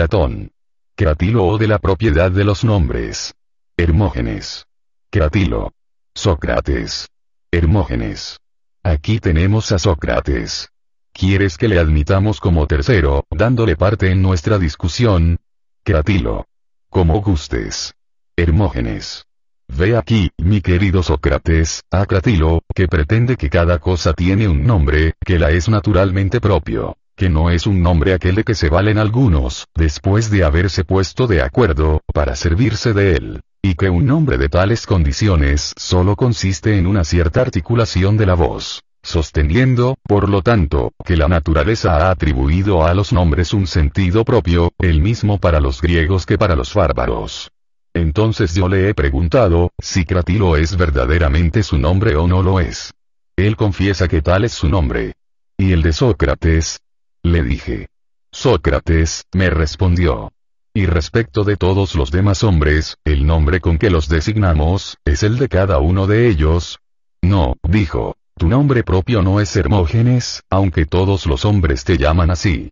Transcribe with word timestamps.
Platón. 0.00 0.50
Cratilo 0.96 1.44
o 1.44 1.58
de 1.58 1.68
la 1.68 1.78
propiedad 1.78 2.30
de 2.30 2.42
los 2.42 2.64
nombres. 2.64 3.34
Hermógenes. 3.76 4.64
Cratilo. 5.10 5.74
Sócrates. 6.14 7.10
Hermógenes. 7.50 8.38
Aquí 8.82 9.20
tenemos 9.20 9.72
a 9.72 9.78
Sócrates. 9.78 10.70
¿Quieres 11.12 11.58
que 11.58 11.68
le 11.68 11.78
admitamos 11.78 12.40
como 12.40 12.66
tercero, 12.66 13.26
dándole 13.30 13.76
parte 13.76 14.10
en 14.10 14.22
nuestra 14.22 14.58
discusión? 14.58 15.38
Cratilo. 15.84 16.46
Como 16.88 17.20
gustes. 17.20 17.92
Hermógenes. 18.36 19.26
Ve 19.68 19.98
aquí, 19.98 20.30
mi 20.38 20.62
querido 20.62 21.02
Sócrates, 21.02 21.82
a 21.90 22.06
Cratilo, 22.06 22.62
que 22.74 22.88
pretende 22.88 23.36
que 23.36 23.50
cada 23.50 23.78
cosa 23.78 24.14
tiene 24.14 24.48
un 24.48 24.64
nombre, 24.64 25.12
que 25.22 25.38
la 25.38 25.50
es 25.50 25.68
naturalmente 25.68 26.40
propio, 26.40 26.96
que 27.20 27.28
no 27.28 27.50
es 27.50 27.66
un 27.66 27.82
nombre 27.82 28.14
aquel 28.14 28.36
de 28.36 28.44
que 28.44 28.54
se 28.54 28.70
valen 28.70 28.96
algunos, 28.96 29.66
después 29.76 30.30
de 30.30 30.42
haberse 30.42 30.84
puesto 30.84 31.26
de 31.26 31.42
acuerdo, 31.42 32.00
para 32.14 32.34
servirse 32.34 32.94
de 32.94 33.12
él, 33.12 33.42
y 33.60 33.74
que 33.74 33.90
un 33.90 34.06
nombre 34.06 34.38
de 34.38 34.48
tales 34.48 34.86
condiciones 34.86 35.74
solo 35.76 36.16
consiste 36.16 36.78
en 36.78 36.86
una 36.86 37.04
cierta 37.04 37.42
articulación 37.42 38.16
de 38.16 38.24
la 38.24 38.32
voz 38.32 38.80
sosteniendo, 39.02 39.98
por 40.02 40.30
lo 40.30 40.40
tanto, 40.40 40.92
que 41.04 41.16
la 41.16 41.28
naturaleza 41.28 41.96
ha 41.96 42.10
atribuido 42.10 42.86
a 42.86 42.94
los 42.94 43.12
nombres 43.12 43.52
un 43.52 43.66
sentido 43.66 44.24
propio, 44.24 44.72
el 44.78 45.02
mismo 45.02 45.38
para 45.38 45.60
los 45.60 45.82
griegos 45.82 46.24
que 46.24 46.38
para 46.38 46.56
los 46.56 46.72
bárbaros. 46.72 47.50
Entonces 47.92 48.54
yo 48.54 48.66
le 48.66 48.88
he 48.88 48.94
preguntado, 48.94 49.72
si 49.78 50.06
Cratilo 50.06 50.56
es 50.56 50.74
verdaderamente 50.76 51.62
su 51.62 51.76
nombre 51.76 52.16
o 52.16 52.26
no 52.26 52.42
lo 52.42 52.60
es. 52.60 52.94
Él 53.36 53.56
confiesa 53.56 54.08
que 54.08 54.22
tal 54.22 54.44
es 54.44 54.52
su 54.52 54.70
nombre. 54.70 55.14
¿Y 55.58 55.72
el 55.72 55.82
de 55.82 55.92
Sócrates? 55.92 56.80
Le 57.22 57.42
dije. 57.42 57.88
Sócrates, 58.32 59.24
me 59.32 59.50
respondió. 59.50 60.32
Y 60.72 60.86
respecto 60.86 61.44
de 61.44 61.56
todos 61.56 61.94
los 61.94 62.10
demás 62.10 62.44
hombres, 62.44 62.96
el 63.04 63.26
nombre 63.26 63.60
con 63.60 63.76
que 63.76 63.90
los 63.90 64.08
designamos, 64.08 64.96
es 65.04 65.22
el 65.22 65.36
de 65.36 65.48
cada 65.48 65.78
uno 65.78 66.06
de 66.06 66.28
ellos. 66.28 66.78
No, 67.20 67.56
dijo, 67.62 68.16
tu 68.38 68.48
nombre 68.48 68.84
propio 68.84 69.20
no 69.20 69.40
es 69.40 69.54
Hermógenes, 69.56 70.42
aunque 70.48 70.86
todos 70.86 71.26
los 71.26 71.44
hombres 71.44 71.84
te 71.84 71.98
llaman 71.98 72.30
así. 72.30 72.70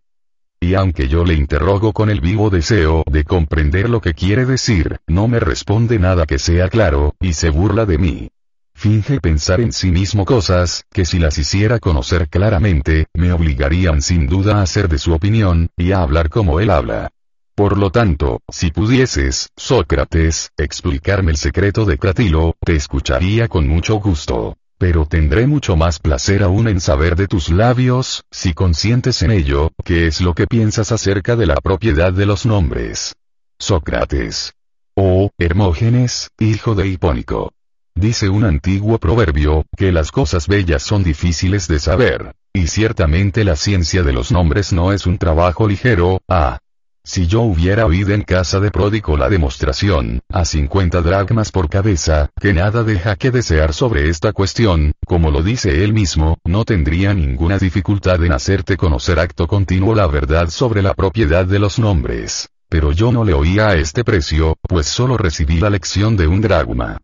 Y 0.61 0.75
aunque 0.75 1.09
yo 1.09 1.25
le 1.25 1.35
interrogo 1.35 1.93
con 1.93 2.09
el 2.09 2.21
vivo 2.21 2.51
deseo 2.51 3.05
de 3.07 3.25
comprender 3.25 3.91
lo 3.91 4.01
que 4.01 4.15
quiere 4.15 4.47
decir, 4.47 4.99
no 5.07 5.29
me 5.29 5.41
responde 5.41 5.99
nada 5.99 6.25
que 6.25 6.39
sea 6.39 6.69
claro, 6.69 7.15
y 7.21 7.35
se 7.35 7.51
burla 7.51 7.85
de 7.85 7.99
mí. 7.99 8.31
Finge 8.79 9.21
pensar 9.21 9.61
en 9.61 9.73
sí 9.73 9.91
mismo 9.91 10.25
cosas, 10.25 10.85
que 10.93 11.05
si 11.05 11.19
las 11.19 11.37
hiciera 11.37 11.81
conocer 11.81 12.29
claramente, 12.29 13.07
me 13.13 13.33
obligarían 13.33 14.03
sin 14.03 14.29
duda 14.29 14.63
a 14.63 14.67
ser 14.67 14.89
de 14.89 14.99
su 14.99 15.13
opinión, 15.13 15.69
y 15.77 15.91
a 15.91 16.01
hablar 16.01 16.31
como 16.31 16.61
él 16.61 16.71
habla. 16.71 17.11
Por 17.57 17.77
lo 17.77 17.91
tanto, 17.91 18.41
si 18.49 18.71
pudieses, 18.71 19.49
Sócrates, 19.57 20.53
explicarme 20.57 21.33
el 21.33 21.39
secreto 21.39 21.87
de 21.87 21.99
Cratilo, 21.99 22.55
te 22.65 22.77
escucharía 22.77 23.49
con 23.49 23.67
mucho 23.67 23.97
gusto. 23.97 24.57
Pero 24.79 25.07
tendré 25.07 25.49
mucho 25.49 25.75
más 25.75 25.99
placer 25.99 26.45
aún 26.45 26.69
en 26.69 26.81
saber 26.81 27.17
de 27.17 27.27
tus 27.27 27.51
labios, 27.51 28.23
si 28.31 28.55
consientes 28.55 29.23
en 29.23 29.33
ello, 29.33 29.73
qué 29.85 30.07
es 30.07 30.21
lo 30.21 30.35
que 30.35 30.47
piensas 30.47 30.93
acerca 30.93 31.35
de 31.35 31.47
la 31.47 31.57
propiedad 31.57 32.13
de 32.13 32.27
los 32.27 32.47
nombres. 32.47 33.17
Sócrates. 33.59 34.53
Oh, 34.95 35.31
Hermógenes, 35.37 36.31
hijo 36.39 36.77
de 36.77 36.87
Hipónico. 36.87 37.53
Dice 37.99 38.29
un 38.29 38.45
antiguo 38.45 38.99
proverbio, 38.99 39.67
que 39.77 39.91
las 39.91 40.13
cosas 40.13 40.47
bellas 40.47 40.85
son 40.85 41.03
difíciles 41.03 41.67
de 41.67 41.81
saber, 41.81 42.33
y 42.53 42.69
ciertamente 42.69 43.43
la 43.43 43.57
ciencia 43.57 44.05
de 44.05 44.13
los 44.13 44.31
nombres 44.31 44.73
no 44.73 44.93
es 44.93 45.05
un 45.05 45.19
trabajo 45.19 45.67
ligero, 45.67 46.21
ah, 46.29 46.61
si 47.03 47.27
yo 47.27 47.41
hubiera 47.41 47.87
oído 47.87 48.15
en 48.15 48.23
casa 48.23 48.61
de 48.61 48.71
pródigo 48.71 49.17
la 49.17 49.29
demostración, 49.29 50.21
a 50.29 50.45
50 50.45 51.03
dracmas 51.03 51.51
por 51.51 51.69
cabeza, 51.69 52.31
que 52.41 52.53
nada 52.53 52.85
deja 52.85 53.17
que 53.17 53.33
desear 53.33 53.75
sobre 53.75 54.09
esta 54.09 54.33
cuestión, 54.33 54.93
como 55.05 55.33
lo 55.33 55.43
dice 55.43 55.83
él 55.83 55.93
mismo, 55.93 56.39
no 56.45 56.65
tendría 56.65 57.13
ninguna 57.15 57.59
dificultad 57.59 58.25
en 58.25 58.31
hacerte 58.31 58.77
conocer 58.77 59.19
acto 59.19 59.49
continuo 59.49 59.97
la 59.97 60.07
verdad 60.07 60.51
sobre 60.51 60.83
la 60.83 60.95
propiedad 60.95 61.47
de 61.47 61.59
los 61.59 61.81
nombres. 61.81 62.49
Pero 62.69 62.93
yo 62.93 63.11
no 63.11 63.25
le 63.25 63.35
oía 63.35 63.71
a 63.71 63.75
este 63.75 64.05
precio, 64.05 64.57
pues 64.63 64.87
solo 64.87 65.17
recibí 65.17 65.59
la 65.59 65.71
lección 65.71 66.17
de 66.17 66.29
un 66.29 66.41
dragma. 66.41 66.99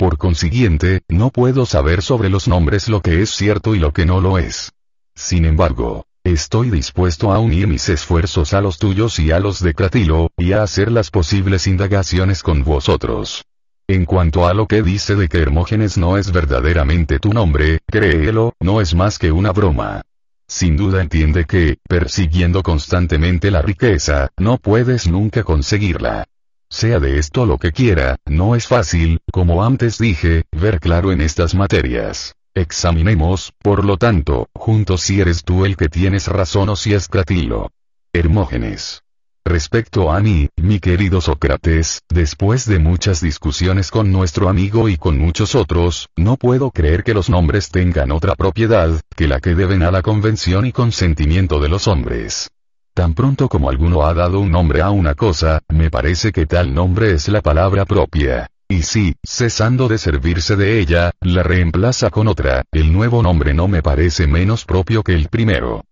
Por 0.00 0.16
consiguiente, 0.16 1.02
no 1.10 1.28
puedo 1.28 1.66
saber 1.66 2.00
sobre 2.00 2.30
los 2.30 2.48
nombres 2.48 2.88
lo 2.88 3.02
que 3.02 3.20
es 3.20 3.28
cierto 3.28 3.74
y 3.74 3.78
lo 3.78 3.92
que 3.92 4.06
no 4.06 4.22
lo 4.22 4.38
es. 4.38 4.72
Sin 5.14 5.44
embargo, 5.44 6.06
Estoy 6.24 6.70
dispuesto 6.70 7.32
a 7.32 7.38
unir 7.38 7.66
mis 7.66 7.88
esfuerzos 7.88 8.54
a 8.54 8.62
los 8.62 8.78
tuyos 8.78 9.18
y 9.18 9.30
a 9.30 9.40
los 9.40 9.62
de 9.62 9.72
Cratilo, 9.74 10.30
y 10.38 10.52
a 10.52 10.62
hacer 10.62 10.92
las 10.92 11.10
posibles 11.10 11.66
indagaciones 11.66 12.42
con 12.42 12.62
vosotros. 12.62 13.44
En 13.88 14.04
cuanto 14.04 14.46
a 14.46 14.52
lo 14.52 14.66
que 14.66 14.82
dice 14.82 15.16
de 15.16 15.28
que 15.28 15.38
Hermógenes 15.38 15.96
no 15.96 16.18
es 16.18 16.30
verdaderamente 16.30 17.18
tu 17.18 17.32
nombre, 17.32 17.80
créelo, 17.86 18.54
no 18.60 18.82
es 18.82 18.94
más 18.94 19.18
que 19.18 19.32
una 19.32 19.52
broma. 19.52 20.02
Sin 20.46 20.76
duda 20.76 21.00
entiende 21.00 21.46
que, 21.46 21.78
persiguiendo 21.88 22.62
constantemente 22.62 23.50
la 23.50 23.62
riqueza, 23.62 24.28
no 24.38 24.56
puedes 24.58 25.08
nunca 25.08 25.42
conseguirla. 25.42 26.26
Sea 26.72 27.00
de 27.00 27.18
esto 27.18 27.46
lo 27.46 27.58
que 27.58 27.72
quiera, 27.72 28.16
no 28.26 28.54
es 28.54 28.68
fácil, 28.68 29.18
como 29.32 29.64
antes 29.64 29.98
dije, 29.98 30.44
ver 30.52 30.78
claro 30.78 31.10
en 31.10 31.20
estas 31.20 31.56
materias. 31.56 32.36
Examinemos, 32.54 33.52
por 33.58 33.84
lo 33.84 33.96
tanto, 33.96 34.48
juntos 34.54 35.00
si 35.00 35.20
eres 35.20 35.42
tú 35.42 35.64
el 35.64 35.76
que 35.76 35.88
tienes 35.88 36.28
razón 36.28 36.68
o 36.68 36.76
si 36.76 36.94
es 36.94 37.08
Cratilo. 37.08 37.72
Hermógenes. 38.12 39.02
Respecto 39.44 40.12
a 40.12 40.20
mí, 40.20 40.48
mi 40.56 40.78
querido 40.78 41.20
Sócrates, 41.20 42.02
después 42.08 42.66
de 42.66 42.78
muchas 42.78 43.20
discusiones 43.20 43.90
con 43.90 44.12
nuestro 44.12 44.48
amigo 44.48 44.88
y 44.88 44.96
con 44.96 45.18
muchos 45.18 45.56
otros, 45.56 46.08
no 46.16 46.36
puedo 46.36 46.70
creer 46.70 47.02
que 47.02 47.14
los 47.14 47.28
nombres 47.30 47.70
tengan 47.70 48.12
otra 48.12 48.36
propiedad, 48.36 49.00
que 49.16 49.26
la 49.26 49.40
que 49.40 49.56
deben 49.56 49.82
a 49.82 49.90
la 49.90 50.02
convención 50.02 50.66
y 50.66 50.72
consentimiento 50.72 51.58
de 51.58 51.68
los 51.68 51.88
hombres. 51.88 52.50
Tan 53.00 53.14
pronto 53.14 53.48
como 53.48 53.70
alguno 53.70 54.04
ha 54.04 54.12
dado 54.12 54.40
un 54.40 54.50
nombre 54.50 54.82
a 54.82 54.90
una 54.90 55.14
cosa, 55.14 55.62
me 55.70 55.90
parece 55.90 56.32
que 56.32 56.44
tal 56.44 56.74
nombre 56.74 57.12
es 57.12 57.28
la 57.28 57.40
palabra 57.40 57.86
propia. 57.86 58.50
Y 58.68 58.82
si, 58.82 59.14
cesando 59.26 59.88
de 59.88 59.96
servirse 59.96 60.54
de 60.54 60.78
ella, 60.80 61.10
la 61.22 61.42
reemplaza 61.42 62.10
con 62.10 62.28
otra, 62.28 62.62
el 62.70 62.92
nuevo 62.92 63.22
nombre 63.22 63.54
no 63.54 63.68
me 63.68 63.80
parece 63.82 64.26
menos 64.26 64.66
propio 64.66 65.02
que 65.02 65.14
el 65.14 65.28
primero. 65.28 65.82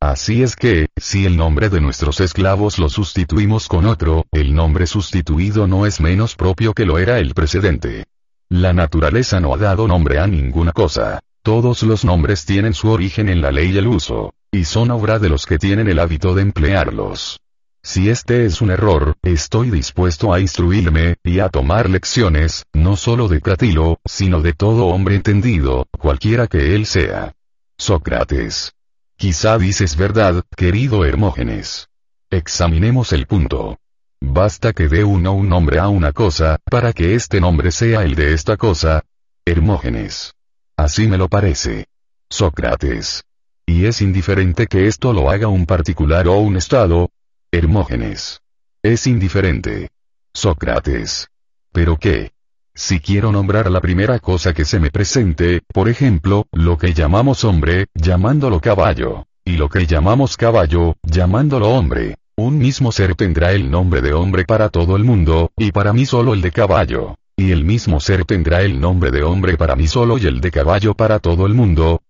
Así 0.00 0.42
es 0.42 0.56
que, 0.56 0.86
si 0.96 1.26
el 1.26 1.36
nombre 1.36 1.68
de 1.68 1.82
nuestros 1.82 2.20
esclavos 2.20 2.78
lo 2.78 2.88
sustituimos 2.88 3.68
con 3.68 3.84
otro, 3.84 4.24
el 4.32 4.54
nombre 4.54 4.86
sustituido 4.86 5.66
no 5.66 5.84
es 5.84 6.00
menos 6.00 6.34
propio 6.34 6.72
que 6.72 6.86
lo 6.86 6.96
era 6.96 7.18
el 7.18 7.34
precedente. 7.34 8.06
La 8.48 8.72
naturaleza 8.72 9.38
no 9.38 9.52
ha 9.52 9.58
dado 9.58 9.86
nombre 9.86 10.18
a 10.18 10.26
ninguna 10.26 10.72
cosa. 10.72 11.20
Todos 11.42 11.82
los 11.82 12.06
nombres 12.06 12.46
tienen 12.46 12.72
su 12.72 12.88
origen 12.88 13.28
en 13.28 13.42
la 13.42 13.52
ley 13.52 13.70
y 13.70 13.76
el 13.76 13.86
uso, 13.86 14.32
y 14.54 14.64
son 14.64 14.92
obra 14.92 15.18
de 15.18 15.28
los 15.28 15.46
que 15.46 15.58
tienen 15.58 15.88
el 15.88 15.98
hábito 15.98 16.32
de 16.32 16.42
emplearlos. 16.42 17.40
Si 17.82 18.08
este 18.08 18.46
es 18.46 18.62
un 18.62 18.70
error, 18.70 19.16
estoy 19.22 19.70
dispuesto 19.70 20.32
a 20.32 20.38
instruirme, 20.38 21.16
y 21.24 21.40
a 21.40 21.48
tomar 21.48 21.90
lecciones, 21.90 22.64
no 22.72 22.94
solo 22.96 23.26
de 23.26 23.40
Cratilo, 23.40 23.98
sino 24.04 24.40
de 24.42 24.52
todo 24.52 24.86
hombre 24.86 25.16
entendido, 25.16 25.88
cualquiera 25.98 26.46
que 26.46 26.76
él 26.76 26.86
sea. 26.86 27.34
Sócrates. 27.76 28.72
Quizá 29.16 29.58
dices 29.58 29.96
verdad, 29.96 30.44
querido 30.56 31.04
Hermógenes. 31.04 31.88
Examinemos 32.30 33.12
el 33.12 33.26
punto. 33.26 33.76
Basta 34.20 34.72
que 34.72 34.88
dé 34.88 35.02
uno 35.02 35.32
un 35.32 35.48
nombre 35.48 35.80
a 35.80 35.88
una 35.88 36.12
cosa, 36.12 36.58
para 36.70 36.92
que 36.92 37.16
este 37.16 37.40
nombre 37.40 37.72
sea 37.72 38.04
el 38.04 38.14
de 38.14 38.32
esta 38.32 38.56
cosa. 38.56 39.02
Hermógenes. 39.44 40.32
Así 40.76 41.08
me 41.08 41.18
lo 41.18 41.28
parece. 41.28 41.86
Sócrates. 42.30 43.24
Y 43.66 43.86
es 43.86 44.02
indiferente 44.02 44.66
que 44.66 44.86
esto 44.86 45.12
lo 45.12 45.30
haga 45.30 45.48
un 45.48 45.66
particular 45.66 46.28
o 46.28 46.38
un 46.38 46.56
Estado, 46.56 47.10
Hermógenes. 47.50 48.40
Es 48.82 49.06
indiferente. 49.06 49.88
Sócrates. 50.34 51.28
¿Pero 51.72 51.96
qué? 51.96 52.32
Si 52.74 53.00
quiero 53.00 53.32
nombrar 53.32 53.70
la 53.70 53.80
primera 53.80 54.18
cosa 54.18 54.52
que 54.52 54.64
se 54.64 54.80
me 54.80 54.90
presente, 54.90 55.62
por 55.72 55.88
ejemplo, 55.88 56.46
lo 56.52 56.76
que 56.76 56.92
llamamos 56.92 57.44
hombre, 57.44 57.86
llamándolo 57.94 58.60
caballo, 58.60 59.26
y 59.44 59.56
lo 59.56 59.68
que 59.68 59.86
llamamos 59.86 60.36
caballo, 60.36 60.96
llamándolo 61.02 61.70
hombre, 61.70 62.16
un 62.36 62.58
mismo 62.58 62.90
ser 62.90 63.14
tendrá 63.14 63.52
el 63.52 63.70
nombre 63.70 64.02
de 64.02 64.12
hombre 64.12 64.44
para 64.44 64.68
todo 64.68 64.96
el 64.96 65.04
mundo, 65.04 65.52
y 65.56 65.70
para 65.70 65.92
mí 65.92 66.04
solo 66.04 66.34
el 66.34 66.42
de 66.42 66.50
caballo, 66.50 67.16
y 67.36 67.52
el 67.52 67.64
mismo 67.64 68.00
ser 68.00 68.24
tendrá 68.24 68.62
el 68.62 68.80
nombre 68.80 69.12
de 69.12 69.22
hombre 69.22 69.56
para 69.56 69.76
mí 69.76 69.86
solo 69.86 70.18
y 70.18 70.26
el 70.26 70.40
de 70.40 70.50
caballo 70.50 70.94
para 70.94 71.20
todo 71.20 71.46
el 71.46 71.54
mundo. 71.54 72.02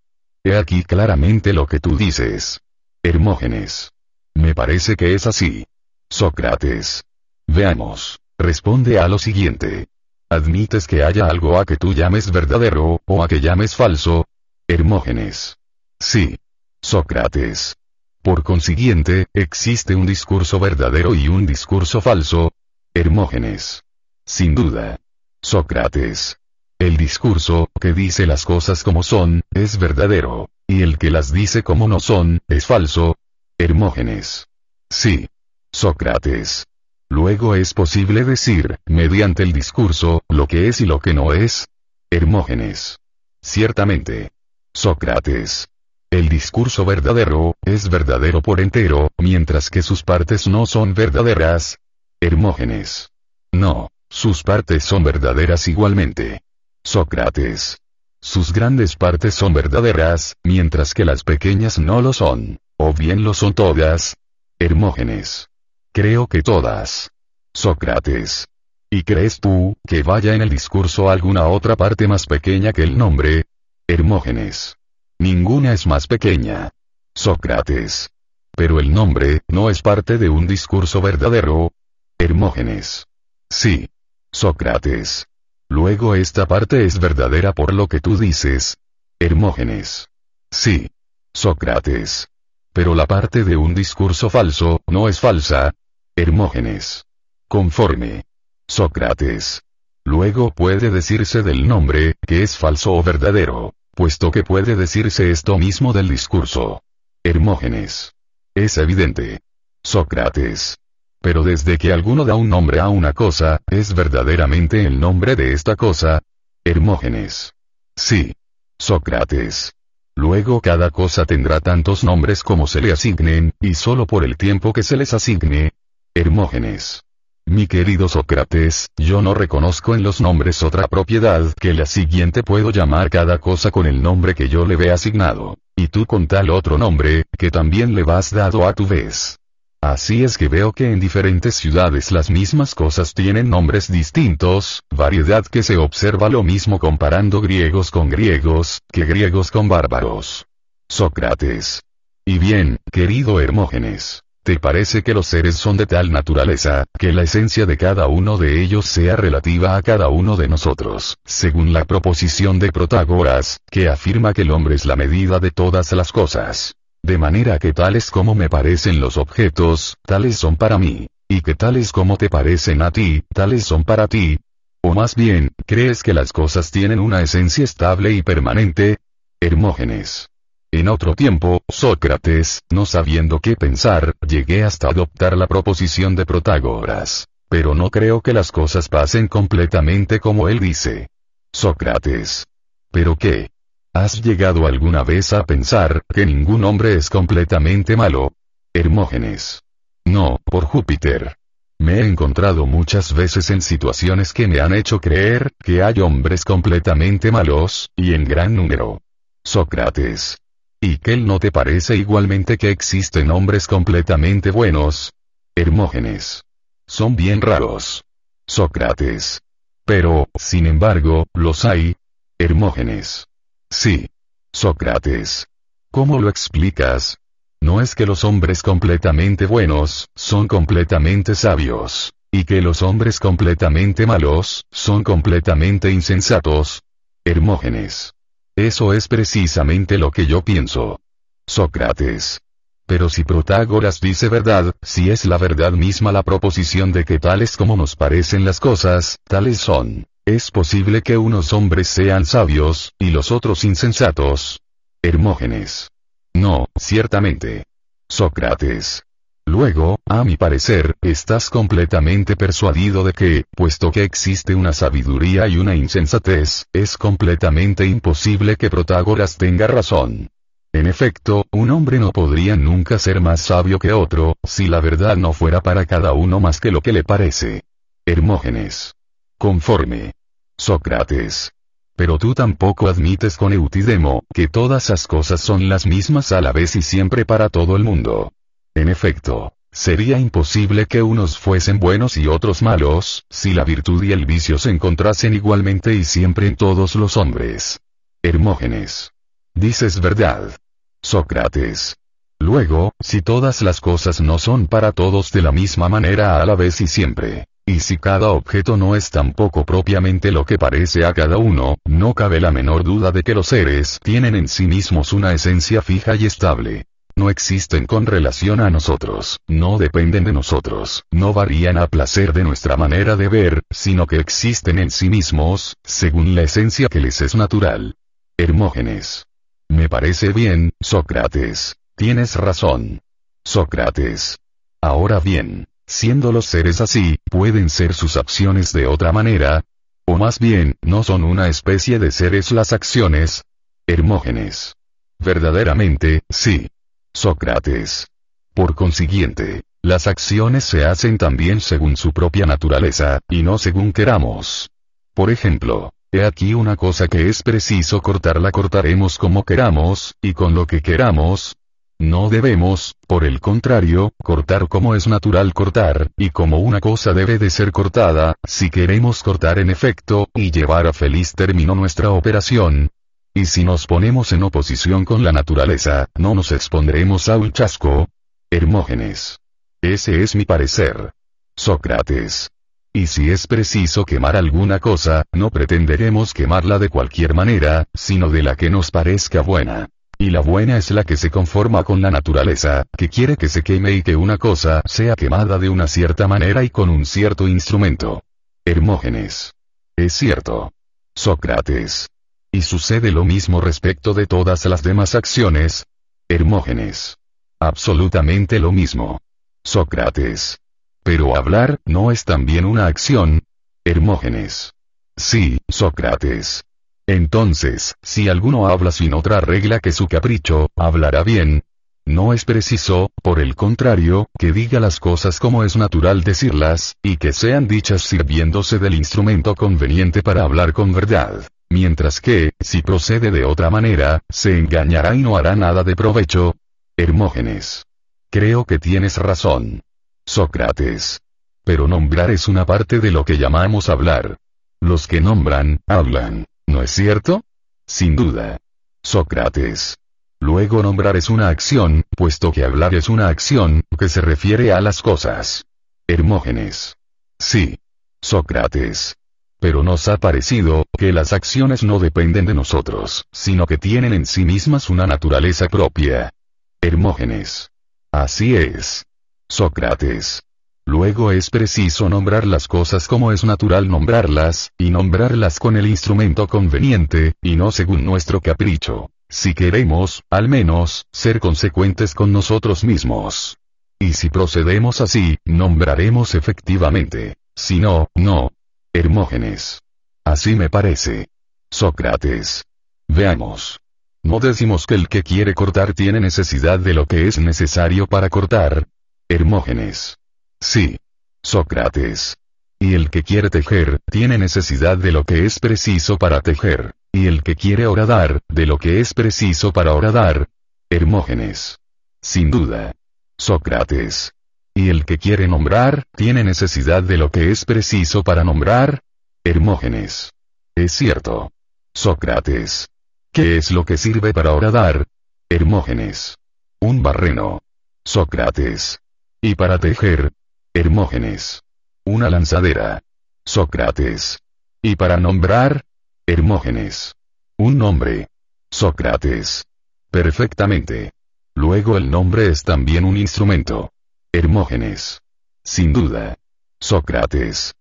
He 0.45 0.55
aquí 0.55 0.83
claramente 0.83 1.53
lo 1.53 1.65
que 1.65 1.79
tú 1.79 1.97
dices. 1.97 2.61
Hermógenes. 3.01 3.93
Me 4.35 4.53
parece 4.53 4.95
que 4.95 5.15
es 5.15 5.25
así. 5.25 5.65
Sócrates. 6.07 7.03
Veamos. 7.47 8.19
Responde 8.37 8.99
a 8.99 9.07
lo 9.07 9.17
siguiente. 9.17 9.87
¿Admites 10.29 10.85
que 10.85 11.03
haya 11.03 11.25
algo 11.25 11.57
a 11.57 11.65
que 11.65 11.77
tú 11.77 11.95
llames 11.95 12.31
verdadero, 12.31 13.01
o 13.05 13.23
a 13.23 13.27
que 13.27 13.41
llames 13.41 13.75
falso? 13.75 14.27
Hermógenes. 14.67 15.57
Sí. 15.99 16.37
Sócrates. 16.79 17.77
Por 18.21 18.43
consiguiente, 18.43 19.25
existe 19.33 19.95
un 19.95 20.05
discurso 20.05 20.59
verdadero 20.59 21.15
y 21.15 21.27
un 21.27 21.47
discurso 21.47 22.01
falso. 22.01 22.51
Hermógenes. 22.93 23.83
Sin 24.25 24.53
duda. 24.53 24.99
Sócrates. 25.41 26.37
El 26.77 26.97
discurso, 26.97 27.69
que 27.79 27.93
dice 27.93 28.27
las 28.27 28.43
cosas 28.43 28.83
como 28.83 29.01
son, 29.01 29.43
es 29.53 29.77
verdadero, 29.77 30.49
y 30.67 30.81
el 30.81 30.97
que 30.97 31.09
las 31.09 31.31
dice 31.31 31.63
como 31.63 31.87
no 31.87 31.99
son, 31.99 32.41
es 32.49 32.65
falso. 32.65 33.15
Hermógenes. 33.57 34.47
Sí. 34.89 35.29
Sócrates. 35.71 36.65
Luego 37.09 37.55
es 37.55 37.73
posible 37.73 38.25
decir, 38.25 38.79
mediante 38.85 39.43
el 39.43 39.53
discurso, 39.53 40.23
lo 40.27 40.47
que 40.47 40.67
es 40.67 40.81
y 40.81 40.85
lo 40.85 40.99
que 40.99 41.13
no 41.13 41.33
es. 41.33 41.67
Hermógenes. 42.09 42.99
Ciertamente. 43.41 44.31
Sócrates. 44.73 45.69
El 46.09 46.29
discurso 46.29 46.83
verdadero, 46.83 47.55
es 47.63 47.89
verdadero 47.89 48.41
por 48.41 48.59
entero, 48.59 49.11
mientras 49.17 49.69
que 49.69 49.81
sus 49.81 50.03
partes 50.03 50.47
no 50.47 50.65
son 50.65 50.93
verdaderas. 50.93 51.77
Hermógenes. 52.19 53.11
No, 53.51 53.89
sus 54.09 54.43
partes 54.43 54.83
son 54.83 55.03
verdaderas 55.03 55.67
igualmente. 55.67 56.41
Sócrates. 56.85 57.79
Sus 58.21 58.53
grandes 58.53 58.95
partes 58.95 59.33
son 59.33 59.53
verdaderas, 59.53 60.35
mientras 60.43 60.93
que 60.93 61.03
las 61.03 61.23
pequeñas 61.23 61.79
no 61.79 61.99
lo 61.99 62.13
son, 62.13 62.59
o 62.77 62.93
bien 62.93 63.23
lo 63.23 63.33
son 63.33 63.55
todas. 63.55 64.17
Hermógenes. 64.59 65.49
Creo 65.91 66.27
que 66.27 66.43
todas. 66.43 67.09
Sócrates. 67.53 68.47
¿Y 68.91 69.01
crees 69.01 69.39
tú, 69.39 69.75
que 69.87 70.03
vaya 70.03 70.35
en 70.35 70.43
el 70.43 70.49
discurso 70.49 71.09
alguna 71.09 71.47
otra 71.47 71.75
parte 71.75 72.07
más 72.07 72.27
pequeña 72.27 72.71
que 72.71 72.83
el 72.83 72.95
nombre? 72.95 73.45
Hermógenes. 73.87 74.77
Ninguna 75.17 75.73
es 75.73 75.87
más 75.87 76.05
pequeña. 76.05 76.69
Sócrates. 77.15 78.11
Pero 78.55 78.79
el 78.79 78.93
nombre, 78.93 79.41
¿no 79.47 79.71
es 79.71 79.81
parte 79.81 80.19
de 80.19 80.29
un 80.29 80.45
discurso 80.45 81.01
verdadero? 81.01 81.71
Hermógenes. 82.19 83.07
Sí. 83.49 83.89
Sócrates. 84.31 85.27
Luego 85.69 86.15
esta 86.15 86.45
parte 86.45 86.85
es 86.85 86.99
verdadera 86.99 87.53
por 87.53 87.73
lo 87.73 87.87
que 87.87 87.99
tú 87.99 88.17
dices. 88.17 88.77
Hermógenes. 89.19 90.09
Sí. 90.51 90.89
Sócrates. 91.33 92.29
Pero 92.71 92.93
la 92.93 93.07
parte 93.07 93.43
de 93.43 93.57
un 93.57 93.73
discurso 93.73 94.29
falso, 94.29 94.81
¿no 94.87 95.09
es 95.09 95.19
falsa? 95.19 95.73
Hermógenes. 96.15 97.05
Conforme. 97.47 98.25
Sócrates. 98.67 99.63
Luego 100.03 100.51
puede 100.51 100.91
decirse 100.91 101.41
del 101.41 101.67
nombre, 101.67 102.15
que 102.25 102.43
es 102.43 102.57
falso 102.57 102.93
o 102.93 103.01
verdadero, 103.01 103.73
puesto 103.95 104.29
que 104.29 104.43
puede 104.43 104.75
decirse 104.75 105.31
esto 105.31 105.57
mismo 105.57 105.93
del 105.93 106.09
discurso. 106.09 106.83
Hermógenes. 107.23 108.13
Es 108.53 108.77
evidente. 108.77 109.39
Sócrates. 109.83 110.77
Pero 111.25 111.41
desde 111.41 111.79
que 111.79 111.91
alguno 111.91 112.23
da 112.23 112.35
un 112.35 112.49
nombre 112.49 112.79
a 112.79 112.87
una 112.87 113.11
cosa, 113.11 113.59
¿es 113.67 113.95
verdaderamente 113.95 114.85
el 114.85 114.99
nombre 114.99 115.35
de 115.35 115.53
esta 115.53 115.75
cosa? 115.75 116.21
Hermógenes. 116.63 117.51
Sí. 117.95 118.33
Sócrates. 118.77 119.73
Luego 120.15 120.61
cada 120.61 120.91
cosa 120.91 121.25
tendrá 121.25 121.61
tantos 121.61 122.03
nombres 122.03 122.43
como 122.43 122.67
se 122.67 122.79
le 122.79 122.91
asignen, 122.91 123.53
y 123.59 123.73
solo 123.73 124.05
por 124.05 124.23
el 124.23 124.37
tiempo 124.37 124.71
que 124.71 124.83
se 124.83 124.97
les 124.97 125.15
asigne. 125.15 125.71
Hermógenes. 126.13 127.01
Mi 127.47 127.65
querido 127.65 128.07
Sócrates, 128.07 128.89
yo 128.95 129.23
no 129.23 129.33
reconozco 129.33 129.95
en 129.95 130.03
los 130.03 130.21
nombres 130.21 130.61
otra 130.61 130.87
propiedad 130.87 131.51
que 131.59 131.73
la 131.73 131.87
siguiente 131.87 132.43
puedo 132.43 132.69
llamar 132.69 133.09
cada 133.09 133.39
cosa 133.39 133.71
con 133.71 133.87
el 133.87 133.99
nombre 133.99 134.35
que 134.35 134.47
yo 134.47 134.63
le 134.67 134.75
ve 134.75 134.91
asignado, 134.91 135.57
y 135.75 135.87
tú 135.87 136.05
con 136.05 136.27
tal 136.27 136.51
otro 136.51 136.77
nombre, 136.77 137.23
que 137.35 137.49
también 137.49 137.95
le 137.95 138.03
vas 138.03 138.29
dado 138.29 138.67
a 138.67 138.73
tu 138.73 138.85
vez. 138.85 139.39
Así 139.85 140.23
es 140.23 140.39
que 140.39 140.47
veo 140.47 140.71
que 140.71 140.91
en 140.91 140.99
diferentes 140.99 141.53
ciudades 141.53 142.11
las 142.11 142.31
mismas 142.31 142.73
cosas 142.73 143.13
tienen 143.13 143.51
nombres 143.51 143.91
distintos, 143.91 144.81
variedad 144.89 145.45
que 145.45 145.61
se 145.61 145.77
observa 145.77 146.27
lo 146.27 146.41
mismo 146.41 146.79
comparando 146.79 147.39
griegos 147.39 147.91
con 147.91 148.09
griegos, 148.09 148.81
que 148.91 149.05
griegos 149.05 149.51
con 149.51 149.69
bárbaros. 149.69 150.47
Sócrates. 150.89 151.83
Y 152.25 152.39
bien, 152.39 152.79
querido 152.91 153.39
Hermógenes. 153.39 154.23
¿Te 154.41 154.59
parece 154.59 155.03
que 155.03 155.13
los 155.13 155.27
seres 155.27 155.53
son 155.53 155.77
de 155.77 155.85
tal 155.85 156.11
naturaleza, 156.11 156.85
que 156.97 157.13
la 157.13 157.21
esencia 157.21 157.67
de 157.67 157.77
cada 157.77 158.07
uno 158.07 158.39
de 158.39 158.63
ellos 158.63 158.87
sea 158.87 159.15
relativa 159.15 159.75
a 159.75 159.83
cada 159.83 160.09
uno 160.09 160.35
de 160.35 160.47
nosotros, 160.47 161.19
según 161.25 161.73
la 161.73 161.85
proposición 161.85 162.57
de 162.57 162.71
Protágoras, 162.71 163.59
que 163.69 163.87
afirma 163.87 164.33
que 164.33 164.41
el 164.41 164.49
hombre 164.49 164.73
es 164.73 164.85
la 164.85 164.95
medida 164.95 165.39
de 165.39 165.51
todas 165.51 165.91
las 165.91 166.11
cosas? 166.11 166.73
De 167.05 167.19
manera 167.19 167.59
que 167.59 167.71
tales 167.71 168.09
como 168.09 168.33
me 168.33 168.49
parecen 168.49 168.99
los 168.99 169.17
objetos, 169.17 169.95
tales 170.07 170.37
son 170.37 170.55
para 170.55 170.79
mí. 170.79 171.07
Y 171.29 171.41
que 171.41 171.53
tales 171.53 171.91
como 171.91 172.17
te 172.17 172.29
parecen 172.29 172.81
a 172.81 172.89
ti, 172.89 173.21
tales 173.31 173.63
son 173.63 173.83
para 173.83 174.07
ti. 174.07 174.39
O 174.81 174.95
más 174.95 175.13
bien, 175.13 175.51
¿crees 175.67 176.01
que 176.01 176.15
las 176.15 176.33
cosas 176.33 176.71
tienen 176.71 176.99
una 176.99 177.21
esencia 177.21 177.63
estable 177.63 178.11
y 178.13 178.23
permanente? 178.23 178.97
Hermógenes. 179.39 180.29
En 180.71 180.87
otro 180.87 181.13
tiempo, 181.13 181.61
Sócrates, 181.69 182.61
no 182.71 182.87
sabiendo 182.87 183.39
qué 183.39 183.55
pensar, 183.55 184.15
llegué 184.27 184.63
hasta 184.63 184.87
adoptar 184.87 185.37
la 185.37 185.45
proposición 185.45 186.15
de 186.15 186.25
Protágoras. 186.25 187.27
Pero 187.49 187.75
no 187.75 187.91
creo 187.91 188.21
que 188.21 188.33
las 188.33 188.51
cosas 188.51 188.89
pasen 188.89 189.27
completamente 189.27 190.19
como 190.19 190.49
él 190.49 190.59
dice. 190.59 191.09
Sócrates. 191.51 192.47
¿Pero 192.89 193.15
qué? 193.15 193.51
¿Has 193.95 194.21
llegado 194.21 194.67
alguna 194.67 195.05
vez 195.05 195.31
a 195.31 195.45
pensar 195.45 196.03
que 196.13 196.25
ningún 196.25 196.65
hombre 196.65 196.95
es 196.95 197.09
completamente 197.09 197.95
malo? 197.95 198.33
Hermógenes. 198.73 199.61
No, 200.03 200.41
por 200.43 200.65
Júpiter. 200.65 201.37
Me 201.79 202.01
he 202.01 202.05
encontrado 202.05 202.65
muchas 202.65 203.13
veces 203.13 203.49
en 203.51 203.61
situaciones 203.61 204.33
que 204.33 204.49
me 204.49 204.59
han 204.59 204.73
hecho 204.73 204.99
creer 204.99 205.53
que 205.63 205.81
hay 205.81 206.01
hombres 206.01 206.43
completamente 206.43 207.31
malos, 207.31 207.89
y 207.95 208.13
en 208.13 208.25
gran 208.25 208.53
número. 208.53 209.01
Sócrates. 209.45 210.39
¿Y 210.81 210.97
que 210.97 211.13
él 211.13 211.25
no 211.25 211.39
te 211.39 211.53
parece 211.53 211.95
igualmente 211.95 212.57
que 212.57 212.71
existen 212.71 213.31
hombres 213.31 213.65
completamente 213.65 214.51
buenos? 214.51 215.13
Hermógenes. 215.55 216.43
Son 216.85 217.15
bien 217.15 217.39
raros. 217.39 218.03
Sócrates. 218.45 219.39
Pero, 219.85 220.27
sin 220.37 220.67
embargo, 220.67 221.27
los 221.33 221.63
hay. 221.63 221.95
Hermógenes. 222.37 223.25
Sí. 223.69 224.07
Sócrates. 224.51 225.47
¿Cómo 225.91 226.19
lo 226.19 226.29
explicas? 226.29 227.17
No 227.61 227.81
es 227.81 227.95
que 227.95 228.05
los 228.05 228.23
hombres 228.23 228.61
completamente 228.61 229.45
buenos, 229.45 230.07
son 230.15 230.47
completamente 230.47 231.35
sabios, 231.35 232.13
y 232.31 232.43
que 232.43 232.61
los 232.61 232.81
hombres 232.81 233.19
completamente 233.19 234.05
malos, 234.05 234.65
son 234.71 235.03
completamente 235.03 235.91
insensatos. 235.91 236.83
Hermógenes. 237.23 238.13
Eso 238.55 238.93
es 238.93 239.07
precisamente 239.07 239.97
lo 239.97 240.11
que 240.11 240.27
yo 240.27 240.43
pienso. 240.43 240.99
Sócrates. 241.47 242.39
Pero 242.85 243.09
si 243.09 243.23
Protágoras 243.23 243.99
dice 243.99 244.29
verdad, 244.29 244.73
si 244.81 245.09
es 245.09 245.25
la 245.25 245.37
verdad 245.37 245.71
misma 245.71 246.11
la 246.11 246.23
proposición 246.23 246.91
de 246.91 247.03
que 247.03 247.19
tales 247.19 247.57
como 247.57 247.75
nos 247.75 247.95
parecen 247.95 248.45
las 248.45 248.59
cosas, 248.59 249.17
tales 249.27 249.57
son. 249.57 250.05
¿Es 250.27 250.49
posible 250.49 251.03
que 251.03 251.19
unos 251.19 251.53
hombres 251.53 251.87
sean 251.87 252.25
sabios, 252.25 252.95
y 252.97 253.11
los 253.11 253.31
otros 253.31 253.63
insensatos? 253.63 254.59
Hermógenes. 255.03 255.91
No, 256.33 256.65
ciertamente. 256.75 257.65
Sócrates. 258.09 259.03
Luego, 259.45 259.99
a 260.03 260.23
mi 260.23 260.35
parecer, 260.35 260.95
estás 261.03 261.51
completamente 261.51 262.35
persuadido 262.35 263.03
de 263.03 263.13
que, 263.13 263.43
puesto 263.55 263.91
que 263.91 264.03
existe 264.03 264.55
una 264.55 264.73
sabiduría 264.73 265.47
y 265.47 265.59
una 265.59 265.75
insensatez, 265.75 266.65
es 266.73 266.97
completamente 266.97 267.85
imposible 267.85 268.55
que 268.55 268.71
Protágoras 268.71 269.37
tenga 269.37 269.67
razón. 269.67 270.31
En 270.73 270.87
efecto, 270.87 271.45
un 271.51 271.69
hombre 271.69 271.99
no 271.99 272.11
podría 272.11 272.55
nunca 272.55 272.97
ser 272.97 273.21
más 273.21 273.41
sabio 273.41 273.77
que 273.77 273.93
otro, 273.93 274.37
si 274.43 274.65
la 274.65 274.79
verdad 274.81 275.17
no 275.17 275.33
fuera 275.33 275.61
para 275.61 275.85
cada 275.85 276.13
uno 276.13 276.39
más 276.39 276.59
que 276.59 276.71
lo 276.71 276.81
que 276.81 276.93
le 276.93 277.03
parece. 277.03 277.61
Hermógenes. 278.07 278.95
Conforme. 279.37 280.13
Sócrates. 280.57 281.51
Pero 281.97 282.17
tú 282.17 282.33
tampoco 282.33 282.87
admites 282.87 283.35
con 283.35 283.51
Eutidemo, 283.51 284.23
que 284.33 284.47
todas 284.47 284.89
las 284.89 285.07
cosas 285.07 285.41
son 285.41 285.67
las 285.67 285.85
mismas 285.85 286.31
a 286.31 286.41
la 286.41 286.53
vez 286.53 286.75
y 286.77 286.81
siempre 286.81 287.25
para 287.25 287.49
todo 287.49 287.75
el 287.75 287.83
mundo. 287.83 288.31
En 288.73 288.87
efecto, 288.87 289.53
sería 289.71 290.19
imposible 290.19 290.85
que 290.85 291.01
unos 291.01 291.37
fuesen 291.37 291.79
buenos 291.79 292.15
y 292.15 292.27
otros 292.27 292.61
malos, 292.61 293.25
si 293.29 293.53
la 293.53 293.65
virtud 293.65 294.03
y 294.03 294.13
el 294.13 294.25
vicio 294.25 294.57
se 294.57 294.69
encontrasen 294.69 295.33
igualmente 295.33 295.93
y 295.93 296.05
siempre 296.05 296.47
en 296.47 296.55
todos 296.55 296.95
los 296.95 297.17
hombres. 297.17 297.81
Hermógenes. 298.23 299.11
Dices 299.53 299.99
verdad. 299.99 300.55
Sócrates. 301.01 301.97
Luego, 302.39 302.93
si 303.01 303.21
todas 303.21 303.61
las 303.61 303.81
cosas 303.81 304.21
no 304.21 304.39
son 304.39 304.67
para 304.67 304.93
todos 304.93 305.31
de 305.31 305.41
la 305.41 305.51
misma 305.51 305.89
manera 305.89 306.41
a 306.41 306.45
la 306.45 306.55
vez 306.55 306.79
y 306.81 306.87
siempre, 306.87 307.47
y 307.65 307.79
si 307.79 307.97
cada 307.97 308.29
objeto 308.29 308.77
no 308.77 308.95
es 308.95 309.09
tampoco 309.09 309.65
propiamente 309.65 310.31
lo 310.31 310.45
que 310.45 310.59
parece 310.59 311.03
a 311.03 311.13
cada 311.13 311.37
uno, 311.37 311.77
no 311.83 312.13
cabe 312.13 312.39
la 312.39 312.51
menor 312.51 312.83
duda 312.83 313.11
de 313.11 313.23
que 313.23 313.33
los 313.33 313.47
seres 313.47 313.99
tienen 314.03 314.35
en 314.35 314.47
sí 314.47 314.67
mismos 314.67 315.13
una 315.13 315.33
esencia 315.33 315.81
fija 315.81 316.15
y 316.15 316.25
estable. 316.25 316.85
no 317.17 317.29
existen 317.29 317.85
con 317.85 318.05
relación 318.05 318.59
a 318.59 318.69
nosotros, 318.69 319.39
no 319.47 319.77
dependen 319.77 320.25
de 320.25 320.33
nosotros, 320.33 321.05
no 321.11 321.31
varían 321.31 321.77
a 321.77 321.87
placer 321.87 322.33
de 322.33 322.43
nuestra 322.43 322.75
manera 322.75 323.15
de 323.15 323.29
ver, 323.29 323.63
sino 323.71 324.05
que 324.05 324.17
existen 324.17 324.79
en 324.79 324.91
sí 324.91 325.09
mismos, 325.09 325.77
según 325.83 326.35
la 326.35 326.41
esencia 326.41 326.89
que 326.89 326.99
les 326.99 327.21
es 327.21 327.33
natural. 327.33 327.95
Hermógenes. 328.37 329.27
Me 329.69 329.87
parece 329.87 330.33
bien, 330.33 330.73
Sócrates. 330.81 331.77
Tienes 331.95 332.35
razón. 332.35 333.01
Sócrates. 333.45 334.37
Ahora 334.81 335.21
bien, 335.21 335.67
siendo 335.87 336.31
los 336.31 336.45
seres 336.45 336.81
así, 336.81 337.17
¿pueden 337.29 337.69
ser 337.69 337.93
sus 337.93 338.17
acciones 338.17 338.73
de 338.73 338.87
otra 338.87 339.11
manera? 339.11 339.63
O 340.05 340.17
más 340.17 340.39
bien, 340.39 340.75
¿no 340.81 341.03
son 341.03 341.23
una 341.23 341.47
especie 341.47 341.99
de 341.99 342.11
seres 342.11 342.51
las 342.51 342.73
acciones? 342.73 343.43
Hermógenes. 343.87 344.75
Verdaderamente, 345.19 346.21
sí. 346.29 346.67
Sócrates. 347.13 348.07
Por 348.53 348.75
consiguiente, 348.75 349.63
las 349.81 350.07
acciones 350.07 350.63
se 350.63 350.85
hacen 350.85 351.17
también 351.17 351.61
según 351.61 351.97
su 351.97 352.11
propia 352.11 352.45
naturaleza, 352.45 353.19
y 353.29 353.43
no 353.43 353.57
según 353.57 353.93
queramos. 353.93 354.69
Por 355.13 355.29
ejemplo, 355.29 355.93
he 356.11 356.23
aquí 356.25 356.53
una 356.53 356.75
cosa 356.75 357.07
que 357.07 357.29
es 357.29 357.43
preciso 357.43 358.01
cortar 358.01 358.41
la 358.41 358.51
cortaremos 358.51 359.17
como 359.17 359.43
queramos, 359.43 360.15
y 360.21 360.33
con 360.33 360.55
lo 360.55 360.67
que 360.67 360.81
queramos, 360.81 361.55
no 361.97 362.29
debemos, 362.29 362.95
por 363.07 363.23
el 363.23 363.39
contrario, 363.39 364.13
cortar 364.21 364.67
como 364.67 364.95
es 364.95 365.07
natural 365.07 365.53
cortar, 365.53 366.11
y 366.17 366.29
como 366.29 366.59
una 366.59 366.81
cosa 366.81 367.13
debe 367.13 367.39
de 367.39 367.49
ser 367.49 367.71
cortada, 367.71 368.35
si 368.43 368.69
queremos 368.69 369.23
cortar 369.23 369.59
en 369.59 369.69
efecto, 369.69 370.27
y 370.33 370.51
llevar 370.51 370.87
a 370.87 370.93
feliz 370.93 371.33
término 371.33 371.73
nuestra 371.73 372.11
operación. 372.11 372.89
Y 373.33 373.45
si 373.45 373.63
nos 373.63 373.87
ponemos 373.87 374.33
en 374.33 374.43
oposición 374.43 375.05
con 375.05 375.23
la 375.23 375.31
naturaleza, 375.31 376.07
no 376.15 376.35
nos 376.35 376.51
expondremos 376.51 377.29
a 377.29 377.37
un 377.37 377.51
chasco. 377.51 378.09
Hermógenes. 378.49 379.39
Ese 379.81 380.21
es 380.21 380.35
mi 380.35 380.45
parecer. 380.45 381.13
Sócrates. 381.55 382.49
Y 382.91 383.07
si 383.07 383.29
es 383.29 383.47
preciso 383.47 384.05
quemar 384.05 384.35
alguna 384.35 384.79
cosa, 384.79 385.23
no 385.33 385.49
pretenderemos 385.49 386.33
quemarla 386.33 386.79
de 386.79 386.89
cualquier 386.89 387.33
manera, 387.33 387.85
sino 387.93 388.29
de 388.29 388.43
la 388.43 388.55
que 388.55 388.69
nos 388.69 388.91
parezca 388.91 389.41
buena. 389.41 389.89
Y 390.17 390.29
la 390.29 390.39
buena 390.39 390.77
es 390.77 390.91
la 390.91 391.03
que 391.03 391.17
se 391.17 391.29
conforma 391.29 391.83
con 391.83 392.01
la 392.01 392.09
naturaleza, 392.09 392.85
que 392.97 393.09
quiere 393.09 393.35
que 393.35 393.49
se 393.49 393.63
queme 393.63 393.91
y 393.91 394.01
que 394.01 394.15
una 394.15 394.37
cosa 394.37 394.81
sea 394.85 395.15
quemada 395.15 395.59
de 395.59 395.69
una 395.69 395.87
cierta 395.87 396.27
manera 396.27 396.63
y 396.63 396.69
con 396.69 396.89
un 396.89 397.05
cierto 397.05 397.47
instrumento. 397.47 398.23
Hermógenes. 398.63 399.53
Es 399.97 400.13
cierto. 400.13 400.71
Sócrates. 401.15 402.09
Y 402.51 402.61
sucede 402.61 403.11
lo 403.11 403.25
mismo 403.25 403.59
respecto 403.59 404.13
de 404.13 404.25
todas 404.25 404.65
las 404.65 404.83
demás 404.83 405.15
acciones. 405.15 405.85
Hermógenes. 406.29 407.17
Absolutamente 407.59 408.59
lo 408.59 408.71
mismo. 408.71 409.19
Sócrates. 409.63 410.59
Pero 411.03 411.35
hablar, 411.35 411.79
¿no 411.85 412.11
es 412.11 412.23
también 412.23 412.65
una 412.65 412.87
acción? 412.87 413.43
Hermógenes. 413.83 414.73
Sí, 415.17 415.59
Sócrates. 415.69 416.63
Entonces, 417.07 417.95
si 418.01 418.29
alguno 418.29 418.67
habla 418.67 418.91
sin 418.91 419.13
otra 419.13 419.39
regla 419.39 419.79
que 419.79 419.91
su 419.91 420.07
capricho, 420.07 420.69
hablará 420.75 421.23
bien. 421.23 421.63
No 422.07 422.33
es 422.33 422.45
preciso, 422.45 423.09
por 423.23 423.39
el 423.39 423.55
contrario, 423.55 424.27
que 424.37 424.51
diga 424.51 424.79
las 424.79 424.99
cosas 424.99 425.39
como 425.39 425.63
es 425.63 425.75
natural 425.75 426.23
decirlas, 426.23 426.95
y 427.03 427.17
que 427.17 427.33
sean 427.33 427.67
dichas 427.67 428.03
sirviéndose 428.03 428.77
del 428.79 428.93
instrumento 428.93 429.55
conveniente 429.55 430.21
para 430.21 430.43
hablar 430.43 430.73
con 430.73 430.93
verdad. 430.93 431.47
Mientras 431.69 432.21
que, 432.21 432.53
si 432.59 432.81
procede 432.83 433.31
de 433.31 433.43
otra 433.43 433.69
manera, 433.69 434.21
se 434.29 434.57
engañará 434.57 435.15
y 435.15 435.23
no 435.23 435.35
hará 435.35 435.55
nada 435.55 435.83
de 435.83 435.95
provecho. 435.95 436.55
Hermógenes. 436.95 437.85
Creo 438.29 438.65
que 438.65 438.79
tienes 438.79 439.17
razón. 439.17 439.81
Sócrates. 440.25 441.21
Pero 441.63 441.87
nombrar 441.87 442.29
es 442.31 442.47
una 442.47 442.65
parte 442.65 442.99
de 442.99 443.11
lo 443.11 443.25
que 443.25 443.37
llamamos 443.37 443.89
hablar. 443.89 444.37
Los 444.79 445.07
que 445.07 445.21
nombran, 445.21 445.81
hablan. 445.87 446.45
¿No 446.75 446.83
es 446.83 446.91
cierto? 446.91 447.41
Sin 447.87 448.17
duda. 448.17 448.57
Sócrates. 449.01 449.97
Luego 450.41 450.83
nombrar 450.83 451.15
es 451.15 451.29
una 451.29 451.47
acción, 451.47 452.03
puesto 452.17 452.51
que 452.51 452.65
hablar 452.65 452.93
es 452.95 453.07
una 453.07 453.29
acción, 453.29 453.85
que 453.97 454.09
se 454.09 454.19
refiere 454.19 454.73
a 454.73 454.81
las 454.81 455.01
cosas. 455.01 455.63
Hermógenes. 456.05 456.97
Sí. 457.39 457.79
Sócrates. 458.21 459.15
Pero 459.61 459.83
nos 459.83 460.09
ha 460.09 460.17
parecido, 460.17 460.83
que 460.97 461.13
las 461.13 461.31
acciones 461.31 461.81
no 461.81 461.97
dependen 461.99 462.45
de 462.45 462.55
nosotros, 462.55 463.25
sino 463.31 463.67
que 463.67 463.77
tienen 463.77 464.11
en 464.11 464.25
sí 464.25 464.43
mismas 464.43 464.89
una 464.89 465.07
naturaleza 465.07 465.69
propia. 465.69 466.33
Hermógenes. 466.81 467.71
Así 468.11 468.57
es. 468.57 469.05
Sócrates. 469.47 470.43
Luego 470.87 471.31
es 471.31 471.49
preciso 471.49 472.09
nombrar 472.09 472.45
las 472.45 472.67
cosas 472.67 473.07
como 473.07 473.31
es 473.31 473.43
natural 473.43 473.87
nombrarlas, 473.87 474.71
y 474.77 474.91
nombrarlas 474.91 475.57
con 475.59 475.77
el 475.77 475.87
instrumento 475.87 476.47
conveniente, 476.47 477.33
y 477.41 477.55
no 477.55 477.71
según 477.71 478.05
nuestro 478.05 478.39
capricho. 478.39 479.09
Si 479.27 479.55
queremos, 479.55 480.21
al 480.29 480.47
menos, 480.47 481.07
ser 481.11 481.39
consecuentes 481.39 482.13
con 482.13 482.31
nosotros 482.31 482.83
mismos. 482.83 483.57
Y 483.97 484.13
si 484.13 484.29
procedemos 484.29 485.01
así, 485.01 485.37
nombraremos 485.43 486.35
efectivamente. 486.35 487.35
Si 487.55 487.79
no, 487.79 488.09
no. 488.13 488.51
Hermógenes. 488.93 489.81
Así 490.23 490.55
me 490.55 490.69
parece. 490.69 491.29
Sócrates. 491.71 492.65
Veamos. 493.07 493.79
No 494.21 494.39
decimos 494.39 494.85
que 494.85 494.95
el 494.95 495.07
que 495.07 495.23
quiere 495.23 495.55
cortar 495.55 495.93
tiene 495.93 496.19
necesidad 496.19 496.79
de 496.79 496.93
lo 496.93 497.05
que 497.05 497.27
es 497.27 497.39
necesario 497.39 498.05
para 498.05 498.29
cortar. 498.29 498.87
Hermógenes. 499.27 500.17
Sí. 500.65 500.97
Sócrates. 501.43 502.37
Y 502.79 502.95
el 502.95 503.11
que 503.11 503.21
quiere 503.21 503.51
tejer, 503.51 503.99
tiene 504.09 504.39
necesidad 504.39 504.97
de 504.97 505.11
lo 505.11 505.23
que 505.23 505.45
es 505.45 505.59
preciso 505.59 506.17
para 506.17 506.41
tejer. 506.41 506.95
Y 507.13 507.27
el 507.27 507.43
que 507.43 507.55
quiere 507.55 507.85
horadar, 507.85 508.41
de 508.49 508.65
lo 508.65 508.79
que 508.79 508.99
es 508.99 509.13
preciso 509.13 509.71
para 509.71 509.93
horadar. 509.93 510.47
Hermógenes. 510.89 511.77
Sin 512.19 512.49
duda. 512.49 512.93
Sócrates. 513.37 514.33
Y 514.73 514.89
el 514.89 515.05
que 515.05 515.19
quiere 515.19 515.47
nombrar, 515.47 516.05
tiene 516.15 516.43
necesidad 516.43 517.03
de 517.03 517.17
lo 517.17 517.29
que 517.29 517.51
es 517.51 517.63
preciso 517.63 518.23
para 518.23 518.43
nombrar. 518.43 519.01
Hermógenes. 519.43 520.31
Es 520.73 520.93
cierto. 520.93 521.51
Sócrates. 521.93 522.87
¿Qué 523.31 523.57
es 523.57 523.69
lo 523.69 523.85
que 523.85 523.97
sirve 523.97 524.33
para 524.33 524.51
horadar? 524.51 525.05
Hermógenes. 525.47 526.37
Un 526.79 527.03
barreno. 527.03 527.61
Sócrates. 528.03 528.99
Y 529.41 529.53
para 529.53 529.77
tejer, 529.77 530.33
Hermógenes. 530.77 531.63
Una 532.03 532.29
lanzadera. 532.29 533.01
Sócrates. 533.45 534.39
Y 534.81 534.97
para 534.97 535.15
nombrar, 535.15 535.85
Hermógenes. 536.27 537.15
Un 537.57 537.77
nombre. 537.77 538.27
Sócrates. 538.69 539.63
Perfectamente. 540.11 541.13
Luego 541.53 541.95
el 541.95 542.11
nombre 542.11 542.49
es 542.49 542.63
también 542.63 543.05
un 543.05 543.15
instrumento. 543.15 543.93
Hermógenes. 544.33 545.21
Sin 545.63 545.93
duda. 545.93 546.35
Sócrates. 546.81 547.73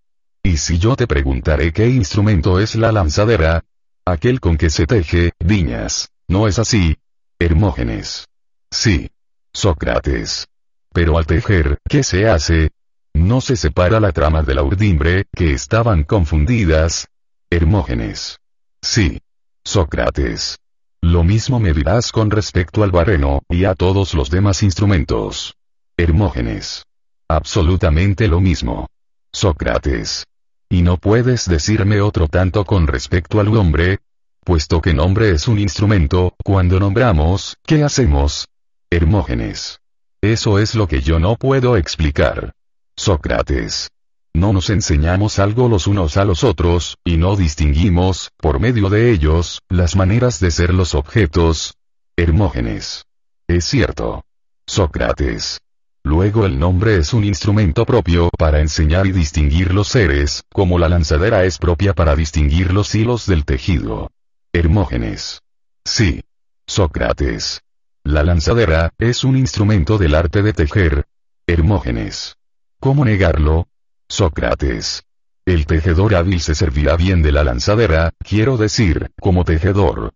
Y 0.44 0.58
si 0.58 0.78
yo 0.78 0.94
te 0.94 1.08
preguntaré 1.08 1.72
qué 1.72 1.88
instrumento 1.88 2.60
es 2.60 2.76
la 2.76 2.92
lanzadera, 2.92 3.64
aquel 4.04 4.38
con 4.38 4.56
que 4.56 4.70
se 4.70 4.86
teje, 4.86 5.32
viñas, 5.40 6.12
¿no 6.28 6.46
es 6.46 6.60
así? 6.60 6.96
Hermógenes. 7.40 8.28
Sí. 8.70 9.10
Sócrates. 9.52 10.46
Pero 10.92 11.18
al 11.18 11.26
tejer, 11.26 11.80
¿qué 11.88 12.04
se 12.04 12.28
hace? 12.28 12.70
No 13.14 13.40
se 13.40 13.56
separa 13.56 14.00
la 14.00 14.12
trama 14.12 14.42
de 14.42 14.54
la 14.54 14.62
urdimbre, 14.62 15.26
que 15.34 15.52
estaban 15.52 16.02
confundidas. 16.02 17.08
Hermógenes. 17.48 18.40
Sí. 18.82 19.20
Sócrates. 19.64 20.58
Lo 21.00 21.22
mismo 21.22 21.60
me 21.60 21.72
dirás 21.72 22.12
con 22.12 22.30
respecto 22.30 22.82
al 22.82 22.90
barreno, 22.90 23.42
y 23.48 23.64
a 23.64 23.74
todos 23.74 24.14
los 24.14 24.30
demás 24.30 24.62
instrumentos. 24.62 25.54
Hermógenes. 25.96 26.84
Absolutamente 27.28 28.26
lo 28.26 28.40
mismo. 28.40 28.88
Sócrates. 29.32 30.26
¿Y 30.68 30.82
no 30.82 30.96
puedes 30.96 31.48
decirme 31.48 32.00
otro 32.00 32.26
tanto 32.26 32.64
con 32.64 32.86
respecto 32.86 33.38
al 33.38 33.56
hombre? 33.56 34.00
Puesto 34.44 34.82
que 34.82 34.92
nombre 34.92 35.30
es 35.30 35.46
un 35.46 35.58
instrumento, 35.58 36.34
cuando 36.44 36.80
nombramos, 36.80 37.56
¿qué 37.64 37.84
hacemos? 37.84 38.48
Hermógenes. 38.90 39.80
Eso 40.20 40.58
es 40.58 40.74
lo 40.74 40.88
que 40.88 41.00
yo 41.00 41.18
no 41.20 41.36
puedo 41.36 41.76
explicar. 41.76 42.52
Sócrates. 42.96 43.90
No 44.32 44.52
nos 44.52 44.70
enseñamos 44.70 45.38
algo 45.38 45.68
los 45.68 45.86
unos 45.86 46.16
a 46.16 46.24
los 46.24 46.44
otros, 46.44 46.96
y 47.04 47.16
no 47.16 47.36
distinguimos, 47.36 48.30
por 48.36 48.60
medio 48.60 48.88
de 48.88 49.10
ellos, 49.10 49.62
las 49.68 49.96
maneras 49.96 50.40
de 50.40 50.50
ser 50.50 50.72
los 50.72 50.94
objetos. 50.94 51.74
Hermógenes. 52.16 53.06
Es 53.48 53.64
cierto. 53.64 54.24
Sócrates. 54.66 55.60
Luego 56.04 56.46
el 56.46 56.58
nombre 56.58 56.96
es 56.96 57.12
un 57.12 57.24
instrumento 57.24 57.84
propio 57.84 58.30
para 58.38 58.60
enseñar 58.60 59.06
y 59.06 59.12
distinguir 59.12 59.74
los 59.74 59.88
seres, 59.88 60.44
como 60.52 60.78
la 60.78 60.88
lanzadera 60.88 61.44
es 61.44 61.58
propia 61.58 61.94
para 61.94 62.14
distinguir 62.14 62.72
los 62.72 62.94
hilos 62.94 63.26
del 63.26 63.44
tejido. 63.44 64.10
Hermógenes. 64.52 65.42
Sí. 65.84 66.22
Sócrates. 66.66 67.60
La 68.04 68.22
lanzadera, 68.22 68.92
es 68.98 69.24
un 69.24 69.36
instrumento 69.36 69.98
del 69.98 70.14
arte 70.14 70.42
de 70.42 70.52
tejer. 70.52 71.06
Hermógenes. 71.46 72.36
¿Cómo 72.84 73.06
negarlo? 73.06 73.66
Sócrates. 74.10 75.04
El 75.46 75.64
tejedor 75.64 76.14
hábil 76.14 76.38
se 76.42 76.54
servirá 76.54 76.96
bien 76.96 77.22
de 77.22 77.32
la 77.32 77.42
lanzadera, 77.42 78.12
quiero 78.18 78.58
decir, 78.58 79.10
como 79.18 79.42
tejedor. 79.46 80.12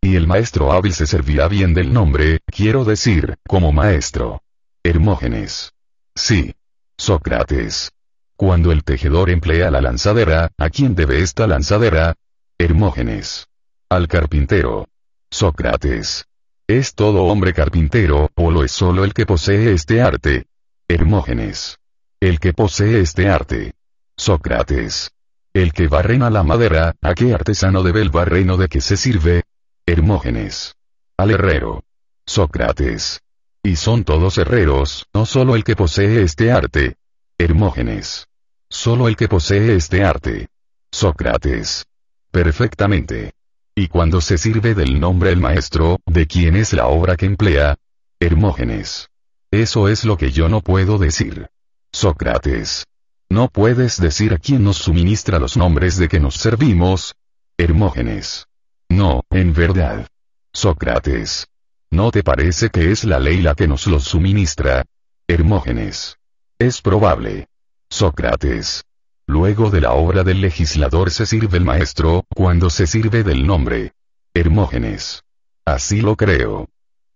Y 0.00 0.14
el 0.14 0.28
maestro 0.28 0.70
hábil 0.70 0.94
se 0.94 1.08
servirá 1.08 1.48
bien 1.48 1.74
del 1.74 1.92
nombre, 1.92 2.38
quiero 2.46 2.84
decir, 2.84 3.38
como 3.48 3.72
maestro. 3.72 4.40
Hermógenes. 4.84 5.72
Sí. 6.14 6.54
Sócrates. 6.96 7.90
Cuando 8.36 8.70
el 8.70 8.84
tejedor 8.84 9.28
emplea 9.28 9.72
la 9.72 9.80
lanzadera, 9.80 10.52
¿a 10.56 10.70
quién 10.70 10.94
debe 10.94 11.22
esta 11.22 11.48
lanzadera? 11.48 12.14
Hermógenes. 12.56 13.48
Al 13.88 14.06
carpintero. 14.06 14.86
Sócrates. 15.28 16.26
¿Es 16.68 16.94
todo 16.94 17.24
hombre 17.24 17.52
carpintero, 17.52 18.30
o 18.36 18.52
lo 18.52 18.62
es 18.62 18.70
solo 18.70 19.02
el 19.02 19.12
que 19.12 19.26
posee 19.26 19.72
este 19.72 20.00
arte? 20.02 20.46
Hermógenes. 20.86 21.80
El 22.22 22.38
que 22.38 22.52
posee 22.52 23.00
este 23.00 23.28
arte. 23.28 23.72
Sócrates. 24.16 25.10
El 25.52 25.72
que 25.72 25.88
barrena 25.88 26.30
la 26.30 26.44
madera, 26.44 26.94
¿a 27.02 27.14
qué 27.14 27.34
artesano 27.34 27.82
debe 27.82 28.00
el 28.00 28.10
barreno 28.10 28.56
de 28.56 28.68
que 28.68 28.80
se 28.80 28.96
sirve? 28.96 29.42
Hermógenes. 29.86 30.76
Al 31.16 31.32
herrero. 31.32 31.82
Sócrates. 32.24 33.22
Y 33.64 33.74
son 33.74 34.04
todos 34.04 34.38
herreros, 34.38 35.08
no 35.12 35.26
solo 35.26 35.56
el 35.56 35.64
que 35.64 35.74
posee 35.74 36.22
este 36.22 36.52
arte. 36.52 36.94
Hermógenes. 37.38 38.28
Solo 38.70 39.08
el 39.08 39.16
que 39.16 39.26
posee 39.26 39.74
este 39.74 40.04
arte. 40.04 40.46
Sócrates. 40.92 41.86
Perfectamente. 42.30 43.32
Y 43.74 43.88
cuando 43.88 44.20
se 44.20 44.38
sirve 44.38 44.76
del 44.76 45.00
nombre 45.00 45.32
el 45.32 45.40
maestro, 45.40 45.98
¿de 46.06 46.28
quién 46.28 46.54
es 46.54 46.72
la 46.72 46.86
obra 46.86 47.16
que 47.16 47.26
emplea? 47.26 47.78
Hermógenes. 48.20 49.08
Eso 49.50 49.88
es 49.88 50.04
lo 50.04 50.16
que 50.16 50.30
yo 50.30 50.48
no 50.48 50.60
puedo 50.60 50.98
decir. 50.98 51.48
Sócrates. 51.94 52.86
¿No 53.28 53.48
puedes 53.48 54.00
decir 54.00 54.32
a 54.32 54.38
quién 54.38 54.64
nos 54.64 54.78
suministra 54.78 55.38
los 55.38 55.56
nombres 55.56 55.98
de 55.98 56.08
que 56.08 56.20
nos 56.20 56.36
servimos? 56.36 57.14
Hermógenes. 57.58 58.46
No, 58.88 59.22
en 59.30 59.52
verdad. 59.52 60.08
Sócrates. 60.52 61.48
¿No 61.90 62.10
te 62.10 62.22
parece 62.22 62.70
que 62.70 62.90
es 62.90 63.04
la 63.04 63.20
ley 63.20 63.42
la 63.42 63.54
que 63.54 63.68
nos 63.68 63.86
los 63.86 64.04
suministra? 64.04 64.84
Hermógenes. 65.28 66.16
Es 66.58 66.80
probable. 66.80 67.48
Sócrates. 67.90 68.84
Luego 69.26 69.70
de 69.70 69.82
la 69.82 69.92
obra 69.92 70.24
del 70.24 70.40
legislador 70.40 71.10
se 71.10 71.26
sirve 71.26 71.58
el 71.58 71.64
maestro, 71.64 72.24
cuando 72.34 72.70
se 72.70 72.86
sirve 72.86 73.22
del 73.22 73.46
nombre. 73.46 73.92
Hermógenes. 74.34 75.24
Así 75.66 76.00
lo 76.00 76.16
creo. 76.16 76.68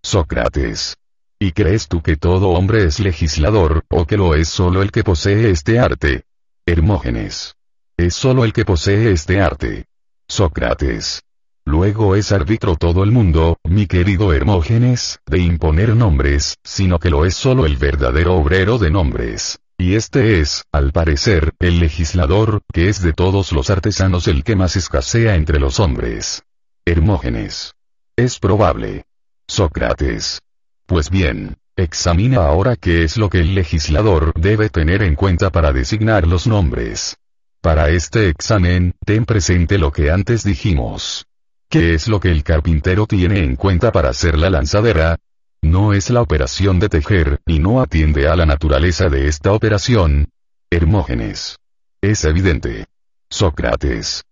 Sócrates. 0.02 0.96
¿Y 1.38 1.52
crees 1.52 1.88
tú 1.88 2.00
que 2.00 2.16
todo 2.16 2.48
hombre 2.50 2.84
es 2.84 2.98
legislador, 2.98 3.84
o 3.90 4.06
que 4.06 4.16
lo 4.16 4.34
es 4.34 4.48
solo 4.48 4.80
el 4.80 4.90
que 4.90 5.04
posee 5.04 5.50
este 5.50 5.78
arte? 5.78 6.24
Hermógenes. 6.64 7.56
Es 7.98 8.14
solo 8.14 8.44
el 8.44 8.54
que 8.54 8.64
posee 8.64 9.12
este 9.12 9.42
arte. 9.42 9.84
Sócrates. 10.28 11.22
Luego 11.66 12.16
es 12.16 12.32
árbitro 12.32 12.76
todo 12.76 13.04
el 13.04 13.10
mundo, 13.10 13.58
mi 13.64 13.86
querido 13.86 14.32
Hermógenes, 14.32 15.18
de 15.26 15.38
imponer 15.40 15.94
nombres, 15.94 16.56
sino 16.64 16.98
que 16.98 17.10
lo 17.10 17.26
es 17.26 17.34
solo 17.34 17.66
el 17.66 17.76
verdadero 17.76 18.36
obrero 18.36 18.78
de 18.78 18.90
nombres. 18.90 19.58
Y 19.76 19.94
este 19.94 20.40
es, 20.40 20.64
al 20.72 20.92
parecer, 20.92 21.52
el 21.58 21.80
legislador, 21.80 22.62
que 22.72 22.88
es 22.88 23.02
de 23.02 23.12
todos 23.12 23.52
los 23.52 23.68
artesanos 23.68 24.26
el 24.26 24.42
que 24.42 24.56
más 24.56 24.74
escasea 24.76 25.34
entre 25.34 25.60
los 25.60 25.80
hombres. 25.80 26.44
Hermógenes. 26.86 27.74
Es 28.16 28.38
probable. 28.38 29.04
Sócrates. 29.46 30.40
Pues 30.86 31.10
bien, 31.10 31.56
examina 31.74 32.46
ahora 32.46 32.76
qué 32.76 33.02
es 33.02 33.16
lo 33.16 33.28
que 33.28 33.40
el 33.40 33.56
legislador 33.56 34.32
debe 34.36 34.70
tener 34.70 35.02
en 35.02 35.16
cuenta 35.16 35.50
para 35.50 35.72
designar 35.72 36.26
los 36.28 36.46
nombres. 36.46 37.16
Para 37.60 37.90
este 37.90 38.28
examen, 38.28 38.94
ten 39.04 39.24
presente 39.24 39.78
lo 39.78 39.90
que 39.90 40.12
antes 40.12 40.44
dijimos. 40.44 41.26
¿Qué 41.68 41.94
es 41.94 42.06
lo 42.06 42.20
que 42.20 42.30
el 42.30 42.44
carpintero 42.44 43.06
tiene 43.08 43.40
en 43.40 43.56
cuenta 43.56 43.90
para 43.90 44.10
hacer 44.10 44.38
la 44.38 44.48
lanzadera? 44.48 45.18
No 45.60 45.92
es 45.92 46.10
la 46.10 46.22
operación 46.22 46.78
de 46.78 46.88
tejer, 46.88 47.40
y 47.44 47.58
no 47.58 47.80
atiende 47.80 48.28
a 48.28 48.36
la 48.36 48.46
naturaleza 48.46 49.08
de 49.08 49.26
esta 49.26 49.52
operación. 49.52 50.28
Hermógenes. 50.70 51.58
Es 52.00 52.24
evidente. 52.24 52.86
Sócrates. 53.28 54.22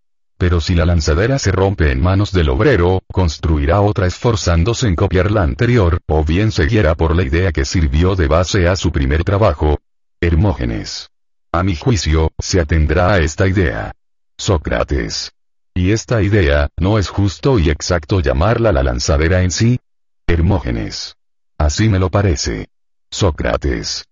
Pero 0.45 0.61
si 0.61 0.75
la 0.75 0.85
lanzadera 0.85 1.39
se 1.39 1.53
rompe 1.53 1.91
en 1.91 2.03
manos 2.03 2.31
del 2.31 2.51
obrero, 2.51 3.03
construirá 3.11 3.81
otra 3.81 4.07
esforzándose 4.07 4.87
en 4.87 4.95
copiar 4.95 5.31
la 5.31 5.43
anterior, 5.43 6.01
o 6.07 6.23
bien 6.23 6.53
seguirá 6.53 6.95
por 6.95 7.17
la 7.17 7.23
idea 7.23 7.51
que 7.51 7.65
sirvió 7.65 8.15
de 8.15 8.27
base 8.27 8.69
a 8.69 8.77
su 8.77 8.93
primer 8.93 9.25
trabajo. 9.25 9.79
Hermógenes. 10.21 11.09
A 11.51 11.63
mi 11.63 11.77
juicio, 11.77 12.31
se 12.39 12.61
atendrá 12.61 13.15
a 13.15 13.21
esta 13.21 13.49
idea. 13.49 13.93
Sócrates. 14.37 15.33
Y 15.73 15.93
esta 15.93 16.21
idea, 16.21 16.69
¿no 16.77 16.99
es 16.99 17.09
justo 17.09 17.59
y 17.59 17.71
exacto 17.71 18.21
llamarla 18.21 18.71
la 18.71 18.83
lanzadera 18.83 19.45
en 19.45 19.51
sí? 19.51 19.81
Hermógenes. 20.27 21.17
Así 21.57 21.89
me 21.89 21.99
lo 21.99 22.11
parece. 22.11 22.69
Sócrates. 23.11 24.05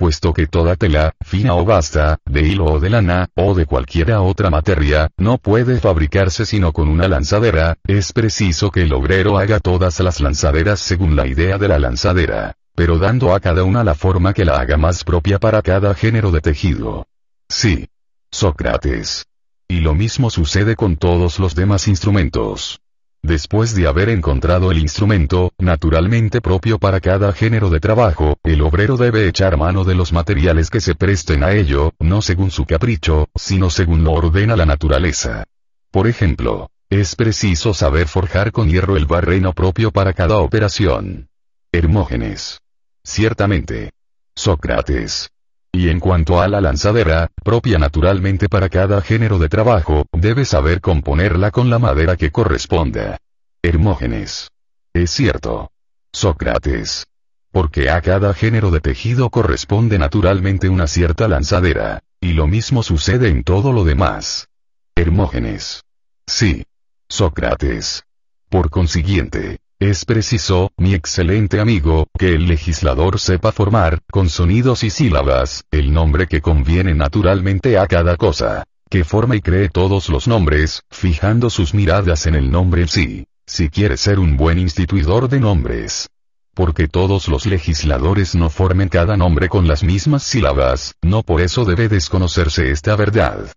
Puesto 0.00 0.32
que 0.32 0.46
toda 0.46 0.76
tela, 0.76 1.12
fina 1.20 1.54
o 1.54 1.66
basta, 1.66 2.16
de 2.24 2.40
hilo 2.40 2.64
o 2.64 2.80
de 2.80 2.88
lana, 2.88 3.28
o 3.34 3.54
de 3.54 3.66
cualquiera 3.66 4.22
otra 4.22 4.48
materia, 4.48 5.10
no 5.18 5.36
puede 5.36 5.78
fabricarse 5.78 6.46
sino 6.46 6.72
con 6.72 6.88
una 6.88 7.06
lanzadera, 7.06 7.76
es 7.86 8.14
preciso 8.14 8.70
que 8.70 8.84
el 8.84 8.94
obrero 8.94 9.36
haga 9.36 9.60
todas 9.60 10.00
las 10.00 10.20
lanzaderas 10.20 10.80
según 10.80 11.16
la 11.16 11.26
idea 11.26 11.58
de 11.58 11.68
la 11.68 11.78
lanzadera, 11.78 12.54
pero 12.74 12.96
dando 12.96 13.34
a 13.34 13.40
cada 13.40 13.62
una 13.62 13.84
la 13.84 13.94
forma 13.94 14.32
que 14.32 14.46
la 14.46 14.58
haga 14.58 14.78
más 14.78 15.04
propia 15.04 15.38
para 15.38 15.60
cada 15.60 15.92
género 15.92 16.30
de 16.30 16.40
tejido. 16.40 17.06
Sí. 17.50 17.86
Sócrates. 18.30 19.26
Y 19.68 19.80
lo 19.80 19.94
mismo 19.94 20.30
sucede 20.30 20.76
con 20.76 20.96
todos 20.96 21.38
los 21.38 21.54
demás 21.54 21.88
instrumentos. 21.88 22.80
Después 23.22 23.74
de 23.74 23.86
haber 23.86 24.08
encontrado 24.08 24.70
el 24.70 24.78
instrumento, 24.78 25.52
naturalmente 25.58 26.40
propio 26.40 26.78
para 26.78 27.00
cada 27.00 27.32
género 27.32 27.68
de 27.68 27.78
trabajo, 27.78 28.38
el 28.42 28.62
obrero 28.62 28.96
debe 28.96 29.28
echar 29.28 29.58
mano 29.58 29.84
de 29.84 29.94
los 29.94 30.12
materiales 30.12 30.70
que 30.70 30.80
se 30.80 30.94
presten 30.94 31.44
a 31.44 31.52
ello, 31.52 31.92
no 31.98 32.22
según 32.22 32.50
su 32.50 32.64
capricho, 32.64 33.28
sino 33.34 33.68
según 33.68 34.04
lo 34.04 34.12
ordena 34.12 34.56
la 34.56 34.64
naturaleza. 34.64 35.44
Por 35.90 36.08
ejemplo, 36.08 36.70
es 36.88 37.14
preciso 37.14 37.74
saber 37.74 38.08
forjar 38.08 38.52
con 38.52 38.68
hierro 38.68 38.96
el 38.96 39.04
barreno 39.04 39.52
propio 39.52 39.90
para 39.90 40.14
cada 40.14 40.38
operación. 40.38 41.28
Hermógenes. 41.72 42.60
Ciertamente. 43.04 43.92
Sócrates. 44.34 45.30
Y 45.72 45.88
en 45.88 46.00
cuanto 46.00 46.40
a 46.40 46.48
la 46.48 46.60
lanzadera, 46.60 47.30
propia 47.44 47.78
naturalmente 47.78 48.48
para 48.48 48.68
cada 48.68 49.00
género 49.02 49.38
de 49.38 49.48
trabajo, 49.48 50.04
debe 50.12 50.44
saber 50.44 50.80
componerla 50.80 51.50
con 51.50 51.70
la 51.70 51.78
madera 51.78 52.16
que 52.16 52.30
corresponda. 52.30 53.18
Hermógenes. 53.62 54.50
Es 54.92 55.10
cierto. 55.10 55.70
Sócrates. 56.12 57.06
Porque 57.52 57.90
a 57.90 58.00
cada 58.00 58.34
género 58.34 58.70
de 58.70 58.80
tejido 58.80 59.30
corresponde 59.30 59.98
naturalmente 59.98 60.68
una 60.68 60.86
cierta 60.86 61.28
lanzadera, 61.28 62.02
y 62.20 62.32
lo 62.32 62.46
mismo 62.46 62.82
sucede 62.82 63.28
en 63.28 63.44
todo 63.44 63.72
lo 63.72 63.84
demás. 63.84 64.48
Hermógenes. 64.96 65.84
Sí. 66.26 66.64
Sócrates. 67.08 68.04
Por 68.48 68.70
consiguiente, 68.70 69.60
es 69.80 70.04
preciso, 70.04 70.72
mi 70.76 70.92
excelente 70.92 71.58
amigo, 71.58 72.06
que 72.18 72.34
el 72.34 72.46
legislador 72.46 73.18
sepa 73.18 73.50
formar, 73.50 74.00
con 74.12 74.28
sonidos 74.28 74.84
y 74.84 74.90
sílabas, 74.90 75.64
el 75.70 75.90
nombre 75.90 76.26
que 76.26 76.42
conviene 76.42 76.94
naturalmente 76.94 77.78
a 77.78 77.86
cada 77.86 78.18
cosa. 78.18 78.64
Que 78.90 79.04
forma 79.04 79.36
y 79.36 79.40
cree 79.40 79.70
todos 79.70 80.10
los 80.10 80.28
nombres, 80.28 80.82
fijando 80.90 81.48
sus 81.48 81.72
miradas 81.72 82.26
en 82.26 82.34
el 82.34 82.50
nombre 82.50 82.82
en 82.82 82.88
sí, 82.88 83.26
si 83.46 83.70
quiere 83.70 83.96
ser 83.96 84.18
un 84.18 84.36
buen 84.36 84.58
instituidor 84.58 85.30
de 85.30 85.40
nombres. 85.40 86.10
Porque 86.54 86.86
todos 86.86 87.28
los 87.28 87.46
legisladores 87.46 88.34
no 88.34 88.50
formen 88.50 88.90
cada 88.90 89.16
nombre 89.16 89.48
con 89.48 89.66
las 89.66 89.82
mismas 89.82 90.24
sílabas, 90.24 90.94
no 91.00 91.22
por 91.22 91.40
eso 91.40 91.64
debe 91.64 91.88
desconocerse 91.88 92.70
esta 92.70 92.96
verdad. 92.96 93.50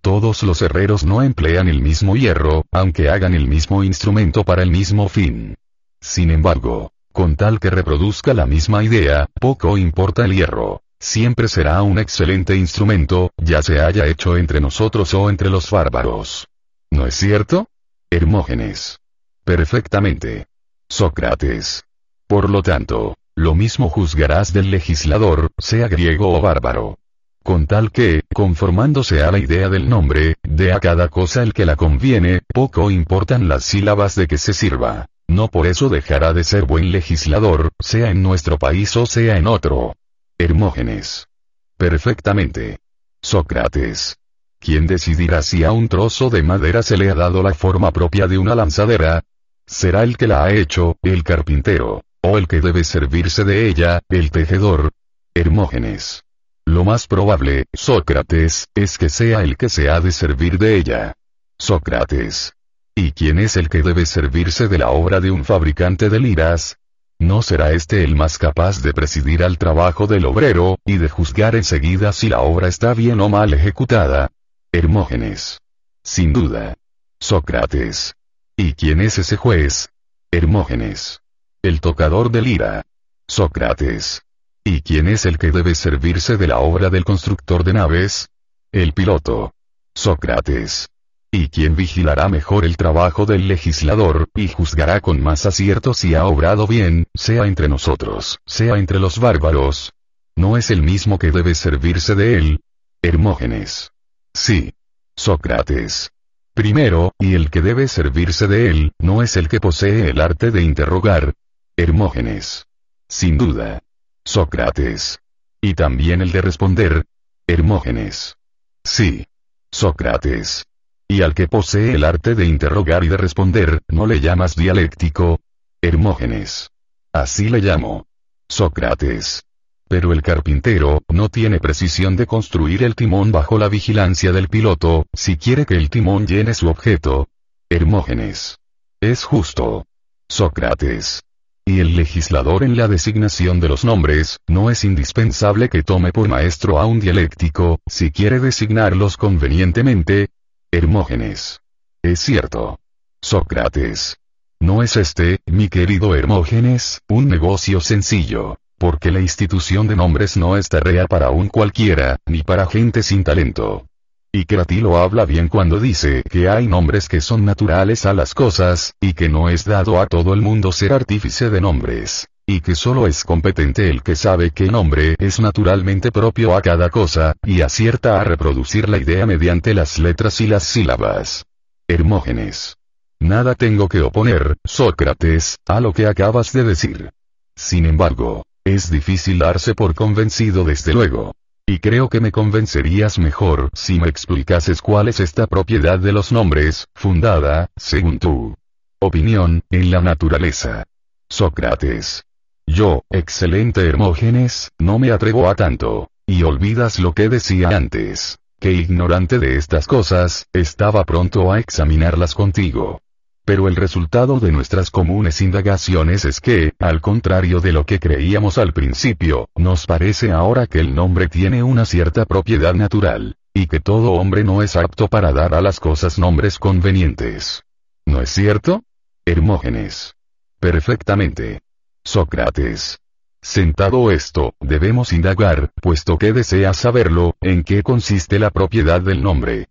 Todos 0.00 0.42
los 0.42 0.60
herreros 0.60 1.04
no 1.04 1.22
emplean 1.22 1.68
el 1.68 1.82
mismo 1.82 2.16
hierro, 2.16 2.64
aunque 2.72 3.10
hagan 3.10 3.34
el 3.34 3.46
mismo 3.46 3.84
instrumento 3.84 4.42
para 4.42 4.64
el 4.64 4.72
mismo 4.72 5.08
fin. 5.08 5.54
Sin 6.00 6.30
embargo, 6.30 6.92
con 7.12 7.36
tal 7.36 7.58
que 7.58 7.70
reproduzca 7.70 8.34
la 8.34 8.46
misma 8.46 8.84
idea, 8.84 9.26
poco 9.40 9.76
importa 9.76 10.24
el 10.24 10.34
hierro. 10.34 10.82
Siempre 11.00 11.48
será 11.48 11.82
un 11.82 11.98
excelente 11.98 12.56
instrumento, 12.56 13.30
ya 13.36 13.62
se 13.62 13.80
haya 13.80 14.06
hecho 14.06 14.36
entre 14.36 14.60
nosotros 14.60 15.14
o 15.14 15.30
entre 15.30 15.48
los 15.48 15.70
bárbaros. 15.70 16.48
¿No 16.90 17.06
es 17.06 17.14
cierto? 17.14 17.68
Hermógenes. 18.10 19.00
Perfectamente. 19.44 20.46
Sócrates. 20.88 21.84
Por 22.26 22.50
lo 22.50 22.62
tanto, 22.62 23.16
lo 23.34 23.54
mismo 23.54 23.88
juzgarás 23.88 24.52
del 24.52 24.70
legislador, 24.70 25.50
sea 25.58 25.88
griego 25.88 26.36
o 26.36 26.40
bárbaro. 26.40 26.98
Con 27.44 27.66
tal 27.66 27.92
que, 27.92 28.22
conformándose 28.34 29.22
a 29.22 29.30
la 29.30 29.38
idea 29.38 29.68
del 29.68 29.88
nombre, 29.88 30.34
dé 30.42 30.72
a 30.72 30.80
cada 30.80 31.08
cosa 31.08 31.42
el 31.42 31.52
que 31.52 31.64
la 31.64 31.76
conviene, 31.76 32.42
poco 32.52 32.90
importan 32.90 33.48
las 33.48 33.64
sílabas 33.64 34.14
de 34.16 34.26
que 34.26 34.38
se 34.38 34.52
sirva. 34.52 35.06
No 35.28 35.48
por 35.48 35.66
eso 35.66 35.90
dejará 35.90 36.32
de 36.32 36.42
ser 36.42 36.64
buen 36.64 36.90
legislador, 36.90 37.70
sea 37.78 38.10
en 38.10 38.22
nuestro 38.22 38.58
país 38.58 38.96
o 38.96 39.04
sea 39.06 39.36
en 39.36 39.46
otro. 39.46 39.94
Hermógenes. 40.38 41.28
Perfectamente. 41.76 42.78
Sócrates. 43.20 44.16
¿Quién 44.58 44.86
decidirá 44.86 45.42
si 45.42 45.64
a 45.64 45.72
un 45.72 45.88
trozo 45.88 46.30
de 46.30 46.42
madera 46.42 46.82
se 46.82 46.96
le 46.96 47.10
ha 47.10 47.14
dado 47.14 47.42
la 47.42 47.54
forma 47.54 47.92
propia 47.92 48.26
de 48.26 48.38
una 48.38 48.54
lanzadera? 48.54 49.22
Será 49.66 50.02
el 50.02 50.16
que 50.16 50.26
la 50.26 50.44
ha 50.44 50.52
hecho, 50.52 50.96
el 51.02 51.22
carpintero, 51.22 52.02
o 52.22 52.38
el 52.38 52.48
que 52.48 52.60
debe 52.60 52.82
servirse 52.82 53.44
de 53.44 53.68
ella, 53.68 54.00
el 54.08 54.30
tejedor. 54.30 54.90
Hermógenes. 55.34 56.24
Lo 56.64 56.84
más 56.84 57.06
probable, 57.06 57.66
Sócrates, 57.72 58.66
es 58.74 58.98
que 58.98 59.08
sea 59.08 59.42
el 59.42 59.56
que 59.56 59.68
se 59.68 59.90
ha 59.90 60.00
de 60.00 60.10
servir 60.10 60.58
de 60.58 60.76
ella. 60.76 61.14
Sócrates. 61.58 62.54
¿Y 63.00 63.12
quién 63.12 63.38
es 63.38 63.56
el 63.56 63.68
que 63.68 63.82
debe 63.82 64.06
servirse 64.06 64.66
de 64.66 64.76
la 64.76 64.90
obra 64.90 65.20
de 65.20 65.30
un 65.30 65.44
fabricante 65.44 66.10
de 66.10 66.18
liras? 66.18 66.78
¿No 67.20 67.42
será 67.42 67.70
este 67.70 68.02
el 68.02 68.16
más 68.16 68.38
capaz 68.38 68.82
de 68.82 68.92
presidir 68.92 69.44
al 69.44 69.56
trabajo 69.56 70.08
del 70.08 70.26
obrero, 70.26 70.80
y 70.84 70.98
de 70.98 71.08
juzgar 71.08 71.54
enseguida 71.54 72.12
si 72.12 72.28
la 72.28 72.40
obra 72.40 72.66
está 72.66 72.94
bien 72.94 73.20
o 73.20 73.28
mal 73.28 73.54
ejecutada? 73.54 74.32
Hermógenes. 74.72 75.60
Sin 76.02 76.32
duda. 76.32 76.74
Sócrates. 77.20 78.16
¿Y 78.56 78.72
quién 78.72 79.00
es 79.00 79.16
ese 79.18 79.36
juez? 79.36 79.90
Hermógenes. 80.32 81.20
El 81.62 81.80
tocador 81.80 82.32
de 82.32 82.42
lira. 82.42 82.82
Sócrates. 83.28 84.22
¿Y 84.64 84.82
quién 84.82 85.06
es 85.06 85.24
el 85.24 85.38
que 85.38 85.52
debe 85.52 85.76
servirse 85.76 86.36
de 86.36 86.48
la 86.48 86.58
obra 86.58 86.90
del 86.90 87.04
constructor 87.04 87.62
de 87.62 87.74
naves? 87.74 88.28
El 88.72 88.92
piloto. 88.92 89.54
Sócrates. 89.94 90.88
¿Y 91.30 91.48
quién 91.48 91.76
vigilará 91.76 92.28
mejor 92.30 92.64
el 92.64 92.78
trabajo 92.78 93.26
del 93.26 93.48
legislador, 93.48 94.28
y 94.34 94.48
juzgará 94.48 95.00
con 95.00 95.22
más 95.22 95.44
acierto 95.44 95.92
si 95.92 96.14
ha 96.14 96.24
obrado 96.24 96.66
bien, 96.66 97.06
sea 97.14 97.46
entre 97.46 97.68
nosotros, 97.68 98.38
sea 98.46 98.78
entre 98.78 98.98
los 98.98 99.18
bárbaros? 99.18 99.92
¿No 100.36 100.56
es 100.56 100.70
el 100.70 100.82
mismo 100.82 101.18
que 101.18 101.30
debe 101.30 101.54
servirse 101.54 102.14
de 102.14 102.38
él? 102.38 102.60
Hermógenes. 103.02 103.92
Sí. 104.32 104.72
Sócrates. 105.16 106.12
Primero, 106.54 107.12
y 107.18 107.34
el 107.34 107.50
que 107.50 107.60
debe 107.60 107.88
servirse 107.88 108.46
de 108.46 108.70
él, 108.70 108.92
no 108.98 109.22
es 109.22 109.36
el 109.36 109.48
que 109.48 109.60
posee 109.60 110.10
el 110.10 110.20
arte 110.20 110.50
de 110.50 110.62
interrogar. 110.62 111.34
Hermógenes. 111.76 112.66
Sin 113.06 113.36
duda. 113.36 113.82
Sócrates. 114.24 115.18
Y 115.60 115.74
también 115.74 116.22
el 116.22 116.32
de 116.32 116.40
responder. 116.40 117.04
Hermógenes. 117.46 118.36
Sí. 118.82 119.26
Sócrates. 119.70 120.64
Y 121.10 121.22
al 121.22 121.34
que 121.34 121.48
posee 121.48 121.94
el 121.94 122.04
arte 122.04 122.34
de 122.34 122.44
interrogar 122.44 123.02
y 123.02 123.08
de 123.08 123.16
responder, 123.16 123.80
¿no 123.88 124.06
le 124.06 124.20
llamas 124.20 124.54
dialéctico? 124.54 125.40
Hermógenes. 125.80 126.70
Así 127.14 127.48
le 127.48 127.60
llamo. 127.60 128.06
Sócrates. 128.46 129.42
Pero 129.88 130.12
el 130.12 130.20
carpintero, 130.20 131.00
no 131.08 131.30
tiene 131.30 131.60
precisión 131.60 132.14
de 132.16 132.26
construir 132.26 132.82
el 132.82 132.94
timón 132.94 133.32
bajo 133.32 133.58
la 133.58 133.70
vigilancia 133.70 134.32
del 134.32 134.48
piloto, 134.48 135.06
si 135.14 135.38
quiere 135.38 135.64
que 135.64 135.76
el 135.76 135.88
timón 135.88 136.26
llene 136.26 136.52
su 136.52 136.68
objeto. 136.68 137.28
Hermógenes. 137.70 138.58
Es 139.00 139.24
justo. 139.24 139.86
Sócrates. 140.28 141.22
Y 141.64 141.80
el 141.80 141.96
legislador 141.96 142.64
en 142.64 142.76
la 142.76 142.86
designación 142.86 143.60
de 143.60 143.68
los 143.70 143.82
nombres, 143.82 144.40
no 144.46 144.70
es 144.70 144.84
indispensable 144.84 145.70
que 145.70 145.82
tome 145.82 146.12
por 146.12 146.28
maestro 146.28 146.78
a 146.78 146.84
un 146.84 147.00
dialéctico, 147.00 147.80
si 147.86 148.10
quiere 148.10 148.40
designarlos 148.40 149.16
convenientemente. 149.16 150.28
Hermógenes. 150.70 151.62
Es 152.02 152.20
cierto. 152.20 152.78
Sócrates. 153.22 154.18
¿No 154.60 154.82
es 154.82 154.96
este, 154.98 155.38
mi 155.46 155.70
querido 155.70 156.14
Hermógenes, 156.14 157.00
un 157.08 157.26
negocio 157.26 157.80
sencillo? 157.80 158.58
Porque 158.76 159.10
la 159.10 159.20
institución 159.20 159.88
de 159.88 159.96
nombres 159.96 160.36
no 160.36 160.58
es 160.58 160.68
tarea 160.68 161.06
para 161.06 161.30
un 161.30 161.48
cualquiera, 161.48 162.18
ni 162.26 162.42
para 162.42 162.66
gente 162.66 163.02
sin 163.02 163.24
talento. 163.24 163.86
Y 164.30 164.44
Cratilo 164.44 164.98
habla 164.98 165.24
bien 165.24 165.48
cuando 165.48 165.80
dice 165.80 166.22
que 166.28 166.50
hay 166.50 166.66
nombres 166.66 167.08
que 167.08 167.22
son 167.22 167.46
naturales 167.46 168.04
a 168.04 168.12
las 168.12 168.34
cosas, 168.34 168.92
y 169.00 169.14
que 169.14 169.30
no 169.30 169.48
es 169.48 169.64
dado 169.64 169.98
a 169.98 170.06
todo 170.06 170.34
el 170.34 170.42
mundo 170.42 170.70
ser 170.72 170.92
artífice 170.92 171.48
de 171.48 171.62
nombres. 171.62 172.28
Y 172.50 172.62
que 172.62 172.74
solo 172.74 173.06
es 173.06 173.24
competente 173.24 173.90
el 173.90 174.02
que 174.02 174.16
sabe 174.16 174.52
qué 174.52 174.68
nombre 174.68 175.16
es 175.18 175.38
naturalmente 175.38 176.10
propio 176.10 176.56
a 176.56 176.62
cada 176.62 176.88
cosa, 176.88 177.34
y 177.44 177.60
acierta 177.60 178.18
a 178.18 178.24
reproducir 178.24 178.88
la 178.88 178.96
idea 178.96 179.26
mediante 179.26 179.74
las 179.74 179.98
letras 179.98 180.40
y 180.40 180.46
las 180.46 180.62
sílabas. 180.62 181.44
Hermógenes. 181.86 182.78
Nada 183.20 183.54
tengo 183.54 183.86
que 183.86 184.00
oponer, 184.00 184.56
Sócrates, 184.64 185.58
a 185.66 185.80
lo 185.80 185.92
que 185.92 186.06
acabas 186.06 186.54
de 186.54 186.64
decir. 186.64 187.10
Sin 187.54 187.84
embargo, 187.84 188.46
es 188.64 188.90
difícil 188.90 189.40
darse 189.40 189.74
por 189.74 189.94
convencido 189.94 190.64
desde 190.64 190.94
luego. 190.94 191.34
Y 191.66 191.80
creo 191.80 192.08
que 192.08 192.22
me 192.22 192.32
convencerías 192.32 193.18
mejor 193.18 193.68
si 193.74 194.00
me 194.00 194.08
explicases 194.08 194.80
cuál 194.80 195.08
es 195.08 195.20
esta 195.20 195.46
propiedad 195.48 195.98
de 195.98 196.12
los 196.12 196.32
nombres, 196.32 196.86
fundada, 196.94 197.68
según 197.76 198.18
tu 198.18 198.56
opinión, 199.00 199.64
en 199.68 199.90
la 199.90 200.00
naturaleza. 200.00 200.84
Sócrates. 201.28 202.24
Yo, 202.68 203.02
excelente 203.08 203.88
Hermógenes, 203.88 204.72
no 204.78 204.98
me 204.98 205.10
atrevo 205.10 205.48
a 205.48 205.54
tanto. 205.54 206.10
Y 206.26 206.42
olvidas 206.42 206.98
lo 206.98 207.14
que 207.14 207.30
decía 207.30 207.70
antes. 207.70 208.38
Que 208.60 208.72
ignorante 208.72 209.38
de 209.38 209.56
estas 209.56 209.86
cosas, 209.86 210.48
estaba 210.52 211.04
pronto 211.04 211.50
a 211.50 211.60
examinarlas 211.60 212.34
contigo. 212.34 213.00
Pero 213.46 213.68
el 213.68 213.76
resultado 213.76 214.38
de 214.38 214.52
nuestras 214.52 214.90
comunes 214.90 215.40
indagaciones 215.40 216.26
es 216.26 216.42
que, 216.42 216.74
al 216.78 217.00
contrario 217.00 217.60
de 217.60 217.72
lo 217.72 217.86
que 217.86 217.98
creíamos 217.98 218.58
al 218.58 218.74
principio, 218.74 219.48
nos 219.56 219.86
parece 219.86 220.32
ahora 220.32 220.66
que 220.66 220.80
el 220.80 220.94
nombre 220.94 221.28
tiene 221.28 221.62
una 221.62 221.86
cierta 221.86 222.26
propiedad 222.26 222.74
natural, 222.74 223.36
y 223.54 223.66
que 223.66 223.80
todo 223.80 224.12
hombre 224.12 224.44
no 224.44 224.62
es 224.62 224.76
apto 224.76 225.08
para 225.08 225.32
dar 225.32 225.54
a 225.54 225.62
las 225.62 225.80
cosas 225.80 226.18
nombres 226.18 226.58
convenientes. 226.58 227.62
¿No 228.04 228.20
es 228.20 228.28
cierto? 228.28 228.82
Hermógenes. 229.24 230.16
Perfectamente. 230.60 231.62
Sócrates. 232.08 233.00
Sentado 233.42 234.10
esto, 234.10 234.54
debemos 234.60 235.12
indagar, 235.12 235.72
puesto 235.74 236.16
que 236.16 236.32
deseas 236.32 236.78
saberlo, 236.78 237.36
en 237.42 237.64
qué 237.64 237.82
consiste 237.82 238.38
la 238.38 238.48
propiedad 238.50 239.02
del 239.02 239.22
nombre. 239.22 239.68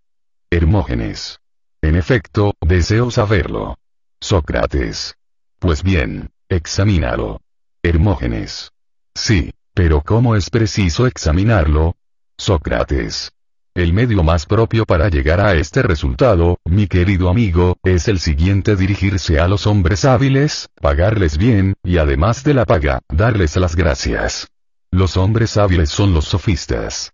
Hermógenes. 0.52 1.39
En 1.82 1.95
efecto, 1.95 2.54
deseo 2.62 3.10
saberlo. 3.10 3.80
Sócrates. 4.21 5.15
Pues 5.58 5.82
bien, 5.82 6.30
examínalo. 6.47 7.41
Hermógenes. 7.82 8.71
Sí, 9.15 9.52
pero 9.73 10.04
¿cómo 10.04 10.36
es 10.36 10.52
preciso 10.52 11.08
examinarlo? 11.08 11.95
Sócrates. 12.38 13.32
El 13.77 13.93
medio 13.93 14.23
más 14.23 14.47
propio 14.47 14.87
para 14.87 15.07
llegar 15.07 15.39
a 15.39 15.53
este 15.53 15.83
resultado, 15.83 16.57
mi 16.65 16.87
querido 16.87 17.29
amigo, 17.29 17.77
es 17.83 18.07
el 18.07 18.17
siguiente 18.17 18.75
dirigirse 18.75 19.39
a 19.39 19.47
los 19.47 19.67
hombres 19.67 20.03
hábiles, 20.03 20.67
pagarles 20.81 21.37
bien, 21.37 21.75
y 21.83 21.99
además 21.99 22.43
de 22.43 22.55
la 22.55 22.65
paga, 22.65 23.01
darles 23.07 23.55
las 23.55 23.75
gracias. 23.75 24.47
Los 24.89 25.15
hombres 25.15 25.57
hábiles 25.57 25.91
son 25.91 26.11
los 26.11 26.25
sofistas. 26.25 27.11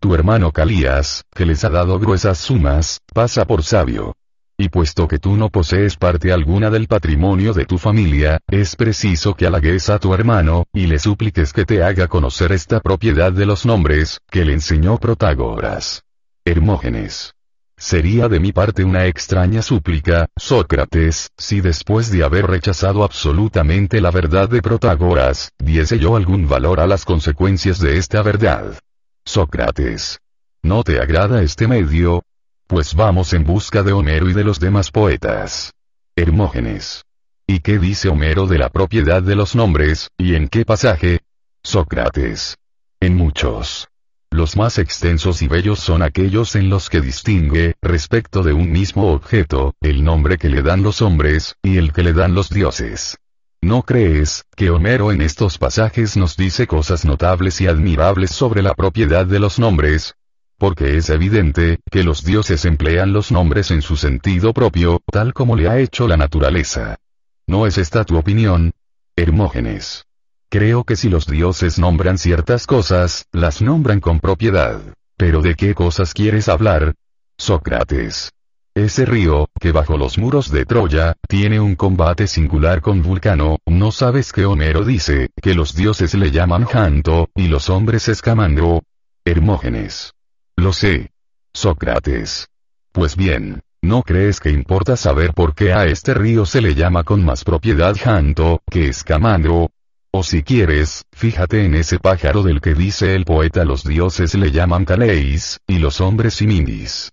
Tu 0.00 0.12
hermano 0.12 0.50
Calías, 0.50 1.22
que 1.32 1.46
les 1.46 1.62
ha 1.62 1.70
dado 1.70 2.00
gruesas 2.00 2.38
sumas, 2.38 3.02
pasa 3.14 3.44
por 3.44 3.62
sabio. 3.62 4.16
Y 4.62 4.68
puesto 4.68 5.08
que 5.08 5.18
tú 5.18 5.38
no 5.38 5.48
posees 5.48 5.96
parte 5.96 6.32
alguna 6.32 6.68
del 6.68 6.86
patrimonio 6.86 7.54
de 7.54 7.64
tu 7.64 7.78
familia, 7.78 8.40
es 8.46 8.76
preciso 8.76 9.34
que 9.34 9.46
halagues 9.46 9.88
a 9.88 9.98
tu 9.98 10.12
hermano, 10.12 10.66
y 10.74 10.86
le 10.86 10.98
supliques 10.98 11.54
que 11.54 11.64
te 11.64 11.82
haga 11.82 12.08
conocer 12.08 12.52
esta 12.52 12.80
propiedad 12.80 13.32
de 13.32 13.46
los 13.46 13.64
nombres, 13.64 14.20
que 14.30 14.44
le 14.44 14.52
enseñó 14.52 14.98
Protágoras. 14.98 16.02
Hermógenes. 16.44 17.32
Sería 17.78 18.28
de 18.28 18.38
mi 18.38 18.52
parte 18.52 18.84
una 18.84 19.06
extraña 19.06 19.62
súplica, 19.62 20.26
Sócrates, 20.36 21.30
si 21.38 21.62
después 21.62 22.10
de 22.10 22.22
haber 22.22 22.46
rechazado 22.46 23.02
absolutamente 23.02 24.02
la 24.02 24.10
verdad 24.10 24.50
de 24.50 24.60
Protágoras, 24.60 25.52
diese 25.58 25.98
yo 25.98 26.16
algún 26.16 26.46
valor 26.50 26.80
a 26.80 26.86
las 26.86 27.06
consecuencias 27.06 27.78
de 27.78 27.96
esta 27.96 28.20
verdad. 28.20 28.78
Sócrates. 29.24 30.18
¿No 30.62 30.84
te 30.84 31.00
agrada 31.00 31.40
este 31.40 31.66
medio? 31.66 32.22
Pues 32.70 32.94
vamos 32.94 33.32
en 33.32 33.42
busca 33.42 33.82
de 33.82 33.92
Homero 33.92 34.30
y 34.30 34.32
de 34.32 34.44
los 34.44 34.60
demás 34.60 34.92
poetas. 34.92 35.72
Hermógenes. 36.14 37.04
¿Y 37.44 37.58
qué 37.58 37.80
dice 37.80 38.08
Homero 38.08 38.46
de 38.46 38.58
la 38.58 38.68
propiedad 38.68 39.24
de 39.24 39.34
los 39.34 39.56
nombres, 39.56 40.12
y 40.16 40.36
en 40.36 40.46
qué 40.46 40.64
pasaje? 40.64 41.18
Sócrates. 41.64 42.58
En 43.00 43.16
muchos. 43.16 43.88
Los 44.30 44.56
más 44.56 44.78
extensos 44.78 45.42
y 45.42 45.48
bellos 45.48 45.80
son 45.80 46.00
aquellos 46.00 46.54
en 46.54 46.70
los 46.70 46.90
que 46.90 47.00
distingue, 47.00 47.74
respecto 47.82 48.44
de 48.44 48.52
un 48.52 48.70
mismo 48.70 49.10
objeto, 49.10 49.74
el 49.80 50.04
nombre 50.04 50.38
que 50.38 50.48
le 50.48 50.62
dan 50.62 50.84
los 50.84 51.02
hombres, 51.02 51.56
y 51.64 51.76
el 51.76 51.92
que 51.92 52.04
le 52.04 52.12
dan 52.12 52.36
los 52.36 52.50
dioses. 52.50 53.18
¿No 53.60 53.82
crees, 53.82 54.44
que 54.54 54.70
Homero 54.70 55.10
en 55.10 55.22
estos 55.22 55.58
pasajes 55.58 56.16
nos 56.16 56.36
dice 56.36 56.68
cosas 56.68 57.04
notables 57.04 57.60
y 57.60 57.66
admirables 57.66 58.30
sobre 58.30 58.62
la 58.62 58.74
propiedad 58.74 59.26
de 59.26 59.40
los 59.40 59.58
nombres? 59.58 60.14
Porque 60.60 60.98
es 60.98 61.08
evidente, 61.08 61.80
que 61.90 62.04
los 62.04 62.22
dioses 62.22 62.66
emplean 62.66 63.14
los 63.14 63.32
nombres 63.32 63.70
en 63.70 63.80
su 63.80 63.96
sentido 63.96 64.52
propio, 64.52 65.00
tal 65.10 65.32
como 65.32 65.56
le 65.56 65.70
ha 65.70 65.78
hecho 65.78 66.06
la 66.06 66.18
naturaleza. 66.18 66.98
¿No 67.46 67.66
es 67.66 67.78
esta 67.78 68.04
tu 68.04 68.18
opinión? 68.18 68.72
Hermógenes. 69.16 70.04
Creo 70.50 70.84
que 70.84 70.96
si 70.96 71.08
los 71.08 71.26
dioses 71.26 71.78
nombran 71.78 72.18
ciertas 72.18 72.66
cosas, 72.66 73.24
las 73.32 73.62
nombran 73.62 74.00
con 74.00 74.20
propiedad. 74.20 74.78
Pero 75.16 75.40
¿de 75.40 75.54
qué 75.54 75.74
cosas 75.74 76.12
quieres 76.12 76.46
hablar? 76.50 76.94
Sócrates. 77.38 78.30
Ese 78.74 79.06
río, 79.06 79.48
que 79.58 79.72
bajo 79.72 79.96
los 79.96 80.18
muros 80.18 80.50
de 80.50 80.66
Troya, 80.66 81.14
tiene 81.26 81.58
un 81.58 81.74
combate 81.74 82.26
singular 82.26 82.82
con 82.82 83.00
Vulcano, 83.02 83.56
¿no 83.64 83.92
sabes 83.92 84.30
que 84.30 84.44
Homero 84.44 84.84
dice, 84.84 85.30
que 85.40 85.54
los 85.54 85.74
dioses 85.74 86.12
le 86.12 86.30
llaman 86.30 86.66
Janto, 86.66 87.30
y 87.34 87.48
los 87.48 87.70
hombres 87.70 88.08
Escamandro? 88.08 88.82
Hermógenes. 89.24 90.12
Lo 90.60 90.74
sé. 90.74 91.10
Sócrates. 91.54 92.48
Pues 92.92 93.16
bien, 93.16 93.62
¿no 93.80 94.02
crees 94.02 94.40
que 94.40 94.50
importa 94.50 94.94
saber 94.94 95.32
por 95.32 95.54
qué 95.54 95.72
a 95.72 95.86
este 95.86 96.12
río 96.12 96.44
se 96.44 96.60
le 96.60 96.74
llama 96.74 97.02
con 97.02 97.24
más 97.24 97.44
propiedad 97.44 97.96
Janto, 97.98 98.60
que 98.70 98.88
Escamandro? 98.88 99.70
O 100.12 100.22
si 100.22 100.42
quieres, 100.42 101.06
fíjate 101.12 101.64
en 101.64 101.74
ese 101.74 101.98
pájaro 101.98 102.42
del 102.42 102.60
que 102.60 102.74
dice 102.74 103.14
el 103.14 103.24
poeta 103.24 103.64
los 103.64 103.84
dioses 103.84 104.34
le 104.34 104.50
llaman 104.50 104.84
Caleis, 104.84 105.60
y 105.66 105.78
los 105.78 106.02
hombres 106.02 106.34
Simindis. 106.34 107.10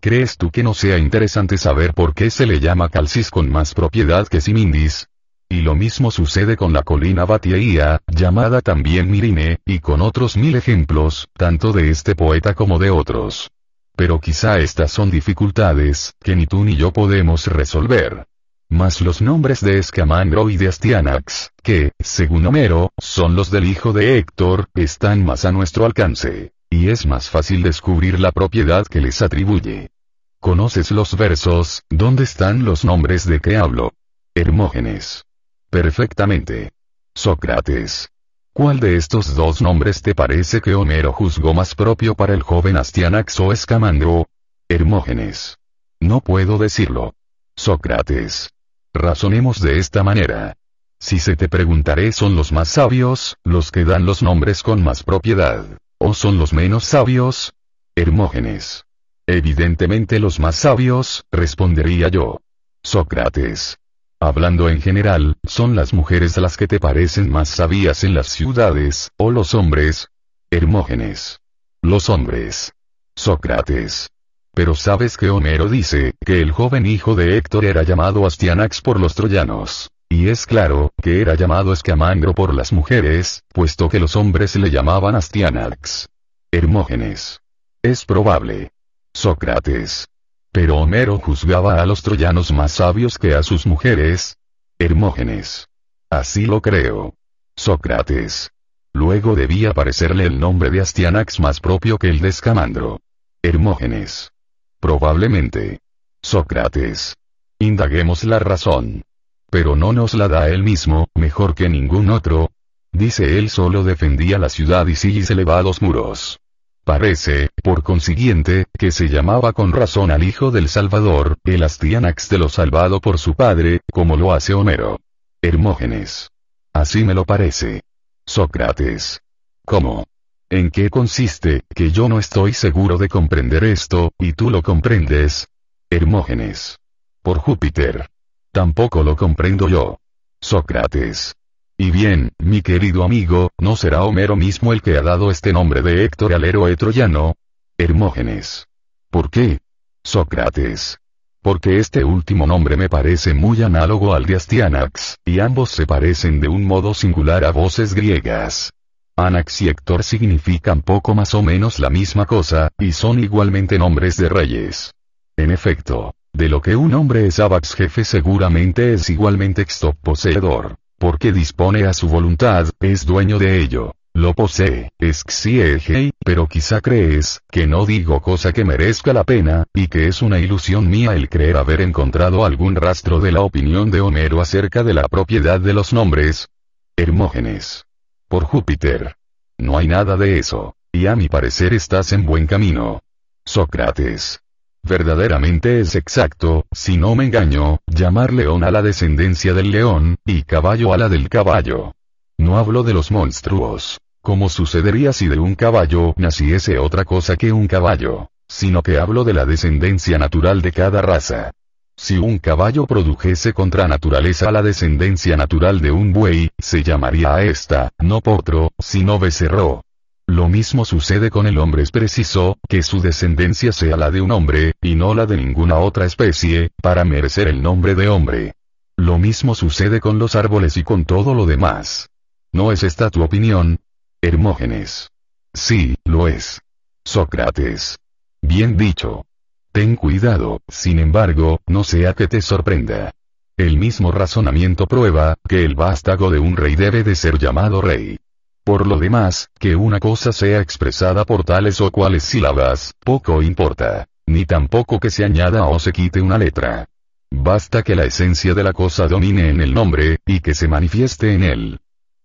¿Crees 0.00 0.36
tú 0.36 0.50
que 0.50 0.62
no 0.62 0.74
sea 0.74 0.98
interesante 0.98 1.56
saber 1.56 1.94
por 1.94 2.12
qué 2.12 2.28
se 2.28 2.44
le 2.44 2.60
llama 2.60 2.90
Calcis 2.90 3.30
con 3.30 3.50
más 3.50 3.72
propiedad 3.72 4.28
que 4.28 4.42
Simindis? 4.42 5.08
Y 5.52 5.62
lo 5.62 5.74
mismo 5.74 6.12
sucede 6.12 6.56
con 6.56 6.72
la 6.72 6.84
colina 6.84 7.24
Batieia, 7.24 8.00
llamada 8.06 8.60
también 8.60 9.10
Mirine, 9.10 9.58
y 9.66 9.80
con 9.80 10.00
otros 10.00 10.36
mil 10.36 10.54
ejemplos, 10.54 11.26
tanto 11.36 11.72
de 11.72 11.90
este 11.90 12.14
poeta 12.14 12.54
como 12.54 12.78
de 12.78 12.90
otros. 12.90 13.50
Pero 13.96 14.20
quizá 14.20 14.60
estas 14.60 14.92
son 14.92 15.10
dificultades, 15.10 16.14
que 16.22 16.36
ni 16.36 16.46
tú 16.46 16.62
ni 16.62 16.76
yo 16.76 16.92
podemos 16.92 17.48
resolver. 17.48 18.28
Mas 18.68 19.00
los 19.00 19.20
nombres 19.20 19.60
de 19.60 19.78
Escamandro 19.78 20.48
y 20.50 20.56
de 20.56 20.68
Astianax, 20.68 21.50
que, 21.64 21.90
según 21.98 22.46
Homero, 22.46 22.92
son 22.96 23.34
los 23.34 23.50
del 23.50 23.64
hijo 23.64 23.92
de 23.92 24.18
Héctor, 24.18 24.68
están 24.76 25.24
más 25.24 25.44
a 25.44 25.50
nuestro 25.50 25.84
alcance. 25.84 26.52
Y 26.70 26.90
es 26.90 27.06
más 27.06 27.28
fácil 27.28 27.64
descubrir 27.64 28.20
la 28.20 28.30
propiedad 28.30 28.86
que 28.86 29.00
les 29.00 29.20
atribuye. 29.20 29.90
¿Conoces 30.38 30.92
los 30.92 31.16
versos, 31.16 31.82
dónde 31.90 32.22
están 32.22 32.64
los 32.64 32.84
nombres 32.84 33.26
de 33.26 33.40
que 33.40 33.56
hablo? 33.56 33.94
Hermógenes. 34.32 35.24
Perfectamente. 35.70 36.72
Sócrates. 37.14 38.08
¿Cuál 38.52 38.80
de 38.80 38.96
estos 38.96 39.36
dos 39.36 39.62
nombres 39.62 40.02
te 40.02 40.16
parece 40.16 40.60
que 40.60 40.74
Homero 40.74 41.12
juzgó 41.12 41.54
más 41.54 41.76
propio 41.76 42.16
para 42.16 42.34
el 42.34 42.42
joven 42.42 42.76
Astianax 42.76 43.38
o 43.38 43.52
Escamandro? 43.52 44.26
Hermógenes. 44.68 45.58
No 46.00 46.20
puedo 46.20 46.58
decirlo. 46.58 47.14
Sócrates. 47.54 48.50
Razonemos 48.92 49.60
de 49.60 49.78
esta 49.78 50.02
manera. 50.02 50.56
Si 50.98 51.20
se 51.20 51.36
te 51.36 51.48
preguntaré 51.48 52.10
son 52.10 52.34
los 52.34 52.50
más 52.50 52.68
sabios, 52.68 53.36
los 53.44 53.70
que 53.70 53.84
dan 53.84 54.04
los 54.04 54.24
nombres 54.24 54.64
con 54.64 54.82
más 54.82 55.04
propiedad, 55.04 55.64
o 55.98 56.14
son 56.14 56.36
los 56.36 56.52
menos 56.52 56.84
sabios? 56.84 57.54
Hermógenes. 57.94 58.84
Evidentemente 59.26 60.18
los 60.18 60.40
más 60.40 60.56
sabios, 60.56 61.24
respondería 61.30 62.08
yo. 62.08 62.40
Sócrates. 62.82 63.79
Hablando 64.22 64.68
en 64.68 64.82
general, 64.82 65.38
son 65.44 65.74
las 65.74 65.94
mujeres 65.94 66.36
las 66.36 66.58
que 66.58 66.68
te 66.68 66.78
parecen 66.78 67.30
más 67.30 67.48
sabias 67.48 68.04
en 68.04 68.12
las 68.12 68.26
ciudades, 68.26 69.12
o 69.16 69.30
los 69.30 69.54
hombres. 69.54 70.08
Hermógenes. 70.50 71.40
Los 71.80 72.10
hombres. 72.10 72.74
Sócrates. 73.16 74.10
Pero 74.52 74.74
sabes 74.74 75.16
que 75.16 75.30
Homero 75.30 75.70
dice, 75.70 76.12
que 76.22 76.42
el 76.42 76.52
joven 76.52 76.84
hijo 76.84 77.14
de 77.14 77.38
Héctor 77.38 77.64
era 77.64 77.82
llamado 77.82 78.26
Astianax 78.26 78.82
por 78.82 79.00
los 79.00 79.14
troyanos. 79.14 79.90
Y 80.10 80.28
es 80.28 80.44
claro, 80.44 80.92
que 81.00 81.22
era 81.22 81.34
llamado 81.34 81.72
Escamandro 81.72 82.34
por 82.34 82.52
las 82.52 82.74
mujeres, 82.74 83.42
puesto 83.54 83.88
que 83.88 84.00
los 84.00 84.16
hombres 84.16 84.54
le 84.56 84.70
llamaban 84.70 85.14
Astianax. 85.14 86.10
Hermógenes. 86.50 87.40
Es 87.82 88.04
probable. 88.04 88.72
Sócrates. 89.14 90.09
Pero 90.52 90.78
Homero 90.78 91.18
juzgaba 91.18 91.80
a 91.80 91.86
los 91.86 92.02
troyanos 92.02 92.50
más 92.52 92.72
sabios 92.72 93.18
que 93.18 93.34
a 93.34 93.42
sus 93.42 93.66
mujeres. 93.66 94.36
Hermógenes. 94.78 95.68
Así 96.10 96.46
lo 96.46 96.60
creo. 96.60 97.14
Sócrates. 97.54 98.50
Luego 98.92 99.36
debía 99.36 99.72
parecerle 99.72 100.26
el 100.26 100.40
nombre 100.40 100.70
de 100.70 100.80
Astianax 100.80 101.38
más 101.38 101.60
propio 101.60 101.98
que 101.98 102.08
el 102.08 102.20
de 102.20 102.30
Escamandro. 102.30 103.00
Hermógenes. 103.42 104.32
Probablemente. 104.80 105.78
Sócrates. 106.20 107.16
Indaguemos 107.60 108.24
la 108.24 108.40
razón. 108.40 109.04
Pero 109.50 109.76
no 109.76 109.92
nos 109.92 110.14
la 110.14 110.26
da 110.26 110.48
él 110.48 110.64
mismo, 110.64 111.06
mejor 111.14 111.54
que 111.54 111.68
ningún 111.68 112.10
otro. 112.10 112.50
Dice 112.90 113.38
él 113.38 113.50
solo 113.50 113.84
defendía 113.84 114.38
la 114.38 114.48
ciudad 114.48 114.86
y 114.88 114.96
sí 114.96 115.22
se 115.22 115.34
elevados 115.34 115.80
muros. 115.80 116.39
Parece, 116.84 117.50
por 117.62 117.82
consiguiente, 117.82 118.66
que 118.78 118.90
se 118.90 119.08
llamaba 119.08 119.52
con 119.52 119.72
razón 119.72 120.10
al 120.10 120.22
hijo 120.22 120.50
del 120.50 120.68
Salvador, 120.68 121.38
el 121.44 121.62
Astianax 121.62 122.28
de 122.28 122.38
lo 122.38 122.48
salvado 122.48 123.00
por 123.00 123.18
su 123.18 123.34
padre, 123.34 123.80
como 123.92 124.16
lo 124.16 124.32
hace 124.32 124.54
Homero. 124.54 124.98
Hermógenes. 125.42 126.30
Así 126.72 127.04
me 127.04 127.14
lo 127.14 127.24
parece. 127.24 127.82
Sócrates. 128.26 129.20
¿Cómo? 129.64 130.06
¿En 130.48 130.70
qué 130.70 130.90
consiste, 130.90 131.62
que 131.74 131.92
yo 131.92 132.08
no 132.08 132.18
estoy 132.18 132.52
seguro 132.52 132.98
de 132.98 133.08
comprender 133.08 133.62
esto, 133.64 134.12
y 134.18 134.32
tú 134.32 134.50
lo 134.50 134.62
comprendes? 134.62 135.48
Hermógenes. 135.90 136.78
Por 137.22 137.38
Júpiter. 137.38 138.08
Tampoco 138.52 139.04
lo 139.04 139.16
comprendo 139.16 139.68
yo. 139.68 139.98
Sócrates. 140.40 141.36
Y 141.82 141.90
bien, 141.90 142.32
mi 142.38 142.60
querido 142.60 143.04
amigo, 143.04 143.52
¿no 143.58 143.74
será 143.74 144.04
Homero 144.04 144.36
mismo 144.36 144.74
el 144.74 144.82
que 144.82 144.98
ha 144.98 145.02
dado 145.02 145.30
este 145.30 145.50
nombre 145.50 145.80
de 145.80 146.04
Héctor 146.04 146.34
al 146.34 146.44
héroe 146.44 146.76
troyano? 146.76 147.36
Hermógenes. 147.78 148.66
¿Por 149.08 149.30
qué? 149.30 149.60
Sócrates. 150.04 150.98
Porque 151.40 151.78
este 151.78 152.04
último 152.04 152.46
nombre 152.46 152.76
me 152.76 152.90
parece 152.90 153.32
muy 153.32 153.62
análogo 153.62 154.12
al 154.12 154.26
de 154.26 154.36
Astianax, 154.36 155.20
y 155.24 155.40
ambos 155.40 155.70
se 155.70 155.86
parecen 155.86 156.38
de 156.38 156.48
un 156.48 156.66
modo 156.66 156.92
singular 156.92 157.46
a 157.46 157.50
voces 157.50 157.94
griegas. 157.94 158.74
Anax 159.16 159.62
y 159.62 159.70
Héctor 159.70 160.04
significan 160.04 160.82
poco 160.82 161.14
más 161.14 161.32
o 161.32 161.42
menos 161.42 161.78
la 161.78 161.88
misma 161.88 162.26
cosa, 162.26 162.68
y 162.78 162.92
son 162.92 163.20
igualmente 163.20 163.78
nombres 163.78 164.18
de 164.18 164.28
reyes. 164.28 164.92
En 165.34 165.50
efecto, 165.50 166.12
de 166.34 166.50
lo 166.50 166.60
que 166.60 166.76
un 166.76 166.92
hombre 166.92 167.26
es 167.26 167.40
Abax 167.40 167.74
jefe 167.74 168.04
seguramente 168.04 168.92
es 168.92 169.08
igualmente 169.08 169.64
Xtop 169.64 169.96
poseedor, 170.02 170.76
porque 171.00 171.32
dispone 171.32 171.86
a 171.86 171.94
su 171.94 172.08
voluntad, 172.08 172.68
es 172.78 173.06
dueño 173.06 173.38
de 173.38 173.62
ello. 173.62 173.94
Lo 174.12 174.34
posee, 174.34 174.90
es 174.98 175.24
Xiege, 175.26 176.12
pero 176.22 176.46
quizá 176.46 176.82
crees, 176.82 177.40
que 177.50 177.66
no 177.66 177.86
digo 177.86 178.20
cosa 178.20 178.52
que 178.52 178.66
merezca 178.66 179.14
la 179.14 179.24
pena, 179.24 179.64
y 179.72 179.88
que 179.88 180.08
es 180.08 180.20
una 180.20 180.38
ilusión 180.38 180.90
mía 180.90 181.14
el 181.14 181.30
creer 181.30 181.56
haber 181.56 181.80
encontrado 181.80 182.44
algún 182.44 182.76
rastro 182.76 183.18
de 183.18 183.32
la 183.32 183.40
opinión 183.40 183.90
de 183.90 184.02
Homero 184.02 184.42
acerca 184.42 184.82
de 184.84 184.92
la 184.92 185.08
propiedad 185.08 185.58
de 185.58 185.72
los 185.72 185.94
nombres. 185.94 186.48
Hermógenes. 186.96 187.86
Por 188.28 188.44
Júpiter. 188.44 189.16
No 189.56 189.78
hay 189.78 189.88
nada 189.88 190.18
de 190.18 190.38
eso, 190.38 190.74
y 190.92 191.06
a 191.06 191.16
mi 191.16 191.30
parecer 191.30 191.72
estás 191.72 192.12
en 192.12 192.26
buen 192.26 192.46
camino. 192.46 193.00
Sócrates. 193.46 194.42
Verdaderamente 194.82 195.80
es 195.80 195.94
exacto, 195.94 196.64
si 196.72 196.96
no 196.96 197.14
me 197.14 197.24
engaño, 197.26 197.80
llamar 197.86 198.32
león 198.32 198.64
a 198.64 198.70
la 198.70 198.82
descendencia 198.82 199.54
del 199.54 199.70
león, 199.70 200.16
y 200.24 200.42
caballo 200.42 200.92
a 200.92 200.98
la 200.98 201.08
del 201.08 201.28
caballo. 201.28 201.92
No 202.38 202.58
hablo 202.58 202.82
de 202.82 202.94
los 202.94 203.10
monstruos. 203.10 204.00
Como 204.22 204.48
sucedería 204.48 205.12
si 205.12 205.28
de 205.28 205.38
un 205.38 205.54
caballo 205.54 206.14
naciese 206.16 206.78
otra 206.78 207.04
cosa 207.04 207.36
que 207.36 207.52
un 207.52 207.66
caballo, 207.66 208.28
sino 208.48 208.82
que 208.82 208.98
hablo 208.98 209.24
de 209.24 209.34
la 209.34 209.46
descendencia 209.46 210.18
natural 210.18 210.60
de 210.60 210.72
cada 210.72 211.02
raza. 211.02 211.52
Si 211.96 212.16
un 212.16 212.38
caballo 212.38 212.86
produjese 212.86 213.52
contra 213.52 213.86
naturaleza 213.86 214.50
la 214.50 214.62
descendencia 214.62 215.36
natural 215.36 215.80
de 215.80 215.90
un 215.90 216.12
buey, 216.12 216.50
se 216.58 216.82
llamaría 216.82 217.34
a 217.34 217.44
esta, 217.44 217.90
no 217.98 218.20
potro, 218.22 218.72
sino 218.78 219.18
becerro. 219.18 219.82
Lo 220.30 220.48
mismo 220.48 220.84
sucede 220.84 221.28
con 221.28 221.48
el 221.48 221.58
hombre 221.58 221.82
es 221.82 221.90
preciso, 221.90 222.56
que 222.68 222.84
su 222.84 223.00
descendencia 223.00 223.72
sea 223.72 223.96
la 223.96 224.12
de 224.12 224.20
un 224.20 224.30
hombre, 224.30 224.74
y 224.80 224.94
no 224.94 225.12
la 225.12 225.26
de 225.26 225.36
ninguna 225.36 225.78
otra 225.78 226.04
especie, 226.04 226.70
para 226.80 227.04
merecer 227.04 227.48
el 227.48 227.60
nombre 227.60 227.96
de 227.96 228.08
hombre. 228.08 228.54
Lo 228.96 229.18
mismo 229.18 229.56
sucede 229.56 229.98
con 229.98 230.20
los 230.20 230.36
árboles 230.36 230.76
y 230.76 230.84
con 230.84 231.04
todo 231.04 231.34
lo 231.34 231.46
demás. 231.46 232.10
¿No 232.52 232.70
es 232.70 232.84
esta 232.84 233.10
tu 233.10 233.24
opinión? 233.24 233.80
Hermógenes. 234.22 235.10
Sí, 235.52 235.96
lo 236.04 236.28
es. 236.28 236.60
Sócrates. 237.04 237.98
Bien 238.40 238.76
dicho. 238.76 239.26
Ten 239.72 239.96
cuidado, 239.96 240.60
sin 240.68 241.00
embargo, 241.00 241.58
no 241.66 241.82
sea 241.82 242.12
que 242.12 242.28
te 242.28 242.40
sorprenda. 242.40 243.10
El 243.56 243.78
mismo 243.78 244.12
razonamiento 244.12 244.86
prueba, 244.86 245.34
que 245.48 245.64
el 245.64 245.74
vástago 245.74 246.30
de 246.30 246.38
un 246.38 246.56
rey 246.56 246.76
debe 246.76 247.02
de 247.02 247.16
ser 247.16 247.36
llamado 247.36 247.82
rey. 247.82 248.16
Por 248.64 248.86
lo 248.86 248.98
demás, 248.98 249.48
que 249.58 249.74
una 249.74 250.00
cosa 250.00 250.32
sea 250.32 250.60
expresada 250.60 251.24
por 251.24 251.44
tales 251.44 251.80
o 251.80 251.90
cuales 251.90 252.22
sílabas, 252.24 252.94
poco 253.04 253.42
importa. 253.42 254.06
Ni 254.26 254.44
tampoco 254.44 255.00
que 255.00 255.10
se 255.10 255.24
añada 255.24 255.64
o 255.64 255.78
se 255.78 255.92
quite 255.92 256.20
una 256.20 256.38
letra. 256.38 256.86
Basta 257.30 257.82
que 257.82 257.96
la 257.96 258.04
esencia 258.04 258.54
de 258.54 258.62
la 258.62 258.72
cosa 258.72 259.08
domine 259.08 259.48
en 259.48 259.60
el 259.60 259.72
nombre, 259.72 260.18
y 260.26 260.40
que 260.40 260.54
se 260.54 260.68
manifieste 260.68 261.34
en 261.34 261.42
él. 261.42 261.80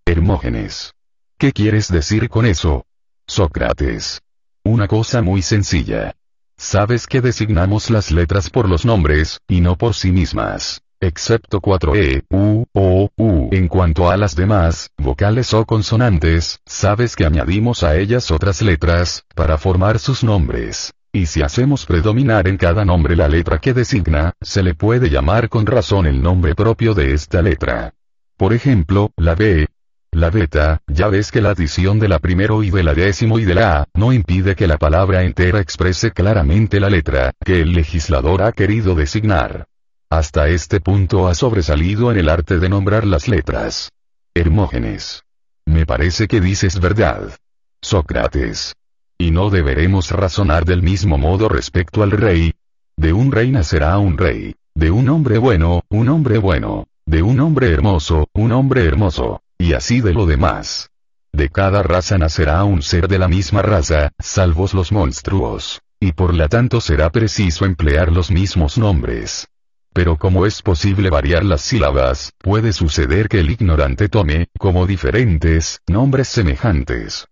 Hermógenes. 0.06 0.94
¿Qué 1.38 1.52
quieres 1.52 1.92
decir 1.92 2.30
con 2.30 2.46
eso? 2.46 2.86
Sócrates. 3.28 4.22
Una 4.64 4.88
cosa 4.88 5.22
muy 5.22 5.42
sencilla. 5.42 6.16
Sabes 6.58 7.08
que 7.08 7.22
designamos 7.22 7.90
las 7.90 8.12
letras 8.12 8.50
por 8.50 8.70
los 8.70 8.86
nombres, 8.86 9.42
y 9.48 9.62
no 9.62 9.78
por 9.78 9.94
sí 9.94 10.12
mismas. 10.12 10.82
Excepto 11.06 11.62
4e, 11.62 12.24
u, 12.32 12.66
o, 12.74 13.12
u. 13.16 13.50
En 13.52 13.68
cuanto 13.68 14.10
a 14.10 14.18
las 14.18 14.36
demás, 14.36 14.90
vocales 14.98 15.54
o 15.54 15.64
consonantes, 15.64 16.62
sabes 16.66 17.16
que 17.16 17.28
añadimos 17.28 17.84
a 17.84 17.96
ellas 17.96 18.32
otras 18.32 18.64
letras, 18.64 19.24
para 19.36 19.60
formar 19.60 20.00
sus 20.00 20.24
nombres. 20.24 20.96
Y 21.14 21.28
si 21.28 21.44
hacemos 21.44 21.86
predominar 21.86 22.48
en 22.48 22.58
cada 22.58 22.86
nombre 22.86 23.16
la 23.16 23.28
letra 23.28 23.60
que 23.60 23.76
designa, 23.76 24.34
se 24.42 24.64
le 24.64 24.74
puede 24.74 25.12
llamar 25.12 25.48
con 25.48 25.68
razón 25.68 26.08
el 26.08 26.24
nombre 26.24 26.56
propio 26.56 26.96
de 26.96 27.14
esta 27.14 27.44
letra. 27.44 27.94
Por 28.36 28.54
ejemplo, 28.54 29.12
la 29.16 29.36
B, 29.36 29.68
la 30.12 30.32
beta, 30.32 30.82
ya 30.88 31.08
ves 31.08 31.32
que 31.32 31.40
la 31.40 31.52
adición 31.52 32.00
de 32.00 32.08
la 32.08 32.18
primero 32.18 32.64
y 32.64 32.72
de 32.72 32.82
la 32.82 32.96
décimo 32.96 33.38
y 33.38 33.46
de 33.46 33.54
la 33.54 33.82
A, 33.82 33.86
no 33.94 34.12
impide 34.12 34.56
que 34.56 34.66
la 34.66 34.80
palabra 34.80 35.22
entera 35.22 35.60
exprese 35.60 36.10
claramente 36.10 36.80
la 36.80 36.90
letra, 36.90 37.32
que 37.46 37.62
el 37.62 37.74
legislador 37.74 38.42
ha 38.42 38.54
querido 38.54 38.96
designar. 38.96 39.68
Hasta 40.10 40.50
este 40.50 40.80
punto 40.80 41.28
ha 41.28 41.34
sobresalido 41.34 42.12
en 42.12 42.20
el 42.20 42.30
arte 42.30 42.60
de 42.60 42.70
nombrar 42.70 43.06
las 43.06 43.28
letras. 43.28 43.92
Hermógenes. 44.36 45.24
Me 45.66 45.86
parece 45.86 46.28
que 46.28 46.42
dices 46.42 46.80
verdad. 46.80 47.36
Sócrates. 47.82 48.76
Y 49.18 49.32
no 49.32 49.50
deberemos 49.50 50.12
razonar 50.12 50.66
del 50.66 50.84
mismo 50.84 51.18
modo 51.18 51.50
respecto 51.50 52.04
al 52.04 52.12
rey. 52.12 52.54
De 52.98 53.14
un 53.14 53.32
rey 53.32 53.52
nacerá 53.52 53.98
un 53.98 54.18
rey. 54.18 54.56
De 54.76 54.92
un 54.92 55.10
hombre 55.10 55.38
bueno, 55.38 55.82
un 55.90 56.10
hombre 56.10 56.38
bueno. 56.38 56.88
De 57.06 57.22
un 57.24 57.40
hombre 57.40 57.72
hermoso, 57.72 58.28
un 58.34 58.52
hombre 58.52 58.86
hermoso. 58.86 59.42
Y 59.58 59.74
así 59.74 60.02
de 60.02 60.14
lo 60.14 60.26
demás. 60.26 60.92
De 61.34 61.50
cada 61.50 61.82
raza 61.82 62.18
nacerá 62.18 62.64
un 62.64 62.82
ser 62.82 63.08
de 63.08 63.20
la 63.20 63.28
misma 63.28 63.62
raza, 63.62 64.12
salvos 64.20 64.74
los 64.74 64.92
monstruos. 64.92 65.82
Y 66.00 66.12
por 66.12 66.34
la 66.34 66.48
tanto 66.48 66.80
será 66.80 67.10
preciso 67.10 67.66
emplear 67.66 68.12
los 68.12 68.30
mismos 68.30 68.78
nombres. 68.78 69.48
Pero 69.96 70.18
como 70.18 70.46
es 70.46 70.62
posible 70.62 71.10
variar 71.10 71.46
las 71.46 71.62
sílabas, 71.62 72.34
puede 72.38 72.74
suceder 72.74 73.30
que 73.30 73.40
el 73.40 73.50
ignorante 73.50 74.10
tome, 74.10 74.50
como 74.60 74.86
diferentes, 74.86 75.80
nombres 75.88 76.28
semejantes. 76.28 77.28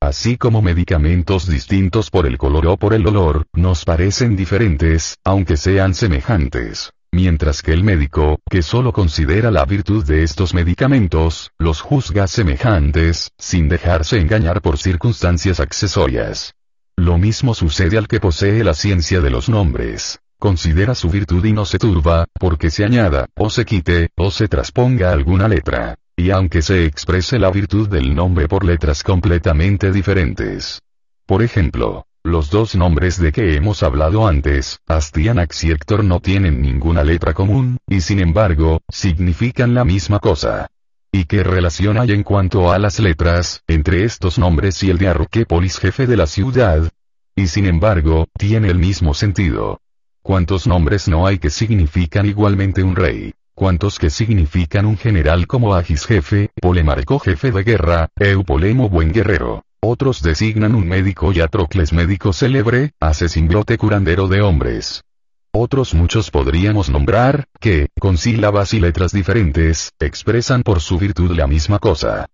Así 0.00 0.38
como 0.38 0.62
medicamentos 0.62 1.46
distintos 1.46 2.08
por 2.10 2.26
el 2.26 2.38
color 2.38 2.68
o 2.68 2.76
por 2.78 2.94
el 2.94 3.06
olor, 3.06 3.44
nos 3.52 3.84
parecen 3.84 4.34
diferentes, 4.34 5.18
aunque 5.24 5.58
sean 5.58 5.94
semejantes 5.94 6.90
mientras 7.12 7.62
que 7.62 7.72
el 7.72 7.82
médico, 7.82 8.40
que 8.50 8.60
solo 8.60 8.92
considera 8.92 9.50
la 9.50 9.64
virtud 9.64 10.04
de 10.04 10.22
estos 10.22 10.52
medicamentos, 10.52 11.50
los 11.58 11.80
juzga 11.80 12.26
semejantes, 12.26 13.30
sin 13.38 13.70
dejarse 13.70 14.20
engañar 14.20 14.60
por 14.60 14.76
circunstancias 14.76 15.58
accesorias. 15.58 16.52
Lo 16.94 17.16
mismo 17.16 17.54
sucede 17.54 17.96
al 17.96 18.06
que 18.06 18.20
posee 18.20 18.62
la 18.62 18.74
ciencia 18.74 19.22
de 19.22 19.30
los 19.30 19.48
nombres. 19.48 20.20
Considera 20.38 20.94
su 20.94 21.08
virtud 21.08 21.44
y 21.44 21.52
no 21.52 21.64
se 21.64 21.78
turba, 21.78 22.26
porque 22.38 22.70
se 22.70 22.84
añada, 22.84 23.26
o 23.34 23.48
se 23.48 23.64
quite, 23.64 24.10
o 24.16 24.30
se 24.30 24.48
trasponga 24.48 25.10
alguna 25.10 25.48
letra. 25.48 25.96
Y 26.14 26.30
aunque 26.30 26.62
se 26.62 26.84
exprese 26.84 27.38
la 27.38 27.50
virtud 27.50 27.88
del 27.88 28.14
nombre 28.14 28.48
por 28.48 28.64
letras 28.64 29.02
completamente 29.02 29.92
diferentes. 29.92 30.82
Por 31.26 31.42
ejemplo, 31.42 32.06
los 32.22 32.50
dos 32.50 32.74
nombres 32.74 33.20
de 33.20 33.32
que 33.32 33.54
hemos 33.54 33.82
hablado 33.82 34.26
antes, 34.26 34.80
Astyanax 34.86 35.64
y 35.64 35.70
Héctor 35.70 36.04
no 36.04 36.20
tienen 36.20 36.60
ninguna 36.60 37.04
letra 37.04 37.34
común, 37.34 37.78
y 37.86 38.00
sin 38.00 38.18
embargo, 38.18 38.80
significan 38.88 39.74
la 39.74 39.84
misma 39.84 40.18
cosa. 40.18 40.68
¿Y 41.12 41.24
qué 41.24 41.44
relación 41.44 41.98
hay 41.98 42.12
en 42.12 42.24
cuanto 42.24 42.72
a 42.72 42.78
las 42.78 42.98
letras, 42.98 43.62
entre 43.68 44.04
estos 44.04 44.38
nombres 44.38 44.82
y 44.82 44.90
el 44.90 44.98
de 44.98 45.08
Arquépolis 45.08 45.78
jefe 45.78 46.06
de 46.06 46.16
la 46.16 46.26
ciudad? 46.26 46.90
Y 47.34 47.46
sin 47.46 47.64
embargo, 47.66 48.26
tiene 48.36 48.68
el 48.68 48.78
mismo 48.78 49.14
sentido. 49.14 49.80
¿Cuántos 50.26 50.66
nombres 50.66 51.06
no 51.06 51.24
hay 51.24 51.38
que 51.38 51.50
significan 51.50 52.26
igualmente 52.26 52.82
un 52.82 52.96
rey? 52.96 53.32
¿Cuántos 53.54 54.00
que 54.00 54.10
significan 54.10 54.84
un 54.84 54.98
general 54.98 55.46
como 55.46 55.76
Agis 55.76 56.04
jefe, 56.04 56.50
Polemarco 56.60 57.20
jefe 57.20 57.52
de 57.52 57.62
guerra, 57.62 58.08
Eupolemo 58.16 58.88
buen 58.88 59.12
guerrero? 59.12 59.64
Otros 59.80 60.22
designan 60.22 60.74
un 60.74 60.88
médico 60.88 61.30
y 61.30 61.38
Atrocles 61.38 61.92
médico 61.92 62.32
célebre, 62.32 62.90
asesimblote 62.98 63.78
curandero 63.78 64.26
de 64.26 64.40
hombres. 64.40 65.04
Otros 65.52 65.94
muchos 65.94 66.32
podríamos 66.32 66.90
nombrar, 66.90 67.46
que, 67.60 67.90
con 68.00 68.18
sílabas 68.18 68.74
y 68.74 68.80
letras 68.80 69.12
diferentes, 69.12 69.92
expresan 70.00 70.64
por 70.64 70.80
su 70.80 70.98
virtud 70.98 71.36
la 71.36 71.46
misma 71.46 71.78
cosa. 71.78 72.26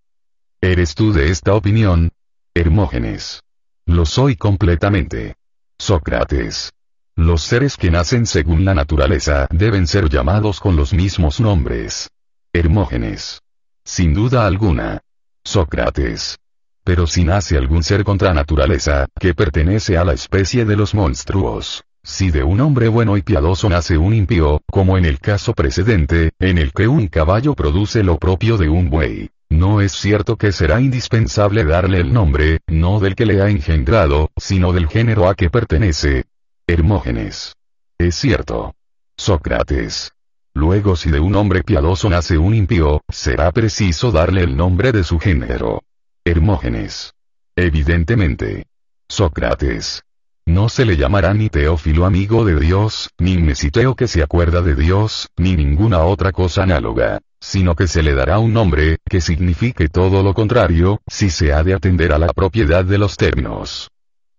¿Eres 0.62 0.94
tú 0.94 1.12
de 1.12 1.28
esta 1.28 1.54
opinión? 1.54 2.10
Hermógenes. 2.54 3.42
Lo 3.84 4.06
soy 4.06 4.36
completamente. 4.36 5.34
Sócrates. 5.76 6.72
Los 7.16 7.42
seres 7.42 7.76
que 7.76 7.90
nacen 7.90 8.24
según 8.24 8.64
la 8.64 8.74
naturaleza 8.74 9.46
deben 9.50 9.86
ser 9.86 10.08
llamados 10.08 10.60
con 10.60 10.76
los 10.76 10.94
mismos 10.94 11.40
nombres. 11.40 12.10
Hermógenes. 12.54 13.42
Sin 13.84 14.14
duda 14.14 14.46
alguna. 14.46 15.02
Sócrates. 15.44 16.38
Pero 16.84 17.06
si 17.06 17.24
nace 17.24 17.58
algún 17.58 17.82
ser 17.82 18.02
contra 18.02 18.32
naturaleza, 18.32 19.08
que 19.20 19.34
pertenece 19.34 19.98
a 19.98 20.04
la 20.04 20.14
especie 20.14 20.64
de 20.64 20.74
los 20.74 20.94
monstruos. 20.94 21.84
Si 22.02 22.30
de 22.30 22.44
un 22.44 22.60
hombre 22.62 22.88
bueno 22.88 23.18
y 23.18 23.22
piadoso 23.22 23.68
nace 23.68 23.98
un 23.98 24.14
impío, 24.14 24.62
como 24.70 24.96
en 24.96 25.04
el 25.04 25.20
caso 25.20 25.52
precedente, 25.52 26.30
en 26.40 26.56
el 26.56 26.72
que 26.72 26.88
un 26.88 27.08
caballo 27.08 27.54
produce 27.54 28.02
lo 28.02 28.18
propio 28.18 28.56
de 28.56 28.70
un 28.70 28.88
buey, 28.88 29.30
no 29.50 29.82
es 29.82 29.92
cierto 29.92 30.36
que 30.36 30.50
será 30.50 30.80
indispensable 30.80 31.64
darle 31.64 32.00
el 32.00 32.12
nombre, 32.12 32.60
no 32.68 33.00
del 33.00 33.14
que 33.14 33.26
le 33.26 33.42
ha 33.42 33.50
engendrado, 33.50 34.30
sino 34.38 34.72
del 34.72 34.88
género 34.88 35.28
a 35.28 35.34
que 35.34 35.50
pertenece. 35.50 36.24
Hermógenes. 36.72 37.54
Es 37.98 38.14
cierto. 38.14 38.74
Sócrates. 39.14 40.12
Luego 40.54 40.96
si 40.96 41.10
de 41.10 41.20
un 41.20 41.34
hombre 41.34 41.62
piadoso 41.62 42.08
nace 42.08 42.38
un 42.38 42.54
impío, 42.54 43.02
será 43.10 43.52
preciso 43.52 44.10
darle 44.10 44.42
el 44.42 44.56
nombre 44.56 44.90
de 44.90 45.04
su 45.04 45.18
género. 45.18 45.82
Hermógenes. 46.24 47.12
Evidentemente. 47.56 48.64
Sócrates. 49.06 50.02
No 50.46 50.70
se 50.70 50.86
le 50.86 50.96
llamará 50.96 51.34
ni 51.34 51.50
Teófilo 51.50 52.06
amigo 52.06 52.42
de 52.46 52.58
Dios, 52.58 53.10
ni 53.18 53.36
Mesiteo 53.36 53.94
que 53.94 54.08
se 54.08 54.22
acuerda 54.22 54.62
de 54.62 54.74
Dios, 54.74 55.28
ni 55.36 55.54
ninguna 55.56 56.04
otra 56.04 56.32
cosa 56.32 56.62
análoga, 56.62 57.20
sino 57.38 57.76
que 57.76 57.86
se 57.86 58.02
le 58.02 58.14
dará 58.14 58.38
un 58.38 58.54
nombre, 58.54 58.96
que 59.10 59.20
signifique 59.20 59.90
todo 59.90 60.22
lo 60.22 60.32
contrario, 60.32 61.02
si 61.06 61.28
se 61.28 61.52
ha 61.52 61.62
de 61.62 61.74
atender 61.74 62.14
a 62.14 62.18
la 62.18 62.28
propiedad 62.28 62.82
de 62.82 62.96
los 62.96 63.18
términos. 63.18 63.90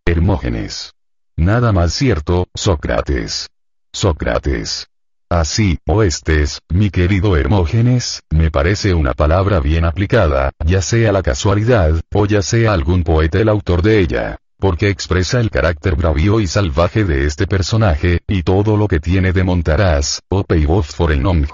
Hermógenes. 0.03 0.95
Nada 1.35 1.71
más 1.71 1.93
cierto, 1.93 2.47
Sócrates. 2.53 3.49
Sócrates. 3.91 4.87
Así, 5.29 5.79
oestes, 5.87 6.61
mi 6.69 6.91
querido 6.91 7.35
Hermógenes, 7.35 8.21
me 8.29 8.51
parece 8.51 8.93
una 8.93 9.13
palabra 9.13 9.59
bien 9.59 9.83
aplicada, 9.83 10.51
ya 10.63 10.83
sea 10.83 11.11
la 11.11 11.23
casualidad, 11.23 11.99
o 12.13 12.27
ya 12.27 12.43
sea 12.43 12.73
algún 12.73 13.03
poeta 13.03 13.39
el 13.39 13.49
autor 13.49 13.81
de 13.81 13.99
ella, 13.99 14.37
porque 14.59 14.89
expresa 14.89 15.39
el 15.39 15.49
carácter 15.49 15.95
bravío 15.95 16.39
y 16.39 16.45
salvaje 16.45 17.03
de 17.03 17.25
este 17.25 17.47
personaje, 17.47 18.21
y 18.27 18.43
todo 18.43 18.77
lo 18.77 18.87
que 18.87 18.99
tiene 18.99 19.33
de 19.33 19.43
montaraz, 19.43 20.21
o 20.29 20.43
peivoz 20.43 20.93
for 20.93 21.11
el. 21.11 21.47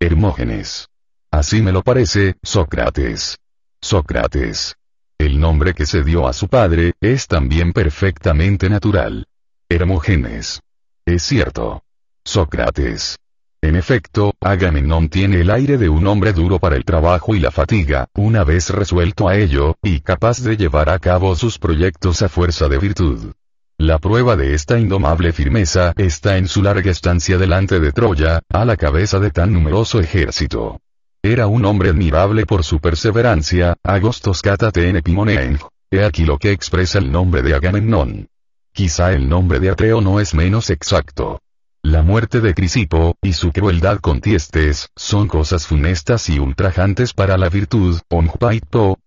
Hermógenes. 0.00 0.88
Así 1.30 1.62
me 1.62 1.70
lo 1.70 1.82
parece, 1.82 2.34
Sócrates. 2.42 3.38
Sócrates. 3.80 4.74
El 5.20 5.38
nombre 5.38 5.74
que 5.74 5.84
se 5.84 6.02
dio 6.02 6.26
a 6.26 6.32
su 6.32 6.48
padre, 6.48 6.94
es 6.98 7.26
también 7.26 7.74
perfectamente 7.74 8.70
natural. 8.70 9.26
Hermógenes. 9.68 10.62
Es 11.04 11.22
cierto. 11.22 11.82
Sócrates. 12.24 13.18
En 13.60 13.76
efecto, 13.76 14.32
Agamenón 14.40 15.10
tiene 15.10 15.42
el 15.42 15.50
aire 15.50 15.76
de 15.76 15.90
un 15.90 16.06
hombre 16.06 16.32
duro 16.32 16.58
para 16.58 16.76
el 16.76 16.86
trabajo 16.86 17.34
y 17.34 17.38
la 17.38 17.50
fatiga, 17.50 18.08
una 18.14 18.44
vez 18.44 18.70
resuelto 18.70 19.28
a 19.28 19.36
ello, 19.36 19.76
y 19.82 20.00
capaz 20.00 20.40
de 20.40 20.56
llevar 20.56 20.88
a 20.88 20.98
cabo 20.98 21.36
sus 21.36 21.58
proyectos 21.58 22.22
a 22.22 22.30
fuerza 22.30 22.70
de 22.70 22.78
virtud. 22.78 23.32
La 23.76 23.98
prueba 23.98 24.36
de 24.36 24.54
esta 24.54 24.78
indomable 24.78 25.34
firmeza 25.34 25.92
está 25.98 26.38
en 26.38 26.48
su 26.48 26.62
larga 26.62 26.90
estancia 26.90 27.36
delante 27.36 27.78
de 27.78 27.92
Troya, 27.92 28.40
a 28.48 28.64
la 28.64 28.78
cabeza 28.78 29.18
de 29.18 29.30
tan 29.30 29.52
numeroso 29.52 30.00
ejército. 30.00 30.80
Era 31.22 31.48
un 31.48 31.66
hombre 31.66 31.90
admirable 31.90 32.46
por 32.46 32.64
su 32.64 32.80
perseverancia, 32.80 33.76
Agostos 33.82 34.40
catate 34.40 34.88
en 34.88 35.02
He 35.90 36.04
aquí 36.04 36.24
lo 36.24 36.38
que 36.38 36.50
expresa 36.50 36.98
el 36.98 37.12
nombre 37.12 37.42
de 37.42 37.54
Agamenón. 37.54 38.28
Quizá 38.72 39.12
el 39.12 39.28
nombre 39.28 39.60
de 39.60 39.68
Atreo 39.68 40.00
no 40.00 40.18
es 40.18 40.34
menos 40.34 40.70
exacto. 40.70 41.42
La 41.82 42.02
muerte 42.02 42.40
de 42.40 42.54
Crisipo, 42.54 43.16
y 43.20 43.34
su 43.34 43.52
crueldad 43.52 43.98
con 43.98 44.22
Tiestes, 44.22 44.88
son 44.96 45.28
cosas 45.28 45.66
funestas 45.66 46.30
y 46.30 46.38
ultrajantes 46.38 47.12
para 47.12 47.36
la 47.36 47.50
virtud, 47.50 48.00
onpaito. 48.08 48.98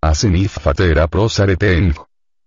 Asenif 0.00 0.58
fatera 0.58 1.08
prosareten. 1.08 1.96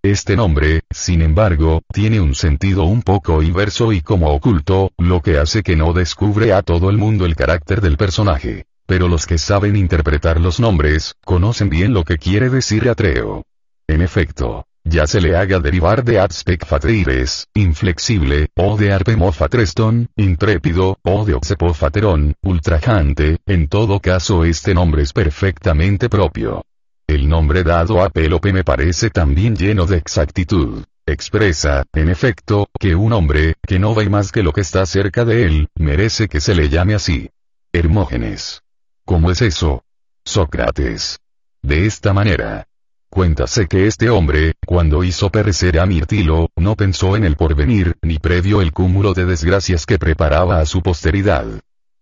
Este 0.02 0.38
nombre, 0.38 0.84
sin 0.90 1.22
embargo, 1.22 1.82
tiene 1.92 2.22
un 2.22 2.36
sentido 2.36 2.86
un 2.86 3.02
poco 3.02 3.44
inverso 3.44 3.92
y 3.92 4.00
como 4.00 4.34
oculto, 4.34 4.94
lo 4.98 5.22
que 5.22 5.40
hace 5.40 5.62
que 5.62 5.76
no 5.76 5.92
descubre 5.92 6.54
a 6.54 6.62
todo 6.62 6.90
el 6.90 6.98
mundo 6.98 7.26
el 7.26 7.36
carácter 7.36 7.82
del 7.82 7.98
personaje. 7.98 8.66
Pero 8.90 9.08
los 9.08 9.28
que 9.28 9.38
saben 9.38 9.76
interpretar 9.76 10.42
los 10.42 10.60
nombres, 10.60 11.14
conocen 11.24 11.70
bien 11.70 11.94
lo 11.94 12.04
que 12.04 12.18
quiere 12.18 12.50
decir 12.50 12.90
Atreo. 12.90 13.44
En 13.88 14.02
efecto, 14.02 14.66
ya 14.84 15.06
se 15.06 15.22
le 15.22 15.36
haga 15.36 15.60
derivar 15.60 16.04
de 16.04 16.20
Fatreires, 16.66 17.46
inflexible, 17.54 18.48
o 18.56 18.78
de 18.78 18.92
Arpemofatreston, 18.92 20.08
intrépido, 20.16 20.98
o 21.04 21.24
de 21.24 21.36
Oxepofaterón, 21.36 22.34
ultrajante, 22.42 23.38
en 23.46 23.68
todo 23.68 24.00
caso 24.00 24.44
este 24.44 24.74
nombre 24.74 25.04
es 25.04 25.14
perfectamente 25.14 26.10
propio. 26.10 26.66
El 27.06 27.30
nombre 27.30 27.62
dado 27.62 28.02
a 28.02 28.10
Pélope 28.10 28.52
me 28.52 28.64
parece 28.64 29.12
también 29.12 29.56
lleno 29.56 29.86
de 29.86 29.98
exactitud. 29.98 30.84
Expresa, 31.06 31.86
en 31.94 32.10
efecto, 32.10 32.68
que 32.80 32.96
un 32.96 33.14
hombre, 33.14 33.54
que 33.68 33.78
no 33.78 33.94
ve 33.94 34.10
más 34.10 34.32
que 34.32 34.42
lo 34.42 34.52
que 34.52 34.62
está 34.62 34.84
cerca 34.88 35.26
de 35.26 35.46
él, 35.46 35.68
merece 35.76 36.28
que 36.28 36.42
se 36.42 36.56
le 36.56 36.70
llame 36.70 36.96
así. 36.96 37.30
Hermógenes. 37.72 38.64
¿Cómo 39.10 39.32
es 39.32 39.42
eso? 39.42 39.84
Sócrates. 40.24 41.18
De 41.64 41.88
esta 41.88 42.14
manera. 42.14 42.68
Cuéntase 43.10 43.66
que 43.66 43.88
este 43.88 44.12
hombre, 44.12 44.54
cuando 44.68 45.04
hizo 45.04 45.32
perecer 45.32 45.80
a 45.80 45.88
Mirtilo, 45.88 46.50
no 46.56 46.76
pensó 46.76 47.16
en 47.18 47.24
el 47.24 47.36
porvenir, 47.36 47.98
ni 48.04 48.20
previo 48.20 48.62
el 48.62 48.72
cúmulo 48.72 49.16
de 49.16 49.26
desgracias 49.26 49.88
que 49.88 49.98
preparaba 49.98 50.60
a 50.60 50.66
su 50.68 50.84
posteridad. 50.84 51.48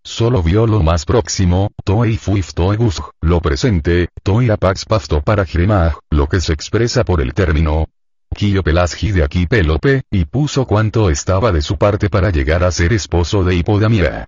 Solo 0.03 0.43
vio 0.43 0.67
lo 0.67 0.83
más 0.83 1.05
próximo, 1.05 1.71
toi 1.85 2.17
fuif 2.17 2.53
toegus, 2.53 3.01
lo 3.21 3.39
presente, 3.39 4.09
toi 4.21 4.49
apax 4.49 4.83
pasto 4.83 5.21
para 5.21 5.45
Jiremag, 5.45 5.93
lo 6.09 6.27
que 6.27 6.41
se 6.41 6.51
expresa 6.51 7.05
por 7.05 7.21
el 7.21 7.33
término, 7.33 7.87
Quio 8.35 8.63
Pelasgi 8.63 9.13
de 9.13 9.23
aquí 9.23 9.47
Pélope, 9.47 10.03
y 10.11 10.25
puso 10.25 10.67
cuanto 10.67 11.09
estaba 11.09 11.53
de 11.53 11.61
su 11.61 11.77
parte 11.77 12.09
para 12.09 12.31
llegar 12.31 12.65
a 12.65 12.71
ser 12.71 12.91
esposo 12.91 13.45
de 13.45 13.55
Hipodamia. 13.55 14.27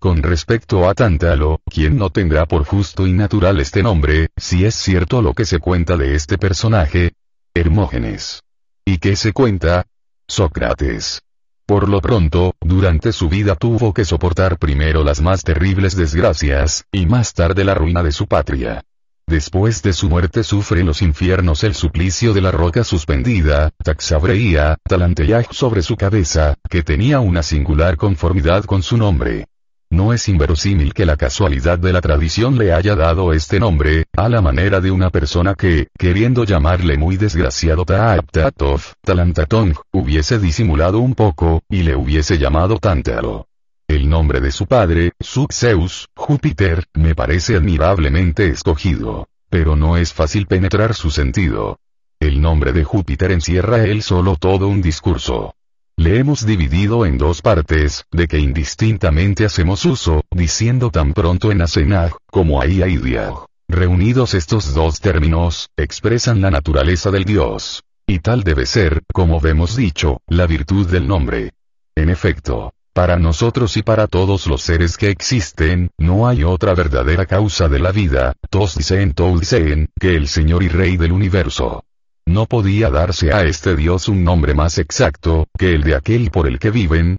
Con 0.00 0.22
respecto 0.22 0.88
a 0.88 0.94
Tántalo, 0.94 1.60
quien 1.68 1.96
no 1.98 2.10
tendrá 2.10 2.46
por 2.46 2.64
justo 2.64 3.08
y 3.08 3.12
natural 3.12 3.58
este 3.58 3.82
nombre, 3.82 4.28
si 4.36 4.64
es 4.64 4.76
cierto 4.76 5.22
lo 5.22 5.34
que 5.34 5.44
se 5.44 5.58
cuenta 5.58 5.96
de 5.96 6.14
este 6.14 6.38
personaje? 6.38 7.14
Hermógenes. 7.52 8.44
¿Y 8.84 8.98
qué 8.98 9.16
se 9.16 9.32
cuenta? 9.32 9.86
Sócrates. 10.28 11.22
Por 11.66 11.88
lo 11.88 12.00
pronto, 12.00 12.54
durante 12.60 13.12
su 13.12 13.28
vida 13.28 13.56
tuvo 13.56 13.92
que 13.92 14.04
soportar 14.04 14.56
primero 14.56 15.02
las 15.02 15.20
más 15.20 15.42
terribles 15.42 15.96
desgracias, 15.96 16.84
y 16.92 17.06
más 17.06 17.34
tarde 17.34 17.64
la 17.64 17.74
ruina 17.74 18.04
de 18.04 18.12
su 18.12 18.28
patria. 18.28 18.84
Después 19.26 19.82
de 19.82 19.92
su 19.92 20.08
muerte 20.08 20.44
sufre 20.44 20.82
en 20.82 20.86
los 20.86 21.02
infiernos 21.02 21.64
el 21.64 21.74
suplicio 21.74 22.32
de 22.32 22.40
la 22.40 22.52
roca 22.52 22.84
suspendida, 22.84 23.72
taxabreía, 23.82 24.76
talanteyaj 24.88 25.48
sobre 25.50 25.82
su 25.82 25.96
cabeza, 25.96 26.54
que 26.70 26.84
tenía 26.84 27.18
una 27.18 27.42
singular 27.42 27.96
conformidad 27.96 28.64
con 28.64 28.84
su 28.84 28.96
nombre. 28.96 29.48
No 29.90 30.12
es 30.12 30.28
inverosímil 30.28 30.92
que 30.92 31.06
la 31.06 31.16
casualidad 31.16 31.78
de 31.78 31.92
la 31.92 32.02
tradición 32.02 32.58
le 32.58 32.72
haya 32.72 32.94
dado 32.94 33.32
este 33.32 33.58
nombre, 33.58 34.04
a 34.16 34.28
la 34.28 34.42
manera 34.42 34.80
de 34.80 34.90
una 34.90 35.10
persona 35.10 35.54
que, 35.54 35.88
queriendo 35.98 36.44
llamarle 36.44 36.98
muy 36.98 37.16
desgraciado 37.16 37.84
Taaptatov, 37.86 38.82
Talantatong, 39.02 39.74
hubiese 39.92 40.38
disimulado 40.38 40.98
un 40.98 41.14
poco, 41.14 41.62
y 41.70 41.82
le 41.84 41.96
hubiese 41.96 42.36
llamado 42.36 42.78
Tántalo. 42.78 43.46
El 43.88 44.10
nombre 44.10 44.40
de 44.40 44.52
su 44.52 44.66
padre, 44.66 45.12
Suxeus, 45.18 46.08
Júpiter, 46.14 46.84
me 46.92 47.14
parece 47.14 47.56
admirablemente 47.56 48.48
escogido. 48.48 49.28
Pero 49.48 49.76
no 49.76 49.96
es 49.96 50.12
fácil 50.12 50.46
penetrar 50.46 50.94
su 50.94 51.10
sentido. 51.10 51.78
El 52.20 52.42
nombre 52.42 52.74
de 52.74 52.84
Júpiter 52.84 53.32
encierra 53.32 53.84
él 53.84 54.02
solo 54.02 54.36
todo 54.36 54.68
un 54.68 54.82
discurso. 54.82 55.54
Le 55.98 56.16
hemos 56.20 56.46
dividido 56.46 57.04
en 57.06 57.18
dos 57.18 57.42
partes, 57.42 58.04
de 58.12 58.28
que 58.28 58.38
indistintamente 58.38 59.44
hacemos 59.44 59.84
uso, 59.84 60.22
diciendo 60.30 60.92
tan 60.92 61.12
pronto 61.12 61.50
en 61.50 61.60
Asenag, 61.60 62.12
como 62.30 62.62
ahí 62.62 62.82
Aidia. 62.82 63.32
Reunidos 63.66 64.34
estos 64.34 64.74
dos 64.74 65.00
términos, 65.00 65.70
expresan 65.76 66.40
la 66.40 66.52
naturaleza 66.52 67.10
del 67.10 67.24
Dios. 67.24 67.82
Y 68.06 68.20
tal 68.20 68.44
debe 68.44 68.64
ser, 68.64 69.02
como 69.12 69.40
vemos 69.40 69.74
dicho, 69.74 70.20
la 70.28 70.46
virtud 70.46 70.86
del 70.88 71.08
nombre. 71.08 71.50
En 71.96 72.10
efecto, 72.10 72.72
para 72.92 73.18
nosotros 73.18 73.76
y 73.76 73.82
para 73.82 74.06
todos 74.06 74.46
los 74.46 74.62
seres 74.62 74.98
que 74.98 75.10
existen, 75.10 75.90
no 75.98 76.28
hay 76.28 76.44
otra 76.44 76.76
verdadera 76.76 77.26
causa 77.26 77.68
de 77.68 77.80
la 77.80 77.90
vida, 77.90 78.34
tos 78.50 78.76
dicen 78.76 79.16
dicen, 79.40 79.88
que 79.98 80.14
el 80.14 80.28
Señor 80.28 80.62
y 80.62 80.68
Rey 80.68 80.96
del 80.96 81.10
universo. 81.10 81.82
No 82.28 82.44
podía 82.44 82.90
darse 82.90 83.32
a 83.32 83.44
este 83.44 83.74
Dios 83.74 84.06
un 84.06 84.22
nombre 84.22 84.52
más 84.52 84.76
exacto, 84.76 85.48
que 85.58 85.74
el 85.74 85.82
de 85.82 85.94
aquel 85.94 86.30
por 86.30 86.46
el 86.46 86.58
que 86.58 86.70
viven. 86.70 87.16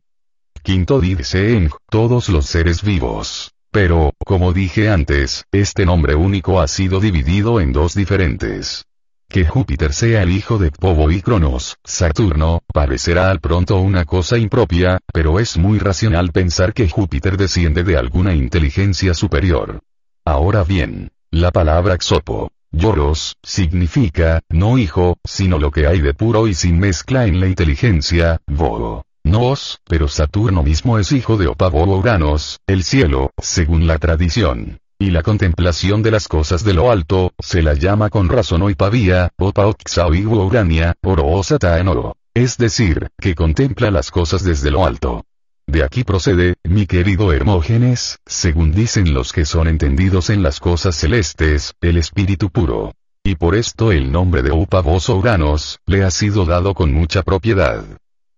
Quinto 0.62 1.02
dicen, 1.02 1.72
todos 1.90 2.30
los 2.30 2.46
seres 2.46 2.84
vivos. 2.84 3.52
Pero, 3.72 4.14
como 4.24 4.54
dije 4.54 4.92
antes, 4.92 5.46
este 5.52 5.84
nombre 5.84 6.14
único 6.14 6.62
ha 6.62 6.68
sido 6.68 7.00
dividido 7.00 7.60
en 7.60 7.74
dos 7.74 7.96
diferentes. 7.96 8.86
Que 9.28 9.48
Júpiter 9.48 9.94
sea 9.94 10.22
el 10.22 10.30
hijo 10.30 10.60
de 10.60 10.70
Povo 10.70 11.10
y 11.10 11.24
Cronos, 11.24 11.78
Saturno, 11.84 12.62
parecerá 12.72 13.32
al 13.32 13.40
pronto 13.40 13.80
una 13.80 14.06
cosa 14.06 14.38
impropia, 14.38 15.00
pero 15.12 15.40
es 15.40 15.58
muy 15.58 15.80
racional 15.80 16.32
pensar 16.32 16.72
que 16.72 16.88
Júpiter 16.88 17.36
desciende 17.36 17.84
de 17.84 17.98
alguna 17.98 18.36
inteligencia 18.36 19.16
superior. 19.16 19.80
Ahora 20.24 20.64
bien, 20.64 21.10
la 21.32 21.50
palabra 21.50 21.98
xopo, 22.00 22.52
Lloros, 22.72 23.36
significa, 23.42 24.42
no 24.50 24.78
hijo, 24.78 25.18
sino 25.26 25.58
lo 25.58 25.72
que 25.72 25.88
hay 25.88 26.02
de 26.02 26.14
puro 26.14 26.48
y 26.48 26.54
sin 26.54 26.80
mezcla 26.80 27.26
en 27.26 27.40
la 27.40 27.48
inteligencia, 27.48 28.40
Vogo. 28.48 29.04
Nos, 29.24 29.80
pero 29.88 30.08
Saturno 30.08 30.64
mismo 30.64 30.98
es 31.00 31.12
hijo 31.12 31.38
de 31.38 31.48
Opavo 31.48 31.84
Uranos, 31.84 32.60
el 32.68 32.84
cielo, 32.84 33.32
según 33.38 33.88
la 33.88 33.98
tradición. 33.98 34.80
Y 35.00 35.12
la 35.12 35.24
contemplación 35.24 36.04
de 36.04 36.12
las 36.12 36.28
cosas 36.28 36.64
de 36.64 36.74
lo 36.74 36.92
alto, 36.92 37.32
se 37.40 37.62
la 37.62 37.74
llama 37.74 38.10
con 38.10 38.28
razón 38.28 38.62
Oipavía, 38.62 39.30
Opa 39.38 39.66
Urania, 39.66 40.94
Oro 41.02 41.26
Oro. 41.26 42.16
Es 42.34 42.58
decir, 42.58 43.10
que 43.20 43.34
contempla 43.34 43.92
las 43.92 44.12
cosas 44.12 44.44
desde 44.44 44.72
lo 44.72 44.86
alto. 44.86 45.26
De 45.70 45.84
aquí 45.84 46.04
procede, 46.04 46.56
mi 46.64 46.88
querido 46.88 47.32
Hermógenes, 47.32 48.18
según 48.26 48.72
dicen 48.72 49.14
los 49.14 49.32
que 49.32 49.46
son 49.46 49.68
entendidos 49.68 50.32
en 50.32 50.42
las 50.42 50.60
cosas 50.60 50.96
celestes, 50.96 51.76
el 51.80 51.98
espíritu 51.98 52.50
puro. 52.50 52.96
Y 53.24 53.36
por 53.36 53.54
esto 53.54 53.92
el 53.92 54.12
nombre 54.12 54.42
de 54.42 54.52
Upavos 54.52 55.10
Uranos, 55.10 55.78
le 55.86 56.04
ha 56.04 56.10
sido 56.10 56.46
dado 56.46 56.74
con 56.74 56.92
mucha 56.92 57.22
propiedad. 57.22 57.84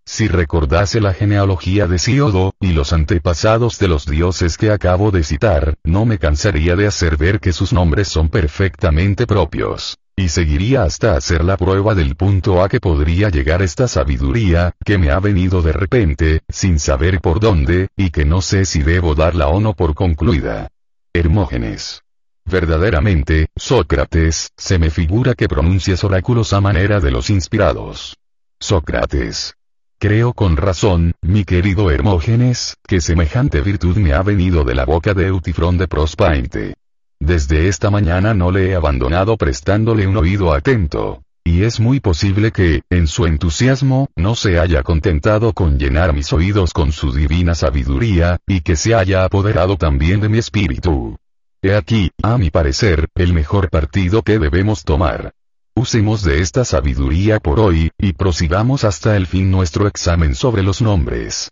Si 0.03 0.27
recordase 0.27 0.99
la 0.99 1.13
genealogía 1.13 1.87
de 1.87 1.99
Siodo, 1.99 2.53
y 2.59 2.73
los 2.73 2.91
antepasados 2.91 3.79
de 3.79 3.87
los 3.87 4.05
dioses 4.05 4.57
que 4.57 4.69
acabo 4.69 5.11
de 5.11 5.23
citar, 5.23 5.75
no 5.85 6.05
me 6.05 6.17
cansaría 6.17 6.75
de 6.75 6.87
hacer 6.87 7.15
ver 7.15 7.39
que 7.39 7.53
sus 7.53 7.71
nombres 7.71 8.09
son 8.09 8.27
perfectamente 8.27 9.25
propios. 9.25 10.00
Y 10.15 10.29
seguiría 10.29 10.83
hasta 10.83 11.15
hacer 11.15 11.43
la 11.43 11.57
prueba 11.57 11.95
del 11.95 12.15
punto 12.15 12.61
a 12.61 12.69
que 12.69 12.79
podría 12.79 13.29
llegar 13.29 13.61
esta 13.61 13.87
sabiduría, 13.87 14.73
que 14.85 14.97
me 14.97 15.11
ha 15.11 15.19
venido 15.19 15.61
de 15.61 15.73
repente, 15.73 16.41
sin 16.49 16.79
saber 16.79 17.21
por 17.21 17.39
dónde, 17.39 17.89
y 17.95 18.11
que 18.11 18.25
no 18.25 18.41
sé 18.41 18.65
si 18.65 18.83
debo 18.83 19.15
darla 19.15 19.47
o 19.47 19.59
no 19.59 19.73
por 19.73 19.95
concluida. 19.95 20.69
Hermógenes. 21.13 22.01
Verdaderamente, 22.45 23.47
Sócrates, 23.55 24.49
se 24.57 24.79
me 24.79 24.89
figura 24.89 25.35
que 25.35 25.47
pronuncias 25.47 26.03
oráculos 26.03 26.53
a 26.53 26.61
manera 26.61 26.99
de 26.99 27.11
los 27.11 27.29
inspirados. 27.29 28.17
Sócrates. 28.59 29.55
Creo 29.99 30.33
con 30.33 30.57
razón, 30.57 31.13
mi 31.21 31.45
querido 31.45 31.91
Hermógenes, 31.91 32.75
que 32.87 33.01
semejante 33.01 33.61
virtud 33.61 33.97
me 33.97 34.13
ha 34.13 34.23
venido 34.23 34.63
de 34.63 34.73
la 34.73 34.85
boca 34.85 35.13
de 35.13 35.27
Eutifrón 35.27 35.77
de 35.77 35.87
Prospainte. 35.87 36.73
Desde 37.21 37.67
esta 37.67 37.91
mañana 37.91 38.33
no 38.33 38.49
le 38.49 38.71
he 38.71 38.75
abandonado 38.75 39.37
prestándole 39.37 40.07
un 40.07 40.17
oído 40.17 40.51
atento. 40.53 41.21
Y 41.43 41.65
es 41.65 41.79
muy 41.79 41.99
posible 41.99 42.51
que, 42.51 42.81
en 42.89 43.05
su 43.05 43.27
entusiasmo, 43.27 44.09
no 44.15 44.33
se 44.33 44.57
haya 44.57 44.81
contentado 44.81 45.53
con 45.53 45.77
llenar 45.77 46.13
mis 46.13 46.33
oídos 46.33 46.73
con 46.73 46.91
su 46.91 47.13
divina 47.13 47.53
sabiduría, 47.53 48.39
y 48.47 48.61
que 48.61 48.75
se 48.75 48.95
haya 48.95 49.23
apoderado 49.23 49.77
también 49.77 50.19
de 50.19 50.29
mi 50.29 50.39
espíritu. 50.39 51.15
He 51.61 51.75
aquí, 51.75 52.09
a 52.23 52.39
mi 52.39 52.49
parecer, 52.49 53.07
el 53.13 53.33
mejor 53.33 53.69
partido 53.69 54.23
que 54.23 54.39
debemos 54.39 54.83
tomar. 54.83 55.31
Usemos 55.75 56.23
de 56.23 56.41
esta 56.41 56.65
sabiduría 56.65 57.39
por 57.39 57.59
hoy, 57.59 57.91
y 57.99 58.13
prosigamos 58.13 58.83
hasta 58.83 59.15
el 59.15 59.27
fin 59.27 59.51
nuestro 59.51 59.85
examen 59.87 60.33
sobre 60.33 60.63
los 60.63 60.81
nombres. 60.81 61.51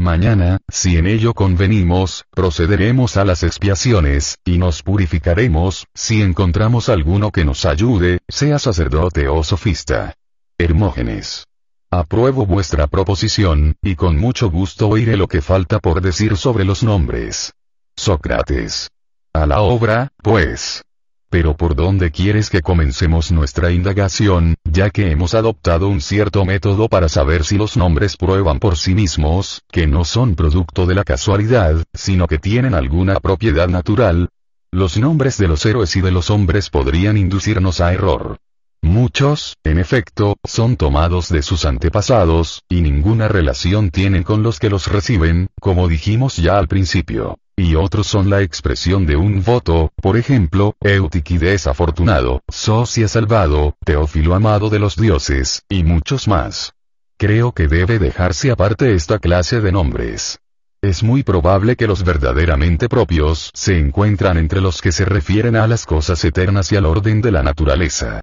Mañana, 0.00 0.58
si 0.68 0.96
en 0.96 1.08
ello 1.08 1.34
convenimos, 1.34 2.24
procederemos 2.30 3.16
a 3.16 3.24
las 3.24 3.42
expiaciones, 3.42 4.38
y 4.44 4.56
nos 4.56 4.84
purificaremos, 4.84 5.86
si 5.92 6.22
encontramos 6.22 6.88
alguno 6.88 7.32
que 7.32 7.44
nos 7.44 7.66
ayude, 7.66 8.20
sea 8.28 8.60
sacerdote 8.60 9.26
o 9.26 9.42
sofista. 9.42 10.14
Hermógenes. 10.56 11.46
Apruebo 11.90 12.46
vuestra 12.46 12.86
proposición, 12.86 13.74
y 13.82 13.96
con 13.96 14.16
mucho 14.16 14.50
gusto 14.50 14.88
oiré 14.88 15.16
lo 15.16 15.26
que 15.26 15.42
falta 15.42 15.80
por 15.80 16.00
decir 16.00 16.36
sobre 16.36 16.64
los 16.64 16.84
nombres. 16.84 17.52
Sócrates. 17.96 18.90
A 19.32 19.46
la 19.46 19.62
obra, 19.62 20.12
pues. 20.22 20.84
Pero 21.30 21.56
¿por 21.56 21.74
dónde 21.74 22.10
quieres 22.10 22.48
que 22.48 22.62
comencemos 22.62 23.32
nuestra 23.32 23.70
indagación, 23.70 24.54
ya 24.64 24.88
que 24.88 25.10
hemos 25.10 25.34
adoptado 25.34 25.88
un 25.88 26.00
cierto 26.00 26.46
método 26.46 26.88
para 26.88 27.10
saber 27.10 27.44
si 27.44 27.58
los 27.58 27.76
nombres 27.76 28.16
prueban 28.16 28.58
por 28.58 28.78
sí 28.78 28.94
mismos, 28.94 29.62
que 29.70 29.86
no 29.86 30.06
son 30.06 30.36
producto 30.36 30.86
de 30.86 30.94
la 30.94 31.04
casualidad, 31.04 31.84
sino 31.92 32.26
que 32.26 32.38
tienen 32.38 32.72
alguna 32.72 33.20
propiedad 33.20 33.68
natural? 33.68 34.30
Los 34.70 34.96
nombres 34.96 35.36
de 35.36 35.48
los 35.48 35.66
héroes 35.66 35.94
y 35.96 36.00
de 36.00 36.12
los 36.12 36.30
hombres 36.30 36.70
podrían 36.70 37.18
inducirnos 37.18 37.82
a 37.82 37.92
error. 37.92 38.38
Muchos, 38.80 39.56
en 39.64 39.78
efecto, 39.78 40.36
son 40.44 40.76
tomados 40.76 41.28
de 41.28 41.42
sus 41.42 41.66
antepasados, 41.66 42.62
y 42.70 42.80
ninguna 42.80 43.28
relación 43.28 43.90
tienen 43.90 44.22
con 44.22 44.42
los 44.42 44.58
que 44.58 44.70
los 44.70 44.86
reciben, 44.86 45.48
como 45.60 45.88
dijimos 45.88 46.36
ya 46.36 46.58
al 46.58 46.68
principio. 46.68 47.38
Y 47.58 47.74
otros 47.74 48.06
son 48.06 48.30
la 48.30 48.40
expresión 48.42 49.04
de 49.04 49.16
un 49.16 49.42
voto, 49.42 49.90
por 50.00 50.16
ejemplo, 50.16 50.76
Eutiquides 50.80 51.66
afortunado, 51.66 52.40
Socia 52.48 53.08
salvado, 53.08 53.74
Teófilo 53.84 54.36
amado 54.36 54.70
de 54.70 54.78
los 54.78 54.94
dioses, 54.94 55.64
y 55.68 55.82
muchos 55.82 56.28
más. 56.28 56.74
Creo 57.16 57.50
que 57.50 57.66
debe 57.66 57.98
dejarse 57.98 58.52
aparte 58.52 58.94
esta 58.94 59.18
clase 59.18 59.60
de 59.60 59.72
nombres. 59.72 60.38
Es 60.82 61.02
muy 61.02 61.24
probable 61.24 61.74
que 61.74 61.88
los 61.88 62.04
verdaderamente 62.04 62.88
propios 62.88 63.50
se 63.54 63.76
encuentran 63.76 64.38
entre 64.38 64.60
los 64.60 64.80
que 64.80 64.92
se 64.92 65.04
refieren 65.04 65.56
a 65.56 65.66
las 65.66 65.84
cosas 65.84 66.24
eternas 66.24 66.70
y 66.70 66.76
al 66.76 66.86
orden 66.86 67.20
de 67.20 67.32
la 67.32 67.42
naturaleza 67.42 68.20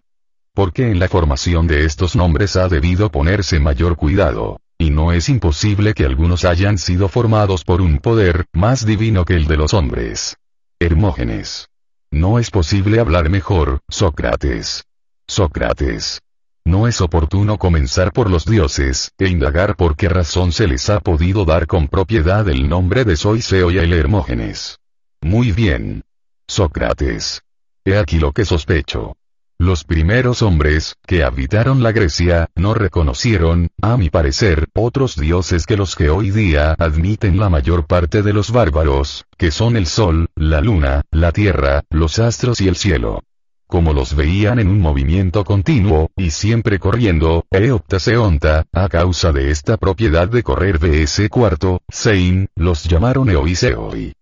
porque 0.55 0.89
en 0.89 0.99
la 0.99 1.09
formación 1.09 1.67
de 1.67 1.83
estos 1.83 2.15
nombres 2.15 2.55
ha 2.55 2.69
debido 2.69 3.11
ponerse 3.11 3.59
mayor 3.59 3.97
cuidado. 3.97 4.61
Y 4.77 4.89
no 4.89 5.11
es 5.13 5.29
imposible 5.29 5.93
que 5.93 6.05
algunos 6.05 6.43
hayan 6.43 6.77
sido 6.77 7.07
formados 7.07 7.63
por 7.63 7.81
un 7.81 7.99
poder 7.99 8.45
más 8.53 8.85
divino 8.85 9.23
que 9.23 9.35
el 9.35 9.47
de 9.47 9.57
los 9.57 9.73
hombres. 9.73 10.37
Hermógenes. 10.79 11.69
No 12.11 12.39
es 12.39 12.51
posible 12.51 12.99
hablar 12.99 13.29
mejor, 13.29 13.79
Sócrates. 13.89 14.83
Sócrates. 15.27 16.21
No 16.65 16.87
es 16.87 16.99
oportuno 16.99 17.57
comenzar 17.57 18.11
por 18.11 18.29
los 18.29 18.45
dioses, 18.45 19.11
e 19.17 19.29
indagar 19.29 19.75
por 19.75 19.95
qué 19.95 20.09
razón 20.09 20.51
se 20.51 20.67
les 20.67 20.89
ha 20.89 20.99
podido 20.99 21.45
dar 21.45 21.67
con 21.67 21.87
propiedad 21.87 22.47
el 22.49 22.67
nombre 22.67 23.05
de 23.05 23.15
Soiseo 23.15 23.71
y 23.71 23.77
el 23.77 23.93
Hermógenes. 23.93 24.79
Muy 25.21 25.51
bien. 25.51 26.03
Sócrates. 26.47 27.43
He 27.85 27.97
aquí 27.97 28.19
lo 28.19 28.31
que 28.33 28.45
sospecho. 28.45 29.15
Los 29.57 29.85
primeros 29.85 30.41
hombres, 30.41 30.97
que 31.07 31.23
habitaron 31.23 31.81
la 31.81 31.93
Grecia, 31.93 32.49
no 32.55 32.73
reconocieron, 32.73 33.69
a 33.81 33.95
mi 33.95 34.09
parecer, 34.09 34.67
otros 34.73 35.15
dioses 35.15 35.65
que 35.65 35.77
los 35.77 35.95
que 35.95 36.09
hoy 36.09 36.29
día 36.29 36.73
admiten 36.77 37.39
la 37.39 37.49
mayor 37.49 37.87
parte 37.87 38.21
de 38.21 38.33
los 38.33 38.51
bárbaros, 38.51 39.23
que 39.37 39.51
son 39.51 39.77
el 39.77 39.87
sol, 39.87 40.27
la 40.35 40.59
luna, 40.59 41.03
la 41.09 41.31
tierra, 41.31 41.83
los 41.89 42.19
astros 42.19 42.59
y 42.59 42.67
el 42.67 42.75
cielo. 42.75 43.23
Como 43.65 43.93
los 43.93 44.13
veían 44.13 44.59
en 44.59 44.67
un 44.67 44.81
movimiento 44.81 45.45
continuo, 45.45 46.11
y 46.17 46.31
siempre 46.31 46.77
corriendo, 46.77 47.45
Eoptaseonta, 47.49 48.65
a 48.73 48.89
causa 48.89 49.31
de 49.31 49.51
esta 49.51 49.77
propiedad 49.77 50.27
de 50.27 50.43
correr 50.43 50.83
ese 50.83 51.29
cuarto, 51.29 51.81
Sein, 51.89 52.49
los 52.55 52.83
llamaron 52.83 53.29
Eoiseoi. 53.29 54.13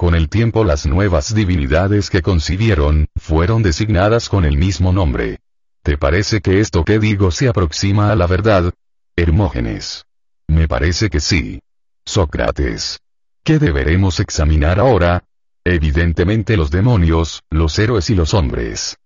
Con 0.00 0.14
el 0.14 0.30
tiempo 0.30 0.64
las 0.64 0.86
nuevas 0.86 1.34
divinidades 1.34 2.08
que 2.08 2.22
concibieron, 2.22 3.08
fueron 3.16 3.62
designadas 3.62 4.30
con 4.30 4.46
el 4.46 4.56
mismo 4.56 4.94
nombre. 4.94 5.40
¿Te 5.82 5.98
parece 5.98 6.40
que 6.40 6.58
esto 6.60 6.86
que 6.86 6.98
digo 6.98 7.30
se 7.30 7.50
aproxima 7.50 8.10
a 8.10 8.16
la 8.16 8.26
verdad? 8.26 8.72
Hermógenes. 9.14 10.06
Me 10.48 10.66
parece 10.66 11.10
que 11.10 11.20
sí. 11.20 11.60
Sócrates. 12.06 13.00
¿Qué 13.44 13.58
deberemos 13.58 14.20
examinar 14.20 14.80
ahora? 14.80 15.24
Evidentemente 15.64 16.56
los 16.56 16.70
demonios, 16.70 17.42
los 17.50 17.78
héroes 17.78 18.08
y 18.08 18.14
los 18.14 18.32
hombres. 18.32 18.96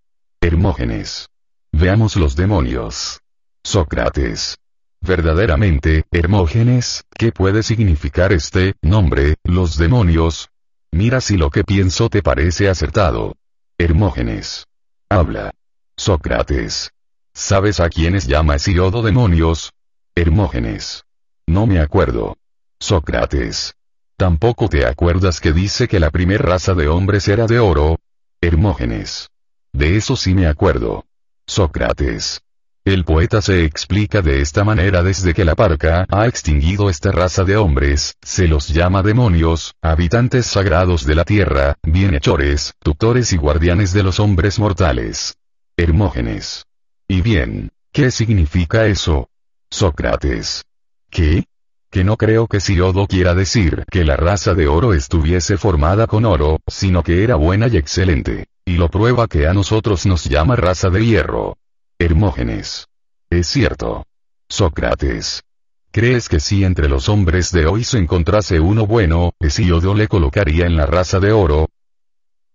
Hermógenes. 0.40 1.28
Veamos 1.72 2.14
los 2.14 2.36
demonios. 2.36 3.20
Sócrates. 3.64 4.58
Verdaderamente, 5.00 6.04
Hermógenes, 6.12 7.02
¿qué 7.18 7.32
puede 7.32 7.64
significar 7.64 8.32
este 8.32 8.74
nombre, 8.80 9.34
los 9.42 9.76
demonios, 9.76 10.50
Mira 10.94 11.20
si 11.20 11.36
lo 11.36 11.50
que 11.50 11.64
pienso 11.64 12.08
te 12.08 12.22
parece 12.22 12.68
acertado. 12.68 13.34
Hermógenes. 13.78 14.68
Habla. 15.10 15.50
Sócrates. 15.96 16.92
¿Sabes 17.32 17.80
a 17.80 17.88
quiénes 17.88 18.28
llama 18.28 18.54
Hesiodo 18.54 19.02
demonios? 19.02 19.72
Hermógenes. 20.14 21.02
No 21.48 21.66
me 21.66 21.80
acuerdo. 21.80 22.36
Sócrates. 22.78 23.74
¿Tampoco 24.16 24.68
te 24.68 24.86
acuerdas 24.86 25.40
que 25.40 25.52
dice 25.52 25.88
que 25.88 25.98
la 25.98 26.10
primer 26.10 26.42
raza 26.42 26.74
de 26.74 26.86
hombres 26.86 27.26
era 27.26 27.48
de 27.48 27.58
oro? 27.58 27.98
Hermógenes. 28.40 29.30
De 29.72 29.96
eso 29.96 30.14
sí 30.14 30.32
me 30.32 30.46
acuerdo. 30.46 31.06
Sócrates. 31.44 32.40
El 32.86 33.06
poeta 33.06 33.40
se 33.40 33.64
explica 33.64 34.20
de 34.20 34.42
esta 34.42 34.62
manera 34.62 35.02
desde 35.02 35.32
que 35.32 35.46
la 35.46 35.54
parca 35.54 36.04
ha 36.10 36.26
extinguido 36.26 36.90
esta 36.90 37.10
raza 37.12 37.42
de 37.42 37.56
hombres, 37.56 38.18
se 38.20 38.46
los 38.46 38.68
llama 38.68 39.02
demonios, 39.02 39.74
habitantes 39.80 40.44
sagrados 40.44 41.06
de 41.06 41.14
la 41.14 41.24
tierra, 41.24 41.78
bienhechores, 41.82 42.74
tutores 42.80 43.32
y 43.32 43.38
guardianes 43.38 43.94
de 43.94 44.02
los 44.02 44.20
hombres 44.20 44.58
mortales. 44.58 45.38
Hermógenes. 45.78 46.66
Y 47.08 47.22
bien, 47.22 47.70
¿qué 47.90 48.10
significa 48.10 48.84
eso? 48.84 49.30
Sócrates. 49.70 50.66
¿Qué? 51.08 51.46
Que 51.90 52.04
no 52.04 52.18
creo 52.18 52.48
que 52.48 52.60
Siodo 52.60 53.06
quiera 53.06 53.34
decir 53.34 53.86
que 53.90 54.04
la 54.04 54.18
raza 54.18 54.52
de 54.52 54.68
oro 54.68 54.92
estuviese 54.92 55.56
formada 55.56 56.06
con 56.06 56.26
oro, 56.26 56.60
sino 56.66 57.02
que 57.02 57.24
era 57.24 57.36
buena 57.36 57.66
y 57.68 57.78
excelente. 57.78 58.48
Y 58.66 58.76
lo 58.76 58.90
prueba 58.90 59.26
que 59.26 59.46
a 59.46 59.54
nosotros 59.54 60.04
nos 60.04 60.24
llama 60.24 60.56
raza 60.56 60.90
de 60.90 61.06
hierro. 61.06 61.56
Hermógenes. 62.04 62.86
Es 63.30 63.46
cierto. 63.46 64.04
Sócrates. 64.46 65.42
¿Crees 65.90 66.28
que 66.28 66.38
si 66.38 66.62
entre 66.62 66.86
los 66.86 67.08
hombres 67.08 67.50
de 67.50 67.64
hoy 67.64 67.82
se 67.82 67.96
encontrase 67.96 68.60
uno 68.60 68.86
bueno, 68.86 69.32
Hesíodo 69.40 69.94
le 69.94 70.06
colocaría 70.06 70.66
en 70.66 70.76
la 70.76 70.84
raza 70.84 71.18
de 71.18 71.32
oro? 71.32 71.70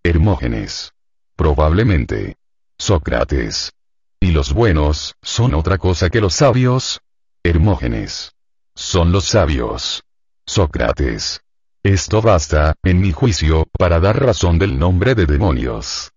Hermógenes. 0.04 0.92
Probablemente. 1.36 2.36
Sócrates. 2.78 3.74
¿Y 4.20 4.34
los 4.34 4.54
buenos, 4.54 5.16
son 5.24 5.56
otra 5.56 5.80
cosa 5.80 6.12
que 6.12 6.22
los 6.22 6.36
sabios? 6.36 7.02
Hermógenes. 7.42 8.34
Son 8.76 9.12
los 9.12 9.26
sabios. 9.26 10.04
Sócrates. 10.46 11.42
Esto 11.82 12.22
basta, 12.22 12.76
en 12.84 13.02
mi 13.02 13.14
juicio, 13.14 13.66
para 13.80 14.00
dar 14.00 14.24
razón 14.24 14.60
del 14.60 14.78
nombre 14.78 15.16
de 15.16 15.26
demonios. 15.26 16.12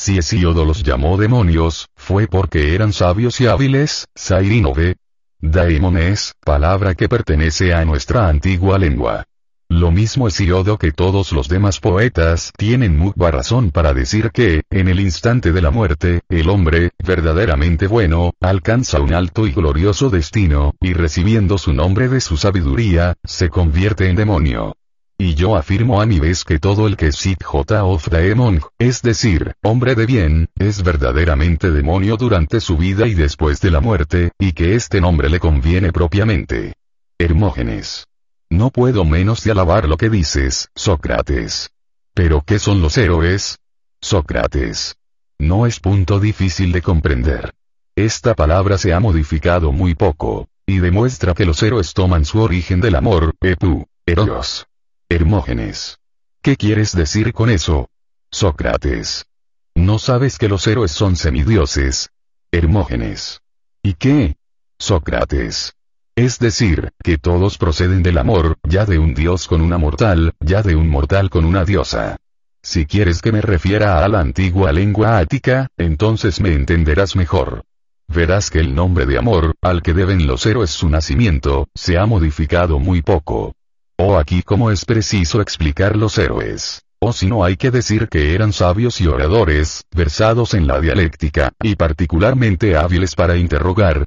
Si 0.00 0.16
Hesíodo 0.16 0.64
los 0.64 0.84
llamó 0.84 1.16
demonios, 1.16 1.88
fue 1.96 2.28
porque 2.28 2.76
eran 2.76 2.92
sabios 2.92 3.40
y 3.40 3.48
hábiles, 3.48 4.06
Sairínove. 4.14 4.94
Daemones, 5.40 6.34
palabra 6.44 6.94
que 6.94 7.08
pertenece 7.08 7.74
a 7.74 7.84
nuestra 7.84 8.28
antigua 8.28 8.78
lengua. 8.78 9.24
Lo 9.68 9.90
mismo 9.90 10.28
Hesíodo 10.28 10.78
que 10.78 10.92
todos 10.92 11.32
los 11.32 11.48
demás 11.48 11.80
poetas 11.80 12.52
tienen 12.56 12.96
mucha 12.96 13.32
razón 13.32 13.72
para 13.72 13.92
decir 13.92 14.30
que, 14.30 14.62
en 14.70 14.86
el 14.86 15.00
instante 15.00 15.50
de 15.50 15.62
la 15.62 15.72
muerte, 15.72 16.20
el 16.28 16.48
hombre, 16.48 16.92
verdaderamente 17.04 17.88
bueno, 17.88 18.34
alcanza 18.40 19.00
un 19.00 19.12
alto 19.12 19.48
y 19.48 19.50
glorioso 19.50 20.10
destino, 20.10 20.76
y 20.80 20.92
recibiendo 20.92 21.58
su 21.58 21.72
nombre 21.72 22.08
de 22.08 22.20
su 22.20 22.36
sabiduría, 22.36 23.14
se 23.24 23.48
convierte 23.48 24.08
en 24.08 24.14
demonio. 24.14 24.76
Y 25.20 25.34
yo 25.34 25.56
afirmo 25.56 26.00
a 26.00 26.06
mi 26.06 26.20
vez 26.20 26.44
que 26.44 26.60
todo 26.60 26.86
el 26.86 26.96
que 26.96 27.08
es 27.08 27.20
J 27.42 27.84
of 27.84 28.06
Daemon, 28.06 28.60
es 28.78 29.02
decir, 29.02 29.56
hombre 29.64 29.96
de 29.96 30.06
bien, 30.06 30.48
es 30.54 30.84
verdaderamente 30.84 31.72
demonio 31.72 32.16
durante 32.16 32.60
su 32.60 32.76
vida 32.76 33.08
y 33.08 33.14
después 33.14 33.60
de 33.60 33.72
la 33.72 33.80
muerte, 33.80 34.30
y 34.38 34.52
que 34.52 34.76
este 34.76 35.00
nombre 35.00 35.28
le 35.28 35.40
conviene 35.40 35.90
propiamente. 35.92 36.74
Hermógenes. 37.18 38.06
No 38.48 38.70
puedo 38.70 39.04
menos 39.04 39.42
de 39.42 39.50
alabar 39.50 39.88
lo 39.88 39.96
que 39.96 40.08
dices, 40.08 40.68
Sócrates. 40.76 41.72
¿Pero 42.14 42.42
qué 42.46 42.60
son 42.60 42.80
los 42.80 42.96
héroes? 42.96 43.58
Sócrates. 44.00 44.98
No 45.36 45.66
es 45.66 45.80
punto 45.80 46.20
difícil 46.20 46.70
de 46.70 46.80
comprender. 46.80 47.54
Esta 47.96 48.36
palabra 48.36 48.78
se 48.78 48.94
ha 48.94 49.00
modificado 49.00 49.72
muy 49.72 49.96
poco, 49.96 50.48
y 50.64 50.78
demuestra 50.78 51.34
que 51.34 51.44
los 51.44 51.60
héroes 51.60 51.92
toman 51.92 52.24
su 52.24 52.40
origen 52.40 52.80
del 52.80 52.94
amor, 52.94 53.34
epu, 53.40 53.84
eros. 54.06 54.67
Hermógenes. 55.10 56.00
¿Qué 56.42 56.56
quieres 56.56 56.94
decir 56.94 57.32
con 57.32 57.48
eso? 57.48 57.88
Sócrates. 58.30 59.24
¿No 59.74 59.98
sabes 59.98 60.36
que 60.36 60.50
los 60.50 60.66
héroes 60.66 60.92
son 60.92 61.16
semidioses? 61.16 62.10
Hermógenes. 62.52 63.40
¿Y 63.82 63.94
qué? 63.94 64.36
Sócrates. 64.78 65.72
Es 66.14 66.38
decir, 66.38 66.90
que 67.02 67.16
todos 67.16 67.56
proceden 67.56 68.02
del 68.02 68.18
amor, 68.18 68.58
ya 68.64 68.84
de 68.84 68.98
un 68.98 69.14
dios 69.14 69.48
con 69.48 69.62
una 69.62 69.78
mortal, 69.78 70.34
ya 70.40 70.62
de 70.62 70.76
un 70.76 70.90
mortal 70.90 71.30
con 71.30 71.46
una 71.46 71.64
diosa. 71.64 72.18
Si 72.62 72.84
quieres 72.84 73.22
que 73.22 73.32
me 73.32 73.40
refiera 73.40 74.04
a 74.04 74.08
la 74.08 74.20
antigua 74.20 74.72
lengua 74.72 75.16
ática, 75.16 75.68
entonces 75.78 76.38
me 76.38 76.52
entenderás 76.52 77.16
mejor. 77.16 77.64
Verás 78.08 78.50
que 78.50 78.58
el 78.58 78.74
nombre 78.74 79.06
de 79.06 79.16
amor, 79.16 79.54
al 79.62 79.80
que 79.80 79.94
deben 79.94 80.26
los 80.26 80.44
héroes 80.44 80.68
su 80.68 80.90
nacimiento, 80.90 81.70
se 81.74 81.96
ha 81.96 82.04
modificado 82.04 82.78
muy 82.78 83.00
poco. 83.00 83.54
Oh 84.00 84.16
aquí 84.16 84.42
cómo 84.42 84.70
es 84.70 84.84
preciso 84.84 85.40
explicar 85.40 85.96
los 85.96 86.18
héroes. 86.18 86.84
O 87.00 87.12
si 87.12 87.26
no 87.26 87.42
hay 87.42 87.56
que 87.56 87.72
decir 87.72 88.08
que 88.08 88.32
eran 88.32 88.52
sabios 88.52 89.00
y 89.00 89.08
oradores, 89.08 89.84
versados 89.92 90.54
en 90.54 90.68
la 90.68 90.80
dialéctica, 90.80 91.52
y 91.60 91.74
particularmente 91.74 92.76
hábiles 92.76 93.16
para 93.16 93.36
interrogar, 93.36 94.06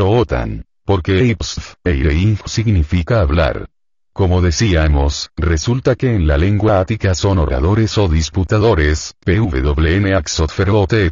otan, 0.00 0.64
porque 0.84 1.20
eipsf, 1.20 1.74
eireing 1.84 2.38
significa 2.46 3.20
hablar. 3.20 3.66
Como 4.12 4.42
decíamos, 4.42 5.30
resulta 5.36 5.96
que 5.96 6.14
en 6.14 6.28
la 6.28 6.36
lengua 6.36 6.78
ática 6.78 7.14
son 7.14 7.38
oradores 7.38 7.98
o 7.98 8.06
disputadores, 8.06 9.14
pwn 9.24 10.14
axotferote 10.14 11.10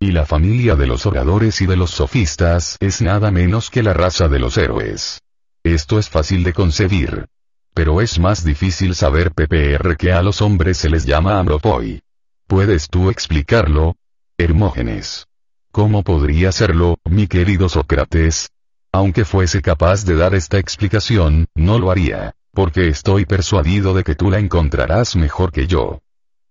y 0.00 0.12
la 0.12 0.24
familia 0.24 0.74
de 0.74 0.86
los 0.86 1.04
oradores 1.04 1.60
y 1.60 1.66
de 1.66 1.76
los 1.76 1.90
sofistas 1.90 2.78
es 2.80 3.02
nada 3.02 3.30
menos 3.30 3.68
que 3.68 3.82
la 3.82 3.92
raza 3.92 4.28
de 4.28 4.38
los 4.38 4.56
héroes. 4.56 5.20
Esto 5.62 5.98
es 5.98 6.08
fácil 6.08 6.42
de 6.42 6.52
concebir. 6.52 7.26
Pero 7.74 8.00
es 8.00 8.18
más 8.18 8.44
difícil 8.44 8.94
saber 8.94 9.32
PPR 9.32 9.96
que 9.96 10.12
a 10.12 10.22
los 10.22 10.42
hombres 10.42 10.78
se 10.78 10.88
les 10.88 11.04
llama 11.04 11.38
Amropoi. 11.38 12.00
¿Puedes 12.46 12.88
tú 12.88 13.10
explicarlo? 13.10 13.96
Hermógenes. 14.38 15.26
¿Cómo 15.70 16.02
podría 16.02 16.50
serlo, 16.50 16.98
mi 17.04 17.28
querido 17.28 17.68
Sócrates? 17.68 18.48
Aunque 18.90 19.24
fuese 19.24 19.62
capaz 19.62 20.04
de 20.04 20.16
dar 20.16 20.34
esta 20.34 20.58
explicación, 20.58 21.46
no 21.54 21.78
lo 21.78 21.92
haría, 21.92 22.34
porque 22.52 22.88
estoy 22.88 23.24
persuadido 23.24 23.94
de 23.94 24.02
que 24.02 24.16
tú 24.16 24.30
la 24.30 24.40
encontrarás 24.40 25.14
mejor 25.14 25.52
que 25.52 25.68
yo. 25.68 26.00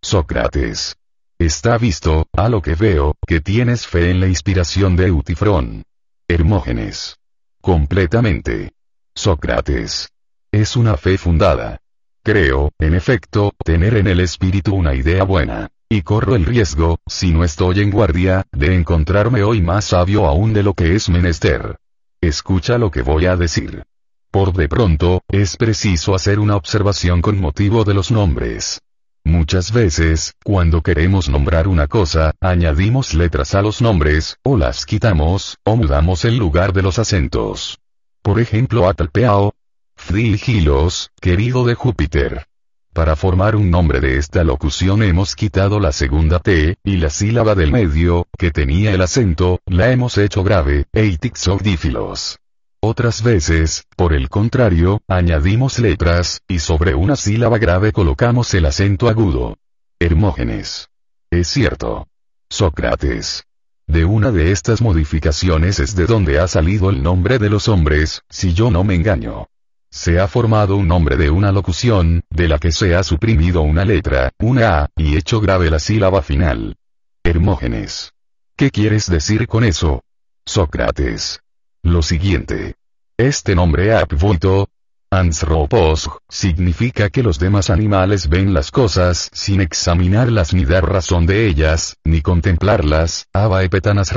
Sócrates. 0.02 0.96
Está 1.38 1.78
visto, 1.78 2.28
a 2.34 2.48
lo 2.48 2.62
que 2.62 2.76
veo, 2.76 3.16
que 3.28 3.42
tienes 3.42 3.88
fe 3.88 4.10
en 4.12 4.20
la 4.20 4.28
inspiración 4.28 4.96
de 4.96 5.08
Eutifrón. 5.08 5.84
Hermógenes. 6.28 7.18
Completamente. 7.60 8.72
Sócrates. 9.20 10.14
Es 10.50 10.78
una 10.78 10.96
fe 10.96 11.18
fundada. 11.18 11.80
Creo, 12.24 12.72
en 12.80 12.94
efecto, 12.96 13.54
tener 13.66 13.98
en 13.98 14.08
el 14.08 14.22
espíritu 14.22 14.74
una 14.74 14.96
idea 14.96 15.26
buena. 15.26 15.68
Y 15.90 16.04
corro 16.04 16.38
el 16.38 16.46
riesgo, 16.46 17.00
si 17.06 17.34
no 17.34 17.44
estoy 17.44 17.82
en 17.82 17.92
guardia, 17.92 18.46
de 18.54 18.74
encontrarme 18.74 19.44
hoy 19.44 19.62
más 19.62 19.84
sabio 19.84 20.26
aún 20.26 20.54
de 20.54 20.64
lo 20.64 20.74
que 20.74 20.96
es 20.96 21.10
menester. 21.10 21.76
Escucha 22.22 22.78
lo 22.78 22.92
que 22.92 23.02
voy 23.02 23.26
a 23.26 23.36
decir. 23.36 23.84
Por 24.32 24.54
de 24.54 24.70
pronto, 24.70 25.22
es 25.28 25.58
preciso 25.58 26.16
hacer 26.16 26.40
una 26.40 26.56
observación 26.56 27.22
con 27.22 27.42
motivo 27.42 27.84
de 27.84 27.96
los 27.96 28.12
nombres. 28.12 28.80
Muchas 29.26 29.74
veces, 29.74 30.34
cuando 30.46 30.82
queremos 30.82 31.28
nombrar 31.28 31.68
una 31.68 31.88
cosa, 31.88 32.32
añadimos 32.40 33.14
letras 33.14 33.54
a 33.54 33.62
los 33.62 33.82
nombres, 33.82 34.38
o 34.44 34.56
las 34.56 34.86
quitamos, 34.86 35.58
o 35.66 35.76
mudamos 35.76 36.24
el 36.24 36.38
lugar 36.38 36.72
de 36.72 36.84
los 36.84 37.00
acentos. 37.00 37.80
Por 38.22 38.40
ejemplo, 38.40 38.88
Atalpeao, 38.88 39.54
Frigilos, 39.96 41.12
querido 41.22 41.66
de 41.66 41.76
Júpiter. 41.76 42.46
Para 42.94 43.16
formar 43.16 43.56
un 43.56 43.70
nombre 43.70 44.00
de 44.00 44.18
esta 44.18 44.44
locución 44.44 45.04
hemos 45.04 45.36
quitado 45.36 45.80
la 45.80 45.92
segunda 45.92 46.40
T, 46.40 46.78
y 46.84 46.98
la 46.98 47.10
sílaba 47.10 47.56
del 47.56 47.72
medio, 47.72 48.28
que 48.38 48.52
tenía 48.52 48.92
el 48.92 49.02
acento, 49.02 49.60
la 49.66 49.92
hemos 49.92 50.18
hecho 50.18 50.44
grave, 50.44 50.86
eitixogdífilos. 50.94 52.40
Otras 52.82 53.24
veces, 53.24 53.86
por 53.96 54.14
el 54.14 54.30
contrario, 54.30 55.02
añadimos 55.08 55.80
letras, 55.80 56.42
y 56.48 56.60
sobre 56.60 56.96
una 56.96 57.16
sílaba 57.16 57.58
grave 57.58 57.92
colocamos 57.92 58.54
el 58.54 58.66
acento 58.66 59.10
agudo. 59.10 59.58
Hermógenes. 60.00 60.90
Es 61.30 61.48
cierto. 61.50 62.08
Sócrates. 62.50 63.44
De 63.90 64.06
una 64.06 64.32
de 64.32 64.52
estas 64.52 64.82
modificaciones 64.82 65.80
es 65.80 65.96
de 65.96 66.06
donde 66.06 66.40
ha 66.40 66.48
salido 66.48 66.92
el 66.92 67.02
nombre 67.02 67.40
de 67.40 67.50
los 67.50 67.68
hombres, 67.68 68.22
si 68.30 68.54
yo 68.54 68.70
no 68.70 68.84
me 68.84 68.94
engaño. 68.94 69.48
Se 69.90 70.20
ha 70.20 70.28
formado 70.28 70.76
un 70.76 70.88
nombre 70.88 71.18
de 71.18 71.32
una 71.32 71.52
locución, 71.52 72.22
de 72.30 72.48
la 72.48 72.60
que 72.60 72.72
se 72.72 72.94
ha 72.94 73.02
suprimido 73.02 73.64
una 73.64 73.86
letra, 73.86 74.30
una 74.38 74.82
A, 74.84 74.90
y 74.96 75.18
hecho 75.18 75.42
grave 75.42 75.72
la 75.72 75.80
sílaba 75.80 76.22
final. 76.22 76.76
Hermógenes. 77.24 78.14
¿Qué 78.56 78.70
quieres 78.70 79.10
decir 79.10 79.48
con 79.48 79.64
eso? 79.64 80.04
Sócrates. 80.46 81.40
Lo 81.82 82.04
siguiente. 82.04 82.76
Este 83.18 83.56
nombre 83.56 83.96
apvoito, 83.96 84.70
Ansropos, 85.12 86.08
significa 86.30 87.10
que 87.10 87.24
los 87.24 87.40
demás 87.40 87.72
animales 87.72 88.30
ven 88.30 88.54
las 88.54 88.70
cosas 88.70 89.32
sin 89.34 89.60
examinarlas 89.60 90.54
ni 90.54 90.66
dar 90.66 90.88
razón 90.88 91.26
de 91.26 91.48
ellas, 91.48 91.98
ni 92.04 92.22
contemplarlas, 92.22 93.26
aba 93.34 93.64
epetanas 93.64 94.14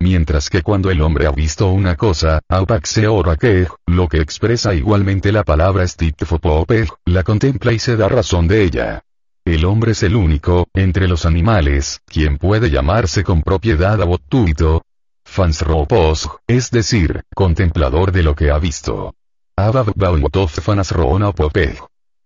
Mientras 0.00 0.50
que 0.50 0.62
cuando 0.62 0.90
el 0.90 1.02
hombre 1.02 1.26
ha 1.26 1.30
visto 1.30 1.68
una 1.68 1.94
cosa, 1.94 2.40
que, 3.36 3.68
lo 3.86 4.08
que 4.08 4.18
expresa 4.18 4.74
igualmente 4.74 5.30
la 5.30 5.44
palabra 5.44 5.86
stitfopope, 5.86 6.88
la 7.04 7.22
contempla 7.22 7.72
y 7.72 7.78
se 7.78 7.96
da 7.96 8.08
razón 8.08 8.48
de 8.48 8.64
ella. 8.64 9.02
El 9.44 9.64
hombre 9.64 9.92
es 9.92 10.02
el 10.02 10.16
único, 10.16 10.66
entre 10.74 11.06
los 11.06 11.26
animales, 11.26 12.00
quien 12.06 12.38
puede 12.38 12.70
llamarse 12.70 13.22
con 13.22 13.42
propiedad 13.42 14.02
abotuito, 14.02 14.82
fansropos, 15.24 16.28
es 16.48 16.72
decir, 16.72 17.22
contemplador 17.34 18.10
de 18.10 18.24
lo 18.24 18.34
que 18.34 18.50
ha 18.50 18.58
visto. 18.58 19.14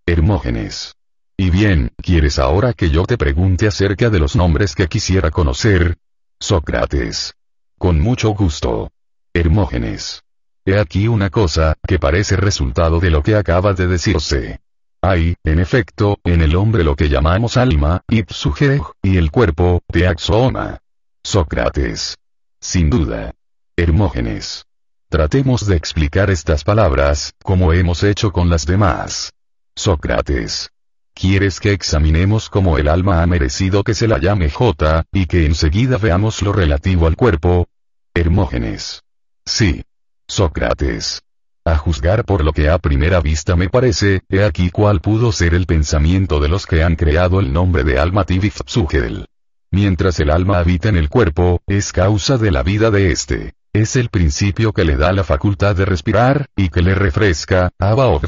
Hermógenes. 0.04 0.96
Y 1.34 1.48
bien, 1.48 1.90
¿quieres 1.96 2.38
ahora 2.38 2.74
que 2.74 2.90
yo 2.90 3.04
te 3.04 3.16
pregunte 3.16 3.66
acerca 3.66 4.10
de 4.10 4.18
los 4.18 4.36
nombres 4.36 4.74
que 4.74 4.86
quisiera 4.86 5.30
conocer? 5.30 5.96
Sócrates. 6.38 7.32
Con 7.78 8.00
mucho 8.00 8.34
gusto. 8.34 8.90
Hermógenes. 9.32 10.22
He 10.66 10.78
aquí 10.78 11.08
una 11.08 11.30
cosa, 11.30 11.78
que 11.88 11.98
parece 11.98 12.36
resultado 12.36 13.00
de 13.00 13.08
lo 13.08 13.22
que 13.22 13.34
acaba 13.34 13.72
de 13.72 13.86
decirse. 13.86 14.60
Hay, 15.00 15.34
en 15.42 15.58
efecto, 15.58 16.18
en 16.24 16.42
el 16.42 16.54
hombre 16.54 16.84
lo 16.84 16.96
que 16.96 17.08
llamamos 17.08 17.56
alma, 17.56 18.02
ipsuge, 18.10 18.82
y 19.02 19.16
el 19.16 19.30
cuerpo, 19.30 19.80
teaxoma. 19.90 20.80
Sócrates. 21.22 22.18
Sin 22.60 22.90
duda. 22.90 23.32
Hermógenes. 23.74 24.66
Tratemos 25.12 25.66
de 25.66 25.76
explicar 25.76 26.30
estas 26.30 26.64
palabras, 26.64 27.34
como 27.42 27.74
hemos 27.74 28.02
hecho 28.02 28.32
con 28.32 28.48
las 28.48 28.64
demás. 28.64 29.34
Sócrates. 29.76 30.70
¿Quieres 31.12 31.60
que 31.60 31.72
examinemos 31.72 32.48
cómo 32.48 32.78
el 32.78 32.88
alma 32.88 33.22
ha 33.22 33.26
merecido 33.26 33.84
que 33.84 33.92
se 33.92 34.08
la 34.08 34.16
llame 34.16 34.48
J, 34.48 35.04
y 35.12 35.26
que 35.26 35.44
enseguida 35.44 35.98
veamos 35.98 36.40
lo 36.40 36.54
relativo 36.54 37.06
al 37.06 37.16
cuerpo? 37.16 37.68
Hermógenes. 38.14 39.02
Sí. 39.44 39.84
Sócrates. 40.28 41.20
A 41.66 41.76
juzgar 41.76 42.24
por 42.24 42.42
lo 42.42 42.54
que 42.54 42.70
a 42.70 42.78
primera 42.78 43.20
vista 43.20 43.54
me 43.54 43.68
parece, 43.68 44.22
he 44.30 44.42
aquí 44.42 44.70
cuál 44.70 45.02
pudo 45.02 45.30
ser 45.30 45.52
el 45.52 45.66
pensamiento 45.66 46.40
de 46.40 46.48
los 46.48 46.66
que 46.66 46.82
han 46.82 46.96
creado 46.96 47.38
el 47.38 47.52
nombre 47.52 47.84
de 47.84 47.98
alma 47.98 48.24
Tiviftsugel. 48.24 49.26
Mientras 49.70 50.18
el 50.20 50.30
alma 50.30 50.58
habita 50.58 50.88
en 50.88 50.96
el 50.96 51.10
cuerpo, 51.10 51.60
es 51.66 51.92
causa 51.92 52.38
de 52.38 52.50
la 52.50 52.62
vida 52.62 52.90
de 52.90 53.12
éste. 53.12 53.52
Es 53.74 53.96
el 53.96 54.10
principio 54.10 54.74
que 54.74 54.84
le 54.84 54.96
da 54.96 55.14
la 55.14 55.24
facultad 55.24 55.74
de 55.74 55.86
respirar, 55.86 56.46
y 56.54 56.68
que 56.68 56.82
le 56.82 56.94
refresca, 56.94 57.70
Aba 57.78 58.20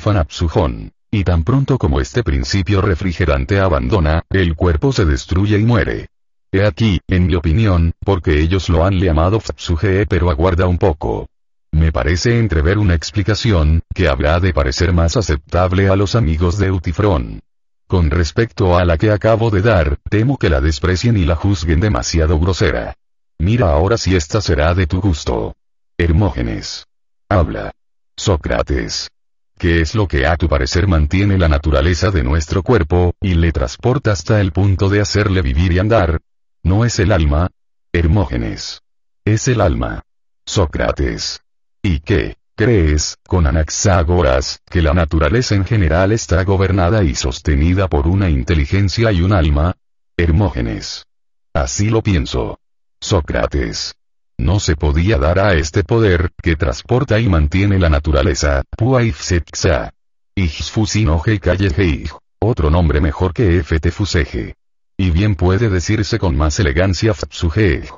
y 1.11 1.22
tan 1.22 1.45
pronto 1.45 1.76
como 1.76 2.01
este 2.01 2.24
principio 2.24 2.80
refrigerante 2.80 3.61
abandona, 3.61 4.22
el 4.30 4.57
cuerpo 4.57 4.90
se 4.90 5.05
destruye 5.05 5.59
y 5.59 5.64
muere. 5.64 6.09
He 6.51 6.64
aquí, 6.64 6.99
en 7.09 7.26
mi 7.26 7.34
opinión, 7.34 7.92
porque 8.01 8.40
ellos 8.40 8.70
lo 8.70 8.86
han 8.86 8.99
llamado 8.99 9.38
Fapsuge 9.38 10.07
pero 10.07 10.30
aguarda 10.30 10.66
un 10.66 10.78
poco. 10.78 11.28
Me 11.72 11.92
parece 11.92 12.38
entrever 12.38 12.78
una 12.78 12.95
explicación, 12.95 13.82
que 13.95 14.09
habrá 14.09 14.40
de 14.40 14.55
parecer 14.55 14.95
más 14.95 15.16
aceptable 15.18 15.90
a 15.90 15.97
los 15.97 16.14
amigos 16.14 16.57
de 16.57 16.70
Utifrón. 16.70 17.40
Con 17.86 18.11
respecto 18.11 18.78
a 18.78 18.86
la 18.86 18.97
que 18.97 19.11
acabo 19.11 19.51
de 19.51 19.61
dar, 19.61 19.99
temo 20.09 20.38
que 20.38 20.49
la 20.49 20.62
desprecien 20.62 21.18
y 21.18 21.26
la 21.26 21.36
juzguen 21.36 21.80
demasiado 21.80 22.40
grosera. 22.40 22.97
Mira 23.45 23.72
ahora 23.72 23.99
si 23.99 24.16
esta 24.16 24.40
será 24.40 24.72
de 24.72 24.86
tu 24.86 25.03
gusto. 25.03 25.55
Hermógenes. 25.99 26.86
Habla. 27.28 27.72
Sócrates. 28.16 29.11
¿Qué 29.59 29.82
es 29.82 29.95
lo 29.95 30.09
que 30.09 30.26
a 30.26 30.38
tu 30.38 30.49
parecer 30.49 30.88
mantiene 30.88 31.36
la 31.36 31.47
naturaleza 31.47 32.11
de 32.11 32.24
nuestro 32.24 32.62
cuerpo, 32.62 33.12
y 33.20 33.34
le 33.34 33.53
transporta 33.53 34.12
hasta 34.12 34.40
el 34.40 34.51
punto 34.51 34.88
de 34.88 35.03
hacerle 35.03 35.42
vivir 35.42 35.72
y 35.72 35.78
andar? 35.78 36.22
¿No 36.62 36.86
es 36.86 36.99
el 36.99 37.12
alma? 37.12 37.51
Hermógenes. 37.92 38.80
Es 39.26 39.47
el 39.47 39.61
alma. 39.61 40.05
Sócrates. 40.47 41.42
¿Y 41.82 42.01
qué? 42.01 42.38
¿Crees, 42.57 43.18
con 43.28 43.47
Anaxágoras, 43.47 44.62
que 44.70 44.80
la 44.80 44.95
naturaleza 44.95 45.55
en 45.55 45.66
general 45.66 46.12
está 46.12 46.45
gobernada 46.45 47.05
y 47.05 47.14
sostenida 47.14 47.88
por 47.88 48.07
una 48.07 48.30
inteligencia 48.30 49.12
y 49.12 49.20
un 49.20 49.34
alma? 49.34 49.74
Hermógenes. 50.16 51.05
Así 51.53 51.90
lo 51.90 52.03
pienso. 52.03 52.59
Sócrates. 53.05 53.96
No 54.38 54.59
se 54.59 54.76
podía 54.76 55.18
dar 55.18 55.38
a 55.38 55.52
este 55.52 55.84
poder, 55.84 56.30
que 56.42 56.57
transporta 56.57 57.20
y 57.20 57.28
mantiene 57.28 57.78
la 57.78 57.90
naturaleza, 57.90 58.62
Puaifsetxa. 58.78 59.92
Ixfusinoge 60.34 61.38
callejeij. 61.38 62.11
Otro 62.40 62.70
nombre 62.70 63.02
mejor 63.02 63.34
que 63.34 63.62
Ftefuseje. 63.62 64.55
Y 64.96 65.11
bien 65.11 65.34
puede 65.34 65.68
decirse 65.68 66.18
con 66.18 66.34
más 66.34 66.59
elegancia 66.59 67.12
Fpsuge. 67.12 67.90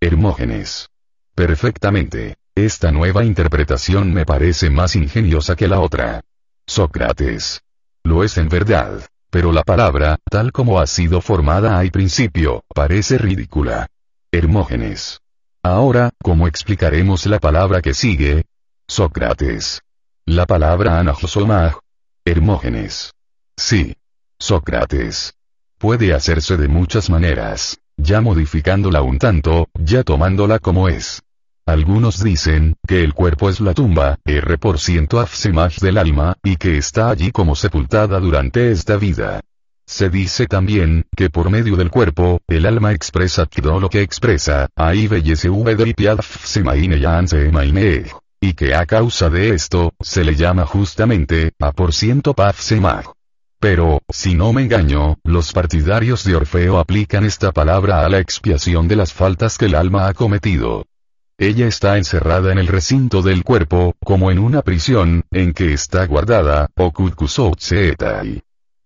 Hermógenes. 0.00 0.90
Perfectamente. 1.34 2.36
Esta 2.54 2.92
nueva 2.92 3.24
interpretación 3.24 4.14
me 4.14 4.24
parece 4.24 4.70
más 4.70 4.94
ingeniosa 4.94 5.56
que 5.56 5.66
la 5.66 5.80
otra. 5.80 6.20
Sócrates. 6.68 7.62
Lo 8.04 8.22
es 8.22 8.38
en 8.38 8.48
verdad. 8.48 9.00
Pero 9.28 9.50
la 9.50 9.64
palabra, 9.64 10.18
tal 10.30 10.52
como 10.52 10.78
ha 10.78 10.86
sido 10.86 11.20
formada 11.20 11.80
al 11.80 11.90
principio, 11.90 12.62
parece 12.72 13.18
ridícula. 13.18 13.88
Hermógenes. 14.34 15.20
Ahora, 15.62 16.10
¿cómo 16.22 16.48
explicaremos 16.48 17.26
la 17.26 17.38
palabra 17.38 17.82
que 17.82 17.92
sigue? 17.92 18.46
Sócrates. 18.88 19.82
La 20.24 20.46
palabra 20.46 20.98
anajosomaj. 20.98 21.74
Hermógenes. 22.24 23.12
Sí. 23.58 23.94
Sócrates. 24.38 25.34
Puede 25.76 26.14
hacerse 26.14 26.56
de 26.56 26.66
muchas 26.66 27.10
maneras, 27.10 27.78
ya 27.98 28.22
modificándola 28.22 29.02
un 29.02 29.18
tanto, 29.18 29.68
ya 29.74 30.02
tomándola 30.02 30.60
como 30.60 30.88
es. 30.88 31.22
Algunos 31.66 32.24
dicen, 32.24 32.76
que 32.88 33.04
el 33.04 33.12
cuerpo 33.12 33.50
es 33.50 33.60
la 33.60 33.74
tumba, 33.74 34.18
R 34.24 34.56
por 34.56 34.76
afsemaj 34.76 35.76
del 35.76 35.98
alma, 35.98 36.38
y 36.42 36.56
que 36.56 36.78
está 36.78 37.10
allí 37.10 37.32
como 37.32 37.54
sepultada 37.54 38.18
durante 38.18 38.72
esta 38.72 38.96
vida. 38.96 39.42
Se 39.86 40.08
dice 40.10 40.46
también, 40.46 41.04
que 41.16 41.30
por 41.30 41.50
medio 41.50 41.76
del 41.76 41.90
cuerpo, 41.90 42.40
el 42.48 42.66
alma 42.66 42.92
expresa 42.92 43.46
todo 43.46 43.80
lo 43.80 43.90
que 43.90 44.02
expresa, 44.02 44.68
ahí 44.76 45.08
y 48.40 48.54
que 48.54 48.74
a 48.74 48.86
causa 48.86 49.30
de 49.30 49.50
esto, 49.50 49.94
se 50.00 50.24
le 50.24 50.34
llama 50.34 50.66
justamente, 50.66 51.52
a 51.60 51.72
por 51.72 51.94
ciento 51.94 52.34
pafsemaj. 52.34 53.06
Pero, 53.60 54.02
si 54.08 54.34
no 54.34 54.52
me 54.52 54.62
engaño, 54.62 55.18
los 55.22 55.52
partidarios 55.52 56.24
de 56.24 56.34
Orfeo 56.34 56.78
aplican 56.78 57.24
esta 57.24 57.52
palabra 57.52 58.04
a 58.04 58.08
la 58.08 58.18
expiación 58.18 58.88
de 58.88 58.96
las 58.96 59.12
faltas 59.12 59.56
que 59.56 59.66
el 59.66 59.76
alma 59.76 60.08
ha 60.08 60.14
cometido. 60.14 60.86
Ella 61.38 61.68
está 61.68 61.96
encerrada 61.96 62.50
en 62.50 62.58
el 62.58 62.66
recinto 62.66 63.22
del 63.22 63.44
cuerpo, 63.44 63.94
como 64.04 64.32
en 64.32 64.40
una 64.40 64.62
prisión, 64.62 65.24
en 65.30 65.54
que 65.54 65.72
está 65.72 66.06
guardada, 66.06 66.68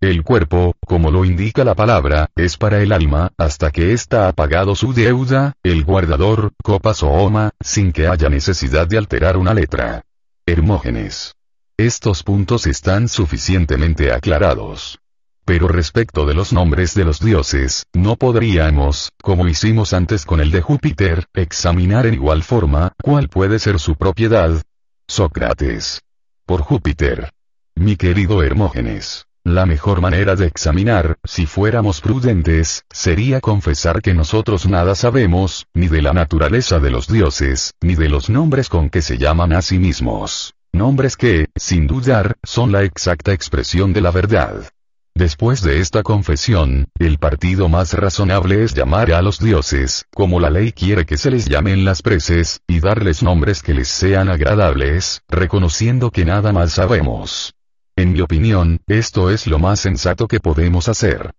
El 0.01 0.25
cuerpo, 0.25 0.75
como 0.87 1.11
lo 1.11 1.25
indica 1.25 1.65
la 1.65 1.75
palabra, 1.75 2.29
es 2.37 2.59
para 2.59 2.83
el 2.83 2.93
alma, 2.93 3.33
hasta 3.39 3.71
que 3.71 3.95
ésta 3.95 4.29
ha 4.29 4.33
pagado 4.35 4.75
su 4.75 4.93
deuda, 4.93 5.55
el 5.63 5.85
guardador, 5.85 6.53
copas 6.63 7.03
o 7.03 7.09
oma, 7.09 7.53
sin 7.61 7.93
que 7.93 8.07
haya 8.07 8.29
necesidad 8.29 8.87
de 8.87 8.99
alterar 8.99 9.39
una 9.39 9.55
letra. 9.55 10.03
Hermógenes. 10.45 11.35
Estos 11.79 12.23
puntos 12.23 12.67
están 12.67 13.09
suficientemente 13.09 14.13
aclarados. 14.13 14.99
Pero 15.47 15.67
respecto 15.67 16.27
de 16.27 16.35
los 16.35 16.53
nombres 16.53 16.95
de 16.95 17.05
los 17.05 17.21
dioses, 17.21 17.87
no 17.95 18.17
podríamos, 18.17 19.13
como 19.23 19.49
hicimos 19.49 19.95
antes 19.95 20.27
con 20.27 20.41
el 20.41 20.51
de 20.51 20.61
Júpiter, 20.61 21.25
examinar 21.33 22.05
en 22.05 22.15
igual 22.15 22.43
forma, 22.43 22.93
cuál 23.03 23.29
puede 23.29 23.59
ser 23.59 23.79
su 23.79 23.97
propiedad. 23.97 24.63
Sócrates. 25.07 26.03
Por 26.45 26.61
Júpiter. 26.61 27.31
Mi 27.75 27.97
querido 27.97 28.43
Hermógenes. 28.43 29.27
La 29.47 29.65
mejor 29.65 30.01
manera 30.01 30.35
de 30.35 30.49
examinar, 30.49 31.19
si 31.23 31.47
fuéramos 31.47 32.01
prudentes, 32.01 32.85
sería 32.91 33.41
confesar 33.41 34.03
que 34.03 34.13
nosotros 34.13 34.67
nada 34.67 34.97
sabemos, 34.97 35.69
ni 35.73 35.87
de 35.87 36.03
la 36.03 36.13
naturaleza 36.13 36.81
de 36.81 36.91
los 36.91 37.07
dioses, 37.07 37.73
ni 37.81 37.95
de 37.95 38.09
los 38.09 38.29
nombres 38.29 38.69
con 38.69 38.91
que 38.91 39.03
se 39.03 39.19
llaman 39.19 39.53
a 39.53 39.63
sí 39.63 39.79
mismos. 39.79 40.57
Nombres 40.73 41.17
que, 41.17 41.47
sin 41.55 41.87
dudar, 41.87 42.35
son 42.43 42.73
la 42.73 42.83
exacta 42.83 43.33
expresión 43.33 43.93
de 43.93 44.01
la 44.01 44.11
verdad. 44.11 44.69
Después 45.15 45.63
de 45.63 45.79
esta 45.79 46.03
confesión, 46.03 46.89
el 46.99 47.19
partido 47.19 47.69
más 47.69 47.93
razonable 47.93 48.65
es 48.65 48.75
llamar 48.75 49.13
a 49.13 49.23
los 49.23 49.39
dioses, 49.39 50.07
como 50.13 50.41
la 50.41 50.51
ley 50.51 50.73
quiere 50.73 51.07
que 51.07 51.19
se 51.19 51.31
les 51.31 51.47
llamen 51.47 51.85
las 51.85 52.03
preces, 52.03 52.63
y 52.67 52.81
darles 52.81 53.23
nombres 53.23 53.63
que 53.63 53.75
les 53.75 53.87
sean 53.87 54.29
agradables, 54.29 55.23
reconociendo 55.29 56.11
que 56.11 56.25
nada 56.25 56.53
más 56.53 56.73
sabemos. 56.73 57.56
En 57.97 58.13
mi 58.13 58.21
opinión, 58.21 58.81
esto 58.87 59.31
es 59.31 59.47
lo 59.47 59.59
más 59.59 59.81
sensato 59.81 60.29
que 60.29 60.39
podemos 60.39 60.89
hacer. 60.89 61.33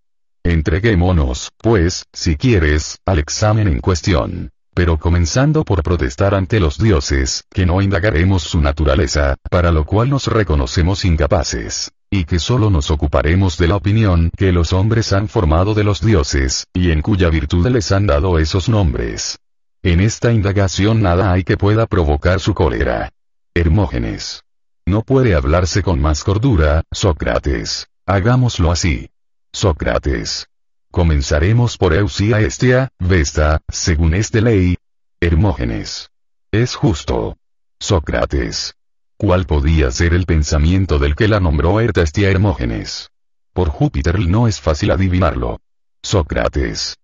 Entreguémonos, 0.44 1.52
pues, 1.58 2.06
si 2.12 2.36
quieres, 2.36 2.98
al 3.06 3.20
examen 3.20 3.68
en 3.68 3.80
cuestión 3.80 4.52
pero 4.78 5.00
comenzando 5.00 5.66
por 5.66 5.82
protestar 5.82 6.36
ante 6.36 6.60
los 6.60 6.78
dioses, 6.78 7.46
que 7.50 7.66
no 7.66 7.82
indagaremos 7.82 8.44
su 8.44 8.62
naturaleza, 8.62 9.36
para 9.50 9.72
lo 9.72 9.86
cual 9.86 10.12
nos 10.12 10.28
reconocemos 10.28 11.04
incapaces, 11.04 11.92
y 12.12 12.26
que 12.26 12.38
solo 12.38 12.70
nos 12.70 12.92
ocuparemos 12.92 13.58
de 13.58 13.70
la 13.70 13.76
opinión 13.76 14.30
que 14.38 14.52
los 14.52 14.74
hombres 14.74 15.14
han 15.14 15.30
formado 15.30 15.74
de 15.74 15.84
los 15.84 16.00
dioses, 16.00 16.68
y 16.76 16.92
en 16.92 17.02
cuya 17.02 17.32
virtud 17.32 17.66
les 17.70 17.92
han 17.92 18.06
dado 18.06 18.38
esos 18.38 18.70
nombres. 18.70 19.40
En 19.82 20.00
esta 20.00 20.32
indagación 20.32 21.02
nada 21.02 21.32
hay 21.32 21.44
que 21.44 21.58
pueda 21.58 21.88
provocar 21.88 22.40
su 22.40 22.54
cólera. 22.54 23.10
Hermógenes. 23.56 24.44
No 24.88 25.02
puede 25.02 25.36
hablarse 25.36 25.84
con 25.84 26.00
más 26.00 26.24
cordura, 26.24 26.84
Sócrates. 26.94 27.90
Hagámoslo 28.06 28.72
así. 28.72 29.10
Sócrates. 29.52 30.48
Comenzaremos 30.92 31.78
por 31.78 31.94
Eusía 31.94 32.40
Estia, 32.40 32.88
Vesta, 32.98 33.60
según 33.68 34.14
este 34.14 34.42
ley. 34.42 34.78
Hermógenes. 35.20 36.10
Es 36.54 36.76
justo. 36.76 37.36
Sócrates. 37.82 38.76
¿Cuál 39.18 39.46
podía 39.46 39.92
ser 39.92 40.14
el 40.14 40.26
pensamiento 40.26 41.00
del 41.00 41.18
que 41.18 41.28
la 41.28 41.42
nombró 41.42 41.82
Ertastia 41.82 42.32
Hermógenes? 42.32 43.12
Por 43.52 43.68
Júpiter 43.68 44.18
no 44.22 44.48
es 44.48 44.62
fácil 44.62 44.92
adivinarlo. 44.92 45.60
Sócrates. 46.02 46.96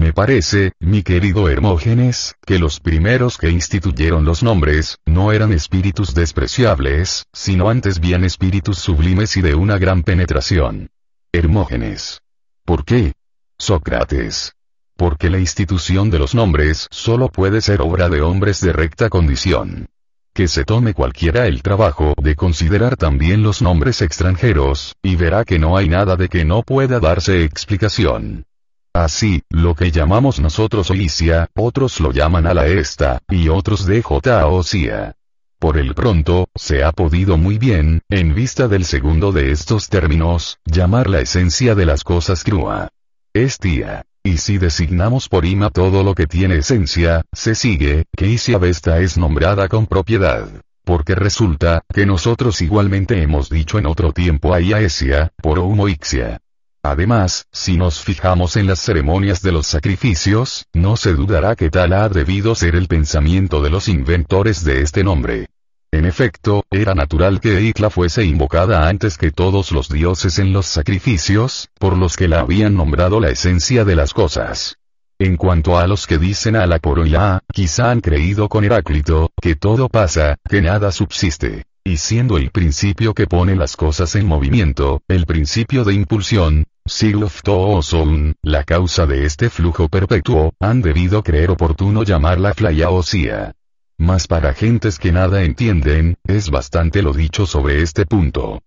Me 0.00 0.14
parece, 0.14 0.72
mi 0.80 1.02
querido 1.02 1.50
Hermógenes, 1.50 2.34
que 2.46 2.58
los 2.58 2.80
primeros 2.80 3.36
que 3.36 3.50
instituyeron 3.50 4.24
los 4.24 4.42
nombres, 4.42 4.96
no 5.04 5.30
eran 5.30 5.52
espíritus 5.52 6.14
despreciables, 6.14 7.26
sino 7.34 7.68
antes 7.68 8.00
bien 8.00 8.24
espíritus 8.24 8.78
sublimes 8.78 9.36
y 9.36 9.42
de 9.42 9.54
una 9.54 9.76
gran 9.76 10.02
penetración. 10.02 10.88
Hermógenes. 11.32 12.22
¿Por 12.64 12.86
qué? 12.86 13.12
Sócrates. 13.58 14.54
Porque 14.96 15.28
la 15.28 15.38
institución 15.38 16.08
de 16.08 16.18
los 16.18 16.34
nombres 16.34 16.88
solo 16.90 17.28
puede 17.28 17.60
ser 17.60 17.82
obra 17.82 18.08
de 18.08 18.22
hombres 18.22 18.62
de 18.62 18.72
recta 18.72 19.10
condición. 19.10 19.90
Que 20.32 20.48
se 20.48 20.64
tome 20.64 20.94
cualquiera 20.94 21.46
el 21.46 21.60
trabajo 21.60 22.14
de 22.16 22.36
considerar 22.36 22.96
también 22.96 23.42
los 23.42 23.60
nombres 23.60 24.00
extranjeros, 24.00 24.96
y 25.02 25.16
verá 25.16 25.44
que 25.44 25.58
no 25.58 25.76
hay 25.76 25.90
nada 25.90 26.16
de 26.16 26.30
que 26.30 26.46
no 26.46 26.62
pueda 26.62 27.00
darse 27.00 27.44
explicación. 27.44 28.46
Así, 28.92 29.42
lo 29.50 29.76
que 29.76 29.92
llamamos 29.92 30.40
nosotros 30.40 30.90
Oisia, 30.90 31.48
otros 31.54 32.00
lo 32.00 32.10
llaman 32.10 32.46
a 32.46 32.54
la 32.54 32.66
esta, 32.66 33.20
y 33.28 33.48
otros 33.48 33.86
de 33.86 34.02
J. 34.02 34.46
Osia. 34.48 35.14
Por 35.60 35.78
el 35.78 35.94
pronto, 35.94 36.48
se 36.56 36.82
ha 36.82 36.90
podido 36.90 37.36
muy 37.36 37.58
bien, 37.58 38.02
en 38.08 38.34
vista 38.34 38.66
del 38.66 38.84
segundo 38.84 39.30
de 39.30 39.52
estos 39.52 39.88
términos, 39.88 40.58
llamar 40.64 41.08
la 41.08 41.20
esencia 41.20 41.74
de 41.74 41.86
las 41.86 42.02
cosas 42.02 42.42
crua. 42.42 42.88
Es 43.32 43.58
tía. 43.58 44.04
Y 44.22 44.38
si 44.38 44.58
designamos 44.58 45.28
por 45.28 45.46
ima 45.46 45.70
todo 45.70 46.02
lo 46.02 46.14
que 46.14 46.26
tiene 46.26 46.56
esencia, 46.56 47.22
se 47.32 47.54
sigue, 47.54 48.04
que 48.16 48.26
Isia 48.26 48.58
Vesta 48.58 48.98
es 49.00 49.16
nombrada 49.16 49.68
con 49.68 49.86
propiedad. 49.86 50.48
Porque 50.84 51.14
resulta, 51.14 51.82
que 51.92 52.06
nosotros 52.06 52.60
igualmente 52.60 53.22
hemos 53.22 53.48
dicho 53.48 53.78
en 53.78 53.86
otro 53.86 54.12
tiempo 54.12 54.52
a 54.52 54.60
Iaesia, 54.60 55.32
por 55.40 55.58
homoixia. 55.58 56.40
Además, 56.82 57.46
si 57.52 57.76
nos 57.76 58.00
fijamos 58.00 58.56
en 58.56 58.66
las 58.66 58.80
ceremonias 58.80 59.42
de 59.42 59.52
los 59.52 59.66
sacrificios, 59.66 60.64
no 60.72 60.96
se 60.96 61.12
dudará 61.12 61.54
que 61.54 61.68
tal 61.68 61.92
ha 61.92 62.08
debido 62.08 62.54
ser 62.54 62.74
el 62.74 62.88
pensamiento 62.88 63.60
de 63.60 63.68
los 63.68 63.86
inventores 63.88 64.64
de 64.64 64.80
este 64.80 65.04
nombre. 65.04 65.48
En 65.92 66.06
efecto, 66.06 66.64
era 66.70 66.94
natural 66.94 67.40
que 67.40 67.58
Eikla 67.58 67.90
fuese 67.90 68.24
invocada 68.24 68.88
antes 68.88 69.18
que 69.18 69.30
todos 69.30 69.72
los 69.72 69.88
dioses 69.88 70.38
en 70.38 70.52
los 70.52 70.66
sacrificios, 70.66 71.68
por 71.78 71.98
los 71.98 72.16
que 72.16 72.28
la 72.28 72.40
habían 72.40 72.74
nombrado 72.76 73.20
la 73.20 73.28
esencia 73.28 73.84
de 73.84 73.96
las 73.96 74.14
cosas. 74.14 74.78
En 75.18 75.36
cuanto 75.36 75.76
a 75.76 75.86
los 75.86 76.06
que 76.06 76.16
dicen 76.16 76.56
a 76.56 76.66
la 76.66 76.78
poroya, 76.78 77.40
quizá 77.52 77.90
han 77.90 78.00
creído 78.00 78.48
con 78.48 78.64
Heráclito, 78.64 79.30
que 79.38 79.54
todo 79.54 79.90
pasa, 79.90 80.36
que 80.48 80.62
nada 80.62 80.92
subsiste. 80.92 81.66
Y 81.90 81.96
siendo 81.96 82.38
el 82.38 82.52
principio 82.52 83.14
que 83.14 83.26
pone 83.26 83.56
las 83.56 83.76
cosas 83.76 84.14
en 84.14 84.24
movimiento, 84.24 85.02
el 85.08 85.26
principio 85.26 85.82
de 85.82 85.92
impulsión, 85.92 86.68
son, 86.86 88.36
la 88.42 88.62
causa 88.62 89.06
de 89.06 89.26
este 89.26 89.50
flujo 89.50 89.88
perpetuo, 89.88 90.54
han 90.60 90.82
debido 90.82 91.24
creer 91.24 91.50
oportuno 91.50 92.04
llamarla 92.04 92.54
Flayaosía. 92.54 93.56
Mas 93.98 94.28
para 94.28 94.54
gentes 94.54 95.00
que 95.00 95.10
nada 95.10 95.42
entienden, 95.42 96.16
es 96.28 96.50
bastante 96.50 97.02
lo 97.02 97.12
dicho 97.12 97.44
sobre 97.44 97.82
este 97.82 98.06
punto. 98.06 98.62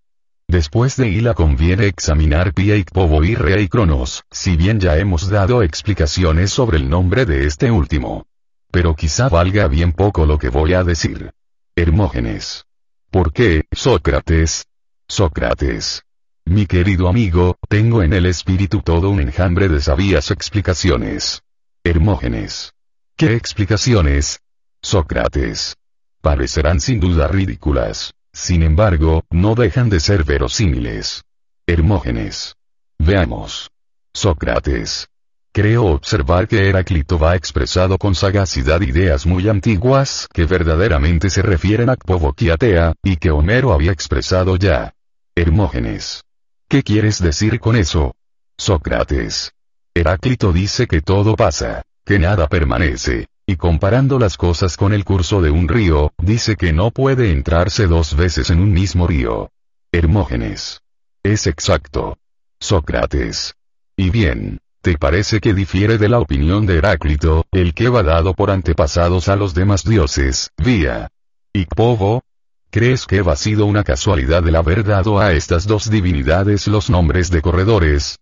Después 0.50 0.98
de 0.98 1.08
Ila 1.08 1.34
conviene 1.34 1.88
examinar 1.88 2.54
Pia 2.54 2.76
y 2.76 2.84
y 2.84 3.36
Rea 3.36 3.62
y 3.62 3.70
Cronos, 3.70 4.26
si 4.32 4.58
bien 4.58 4.82
ya 4.82 4.98
hemos 4.98 5.30
dado 5.30 5.64
explicaciones 5.64 6.52
sobre 6.52 6.76
el 6.76 6.90
nombre 6.90 7.26
de 7.26 7.46
este 7.46 7.72
último. 7.72 8.28
Pero 8.70 8.98
quizá 8.98 9.30
valga 9.30 9.70
bien 9.70 9.94
poco 9.94 10.26
lo 10.26 10.38
que 10.38 10.50
voy 10.50 10.74
a 10.74 10.84
decir. 10.84 11.32
Hermógenes. 11.78 12.66
¿Por 13.14 13.32
qué, 13.32 13.66
Sócrates? 13.72 14.66
Sócrates. 15.08 16.02
Mi 16.46 16.66
querido 16.66 17.08
amigo, 17.08 17.60
tengo 17.70 18.02
en 18.02 18.12
el 18.12 18.26
espíritu 18.26 18.82
todo 18.82 19.12
un 19.12 19.20
enjambre 19.20 19.70
de 19.70 19.82
sabias 19.82 20.32
explicaciones. 20.32 21.44
Hermógenes. 21.84 22.74
¿Qué 23.16 23.36
explicaciones? 23.36 24.40
Sócrates. 24.82 25.76
Parecerán 26.22 26.82
sin 26.82 27.00
duda 27.00 27.28
ridículas. 27.28 28.16
Sin 28.32 28.64
embargo, 28.64 29.26
no 29.30 29.54
dejan 29.54 29.92
de 29.92 30.00
ser 30.00 30.24
verosímiles. 30.24 31.24
Hermógenes. 31.68 32.56
Veamos. 32.98 33.70
Sócrates. 34.12 35.08
Creo 35.56 35.86
observar 35.86 36.48
que 36.48 36.68
Heráclito 36.68 37.20
va 37.20 37.36
expresado 37.36 38.00
con 38.00 38.16
sagacidad 38.16 38.82
ideas 38.82 39.28
muy 39.28 39.48
antiguas 39.50 40.28
que 40.34 40.46
verdaderamente 40.46 41.30
se 41.30 41.44
refieren 41.44 41.92
a 41.92 41.96
Kpovokiatea, 41.96 42.96
y 43.04 43.18
que 43.18 43.30
Homero 43.30 43.72
había 43.72 43.92
expresado 43.92 44.56
ya. 44.56 44.96
Hermógenes. 45.36 46.24
¿Qué 46.68 46.82
quieres 46.82 47.22
decir 47.22 47.60
con 47.60 47.76
eso? 47.76 48.16
Sócrates. 48.58 49.52
Heráclito 49.94 50.52
dice 50.52 50.88
que 50.88 51.02
todo 51.02 51.36
pasa, 51.36 51.84
que 52.04 52.18
nada 52.18 52.48
permanece, 52.48 53.28
y 53.46 53.56
comparando 53.56 54.18
las 54.18 54.38
cosas 54.38 54.76
con 54.76 54.92
el 54.92 55.06
curso 55.06 55.40
de 55.40 55.52
un 55.52 55.68
río, 55.68 56.14
dice 56.18 56.56
que 56.56 56.74
no 56.74 56.90
puede 56.90 57.30
entrarse 57.32 57.86
dos 57.86 58.16
veces 58.16 58.50
en 58.50 58.60
un 58.60 58.74
mismo 58.74 59.06
río. 59.06 59.52
Hermógenes. 59.92 60.82
Es 61.22 61.46
exacto. 61.46 62.18
Sócrates. 62.60 63.54
Y 63.96 64.10
bien, 64.10 64.60
¿Te 64.84 64.98
parece 64.98 65.40
que 65.40 65.54
difiere 65.54 65.98
de 65.98 66.10
la 66.10 66.20
opinión 66.20 66.66
de 66.66 66.80
Heráclito, 66.80 67.46
el 67.54 67.74
que 67.74 67.88
va 67.88 68.04
dado 68.04 68.34
por 68.34 68.52
antepasados 68.52 69.30
a 69.30 69.38
los 69.38 69.54
demás 69.54 69.86
dioses, 69.86 70.52
vía 70.58 71.10
Icpovo? 71.54 72.22
¿Crees 72.70 73.06
que 73.06 73.24
ha 73.26 73.36
sido 73.38 73.66
una 73.66 73.86
casualidad 73.86 74.46
el 74.46 74.58
haber 74.58 74.84
dado 74.84 75.22
a 75.22 75.32
estas 75.32 75.68
dos 75.68 75.90
divinidades 75.90 76.68
los 76.68 76.90
nombres 76.90 77.32
de 77.32 77.42
corredores? 77.42 78.20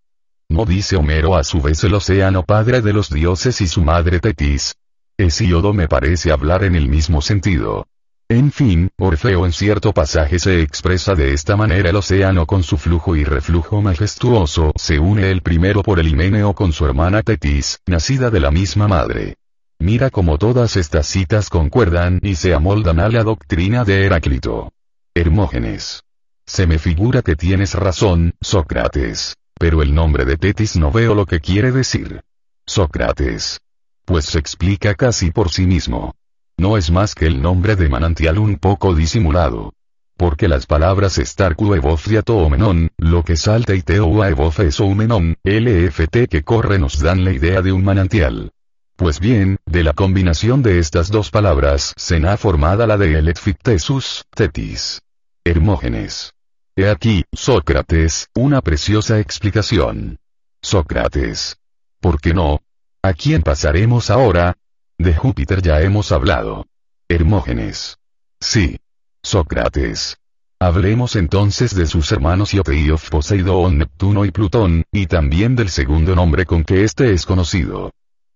¿No 0.50 0.66
dice 0.66 0.98
Homero 0.98 1.36
a 1.36 1.44
su 1.44 1.64
vez 1.64 1.84
el 1.84 1.96
océano 1.96 2.44
padre 2.44 2.82
de 2.82 2.94
los 2.94 3.10
dioses 3.10 3.60
y 3.62 3.68
su 3.68 3.82
madre 3.82 4.20
Tetis? 4.20 4.76
Hesíodo 5.18 5.74
me 5.74 5.88
parece 5.88 6.32
hablar 6.32 6.64
en 6.64 6.76
el 6.76 6.88
mismo 6.88 7.24
sentido. 7.24 7.88
En 8.32 8.50
fin, 8.50 8.90
Orfeo 8.98 9.46
en 9.46 9.52
cierto 9.52 9.92
pasaje 9.92 10.40
se 10.40 10.62
expresa 10.62 11.16
de 11.16 11.34
esta 11.34 11.58
manera 11.58 11.90
el 11.90 11.98
océano 11.98 12.46
con 12.46 12.64
su 12.64 12.78
flujo 12.78 13.18
y 13.18 13.26
reflujo 13.26 13.82
majestuoso 13.82 14.72
se 14.78 15.00
une 15.00 15.32
el 15.32 15.42
primero 15.42 15.84
por 15.84 16.00
el 16.00 16.08
Himeneo 16.08 16.54
con 16.54 16.72
su 16.72 16.86
hermana 16.86 17.24
Tetis, 17.24 17.82
nacida 17.86 18.30
de 18.30 18.40
la 18.40 18.50
misma 18.50 18.88
madre. 18.88 19.36
Mira 19.80 20.10
cómo 20.10 20.38
todas 20.38 20.78
estas 20.78 21.08
citas 21.08 21.50
concuerdan 21.50 22.22
y 22.24 22.36
se 22.36 22.54
amoldan 22.54 23.02
a 23.02 23.10
la 23.10 23.24
doctrina 23.24 23.84
de 23.84 24.06
Heráclito. 24.06 24.72
Hermógenes. 25.14 26.04
Se 26.46 26.66
me 26.68 26.80
figura 26.80 27.24
que 27.24 27.36
tienes 27.36 27.74
razón, 27.74 28.34
Sócrates. 28.40 29.36
Pero 29.60 29.82
el 29.82 29.94
nombre 29.94 30.24
de 30.24 30.38
Tetis 30.38 30.78
no 30.78 30.90
veo 30.90 31.16
lo 31.16 31.26
que 31.26 31.42
quiere 31.42 31.74
decir. 31.74 32.22
Sócrates. 32.66 33.60
Pues 34.06 34.24
se 34.24 34.40
explica 34.40 34.96
casi 34.96 35.32
por 35.32 35.50
sí 35.52 35.68
mismo 35.68 36.16
no 36.62 36.78
es 36.78 36.92
más 36.92 37.16
que 37.16 37.26
el 37.26 37.42
nombre 37.42 37.76
de 37.76 37.90
manantial 37.90 38.38
un 38.38 38.58
poco 38.58 38.94
disimulado. 38.94 39.74
Porque 40.16 40.48
las 40.48 40.68
palabras 40.68 41.18
estarcu 41.18 41.74
o 41.74 42.50
menón, 42.50 42.92
lo 42.98 43.24
que 43.24 43.36
salta 43.36 43.74
y 43.74 43.82
teo 43.82 44.24
evof 44.24 44.60
menón, 44.96 45.36
lft 45.44 46.28
que 46.30 46.44
corre 46.44 46.78
nos 46.78 47.00
dan 47.00 47.26
la 47.26 47.34
idea 47.34 47.64
de 47.64 47.72
un 47.72 47.84
manantial. 47.84 48.52
Pues 48.96 49.20
bien, 49.20 49.58
de 49.66 49.84
la 49.84 49.94
combinación 49.94 50.62
de 50.62 50.78
estas 50.78 51.10
dos 51.10 51.32
palabras 51.32 51.96
se 51.98 52.18
ha 52.28 52.38
formada 52.38 52.86
la 52.86 52.98
de 52.98 53.18
eletfictesus, 53.18 54.26
tetis. 54.30 55.02
Hermógenes. 55.44 56.34
He 56.76 56.88
aquí, 56.88 57.26
Sócrates, 57.34 58.28
una 58.36 58.62
preciosa 58.62 59.20
explicación. 59.20 60.20
Sócrates. 60.62 61.58
¿Por 62.00 62.22
qué 62.22 62.36
no? 62.36 62.62
¿A 63.02 63.14
quién 63.14 63.42
pasaremos 63.42 64.12
ahora? 64.12 64.56
De 65.02 65.16
Júpiter 65.16 65.64
ya 65.64 65.82
hemos 65.82 66.12
hablado. 66.12 66.68
Hermógenes. 67.10 67.98
Sí. 68.40 68.78
Sócrates. 69.24 70.20
Hablemos 70.60 71.16
entonces 71.16 71.74
de 71.74 71.88
sus 71.88 72.12
hermanos 72.12 72.54
Ioteiof 72.54 73.10
Poseidón 73.10 73.80
Neptuno 73.80 74.26
y 74.26 74.32
Plutón, 74.32 74.84
y 74.92 75.08
también 75.08 75.56
del 75.56 75.70
segundo 75.70 76.16
nombre 76.16 76.46
con 76.46 76.64
que 76.64 76.84
éste 76.84 77.14
es 77.14 77.26
conocido. 77.26 77.90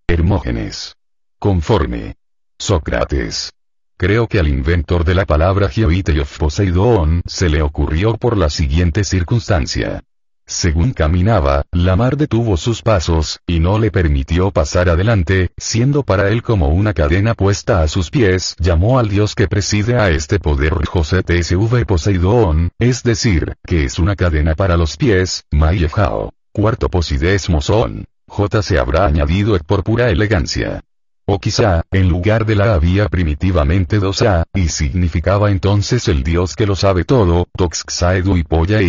Hermógenes. 0.08 0.96
Conforme. 1.38 2.16
Sócrates. 2.58 3.54
Creo 3.96 4.28
que 4.28 4.40
al 4.40 4.48
inventor 4.48 5.06
de 5.06 5.14
la 5.14 5.28
palabra 5.28 5.70
Geoiteiof 5.70 6.40
Poseidón 6.40 7.22
se 7.28 7.48
le 7.48 7.62
ocurrió 7.62 8.18
por 8.18 8.38
la 8.38 8.50
siguiente 8.50 9.04
circunstancia. 9.04 10.02
Según 10.48 10.94
caminaba, 10.94 11.64
la 11.72 11.96
mar 11.96 12.18
detuvo 12.18 12.56
sus 12.56 12.84
pasos, 12.84 13.40
y 13.48 13.60
no 13.60 13.80
le 13.80 13.90
permitió 13.90 14.52
pasar 14.52 14.90
adelante, 14.90 15.50
siendo 15.58 16.04
para 16.04 16.30
él 16.30 16.44
como 16.44 16.70
una 16.70 16.94
cadena 16.94 17.34
puesta 17.34 17.82
a 17.82 17.88
sus 17.88 18.12
pies, 18.12 18.56
llamó 18.60 19.00
al 19.00 19.10
dios 19.10 19.34
que 19.34 19.48
preside 19.48 19.96
a 20.00 20.12
este 20.12 20.40
poder 20.40 20.86
José 20.86 21.24
TSV 21.24 21.86
Poseidón, 21.88 22.72
es 22.78 23.02
decir, 23.02 23.56
que 23.66 23.86
es 23.86 23.98
una 23.98 24.16
cadena 24.16 24.54
para 24.54 24.78
los 24.78 24.98
pies, 24.98 25.46
Mayejao. 25.52 26.32
Cuarto 26.52 26.90
Posides 26.90 27.50
Mosón. 27.50 28.06
J 28.28 28.62
se 28.62 28.80
habrá 28.80 29.06
añadido 29.06 29.58
por 29.60 29.84
pura 29.84 30.10
elegancia. 30.10 30.82
O 31.26 31.40
quizá, 31.40 31.82
en 31.92 32.08
lugar 32.08 32.46
de 32.46 32.56
la 32.56 32.76
había 32.76 33.10
primitivamente 33.10 33.98
dos 33.98 34.22
A, 34.22 34.46
y 34.54 34.70
significaba 34.70 35.50
entonces 35.50 36.08
el 36.08 36.24
dios 36.24 36.56
que 36.56 36.68
lo 36.68 36.76
sabe 36.76 37.04
todo, 37.04 37.48
Toxxaedu 37.58 38.38
y 38.38 38.44
Polla 38.44 38.80
e 38.80 38.86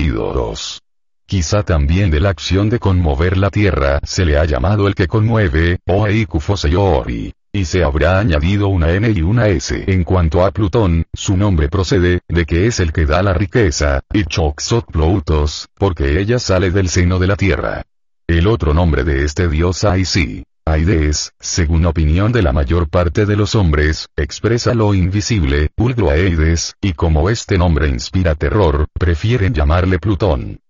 Quizá 1.26 1.64
también 1.64 2.12
de 2.12 2.20
la 2.20 2.28
acción 2.28 2.70
de 2.70 2.78
conmover 2.78 3.36
la 3.36 3.50
tierra 3.50 3.98
se 4.04 4.24
le 4.24 4.38
ha 4.38 4.44
llamado 4.44 4.86
el 4.86 4.94
que 4.94 5.08
conmueve, 5.08 5.80
o 5.84 6.06
Eikufoseyori. 6.06 7.34
Y 7.52 7.64
se 7.64 7.82
habrá 7.82 8.20
añadido 8.20 8.68
una 8.68 8.92
N 8.92 9.10
y 9.10 9.22
una 9.22 9.48
S. 9.48 9.84
En 9.88 10.04
cuanto 10.04 10.44
a 10.44 10.52
Plutón, 10.52 11.04
su 11.12 11.36
nombre 11.36 11.68
procede, 11.68 12.20
de 12.28 12.44
que 12.44 12.68
es 12.68 12.78
el 12.78 12.92
que 12.92 13.06
da 13.06 13.24
la 13.24 13.32
riqueza, 13.32 14.02
y 14.12 14.22
Choxot 14.22 14.86
Ploutos, 14.86 15.66
porque 15.74 16.20
ella 16.20 16.38
sale 16.38 16.70
del 16.70 16.88
seno 16.88 17.18
de 17.18 17.26
la 17.26 17.34
tierra. 17.34 17.82
El 18.28 18.46
otro 18.46 18.72
nombre 18.72 19.02
de 19.02 19.24
este 19.24 19.48
dios 19.48 19.82
Aisi, 19.82 20.44
Aides, 20.64 21.32
según 21.40 21.86
opinión 21.86 22.30
de 22.30 22.42
la 22.42 22.52
mayor 22.52 22.88
parte 22.88 23.26
de 23.26 23.34
los 23.34 23.56
hombres, 23.56 24.08
expresa 24.16 24.74
lo 24.74 24.94
invisible, 24.94 25.70
Ulgro 25.76 26.10
Aides, 26.10 26.76
y 26.80 26.92
como 26.92 27.30
este 27.30 27.58
nombre 27.58 27.88
inspira 27.88 28.36
terror, 28.36 28.86
prefieren 28.92 29.54
llamarle 29.54 29.98
Plutón. 29.98 30.60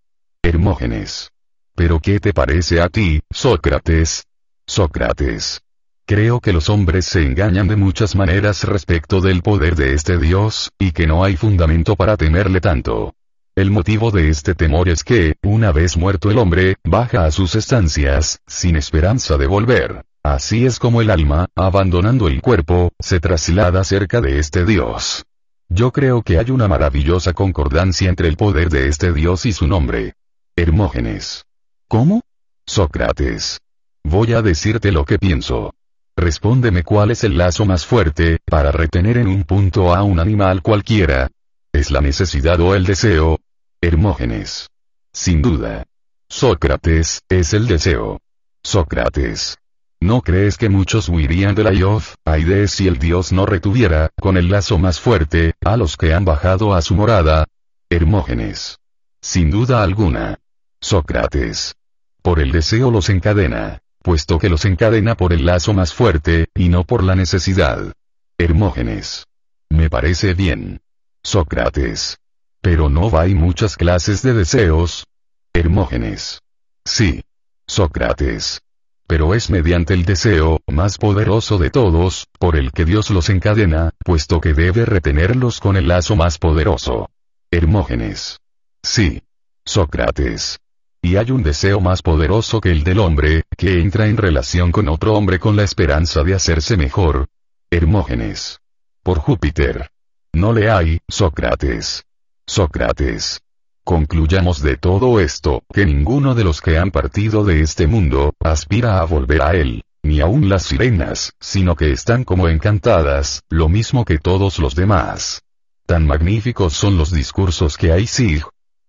Hermógenes. 0.47 1.33
¿Pero 1.75 1.99
qué 1.99 2.21
te 2.21 2.33
parece 2.33 2.81
a 2.81 2.89
ti, 2.89 3.21
Sócrates? 3.33 4.27
Sócrates. 4.65 5.61
Creo 6.07 6.39
que 6.39 6.53
los 6.53 6.69
hombres 6.69 7.05
se 7.05 7.27
engañan 7.27 7.67
de 7.67 7.75
muchas 7.75 8.15
maneras 8.15 8.63
respecto 8.63 9.21
del 9.21 9.43
poder 9.43 9.75
de 9.75 9.93
este 9.95 10.19
Dios, 10.19 10.71
y 10.79 10.93
que 10.93 11.09
no 11.09 11.25
hay 11.25 11.35
fundamento 11.37 11.97
para 11.97 12.17
temerle 12.17 12.61
tanto. 12.61 13.13
El 13.57 13.73
motivo 13.73 14.13
de 14.13 14.29
este 14.29 14.55
temor 14.55 14.89
es 14.89 15.03
que, 15.03 15.35
una 15.43 15.73
vez 15.73 15.97
muerto 15.97 16.31
el 16.31 16.39
hombre, 16.39 16.77
baja 16.85 17.25
a 17.25 17.33
sus 17.33 17.57
estancias, 17.57 18.39
sin 18.47 18.77
esperanza 18.77 19.37
de 19.39 19.49
volver. 19.49 20.05
Así 20.23 20.65
es 20.65 20.79
como 20.79 21.03
el 21.03 21.11
alma, 21.11 21.49
abandonando 21.57 22.29
el 22.29 22.41
cuerpo, 22.41 22.93
se 23.01 23.19
traslada 23.19 23.83
cerca 23.83 24.21
de 24.21 24.39
este 24.39 24.65
Dios. 24.65 25.25
Yo 25.69 25.91
creo 25.91 26.23
que 26.23 26.39
hay 26.39 26.53
una 26.53 26.69
maravillosa 26.69 27.33
concordancia 27.33 28.09
entre 28.09 28.29
el 28.29 28.37
poder 28.37 28.71
de 28.71 28.87
este 28.87 29.13
Dios 29.13 29.45
y 29.45 29.53
su 29.53 29.67
nombre. 29.67 30.15
Hermógenes. 30.59 31.45
¿Cómo? 31.87 32.23
Sócrates. 32.65 33.61
Voy 34.03 34.33
a 34.33 34.41
decirte 34.41 34.91
lo 34.91 35.05
que 35.05 35.19
pienso. 35.19 35.75
Respóndeme 36.17 36.83
cuál 36.83 37.11
es 37.11 37.25
el 37.25 37.37
lazo 37.37 37.67
más 37.67 37.85
fuerte, 37.85 38.39
para 38.47 38.73
retener 38.73 39.19
en 39.19 39.29
un 39.29 39.45
punto 39.45 39.95
a 39.95 40.03
un 40.03 40.19
animal 40.19 40.63
cualquiera. 40.63 41.31
¿Es 41.75 41.91
la 41.91 42.01
necesidad 42.01 42.59
o 42.61 42.75
el 42.75 42.87
deseo? 42.87 43.39
Hermógenes. 43.83 44.71
Sin 45.13 45.43
duda. 45.43 45.85
Sócrates, 46.31 47.21
es 47.29 47.53
el 47.53 47.67
deseo. 47.67 48.23
Sócrates. 48.63 49.59
¿No 50.01 50.23
crees 50.23 50.57
que 50.57 50.71
muchos 50.71 51.11
huirían 51.11 51.55
de 51.55 51.65
la 51.65 51.75
Iof, 51.75 52.15
Aides 52.25 52.71
si 52.71 52.89
el 52.89 52.99
dios 52.99 53.31
no 53.31 53.45
retuviera, 53.45 54.09
con 54.19 54.39
el 54.39 54.49
lazo 54.49 54.79
más 54.79 55.01
fuerte, 55.01 55.53
a 55.63 55.77
los 55.77 55.99
que 55.99 56.15
han 56.15 56.25
bajado 56.25 56.73
a 56.73 56.81
su 56.81 56.95
morada? 56.95 57.45
Hermógenes. 57.91 58.79
Sin 59.21 59.51
duda 59.51 59.83
alguna. 59.83 60.39
Sócrates. 60.81 61.75
Por 62.23 62.41
el 62.41 62.53
deseo 62.53 62.91
los 62.91 63.09
encadena, 63.09 63.81
puesto 64.03 64.39
que 64.39 64.49
los 64.49 64.65
encadena 64.65 65.17
por 65.17 65.33
el 65.33 65.47
lazo 65.47 65.73
más 65.73 65.95
fuerte, 65.95 66.47
y 66.55 66.69
no 66.69 66.85
por 66.85 67.03
la 67.03 67.15
necesidad. 67.15 67.93
Hermógenes. 68.39 69.27
Me 69.69 69.91
parece 69.91 70.35
bien. 70.35 70.81
Sócrates. 71.23 72.19
Pero 72.61 72.89
no 72.89 73.19
hay 73.19 73.35
muchas 73.35 73.77
clases 73.77 74.23
de 74.23 74.33
deseos. 74.33 75.07
Hermógenes. 75.53 76.41
Sí. 76.85 77.23
Sócrates. 77.67 78.61
Pero 79.09 79.35
es 79.35 79.51
mediante 79.51 79.95
el 79.95 80.05
deseo, 80.05 80.61
más 80.67 80.99
poderoso 80.99 81.59
de 81.59 81.71
todos, 81.71 82.27
por 82.39 82.57
el 82.57 82.73
que 82.73 82.85
Dios 82.85 83.11
los 83.11 83.29
encadena, 83.31 83.91
puesto 84.05 84.41
que 84.41 84.53
debe 84.53 84.85
retenerlos 84.85 85.61
con 85.61 85.77
el 85.77 85.89
lazo 85.89 86.17
más 86.17 86.39
poderoso. 86.39 87.11
Hermógenes. 87.51 88.41
Sí. 88.83 89.23
Sócrates. 89.65 90.59
Y 91.07 91.15
hay 91.19 91.31
un 91.31 91.45
deseo 91.45 91.81
más 91.81 92.03
poderoso 92.03 92.61
que 92.61 92.73
el 92.73 92.83
del 92.83 92.99
hombre, 92.99 93.45
que 93.57 93.81
entra 93.81 94.09
en 94.09 94.17
relación 94.17 94.73
con 94.73 94.89
otro 94.89 95.15
hombre 95.15 95.39
con 95.39 95.55
la 95.55 95.63
esperanza 95.63 96.25
de 96.25 96.35
hacerse 96.35 96.77
mejor. 96.77 97.29
Hermógenes. 97.71 98.59
Por 99.05 99.21
Júpiter. 99.21 99.89
No 100.33 100.53
le 100.53 100.69
hay, 100.69 100.99
Sócrates. 101.07 102.03
Sócrates. 102.45 103.41
Concluyamos 103.85 104.63
de 104.63 104.79
todo 104.79 105.21
esto, 105.21 105.63
que 105.73 105.87
ninguno 105.87 106.35
de 106.35 106.43
los 106.43 106.61
que 106.61 106.77
han 106.77 106.91
partido 106.91 107.45
de 107.45 107.61
este 107.61 107.87
mundo, 107.87 108.35
aspira 108.41 108.99
a 108.99 109.05
volver 109.05 109.43
a 109.43 109.53
él, 109.55 109.85
ni 110.03 110.19
aun 110.21 110.49
las 110.49 110.65
sirenas, 110.65 111.35
sino 111.39 111.77
que 111.77 111.93
están 111.93 112.25
como 112.25 112.49
encantadas, 112.49 113.45
lo 113.49 113.69
mismo 113.69 114.05
que 114.05 114.19
todos 114.19 114.59
los 114.59 114.75
demás. 114.75 115.45
Tan 115.87 116.05
magníficos 116.05 116.73
son 116.73 116.99
los 116.99 117.13
discursos 117.13 117.77
que 117.77 117.93
Aisig. 117.93 118.43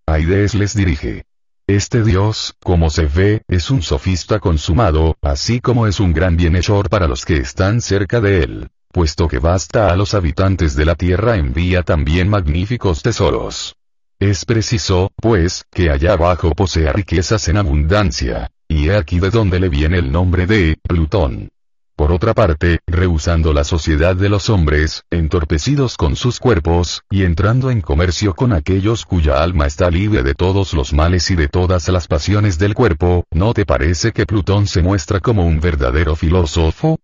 Aides 0.07 0.55
les 0.55 0.73
dirige. 0.73 1.27
Este 1.69 2.01
Dios, 2.01 2.53
como 2.63 2.89
se 2.89 3.07
ve, 3.07 3.41
es 3.49 3.69
un 3.69 3.81
sofista 3.81 4.39
consumado, 4.39 5.17
así 5.21 5.59
como 5.59 5.85
es 5.85 5.99
un 5.99 6.13
gran 6.13 6.37
bienhechor 6.37 6.89
para 6.89 7.09
los 7.09 7.25
que 7.25 7.35
están 7.35 7.81
cerca 7.81 8.21
de 8.21 8.41
él. 8.41 8.69
Puesto 8.93 9.27
que 9.27 9.39
basta 9.39 9.91
a 9.91 9.97
los 9.97 10.13
habitantes 10.13 10.77
de 10.77 10.85
la 10.85 10.95
tierra 10.95 11.35
envía 11.35 11.83
también 11.83 12.29
magníficos 12.29 13.03
tesoros. 13.03 13.75
Es 14.17 14.45
preciso, 14.45 15.11
pues, 15.17 15.65
que 15.69 15.89
allá 15.89 16.13
abajo 16.13 16.51
posea 16.51 16.93
riquezas 16.93 17.49
en 17.49 17.57
abundancia, 17.57 18.49
y 18.69 18.87
he 18.87 18.95
aquí 18.95 19.19
de 19.19 19.29
donde 19.29 19.59
le 19.59 19.67
viene 19.67 19.97
el 19.97 20.09
nombre 20.09 20.47
de 20.47 20.77
Plutón. 20.81 21.49
Por 21.97 22.11
otra 22.11 22.35
parte, 22.35 22.81
rehusando 22.85 23.53
la 23.53 23.63
sociedad 23.63 24.15
de 24.15 24.29
los 24.29 24.51
hombres, 24.51 25.03
entorpecidos 25.09 25.97
con 25.97 26.15
sus 26.15 26.39
cuerpos, 26.39 27.01
y 27.09 27.23
entrando 27.23 27.71
en 27.71 27.81
comercio 27.81 28.35
con 28.35 28.53
aquellos 28.53 29.03
cuya 29.03 29.41
alma 29.41 29.65
está 29.65 29.89
libre 29.89 30.21
de 30.21 30.35
todos 30.35 30.75
los 30.75 30.93
males 30.93 31.31
y 31.31 31.35
de 31.35 31.47
todas 31.47 31.87
las 31.87 32.07
pasiones 32.07 32.59
del 32.59 32.75
cuerpo, 32.75 33.23
¿no 33.31 33.55
te 33.55 33.65
parece 33.65 34.11
que 34.11 34.27
Plutón 34.27 34.67
se 34.67 34.83
muestra 34.83 35.21
como 35.21 35.47
un 35.47 35.59
verdadero 35.59 36.15
filósofo? 36.15 36.99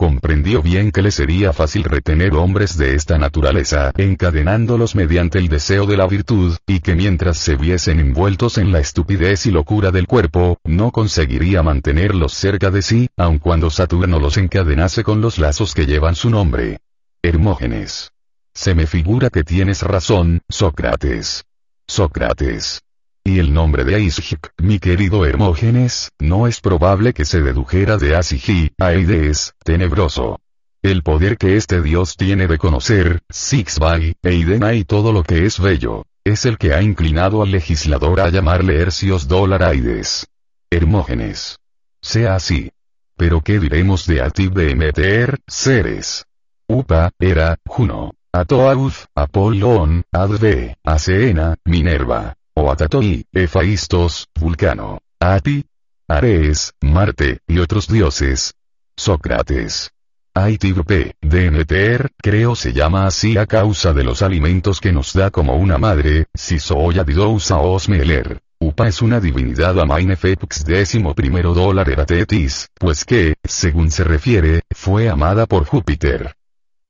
Comprendió 0.00 0.62
bien 0.62 0.92
que 0.92 1.02
le 1.02 1.10
sería 1.10 1.52
fácil 1.52 1.84
retener 1.84 2.32
hombres 2.32 2.78
de 2.78 2.94
esta 2.94 3.18
naturaleza, 3.18 3.92
encadenándolos 3.98 4.94
mediante 4.94 5.38
el 5.38 5.48
deseo 5.48 5.84
de 5.84 5.98
la 5.98 6.06
virtud, 6.06 6.56
y 6.66 6.80
que 6.80 6.94
mientras 6.94 7.36
se 7.36 7.54
viesen 7.54 8.00
envueltos 8.00 8.56
en 8.56 8.72
la 8.72 8.80
estupidez 8.80 9.44
y 9.44 9.50
locura 9.50 9.90
del 9.90 10.06
cuerpo, 10.06 10.58
no 10.64 10.90
conseguiría 10.90 11.62
mantenerlos 11.62 12.32
cerca 12.32 12.70
de 12.70 12.80
sí, 12.80 13.10
aun 13.18 13.38
cuando 13.38 13.68
Saturno 13.68 14.18
los 14.18 14.38
encadenase 14.38 15.04
con 15.04 15.20
los 15.20 15.36
lazos 15.36 15.74
que 15.74 15.84
llevan 15.84 16.14
su 16.14 16.30
nombre. 16.30 16.78
Hermógenes. 17.20 18.12
Se 18.54 18.74
me 18.74 18.86
figura 18.86 19.28
que 19.28 19.44
tienes 19.44 19.82
razón, 19.82 20.40
Sócrates. 20.48 21.44
Sócrates. 21.86 22.80
Y 23.24 23.38
el 23.38 23.52
nombre 23.52 23.84
de 23.84 23.96
Aishik, 23.96 24.52
mi 24.58 24.78
querido 24.78 25.26
Hermógenes, 25.26 26.10
no 26.18 26.46
es 26.46 26.60
probable 26.60 27.12
que 27.12 27.24
se 27.24 27.42
dedujera 27.42 27.96
de 27.98 28.16
Asigi, 28.16 28.72
Aides, 28.78 29.54
tenebroso. 29.62 30.40
El 30.82 31.02
poder 31.02 31.36
que 31.36 31.56
este 31.56 31.82
dios 31.82 32.16
tiene 32.16 32.46
de 32.46 32.56
conocer, 32.56 33.20
Sixby, 33.28 34.16
Eidena 34.22 34.72
y 34.72 34.84
todo 34.84 35.12
lo 35.12 35.22
que 35.22 35.44
es 35.44 35.60
bello, 35.60 36.06
es 36.24 36.46
el 36.46 36.56
que 36.56 36.72
ha 36.72 36.80
inclinado 36.80 37.42
al 37.42 37.50
legislador 37.50 38.20
a 38.20 38.30
llamarle 38.30 38.80
Hercios 38.80 39.28
Aides. 39.30 40.26
Hermógenes. 40.70 41.58
Sea 42.00 42.36
así. 42.36 42.70
Pero 43.16 43.42
¿qué 43.42 43.60
diremos 43.60 44.06
de 44.06 44.22
Atib 44.22 44.54
de 44.54 44.70
Emeter, 44.70 45.38
Ceres? 45.46 46.24
Upa, 46.66 47.10
Era, 47.18 47.58
Juno, 47.66 48.14
Atoauz, 48.32 49.06
Apollón, 49.14 50.04
Adve, 50.10 50.76
Aseena, 50.84 51.56
Minerva. 51.64 52.36
Atatoi, 52.68 53.24
Efaistos, 53.32 54.26
Vulcano, 54.34 54.98
Ati, 55.20 55.64
Ares, 56.08 56.74
Marte, 56.80 57.38
y 57.46 57.60
otros 57.60 57.86
dioses. 57.86 58.54
Sócrates. 58.96 59.92
Aitibpe, 60.34 61.14
Demeter, 61.20 62.10
creo 62.16 62.56
se 62.56 62.72
llama 62.72 63.06
así 63.06 63.36
a 63.38 63.46
causa 63.46 63.92
de 63.92 64.04
los 64.04 64.22
alimentos 64.22 64.80
que 64.80 64.92
nos 64.92 65.12
da 65.12 65.30
como 65.30 65.54
una 65.56 65.78
madre, 65.78 66.26
si 66.34 66.58
soy 66.58 66.98
Didousa 67.04 67.58
Osmeler. 67.58 68.40
Upa 68.60 68.88
es 68.88 69.00
una 69.00 69.20
divinidad 69.20 69.80
Amainefepux 69.80 70.64
décimo 70.64 71.14
primero 71.14 71.54
dólar 71.54 71.88
eratetis, 71.88 72.68
pues 72.78 73.04
que, 73.04 73.36
según 73.42 73.90
se 73.90 74.04
refiere, 74.04 74.62
fue 74.70 75.08
amada 75.08 75.46
por 75.46 75.64
Júpiter. 75.64 76.34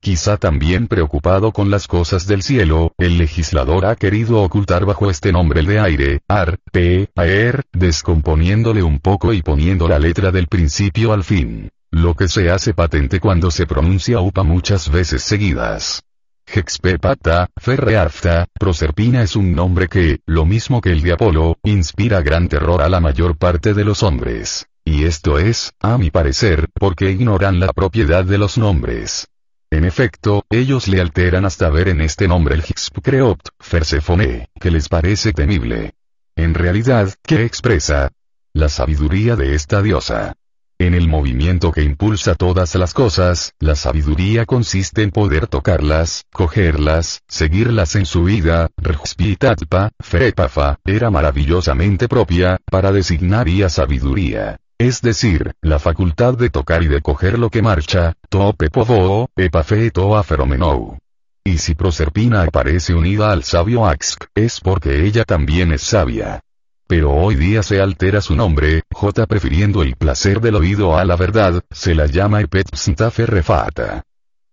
Quizá 0.03 0.37
también 0.37 0.87
preocupado 0.87 1.51
con 1.51 1.69
las 1.69 1.87
cosas 1.87 2.25
del 2.25 2.41
cielo, 2.41 2.91
el 2.97 3.19
legislador 3.19 3.85
ha 3.85 3.95
querido 3.95 4.41
ocultar 4.41 4.83
bajo 4.83 5.11
este 5.11 5.31
nombre 5.31 5.59
el 5.59 5.67
de 5.67 5.79
aire, 5.79 6.21
ar, 6.27 6.57
p, 6.71 7.07
aer, 7.15 7.65
descomponiéndole 7.71 8.81
un 8.81 8.97
poco 8.99 9.31
y 9.31 9.43
poniendo 9.43 9.87
la 9.87 9.99
letra 9.99 10.31
del 10.31 10.47
principio 10.47 11.13
al 11.13 11.23
fin. 11.23 11.69
Lo 11.91 12.15
que 12.15 12.27
se 12.27 12.49
hace 12.49 12.73
patente 12.73 13.19
cuando 13.19 13.51
se 13.51 13.67
pronuncia 13.67 14.21
upa 14.21 14.41
muchas 14.41 14.89
veces 14.89 15.21
seguidas. 15.21 16.01
Hexpepata, 16.47 17.51
Ferreafta, 17.55 18.47
Proserpina 18.59 19.21
es 19.21 19.35
un 19.35 19.53
nombre 19.53 19.87
que, 19.87 20.21
lo 20.25 20.47
mismo 20.47 20.81
que 20.81 20.93
el 20.93 21.03
de 21.03 21.13
Apolo, 21.13 21.59
inspira 21.63 22.21
gran 22.21 22.47
terror 22.47 22.81
a 22.81 22.89
la 22.89 23.01
mayor 23.01 23.37
parte 23.37 23.75
de 23.75 23.85
los 23.85 24.01
hombres. 24.01 24.65
Y 24.83 25.03
esto 25.03 25.37
es, 25.37 25.73
a 25.79 25.99
mi 25.99 26.09
parecer, 26.09 26.69
porque 26.73 27.11
ignoran 27.11 27.59
la 27.59 27.67
propiedad 27.67 28.25
de 28.25 28.39
los 28.39 28.57
nombres. 28.57 29.27
En 29.71 29.85
efecto, 29.85 30.43
ellos 30.49 30.89
le 30.89 30.99
alteran 30.99 31.45
hasta 31.45 31.69
ver 31.69 31.87
en 31.87 32.01
este 32.01 32.27
nombre 32.27 32.55
el 32.55 32.61
Hixpcreopt, 32.61 33.47
Fersefone, 33.57 34.49
que 34.59 34.69
les 34.69 34.89
parece 34.89 35.31
temible. 35.31 35.93
En 36.35 36.53
realidad, 36.53 37.13
¿qué 37.23 37.45
expresa? 37.45 38.11
La 38.53 38.67
sabiduría 38.67 39.37
de 39.37 39.55
esta 39.55 39.81
diosa. 39.81 40.35
En 40.77 40.93
el 40.93 41.07
movimiento 41.07 41.71
que 41.71 41.83
impulsa 41.83 42.35
todas 42.35 42.75
las 42.75 42.93
cosas, 42.93 43.53
la 43.59 43.75
sabiduría 43.75 44.45
consiste 44.45 45.03
en 45.03 45.11
poder 45.11 45.47
tocarlas, 45.47 46.25
cogerlas, 46.33 47.21
seguirlas 47.29 47.95
en 47.95 48.05
su 48.05 48.25
vida, 48.25 48.67
Rejspitatpa, 48.75 49.91
Ferepafa, 50.01 50.79
era 50.83 51.09
maravillosamente 51.09 52.09
propia, 52.09 52.59
para 52.69 52.91
designar 52.91 53.47
y 53.47 53.61
sabiduría. 53.69 54.57
Es 54.81 55.03
decir, 55.03 55.53
la 55.61 55.77
facultad 55.77 56.35
de 56.35 56.49
tocar 56.49 56.81
y 56.81 56.87
de 56.87 57.01
coger 57.01 57.37
lo 57.37 57.51
que 57.51 57.61
marcha, 57.61 58.15
to 58.29 58.51
pepovoo, 58.53 59.29
epafe 59.35 59.91
toa 59.91 60.23
feromenou. 60.23 60.97
Y 61.43 61.59
si 61.59 61.75
Proserpina 61.75 62.41
aparece 62.41 62.95
unida 62.95 63.31
al 63.31 63.43
sabio 63.43 63.85
Axk, 63.85 64.25
es 64.33 64.59
porque 64.59 65.05
ella 65.05 65.23
también 65.23 65.71
es 65.71 65.83
sabia. 65.83 66.41
Pero 66.87 67.11
hoy 67.11 67.35
día 67.35 67.61
se 67.61 67.79
altera 67.79 68.21
su 68.21 68.35
nombre, 68.35 68.81
J 68.91 69.27
prefiriendo 69.27 69.83
el 69.83 69.95
placer 69.97 70.41
del 70.41 70.55
oído 70.55 70.97
a 70.97 71.05
la 71.05 71.15
verdad, 71.15 71.63
se 71.69 71.93
la 71.93 72.07
llama 72.07 72.41
Epetpsntaferrefata. 72.41 74.01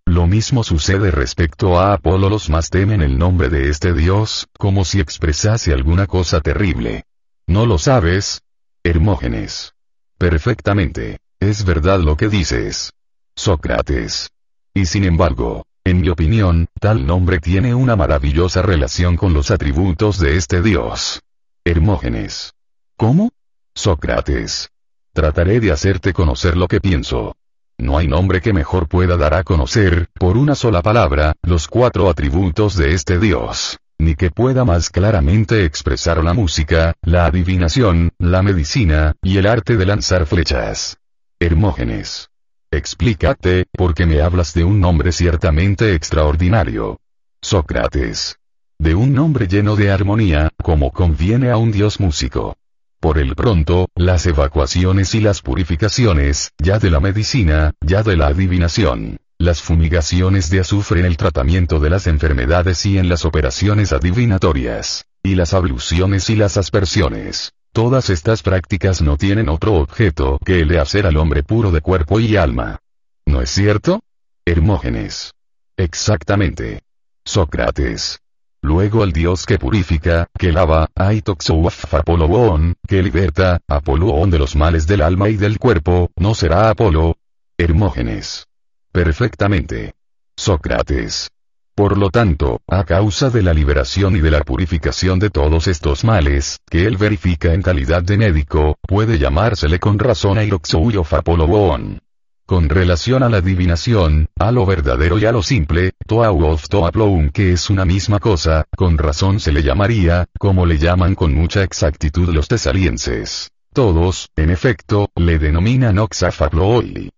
Lo 0.05 0.27
mismo 0.27 0.63
sucede 0.63 1.09
respecto 1.09 1.79
a 1.79 1.93
Apolo 1.93 2.29
los 2.29 2.51
más 2.51 2.69
temen 2.69 3.01
el 3.01 3.17
nombre 3.17 3.49
de 3.49 3.69
este 3.69 3.93
dios, 3.93 4.47
como 4.59 4.85
si 4.85 4.99
expresase 4.99 5.73
alguna 5.73 6.05
cosa 6.05 6.39
terrible. 6.39 7.05
¿No 7.47 7.65
lo 7.65 7.79
sabes? 7.79 8.43
Hermógenes. 8.83 9.73
Perfectamente. 10.19 11.19
Es 11.39 11.63
verdad 11.63 12.01
lo 12.01 12.17
que 12.17 12.27
dices. 12.27 12.91
Sócrates. 13.37 14.29
Y 14.73 14.85
sin 14.85 15.05
embargo, 15.05 15.65
en 15.85 16.01
mi 16.01 16.09
opinión, 16.09 16.67
tal 16.81 17.07
nombre 17.07 17.39
tiene 17.39 17.73
una 17.73 17.95
maravillosa 17.95 18.61
relación 18.61 19.15
con 19.15 19.33
los 19.33 19.49
atributos 19.49 20.19
de 20.19 20.35
este 20.35 20.61
dios. 20.61 21.21
Hermógenes. 21.63 22.53
¿Cómo? 22.97 23.31
Sócrates. 23.73 24.69
Trataré 25.13 25.61
de 25.61 25.71
hacerte 25.71 26.11
conocer 26.11 26.57
lo 26.57 26.67
que 26.67 26.81
pienso. 26.81 27.37
No 27.77 27.97
hay 27.97 28.09
nombre 28.09 28.41
que 28.41 28.51
mejor 28.51 28.89
pueda 28.89 29.15
dar 29.15 29.33
a 29.33 29.45
conocer, 29.45 30.09
por 30.19 30.35
una 30.35 30.53
sola 30.53 30.81
palabra, 30.81 31.33
los 31.43 31.69
cuatro 31.69 32.09
atributos 32.09 32.75
de 32.75 32.93
este 32.93 33.19
dios 33.19 33.79
ni 33.99 34.15
que 34.15 34.31
pueda 34.31 34.63
más 34.63 34.89
claramente 34.89 35.65
expresar 35.65 36.23
la 36.23 36.33
música, 36.33 36.93
la 37.01 37.25
adivinación, 37.25 38.13
la 38.17 38.41
medicina, 38.41 39.13
y 39.21 39.37
el 39.37 39.45
arte 39.45 39.75
de 39.75 39.85
lanzar 39.85 40.25
flechas. 40.25 40.97
Hermógenes. 41.39 42.29
Explícate, 42.71 43.65
porque 43.71 44.05
me 44.05 44.21
hablas 44.21 44.53
de 44.53 44.63
un 44.63 44.79
nombre 44.79 45.11
ciertamente 45.11 45.93
extraordinario. 45.93 46.99
Sócrates. 47.41 48.37
De 48.79 48.95
un 48.95 49.13
nombre 49.13 49.47
lleno 49.47 49.75
de 49.75 49.91
armonía, 49.91 50.49
como 50.63 50.91
conviene 50.91 51.51
a 51.51 51.57
un 51.57 51.71
dios 51.71 51.99
músico. 51.99 52.55
Por 53.01 53.17
el 53.17 53.35
pronto, 53.35 53.89
las 53.95 54.25
evacuaciones 54.25 55.13
y 55.15 55.19
las 55.19 55.41
purificaciones, 55.41 56.51
ya 56.57 56.79
de 56.79 56.89
la 56.89 56.99
medicina, 56.99 57.73
ya 57.81 58.03
de 58.03 58.15
la 58.15 58.27
adivinación 58.27 59.19
las 59.39 59.61
fumigaciones 59.61 60.49
de 60.49 60.59
azufre 60.59 60.99
en 60.99 61.05
el 61.05 61.15
tratamiento 61.15 61.79
de 61.79 61.89
las 61.89 62.07
enfermedades 62.07 62.85
y 62.85 62.97
en 62.97 63.07
las 63.07 63.23
operaciones 63.23 63.93
adivinatorias, 63.93 65.05
y 65.23 65.35
las 65.35 65.53
abluciones 65.53 66.29
y 66.29 66.35
las 66.35 66.57
aspersiones. 66.57 67.53
Todas 67.71 68.09
estas 68.09 68.43
prácticas 68.43 69.01
no 69.01 69.15
tienen 69.15 69.47
otro 69.47 69.75
objeto 69.75 70.39
que 70.45 70.59
el 70.59 70.67
de 70.67 70.79
hacer 70.79 71.07
al 71.07 71.15
hombre 71.15 71.41
puro 71.43 71.71
de 71.71 71.79
cuerpo 71.79 72.19
y 72.19 72.35
alma. 72.35 72.79
¿No 73.25 73.41
es 73.41 73.49
cierto? 73.49 74.01
Hermógenes. 74.45 75.31
Exactamente. 75.77 76.81
Sócrates. 77.23 78.19
Luego 78.61 79.05
el 79.05 79.13
dios 79.13 79.45
que 79.45 79.57
purifica, 79.57 80.27
que 80.37 80.51
lava, 80.51 80.89
Aitoxouaf 80.95 81.93
Apoloón, 81.93 82.75
que 82.85 83.01
liberta, 83.01 83.61
Apoloón 83.69 84.31
de 84.31 84.39
los 84.39 84.57
males 84.57 84.85
del 84.85 85.01
alma 85.01 85.29
y 85.29 85.37
del 85.37 85.59
cuerpo, 85.59 86.11
¿no 86.17 86.35
será 86.35 86.69
Apolo? 86.69 87.15
Hermógenes. 87.57 88.49
Perfectamente. 88.91 89.93
Sócrates. 90.35 91.29
Por 91.75 91.97
lo 91.97 92.09
tanto, 92.09 92.59
a 92.67 92.83
causa 92.83 93.29
de 93.29 93.41
la 93.41 93.53
liberación 93.53 94.15
y 94.15 94.19
de 94.19 94.31
la 94.31 94.41
purificación 94.41 95.19
de 95.19 95.29
todos 95.29 95.67
estos 95.67 96.03
males, 96.03 96.59
que 96.69 96.85
él 96.85 96.97
verifica 96.97 97.53
en 97.53 97.61
calidad 97.61 98.03
de 98.03 98.17
médico, 98.17 98.77
puede 98.81 99.17
llamársele 99.17 99.79
con 99.79 99.97
razón 99.97 100.37
Airoxouyo 100.37 101.03
Fapologon. 101.03 102.01
Con 102.45 102.67
relación 102.67 103.21
a 103.21 103.29
la 103.29 103.37
adivinación, 103.37 104.27
a 104.39 104.51
lo 104.51 104.65
verdadero 104.65 105.19
y 105.19 105.25
a 105.25 105.31
lo 105.31 105.43
simple, 105.43 105.93
Toau 106.07 106.45
of 106.45 106.67
Toaploum 106.67 107.29
que 107.29 107.53
es 107.53 107.69
una 107.69 107.85
misma 107.85 108.19
cosa, 108.19 108.65
con 108.75 108.97
razón 108.97 109.39
se 109.39 109.51
le 109.51 109.61
llamaría, 109.61 110.25
como 110.39 110.65
le 110.65 110.79
llaman 110.79 111.13
con 111.15 111.33
mucha 111.33 111.63
exactitud 111.63 112.27
los 112.33 112.47
tesalienses. 112.47 113.51
Todos, 113.71 114.29
en 114.35 114.49
efecto, 114.49 115.11
le 115.15 115.37
denominan 115.37 115.99
Oxafaplooi. 115.99 117.11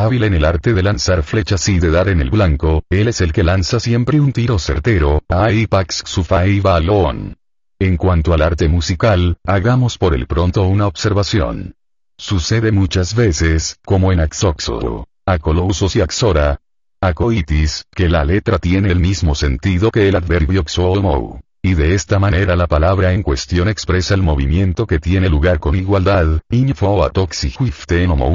Hábil 0.00 0.22
en 0.22 0.34
el 0.34 0.44
arte 0.44 0.74
de 0.74 0.82
lanzar 0.84 1.24
flechas 1.24 1.68
y 1.68 1.80
de 1.80 1.90
dar 1.90 2.08
en 2.08 2.20
el 2.20 2.30
blanco, 2.30 2.84
él 2.88 3.08
es 3.08 3.20
el 3.20 3.32
que 3.32 3.42
lanza 3.42 3.80
siempre 3.80 4.20
un 4.20 4.32
tiro 4.32 4.56
certero, 4.60 5.24
Aipax 5.28 6.04
Sufai 6.06 6.60
Balón. 6.60 7.36
En 7.80 7.96
cuanto 7.96 8.32
al 8.32 8.42
arte 8.42 8.68
musical, 8.68 9.38
hagamos 9.44 9.98
por 9.98 10.14
el 10.14 10.28
pronto 10.28 10.62
una 10.62 10.86
observación. 10.86 11.74
Sucede 12.16 12.70
muchas 12.70 13.16
veces, 13.16 13.80
como 13.84 14.12
en 14.12 14.20
Axoxo, 14.20 15.08
Acolousos 15.26 15.96
y 15.96 16.00
Axora, 16.00 16.60
Acoitis, 17.00 17.84
que 17.92 18.08
la 18.08 18.24
letra 18.24 18.60
tiene 18.60 18.92
el 18.92 19.00
mismo 19.00 19.34
sentido 19.34 19.90
que 19.90 20.08
el 20.08 20.14
adverbio 20.14 20.62
xoomou. 20.64 21.40
Y 21.62 21.74
de 21.74 21.94
esta 21.94 22.18
manera 22.18 22.56
la 22.56 22.66
palabra 22.66 23.12
en 23.12 23.22
cuestión 23.22 23.68
expresa 23.68 24.14
el 24.14 24.22
movimiento 24.22 24.86
que 24.86 24.98
tiene 24.98 25.28
lugar 25.28 25.58
con 25.58 25.74
igualdad, 25.74 26.40
info 26.50 27.10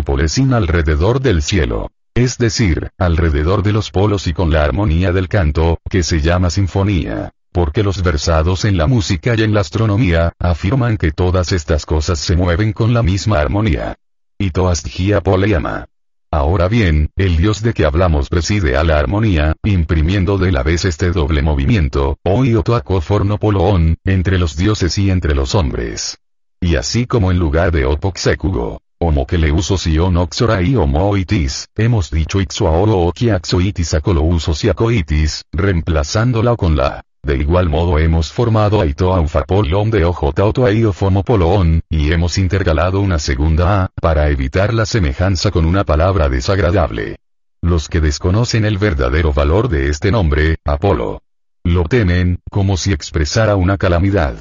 polesin 0.06 0.54
alrededor 0.54 1.22
del 1.22 1.42
cielo. 1.42 1.92
Es 2.16 2.38
decir, 2.38 2.92
alrededor 2.98 3.64
de 3.64 3.74
los 3.74 3.90
polos 3.90 4.28
y 4.28 4.34
con 4.34 4.52
la 4.52 4.64
armonía 4.64 5.12
del 5.12 5.30
canto, 5.30 5.80
que 5.90 6.04
se 6.04 6.22
llama 6.22 6.50
sinfonía 6.50 7.32
porque 7.54 7.84
los 7.84 8.02
versados 8.02 8.66
en 8.66 8.78
la 8.78 8.88
música 8.88 9.36
y 9.38 9.44
en 9.44 9.54
la 9.54 9.62
astronomía, 9.62 10.34
afirman 10.40 10.98
que 10.98 11.12
todas 11.12 11.52
estas 11.52 11.86
cosas 11.86 12.20
se 12.20 12.36
mueven 12.36 12.74
con 12.74 12.94
la 12.94 13.04
misma 13.04 13.40
armonía. 13.40 13.96
Y 14.40 14.50
Toastgia 14.50 15.22
Poleyama. 15.22 15.86
Ahora 16.34 16.68
bien, 16.68 17.12
el 17.16 17.38
dios 17.38 17.62
de 17.62 17.76
que 17.76 17.86
hablamos 17.86 18.28
preside 18.28 18.76
a 18.76 18.84
la 18.84 18.98
armonía, 18.98 19.54
imprimiendo 19.64 20.40
de 20.40 20.52
la 20.52 20.64
vez 20.64 20.84
este 20.84 21.12
doble 21.12 21.44
movimiento, 21.44 22.18
Oiotoaco 22.24 23.02
Fornopoloon, 23.02 23.98
entre 24.04 24.40
los 24.40 24.58
dioses 24.58 24.98
y 24.98 25.12
entre 25.12 25.36
los 25.36 25.54
hombres. 25.54 26.18
Y 26.60 26.76
así 26.76 27.06
como 27.06 27.30
en 27.30 27.38
lugar 27.38 27.72
de 27.72 27.86
Opoxecugo, 27.86 28.82
Homo 28.98 29.28
que 29.28 29.38
le 29.38 29.52
uso 29.52 29.78
si 29.78 30.00
onoxora 30.00 30.64
y 30.64 30.76
homoitis, 30.76 31.68
hemos 31.76 32.10
dicho 32.10 32.42
ixuaoro 32.42 32.98
o 32.98 33.12
kiaxoitis 33.12 33.94
acolousos 33.94 34.64
y 34.64 34.70
acoitis, 34.70 35.44
reemplazándola 35.52 36.56
con 36.56 36.76
la 36.76 37.04
de 37.24 37.38
igual 37.38 37.70
modo 37.70 38.00
hemos 38.00 38.34
formado 38.34 38.82
a 38.82 38.86
de 38.86 40.06
Ojotautoaiofonopolón, 40.06 41.82
y 41.90 42.12
hemos 42.12 42.38
intercalado 42.38 43.00
una 43.00 43.18
segunda 43.18 43.84
A, 43.84 43.90
para 44.02 44.30
evitar 44.30 44.74
la 44.74 44.86
semejanza 44.86 45.50
con 45.50 45.66
una 45.66 45.86
palabra 45.86 46.28
desagradable. 46.28 47.18
Los 47.62 47.88
que 47.88 48.02
desconocen 48.02 48.66
el 48.66 48.78
verdadero 48.78 49.32
valor 49.32 49.70
de 49.70 49.88
este 49.88 50.12
nombre, 50.12 50.58
Apolo, 50.66 51.22
lo 51.64 51.86
temen, 51.86 52.40
como 52.52 52.76
si 52.76 52.92
expresara 52.92 53.56
una 53.56 53.78
calamidad. 53.78 54.36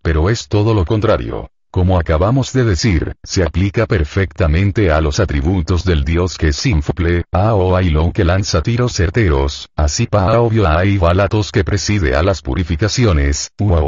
Pero 0.00 0.30
es 0.30 0.48
todo 0.48 0.72
lo 0.72 0.86
contrario. 0.86 1.50
Como 1.72 1.98
acabamos 1.98 2.52
de 2.52 2.64
decir, 2.64 3.16
se 3.22 3.42
aplica 3.42 3.86
perfectamente 3.86 4.90
a 4.92 5.00
los 5.00 5.18
atributos 5.20 5.86
del 5.86 6.04
dios 6.04 6.36
que 6.36 6.48
es 6.48 6.56
sinfuple, 6.56 7.24
a 7.32 7.54
o 7.54 7.74
ailon 7.74 8.12
que 8.12 8.26
lanza 8.26 8.60
tiros 8.60 8.92
certeros, 8.92 9.70
así 9.74 10.06
pa 10.06 10.38
obvio 10.38 10.66
a 10.66 10.84
balatos 11.00 11.50
que 11.50 11.64
preside 11.64 12.14
a 12.14 12.22
las 12.22 12.42
purificaciones, 12.42 13.52
u 13.58 13.74
a 13.74 13.80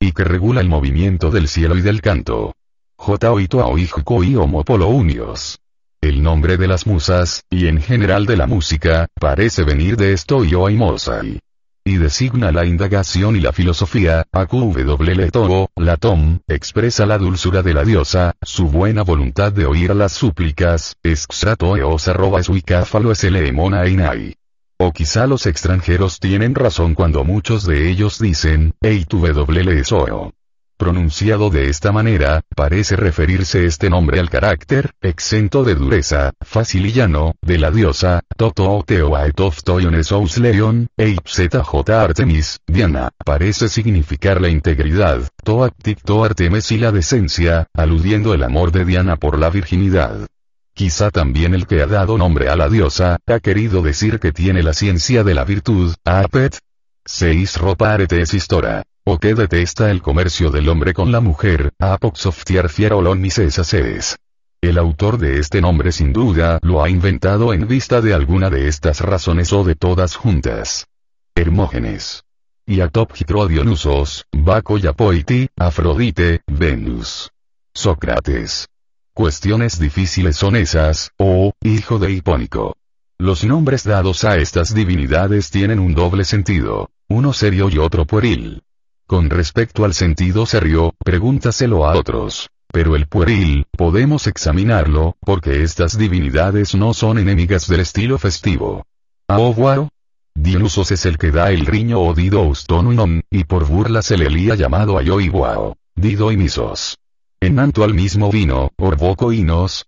Y 0.00 0.12
que 0.12 0.24
regula 0.24 0.62
el 0.62 0.70
movimiento 0.70 1.30
del 1.30 1.48
cielo 1.48 1.76
y 1.76 1.82
del 1.82 2.00
canto. 2.00 2.54
J 2.96 3.30
oito 3.30 3.76
y 4.24 4.36
homopolo 4.36 4.88
unios. 4.88 5.58
El 6.00 6.22
nombre 6.22 6.56
de 6.56 6.66
las 6.66 6.86
musas, 6.86 7.44
y 7.50 7.66
en 7.66 7.78
general 7.78 8.24
de 8.24 8.38
la 8.38 8.46
música, 8.46 9.06
parece 9.20 9.64
venir 9.64 9.98
de 9.98 10.14
esto 10.14 10.46
y 10.46 10.54
mosai 10.76 11.40
y 11.90 11.96
designa 11.96 12.52
la 12.52 12.64
indagación 12.64 13.36
y 13.36 13.40
la 13.40 13.52
filosofía, 13.52 14.24
AQW 14.32 15.66
la 15.76 15.96
tom, 15.96 16.38
expresa 16.46 17.04
la 17.04 17.18
dulzura 17.18 17.62
de 17.62 17.74
la 17.74 17.84
diosa, 17.84 18.34
su 18.42 18.68
buena 18.68 19.02
voluntad 19.02 19.52
de 19.52 19.66
oír 19.66 19.94
las 19.94 20.12
súplicas, 20.12 20.96
extrato 21.02 21.76
eos 21.76 22.08
arroba 22.08 22.42
suicáfalo 22.42 23.10
es 23.12 23.24
einai. 23.24 24.36
O 24.78 24.92
quizá 24.92 25.26
los 25.26 25.46
extranjeros 25.46 26.20
tienen 26.20 26.54
razón 26.54 26.94
cuando 26.94 27.24
muchos 27.24 27.66
de 27.66 27.90
ellos 27.90 28.18
dicen, 28.18 28.72
Ei 28.80 29.04
tu 29.04 29.20
Pronunciado 30.80 31.50
de 31.50 31.68
esta 31.68 31.92
manera, 31.92 32.40
parece 32.56 32.96
referirse 32.96 33.66
este 33.66 33.90
nombre 33.90 34.18
al 34.18 34.30
carácter, 34.30 34.92
exento 35.02 35.62
de 35.62 35.74
dureza, 35.74 36.32
fácil 36.40 36.86
y 36.86 36.92
llano, 36.92 37.34
de 37.42 37.58
la 37.58 37.70
diosa, 37.70 38.22
Toto 38.34 38.82
Toyonesous 39.62 40.38
Leon, 40.38 40.88
J 40.96 42.02
Artemis, 42.02 42.60
Diana, 42.66 43.10
parece 43.22 43.68
significar 43.68 44.40
la 44.40 44.48
integridad, 44.48 45.20
Toactic 45.44 45.98
Artemis 46.08 46.72
y 46.72 46.78
la 46.78 46.92
decencia, 46.92 47.66
aludiendo 47.74 48.32
el 48.32 48.42
amor 48.42 48.72
de 48.72 48.86
Diana 48.86 49.16
por 49.16 49.38
la 49.38 49.50
virginidad. 49.50 50.28
Quizá 50.72 51.10
también 51.10 51.54
el 51.54 51.66
que 51.66 51.82
ha 51.82 51.86
dado 51.86 52.16
nombre 52.16 52.48
a 52.48 52.56
la 52.56 52.70
diosa, 52.70 53.18
ha 53.26 53.40
querido 53.40 53.82
decir 53.82 54.18
que 54.18 54.32
tiene 54.32 54.62
la 54.62 54.72
ciencia 54.72 55.24
de 55.24 55.34
la 55.34 55.44
virtud, 55.44 55.94
Apet. 56.06 56.56
Seis 57.04 57.58
ropa 57.58 57.92
aretes 57.92 58.32
histora. 58.32 58.82
O 59.12 59.18
que 59.18 59.34
detesta 59.34 59.90
el 59.90 60.02
comercio 60.02 60.52
del 60.52 60.68
hombre 60.68 60.94
con 60.94 61.10
la 61.10 61.18
mujer, 61.18 61.72
Apoxoftiar 61.80 62.70
Misesaces. 63.16 64.16
El 64.60 64.78
autor 64.78 65.18
de 65.18 65.40
este 65.40 65.60
nombre 65.60 65.90
sin 65.90 66.12
duda 66.12 66.60
lo 66.62 66.80
ha 66.80 66.88
inventado 66.88 67.52
en 67.52 67.66
vista 67.66 68.00
de 68.00 68.14
alguna 68.14 68.50
de 68.50 68.68
estas 68.68 69.00
razones 69.00 69.52
o 69.52 69.64
de 69.64 69.74
todas 69.74 70.14
juntas. 70.14 70.86
Hermógenes. 71.34 72.22
Y 72.64 72.76
Dionusos, 72.76 74.26
Baco 74.30 74.78
Yapoiti, 74.78 75.48
Afrodite, 75.56 76.42
Venus. 76.46 77.32
Sócrates. 77.74 78.68
Cuestiones 79.12 79.80
difíciles 79.80 80.36
son 80.36 80.54
esas, 80.54 81.10
oh, 81.18 81.52
hijo 81.64 81.98
de 81.98 82.12
Hipónico. 82.12 82.76
Los 83.18 83.42
nombres 83.42 83.82
dados 83.82 84.22
a 84.22 84.36
estas 84.36 84.72
divinidades 84.72 85.50
tienen 85.50 85.80
un 85.80 85.94
doble 85.94 86.22
sentido, 86.22 86.90
uno 87.08 87.32
serio 87.32 87.68
y 87.70 87.78
otro 87.78 88.06
pueril. 88.06 88.62
Con 89.10 89.28
respecto 89.28 89.84
al 89.84 89.92
sentido 89.92 90.46
serio, 90.46 90.94
pregúntaselo 91.04 91.84
a 91.84 91.98
otros. 91.98 92.48
Pero 92.72 92.94
el 92.94 93.08
pueril, 93.08 93.66
podemos 93.76 94.28
examinarlo, 94.28 95.16
porque 95.18 95.64
estas 95.64 95.98
divinidades 95.98 96.76
no 96.76 96.94
son 96.94 97.18
enemigas 97.18 97.66
del 97.66 97.80
estilo 97.80 98.18
festivo. 98.18 98.86
Aoguaro. 99.26 99.88
Dionysos 100.36 100.92
es 100.92 101.06
el 101.06 101.18
que 101.18 101.32
da 101.32 101.50
el 101.50 101.66
riño 101.66 102.00
o 102.00 102.14
dido 102.14 102.52
y 103.32 103.42
por 103.42 103.66
burla 103.66 104.00
se 104.02 104.16
le 104.16 104.30
lía 104.30 104.54
llamado 104.54 104.96
Ayoiguao. 104.96 105.76
Dido 105.96 106.30
y 106.30 106.36
misos. 106.36 106.96
En 107.42 107.54
manto 107.54 107.84
al 107.84 107.94
mismo 107.94 108.30
vino, 108.30 108.70
orboco 108.76 109.30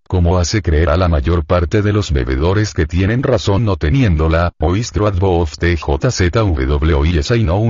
como 0.09 0.39
hace 0.39 0.62
creer 0.62 0.89
a 0.89 0.97
la 0.97 1.09
mayor 1.09 1.45
parte 1.45 1.83
de 1.83 1.93
los 1.93 2.11
bebedores 2.11 2.73
que 2.73 2.87
tienen 2.87 3.23
razón 3.23 3.66
no 3.66 3.77
teniéndola, 3.77 4.53
oistro 4.59 5.07
advof 5.07 5.59
tjzw 5.59 7.37
y 7.37 7.45
no 7.45 7.61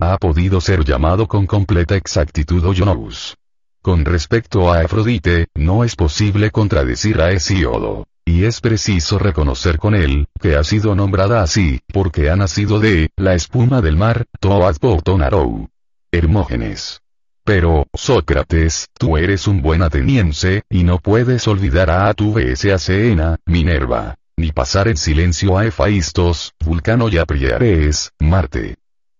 ha 0.00 0.18
podido 0.18 0.60
ser 0.60 0.84
llamado 0.84 1.28
con 1.28 1.46
completa 1.46 1.94
exactitud 1.94 2.64
Oyonous. 2.64 3.36
Con 3.80 4.04
respecto 4.04 4.72
a 4.72 4.80
Afrodite, 4.80 5.46
no 5.54 5.84
es 5.84 5.94
posible 5.94 6.50
contradecir 6.50 7.20
a 7.20 7.30
Hesiodo. 7.30 8.08
Y 8.24 8.44
es 8.44 8.60
preciso 8.60 9.20
reconocer 9.20 9.78
con 9.78 9.94
él, 9.94 10.26
que 10.40 10.56
ha 10.56 10.64
sido 10.64 10.96
nombrada 10.96 11.40
así, 11.40 11.78
porque 11.92 12.30
ha 12.30 12.36
nacido 12.36 12.80
de, 12.80 13.10
la 13.16 13.34
espuma 13.34 13.80
del 13.80 13.96
mar, 13.96 14.24
Toadpotonarou. 14.40 15.68
Hermógenes. 16.10 17.03
Pero, 17.44 17.86
Sócrates, 17.92 18.88
tú 18.98 19.18
eres 19.18 19.46
un 19.46 19.60
buen 19.60 19.82
ateniense, 19.82 20.62
y 20.70 20.82
no 20.82 20.98
puedes 20.98 21.46
olvidar 21.46 21.90
a 21.90 22.12
tu 22.14 22.32
Vsacena, 22.32 23.36
Minerva. 23.44 24.16
Ni 24.36 24.50
pasar 24.50 24.88
en 24.88 24.96
silencio 24.96 25.58
a 25.58 25.66
Efaistos, 25.66 26.54
Vulcano 26.58 27.08
y 27.10 27.18
a 27.18 27.26
Priares, 27.26 28.12
Marte. 28.18 28.76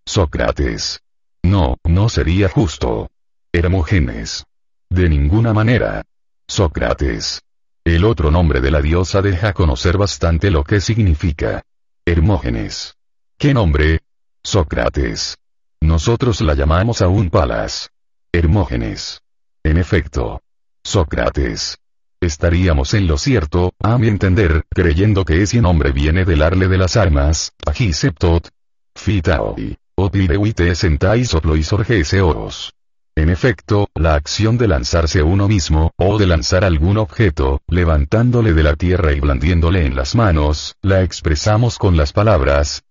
Sócrates. 0.07 1.03
No, 1.43 1.77
no 1.85 2.09
sería 2.09 2.49
justo. 2.49 3.11
Hermógenes. 3.53 4.47
De 4.89 5.09
ninguna 5.09 5.53
manera. 5.53 6.03
Sócrates. 6.49 7.43
El 7.85 8.05
otro 8.05 8.31
nombre 8.31 8.63
de 8.63 8.71
la 8.71 8.81
diosa 8.81 9.21
deja 9.21 9.53
conocer 9.53 9.99
bastante 9.99 10.51
lo 10.51 10.65
que 10.65 10.81
significa. 10.81 11.63
Hermógenes. 12.07 12.97
¿Qué 13.39 13.53
nombre? 13.53 14.01
Sócrates. 14.43 15.37
Nosotros 15.81 16.41
la 16.41 16.55
llamamos 16.55 17.03
aún 17.03 17.29
Palas. 17.29 17.91
Hermógenes. 18.35 19.23
En 19.63 19.77
efecto. 19.77 20.43
Sócrates. 20.83 21.79
Estaríamos 22.21 22.93
en 22.95 23.07
lo 23.07 23.17
cierto, 23.17 23.75
a 23.79 23.97
mi 23.97 24.09
entender, 24.09 24.65
creyendo 24.71 25.25
que 25.25 25.43
ese 25.43 25.61
nombre 25.61 25.93
viene 25.93 26.25
del 26.25 26.43
arle 26.43 26.67
de 26.67 26.77
las 26.77 26.97
armas, 26.97 27.53
Agiseptot. 27.65 28.49
Fitaoi. 28.97 29.77
Opilewite 29.95 30.75
sentai 30.75 31.25
soploisorgese 31.25 32.23
oros. 32.23 32.75
En 33.15 33.31
efecto, 33.31 33.89
la 33.95 34.17
acción 34.17 34.59
de 34.59 34.67
lanzarse 34.67 35.23
uno 35.23 35.47
mismo, 35.47 35.93
o 35.97 36.19
de 36.19 36.27
lanzar 36.27 36.65
algún 36.65 36.99
objeto, 36.99 37.61
levantándole 37.69 38.53
de 38.53 38.65
la 38.65 38.75
tierra 38.75 39.13
y 39.13 39.21
blandiéndole 39.21 39.87
en 39.87 39.95
las 39.95 40.17
manos, 40.17 40.75
la 40.83 41.03
expresamos 41.03 41.79
con 41.79 41.97
las 41.97 42.13
palabras, 42.13 42.83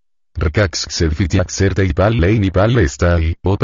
Estai, 2.80 3.38
o 3.44 3.58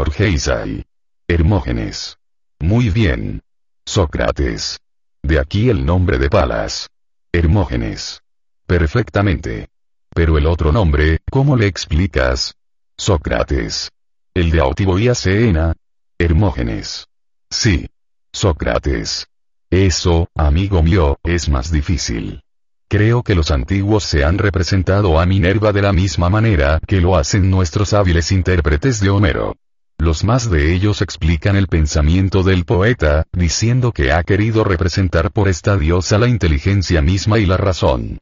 orgeisai. 0.00 0.86
Hermógenes. 1.26 2.16
Muy 2.60 2.90
bien. 2.90 3.42
Sócrates. 3.84 4.78
De 5.22 5.40
aquí 5.40 5.68
el 5.68 5.84
nombre 5.84 6.18
de 6.18 6.30
Palas. 6.30 6.88
Hermógenes. 7.32 8.22
Perfectamente. 8.66 9.68
Pero 10.14 10.38
el 10.38 10.46
otro 10.46 10.70
nombre, 10.70 11.18
¿cómo 11.28 11.56
le 11.56 11.66
explicas? 11.66 12.54
Sócrates. 12.96 13.90
El 14.32 14.50
de 14.52 14.60
Autiboía 14.60 15.16
Seena. 15.16 15.74
Hermógenes. 16.18 17.08
Sí. 17.50 17.88
Sócrates. 18.32 19.26
Eso, 19.70 20.28
amigo 20.36 20.82
mío, 20.82 21.18
es 21.24 21.48
más 21.48 21.72
difícil. 21.72 22.42
Creo 22.90 23.22
que 23.22 23.36
los 23.36 23.52
antiguos 23.52 24.02
se 24.02 24.24
han 24.24 24.36
representado 24.36 25.20
a 25.20 25.24
Minerva 25.24 25.72
de 25.72 25.80
la 25.80 25.92
misma 25.92 26.28
manera 26.28 26.80
que 26.88 27.00
lo 27.00 27.14
hacen 27.14 27.48
nuestros 27.48 27.92
hábiles 27.92 28.32
intérpretes 28.32 28.98
de 28.98 29.10
Homero. 29.10 29.54
Los 29.96 30.24
más 30.24 30.50
de 30.50 30.74
ellos 30.74 31.00
explican 31.00 31.54
el 31.54 31.68
pensamiento 31.68 32.42
del 32.42 32.64
poeta, 32.64 33.26
diciendo 33.32 33.92
que 33.92 34.10
ha 34.10 34.24
querido 34.24 34.64
representar 34.64 35.30
por 35.30 35.48
esta 35.48 35.76
diosa 35.76 36.18
la 36.18 36.26
inteligencia 36.26 37.00
misma 37.00 37.38
y 37.38 37.46
la 37.46 37.58
razón. 37.58 38.18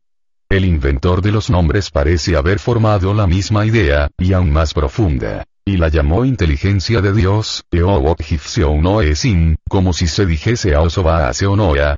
El 0.50 0.66
inventor 0.66 1.22
de 1.22 1.32
los 1.32 1.48
nombres 1.48 1.90
parece 1.90 2.36
haber 2.36 2.58
formado 2.58 3.14
la 3.14 3.26
misma 3.26 3.64
idea, 3.64 4.10
y 4.18 4.34
aún 4.34 4.52
más 4.52 4.74
profunda 4.74 5.46
y 5.68 5.76
la 5.76 5.88
llamó 5.88 6.24
inteligencia 6.24 7.02
de 7.02 7.12
Dios, 7.12 7.62
Eowokhifseonoesin, 7.70 9.56
como 9.68 9.92
si 9.92 10.06
se 10.06 10.24
dijese 10.24 10.74
a 10.74 10.80
Osoba 10.80 11.30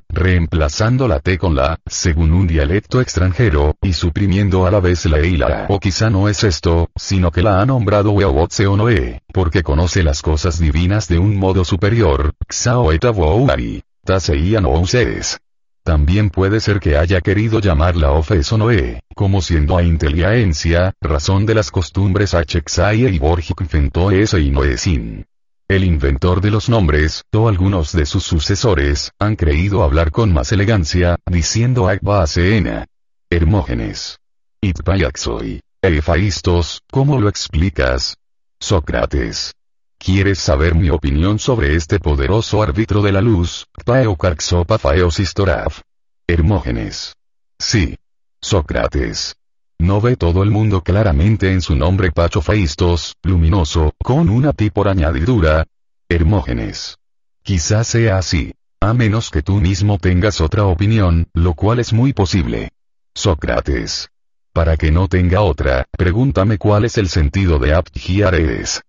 reemplazando 0.09 1.07
la 1.07 1.21
T 1.21 1.37
con 1.37 1.55
la, 1.55 1.79
según 1.85 2.33
un 2.33 2.47
dialecto 2.47 2.99
extranjero, 2.99 3.75
y 3.81 3.93
suprimiendo 3.93 4.65
a 4.65 4.71
la 4.71 4.81
vez 4.81 5.05
la 5.05 5.19
E 5.19 5.39
O 5.69 5.79
quizá 5.79 6.09
no 6.09 6.27
es 6.27 6.43
esto, 6.43 6.89
sino 6.97 7.31
que 7.31 7.41
la 7.41 7.61
ha 7.61 7.65
nombrado 7.65 8.19
Eowotseonoe, 8.19 9.21
porque 9.31 9.63
conoce 9.63 10.03
las 10.03 10.21
cosas 10.21 10.59
divinas 10.59 11.07
de 11.07 11.19
un 11.19 11.37
modo 11.37 11.63
superior, 11.63 12.33
Xaoetawouari, 12.49 13.83
Taseian. 14.03 14.65
También 15.83 16.29
puede 16.29 16.59
ser 16.59 16.79
que 16.79 16.95
haya 16.95 17.21
querido 17.21 17.59
llamarla 17.59 18.11
Ofesonoe, 18.11 19.01
como 19.15 19.41
siendo 19.41 19.77
a 19.77 19.83
inteligencia, 19.83 20.93
razón 21.01 21.45
de 21.47 21.55
las 21.55 21.71
costumbres 21.71 22.35
Hexaie 22.35 23.09
y 23.09 23.17
Borjik 23.17 23.61
ese 24.11 24.39
y 24.39 24.51
Noesin. 24.51 25.25
El 25.67 25.83
inventor 25.83 26.41
de 26.41 26.51
los 26.51 26.69
nombres, 26.69 27.23
o 27.33 27.47
algunos 27.47 27.93
de 27.93 28.05
sus 28.05 28.23
sucesores, 28.23 29.11
han 29.17 29.35
creído 29.35 29.83
hablar 29.83 30.11
con 30.11 30.31
más 30.31 30.51
elegancia, 30.51 31.17
diciendo 31.25 31.87
Akbaseena. 31.87 32.85
Hermógenes. 33.29 34.19
Itpayaxoi. 34.61 35.61
Efaistos, 35.81 36.81
¿cómo 36.91 37.19
lo 37.19 37.27
explicas? 37.27 38.17
Sócrates. 38.59 39.53
¿Quieres 40.03 40.39
saber 40.39 40.73
mi 40.73 40.89
opinión 40.89 41.37
sobre 41.37 41.75
este 41.75 41.99
poderoso 41.99 42.63
árbitro 42.63 43.03
de 43.03 43.11
la 43.11 43.21
luz, 43.21 43.67
Paeocarxopafaeosistoraf? 43.85 45.81
Hermógenes. 46.25 47.15
Sí. 47.59 47.99
Sócrates. 48.41 49.35
¿No 49.77 50.01
ve 50.01 50.15
todo 50.15 50.41
el 50.41 50.49
mundo 50.49 50.81
claramente 50.81 51.51
en 51.51 51.61
su 51.61 51.75
nombre 51.75 52.11
Pachofaistos, 52.11 53.15
luminoso, 53.21 53.93
con 54.03 54.29
una 54.29 54.53
ti 54.53 54.71
por 54.71 54.87
añadidura? 54.87 55.67
Hermógenes. 56.09 56.97
Quizás 57.43 57.85
sea 57.85 58.17
así. 58.17 58.55
A 58.79 58.95
menos 58.95 59.29
que 59.29 59.43
tú 59.43 59.61
mismo 59.61 59.99
tengas 59.99 60.41
otra 60.41 60.65
opinión, 60.65 61.27
lo 61.35 61.53
cual 61.53 61.77
es 61.77 61.93
muy 61.93 62.11
posible. 62.11 62.71
Sócrates. 63.13 64.09
Para 64.51 64.77
que 64.77 64.89
no 64.89 65.07
tenga 65.07 65.41
otra, 65.41 65.85
pregúntame 65.95 66.57
cuál 66.57 66.85
es 66.85 66.97
el 66.97 67.07
sentido 67.07 67.59
de 67.59 67.75
Aptgiares. 67.75 68.81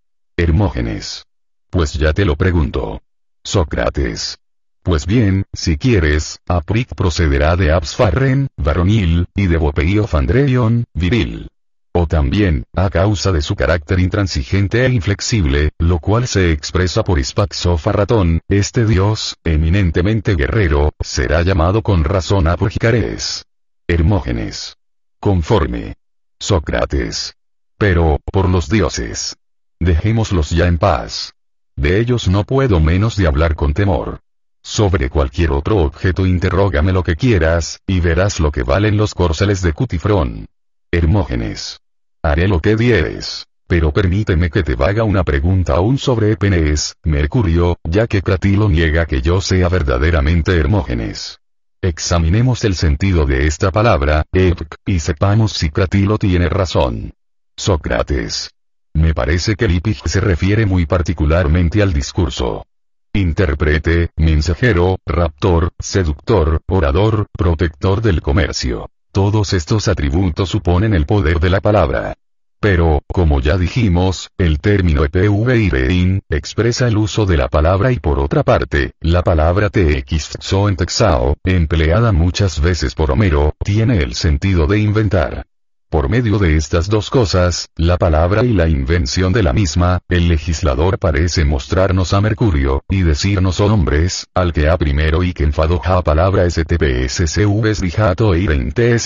Hermógenes. 0.43 1.25
Pues 1.71 1.95
ya 1.95 2.13
te 2.13 2.25
lo 2.25 2.35
pregunto. 2.37 3.01
Sócrates. 3.45 4.39
Pues 4.83 5.07
bien, 5.07 5.45
si 5.53 5.79
quieres, 5.79 6.41
Apric 6.49 6.97
procederá 6.97 7.55
de 7.55 7.71
Absfarren, 7.71 8.49
varonil, 8.57 9.27
y 9.37 9.47
de 9.47 9.57
Bopeio 9.57 10.09
Fandreion, 10.09 10.85
viril. 10.95 11.49
O 11.93 12.09
también, 12.09 12.65
a 12.75 12.91
causa 12.91 13.31
de 13.31 13.41
su 13.41 13.55
carácter 13.55 14.01
intransigente 14.01 14.85
e 14.85 14.91
inflexible, 14.91 15.71
lo 15.79 16.01
cual 16.01 16.27
se 16.27 16.51
expresa 16.51 17.05
por 17.05 17.21
Ispaxofarratón, 17.21 18.41
este 18.49 18.85
dios, 18.85 19.37
eminentemente 19.45 20.35
guerrero, 20.35 20.91
será 21.01 21.43
llamado 21.43 21.83
con 21.83 22.03
razón 22.03 22.49
Apogicares. 22.49 23.45
Hermógenes. 23.87 24.77
Conforme. 25.21 25.95
Sócrates. 26.41 27.35
Pero, 27.79 28.19
por 28.33 28.49
los 28.49 28.69
dioses. 28.69 29.37
Dejémoslos 29.83 30.51
ya 30.51 30.69
en 30.69 30.79
paz. 30.79 31.35
De 31.75 31.99
ellos 31.99 32.29
no 32.29 32.45
puedo 32.45 32.79
menos 32.79 33.17
de 33.17 33.27
hablar 33.27 33.57
con 33.57 33.75
temor. 33.75 34.21
Sobre 34.63 35.11
cualquier 35.11 35.51
otro 35.51 35.79
objeto 35.79 36.25
interrógame 36.25 36.93
lo 36.93 37.03
que 37.03 37.17
quieras, 37.17 37.81
y 37.85 37.99
verás 37.99 38.39
lo 38.39 38.53
que 38.53 38.63
valen 38.63 38.97
los 38.97 39.13
corceles 39.13 39.61
de 39.61 39.73
Cutifrón. 39.73 40.47
Hermógenes. 40.93 41.81
Haré 42.23 42.47
lo 42.47 42.61
que 42.61 42.77
dieres. 42.77 43.49
Pero 43.67 43.93
permíteme 43.93 44.51
que 44.51 44.63
te 44.63 44.77
haga 44.79 45.03
una 45.03 45.25
pregunta 45.25 45.75
aún 45.75 45.99
sobre 45.99 46.31
Epenes, 46.31 46.95
Mercurio, 47.03 47.77
ya 47.83 48.07
que 48.07 48.23
Cratilo 48.23 48.69
niega 48.69 49.05
que 49.07 49.21
yo 49.21 49.41
sea 49.41 49.69
verdaderamente 49.69 50.57
Hermógenes. 50.57 51.41
Examinemos 51.81 52.63
el 52.63 52.77
sentido 52.77 53.27
de 53.27 53.49
esta 53.49 53.73
palabra, 53.73 54.23
Epc, 54.31 54.77
y 54.87 55.01
sepamos 55.01 55.55
si 55.55 55.71
Cratilo 55.71 56.19
tiene 56.19 56.49
razón. 56.49 57.15
Sócrates. 57.57 58.53
Me 58.95 59.15
parece 59.15 59.57
que 59.57 59.69
Lipig 59.69 60.01
se 60.05 60.21
refiere 60.21 60.67
muy 60.67 60.87
particularmente 60.87 61.83
al 61.83 61.93
discurso. 61.93 62.67
Intérprete, 63.15 64.11
mensajero, 64.17 64.99
raptor, 65.07 65.73
seductor, 65.79 66.61
orador, 66.69 67.27
protector 67.33 68.01
del 68.01 68.23
comercio. 68.23 68.91
Todos 69.13 69.53
estos 69.53 69.89
atributos 69.89 70.49
suponen 70.49 70.95
el 70.95 71.05
poder 71.05 71.41
de 71.41 71.51
la 71.51 71.61
palabra. 71.61 72.15
Pero, 72.61 73.03
como 73.09 73.41
ya 73.41 73.59
dijimos, 73.59 74.31
el 74.39 74.61
término 74.61 75.05
EPV 75.05 76.21
expresa 76.31 76.87
el 76.87 76.97
uso 76.97 77.27
de 77.27 77.37
la 77.37 77.49
palabra 77.49 77.91
y 77.93 77.99
por 77.99 78.19
otra 78.19 78.45
parte, 78.45 78.93
la 79.01 79.23
palabra 79.23 79.69
TXXO 79.69 80.69
en 80.69 80.77
Texao, 80.77 81.37
empleada 81.45 82.13
muchas 82.13 82.61
veces 82.61 82.95
por 82.95 83.11
Homero, 83.11 83.55
tiene 83.65 83.99
el 83.99 84.15
sentido 84.15 84.67
de 84.67 84.79
inventar. 84.79 85.45
Por 85.93 86.09
medio 86.09 86.39
de 86.39 86.57
estas 86.57 86.89
dos 86.89 87.11
cosas, 87.11 87.69
la 87.77 87.99
palabra 87.99 88.43
y 88.43 88.55
la 88.55 88.67
invención 88.67 89.31
de 89.31 89.43
la 89.43 89.53
misma, 89.53 90.01
el 90.09 90.27
legislador 90.27 90.99
parece 90.99 91.45
mostrarnos 91.45 92.15
a 92.15 92.23
Mercurio, 92.23 92.83
y 92.89 93.03
decirnos 93.03 93.61
oh 93.61 93.67
hombres, 93.67 94.27
al 94.33 94.55
que 94.55 94.71
a 94.71 94.79
primero 94.79 95.23
y 95.23 95.35
que 95.35 95.45
enfadó 95.45 95.83
a 95.85 96.01
palabra 96.03 96.49
STPSCVs 96.49 97.81
rijato 97.81 98.35
e 98.35 98.99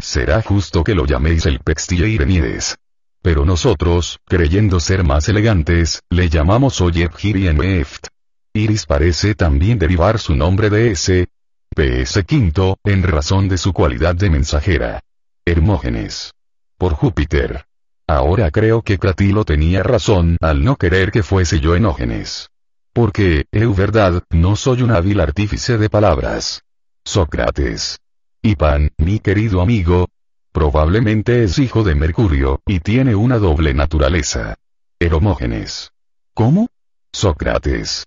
será 0.00 0.40
justo 0.42 0.84
que 0.84 0.94
lo 0.94 1.06
llaméis 1.06 1.44
el 1.44 1.58
pextieirenides. 1.58 2.76
Pero 3.20 3.44
nosotros, 3.44 4.20
creyendo 4.24 4.78
ser 4.78 5.02
más 5.02 5.28
elegantes, 5.28 6.04
le 6.08 6.28
llamamos 6.28 6.80
Oyebhirieneft. 6.80 8.06
Iris 8.54 8.86
parece 8.86 9.34
también 9.34 9.80
derivar 9.80 10.20
su 10.20 10.36
nombre 10.36 10.70
de 10.70 10.92
S. 10.92 11.26
PS 11.74 12.22
quinto, 12.24 12.78
en 12.84 13.02
razón 13.02 13.48
de 13.48 13.58
su 13.58 13.72
cualidad 13.72 14.14
de 14.14 14.30
mensajera. 14.30 15.02
Hermógenes. 15.50 16.34
Por 16.76 16.92
Júpiter. 16.92 17.64
Ahora 18.06 18.50
creo 18.50 18.82
que 18.82 18.98
Cratilo 18.98 19.44
tenía 19.44 19.82
razón 19.82 20.36
al 20.40 20.62
no 20.62 20.76
querer 20.76 21.10
que 21.10 21.22
fuese 21.22 21.60
yo 21.60 21.74
Enógenes. 21.74 22.50
Porque, 22.92 23.46
eu 23.52 23.74
verdad, 23.74 24.22
no 24.30 24.56
soy 24.56 24.82
un 24.82 24.90
hábil 24.90 25.20
artífice 25.20 25.78
de 25.78 25.88
palabras. 25.88 26.62
Sócrates. 27.04 27.98
Y 28.42 28.56
Pan, 28.56 28.90
mi 28.98 29.18
querido 29.20 29.60
amigo, 29.60 30.08
probablemente 30.52 31.44
es 31.44 31.58
hijo 31.58 31.82
de 31.82 31.94
Mercurio, 31.94 32.60
y 32.66 32.80
tiene 32.80 33.14
una 33.14 33.38
doble 33.38 33.72
naturaleza. 33.74 34.56
Hermógenes. 34.98 35.92
¿Cómo? 36.34 36.68
Sócrates. 37.12 38.04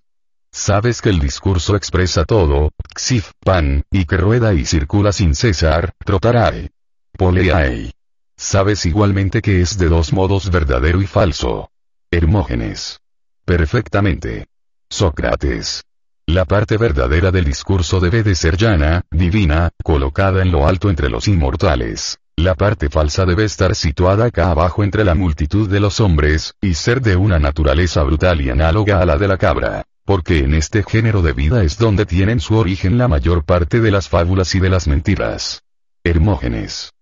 Sabes 0.52 1.00
que 1.00 1.08
el 1.08 1.18
discurso 1.18 1.76
expresa 1.76 2.24
todo, 2.24 2.70
xif, 2.94 3.32
pan, 3.40 3.84
y 3.90 4.04
que 4.04 4.16
rueda 4.16 4.52
y 4.52 4.66
circula 4.66 5.12
sin 5.12 5.34
cesar, 5.34 5.92
trotarae. 6.04 6.70
Poleae. 7.16 7.92
Sabes 8.36 8.86
igualmente 8.86 9.42
que 9.42 9.60
es 9.60 9.78
de 9.78 9.88
dos 9.88 10.12
modos 10.12 10.50
verdadero 10.50 11.00
y 11.00 11.06
falso. 11.06 11.70
Hermógenes. 12.10 13.00
Perfectamente. 13.44 14.46
Sócrates. 14.88 15.84
La 16.26 16.44
parte 16.44 16.76
verdadera 16.76 17.30
del 17.30 17.44
discurso 17.44 18.00
debe 18.00 18.22
de 18.22 18.34
ser 18.34 18.56
llana, 18.56 19.02
divina, 19.10 19.70
colocada 19.82 20.42
en 20.42 20.50
lo 20.50 20.66
alto 20.66 20.88
entre 20.88 21.10
los 21.10 21.28
inmortales. 21.28 22.18
La 22.36 22.54
parte 22.54 22.88
falsa 22.88 23.26
debe 23.26 23.44
estar 23.44 23.74
situada 23.74 24.26
acá 24.26 24.50
abajo 24.50 24.82
entre 24.82 25.04
la 25.04 25.14
multitud 25.14 25.68
de 25.68 25.80
los 25.80 26.00
hombres, 26.00 26.54
y 26.60 26.74
ser 26.74 27.02
de 27.02 27.16
una 27.16 27.38
naturaleza 27.38 28.02
brutal 28.02 28.40
y 28.40 28.50
análoga 28.50 29.00
a 29.00 29.06
la 29.06 29.18
de 29.18 29.28
la 29.28 29.36
cabra. 29.36 29.84
Porque 30.04 30.38
en 30.38 30.54
este 30.54 30.82
género 30.82 31.22
de 31.22 31.32
vida 31.32 31.62
es 31.62 31.78
donde 31.78 32.06
tienen 32.06 32.40
su 32.40 32.56
origen 32.56 32.98
la 32.98 33.06
mayor 33.08 33.44
parte 33.44 33.80
de 33.80 33.90
las 33.90 34.08
fábulas 34.08 34.54
y 34.54 34.60
de 34.60 34.70
las 34.70 34.88
mentiras. 34.88 35.62
Hermógenes. 36.02 36.92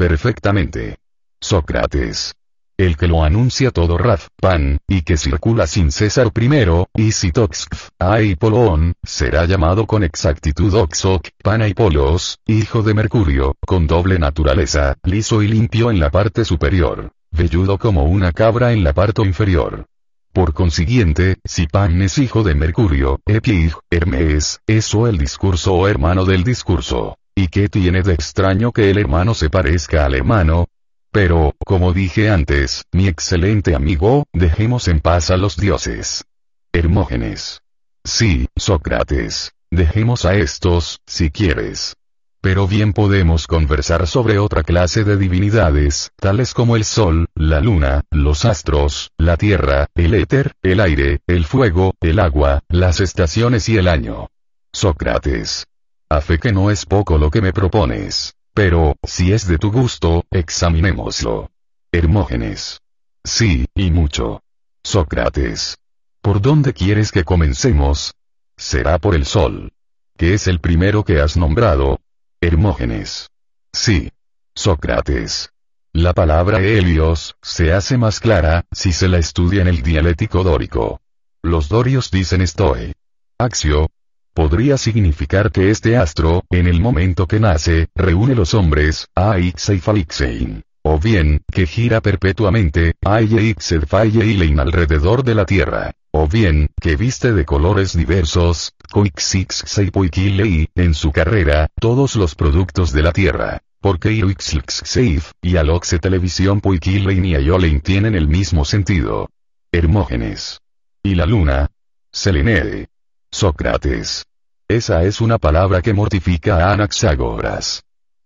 Perfectamente. 0.00 0.96
Sócrates. 1.42 2.34
El 2.78 2.96
que 2.96 3.06
lo 3.06 3.22
anuncia 3.22 3.70
todo 3.70 3.98
Raf, 3.98 4.28
Pan, 4.40 4.78
y 4.88 5.02
que 5.02 5.18
circula 5.18 5.66
sin 5.66 5.92
cesar 5.92 6.32
primero, 6.32 6.88
y 6.94 7.12
Sitoxf, 7.12 7.90
Aipolón, 7.98 8.94
será 9.02 9.44
llamado 9.44 9.86
con 9.86 10.02
exactitud 10.02 10.72
Oxoc, 10.72 11.28
Pan 11.42 11.60
Aipolos, 11.60 12.38
hijo 12.46 12.82
de 12.82 12.94
Mercurio, 12.94 13.56
con 13.66 13.86
doble 13.86 14.18
naturaleza, 14.18 14.96
liso 15.04 15.42
y 15.42 15.48
limpio 15.48 15.90
en 15.90 16.00
la 16.00 16.08
parte 16.08 16.46
superior, 16.46 17.12
velludo 17.30 17.76
como 17.76 18.04
una 18.04 18.32
cabra 18.32 18.72
en 18.72 18.82
la 18.82 18.94
parte 18.94 19.20
inferior. 19.20 19.84
Por 20.32 20.54
consiguiente, 20.54 21.36
si 21.44 21.66
Pan 21.66 22.00
es 22.00 22.16
hijo 22.16 22.42
de 22.42 22.54
Mercurio, 22.54 23.20
Epig, 23.26 23.74
Hermes, 23.90 24.60
eso 24.66 25.06
el 25.06 25.18
discurso 25.18 25.74
o 25.74 25.86
hermano 25.86 26.24
del 26.24 26.42
discurso. 26.42 27.18
¿Y 27.34 27.48
qué 27.48 27.68
tiene 27.68 28.02
de 28.02 28.14
extraño 28.14 28.72
que 28.72 28.90
el 28.90 28.98
hermano 28.98 29.34
se 29.34 29.50
parezca 29.50 30.04
al 30.04 30.14
hermano? 30.14 30.68
Pero, 31.12 31.54
como 31.64 31.92
dije 31.92 32.30
antes, 32.30 32.84
mi 32.92 33.08
excelente 33.08 33.74
amigo, 33.74 34.26
dejemos 34.32 34.88
en 34.88 35.00
paz 35.00 35.30
a 35.30 35.36
los 35.36 35.56
dioses. 35.56 36.24
Hermógenes. 36.72 37.62
Sí, 38.04 38.48
Sócrates. 38.56 39.52
Dejemos 39.70 40.24
a 40.24 40.34
estos, 40.34 41.00
si 41.06 41.30
quieres. 41.30 41.96
Pero 42.40 42.66
bien 42.66 42.92
podemos 42.92 43.46
conversar 43.46 44.06
sobre 44.06 44.38
otra 44.38 44.62
clase 44.62 45.04
de 45.04 45.16
divinidades, 45.18 46.10
tales 46.16 46.54
como 46.54 46.76
el 46.76 46.84
sol, 46.84 47.28
la 47.34 47.60
luna, 47.60 48.02
los 48.10 48.46
astros, 48.46 49.10
la 49.18 49.36
tierra, 49.36 49.88
el 49.94 50.14
éter, 50.14 50.54
el 50.62 50.80
aire, 50.80 51.20
el 51.26 51.44
fuego, 51.44 51.94
el 52.00 52.18
agua, 52.18 52.62
las 52.68 53.00
estaciones 53.00 53.68
y 53.68 53.76
el 53.76 53.88
año. 53.88 54.28
Sócrates. 54.72 55.66
A 56.12 56.20
fe 56.20 56.40
que 56.40 56.50
no 56.50 56.72
es 56.72 56.86
poco 56.86 57.18
lo 57.18 57.30
que 57.30 57.40
me 57.40 57.52
propones. 57.52 58.34
Pero, 58.52 58.96
si 59.04 59.32
es 59.32 59.46
de 59.46 59.58
tu 59.58 59.70
gusto, 59.70 60.24
examinémoslo. 60.32 61.52
Hermógenes. 61.92 62.80
Sí, 63.22 63.66
y 63.76 63.92
mucho. 63.92 64.42
Sócrates. 64.82 65.78
¿Por 66.20 66.40
dónde 66.40 66.72
quieres 66.72 67.12
que 67.12 67.22
comencemos? 67.22 68.12
Será 68.56 68.98
por 68.98 69.14
el 69.14 69.24
sol. 69.24 69.72
¿Qué 70.16 70.34
es 70.34 70.48
el 70.48 70.58
primero 70.58 71.04
que 71.04 71.20
has 71.20 71.36
nombrado? 71.36 72.00
Hermógenes. 72.40 73.30
Sí. 73.72 74.10
Sócrates. 74.52 75.50
La 75.92 76.12
palabra 76.12 76.58
Helios, 76.58 77.36
se 77.40 77.72
hace 77.72 77.98
más 77.98 78.18
clara, 78.18 78.64
si 78.72 78.92
se 78.92 79.06
la 79.06 79.18
estudia 79.18 79.62
en 79.62 79.68
el 79.68 79.82
dialéctico 79.82 80.42
dórico. 80.42 81.00
Los 81.40 81.68
dorios 81.68 82.10
dicen 82.10 82.40
estoy. 82.40 82.94
Axio, 83.38 83.88
podría 84.34 84.78
significar 84.78 85.50
que 85.50 85.70
este 85.70 85.96
astro, 85.96 86.44
en 86.50 86.66
el 86.66 86.80
momento 86.80 87.26
que 87.26 87.40
nace, 87.40 87.88
reúne 87.94 88.34
los 88.34 88.54
hombres, 88.54 89.06
Aixeifalixein. 89.14 90.62
O 90.82 90.98
bien, 90.98 91.42
que 91.52 91.66
gira 91.66 92.00
perpetuamente, 92.00 92.94
Ayeixedfaileilein 93.04 94.58
alrededor 94.60 95.22
de 95.24 95.34
la 95.34 95.44
Tierra. 95.44 95.92
O 96.12 96.26
bien, 96.26 96.70
que 96.80 96.96
viste 96.96 97.32
de 97.32 97.44
colores 97.44 97.96
diversos, 97.96 98.72
Coixixseipoikilei, 98.90 100.68
en 100.74 100.94
su 100.94 101.12
carrera, 101.12 101.68
todos 101.78 102.16
los 102.16 102.34
productos 102.34 102.92
de 102.92 103.02
la 103.02 103.12
Tierra. 103.12 103.60
Porque 103.80 104.12
Iruixlxseif, 104.12 105.32
y 105.40 105.56
Aloxe 105.56 105.98
Televisión 105.98 106.60
Poikilein 106.60 107.24
y 107.24 107.34
Ayolein 107.34 107.80
tienen 107.80 108.14
el 108.14 108.28
mismo 108.28 108.64
sentido. 108.64 109.28
Hermógenes. 109.72 110.60
Y 111.02 111.14
la 111.14 111.26
luna. 111.26 111.68
Selenee. 112.10 112.88
Sócrates. 113.32 114.26
Esa 114.68 115.04
es 115.04 115.20
una 115.20 115.38
palabra 115.38 115.82
que 115.82 115.94
mortifica 115.94 116.66
a 116.66 116.72
Anaxágoras. 116.72 117.84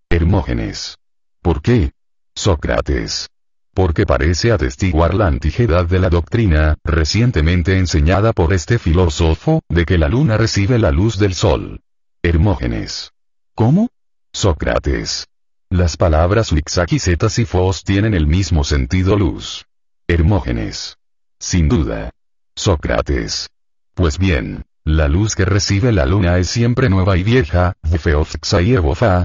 Hermógenes. 0.09 0.97
¿Por 1.43 1.61
qué? 1.61 1.93
Sócrates. 2.35 3.29
Porque 3.75 4.07
parece 4.07 4.51
atestiguar 4.51 5.15
la 5.15 5.27
antigedad 5.27 5.85
de 5.85 5.99
la 5.99 6.09
doctrina, 6.09 6.77
recientemente 6.85 7.79
enseñada 7.79 8.33
por 8.33 8.55
este 8.55 8.79
filósofo, 8.79 9.63
de 9.69 9.85
que 9.85 9.99
la 9.99 10.09
luna 10.09 10.39
recibe 10.39 10.79
la 10.79 10.91
luz 10.91 11.19
del 11.19 11.35
sol. 11.35 11.83
Hermógenes. 12.23 13.13
¿Cómo? 13.55 13.91
Sócrates. 14.33 15.27
Las 15.69 15.97
palabras 15.99 16.51
Wixaquisetas 16.51 17.39
y 17.39 17.45
Fos 17.45 17.85
tienen 17.85 18.15
el 18.15 18.27
mismo 18.27 18.65
sentido 18.65 19.19
luz. 19.19 19.67
Hermógenes. 20.09 20.97
Sin 21.39 21.69
duda. 21.69 22.11
Sócrates. 22.55 23.51
Pues 23.95 24.19
bien, 24.19 24.65
la 24.85 25.09
luz 25.09 25.35
que 25.35 25.47
recibe 25.47 25.93
la 25.93 26.05
luna 26.05 26.37
es 26.39 26.49
siempre 26.49 26.91
nueva 26.91 27.17
y 27.17 27.23
vieja, 27.23 27.75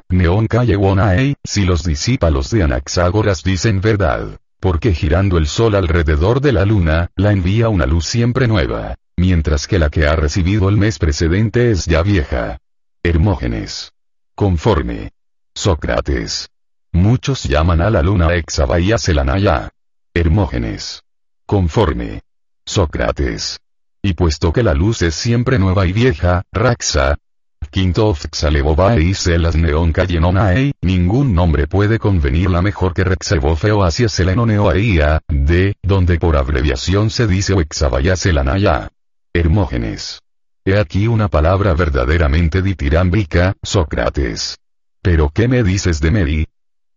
Neon 0.09 0.47
si 1.43 1.65
los 1.65 1.83
discípalos 1.83 2.49
de 2.49 2.63
Anaxágoras 2.63 3.43
dicen 3.43 3.81
verdad. 3.81 4.39
Porque 4.61 4.93
girando 4.93 5.37
el 5.37 5.47
sol 5.47 5.75
alrededor 5.75 6.41
de 6.41 6.53
la 6.53 6.65
luna, 6.65 7.11
la 7.15 7.31
envía 7.31 7.69
una 7.69 7.85
luz 7.85 8.05
siempre 8.05 8.47
nueva, 8.47 8.95
mientras 9.17 9.67
que 9.67 9.79
la 9.79 9.89
que 9.89 10.05
ha 10.07 10.15
recibido 10.15 10.69
el 10.69 10.77
mes 10.77 10.97
precedente 10.97 11.71
es 11.71 11.85
ya 11.85 12.03
vieja. 12.03 12.59
Hermógenes. 13.03 13.93
Conforme. 14.35 15.11
Sócrates. 15.53 16.49
Muchos 16.91 17.43
llaman 17.43 17.81
a 17.81 17.89
la 17.89 18.01
luna 18.01 18.33
Exabaya 18.33 18.97
Selanaya. 18.97 19.71
Hermógenes. 20.13 21.03
Conforme. 21.45 22.21
Sócrates. 22.65 23.59
Y 24.01 24.13
puesto 24.13 24.53
que 24.53 24.63
la 24.63 24.73
luz 24.73 25.01
es 25.01 25.15
siempre 25.15 25.59
nueva 25.59 25.85
y 25.85 25.93
vieja, 25.93 26.43
Raxa, 26.51 27.17
Quinto 27.71 28.15
y 28.99 29.13
Selas 29.13 29.55
Neon 29.55 29.91
Cayenonae, 29.93 30.73
ningún 30.81 31.35
nombre 31.35 31.67
puede 31.67 31.99
convenirla 31.99 32.63
mejor 32.63 32.93
que 32.93 33.03
Rexebofeo 33.03 33.83
hacia 33.83 34.09
Selenoneoaia, 34.09 35.21
de, 35.27 35.75
donde 35.83 36.17
por 36.17 36.35
abreviación 36.35 37.11
se 37.11 37.27
dice 37.27 37.53
Wexabaya 37.53 38.15
Selanaya. 38.15 38.89
Hermógenes. 39.33 40.21
He 40.65 40.79
aquí 40.79 41.07
una 41.07 41.27
palabra 41.27 41.73
verdaderamente 41.73 42.63
ditirámbica, 42.63 43.55
Sócrates. 43.61 44.57
¿Pero 45.03 45.29
qué 45.29 45.47
me 45.47 45.63
dices 45.63 46.01
de 46.01 46.11
Meri? 46.11 46.47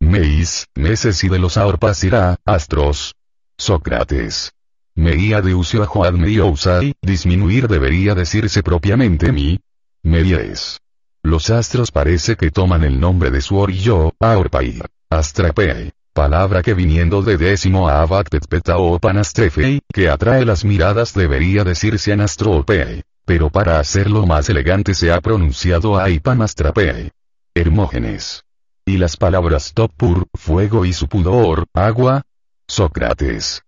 Meis, 0.01 0.67
meses 0.75 1.23
y 1.23 1.29
de 1.29 1.39
los 1.39 1.59
Aorpasira, 1.59 2.37
astros. 2.47 3.15
Sócrates. 3.59 4.53
Meía 4.95 5.41
de 5.41 5.55
usio 5.55 5.83
a 5.83 6.45
usai, 6.45 6.95
disminuir 7.01 7.67
debería 7.67 8.15
decirse 8.15 8.63
propiamente 8.63 9.33
mi. 9.33 9.59
Meries. 10.03 10.81
Los 11.23 11.49
astros 11.51 11.91
parece 11.91 12.37
que 12.37 12.51
toman 12.51 12.85
el 12.85 13.01
nombre 13.01 13.31
de 13.31 13.41
su 13.41 13.57
orillo, 13.57 14.13
aorpai. 14.21 14.83
Astrapei. 15.09 15.93
Palabra 16.13 16.63
que 16.63 16.75
viniendo 16.75 17.23
de 17.23 17.39
décimo 17.39 17.89
a 17.89 18.07
peta 18.49 18.77
o 18.77 18.99
panastrefei, 18.99 19.81
que 19.91 20.11
atrae 20.11 20.45
las 20.45 20.63
miradas 20.63 21.15
debería 21.15 21.65
decirse 21.65 22.13
anastropei. 22.13 23.03
Pero 23.25 23.49
para 23.49 23.79
hacerlo 23.79 24.27
más 24.27 24.51
elegante 24.51 24.93
se 24.93 25.11
ha 25.11 25.23
pronunciado 25.23 25.99
aipanastrapei. 25.99 27.13
Hermógenes. 27.55 28.45
Y 28.85 28.99
las 28.99 29.17
palabras 29.17 29.73
topur, 29.73 30.27
fuego 30.35 30.85
y 30.85 30.93
su 30.93 31.09
pudor, 31.09 31.67
agua. 31.73 32.25
Sócrates. 32.67 33.63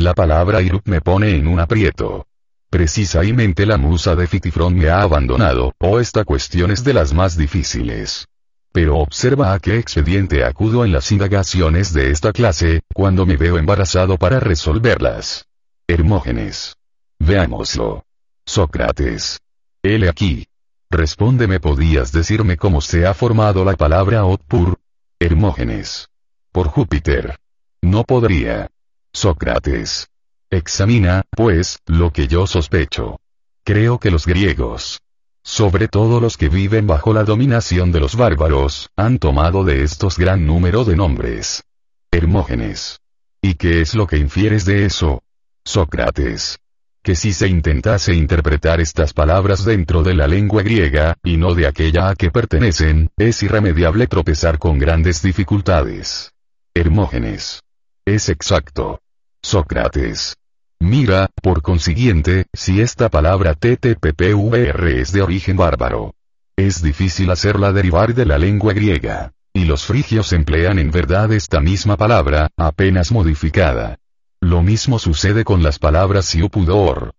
La 0.00 0.14
palabra 0.14 0.62
Irup 0.62 0.86
me 0.86 1.02
pone 1.02 1.36
en 1.36 1.46
un 1.46 1.60
aprieto. 1.60 2.26
Precisamente 2.70 3.66
la 3.66 3.76
musa 3.76 4.16
de 4.16 4.26
Fitifrón 4.26 4.74
me 4.74 4.88
ha 4.88 5.02
abandonado, 5.02 5.74
o 5.78 6.00
esta 6.00 6.24
cuestión 6.24 6.70
es 6.70 6.82
de 6.84 6.94
las 6.94 7.12
más 7.12 7.36
difíciles. 7.36 8.26
Pero 8.72 8.96
observa 8.96 9.52
a 9.52 9.58
qué 9.58 9.76
expediente 9.76 10.42
acudo 10.42 10.86
en 10.86 10.92
las 10.92 11.12
indagaciones 11.12 11.92
de 11.92 12.12
esta 12.12 12.32
clase, 12.32 12.80
cuando 12.94 13.26
me 13.26 13.36
veo 13.36 13.58
embarazado 13.58 14.16
para 14.16 14.40
resolverlas. 14.40 15.44
Hermógenes. 15.86 16.76
Veámoslo. 17.18 18.06
Sócrates. 18.46 19.40
Hele 19.82 20.08
aquí. 20.08 20.46
Respóndeme, 20.88 21.60
¿podías 21.60 22.10
decirme 22.10 22.56
cómo 22.56 22.80
se 22.80 23.06
ha 23.06 23.12
formado 23.12 23.66
la 23.66 23.76
palabra 23.76 24.24
Otpur? 24.24 24.78
Hermógenes. 25.18 26.08
Por 26.52 26.68
Júpiter. 26.68 27.38
No 27.82 28.04
podría. 28.04 28.70
Sócrates. 29.12 30.08
Examina, 30.50 31.22
pues, 31.30 31.78
lo 31.86 32.12
que 32.12 32.28
yo 32.28 32.46
sospecho. 32.46 33.20
Creo 33.64 33.98
que 33.98 34.10
los 34.10 34.26
griegos, 34.26 35.00
sobre 35.42 35.88
todo 35.88 36.20
los 36.20 36.36
que 36.36 36.48
viven 36.48 36.86
bajo 36.86 37.12
la 37.12 37.24
dominación 37.24 37.92
de 37.92 38.00
los 38.00 38.16
bárbaros, 38.16 38.90
han 38.96 39.18
tomado 39.18 39.64
de 39.64 39.82
estos 39.82 40.18
gran 40.18 40.46
número 40.46 40.84
de 40.84 40.96
nombres. 40.96 41.64
Hermógenes. 42.10 43.00
¿Y 43.42 43.54
qué 43.54 43.80
es 43.80 43.94
lo 43.94 44.06
que 44.06 44.18
infieres 44.18 44.64
de 44.64 44.84
eso? 44.84 45.22
Sócrates. 45.64 46.58
Que 47.02 47.16
si 47.16 47.32
se 47.32 47.48
intentase 47.48 48.14
interpretar 48.14 48.80
estas 48.80 49.14
palabras 49.14 49.64
dentro 49.64 50.02
de 50.02 50.14
la 50.14 50.26
lengua 50.26 50.62
griega, 50.62 51.16
y 51.24 51.36
no 51.36 51.54
de 51.54 51.66
aquella 51.66 52.10
a 52.10 52.14
que 52.14 52.30
pertenecen, 52.30 53.10
es 53.16 53.42
irremediable 53.42 54.06
tropezar 54.06 54.58
con 54.58 54.78
grandes 54.78 55.22
dificultades. 55.22 56.32
Hermógenes. 56.74 57.62
Es 58.04 58.28
exacto. 58.28 59.00
Sócrates. 59.42 60.36
Mira, 60.80 61.28
por 61.42 61.62
consiguiente, 61.62 62.46
si 62.52 62.80
esta 62.80 63.08
palabra 63.10 63.54
TTPPVR 63.54 65.00
es 65.00 65.12
de 65.12 65.22
origen 65.22 65.56
bárbaro. 65.56 66.14
Es 66.56 66.82
difícil 66.82 67.30
hacerla 67.30 67.72
derivar 67.72 68.14
de 68.14 68.26
la 68.26 68.38
lengua 68.38 68.72
griega. 68.72 69.32
Y 69.52 69.64
los 69.64 69.84
frigios 69.84 70.32
emplean 70.32 70.78
en 70.78 70.90
verdad 70.90 71.32
esta 71.32 71.60
misma 71.60 71.96
palabra, 71.96 72.48
apenas 72.56 73.12
modificada. 73.12 73.98
Lo 74.40 74.62
mismo 74.62 74.98
sucede 74.98 75.44
con 75.44 75.62
las 75.62 75.78
palabras 75.78 76.24
siupudor, 76.26 77.14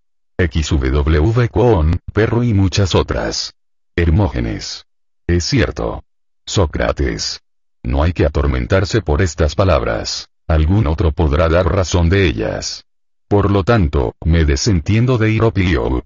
XW 0.50 1.48
con, 1.52 2.00
perro 2.14 2.44
y 2.44 2.54
muchas 2.54 2.96
otras. 2.96 3.54
Hermógenes. 3.96 4.86
Es 5.28 5.44
cierto. 5.44 6.04
Sócrates. 6.46 7.42
No 7.84 8.02
hay 8.02 8.14
que 8.14 8.26
atormentarse 8.26 9.02
por 9.02 9.22
estas 9.22 9.54
palabras. 9.54 10.31
Algún 10.52 10.86
otro 10.86 11.14
podrá 11.14 11.48
dar 11.48 11.74
razón 11.74 12.10
de 12.10 12.26
ellas. 12.26 12.84
Por 13.30 13.50
lo 13.50 13.64
tanto, 13.64 14.16
me 14.26 14.44
desentiendo 14.44 15.18
de 15.18 15.32
Iropiop. 15.32 16.04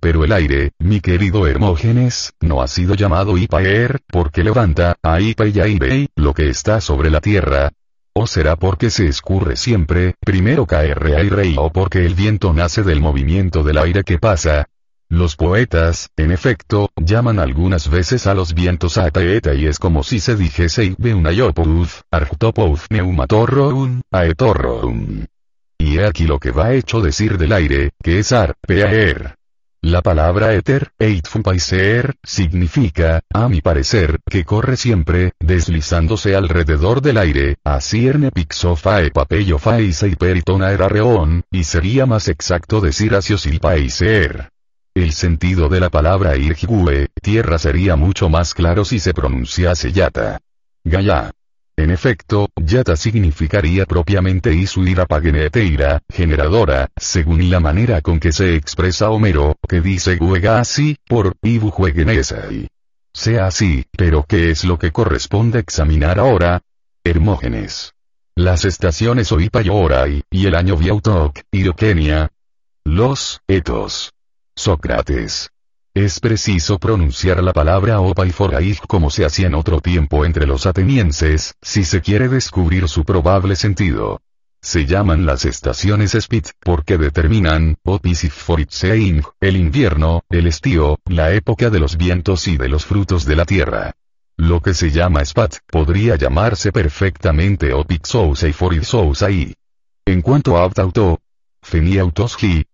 Pero 0.00 0.24
el 0.24 0.32
aire, 0.32 0.72
mi 0.80 1.00
querido 1.00 1.46
Hermógenes, 1.46 2.32
no 2.40 2.62
ha 2.62 2.66
sido 2.66 2.96
llamado 2.96 3.38
Ipaer, 3.38 4.00
porque 4.08 4.42
levanta, 4.42 4.96
a 5.04 5.20
Ipa 5.20 5.46
y 5.46 6.08
lo 6.16 6.34
que 6.34 6.48
está 6.50 6.80
sobre 6.80 7.10
la 7.10 7.20
tierra. 7.20 7.70
O 8.12 8.26
será 8.26 8.56
porque 8.56 8.90
se 8.90 9.06
escurre 9.06 9.56
siempre, 9.56 10.16
primero 10.18 10.66
caer 10.66 10.98
y 11.24 11.28
rey 11.28 11.54
o 11.56 11.70
porque 11.70 12.04
el 12.04 12.14
viento 12.14 12.52
nace 12.52 12.82
del 12.82 13.00
movimiento 13.00 13.62
del 13.62 13.78
aire 13.78 14.02
que 14.02 14.18
pasa. 14.18 14.66
Los 15.08 15.36
poetas, 15.36 16.10
en 16.16 16.32
efecto, 16.32 16.90
llaman 16.96 17.38
algunas 17.38 17.88
veces 17.88 18.26
a 18.26 18.34
los 18.34 18.54
vientos 18.54 18.98
Ataeta 18.98 19.54
y 19.54 19.66
es 19.66 19.78
como 19.78 20.02
si 20.02 20.18
se 20.18 20.34
dijese 20.34 20.84
Ibe 20.84 21.14
una 21.14 21.30
yopuz, 21.30 22.02
arctopuz 22.10 22.86
neumatorroun, 22.90 24.02
aetorroun. 24.10 25.28
Y 25.78 25.98
he 25.98 26.06
aquí 26.06 26.26
lo 26.26 26.40
que 26.40 26.50
va 26.50 26.72
hecho 26.72 27.00
decir 27.00 27.38
del 27.38 27.52
aire, 27.52 27.92
que 28.02 28.18
es 28.18 28.32
ar, 28.32 28.54
peaer. 28.66 29.36
La 29.80 30.02
palabra 30.02 30.54
éter, 30.54 30.90
eitfupaiser, 30.98 32.16
significa, 32.24 33.20
a 33.32 33.48
mi 33.48 33.60
parecer, 33.60 34.18
que 34.28 34.44
corre 34.44 34.76
siempre, 34.76 35.34
deslizándose 35.38 36.34
alrededor 36.34 37.00
del 37.00 37.18
aire, 37.18 37.58
asierne 37.62 38.32
pixofae 38.32 39.12
papellofae 39.12 39.84
y 39.84 40.16
peritona 40.16 40.72
erareon, 40.72 41.44
y 41.52 41.62
sería 41.62 42.06
más 42.06 42.26
exacto 42.26 42.80
decir 42.80 43.14
asiosilpaiser. 43.14 44.50
El 44.96 45.12
sentido 45.12 45.68
de 45.68 45.78
la 45.78 45.90
palabra 45.90 46.38
irgigue, 46.38 47.08
tierra 47.20 47.58
sería 47.58 47.96
mucho 47.96 48.30
más 48.30 48.54
claro 48.54 48.82
si 48.82 48.98
se 48.98 49.12
pronunciase 49.12 49.92
yata. 49.92 50.40
Gaya. 50.84 51.32
En 51.76 51.90
efecto, 51.90 52.48
yata 52.56 52.96
significaría 52.96 53.84
propiamente 53.84 54.54
isuira 54.54 55.04
pageneteira, 55.04 56.00
generadora, 56.10 56.88
según 56.96 57.50
la 57.50 57.60
manera 57.60 58.00
con 58.00 58.18
que 58.18 58.32
se 58.32 58.56
expresa 58.56 59.10
Homero, 59.10 59.56
que 59.68 59.82
dice 59.82 60.16
guega 60.16 60.60
así, 60.60 60.96
por, 61.06 61.36
ibu 61.42 61.70
juegenesai. 61.70 62.68
Sea 63.12 63.48
así, 63.48 63.84
pero 63.98 64.24
¿qué 64.26 64.50
es 64.50 64.64
lo 64.64 64.78
que 64.78 64.92
corresponde 64.92 65.58
examinar 65.58 66.18
ahora? 66.18 66.62
Hermógenes. 67.04 67.92
Las 68.34 68.64
estaciones 68.64 69.30
Oipa 69.30 69.60
y 69.60 70.22
y 70.30 70.46
el 70.46 70.54
año 70.54 70.74
Viautok, 70.78 71.40
Irokenia. 71.52 72.30
Los, 72.82 73.42
etos. 73.46 74.15
Sócrates. 74.56 75.50
Es 75.94 76.18
preciso 76.18 76.78
pronunciar 76.78 77.42
la 77.42 77.52
palabra 77.52 78.00
opa 78.00 78.26
y 78.26 78.74
como 78.88 79.10
se 79.10 79.26
hacía 79.26 79.46
en 79.46 79.54
otro 79.54 79.80
tiempo 79.80 80.24
entre 80.24 80.46
los 80.46 80.66
atenienses, 80.66 81.54
si 81.60 81.84
se 81.84 82.00
quiere 82.00 82.28
descubrir 82.28 82.88
su 82.88 83.04
probable 83.04 83.54
sentido. 83.54 84.20
Se 84.62 84.86
llaman 84.86 85.26
las 85.26 85.44
estaciones 85.44 86.16
spit, 86.18 86.48
porque 86.60 86.96
determinan, 86.96 87.76
opis 87.84 88.24
y 88.24 88.30
foritseing, 88.30 89.22
el 89.40 89.56
invierno, 89.56 90.22
el 90.30 90.46
estío, 90.46 90.98
la 91.04 91.32
época 91.32 91.70
de 91.70 91.78
los 91.78 91.96
vientos 91.96 92.48
y 92.48 92.56
de 92.56 92.68
los 92.68 92.86
frutos 92.86 93.26
de 93.26 93.36
la 93.36 93.44
tierra. 93.44 93.92
Lo 94.38 94.60
que 94.62 94.74
se 94.74 94.90
llama 94.90 95.24
spat, 95.24 95.56
podría 95.66 96.16
llamarse 96.16 96.72
perfectamente 96.72 97.72
opixous 97.72 98.42
y. 98.42 99.54
En 100.06 100.22
cuanto 100.22 100.56
a 100.56 100.62
autauto, 100.62 101.20
feniautosgi, 101.62 102.64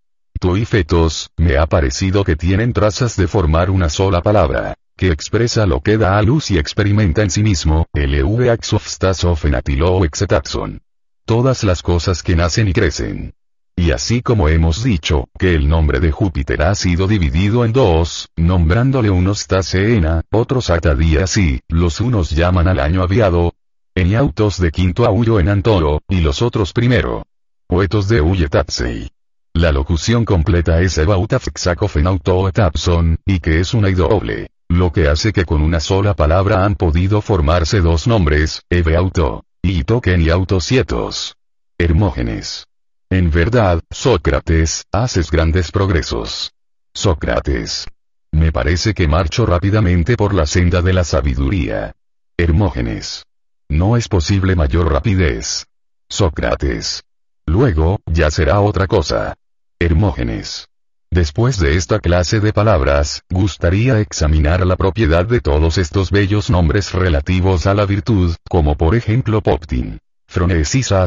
y 0.57 0.65
fetos, 0.65 1.31
me 1.37 1.57
ha 1.57 1.67
parecido 1.67 2.25
que 2.25 2.37
tienen 2.37 2.73
trazas 2.73 3.17
de 3.17 3.29
formar 3.29 3.71
una 3.71 3.89
sola 3.89 4.23
palabra, 4.23 4.75
que 4.97 5.11
expresa 5.11 5.67
lo 5.67 5.81
que 5.81 5.97
da 5.97 6.19
a 6.19 6.23
luz 6.23 6.51
y 6.51 6.59
experimenta 6.59 7.23
en 7.23 7.31
sí 7.31 7.43
mismo, 7.43 7.87
LV 7.95 8.51
axofstasofenatilo 8.51 10.05
exetaxon. 10.05 10.83
Todas 11.25 11.63
las 11.63 11.83
cosas 11.83 12.23
que 12.23 12.35
nacen 12.35 12.69
y 12.69 12.73
crecen. 12.73 13.35
Y 13.77 13.93
así 13.93 14.21
como 14.21 14.49
hemos 14.49 14.83
dicho, 14.83 15.29
que 15.39 15.55
el 15.55 15.69
nombre 15.69 16.01
de 16.01 16.11
Júpiter 16.11 16.63
ha 16.63 16.75
sido 16.75 17.07
dividido 17.07 17.65
en 17.65 17.73
dos, 17.73 18.29
nombrándole 18.37 19.11
unos 19.11 19.47
taseena, 19.47 20.23
otros 20.31 20.71
atadías 20.71 21.37
y, 21.37 21.61
los 21.69 22.01
unos 22.01 22.31
llaman 22.31 22.69
al 22.69 22.81
año 22.81 23.03
aviado, 23.03 23.55
en 23.95 24.15
autos 24.17 24.61
de 24.61 24.73
quinto 24.73 25.07
aullo 25.07 25.39
en 25.39 25.49
Antoro, 25.49 26.03
y 26.09 26.21
los 26.21 26.43
otros 26.43 26.73
primero. 26.73 27.25
Poetos 27.69 28.09
de 28.09 28.21
Uyetapsei. 28.21 29.11
La 29.55 29.71
locución 29.71 30.25
completa 30.25 30.81
es 30.81 30.97
Ebautafxacofenautoetapson, 30.97 33.19
y 33.27 33.41
que 33.41 33.61
es 33.61 33.75
una 33.75 33.91
y 33.91 33.95
doble. 33.95 34.49
Lo 34.69 34.91
que 34.93 35.09
hace 35.09 35.35
que 35.35 35.45
con 35.45 35.61
una 35.61 35.79
sola 35.79 36.15
palabra 36.15 36.65
han 36.65 36.75
podido 36.75 37.21
formarse 37.21 37.81
dos 37.81 38.07
nombres, 38.07 38.63
Ebeauto, 38.71 39.45
y 39.61 39.85
Token 39.85 40.23
y 40.23 40.31
Autosietos. 40.31 41.37
Hermógenes. 41.77 42.67
En 43.11 43.31
verdad, 43.31 43.83
Sócrates, 43.91 44.87
haces 44.91 45.31
grandes 45.31 45.71
progresos. 45.71 46.55
Sócrates. 46.95 47.87
Me 48.31 48.53
parece 48.53 48.95
que 48.95 49.07
marcho 49.07 49.45
rápidamente 49.45 50.17
por 50.17 50.33
la 50.33 50.47
senda 50.47 50.81
de 50.81 50.95
la 50.95 51.05
sabiduría. 51.05 51.93
Hermógenes. 52.39 53.27
No 53.69 53.99
es 53.99 54.09
posible 54.09 54.57
mayor 54.57 54.91
rapidez. 54.91 55.67
Sócrates. 56.09 57.05
Luego, 57.45 58.01
ya 58.07 58.31
será 58.31 58.61
otra 58.61 58.87
cosa. 58.87 59.35
Hermógenes. 59.83 60.69
Después 61.11 61.59
de 61.59 61.77
esta 61.77 61.99
clase 61.99 62.39
de 62.39 62.53
palabras, 62.53 63.23
gustaría 63.29 63.99
examinar 63.99 64.65
la 64.65 64.77
propiedad 64.77 65.27
de 65.27 65.41
todos 65.41 65.77
estos 65.77 66.11
bellos 66.13 66.51
nombres 66.51 66.93
relativos 66.93 67.67
a 67.67 67.75
la 67.75 67.85
virtud, 67.85 68.35
como 68.49 68.77
por 68.77 68.95
ejemplo 68.95 69.43
Poptin. 69.43 69.99
Fronesis 70.29 70.93
a 70.93 71.05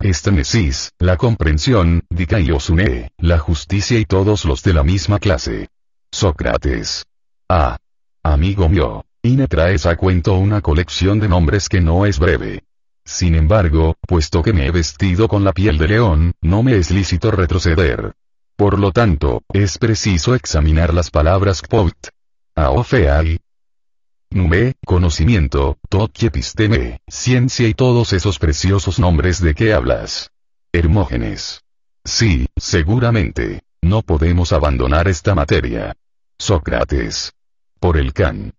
Estenesis, 0.00 0.90
la 0.98 1.16
comprensión, 1.16 2.02
Dikaiosune, 2.08 3.10
la 3.18 3.38
justicia 3.38 3.98
y 3.98 4.06
todos 4.06 4.46
los 4.46 4.62
de 4.62 4.72
la 4.72 4.82
misma 4.82 5.18
clase. 5.18 5.68
Sócrates. 6.10 7.04
Ah. 7.48 7.76
Amigo 8.22 8.70
mío, 8.70 9.04
Ine 9.22 9.46
traes 9.46 9.84
a 9.84 9.96
cuento 9.96 10.34
una 10.38 10.62
colección 10.62 11.20
de 11.20 11.28
nombres 11.28 11.68
que 11.68 11.82
no 11.82 12.06
es 12.06 12.18
breve. 12.18 12.64
Sin 13.04 13.34
embargo, 13.34 13.96
puesto 14.00 14.42
que 14.42 14.52
me 14.52 14.66
he 14.66 14.70
vestido 14.70 15.28
con 15.28 15.44
la 15.44 15.52
piel 15.52 15.78
de 15.78 15.88
león, 15.88 16.32
no 16.40 16.62
me 16.62 16.76
es 16.76 16.90
lícito 16.90 17.30
retroceder. 17.30 18.14
Por 18.56 18.78
lo 18.78 18.92
tanto, 18.92 19.42
es 19.52 19.78
preciso 19.78 20.34
examinar 20.34 20.94
las 20.94 21.10
palabras 21.10 21.60
kpoit. 21.60 22.08
Aofeai. 22.54 23.40
Nume, 24.30 24.74
conocimiento, 24.84 25.78
episteme, 26.18 26.98
ciencia 27.06 27.68
y 27.68 27.74
todos 27.74 28.12
esos 28.12 28.38
preciosos 28.38 28.98
nombres 28.98 29.40
de 29.40 29.54
que 29.54 29.72
hablas. 29.72 30.30
Hermógenes. 30.72 31.62
Sí, 32.04 32.46
seguramente. 32.56 33.62
No 33.82 34.02
podemos 34.02 34.52
abandonar 34.52 35.08
esta 35.08 35.34
materia. 35.34 35.94
Sócrates. 36.38 37.32
Por 37.78 37.96
el 37.96 38.12
can. 38.12 38.54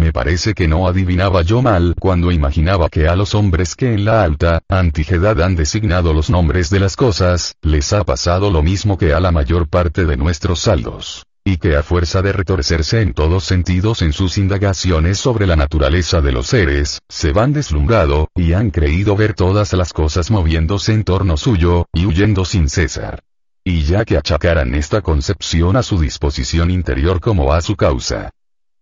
Me 0.00 0.14
parece 0.14 0.54
que 0.54 0.66
no 0.66 0.88
adivinaba 0.88 1.42
yo 1.42 1.60
mal 1.60 1.94
cuando 2.00 2.32
imaginaba 2.32 2.88
que 2.88 3.06
a 3.06 3.14
los 3.14 3.34
hombres 3.34 3.76
que 3.76 3.92
en 3.92 4.06
la 4.06 4.22
alta 4.22 4.62
antigedad 4.66 5.42
han 5.42 5.56
designado 5.56 6.14
los 6.14 6.30
nombres 6.30 6.70
de 6.70 6.80
las 6.80 6.96
cosas, 6.96 7.54
les 7.60 7.92
ha 7.92 8.02
pasado 8.02 8.50
lo 8.50 8.62
mismo 8.62 8.96
que 8.96 9.12
a 9.12 9.20
la 9.20 9.30
mayor 9.30 9.68
parte 9.68 10.06
de 10.06 10.16
nuestros 10.16 10.60
saldos. 10.60 11.26
Y 11.44 11.58
que 11.58 11.76
a 11.76 11.82
fuerza 11.82 12.22
de 12.22 12.32
retorcerse 12.32 13.02
en 13.02 13.12
todos 13.12 13.44
sentidos 13.44 14.00
en 14.00 14.14
sus 14.14 14.38
indagaciones 14.38 15.18
sobre 15.18 15.46
la 15.46 15.56
naturaleza 15.56 16.22
de 16.22 16.32
los 16.32 16.46
seres, 16.46 17.00
se 17.10 17.32
van 17.32 17.52
deslumbrado, 17.52 18.28
y 18.34 18.54
han 18.54 18.70
creído 18.70 19.16
ver 19.16 19.34
todas 19.34 19.74
las 19.74 19.92
cosas 19.92 20.30
moviéndose 20.30 20.94
en 20.94 21.04
torno 21.04 21.36
suyo, 21.36 21.88
y 21.92 22.06
huyendo 22.06 22.46
sin 22.46 22.70
cesar. 22.70 23.22
Y 23.62 23.82
ya 23.82 24.06
que 24.06 24.16
achacaran 24.16 24.74
esta 24.74 25.02
concepción 25.02 25.76
a 25.76 25.82
su 25.82 26.00
disposición 26.00 26.70
interior 26.70 27.20
como 27.20 27.52
a 27.52 27.60
su 27.60 27.76
causa, 27.76 28.30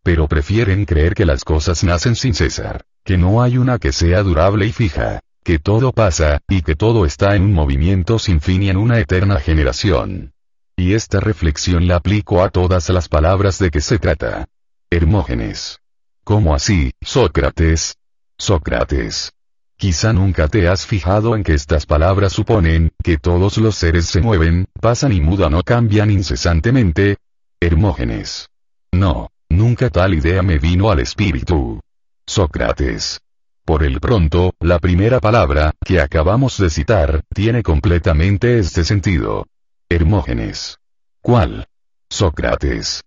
pero 0.09 0.27
prefieren 0.27 0.87
creer 0.87 1.15
que 1.15 1.27
las 1.27 1.45
cosas 1.45 1.85
nacen 1.85 2.17
sin 2.17 2.33
cesar, 2.33 2.87
que 3.05 3.19
no 3.19 3.43
hay 3.43 3.59
una 3.59 3.79
que 3.79 3.93
sea 3.93 4.23
durable 4.23 4.65
y 4.65 4.73
fija, 4.73 5.21
que 5.45 5.59
todo 5.59 5.93
pasa, 5.93 6.41
y 6.49 6.63
que 6.63 6.77
todo 6.77 7.05
está 7.05 7.37
en 7.37 7.43
un 7.43 7.53
movimiento 7.53 8.19
sin 8.19 8.41
fin 8.41 8.63
y 8.63 8.71
en 8.71 8.79
una 8.79 8.99
eterna 9.01 9.39
generación. 9.39 10.33
Y 10.79 10.95
esta 10.95 11.21
reflexión 11.21 11.87
la 11.87 11.97
aplico 11.97 12.43
a 12.43 12.49
todas 12.49 12.89
las 12.89 13.07
palabras 13.11 13.59
de 13.59 13.71
que 13.71 13.83
se 13.83 13.99
trata. 13.99 14.47
Hermógenes. 14.89 15.81
¿Cómo 16.25 16.55
así, 16.55 16.93
Sócrates? 17.03 17.99
Sócrates. 18.39 19.35
Quizá 19.77 20.15
nunca 20.15 20.49
te 20.49 20.69
has 20.69 20.87
fijado 20.87 21.37
en 21.37 21.45
que 21.45 21.53
estas 21.53 21.85
palabras 21.85 22.33
suponen, 22.33 22.93
que 23.05 23.19
todos 23.19 23.59
los 23.59 23.75
seres 23.75 24.07
se 24.07 24.23
mueven, 24.23 24.69
pasan 24.81 25.13
y 25.13 25.21
mudan 25.21 25.53
o 25.53 25.63
cambian 25.63 26.11
incesantemente. 26.11 27.19
Hermógenes. 27.61 28.49
No, 28.91 29.29
nunca 29.49 29.91
tal 29.91 30.15
idea 30.15 30.43
me 30.43 30.59
vino 30.59 30.91
al 30.91 31.01
espíritu. 31.01 31.81
Sócrates. 32.27 33.21
Por 33.65 33.83
el 33.83 34.01
pronto, 34.01 34.55
la 34.61 34.79
primera 34.79 35.21
palabra, 35.21 35.73
que 35.85 36.01
acabamos 36.01 36.59
de 36.59 36.71
citar, 36.71 37.23
tiene 37.35 37.63
completamente 37.63 38.59
este 38.59 38.85
sentido. 38.85 39.47
Hermógenes. 39.89 40.79
¿Cuál? 41.21 41.67
Sócrates. 42.09 43.03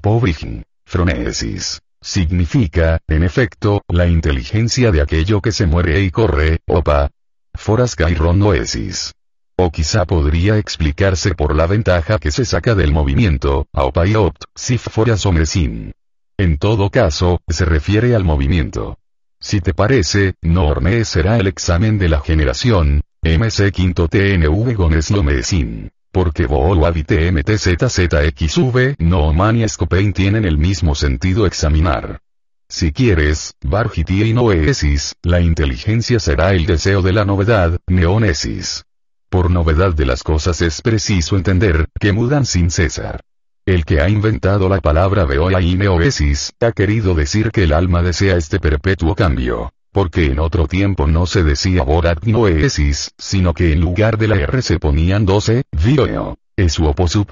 Pobrigin. 0.00 0.64
Fronesis. 0.84 1.80
Significa, 2.00 3.00
en 3.06 3.22
efecto, 3.24 3.82
la 3.88 4.06
inteligencia 4.06 4.90
de 4.92 5.02
aquello 5.02 5.40
que 5.42 5.52
se 5.52 5.66
muere 5.66 6.00
y 6.00 6.10
corre, 6.10 6.60
opa. 6.66 7.10
Foras 7.54 7.96
noesis. 8.34 9.12
O 9.60 9.72
quizá 9.72 10.04
podría 10.04 10.56
explicarse 10.56 11.34
por 11.34 11.56
la 11.56 11.66
ventaja 11.66 12.20
que 12.20 12.30
se 12.30 12.44
saca 12.44 12.76
del 12.76 12.92
movimiento, 12.92 13.66
opa 13.72 14.06
y 14.06 14.14
opt, 14.14 14.44
si 14.54 14.78
foras 14.78 15.26
sin. 15.46 15.92
En 16.38 16.58
todo 16.58 16.90
caso, 16.90 17.40
se 17.48 17.64
refiere 17.64 18.14
al 18.14 18.22
movimiento. 18.22 18.98
Si 19.40 19.60
te 19.60 19.74
parece, 19.74 20.34
no 20.42 20.72
será 21.02 21.38
el 21.38 21.48
examen 21.48 21.98
de 21.98 22.08
la 22.08 22.20
generación, 22.20 23.00
MC 23.22 23.72
quinto 23.72 24.06
TNV 24.06 24.76
Goneslomesin. 24.76 25.90
Porque 26.12 26.46
Booluavite 26.46 27.32
MTZZXV 27.32 28.94
no 29.00 29.32
Mania 29.32 29.68
Scopain 29.68 30.12
tienen 30.12 30.44
el 30.44 30.56
mismo 30.56 30.94
sentido 30.94 31.46
examinar. 31.46 32.20
Si 32.68 32.92
quieres, 32.92 33.54
Bargitie 33.64 34.26
y 34.26 34.34
Noesis, 34.34 35.16
la 35.22 35.40
inteligencia 35.40 36.20
será 36.20 36.52
el 36.52 36.64
deseo 36.64 37.02
de 37.02 37.12
la 37.12 37.24
novedad, 37.24 37.78
Neonesis. 37.88 38.84
Por 39.28 39.50
novedad 39.50 39.94
de 39.94 40.06
las 40.06 40.22
cosas 40.22 40.62
es 40.62 40.82
preciso 40.82 41.36
entender, 41.36 41.86
que 41.98 42.12
mudan 42.12 42.46
sin 42.46 42.70
cesar. 42.70 43.20
El 43.66 43.84
que 43.84 44.00
ha 44.00 44.08
inventado 44.08 44.68
la 44.68 44.80
palabra 44.80 45.24
Beoa 45.24 45.60
y 45.60 45.74
Neoesis, 45.74 46.52
ha 46.60 46.72
querido 46.72 47.14
decir 47.14 47.50
que 47.50 47.64
el 47.64 47.72
alma 47.72 48.02
desea 48.02 48.36
este 48.36 48.58
perpetuo 48.60 49.14
cambio 49.14 49.70
porque 49.98 50.26
en 50.26 50.38
otro 50.38 50.68
tiempo 50.68 51.08
no 51.08 51.26
se 51.26 51.42
decía 51.42 51.82
Borat 51.82 52.22
Noesis, 52.24 53.10
sino 53.18 53.52
que 53.52 53.72
en 53.72 53.80
lugar 53.80 54.16
de 54.16 54.28
la 54.28 54.36
R 54.36 54.62
se 54.62 54.78
ponían 54.78 55.26
12, 55.26 55.64
Vio. 55.72 56.38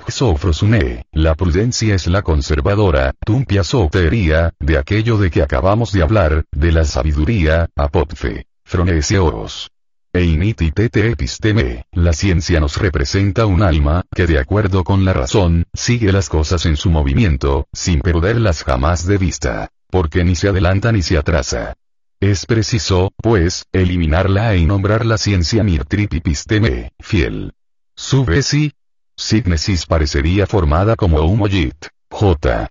Sofrosune, 0.09 1.05
la 1.13 1.35
prudencia 1.35 1.95
es 1.95 2.07
la 2.07 2.23
conservadora, 2.23 3.13
tumpia 3.25 3.65
sotería, 3.65 4.53
de 4.61 4.79
aquello 4.79 5.17
de 5.19 5.31
que 5.31 5.43
acabamos 5.43 5.93
de 5.93 6.03
hablar, 6.03 6.45
de 6.53 6.73
la 6.73 6.85
sabiduría, 6.85 7.69
apopfe, 7.77 8.47
froneseoros. 8.65 9.71
E 10.17 10.25
initi 10.25 10.73
tete 10.73 11.11
episteme, 11.11 11.85
la 11.93 12.15
ciencia 12.15 12.59
nos 12.59 12.79
representa 12.79 13.45
un 13.45 13.63
alma, 13.63 14.03
que 14.15 14.27
de 14.27 14.39
acuerdo 14.39 14.83
con 14.83 15.05
la 15.05 15.13
razón, 15.13 15.67
sigue 15.75 16.11
las 16.11 16.31
cosas 16.31 16.65
en 16.65 16.79
su 16.79 16.89
movimiento, 16.89 17.69
sin 17.71 18.01
perderlas 18.01 18.65
jamás 18.65 19.07
de 19.07 19.19
vista, 19.19 19.69
porque 19.91 20.25
ni 20.25 20.35
se 20.35 20.49
adelanta 20.49 20.91
ni 20.91 21.03
se 21.03 21.19
atrasa. 21.19 21.75
Es 22.19 22.47
preciso, 22.47 23.13
pues, 23.19 23.67
eliminarla 23.73 24.55
e 24.55 24.65
nombrar 24.65 25.05
la 25.05 25.19
ciencia 25.19 25.63
mirtripipisteme, 25.63 26.93
fiel. 26.99 27.53
Su 27.95 28.25
vesi. 28.25 28.73
Signesis 29.19 29.85
parecería 29.85 30.47
formada 30.47 30.97
como 30.97 31.21
un 31.27 31.39
mollit, 31.41 31.89
J. 32.11 32.71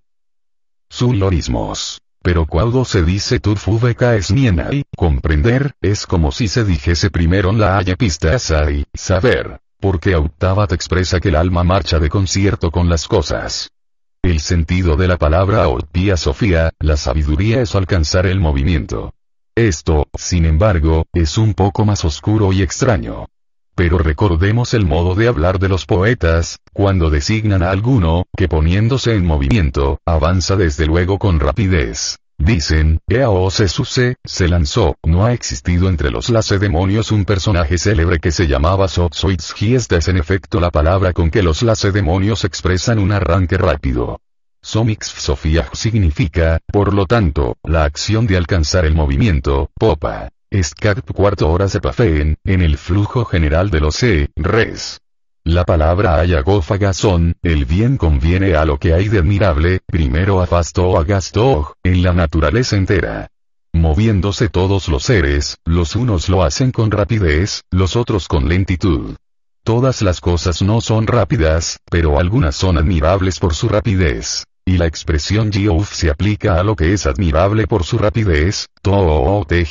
Sulorismos. 0.90 2.02
Pero 2.26 2.48
cuando 2.48 2.86
se 2.86 3.04
dice 3.04 3.40
turfubeca 3.40 4.16
es 4.16 4.32
y 4.72 4.84
comprender, 4.98 5.76
es 5.80 6.08
como 6.08 6.32
si 6.32 6.48
se 6.48 6.66
dijese 6.66 7.12
primero 7.12 7.52
la 7.54 7.78
haya 7.78 7.96
y 8.72 8.84
saber, 8.96 9.60
porque 9.80 10.16
octava 10.16 10.66
te 10.66 10.74
expresa 10.74 11.20
que 11.20 11.30
el 11.30 11.36
alma 11.36 11.64
marcha 11.64 12.00
de 12.00 12.10
concierto 12.10 12.72
con 12.72 12.90
las 12.90 13.08
cosas. 13.08 13.70
El 14.24 14.40
sentido 14.40 14.96
de 14.96 15.08
la 15.08 15.18
palabra 15.18 15.68
Pía 15.86 16.18
Sofía, 16.18 16.72
la 16.80 16.98
sabiduría 16.98 17.62
es 17.62 17.76
alcanzar 17.76 18.26
el 18.26 18.40
movimiento. 18.40 19.14
Esto, 19.54 20.08
sin 20.18 20.46
embargo, 20.46 21.06
es 21.14 21.38
un 21.38 21.54
poco 21.54 21.86
más 21.86 22.04
oscuro 22.06 22.52
y 22.54 22.64
extraño. 22.64 23.28
Pero 23.76 23.98
recordemos 23.98 24.74
el 24.74 24.86
modo 24.86 25.16
de 25.16 25.28
hablar 25.28 25.60
de 25.60 25.68
los 25.68 25.86
poetas, 25.86 26.60
cuando 26.72 27.10
designan 27.10 27.62
a 27.62 27.72
alguno, 27.72 28.26
que 28.38 28.48
poniéndose 28.48 29.16
en 29.16 29.26
movimiento, 29.26 30.00
avanza 30.06 30.56
desde 30.56 30.86
luego 30.86 31.20
con 31.20 31.42
rapidez. 31.42 32.18
Dicen, 32.38 33.00
Eao 33.08 33.50
Sesuse, 33.50 34.16
se 34.24 34.48
lanzó, 34.48 34.96
no 35.04 35.26
ha 35.26 35.34
existido 35.34 35.90
entre 35.90 36.10
los 36.10 36.30
lacedemonios 36.30 37.12
un 37.12 37.26
personaje 37.26 37.78
célebre 37.78 38.20
que 38.20 38.32
se 38.32 38.48
llamaba 38.48 38.88
Sotsoitzhi 38.88 39.76
esta 39.76 39.98
es 39.98 40.08
en 40.08 40.18
efecto 40.18 40.60
la 40.60 40.72
palabra 40.72 41.14
con 41.14 41.30
que 41.30 41.44
los 41.44 41.62
lacedemonios 41.62 42.44
expresan 42.44 43.00
un 43.00 43.12
arranque 43.12 43.58
rápido. 43.58 44.20
Somix 44.62 45.08
Sofía 45.08 45.70
significa, 45.74 46.60
por 46.72 46.94
lo 46.94 47.06
tanto, 47.06 47.58
la 47.64 47.84
acción 47.84 48.26
de 48.26 48.36
alcanzar 48.38 48.86
el 48.86 48.96
movimiento, 48.96 49.70
popa. 49.76 50.30
Scat 50.64 51.06
cuarto 51.12 51.50
hora 51.50 51.68
pafeen, 51.68 52.38
en 52.44 52.62
el 52.62 52.78
flujo 52.78 53.26
general 53.26 53.70
de 53.70 53.80
los 53.80 54.02
E, 54.04 54.30
res. 54.36 55.02
La 55.44 55.64
palabra 55.64 56.20
ayagófaga 56.20 56.94
son, 56.94 57.36
el 57.44 57.66
bien 57.66 57.98
conviene 57.98 58.56
a 58.56 58.66
lo 58.66 58.80
que 58.80 58.94
hay 58.94 59.10
de 59.10 59.20
admirable, 59.20 59.82
primero 59.86 60.42
afasto 60.42 60.90
o 60.90 60.98
agasto, 60.98 61.76
en 61.84 62.02
la 62.02 62.14
naturaleza 62.14 62.78
entera. 62.78 63.28
Moviéndose 63.74 64.50
todos 64.50 64.88
los 64.88 65.04
seres, 65.04 65.58
los 65.66 65.96
unos 65.96 66.30
lo 66.30 66.44
hacen 66.44 66.72
con 66.72 66.90
rapidez, 66.90 67.64
los 67.72 67.96
otros 67.96 68.28
con 68.28 68.48
lentitud. 68.48 69.16
Todas 69.64 70.02
las 70.02 70.22
cosas 70.22 70.62
no 70.62 70.82
son 70.82 71.08
rápidas, 71.08 71.80
pero 71.92 72.20
algunas 72.20 72.56
son 72.56 72.78
admirables 72.78 73.40
por 73.40 73.54
su 73.54 73.68
rapidez. 73.68 74.46
Y 74.68 74.78
la 74.78 74.88
expresión 74.88 75.54
Geoff 75.54 75.94
se 75.94 76.10
aplica 76.10 76.60
a 76.60 76.64
lo 76.64 76.76
que 76.76 76.92
es 76.92 77.06
admirable 77.06 77.68
por 77.68 77.84
su 77.84 78.00
rapidez, 78.00 78.68
to 78.82 79.46
tj 79.48 79.70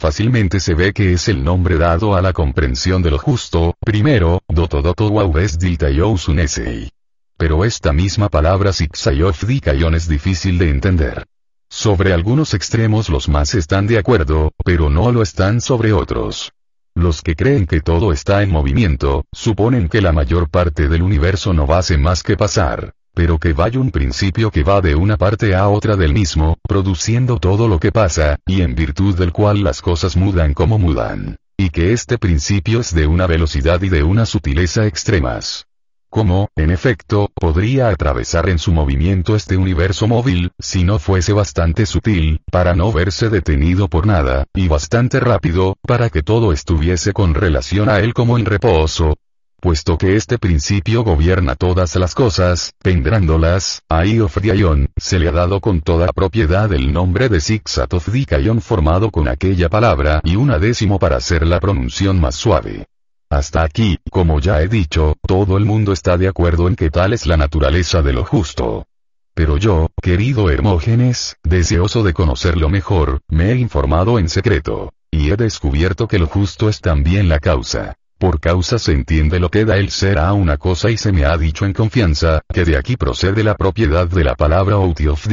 fácilmente 0.00 0.58
se 0.58 0.74
ve 0.74 0.92
que 0.92 1.12
es 1.12 1.28
el 1.28 1.44
nombre 1.44 1.78
dado 1.78 2.16
a 2.16 2.22
la 2.22 2.32
comprensión 2.32 3.02
de 3.02 3.12
lo 3.12 3.18
justo, 3.18 3.76
primero, 3.78 4.42
doto 4.48 4.82
doto 4.82 5.06
wauves 5.06 5.60
diltayosunesei. 5.60 6.90
Pero 7.36 7.64
esta 7.64 7.92
misma 7.92 8.28
palabra 8.28 8.72
dikayon 8.72 9.94
es 9.94 10.08
difícil 10.08 10.58
de 10.58 10.70
entender. 10.70 11.24
Sobre 11.68 12.14
algunos 12.14 12.52
extremos 12.52 13.10
los 13.10 13.28
más 13.28 13.54
están 13.54 13.86
de 13.86 13.98
acuerdo, 13.98 14.50
pero 14.64 14.90
no 14.90 15.12
lo 15.12 15.22
están 15.22 15.60
sobre 15.60 15.92
otros. 15.92 16.50
Los 16.96 17.20
que 17.20 17.36
creen 17.36 17.66
que 17.66 17.82
todo 17.82 18.10
está 18.10 18.42
en 18.42 18.50
movimiento, 18.50 19.26
suponen 19.30 19.90
que 19.90 20.00
la 20.00 20.12
mayor 20.12 20.48
parte 20.48 20.88
del 20.88 21.02
universo 21.02 21.52
no 21.52 21.66
va 21.66 21.82
más 21.98 22.22
que 22.22 22.38
pasar, 22.38 22.94
pero 23.12 23.38
que 23.38 23.52
vaya 23.52 23.78
un 23.78 23.90
principio 23.90 24.50
que 24.50 24.62
va 24.62 24.80
de 24.80 24.94
una 24.94 25.18
parte 25.18 25.54
a 25.54 25.68
otra 25.68 25.96
del 25.96 26.14
mismo, 26.14 26.56
produciendo 26.66 27.38
todo 27.38 27.68
lo 27.68 27.78
que 27.78 27.92
pasa, 27.92 28.38
y 28.46 28.62
en 28.62 28.74
virtud 28.74 29.14
del 29.14 29.32
cual 29.32 29.62
las 29.62 29.82
cosas 29.82 30.16
mudan 30.16 30.54
como 30.54 30.78
mudan. 30.78 31.36
Y 31.58 31.68
que 31.68 31.92
este 31.92 32.16
principio 32.16 32.80
es 32.80 32.94
de 32.94 33.06
una 33.06 33.26
velocidad 33.26 33.82
y 33.82 33.90
de 33.90 34.02
una 34.02 34.24
sutileza 34.24 34.86
extremas. 34.86 35.66
¿Cómo, 36.08 36.48
en 36.56 36.70
efecto, 36.70 37.30
podría 37.34 37.88
atravesar 37.88 38.48
en 38.48 38.58
su 38.58 38.72
movimiento 38.72 39.36
este 39.36 39.56
universo 39.56 40.06
móvil, 40.06 40.52
si 40.58 40.84
no 40.84 40.98
fuese 40.98 41.32
bastante 41.32 41.84
sutil, 41.84 42.40
para 42.50 42.74
no 42.74 42.92
verse 42.92 43.28
detenido 43.28 43.88
por 43.88 44.06
nada, 44.06 44.46
y 44.54 44.68
bastante 44.68 45.20
rápido, 45.20 45.76
para 45.82 46.08
que 46.08 46.22
todo 46.22 46.52
estuviese 46.52 47.12
con 47.12 47.34
relación 47.34 47.88
a 47.88 47.98
él 47.98 48.14
como 48.14 48.38
en 48.38 48.46
reposo? 48.46 49.16
Puesto 49.60 49.98
que 49.98 50.16
este 50.16 50.38
principio 50.38 51.02
gobierna 51.02 51.56
todas 51.56 51.96
las 51.96 52.14
cosas, 52.14 52.72
pendrándolas, 52.82 53.82
a 53.88 54.04
Iofriayon, 54.04 54.90
se 54.96 55.18
le 55.18 55.28
ha 55.28 55.32
dado 55.32 55.60
con 55.60 55.80
toda 55.80 56.12
propiedad 56.12 56.72
el 56.72 56.92
nombre 56.92 57.28
de 57.28 57.40
Sixatofdikayon 57.40 58.60
formado 58.60 59.10
con 59.10 59.28
aquella 59.28 59.68
palabra 59.68 60.20
y 60.24 60.36
una 60.36 60.58
décimo 60.58 60.98
para 60.98 61.16
hacer 61.16 61.46
la 61.46 61.58
pronunciación 61.58 62.20
más 62.20 62.36
suave. 62.36 62.86
Hasta 63.36 63.64
aquí, 63.64 63.98
como 64.10 64.40
ya 64.40 64.62
he 64.62 64.66
dicho, 64.66 65.14
todo 65.20 65.58
el 65.58 65.66
mundo 65.66 65.92
está 65.92 66.16
de 66.16 66.26
acuerdo 66.26 66.68
en 66.68 66.74
que 66.74 66.88
tal 66.88 67.12
es 67.12 67.26
la 67.26 67.36
naturaleza 67.36 68.00
de 68.00 68.14
lo 68.14 68.24
justo. 68.24 68.86
Pero 69.34 69.58
yo, 69.58 69.90
querido 70.00 70.48
Hermógenes, 70.48 71.36
deseoso 71.44 72.02
de 72.02 72.14
conocerlo 72.14 72.70
mejor, 72.70 73.20
me 73.28 73.52
he 73.52 73.56
informado 73.56 74.18
en 74.18 74.30
secreto. 74.30 74.94
Y 75.10 75.32
he 75.32 75.36
descubierto 75.36 76.08
que 76.08 76.18
lo 76.18 76.28
justo 76.28 76.70
es 76.70 76.80
también 76.80 77.28
la 77.28 77.38
causa. 77.38 77.96
Por 78.16 78.40
causa 78.40 78.78
se 78.78 78.92
entiende 78.92 79.38
lo 79.38 79.50
que 79.50 79.66
da 79.66 79.76
el 79.76 79.90
ser 79.90 80.18
a 80.18 80.32
una 80.32 80.56
cosa 80.56 80.90
y 80.90 80.96
se 80.96 81.12
me 81.12 81.26
ha 81.26 81.36
dicho 81.36 81.66
en 81.66 81.74
confianza, 81.74 82.40
que 82.50 82.64
de 82.64 82.78
aquí 82.78 82.96
procede 82.96 83.44
la 83.44 83.54
propiedad 83.54 84.08
de 84.08 84.24
la 84.24 84.34
palabra 84.34 84.76
Outiof 84.76 85.26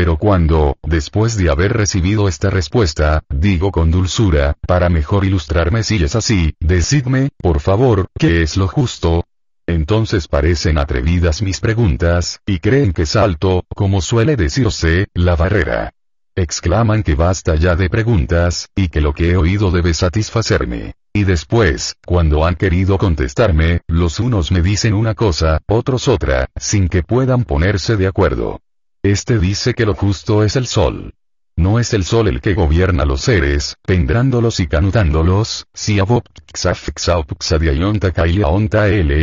Pero 0.00 0.16
cuando, 0.16 0.78
después 0.82 1.36
de 1.36 1.50
haber 1.50 1.74
recibido 1.74 2.26
esta 2.26 2.48
respuesta, 2.48 3.22
digo 3.28 3.70
con 3.70 3.90
dulzura, 3.90 4.56
para 4.66 4.88
mejor 4.88 5.26
ilustrarme 5.26 5.82
si 5.82 6.02
es 6.02 6.16
así, 6.16 6.54
decidme, 6.58 7.28
por 7.36 7.60
favor, 7.60 8.06
¿qué 8.18 8.40
es 8.40 8.56
lo 8.56 8.66
justo? 8.66 9.26
Entonces 9.66 10.26
parecen 10.26 10.78
atrevidas 10.78 11.42
mis 11.42 11.60
preguntas, 11.60 12.40
y 12.46 12.60
creen 12.60 12.94
que 12.94 13.04
salto, 13.04 13.66
como 13.76 14.00
suele 14.00 14.36
decirse, 14.36 15.08
la 15.12 15.36
barrera. 15.36 15.92
Exclaman 16.34 17.02
que 17.02 17.14
basta 17.14 17.54
ya 17.56 17.76
de 17.76 17.90
preguntas, 17.90 18.70
y 18.74 18.88
que 18.88 19.02
lo 19.02 19.12
que 19.12 19.32
he 19.32 19.36
oído 19.36 19.70
debe 19.70 19.92
satisfacerme. 19.92 20.94
Y 21.12 21.24
después, 21.24 21.96
cuando 22.06 22.46
han 22.46 22.54
querido 22.54 22.96
contestarme, 22.96 23.82
los 23.86 24.18
unos 24.18 24.50
me 24.50 24.62
dicen 24.62 24.94
una 24.94 25.14
cosa, 25.14 25.60
otros 25.68 26.08
otra, 26.08 26.48
sin 26.56 26.88
que 26.88 27.02
puedan 27.02 27.44
ponerse 27.44 27.98
de 27.98 28.06
acuerdo. 28.06 28.60
Este 29.02 29.38
dice 29.38 29.72
que 29.72 29.86
lo 29.86 29.94
justo 29.94 30.44
es 30.44 30.56
el 30.56 30.66
sol. 30.66 31.14
No 31.56 31.78
es 31.78 31.94
el 31.94 32.04
sol 32.04 32.28
el 32.28 32.42
que 32.42 32.52
gobierna 32.52 33.06
los 33.06 33.22
seres, 33.22 33.76
pendrándolos 33.86 34.60
y 34.60 34.66
canutándolos, 34.66 35.66
si 35.72 35.98
l 35.98 36.06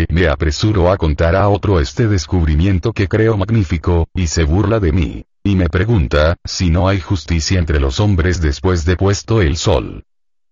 me 0.09 0.27
apresuro 0.27 0.91
a 0.91 0.97
contar 0.97 1.35
a 1.35 1.49
otro 1.49 1.79
este 1.79 2.07
descubrimiento 2.07 2.91
que 2.91 3.07
creo 3.07 3.37
magnífico, 3.37 4.07
y 4.15 4.25
se 4.25 4.45
burla 4.45 4.79
de 4.79 4.91
mí. 4.91 5.25
Y 5.43 5.55
me 5.55 5.69
pregunta, 5.69 6.37
si 6.43 6.71
no 6.71 6.87
hay 6.87 6.99
justicia 6.99 7.59
entre 7.59 7.79
los 7.79 7.99
hombres 7.99 8.41
después 8.41 8.83
de 8.83 8.97
puesto 8.97 9.43
el 9.43 9.57
sol. 9.57 10.05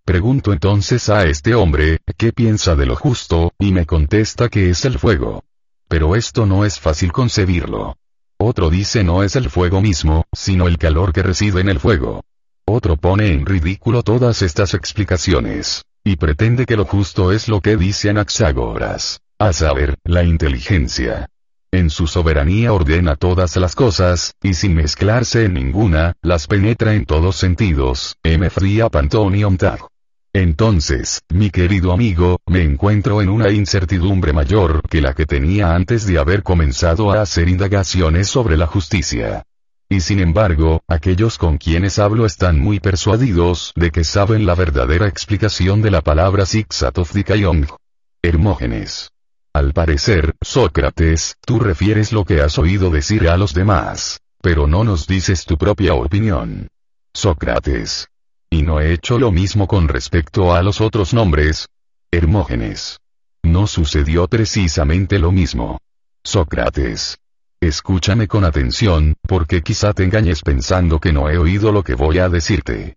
Pregunto 0.06 0.54
entonces 0.54 1.10
a 1.10 1.26
este 1.26 1.56
hombre, 1.56 1.98
¿qué 2.16 2.32
piensa 2.32 2.76
de 2.76 2.86
lo 2.86 2.96
justo? 2.96 3.54
y 3.58 3.72
me 3.72 3.88
contesta 3.88 4.50
que 4.50 4.70
es 4.70 4.86
el 4.86 5.00
fuego. 5.00 5.44
Pero 5.88 6.16
esto 6.16 6.46
no 6.46 6.64
es 6.64 6.80
fácil 6.80 7.12
concebirlo. 7.12 7.98
Otro 8.48 8.70
dice 8.70 9.04
no 9.04 9.24
es 9.24 9.36
el 9.36 9.50
fuego 9.50 9.82
mismo, 9.82 10.26
sino 10.32 10.68
el 10.68 10.78
calor 10.78 11.14
que 11.14 11.24
reside 11.24 11.62
en 11.62 11.68
el 11.68 11.80
fuego. 11.80 12.24
Otro 12.64 12.96
pone 12.96 13.32
en 13.32 13.44
ridículo 13.44 14.04
todas 14.04 14.44
estas 14.44 14.76
explicaciones. 14.76 15.84
Y 16.04 16.18
pretende 16.18 16.68
que 16.68 16.78
lo 16.78 16.86
justo 16.86 17.32
es 17.32 17.48
lo 17.48 17.60
que 17.60 17.76
dice 17.76 18.12
Anaxágoras. 18.12 19.20
A 19.40 19.52
saber, 19.52 19.96
la 20.04 20.24
inteligencia. 20.24 21.28
En 21.72 21.90
su 21.90 22.06
soberanía 22.06 22.72
ordena 22.72 23.16
todas 23.16 23.56
las 23.56 23.74
cosas, 23.74 24.36
y 24.44 24.54
sin 24.54 24.76
mezclarse 24.76 25.46
en 25.46 25.56
ninguna, 25.56 26.14
las 26.22 26.46
penetra 26.46 26.94
en 26.94 27.06
todos 27.08 27.38
sentidos. 27.38 28.16
M. 28.22 28.48
Fría 28.52 28.90
Pantonium 28.90 29.58
Tag. 29.58 29.80
Entonces, 30.36 31.22
mi 31.30 31.50
querido 31.50 31.94
amigo, 31.94 32.42
me 32.46 32.62
encuentro 32.62 33.22
en 33.22 33.30
una 33.30 33.52
incertidumbre 33.52 34.34
mayor 34.34 34.82
que 34.90 35.00
la 35.00 35.14
que 35.14 35.26
tenía 35.26 35.74
antes 35.74 36.06
de 36.06 36.20
haber 36.20 36.44
comenzado 36.44 37.10
a 37.14 37.22
hacer 37.22 37.48
indagaciones 37.48 38.28
sobre 38.28 38.58
la 38.58 38.68
justicia. 38.68 39.44
Y 39.88 40.02
sin 40.02 40.20
embargo, 40.20 40.82
aquellos 40.90 41.38
con 41.38 41.58
quienes 41.58 42.00
hablo 42.00 42.26
están 42.26 42.60
muy 42.60 42.82
persuadidos 42.82 43.72
de 43.78 43.92
que 43.92 44.04
saben 44.04 44.46
la 44.46 44.56
verdadera 44.56 45.08
explicación 45.08 45.82
de 45.82 45.92
la 45.92 46.02
palabra 46.02 46.44
Dikayong. 47.14 47.68
Hermógenes. 48.22 49.12
Al 49.54 49.72
parecer, 49.72 50.36
Sócrates, 50.42 51.38
tú 51.46 51.60
refieres 51.60 52.12
lo 52.12 52.26
que 52.26 52.42
has 52.42 52.60
oído 52.60 52.90
decir 52.90 53.30
a 53.30 53.38
los 53.38 53.54
demás. 53.54 54.20
Pero 54.42 54.68
no 54.68 54.84
nos 54.84 55.08
dices 55.08 55.46
tu 55.46 55.58
propia 55.58 55.94
opinión. 55.94 56.68
Sócrates. 57.14 58.10
¿Y 58.56 58.62
no 58.62 58.80
he 58.80 58.94
hecho 58.94 59.20
lo 59.20 59.34
mismo 59.34 59.68
con 59.68 59.90
respecto 59.90 60.56
a 60.56 60.64
los 60.64 60.80
otros 60.80 61.14
nombres? 61.14 61.68
Hermógenes. 62.10 63.02
No 63.44 63.68
sucedió 63.68 64.30
precisamente 64.30 65.20
lo 65.20 65.34
mismo. 65.34 65.82
Sócrates. 66.24 67.18
Escúchame 67.60 68.30
con 68.30 68.46
atención, 68.46 69.16
porque 69.28 69.62
quizá 69.62 69.92
te 69.92 70.06
engañes 70.06 70.42
pensando 70.42 71.02
que 71.02 71.12
no 71.12 71.30
he 71.30 71.38
oído 71.38 71.74
lo 71.74 71.84
que 71.84 71.96
voy 71.96 72.20
a 72.20 72.30
decirte. 72.30 72.96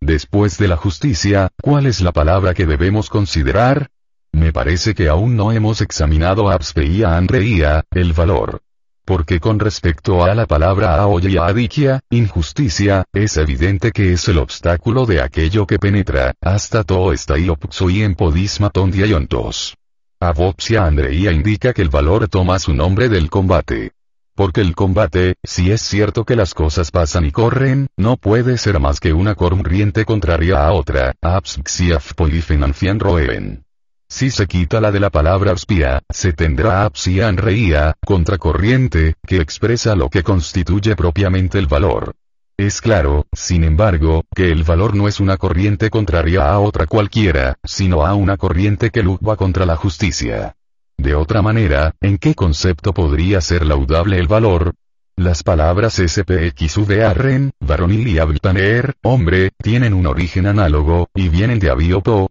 Después 0.00 0.58
de 0.58 0.68
la 0.68 0.76
justicia, 0.76 1.48
¿cuál 1.60 1.86
es 1.86 2.00
la 2.02 2.12
palabra 2.12 2.54
que 2.54 2.66
debemos 2.66 3.08
considerar? 3.08 3.90
Me 4.30 4.52
parece 4.52 4.94
que 4.94 5.08
aún 5.08 5.34
no 5.34 5.50
hemos 5.50 5.80
examinado 5.80 6.48
abspeia 6.50 7.16
andreia, 7.16 7.82
el 7.90 8.12
valor. 8.12 8.62
Porque 9.04 9.40
con 9.40 9.58
respecto 9.58 10.24
a 10.24 10.34
la 10.34 10.46
palabra 10.46 10.94
aoya 10.94 11.28
y 11.28 11.36
adikia, 11.36 12.00
injusticia, 12.10 13.04
es 13.12 13.36
evidente 13.36 13.92
que 13.92 14.12
es 14.12 14.28
el 14.28 14.38
obstáculo 14.38 15.06
de 15.06 15.20
aquello 15.20 15.66
que 15.66 15.78
penetra, 15.78 16.34
hasta 16.40 16.84
todo 16.84 17.12
está 17.12 17.36
y 17.38 18.02
en 18.02 18.14
podismaton 18.14 18.90
diayontos. 18.90 19.76
Avopsia 20.20 20.84
andreia 20.84 21.32
indica 21.32 21.72
que 21.72 21.82
el 21.82 21.88
valor 21.88 22.28
toma 22.28 22.58
su 22.58 22.74
nombre 22.74 23.08
del 23.08 23.30
combate. 23.30 23.92
Porque 24.34 24.60
el 24.60 24.74
combate, 24.74 25.34
si 25.42 25.70
es 25.70 25.82
cierto 25.82 26.24
que 26.24 26.36
las 26.36 26.54
cosas 26.54 26.90
pasan 26.90 27.24
y 27.24 27.32
corren, 27.32 27.88
no 27.96 28.16
puede 28.16 28.58
ser 28.58 28.80
más 28.80 29.00
que 29.00 29.12
una 29.12 29.34
corriente 29.34 30.04
contraria 30.04 30.66
a 30.66 30.72
otra, 30.72 31.14
absxiaf 31.20 32.14
polifenanfian 32.14 33.00
roen. 33.00 33.64
Si 34.12 34.28
se 34.30 34.48
quita 34.48 34.80
la 34.80 34.90
de 34.90 34.98
la 34.98 35.10
palabra 35.10 35.52
spia, 35.56 36.02
se 36.10 36.32
tendrá 36.32 36.84
apsia 36.84 37.30
reía, 37.30 37.94
contracorriente, 38.04 39.14
que 39.24 39.36
expresa 39.36 39.94
lo 39.94 40.10
que 40.10 40.24
constituye 40.24 40.96
propiamente 40.96 41.60
el 41.60 41.68
valor. 41.68 42.16
Es 42.58 42.80
claro, 42.80 43.26
sin 43.32 43.62
embargo, 43.62 44.24
que 44.34 44.50
el 44.50 44.64
valor 44.64 44.96
no 44.96 45.06
es 45.06 45.20
una 45.20 45.36
corriente 45.36 45.90
contraria 45.90 46.50
a 46.50 46.58
otra 46.58 46.86
cualquiera, 46.86 47.54
sino 47.64 48.04
a 48.04 48.14
una 48.14 48.36
corriente 48.36 48.90
que 48.90 49.04
lucha 49.04 49.36
contra 49.36 49.64
la 49.64 49.76
justicia. 49.76 50.56
De 50.98 51.14
otra 51.14 51.40
manera, 51.40 51.94
¿en 52.00 52.18
qué 52.18 52.34
concepto 52.34 52.92
podría 52.92 53.40
ser 53.40 53.64
laudable 53.64 54.18
el 54.18 54.26
valor? 54.26 54.74
Las 55.16 55.44
palabras 55.44 56.02
SPXVAREN, 56.04 57.52
varonil 57.60 58.08
y 58.08 58.18
abitaner, 58.18 58.94
hombre, 59.02 59.52
tienen 59.62 59.94
un 59.94 60.06
origen 60.06 60.46
análogo, 60.46 61.08
y 61.14 61.28
vienen 61.28 61.60
de 61.60 61.70
abiopo, 61.70 62.30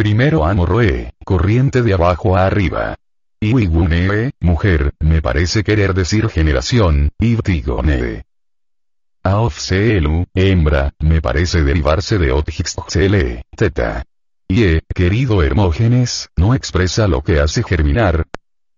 Primero 0.00 0.46
amorroe, 0.46 1.12
corriente 1.26 1.82
de 1.82 1.92
abajo 1.92 2.34
a 2.34 2.46
arriba. 2.46 2.96
Iwigunee, 3.38 4.30
mujer, 4.40 4.94
me 4.98 5.20
parece 5.20 5.62
querer 5.62 5.92
decir 5.92 6.30
generación, 6.30 7.10
ibtigone. 7.18 8.24
Aofseelu, 9.22 10.24
hembra, 10.32 10.94
me 11.00 11.20
parece 11.20 11.62
derivarse 11.62 12.16
de 12.16 12.32
otixxele, 12.32 13.42
teta. 13.54 14.06
Y, 14.48 14.80
querido 14.94 15.42
Hermógenes, 15.42 16.30
no 16.34 16.54
expresa 16.54 17.06
lo 17.06 17.20
que 17.20 17.38
hace 17.38 17.62
germinar. 17.62 18.26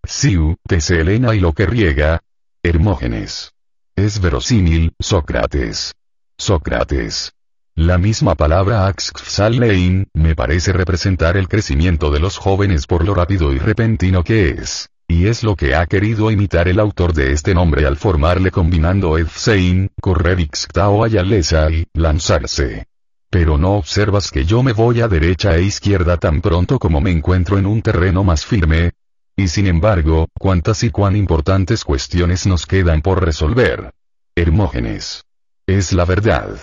Siu, 0.02 0.56
teselena 0.66 1.36
y 1.36 1.38
lo 1.38 1.52
que 1.52 1.66
riega. 1.66 2.24
Hermógenes. 2.64 3.52
Es 3.94 4.20
verosímil, 4.20 4.92
Sócrates. 4.98 5.94
Sócrates. 6.36 7.32
La 7.74 7.96
misma 7.96 8.34
palabra 8.34 8.86
Axxalein, 8.86 10.06
me 10.12 10.36
parece 10.36 10.74
representar 10.74 11.38
el 11.38 11.48
crecimiento 11.48 12.10
de 12.10 12.20
los 12.20 12.36
jóvenes 12.36 12.86
por 12.86 13.02
lo 13.02 13.14
rápido 13.14 13.50
y 13.54 13.58
repentino 13.58 14.22
que 14.22 14.50
es. 14.50 14.90
Y 15.08 15.26
es 15.26 15.42
lo 15.42 15.56
que 15.56 15.74
ha 15.74 15.86
querido 15.86 16.30
imitar 16.30 16.68
el 16.68 16.78
autor 16.78 17.14
de 17.14 17.32
este 17.32 17.54
nombre 17.54 17.86
al 17.86 17.96
formarle 17.96 18.50
combinando 18.50 19.16
Efsein, 19.16 19.90
correr 20.02 20.40
Ixtao 20.40 21.02
Ayalesa 21.02 21.70
y 21.70 21.86
lanzarse. 21.94 22.88
Pero 23.30 23.56
no 23.56 23.72
observas 23.72 24.30
que 24.30 24.44
yo 24.44 24.62
me 24.62 24.74
voy 24.74 25.00
a 25.00 25.08
derecha 25.08 25.56
e 25.56 25.62
izquierda 25.62 26.18
tan 26.18 26.42
pronto 26.42 26.78
como 26.78 27.00
me 27.00 27.10
encuentro 27.10 27.56
en 27.56 27.64
un 27.64 27.80
terreno 27.80 28.22
más 28.22 28.44
firme. 28.44 28.92
Y 29.34 29.48
sin 29.48 29.66
embargo, 29.66 30.28
cuántas 30.38 30.82
y 30.84 30.90
cuán 30.90 31.16
importantes 31.16 31.84
cuestiones 31.84 32.46
nos 32.46 32.66
quedan 32.66 33.00
por 33.00 33.24
resolver. 33.24 33.92
Hermógenes. 34.36 35.24
Es 35.66 35.94
la 35.94 36.04
verdad. 36.04 36.58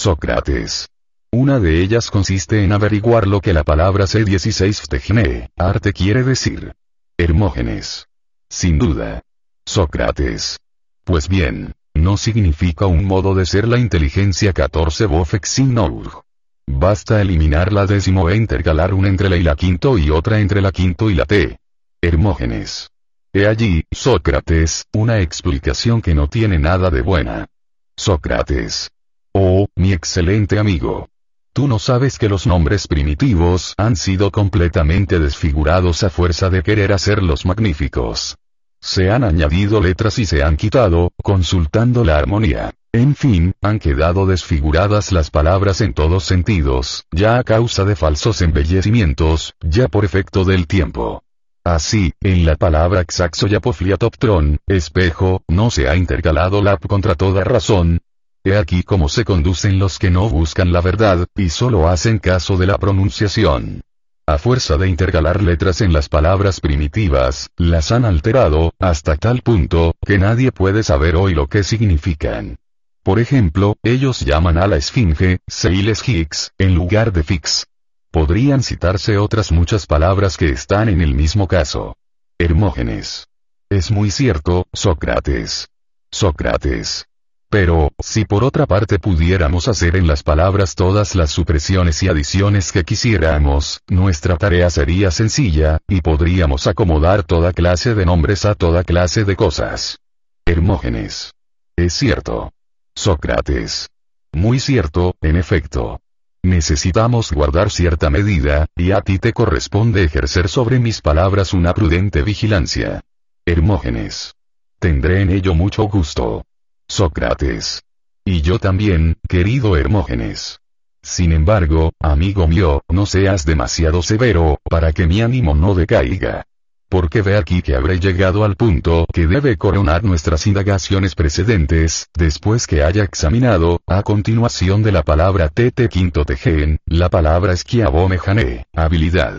Sócrates. 0.00 0.90
Una 1.32 1.58
de 1.58 1.82
ellas 1.82 2.12
consiste 2.12 2.62
en 2.62 2.70
averiguar 2.70 3.26
lo 3.26 3.40
que 3.40 3.52
la 3.52 3.64
palabra 3.64 4.04
C16 4.04 4.82
ftejne, 4.82 5.50
arte 5.56 5.92
quiere 5.92 6.22
decir. 6.22 6.72
Hermógenes. 7.18 8.06
Sin 8.48 8.78
duda. 8.78 9.22
Sócrates. 9.66 10.60
Pues 11.02 11.28
bien, 11.28 11.74
no 11.94 12.16
significa 12.16 12.86
un 12.86 13.06
modo 13.06 13.34
de 13.34 13.44
ser 13.44 13.66
la 13.66 13.80
inteligencia 13.80 14.52
14 14.52 15.06
bofexinour. 15.06 16.22
Basta 16.68 17.20
eliminar 17.20 17.72
la 17.72 17.84
décimo 17.84 18.30
e 18.30 18.36
intercalar 18.36 18.94
una 18.94 19.08
entre 19.08 19.28
la 19.28 19.36
y 19.36 19.42
la 19.42 19.56
quinto 19.56 19.98
y 19.98 20.10
otra 20.10 20.38
entre 20.38 20.60
la 20.60 20.70
quinto 20.70 21.10
y 21.10 21.16
la 21.16 21.24
t. 21.24 21.58
Hermógenes. 22.00 22.92
He 23.32 23.48
allí, 23.48 23.82
Sócrates, 23.90 24.84
una 24.92 25.18
explicación 25.18 26.00
que 26.00 26.14
no 26.14 26.28
tiene 26.28 26.60
nada 26.60 26.88
de 26.88 27.02
buena. 27.02 27.48
Sócrates. 27.96 28.92
Oh, 29.32 29.66
mi 29.76 29.92
excelente 29.92 30.58
amigo. 30.58 31.08
Tú 31.52 31.66
no 31.66 31.78
sabes 31.78 32.18
que 32.18 32.28
los 32.28 32.46
nombres 32.46 32.86
primitivos 32.86 33.74
han 33.76 33.96
sido 33.96 34.30
completamente 34.30 35.18
desfigurados 35.18 36.02
a 36.04 36.10
fuerza 36.10 36.50
de 36.50 36.62
querer 36.62 36.92
hacerlos 36.92 37.44
magníficos. 37.46 38.36
Se 38.80 39.10
han 39.10 39.24
añadido 39.24 39.80
letras 39.80 40.18
y 40.18 40.26
se 40.26 40.44
han 40.44 40.56
quitado, 40.56 41.12
consultando 41.22 42.04
la 42.04 42.16
armonía. 42.16 42.72
En 42.92 43.14
fin, 43.16 43.54
han 43.60 43.80
quedado 43.80 44.24
desfiguradas 44.24 45.12
las 45.12 45.30
palabras 45.30 45.80
en 45.80 45.94
todos 45.94 46.24
sentidos, 46.24 47.04
ya 47.12 47.38
a 47.38 47.44
causa 47.44 47.84
de 47.84 47.96
falsos 47.96 48.40
embellecimientos, 48.40 49.54
ya 49.60 49.88
por 49.88 50.04
efecto 50.04 50.44
del 50.44 50.66
tiempo. 50.66 51.22
Así, 51.64 52.14
en 52.22 52.46
la 52.46 52.56
palabra 52.56 53.04
xaxoyapofliatoptron, 53.04 54.58
espejo, 54.66 55.42
no 55.48 55.70
se 55.70 55.88
ha 55.88 55.96
intercalado 55.96 56.62
lap 56.62 56.86
contra 56.86 57.14
toda 57.14 57.44
razón. 57.44 58.00
He 58.44 58.56
aquí 58.56 58.82
cómo 58.82 59.08
se 59.08 59.24
conducen 59.24 59.78
los 59.78 59.98
que 59.98 60.10
no 60.10 60.28
buscan 60.28 60.72
la 60.72 60.80
verdad, 60.80 61.26
y 61.36 61.50
solo 61.50 61.88
hacen 61.88 62.18
caso 62.18 62.56
de 62.56 62.66
la 62.66 62.78
pronunciación. 62.78 63.82
A 64.26 64.36
fuerza 64.38 64.76
de 64.76 64.88
intercalar 64.88 65.42
letras 65.42 65.80
en 65.80 65.92
las 65.92 66.08
palabras 66.08 66.60
primitivas, 66.60 67.48
las 67.56 67.92
han 67.92 68.04
alterado, 68.04 68.74
hasta 68.78 69.16
tal 69.16 69.40
punto, 69.40 69.94
que 70.04 70.18
nadie 70.18 70.52
puede 70.52 70.82
saber 70.82 71.16
hoy 71.16 71.34
lo 71.34 71.46
que 71.46 71.64
significan. 71.64 72.58
Por 73.02 73.20
ejemplo, 73.20 73.78
ellos 73.82 74.20
llaman 74.20 74.58
a 74.58 74.66
la 74.66 74.76
esfinge, 74.76 75.38
Seiles 75.46 76.06
Hicks, 76.06 76.52
en 76.58 76.74
lugar 76.74 77.12
de 77.12 77.22
Fix. 77.22 77.66
Podrían 78.10 78.62
citarse 78.62 79.16
otras 79.16 79.50
muchas 79.50 79.86
palabras 79.86 80.36
que 80.36 80.50
están 80.50 80.90
en 80.90 81.00
el 81.00 81.14
mismo 81.14 81.48
caso. 81.48 81.96
Hermógenes. 82.38 83.28
Es 83.70 83.90
muy 83.90 84.10
cierto, 84.10 84.66
Sócrates. 84.74 85.68
Sócrates. 86.10 87.06
Pero, 87.50 87.92
si 87.98 88.26
por 88.26 88.44
otra 88.44 88.66
parte 88.66 88.98
pudiéramos 88.98 89.68
hacer 89.68 89.96
en 89.96 90.06
las 90.06 90.22
palabras 90.22 90.74
todas 90.74 91.14
las 91.14 91.30
supresiones 91.30 92.02
y 92.02 92.08
adiciones 92.08 92.72
que 92.72 92.84
quisiéramos, 92.84 93.80
nuestra 93.88 94.36
tarea 94.36 94.68
sería 94.68 95.10
sencilla, 95.10 95.78
y 95.88 96.02
podríamos 96.02 96.66
acomodar 96.66 97.22
toda 97.22 97.54
clase 97.54 97.94
de 97.94 98.04
nombres 98.04 98.44
a 98.44 98.54
toda 98.54 98.84
clase 98.84 99.24
de 99.24 99.34
cosas. 99.34 99.98
Hermógenes. 100.44 101.32
Es 101.76 101.94
cierto. 101.94 102.52
Sócrates. 102.94 103.88
Muy 104.32 104.60
cierto, 104.60 105.14
en 105.22 105.36
efecto. 105.36 106.00
Necesitamos 106.42 107.32
guardar 107.32 107.70
cierta 107.70 108.10
medida, 108.10 108.66
y 108.76 108.92
a 108.92 109.00
ti 109.00 109.18
te 109.18 109.32
corresponde 109.32 110.04
ejercer 110.04 110.48
sobre 110.48 110.78
mis 110.78 111.00
palabras 111.00 111.54
una 111.54 111.72
prudente 111.72 112.22
vigilancia. 112.22 113.00
Hermógenes. 113.46 114.34
Tendré 114.78 115.22
en 115.22 115.30
ello 115.30 115.54
mucho 115.54 115.84
gusto. 115.84 116.44
Sócrates. 116.88 117.82
Y 118.24 118.40
yo 118.40 118.58
también, 118.58 119.18
querido 119.28 119.76
Hermógenes. 119.76 120.60
Sin 121.02 121.32
embargo, 121.32 121.92
amigo 122.00 122.48
mío, 122.48 122.82
no 122.88 123.06
seas 123.06 123.44
demasiado 123.44 124.02
severo, 124.02 124.58
para 124.68 124.92
que 124.92 125.06
mi 125.06 125.22
ánimo 125.22 125.54
no 125.54 125.74
decaiga. 125.74 126.44
Porque 126.88 127.20
ve 127.20 127.36
aquí 127.36 127.60
que 127.60 127.76
habré 127.76 128.00
llegado 128.00 128.44
al 128.44 128.56
punto 128.56 129.06
que 129.12 129.26
debe 129.26 129.58
coronar 129.58 130.02
nuestras 130.02 130.46
indagaciones 130.46 131.14
precedentes, 131.14 132.08
después 132.14 132.66
que 132.66 132.82
haya 132.82 133.04
examinado, 133.04 133.80
a 133.86 134.02
continuación 134.02 134.82
de 134.82 134.92
la 134.92 135.02
palabra 135.02 135.50
tete 135.50 135.88
quinto 135.88 136.24
tejen, 136.24 136.78
la 136.86 137.10
palabra 137.10 137.52
esquiabomejane, 137.52 138.64
habilidad. 138.74 139.36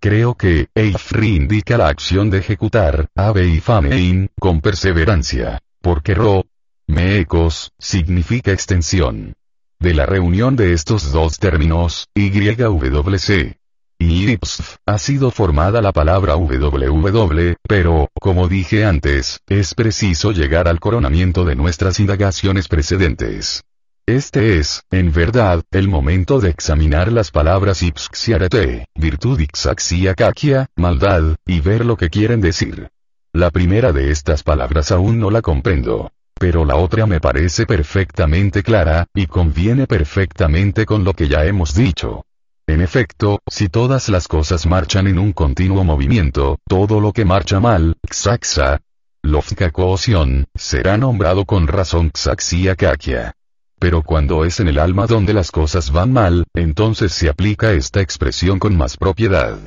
Creo 0.00 0.34
que, 0.34 0.68
eifri 0.74 1.36
indica 1.36 1.78
la 1.78 1.88
acción 1.88 2.30
de 2.30 2.38
ejecutar, 2.38 3.06
ave 3.14 3.46
y 3.46 3.60
famein, 3.60 4.30
con 4.40 4.60
perseverancia. 4.60 5.60
Porque 5.80 6.14
ro, 6.14 6.44
meecos, 6.90 7.72
significa 7.78 8.52
extensión. 8.52 9.34
De 9.78 9.94
la 9.94 10.06
reunión 10.06 10.56
de 10.56 10.72
estos 10.72 11.12
dos 11.12 11.38
términos, 11.38 12.08
YWC, 12.14 13.56
y 14.00 14.30
IPSF, 14.30 14.76
ha 14.86 14.98
sido 14.98 15.30
formada 15.30 15.82
la 15.82 15.92
palabra 15.92 16.34
www, 16.34 17.54
pero, 17.68 18.08
como 18.18 18.48
dije 18.48 18.84
antes, 18.84 19.40
es 19.46 19.74
preciso 19.74 20.32
llegar 20.32 20.68
al 20.68 20.80
coronamiento 20.80 21.44
de 21.44 21.54
nuestras 21.54 22.00
indagaciones 22.00 22.66
precedentes. 22.66 23.62
Este 24.06 24.58
es, 24.58 24.82
en 24.90 25.12
verdad, 25.12 25.62
el 25.70 25.86
momento 25.86 26.40
de 26.40 26.48
examinar 26.48 27.12
las 27.12 27.30
palabras 27.30 27.82
ipsxiarete, 27.82 28.86
virtud 28.94 29.38
ixaxia 29.38 30.14
kakia, 30.14 30.66
maldad, 30.76 31.36
y 31.46 31.60
ver 31.60 31.84
lo 31.84 31.96
que 31.96 32.08
quieren 32.10 32.40
decir. 32.40 32.88
La 33.32 33.50
primera 33.50 33.92
de 33.92 34.10
estas 34.10 34.42
palabras 34.42 34.90
aún 34.90 35.20
no 35.20 35.30
la 35.30 35.42
comprendo. 35.42 36.10
Pero 36.40 36.64
la 36.64 36.76
otra 36.76 37.04
me 37.04 37.20
parece 37.20 37.66
perfectamente 37.66 38.62
clara, 38.62 39.06
y 39.14 39.26
conviene 39.26 39.86
perfectamente 39.86 40.86
con 40.86 41.04
lo 41.04 41.12
que 41.12 41.28
ya 41.28 41.44
hemos 41.44 41.74
dicho. 41.74 42.24
En 42.66 42.80
efecto, 42.80 43.40
si 43.46 43.68
todas 43.68 44.08
las 44.08 44.26
cosas 44.26 44.64
marchan 44.64 45.06
en 45.06 45.18
un 45.18 45.34
continuo 45.34 45.84
movimiento, 45.84 46.58
todo 46.66 46.98
lo 46.98 47.12
que 47.12 47.26
marcha 47.26 47.60
mal, 47.60 47.98
xaxa, 48.10 48.80
lofka 49.20 49.70
coosión, 49.70 50.46
será 50.54 50.96
nombrado 50.96 51.44
con 51.44 51.66
razón 51.66 52.10
xaxia 52.10 52.74
kakia. 52.74 53.34
Pero 53.78 54.02
cuando 54.02 54.46
es 54.46 54.60
en 54.60 54.68
el 54.68 54.78
alma 54.78 55.06
donde 55.06 55.34
las 55.34 55.50
cosas 55.50 55.90
van 55.90 56.10
mal, 56.10 56.46
entonces 56.54 57.12
se 57.12 57.28
aplica 57.28 57.72
esta 57.72 58.00
expresión 58.00 58.58
con 58.58 58.74
más 58.78 58.96
propiedad. 58.96 59.58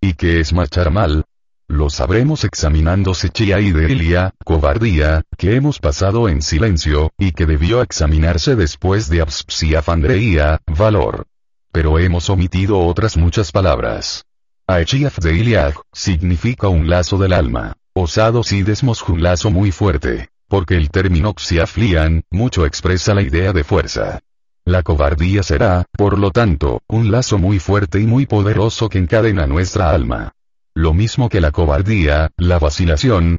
¿Y 0.00 0.14
qué 0.14 0.40
es 0.40 0.54
marchar 0.54 0.90
mal? 0.90 1.26
Lo 1.68 1.90
sabremos 1.90 2.44
examinando 2.44 3.14
Sechia 3.14 3.60
y 3.60 3.72
Delia, 3.72 4.34
cobardía, 4.44 5.22
que 5.36 5.56
hemos 5.56 5.78
pasado 5.78 6.28
en 6.28 6.42
silencio, 6.42 7.12
y 7.18 7.32
que 7.32 7.46
debió 7.46 7.82
examinarse 7.82 8.56
después 8.56 9.08
de 9.08 9.22
abspsia 9.22 9.82
fandreía, 9.82 10.60
valor 10.66 11.26
pero 11.74 11.98
hemos 11.98 12.30
omitido 12.30 12.78
otras 12.78 13.16
muchas 13.16 13.50
palabras. 13.50 14.26
Aechiaf 14.68 15.18
de 15.18 15.34
Iliad, 15.34 15.74
significa 15.92 16.68
un 16.68 16.88
lazo 16.88 17.18
del 17.18 17.32
alma. 17.32 17.72
Osado 17.94 18.44
si 18.44 18.62
desmos 18.62 19.02
un 19.08 19.24
lazo 19.24 19.50
muy 19.50 19.72
fuerte, 19.72 20.28
porque 20.46 20.76
el 20.76 20.90
término 20.90 21.34
xiaflian, 21.36 22.22
mucho 22.30 22.64
expresa 22.64 23.12
la 23.12 23.22
idea 23.22 23.52
de 23.52 23.64
fuerza. 23.64 24.20
La 24.64 24.84
cobardía 24.84 25.42
será, 25.42 25.84
por 25.98 26.16
lo 26.16 26.30
tanto, 26.30 26.80
un 26.86 27.10
lazo 27.10 27.38
muy 27.38 27.58
fuerte 27.58 28.00
y 28.00 28.06
muy 28.06 28.24
poderoso 28.26 28.88
que 28.88 28.98
encadena 28.98 29.48
nuestra 29.48 29.90
alma. 29.90 30.32
Lo 30.76 30.92
mismo 30.92 31.28
que 31.28 31.40
la 31.40 31.52
cobardía, 31.52 32.32
la 32.36 32.58
vacilación, 32.58 33.38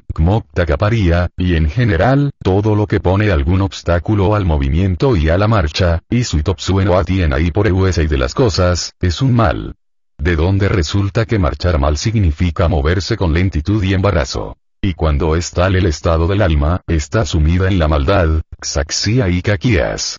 caparía, 0.64 1.28
y 1.36 1.54
en 1.56 1.68
general, 1.68 2.30
todo 2.42 2.74
lo 2.74 2.86
que 2.86 2.98
pone 2.98 3.30
algún 3.30 3.60
obstáculo 3.60 4.34
al 4.34 4.46
movimiento 4.46 5.16
y 5.16 5.28
a 5.28 5.36
la 5.36 5.46
marcha, 5.46 6.02
y 6.08 6.24
su 6.24 6.42
topsueno 6.42 6.96
atien 6.96 7.34
ahí 7.34 7.50
por 7.50 7.66
y 8.02 8.06
de 8.06 8.16
las 8.16 8.32
cosas, 8.32 8.94
es 9.00 9.20
un 9.20 9.34
mal. 9.34 9.74
De 10.16 10.34
donde 10.34 10.70
resulta 10.70 11.26
que 11.26 11.38
marchar 11.38 11.78
mal 11.78 11.98
significa 11.98 12.68
moverse 12.68 13.18
con 13.18 13.34
lentitud 13.34 13.84
y 13.84 13.92
embarazo. 13.92 14.56
Y 14.80 14.94
cuando 14.94 15.36
es 15.36 15.50
tal 15.50 15.76
el 15.76 15.84
estado 15.84 16.26
del 16.28 16.40
alma, 16.40 16.80
está 16.86 17.26
sumida 17.26 17.68
en 17.68 17.78
la 17.78 17.86
maldad, 17.86 18.40
xaxia 18.62 19.28
y 19.28 19.42
caquias. 19.42 20.18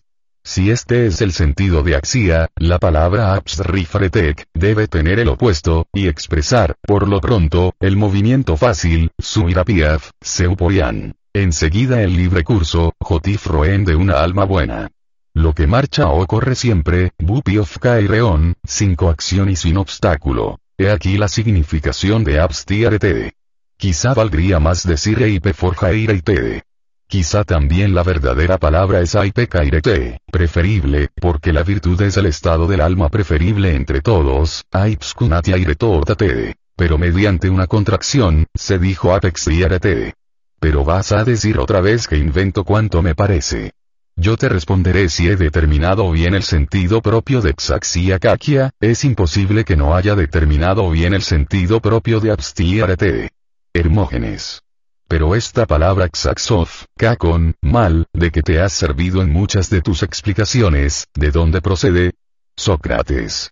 Si 0.50 0.72
este 0.72 1.08
es 1.08 1.20
el 1.20 1.34
sentido 1.34 1.84
de 1.84 1.98
axia, 1.98 2.48
la 2.56 2.80
palabra 2.80 3.34
absrifretek, 3.34 4.46
debe 4.54 4.88
tener 4.88 5.20
el 5.20 5.28
opuesto, 5.28 5.88
y 5.94 6.08
expresar, 6.08 6.78
por 6.84 7.06
lo 7.10 7.20
pronto, 7.20 7.74
el 7.82 7.98
movimiento 7.98 8.56
fácil, 8.56 9.12
suirapiaf, 9.20 10.12
seupoyan. 10.22 11.16
Enseguida 11.34 12.02
el 12.02 12.16
libre 12.16 12.46
curso, 12.46 12.94
jotifroen 12.98 13.84
de 13.84 13.98
una 13.98 14.22
alma 14.22 14.46
buena. 14.46 14.90
Lo 15.34 15.52
que 15.54 15.68
marcha 15.68 16.08
o 16.08 16.26
corre 16.26 16.56
siempre, 16.56 17.12
bupiof 17.20 17.76
reón, 17.84 18.56
sin 18.64 18.96
coacción 18.96 19.50
y 19.50 19.58
sin 19.58 19.76
obstáculo. 19.76 20.62
He 20.78 20.90
aquí 20.90 21.18
la 21.18 21.28
significación 21.28 22.24
de 22.24 22.40
abstiarete. 22.40 23.34
Quizá 23.76 24.14
valdría 24.14 24.62
más 24.62 24.88
decir 24.88 25.22
eipe 25.22 25.54
forjairete. 25.54 26.64
Quizá 27.08 27.46
también 27.46 27.96
la 27.96 28.04
verdadera 28.04 28.58
palabra 28.58 29.00
es 29.00 29.16
aipekairete, 29.16 30.20
preferible, 30.30 31.08
porque 31.16 31.54
la 31.54 31.64
virtud 31.64 32.02
es 32.02 32.18
el 32.18 32.26
estado 32.26 32.68
del 32.68 32.82
alma 32.82 33.08
preferible 33.08 33.74
entre 33.74 34.02
todos, 34.02 34.66
aipskunatiairetortate. 34.72 36.56
Pero 36.76 36.98
mediante 36.98 37.50
una 37.50 37.66
contracción, 37.66 38.46
se 38.54 38.78
dijo 38.78 39.16
apexiarete. 39.16 40.16
Pero 40.60 40.84
vas 40.84 41.14
a 41.14 41.24
decir 41.24 41.60
otra 41.60 41.80
vez 41.80 42.08
que 42.08 42.18
invento 42.18 42.66
cuanto 42.66 43.02
me 43.02 43.16
parece. 43.16 43.72
Yo 44.18 44.36
te 44.36 44.50
responderé 44.50 45.08
si 45.08 45.30
he 45.30 45.38
determinado 45.38 46.12
bien 46.12 46.36
el 46.36 46.44
sentido 46.44 47.02
propio 47.02 47.40
de 47.40 47.56
kakia, 48.20 48.72
es 48.82 49.06
imposible 49.06 49.64
que 49.64 49.78
no 49.78 49.96
haya 49.96 50.16
determinado 50.16 50.90
bien 50.90 51.14
el 51.14 51.22
sentido 51.22 51.80
propio 51.80 52.20
de 52.20 52.32
abstiarete. 52.32 53.30
Hermógenes. 53.74 54.62
Pero 55.08 55.36
esta 55.36 55.66
palabra 55.66 56.10
xaxov, 56.12 56.68
kakon, 56.98 57.56
mal, 57.62 58.08
de 58.14 58.30
que 58.30 58.42
te 58.42 58.60
has 58.60 58.74
servido 58.74 59.22
en 59.22 59.32
muchas 59.32 59.70
de 59.70 59.82
tus 59.82 60.04
explicaciones, 60.04 61.08
¿de 61.16 61.32
dónde 61.32 61.62
procede? 61.62 62.16
Sócrates. 62.58 63.52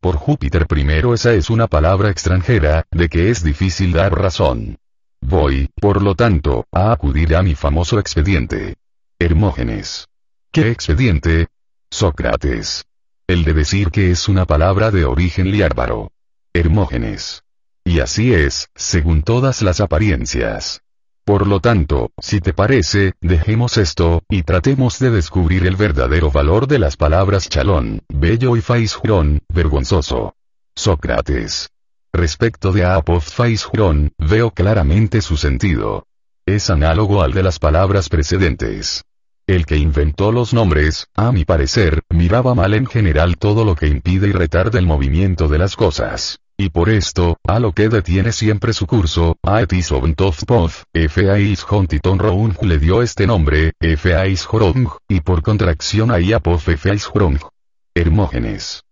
Por 0.00 0.16
Júpiter 0.16 0.66
primero 0.66 1.14
esa 1.14 1.32
es 1.32 1.48
una 1.48 1.68
palabra 1.68 2.10
extranjera, 2.10 2.84
de 2.90 3.08
que 3.08 3.30
es 3.30 3.44
difícil 3.44 3.92
dar 3.92 4.18
razón. 4.18 4.78
Voy, 5.20 5.70
por 5.80 6.02
lo 6.02 6.14
tanto, 6.16 6.66
a 6.72 6.90
acudir 6.90 7.36
a 7.36 7.42
mi 7.42 7.54
famoso 7.54 8.00
expediente. 8.00 8.76
Hermógenes. 9.18 10.08
¿Qué 10.50 10.70
expediente? 10.70 11.48
Sócrates. 11.88 12.84
El 13.28 13.44
de 13.44 13.54
decir 13.54 13.90
que 13.90 14.10
es 14.10 14.28
una 14.28 14.44
palabra 14.44 14.90
de 14.90 15.04
origen 15.04 15.50
liárbaro. 15.50 16.10
Hermógenes. 16.52 17.42
Y 17.84 18.00
así 18.00 18.34
es, 18.34 18.68
según 18.74 19.22
todas 19.22 19.62
las 19.62 19.80
apariencias. 19.80 20.82
Por 21.26 21.48
lo 21.48 21.58
tanto, 21.58 22.12
si 22.20 22.40
te 22.40 22.52
parece, 22.52 23.14
dejemos 23.20 23.78
esto, 23.78 24.22
y 24.28 24.44
tratemos 24.44 25.00
de 25.00 25.10
descubrir 25.10 25.66
el 25.66 25.74
verdadero 25.74 26.30
valor 26.30 26.68
de 26.68 26.78
las 26.78 26.96
palabras 26.96 27.48
chalón, 27.48 28.02
bello 28.08 28.56
y 28.56 28.60
faisjurón, 28.60 29.42
vergonzoso. 29.52 30.36
Sócrates. 30.76 31.70
Respecto 32.12 32.70
de 32.70 32.84
Apophthais 32.84 33.68
veo 34.18 34.52
claramente 34.52 35.20
su 35.20 35.36
sentido. 35.36 36.06
Es 36.46 36.70
análogo 36.70 37.22
al 37.22 37.32
de 37.32 37.42
las 37.42 37.58
palabras 37.58 38.08
precedentes. 38.08 39.02
El 39.48 39.66
que 39.66 39.78
inventó 39.78 40.30
los 40.30 40.54
nombres, 40.54 41.08
a 41.16 41.32
mi 41.32 41.44
parecer, 41.44 42.02
miraba 42.08 42.54
mal 42.54 42.72
en 42.72 42.86
general 42.86 43.36
todo 43.36 43.64
lo 43.64 43.74
que 43.74 43.88
impide 43.88 44.28
y 44.28 44.32
retarda 44.32 44.78
el 44.78 44.86
movimiento 44.86 45.48
de 45.48 45.58
las 45.58 45.74
cosas. 45.74 46.38
Y 46.58 46.70
por 46.70 46.88
esto, 46.88 47.36
a 47.46 47.58
lo 47.58 47.72
que 47.72 47.90
detiene 47.90 48.32
siempre 48.32 48.72
su 48.72 48.86
curso, 48.86 49.36
a 49.42 49.60
Etis 49.60 49.90
Poth, 49.90 50.72
Fais 51.08 51.66
Hontiton 51.68 52.18
Roung 52.18 52.54
le 52.62 52.78
dio 52.78 53.02
este 53.02 53.26
nombre, 53.26 53.72
Fais 53.98 54.48
Horong, 54.50 54.88
y 55.06 55.20
por 55.20 55.42
contracción 55.42 56.10
a 56.10 56.18
Iapof 56.18 56.68
Fais. 56.78 57.10
Hermógenes. 57.94 58.82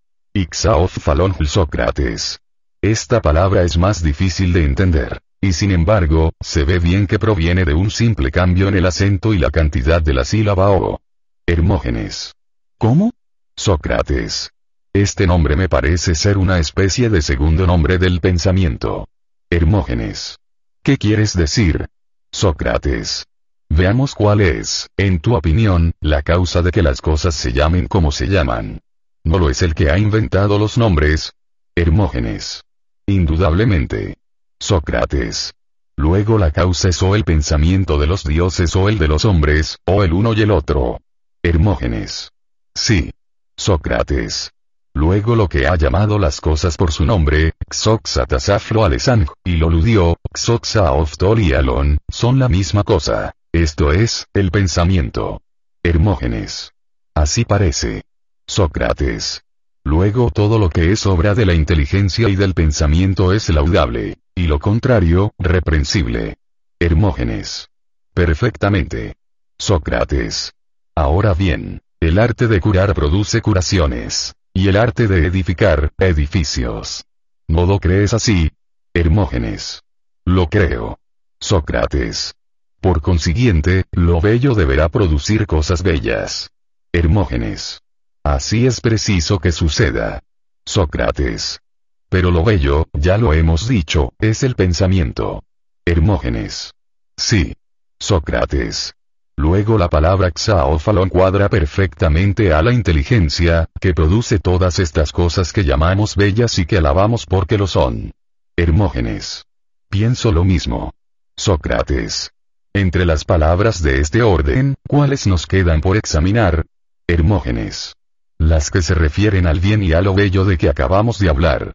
Falon 0.88 1.34
Sócrates. 1.46 2.38
Esta 2.82 3.22
palabra 3.22 3.62
es 3.62 3.78
más 3.78 4.02
difícil 4.02 4.52
de 4.52 4.64
entender. 4.64 5.20
Y 5.40 5.52
sin 5.52 5.72
embargo, 5.72 6.32
se 6.40 6.64
ve 6.64 6.78
bien 6.78 7.06
que 7.06 7.18
proviene 7.18 7.64
de 7.64 7.74
un 7.74 7.90
simple 7.90 8.30
cambio 8.30 8.68
en 8.68 8.76
el 8.76 8.86
acento 8.86 9.32
y 9.32 9.38
la 9.38 9.50
cantidad 9.50 10.02
de 10.02 10.14
la 10.14 10.24
sílaba 10.24 10.70
o. 10.70 11.00
Hermógenes. 11.46 12.34
¿Cómo? 12.78 13.12
Sócrates. 13.56 14.53
Este 14.96 15.26
nombre 15.26 15.56
me 15.56 15.68
parece 15.68 16.14
ser 16.14 16.38
una 16.38 16.60
especie 16.60 17.10
de 17.10 17.20
segundo 17.20 17.66
nombre 17.66 17.98
del 17.98 18.20
pensamiento. 18.20 19.08
Hermógenes. 19.50 20.38
¿Qué 20.84 20.98
quieres 20.98 21.36
decir? 21.36 21.88
Sócrates. 22.30 23.26
Veamos 23.68 24.14
cuál 24.14 24.40
es, 24.40 24.88
en 24.96 25.18
tu 25.18 25.34
opinión, 25.34 25.94
la 26.00 26.22
causa 26.22 26.62
de 26.62 26.70
que 26.70 26.80
las 26.80 27.00
cosas 27.00 27.34
se 27.34 27.52
llamen 27.52 27.88
como 27.88 28.12
se 28.12 28.28
llaman. 28.28 28.82
¿No 29.24 29.40
lo 29.40 29.50
es 29.50 29.62
el 29.62 29.74
que 29.74 29.90
ha 29.90 29.98
inventado 29.98 30.60
los 30.60 30.78
nombres? 30.78 31.32
Hermógenes. 31.74 32.62
Indudablemente. 33.04 34.18
Sócrates. 34.60 35.54
Luego 35.96 36.38
la 36.38 36.52
causa 36.52 36.90
es 36.90 37.02
o 37.02 37.16
el 37.16 37.24
pensamiento 37.24 37.98
de 37.98 38.06
los 38.06 38.22
dioses 38.22 38.76
o 38.76 38.88
el 38.88 38.98
de 39.00 39.08
los 39.08 39.24
hombres, 39.24 39.76
o 39.86 40.04
el 40.04 40.12
uno 40.12 40.34
y 40.34 40.42
el 40.42 40.52
otro. 40.52 41.00
Hermógenes. 41.42 42.30
Sí. 42.76 43.10
Sócrates. 43.56 44.53
Luego 44.96 45.34
lo 45.34 45.48
que 45.48 45.66
ha 45.66 45.74
llamado 45.74 46.20
las 46.20 46.40
cosas 46.40 46.76
por 46.76 46.92
su 46.92 47.04
nombre, 47.04 47.54
Xoxatasafro 47.68 48.84
Alesang, 48.84 49.26
y 49.42 49.56
lo 49.56 49.68
ludió, 49.68 50.18
Xoxa 50.32 50.92
Oftolialon, 50.92 51.98
son 52.08 52.38
la 52.38 52.48
misma 52.48 52.84
cosa. 52.84 53.34
Esto 53.52 53.92
es, 53.92 54.28
el 54.32 54.52
pensamiento. 54.52 55.42
Hermógenes. 55.82 56.72
Así 57.12 57.44
parece. 57.44 58.04
Sócrates. 58.46 59.42
Luego 59.82 60.30
todo 60.30 60.60
lo 60.60 60.70
que 60.70 60.92
es 60.92 61.06
obra 61.06 61.34
de 61.34 61.44
la 61.44 61.54
inteligencia 61.54 62.28
y 62.28 62.36
del 62.36 62.54
pensamiento 62.54 63.32
es 63.32 63.48
laudable, 63.48 64.18
y 64.36 64.46
lo 64.46 64.60
contrario, 64.60 65.34
reprensible. 65.38 66.36
Hermógenes. 66.78 67.68
Perfectamente. 68.14 69.16
Sócrates. 69.58 70.52
Ahora 70.94 71.34
bien, 71.34 71.82
el 72.00 72.20
arte 72.20 72.46
de 72.46 72.60
curar 72.60 72.94
produce 72.94 73.40
curaciones, 73.40 74.34
y 74.54 74.68
el 74.68 74.76
arte 74.76 75.08
de 75.08 75.26
edificar, 75.26 75.92
edificios. 75.98 77.04
¿No 77.48 77.66
lo 77.66 77.80
crees 77.80 78.14
así? 78.14 78.52
Hermógenes. 78.94 79.82
Lo 80.24 80.48
creo. 80.48 80.98
Sócrates. 81.40 82.36
Por 82.80 83.02
consiguiente, 83.02 83.84
lo 83.90 84.20
bello 84.20 84.54
deberá 84.54 84.88
producir 84.88 85.46
cosas 85.46 85.82
bellas. 85.82 86.50
Hermógenes. 86.92 87.82
Así 88.22 88.66
es 88.66 88.80
preciso 88.80 89.40
que 89.40 89.50
suceda. 89.50 90.22
Sócrates. 90.64 91.60
Pero 92.08 92.30
lo 92.30 92.44
bello, 92.44 92.86
ya 92.92 93.18
lo 93.18 93.34
hemos 93.34 93.66
dicho, 93.66 94.12
es 94.20 94.44
el 94.44 94.54
pensamiento. 94.54 95.42
Hermógenes. 95.84 96.72
Sí. 97.16 97.54
Sócrates. 97.98 98.94
Luego 99.36 99.78
la 99.78 99.88
palabra 99.88 100.30
xaófalo 100.34 101.08
cuadra 101.08 101.48
perfectamente 101.48 102.52
a 102.52 102.62
la 102.62 102.72
inteligencia, 102.72 103.68
que 103.80 103.92
produce 103.92 104.38
todas 104.38 104.78
estas 104.78 105.10
cosas 105.10 105.52
que 105.52 105.64
llamamos 105.64 106.14
bellas 106.14 106.58
y 106.58 106.66
que 106.66 106.78
alabamos 106.78 107.26
porque 107.26 107.58
lo 107.58 107.66
son. 107.66 108.12
Hermógenes. 108.56 109.46
Pienso 109.88 110.30
lo 110.30 110.44
mismo. 110.44 110.92
Sócrates. 111.36 112.30
Entre 112.72 113.04
las 113.04 113.24
palabras 113.24 113.82
de 113.82 114.00
este 114.00 114.22
orden, 114.22 114.76
¿cuáles 114.86 115.26
nos 115.26 115.46
quedan 115.46 115.80
por 115.80 115.96
examinar? 115.96 116.66
Hermógenes. 117.06 117.94
Las 118.38 118.70
que 118.70 118.82
se 118.82 118.94
refieren 118.94 119.46
al 119.46 119.60
bien 119.60 119.82
y 119.82 119.92
a 119.92 120.02
lo 120.02 120.14
bello 120.14 120.44
de 120.44 120.58
que 120.58 120.68
acabamos 120.68 121.18
de 121.18 121.28
hablar. 121.28 121.74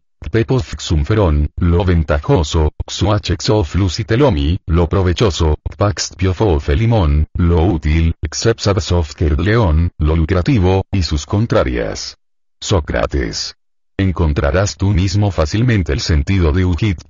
Xumferón, 0.79 1.49
lo 1.57 1.85
ventajoso, 1.85 2.73
xuachexoflusitelomi, 2.85 4.59
lo 4.67 4.87
provechoso, 4.87 5.57
pax 5.77 6.11
limón, 6.75 7.27
lo 7.35 7.63
útil, 7.63 8.13
león, 9.37 9.91
lo 9.97 10.15
lucrativo, 10.15 10.85
y 10.91 11.03
sus 11.03 11.25
contrarias. 11.25 12.17
Sócrates. 12.59 13.55
Encontrarás 13.97 14.77
tú 14.77 14.89
mismo 14.91 15.31
fácilmente 15.31 15.93
el 15.93 15.99
sentido 15.99 16.51
de 16.51 16.65
Ujit 16.65 17.01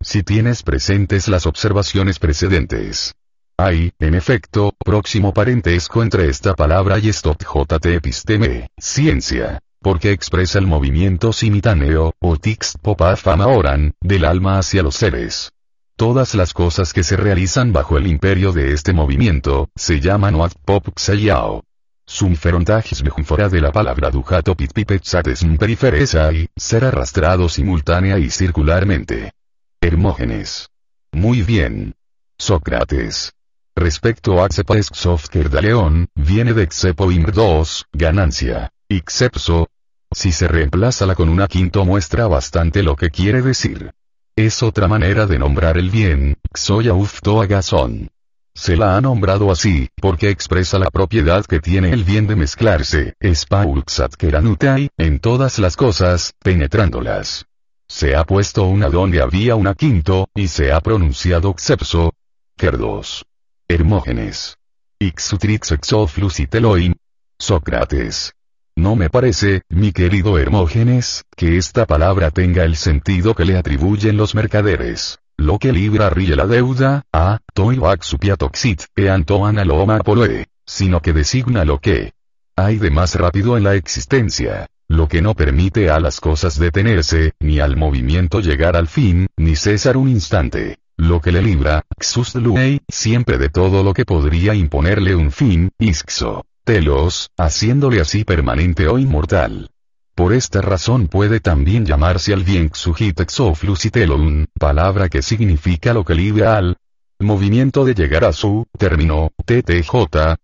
si 0.00 0.22
tienes 0.22 0.62
presentes 0.62 1.28
las 1.28 1.46
observaciones 1.46 2.18
precedentes. 2.18 3.14
Hay, 3.58 3.92
en 3.98 4.14
efecto, 4.14 4.74
próximo 4.84 5.32
parentesco 5.32 6.02
entre 6.02 6.28
esta 6.28 6.54
palabra 6.54 6.98
y 6.98 7.08
stop 7.10 7.42
jt 7.42 7.86
episteme, 7.86 8.68
ciencia, 8.78 9.60
porque 9.82 10.12
expresa 10.12 10.58
el 10.58 10.66
movimiento 10.66 11.32
simultáneo, 11.32 12.14
o 12.20 12.36
tixt 12.36 12.78
popafama 12.80 13.48
oran, 13.48 13.94
del 14.00 14.24
alma 14.24 14.58
hacia 14.58 14.82
los 14.82 14.94
seres. 14.94 15.52
Todas 15.96 16.34
las 16.34 16.54
cosas 16.54 16.92
que 16.92 17.04
se 17.04 17.16
realizan 17.16 17.72
bajo 17.72 17.98
el 17.98 18.06
imperio 18.06 18.52
de 18.52 18.72
este 18.72 18.92
movimiento, 18.92 19.68
se 19.76 20.00
llaman 20.00 20.36
Oat 20.36 20.54
Pop 20.64 20.88
Xayao. 20.96 21.64
Sumferontajes 22.06 23.02
mejunfora 23.02 23.48
de 23.48 23.60
la 23.60 23.72
palabra 23.72 24.10
dujato 24.10 24.54
pitpipetsates 24.56 25.44
periferesa 25.58 26.32
y, 26.32 26.48
ser 26.56 26.84
arrastrado 26.84 27.48
simultánea 27.48 28.18
y 28.18 28.30
circularmente. 28.30 29.32
Hermógenes. 29.80 30.68
Muy 31.12 31.42
bien. 31.42 31.94
Sócrates. 32.38 33.32
Respecto 33.74 34.42
a 34.42 34.48
Xepesxofker 34.48 35.50
león, 35.62 36.08
viene 36.14 36.52
de 36.52 36.66
Xepoim 36.66 37.24
2, 37.24 37.86
ganancia. 37.92 38.70
Y 38.92 39.02
Xepso. 39.06 39.70
Si 40.10 40.32
se 40.32 40.46
reemplaza 40.46 41.06
la 41.06 41.14
con 41.14 41.30
una 41.30 41.48
quinto 41.48 41.86
muestra 41.86 42.26
bastante 42.26 42.82
lo 42.82 42.94
que 42.94 43.08
quiere 43.08 43.40
decir. 43.40 43.94
Es 44.36 44.62
otra 44.62 44.86
manera 44.86 45.26
de 45.26 45.38
nombrar 45.38 45.78
el 45.78 45.88
bien, 45.88 46.36
Xoya 46.52 46.92
Uftoagazón. 46.92 48.10
Se 48.54 48.76
la 48.76 48.98
ha 48.98 49.00
nombrado 49.00 49.50
así, 49.50 49.88
porque 49.96 50.28
expresa 50.28 50.78
la 50.78 50.90
propiedad 50.90 51.42
que 51.46 51.58
tiene 51.58 51.90
el 51.90 52.04
bien 52.04 52.26
de 52.26 52.36
mezclarse, 52.36 53.14
Spauxatkeranutai, 53.24 54.90
en 54.98 55.20
todas 55.20 55.58
las 55.58 55.74
cosas, 55.74 56.34
penetrándolas. 56.38 57.46
Se 57.88 58.14
ha 58.14 58.24
puesto 58.24 58.64
una 58.64 58.90
donde 58.90 59.22
había 59.22 59.56
una 59.56 59.74
quinto, 59.74 60.28
y 60.34 60.48
se 60.48 60.70
ha 60.70 60.82
pronunciado 60.82 61.54
Xepso. 61.56 62.12
Kerdos. 62.58 63.24
Hermógenes. 63.68 64.58
Ixutrix 64.98 65.72
exoflusiteloin. 65.72 66.94
Sócrates. 67.38 68.34
No 68.76 68.96
me 68.96 69.10
parece, 69.10 69.62
mi 69.68 69.92
querido 69.92 70.38
Hermógenes, 70.38 71.24
que 71.36 71.58
esta 71.58 71.84
palabra 71.84 72.30
tenga 72.30 72.64
el 72.64 72.76
sentido 72.76 73.34
que 73.34 73.44
le 73.44 73.58
atribuyen 73.58 74.16
los 74.16 74.34
mercaderes. 74.34 75.18
Lo 75.36 75.58
que 75.58 75.72
libra 75.72 76.08
ríe 76.08 76.36
la 76.36 76.46
deuda, 76.46 77.04
a, 77.12 77.40
toivac 77.52 78.02
supiatoxit, 78.02 78.84
e 78.96 79.10
antoana 79.10 79.64
loma 79.64 79.98
poloe, 79.98 80.46
sino 80.64 81.00
que 81.00 81.12
designa 81.12 81.64
lo 81.64 81.80
que 81.80 82.12
hay 82.56 82.78
de 82.78 82.90
más 82.90 83.14
rápido 83.14 83.56
en 83.56 83.64
la 83.64 83.74
existencia, 83.74 84.66
lo 84.88 85.08
que 85.08 85.20
no 85.20 85.34
permite 85.34 85.90
a 85.90 86.00
las 86.00 86.20
cosas 86.20 86.58
detenerse, 86.58 87.32
ni 87.40 87.60
al 87.60 87.76
movimiento 87.76 88.40
llegar 88.40 88.76
al 88.76 88.88
fin, 88.88 89.26
ni 89.36 89.54
cesar 89.56 89.96
un 89.96 90.08
instante. 90.08 90.78
Lo 90.96 91.20
que 91.20 91.32
le 91.32 91.42
libra, 91.42 91.82
Xusluei, 91.98 92.80
siempre 92.88 93.36
de 93.36 93.48
todo 93.48 93.82
lo 93.82 93.92
que 93.92 94.04
podría 94.04 94.54
imponerle 94.54 95.14
un 95.14 95.30
fin, 95.30 95.70
Ixo, 95.78 96.44
telos, 96.64 97.30
haciéndole 97.36 98.00
así 98.00 98.24
permanente 98.24 98.88
o 98.88 98.98
inmortal. 98.98 99.70
Por 100.14 100.32
esta 100.34 100.60
razón 100.60 101.08
puede 101.08 101.40
también 101.40 101.86
llamarse 101.86 102.34
al 102.34 102.44
bien 102.44 102.70
Xujitexoflusitelon, 102.72 104.46
palabra 104.58 105.08
que 105.08 105.22
significa 105.22 105.94
lo 105.94 106.04
que 106.04 106.14
libra 106.14 106.56
al 106.56 106.76
movimiento 107.18 107.84
de 107.84 107.94
llegar 107.94 108.24
a 108.24 108.32
su 108.32 108.66
término, 108.76 109.30
TTJ. 109.44 110.36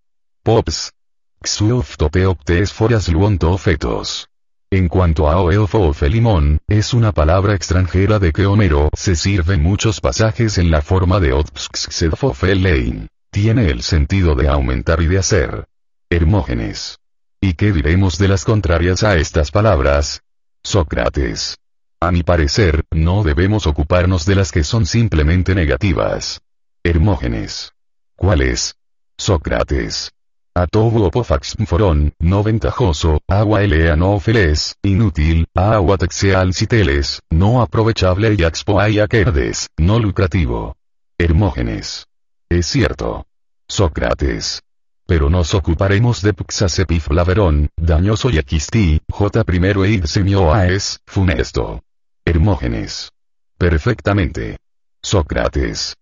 Pops. 0.43 0.93
Xuoftopeoptes 1.45 2.73
foras 2.73 3.09
luontofetos. 3.09 4.29
En 4.71 4.89
cuanto 4.89 5.29
a 5.29 5.41
Oeofo 5.41 5.79
o 5.79 5.95
es 6.69 6.95
una 6.95 7.13
palabra 7.13 7.55
extranjera 7.55 8.19
de 8.19 8.33
que 8.33 8.45
Homero 8.45 8.91
se 8.95 9.17
sirve 9.17 9.55
en 9.55 9.63
muchos 9.63 10.01
pasajes 10.01 10.59
en 10.59 10.71
la 10.71 10.83
forma 10.83 11.21
de 11.21 11.33
Otpsksedfofelein. 11.33 13.09
Tiene 13.31 13.71
el 13.71 13.83
sentido 13.83 14.35
de 14.35 14.49
aumentar 14.49 15.01
y 15.01 15.07
de 15.07 15.19
hacer. 15.19 15.69
Hermógenes. 16.11 17.01
¿Y 17.39 17.53
qué 17.53 17.71
diremos 17.71 18.17
de 18.17 18.29
las 18.29 18.47
contrarias 18.47 19.03
a 19.03 19.17
estas 19.17 19.51
palabras? 19.51 20.23
Sócrates. 20.63 21.59
A 22.01 22.11
mi 22.13 22.23
parecer, 22.23 22.85
no 22.91 23.23
debemos 23.23 23.67
ocuparnos 23.67 24.25
de 24.25 24.35
las 24.35 24.51
que 24.51 24.65
son 24.65 24.87
simplemente 24.87 25.55
negativas. 25.55 26.41
Hermógenes. 26.83 27.75
¿Cuál 28.17 28.41
es? 28.41 28.77
Sócrates. 29.19 30.11
Atobu 30.55 31.05
opofaxmforón, 31.05 32.15
no 32.19 32.43
ventajoso, 32.43 33.21
agua 33.29 33.63
elea 33.63 33.95
no 33.95 34.19
feles, 34.19 34.77
inútil, 34.83 35.47
agua 35.55 35.99
texeal 35.99 36.55
citeles, 36.55 37.21
no 37.29 37.61
aprovechable 37.61 38.35
y 38.35 38.99
aquerdes, 38.99 39.69
no 39.77 39.99
lucrativo. 39.99 40.75
Hermógenes. 41.19 42.07
Es 42.49 42.67
cierto. 42.67 43.27
Sócrates. 43.69 44.63
Pero 45.09 45.31
nos 45.31 45.55
ocuparemos 45.55 46.21
de 46.21 46.35
Pxasepiflaverón, 46.35 47.71
dañoso 47.79 48.29
y 48.29 48.37
aquisti, 48.37 49.01
J 49.11 49.43
primero 49.43 49.87
e 49.87 50.07
semioaes, 50.07 51.01
funesto. 51.07 51.83
Hermógenes. 52.27 53.11
Perfectamente. 53.57 54.59
Sócrates. 55.01 55.97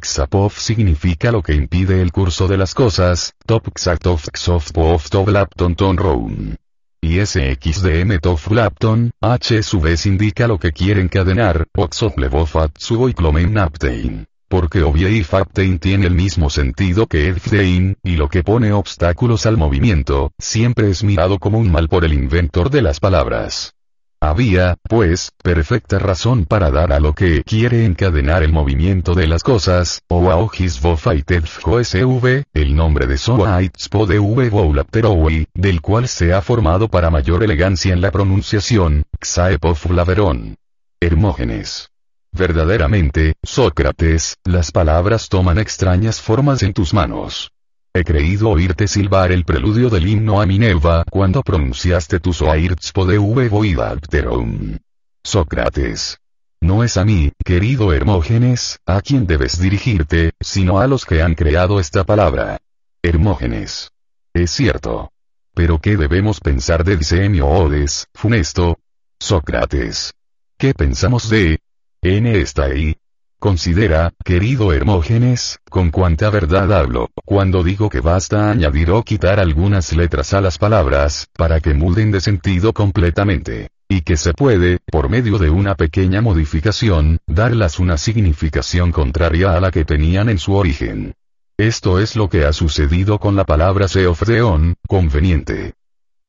Xapov 0.00 0.52
significa 0.52 1.32
lo 1.32 1.42
que 1.42 1.54
impide 1.54 2.00
el 2.00 2.12
curso 2.12 2.46
de 2.46 2.56
las 2.56 2.74
cosas, 2.74 3.34
top 3.44 3.76
xatov 3.76 4.20
xov 4.32 4.70
ton 5.10 5.96
roun. 5.96 6.56
Y 7.02 7.18
SXDM 7.26 8.20
toflapton, 8.20 9.10
H 9.20 9.64
su 9.64 9.80
vez 9.80 10.06
indica 10.06 10.46
lo 10.46 10.60
que 10.60 10.70
quiere 10.70 11.00
encadenar, 11.00 11.66
oxov 11.74 12.16
levofat 12.16 12.70
y 13.08 13.14
clomen 13.14 13.52
naptein. 13.52 14.28
Porque 14.54 14.78
y 14.78 15.24
Faptein 15.24 15.80
tiene 15.80 16.06
el 16.06 16.14
mismo 16.14 16.48
sentido 16.48 17.08
que 17.08 17.26
Edftein, 17.26 17.96
y 18.04 18.14
lo 18.14 18.28
que 18.28 18.44
pone 18.44 18.72
obstáculos 18.72 19.46
al 19.46 19.56
movimiento, 19.56 20.30
siempre 20.38 20.90
es 20.90 21.02
mirado 21.02 21.40
como 21.40 21.58
un 21.58 21.72
mal 21.72 21.88
por 21.88 22.04
el 22.04 22.12
inventor 22.12 22.70
de 22.70 22.80
las 22.80 23.00
palabras. 23.00 23.74
Había, 24.20 24.76
pues, 24.88 25.32
perfecta 25.42 25.98
razón 25.98 26.44
para 26.44 26.70
dar 26.70 26.92
a 26.92 27.00
lo 27.00 27.16
que 27.16 27.42
quiere 27.42 27.84
encadenar 27.84 28.44
el 28.44 28.52
movimiento 28.52 29.16
de 29.16 29.26
las 29.26 29.42
cosas, 29.42 30.02
o 30.06 30.30
a 30.30 30.36
SV, 30.36 32.44
el 32.54 32.76
nombre 32.76 33.08
de 33.08 33.18
Soaitzpo 33.18 34.06
de 34.06 34.20
V 34.20 35.46
del 35.52 35.80
cual 35.80 36.06
se 36.06 36.32
ha 36.32 36.40
formado 36.42 36.86
para 36.86 37.10
mayor 37.10 37.42
elegancia 37.42 37.92
en 37.92 38.00
la 38.00 38.12
pronunciación, 38.12 39.02
Xaepoflaveron. 39.20 40.54
Hermógenes. 41.00 41.90
Verdaderamente, 42.36 43.34
Sócrates, 43.44 44.38
las 44.42 44.72
palabras 44.72 45.28
toman 45.28 45.56
extrañas 45.58 46.20
formas 46.20 46.64
en 46.64 46.72
tus 46.72 46.92
manos. 46.92 47.52
He 47.94 48.02
creído 48.02 48.50
oírte 48.50 48.88
silbar 48.88 49.30
el 49.30 49.44
preludio 49.44 49.88
del 49.88 50.08
himno 50.08 50.40
a 50.40 50.46
Minerva 50.46 51.04
cuando 51.08 51.44
pronunciaste 51.44 52.18
tu 52.18 52.32
Soairtspo 52.32 53.06
de 53.06 53.20
V. 53.20 54.80
Sócrates. 55.22 56.18
No 56.60 56.82
es 56.82 56.96
a 56.96 57.04
mí, 57.04 57.30
querido 57.44 57.92
Hermógenes, 57.92 58.80
a 58.84 59.00
quien 59.00 59.28
debes 59.28 59.60
dirigirte, 59.60 60.32
sino 60.40 60.80
a 60.80 60.88
los 60.88 61.04
que 61.04 61.22
han 61.22 61.36
creado 61.36 61.78
esta 61.78 62.02
palabra. 62.02 62.58
Hermógenes. 63.00 63.92
Es 64.32 64.50
cierto. 64.50 65.12
Pero 65.54 65.78
¿qué 65.78 65.96
debemos 65.96 66.40
pensar 66.40 66.82
de 66.82 66.96
diseño 66.96 67.46
Odes, 67.46 68.08
funesto? 68.12 68.80
Sócrates. 69.20 70.14
¿Qué 70.58 70.74
pensamos 70.74 71.30
de? 71.30 71.60
N 72.04 72.38
está 72.38 72.64
ahí, 72.64 72.98
Considera, 73.38 74.12
querido 74.22 74.74
Hermógenes, 74.74 75.58
con 75.70 75.90
cuánta 75.90 76.28
verdad 76.28 76.70
hablo, 76.70 77.08
cuando 77.24 77.64
digo 77.64 77.88
que 77.88 78.00
basta 78.00 78.50
añadir 78.50 78.90
o 78.90 79.02
quitar 79.02 79.40
algunas 79.40 79.94
letras 79.94 80.34
a 80.34 80.42
las 80.42 80.58
palabras, 80.58 81.28
para 81.32 81.60
que 81.60 81.72
muden 81.72 82.10
de 82.10 82.20
sentido 82.20 82.74
completamente. 82.74 83.68
Y 83.88 84.02
que 84.02 84.18
se 84.18 84.34
puede, 84.34 84.80
por 84.84 85.08
medio 85.08 85.38
de 85.38 85.48
una 85.48 85.76
pequeña 85.76 86.20
modificación, 86.20 87.20
darlas 87.26 87.78
una 87.78 87.96
significación 87.96 88.92
contraria 88.92 89.54
a 89.54 89.60
la 89.60 89.70
que 89.70 89.86
tenían 89.86 90.28
en 90.28 90.38
su 90.38 90.52
origen. 90.52 91.14
Esto 91.56 92.00
es 92.00 92.16
lo 92.16 92.28
que 92.28 92.44
ha 92.44 92.52
sucedido 92.52 93.18
con 93.18 93.34
la 93.34 93.44
palabra 93.44 93.88
seofdeon, 93.88 94.74
conveniente. 94.86 95.72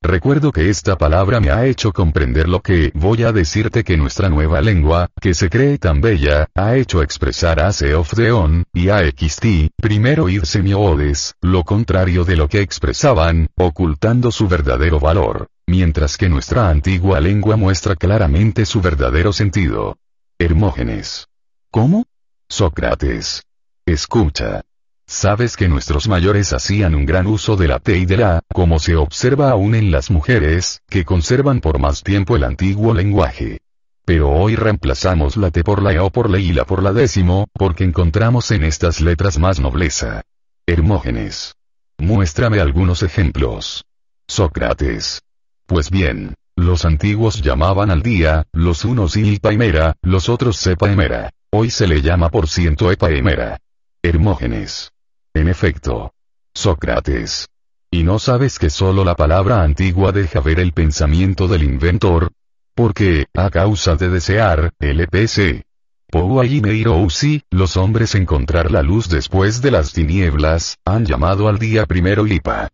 Recuerdo 0.07 0.51
que 0.51 0.69
esta 0.69 0.99
palabra 0.99 1.39
me 1.39 1.49
ha 1.49 1.65
hecho 1.65 1.91
comprender 1.91 2.47
lo 2.47 2.61
que 2.61 2.91
voy 2.93 3.23
a 3.23 3.31
decirte 3.31 3.83
que 3.83 3.97
nuestra 3.97 4.29
nueva 4.29 4.61
lengua, 4.61 5.09
que 5.19 5.33
se 5.33 5.49
cree 5.49 5.79
tan 5.79 5.99
bella, 5.99 6.47
ha 6.53 6.75
hecho 6.75 7.01
expresar 7.01 7.59
a 7.59 7.71
Seofdeon, 7.71 8.65
y 8.71 8.89
a 8.89 8.99
XT, 8.99 9.71
primero 9.75 10.29
id 10.29 10.43
semiodes, 10.43 11.33
lo 11.41 11.63
contrario 11.63 12.23
de 12.23 12.35
lo 12.35 12.47
que 12.47 12.61
expresaban, 12.61 13.47
ocultando 13.57 14.31
su 14.31 14.47
verdadero 14.47 14.99
valor, 14.99 15.47
mientras 15.65 16.17
que 16.17 16.29
nuestra 16.29 16.69
antigua 16.69 17.19
lengua 17.19 17.55
muestra 17.55 17.95
claramente 17.95 18.67
su 18.67 18.81
verdadero 18.81 19.33
sentido. 19.33 19.97
Hermógenes. 20.37 21.29
¿Cómo? 21.71 22.05
Sócrates. 22.47 23.41
Escucha. 23.87 24.61
Sabes 25.07 25.55
que 25.55 25.67
nuestros 25.67 26.07
mayores 26.07 26.51
hacían 26.51 26.95
un 26.95 27.05
gran 27.05 27.27
uso 27.27 27.55
de 27.55 27.67
la 27.67 27.79
T 27.79 27.97
y 27.97 28.05
de 28.05 28.17
la, 28.17 28.41
como 28.51 28.79
se 28.79 28.95
observa 28.95 29.51
aún 29.51 29.75
en 29.75 29.91
las 29.91 30.09
mujeres, 30.09 30.81
que 30.89 31.05
conservan 31.05 31.61
por 31.61 31.79
más 31.79 32.01
tiempo 32.01 32.35
el 32.35 32.43
antiguo 32.43 32.93
lenguaje. 32.93 33.59
Pero 34.03 34.31
hoy 34.31 34.55
reemplazamos 34.55 35.37
la 35.37 35.51
T 35.51 35.63
por 35.63 35.83
la 35.83 35.93
E 35.93 35.99
o 35.99 36.09
por 36.09 36.29
la 36.29 36.39
I 36.39 36.49
y 36.49 36.53
la 36.53 36.65
por 36.65 36.81
la 36.81 36.91
décimo, 36.91 37.47
porque 37.53 37.83
encontramos 37.83 38.49
en 38.51 38.63
estas 38.63 38.99
letras 38.99 39.37
más 39.37 39.59
nobleza. 39.59 40.23
Hermógenes. 40.65 41.55
Muéstrame 41.99 42.59
algunos 42.59 43.03
ejemplos. 43.03 43.85
Sócrates. 44.27 45.21
Pues 45.67 45.91
bien, 45.91 46.33
los 46.55 46.83
antiguos 46.83 47.41
llamaban 47.41 47.91
al 47.91 48.01
día, 48.01 48.45
los 48.53 48.85
unos 48.85 49.17
ilpaimera, 49.17 49.95
los 50.01 50.29
otros 50.29 50.57
sepaemera. 50.57 51.31
Hoy 51.51 51.69
se 51.69 51.87
le 51.87 52.01
llama 52.01 52.29
por 52.29 52.47
ciento 52.47 52.91
epaemera. 52.91 53.59
Hermógenes. 54.01 54.91
En 55.35 55.49
efecto. 55.49 56.13
Sócrates. 56.53 57.49
¿Y 57.91 58.03
no 58.03 58.19
sabes 58.19 58.57
que 58.57 58.69
solo 58.69 59.03
la 59.03 59.15
palabra 59.15 59.63
antigua 59.63 60.13
deja 60.13 60.39
ver 60.39 60.61
el 60.61 60.71
pensamiento 60.71 61.49
del 61.49 61.63
inventor? 61.63 62.31
Porque, 62.73 63.25
a 63.33 63.49
causa 63.49 63.97
de 63.97 64.07
desear, 64.07 64.71
LPC. 64.79 65.65
Usi, 66.13 67.43
los 67.51 67.75
hombres 67.75 68.15
encontrar 68.15 68.71
la 68.71 68.81
luz 68.81 69.09
después 69.09 69.61
de 69.61 69.71
las 69.71 69.91
tinieblas, 69.91 70.77
han 70.85 71.05
llamado 71.05 71.49
al 71.49 71.59
día 71.59 71.85
primero 71.85 72.23
Lipa. 72.23 72.69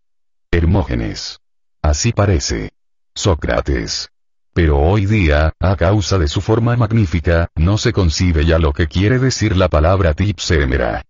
Hermógenes. 0.52 1.40
Así 1.82 2.12
parece. 2.12 2.70
Sócrates. 3.12 4.08
Pero 4.54 4.78
hoy 4.78 5.06
día, 5.06 5.52
a 5.58 5.74
causa 5.74 6.16
de 6.16 6.28
su 6.28 6.40
forma 6.40 6.76
magnífica, 6.76 7.48
no 7.56 7.76
se 7.76 7.92
concibe 7.92 8.44
ya 8.44 8.60
lo 8.60 8.72
que 8.72 8.86
quiere 8.86 9.18
decir 9.18 9.56
la 9.56 9.68
palabra 9.68 10.14
tipsemera. 10.14 11.02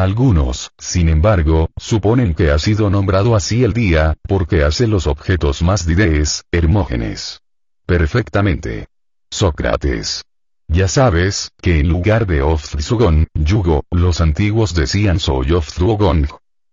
Algunos, 0.00 0.70
sin 0.78 1.10
embargo, 1.10 1.68
suponen 1.76 2.32
que 2.32 2.50
ha 2.50 2.58
sido 2.58 2.88
nombrado 2.88 3.36
así 3.36 3.64
el 3.64 3.74
día, 3.74 4.16
porque 4.26 4.64
hace 4.64 4.86
los 4.86 5.06
objetos 5.06 5.60
más 5.60 5.84
didees, 5.84 6.46
Hermógenes. 6.50 7.42
Perfectamente. 7.84 8.86
Sócrates. 9.30 10.24
Ya 10.68 10.88
sabes, 10.88 11.52
que 11.60 11.80
en 11.80 11.88
lugar 11.90 12.26
de 12.26 12.40
Oftsugon, 12.40 13.28
yugo, 13.34 13.84
los 13.90 14.22
antiguos 14.22 14.72
decían 14.74 15.20
soy. 15.20 15.48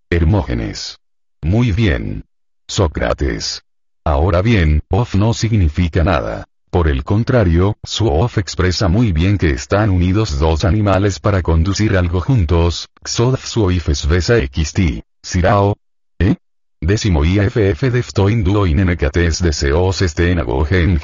Hermógenes. 0.09 0.97
Muy 1.41 1.73
bien. 1.73 2.23
Sócrates. 2.65 3.61
Ahora 4.05 4.41
bien, 4.41 4.83
of 4.89 5.15
no 5.15 5.33
significa 5.33 6.01
nada. 6.05 6.45
Por 6.77 6.89
el 6.89 7.03
contrario, 7.03 7.75
su 7.83 8.07
of 8.07 8.37
expresa 8.37 8.87
muy 8.87 9.11
bien 9.11 9.39
que 9.39 9.49
están 9.49 9.89
unidos 9.89 10.37
dos 10.37 10.63
animales 10.63 11.19
para 11.19 11.41
conducir 11.41 11.97
algo 11.97 12.21
juntos, 12.21 12.87
xodf 13.03 13.57
y 13.71 13.79
xt, 13.79 15.03
sirao. 15.23 15.75
¿Eh? 16.19 16.35
Décimo 16.79 17.25
iff 17.25 17.55
deftoin 17.81 18.43
duo 18.43 18.67
inenekates 18.67 19.41
deseos 19.41 20.03
agogen. 20.37 21.01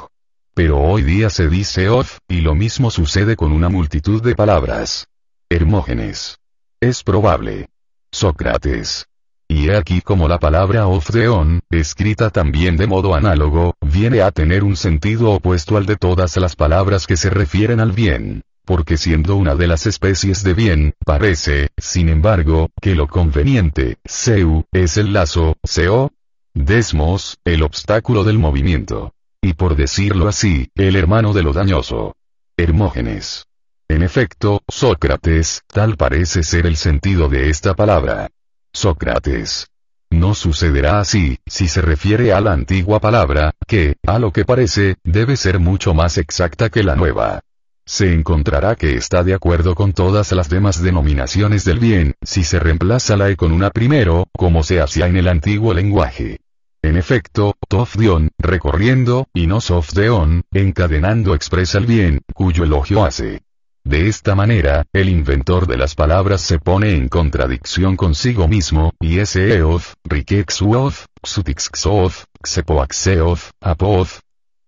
Pero 0.54 0.80
hoy 0.80 1.02
día 1.02 1.28
se 1.28 1.48
dice 1.48 1.88
of, 1.88 2.18
y 2.28 2.42
lo 2.42 2.54
mismo 2.54 2.92
sucede 2.92 3.34
con 3.34 3.50
una 3.50 3.68
multitud 3.68 4.22
de 4.22 4.36
palabras. 4.36 5.08
Hermógenes. 5.50 6.38
Es 6.78 7.02
probable. 7.02 7.68
Sócrates. 8.12 9.08
Y 9.48 9.68
he 9.68 9.76
aquí 9.76 10.00
como 10.00 10.26
la 10.26 10.38
palabra 10.38 10.86
Ofdeon, 10.86 11.60
escrita 11.70 12.30
también 12.30 12.76
de 12.76 12.86
modo 12.86 13.14
análogo, 13.14 13.74
viene 13.80 14.22
a 14.22 14.30
tener 14.30 14.64
un 14.64 14.76
sentido 14.76 15.32
opuesto 15.32 15.76
al 15.76 15.86
de 15.86 15.96
todas 15.96 16.36
las 16.38 16.56
palabras 16.56 17.06
que 17.06 17.16
se 17.16 17.30
refieren 17.30 17.80
al 17.80 17.92
bien. 17.92 18.42
Porque 18.64 18.96
siendo 18.96 19.36
una 19.36 19.54
de 19.54 19.66
las 19.66 19.86
especies 19.86 20.42
de 20.42 20.54
bien, 20.54 20.94
parece, 21.04 21.68
sin 21.76 22.08
embargo, 22.08 22.70
que 22.80 22.94
lo 22.94 23.06
conveniente, 23.06 23.98
seu, 24.06 24.64
es 24.72 24.96
el 24.96 25.12
lazo, 25.12 25.56
seo, 25.62 26.12
desmos, 26.54 27.36
el 27.44 27.62
obstáculo 27.62 28.24
del 28.24 28.38
movimiento. 28.38 29.12
Y 29.42 29.52
por 29.52 29.76
decirlo 29.76 30.28
así, 30.28 30.70
el 30.74 30.96
hermano 30.96 31.34
de 31.34 31.42
lo 31.42 31.52
dañoso. 31.52 32.16
Hermógenes. 32.56 33.46
En 33.88 34.02
efecto, 34.02 34.62
Sócrates, 34.66 35.60
tal 35.66 35.98
parece 35.98 36.42
ser 36.42 36.64
el 36.64 36.76
sentido 36.76 37.28
de 37.28 37.50
esta 37.50 37.74
palabra. 37.74 38.30
Sócrates. 38.74 39.68
No 40.10 40.34
sucederá 40.34 40.98
así, 40.98 41.38
si 41.46 41.68
se 41.68 41.80
refiere 41.80 42.32
a 42.32 42.40
la 42.40 42.52
antigua 42.52 42.98
palabra, 42.98 43.52
que, 43.66 43.96
a 44.04 44.18
lo 44.18 44.32
que 44.32 44.44
parece, 44.44 44.96
debe 45.04 45.36
ser 45.36 45.60
mucho 45.60 45.94
más 45.94 46.18
exacta 46.18 46.68
que 46.70 46.82
la 46.82 46.96
nueva. 46.96 47.40
Se 47.86 48.12
encontrará 48.12 48.74
que 48.74 48.96
está 48.96 49.22
de 49.22 49.32
acuerdo 49.32 49.76
con 49.76 49.92
todas 49.92 50.32
las 50.32 50.48
demás 50.48 50.82
denominaciones 50.82 51.64
del 51.64 51.78
bien, 51.78 52.14
si 52.22 52.42
se 52.42 52.58
reemplaza 52.58 53.16
la 53.16 53.30
e 53.30 53.36
con 53.36 53.52
una 53.52 53.70
primero, 53.70 54.26
como 54.36 54.64
se 54.64 54.80
hacía 54.80 55.06
en 55.06 55.16
el 55.16 55.28
antiguo 55.28 55.72
lenguaje. 55.72 56.40
En 56.82 56.96
efecto, 56.96 57.54
Tofdion, 57.68 58.30
recorriendo, 58.38 59.28
y 59.32 59.46
no 59.46 59.60
Sofdeon, 59.60 60.42
encadenando 60.52 61.34
expresa 61.34 61.78
el 61.78 61.86
bien, 61.86 62.22
cuyo 62.34 62.64
elogio 62.64 63.04
hace. 63.04 63.43
De 63.86 64.08
esta 64.08 64.34
manera, 64.34 64.86
el 64.94 65.10
inventor 65.10 65.66
de 65.66 65.76
las 65.76 65.94
palabras 65.94 66.40
se 66.40 66.58
pone 66.58 66.94
en 66.94 67.08
contradicción 67.08 67.96
consigo 67.96 68.48
mismo, 68.48 68.94
y 68.98 69.18
ese 69.18 69.58
eoth, 69.58 69.92
rikexuoth, 70.04 71.04
xutixxoth, 71.22 72.24
xepoaxeoth, 72.42 73.50
apoth, 73.60 74.20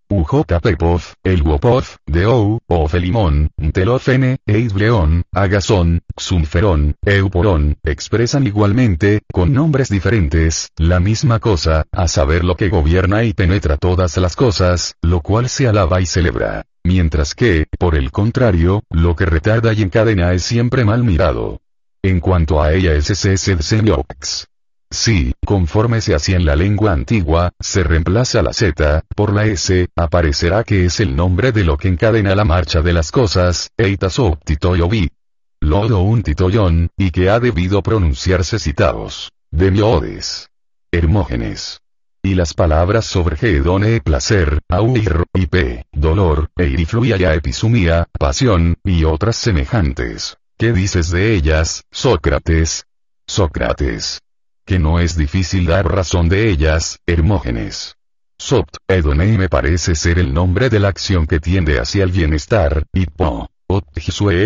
Ujotapepov, 0.09 1.03
el 1.25 1.43
Wopoth, 1.43 1.97
Deou, 2.07 2.61
Ofelimón, 2.69 3.51
Telofene, 3.73 4.37
Eidbleón, 4.47 5.25
Agazón, 5.33 6.03
Xunferón, 6.17 6.95
Euporón, 7.05 7.77
expresan 7.83 8.47
igualmente, 8.47 9.23
con 9.33 9.53
nombres 9.53 9.89
diferentes, 9.89 10.69
la 10.77 11.01
misma 11.01 11.41
cosa, 11.41 11.87
a 11.91 12.07
saber 12.07 12.45
lo 12.45 12.57
que 12.57 12.69
gobierna 12.69 13.25
y 13.25 13.33
penetra 13.33 13.79
todas 13.79 14.17
las 14.19 14.37
cosas, 14.37 14.95
lo 15.03 15.23
cual 15.23 15.49
se 15.49 15.67
alaba 15.67 16.01
y 16.01 16.07
celebra. 16.07 16.67
Mientras 16.87 17.35
que, 17.35 17.67
por 17.81 17.97
el 17.97 18.13
contrario, 18.13 18.85
lo 18.91 19.17
que 19.17 19.27
retarda 19.27 19.73
y 19.73 19.83
encadena 19.83 20.33
es 20.35 20.45
siempre 20.45 20.85
mal 20.85 21.03
mirado. 21.03 21.61
En 22.01 22.21
cuanto 22.21 22.63
a 22.63 22.73
ella 22.75 22.95
es 22.95 23.07
semiox. 23.07 24.47
Si, 24.89 25.33
conforme 25.45 26.01
se 26.01 26.15
hacía 26.15 26.37
en 26.37 26.47
la 26.47 26.55
lengua 26.55 26.93
antigua, 26.93 27.51
se 27.59 27.83
reemplaza 27.83 28.41
la 28.41 28.53
Z, 28.53 29.03
por 29.17 29.33
la 29.35 29.47
S, 29.47 29.89
aparecerá 29.97 30.63
que 30.63 30.85
es 30.85 31.01
el 31.01 31.17
nombre 31.17 31.51
de 31.51 31.65
lo 31.65 31.77
que 31.77 31.89
encadena 31.89 32.37
la 32.37 32.45
marcha 32.45 32.83
de 32.83 32.93
las 32.93 33.11
cosas, 33.11 33.73
eitasop 33.77 34.45
titoyobi. 34.45 35.11
Lodo 35.59 36.03
un 36.03 36.23
titoyon, 36.23 36.91
y 36.97 37.11
que 37.11 37.31
ha 37.31 37.41
debido 37.41 37.83
pronunciarse 37.83 38.61
citados. 38.61 39.33
Demiodes. 39.51 40.51
Hermógenes. 40.93 41.81
Y 42.27 42.35
las 42.35 42.55
palabras 42.55 43.05
sobre 43.05 43.37
gedone 43.37 44.01
placer, 44.01 44.59
auir, 44.69 45.27
y 45.33 45.47
p, 45.47 45.87
dolor, 45.93 46.51
eirifluia 46.57 47.17
ya 47.17 47.33
episumía, 47.35 48.09
pasión, 48.19 48.79
y 48.83 49.05
otras 49.05 49.37
semejantes. 49.37 50.37
¿Qué 50.59 50.73
dices 50.73 51.13
de 51.13 51.37
ellas, 51.37 51.85
Sócrates? 51.93 52.87
Sócrates 53.29 54.21
que 54.65 54.81
no 54.81 54.99
es 54.99 55.17
difícil 55.17 55.67
dar 55.67 55.87
razón 55.87 56.29
de 56.29 56.51
ellas, 56.51 56.99
Hermógenes. 57.07 57.97
Sopt, 58.37 58.79
Edonei 58.89 59.39
me 59.39 59.49
parece 59.49 59.95
ser 59.95 60.19
el 60.19 60.35
nombre 60.35 60.69
de 60.69 60.81
la 60.81 60.89
acción 60.89 61.29
que 61.29 61.39
tiende 61.39 61.79
hacia 61.79 62.03
el 62.03 62.11
bienestar, 62.11 62.83
y 62.93 63.07
Po, 63.07 63.49
Ot 63.69 63.87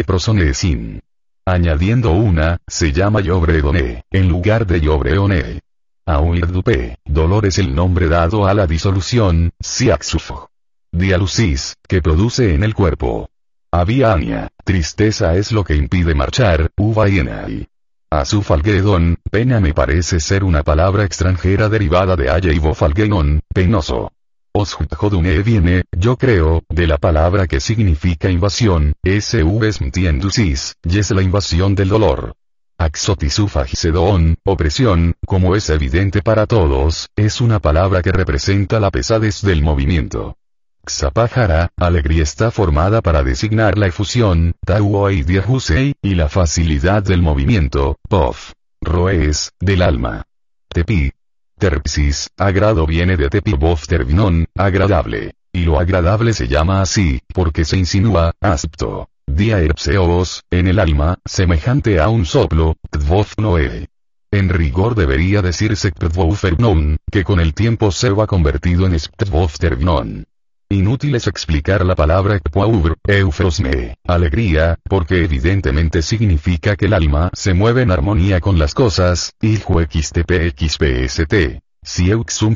Prosonesin. 0.07 1.01
Añadiendo 1.47 2.11
una, 2.11 2.59
se 2.67 2.93
llama 2.93 3.23
Yobredone, 3.23 4.05
en 4.11 4.29
lugar 4.29 4.67
de 4.67 4.83
Yobreone. 4.83 5.61
Dolor 7.05 7.47
es 7.47 7.59
el 7.59 7.75
nombre 7.75 8.09
dado 8.09 8.47
a 8.47 8.55
la 8.55 8.67
disolución, 8.67 9.53
Siaxufo. 9.61 10.51
Dialusis, 10.93 11.77
que 11.87 12.03
produce 12.03 12.55
en 12.55 12.65
el 12.65 12.75
cuerpo. 12.75 13.29
Aviania, 13.71 14.49
tristeza 14.65 15.37
es 15.37 15.53
lo 15.53 15.63
que 15.63 15.77
impide 15.77 16.15
marchar, 16.15 16.71
Uvayenai. 16.77 17.69
Azufalgedon, 18.11 19.19
pena 19.31 19.61
me 19.61 19.73
parece 19.73 20.19
ser 20.19 20.43
una 20.43 20.65
palabra 20.65 21.05
extranjera 21.05 21.69
derivada 21.69 22.17
de 22.17 22.29
Aye 22.29 22.53
y 22.53 23.41
penoso. 23.55 24.11
Osjudjodune 24.53 25.45
viene, 25.45 25.85
yo 25.97 26.17
creo, 26.17 26.65
de 26.69 26.89
la 26.89 26.99
palabra 26.99 27.47
que 27.47 27.61
significa 27.61 28.29
invasión, 28.29 28.95
SV 29.05 29.73
smtiendusis, 29.73 30.75
y 30.83 30.99
es 30.99 31.13
la 31.13 31.23
invasión 31.23 31.77
del 31.77 31.89
dolor. 31.91 32.35
Axotisufagicedon, 32.81 34.39
opresión, 34.43 35.15
como 35.27 35.55
es 35.55 35.69
evidente 35.69 36.23
para 36.23 36.47
todos, 36.47 37.11
es 37.15 37.43
una 37.43 37.59
palabra 37.59 38.01
que 38.01 38.11
representa 38.11 38.81
la 38.81 38.91
pesadez 38.91 39.43
del 39.43 39.61
movimiento. 39.63 40.39
Xapajara, 40.87 41.69
alegría 41.77 42.23
está 42.23 42.51
formada 42.51 43.03
para 43.03 43.23
designar 43.23 43.77
la 43.77 43.89
efusión, 43.89 44.55
Tauoi 44.65 45.27
y 46.01 46.15
la 46.15 46.31
facilidad 46.31 47.03
del 47.03 47.21
movimiento, 47.21 47.99
Pof. 48.09 48.53
Roes, 48.81 49.53
del 49.61 49.83
alma. 49.83 50.23
Tepi. 50.71 51.13
Terpsis, 51.59 52.31
agrado 52.39 52.87
viene 52.87 53.19
de 53.19 53.29
tepi 53.29 53.53
bof 53.53 53.87
terminon, 53.87 54.47
agradable. 54.57 55.35
Y 55.53 55.65
lo 55.65 55.79
agradable 55.79 56.33
se 56.33 56.49
llama 56.49 56.81
así, 56.81 57.21
porque 57.35 57.67
se 57.67 57.77
insinúa, 57.77 58.33
aspto. 58.41 59.11
Dia 59.33 59.61
erpseos, 59.61 60.43
en 60.51 60.67
el 60.67 60.79
alma, 60.81 61.19
semejante 61.25 62.01
a 62.01 62.09
un 62.09 62.27
soplo, 62.27 62.77
tvof 62.91 63.35
noe. 63.39 63.89
En 64.33 64.49
rigor 64.49 64.95
debería 64.95 65.41
decirse 65.41 65.93
non, 66.59 66.97
que 67.11 67.23
con 67.25 67.39
el 67.41 67.55
tiempo 67.55 67.93
se 67.93 68.11
va 68.11 68.27
convertido 68.27 68.87
en 68.87 68.99
sptvof 68.99 69.59
terminon. 69.59 70.25
Inútil 70.69 71.15
es 71.15 71.27
explicar 71.27 71.85
la 71.85 71.95
palabra 71.95 72.37
ekpour, 72.37 72.99
eufrosme, 73.07 73.97
alegría, 74.07 74.79
porque 74.85 75.25
evidentemente 75.25 76.03
significa 76.03 76.77
que 76.77 76.87
el 76.87 76.93
alma 76.93 77.31
se 77.33 77.55
mueve 77.55 77.83
en 77.83 77.93
armonía 77.93 78.41
con 78.41 78.59
las 78.59 78.75
cosas, 78.75 79.33
xtpxpst. 79.41 81.21
Si 81.83 82.11
euxum 82.11 82.55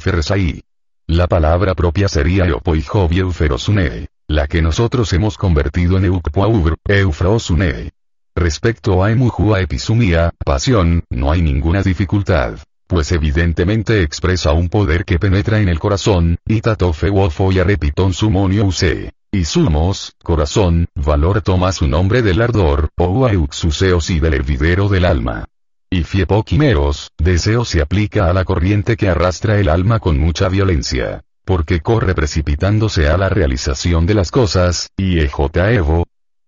La 1.06 1.26
palabra 1.28 1.74
propia 1.74 2.08
sería 2.08 2.46
eupeijobieuferosune, 2.46 4.08
la 4.28 4.46
que 4.46 4.62
nosotros 4.62 5.12
hemos 5.12 5.36
convertido 5.36 5.98
en 5.98 6.06
eukpour, 6.06 6.76
eufrosune. 6.86 7.92
Respecto 8.34 9.04
a 9.04 9.12
emujua 9.12 9.60
episumia, 9.60 10.32
pasión, 10.44 11.04
no 11.10 11.30
hay 11.30 11.42
ninguna 11.42 11.82
dificultad 11.82 12.58
pues 12.86 13.10
evidentemente 13.12 14.02
expresa 14.02 14.52
un 14.52 14.68
poder 14.68 15.04
que 15.04 15.18
penetra 15.18 15.58
en 15.58 15.68
el 15.68 15.80
corazón, 15.80 16.38
y 16.46 16.60
tatofe 16.60 17.08
y 17.08 18.12
sumonio 18.12 18.66
use. 18.66 19.12
Y 19.32 19.44
sumos, 19.46 20.12
corazón, 20.22 20.86
valor 20.94 21.42
toma 21.42 21.72
su 21.72 21.88
nombre 21.88 22.22
del 22.22 22.40
ardor, 22.40 22.90
o 22.96 23.26
auxuseos 23.26 24.10
y 24.10 24.20
del 24.20 24.34
hervidero 24.34 24.88
del 24.88 25.06
alma. 25.06 25.46
Y 25.90 26.04
fiepoquimeros, 26.04 27.10
deseo 27.18 27.64
se 27.64 27.80
aplica 27.80 28.28
a 28.28 28.32
la 28.32 28.44
corriente 28.44 28.96
que 28.96 29.08
arrastra 29.08 29.58
el 29.58 29.68
alma 29.68 29.98
con 29.98 30.18
mucha 30.18 30.48
violencia. 30.48 31.23
Porque 31.44 31.80
corre 31.80 32.14
precipitándose 32.14 33.08
a 33.08 33.18
la 33.18 33.28
realización 33.28 34.06
de 34.06 34.14
las 34.14 34.30
cosas, 34.30 34.90
y 34.96 35.20
ejo, 35.20 35.50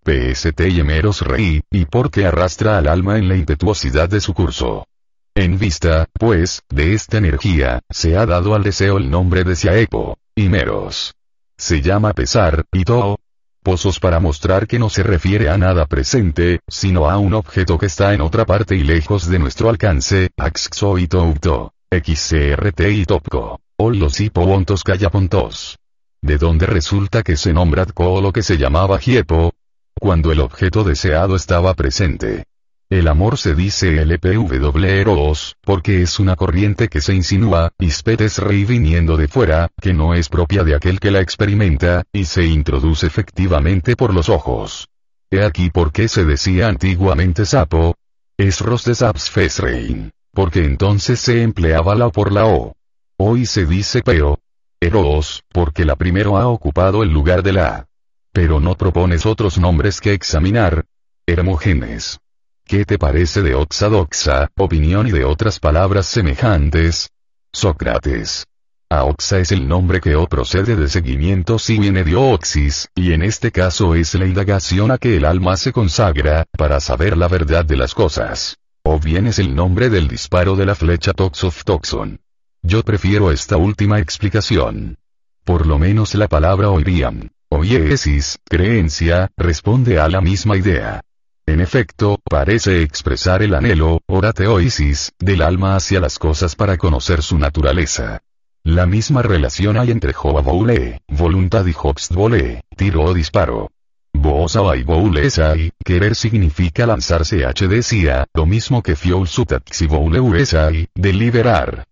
PST 0.05 0.60
y 0.68 0.81
emeros 0.81 1.20
rey, 1.20 1.62
y 1.70 1.85
porque 1.85 2.27
arrastra 2.27 2.78
al 2.78 2.89
alma 2.89 3.18
en 3.18 3.28
la 3.28 3.36
impetuosidad 3.36 4.09
de 4.09 4.20
su 4.20 4.32
curso. 4.32 4.86
En 5.35 5.59
vista, 5.59 6.06
pues, 6.14 6.62
de 6.70 6.94
esta 6.94 7.18
energía, 7.18 7.81
se 7.90 8.16
ha 8.16 8.24
dado 8.24 8.55
al 8.55 8.62
deseo 8.62 8.97
el 8.97 9.10
nombre 9.10 9.44
de 9.44 9.55
Siaepo, 9.55 10.16
y 10.35 10.48
Meros. 10.48 11.14
Se 11.59 11.82
llama 11.82 12.12
pesar, 12.14 12.64
y 12.73 12.85
to. 12.85 13.18
Pozos 13.62 13.98
para 13.98 14.20
mostrar 14.20 14.68
que 14.68 14.78
no 14.78 14.89
se 14.89 15.02
refiere 15.02 15.51
a 15.51 15.59
nada 15.59 15.86
presente, 15.86 16.60
sino 16.68 17.10
a 17.10 17.18
un 17.18 17.35
objeto 17.35 17.77
que 17.78 17.86
está 17.86 18.14
en 18.14 18.20
otra 18.20 18.47
parte 18.47 18.77
y 18.77 18.85
lejos 18.85 19.28
de 19.28 19.40
nuestro 19.40 19.68
alcance, 19.68 20.31
axxo 20.36 20.98
y 20.98 21.09
touto, 21.09 21.73
xcrt 21.90 22.81
y 22.81 23.05
topco, 23.05 23.60
o 23.77 23.90
los 23.90 24.20
hipoontos 24.20 24.82
callapontos. 24.82 25.78
De 26.23 26.39
donde 26.39 26.66
resulta 26.66 27.23
que 27.23 27.36
se 27.36 27.53
nombra 27.53 27.86
tco 27.86 28.20
lo 28.20 28.32
que 28.32 28.43
se 28.43 28.57
llamaba 28.59 28.98
hiepo, 28.98 29.53
cuando 29.98 30.32
el 30.32 30.40
objeto 30.40 30.85
deseado 30.85 31.36
estaba 31.36 31.74
presente. 31.74 32.44
El 32.89 33.09
amor 33.09 33.36
se 33.36 33.57
dice 33.57 34.01
LPWROS, 34.05 35.57
porque 35.62 36.03
es 36.03 36.20
una 36.20 36.36
corriente 36.36 36.86
que 36.89 37.01
se 37.01 37.15
insinúa, 37.15 37.73
ispetes 37.81 38.39
rey 38.39 38.65
viniendo 38.65 39.16
de 39.16 39.27
fuera, 39.27 39.70
que 39.81 39.93
no 39.93 40.15
es 40.15 40.28
propia 40.28 40.62
de 40.62 40.77
aquel 40.77 41.01
que 41.01 41.11
la 41.11 41.20
experimenta, 41.20 42.05
y 42.12 42.27
se 42.27 42.44
introduce 42.44 43.09
efectivamente 43.09 43.97
por 43.97 44.15
los 44.15 44.28
ojos. 44.28 44.89
He 45.31 45.43
aquí 45.43 45.70
por 45.70 45.90
qué 45.90 46.07
se 46.07 46.24
decía 46.24 46.69
antiguamente 46.69 47.44
sapo. 47.44 47.97
Es 48.36 48.61
ros 48.61 48.85
de 48.85 48.94
sapsfesrein. 48.94 50.12
Porque 50.32 50.65
entonces 50.65 51.19
se 51.19 51.43
empleaba 51.43 51.97
la 51.97 52.07
O 52.07 52.12
por 52.12 52.31
la 52.31 52.47
O. 52.47 52.76
Hoy 53.18 53.47
se 53.47 53.64
dice 53.64 54.02
peo. 54.02 54.38
Eros, 54.78 55.43
porque 55.51 55.86
la 55.86 55.97
primero 55.97 56.36
ha 56.36 56.48
ocupado 56.48 57.02
el 57.02 57.10
lugar 57.10 57.43
de 57.43 57.55
la. 57.55 57.86
Pero 58.32 58.60
no 58.60 58.74
propones 58.76 59.24
otros 59.24 59.56
nombres 59.56 60.02
que 60.02 60.12
examinar. 60.12 60.84
Hermógenes. 61.26 62.20
¿Qué 62.66 62.84
te 62.84 62.98
parece 62.98 63.40
de 63.40 63.55
oxadoxa, 63.55 64.51
opinión 64.59 65.06
y 65.06 65.12
de 65.12 65.24
otras 65.24 65.60
palabras 65.60 66.05
semejantes? 66.05 67.10
Sócrates. 67.52 68.47
Aoxa 68.90 69.38
es 69.38 69.51
el 69.51 69.66
nombre 69.66 70.01
que 70.01 70.14
o 70.14 70.26
procede 70.26 70.76
de 70.76 70.88
seguimiento 70.88 71.59
si 71.59 71.78
viene 71.78 72.05
de 72.05 72.16
oxis, 72.16 72.88
y 72.94 73.12
en 73.12 73.22
este 73.22 73.51
caso 73.51 73.94
es 73.94 74.14
la 74.14 74.26
indagación 74.26 74.90
a 74.90 74.98
que 74.98 75.16
el 75.16 75.24
alma 75.24 75.56
se 75.56 75.72
consagra, 75.72 76.44
para 76.52 76.80
saber 76.80 77.16
la 77.16 77.28
verdad 77.28 77.64
de 77.64 77.78
las 77.78 77.94
cosas. 77.94 78.59
O 78.82 79.01
bien 79.01 79.26
es 79.26 79.38
el 79.38 79.55
nombre 79.56 79.88
del 79.88 80.06
disparo 80.06 80.55
de 80.55 80.66
la 80.66 80.74
flecha 80.74 81.14
Toxof 81.14 81.64
Toxon. 81.64 82.20
Yo 82.68 82.82
prefiero 82.82 83.30
esta 83.30 83.56
última 83.56 84.01
explicación. 84.01 84.98
Por 85.44 85.68
lo 85.68 85.78
menos 85.78 86.16
la 86.16 86.26
palabra 86.26 86.68
oiriam, 86.68 87.28
oiesis, 87.48 88.40
creencia, 88.44 89.30
responde 89.36 90.01
a 90.01 90.09
la 90.09 90.20
misma 90.20 90.56
idea. 90.56 91.01
En 91.47 91.60
efecto, 91.60 92.18
parece 92.28 92.82
expresar 92.82 93.44
el 93.44 93.55
anhelo, 93.55 94.01
orateoisis, 94.06 95.12
del 95.20 95.43
alma 95.43 95.76
hacia 95.76 96.01
las 96.01 96.18
cosas 96.18 96.56
para 96.56 96.76
conocer 96.76 97.22
su 97.22 97.38
naturaleza. 97.38 98.20
La 98.64 98.84
misma 98.84 99.22
relación 99.22 99.78
hay 99.78 99.93
entre 99.93 100.12
Joa 100.12 100.43
voluntad 100.43 101.66
y 101.66 101.72
Hoxtvole, 101.80 102.62
tiro 102.76 103.05
o 103.05 103.14
disparo. 103.14 103.70
Boosa 104.12 104.74
y 104.74 104.82
Boulesai, 104.82 105.70
querer 105.84 106.16
significa 106.16 106.84
lanzarse 106.84 107.44
H 107.44 107.68
decía, 107.68 108.26
lo 108.34 108.44
mismo 108.44 108.82
que 108.82 108.97
Fiol 108.97 109.28
Sutaxi 109.28 109.86
Boulesai, 109.86 110.88
deliberar. 110.97 111.86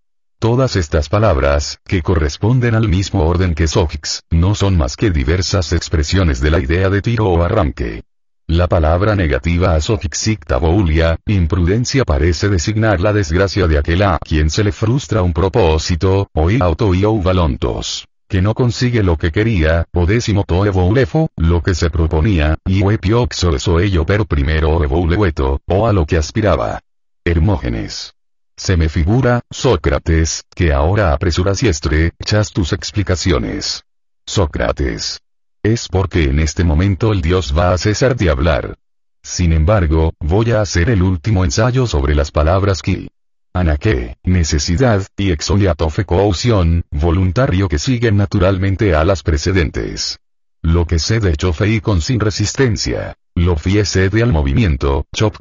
Todas 0.44 0.76
estas 0.76 1.08
palabras, 1.08 1.78
que 1.86 2.02
corresponden 2.02 2.74
al 2.74 2.86
mismo 2.86 3.24
orden 3.24 3.54
que 3.54 3.66
Sofix, 3.66 4.24
no 4.30 4.54
son 4.54 4.76
más 4.76 4.94
que 4.94 5.10
diversas 5.10 5.72
expresiones 5.72 6.38
de 6.42 6.50
la 6.50 6.60
idea 6.60 6.90
de 6.90 7.00
tiro 7.00 7.30
o 7.30 7.42
arranque. 7.42 8.02
La 8.46 8.66
palabra 8.66 9.16
negativa 9.16 9.74
a 9.74 10.56
boulia, 10.58 11.18
imprudencia 11.24 12.04
parece 12.04 12.50
designar 12.50 13.00
la 13.00 13.14
desgracia 13.14 13.66
de 13.66 13.78
aquel 13.78 14.02
a 14.02 14.18
quien 14.18 14.50
se 14.50 14.62
le 14.64 14.72
frustra 14.72 15.22
un 15.22 15.32
propósito, 15.32 16.28
o 16.34 16.50
auto 16.60 16.94
y 16.94 17.04
valontos, 17.04 18.06
que 18.28 18.42
no 18.42 18.52
consigue 18.52 19.02
lo 19.02 19.16
que 19.16 19.32
quería, 19.32 19.86
o 19.94 20.04
décimo 20.04 20.44
toevoulefo, 20.44 21.30
lo 21.36 21.62
que 21.62 21.74
se 21.74 21.88
proponía, 21.88 22.58
y 22.66 22.82
uepioxo 22.82 23.56
eso 23.56 23.80
ello 23.80 24.04
pero 24.04 24.26
primero 24.26 24.84
evoulehueto, 24.84 25.62
o 25.66 25.86
a 25.86 25.94
lo 25.94 26.04
que 26.04 26.18
aspiraba. 26.18 26.80
Hermógenes. 27.24 28.14
Se 28.56 28.76
me 28.76 28.88
figura, 28.88 29.40
Sócrates, 29.50 30.44
que 30.54 30.72
ahora 30.72 31.12
apresuras 31.12 31.62
y 31.62 31.68
estrechas 31.68 32.52
tus 32.52 32.72
explicaciones. 32.72 33.84
Sócrates. 34.26 35.20
Es 35.62 35.88
porque 35.88 36.24
en 36.24 36.38
este 36.38 36.62
momento 36.62 37.12
el 37.12 37.20
Dios 37.20 37.56
va 37.56 37.72
a 37.72 37.78
cesar 37.78 38.16
de 38.16 38.30
hablar. 38.30 38.78
Sin 39.22 39.52
embargo, 39.52 40.12
voy 40.20 40.52
a 40.52 40.60
hacer 40.60 40.90
el 40.90 41.02
último 41.02 41.44
ensayo 41.44 41.86
sobre 41.86 42.14
las 42.14 42.30
palabras 42.30 42.82
ki. 42.82 43.08
Anaque, 43.54 44.16
necesidad, 44.22 45.06
y 45.16 45.30
exoliatofecoución, 45.30 46.84
voluntario 46.90 47.68
que 47.68 47.78
siguen 47.78 48.16
naturalmente 48.16 48.94
a 48.94 49.04
las 49.04 49.22
precedentes. 49.22 50.18
Lo 50.64 50.86
que 50.86 50.98
se 50.98 51.20
de 51.20 51.36
con 51.82 52.00
sin 52.00 52.18
resistencia. 52.18 53.18
Lo 53.34 53.54
fiese 53.56 54.08
de 54.08 54.22
al 54.22 54.32
movimiento, 54.32 55.04
chop 55.14 55.36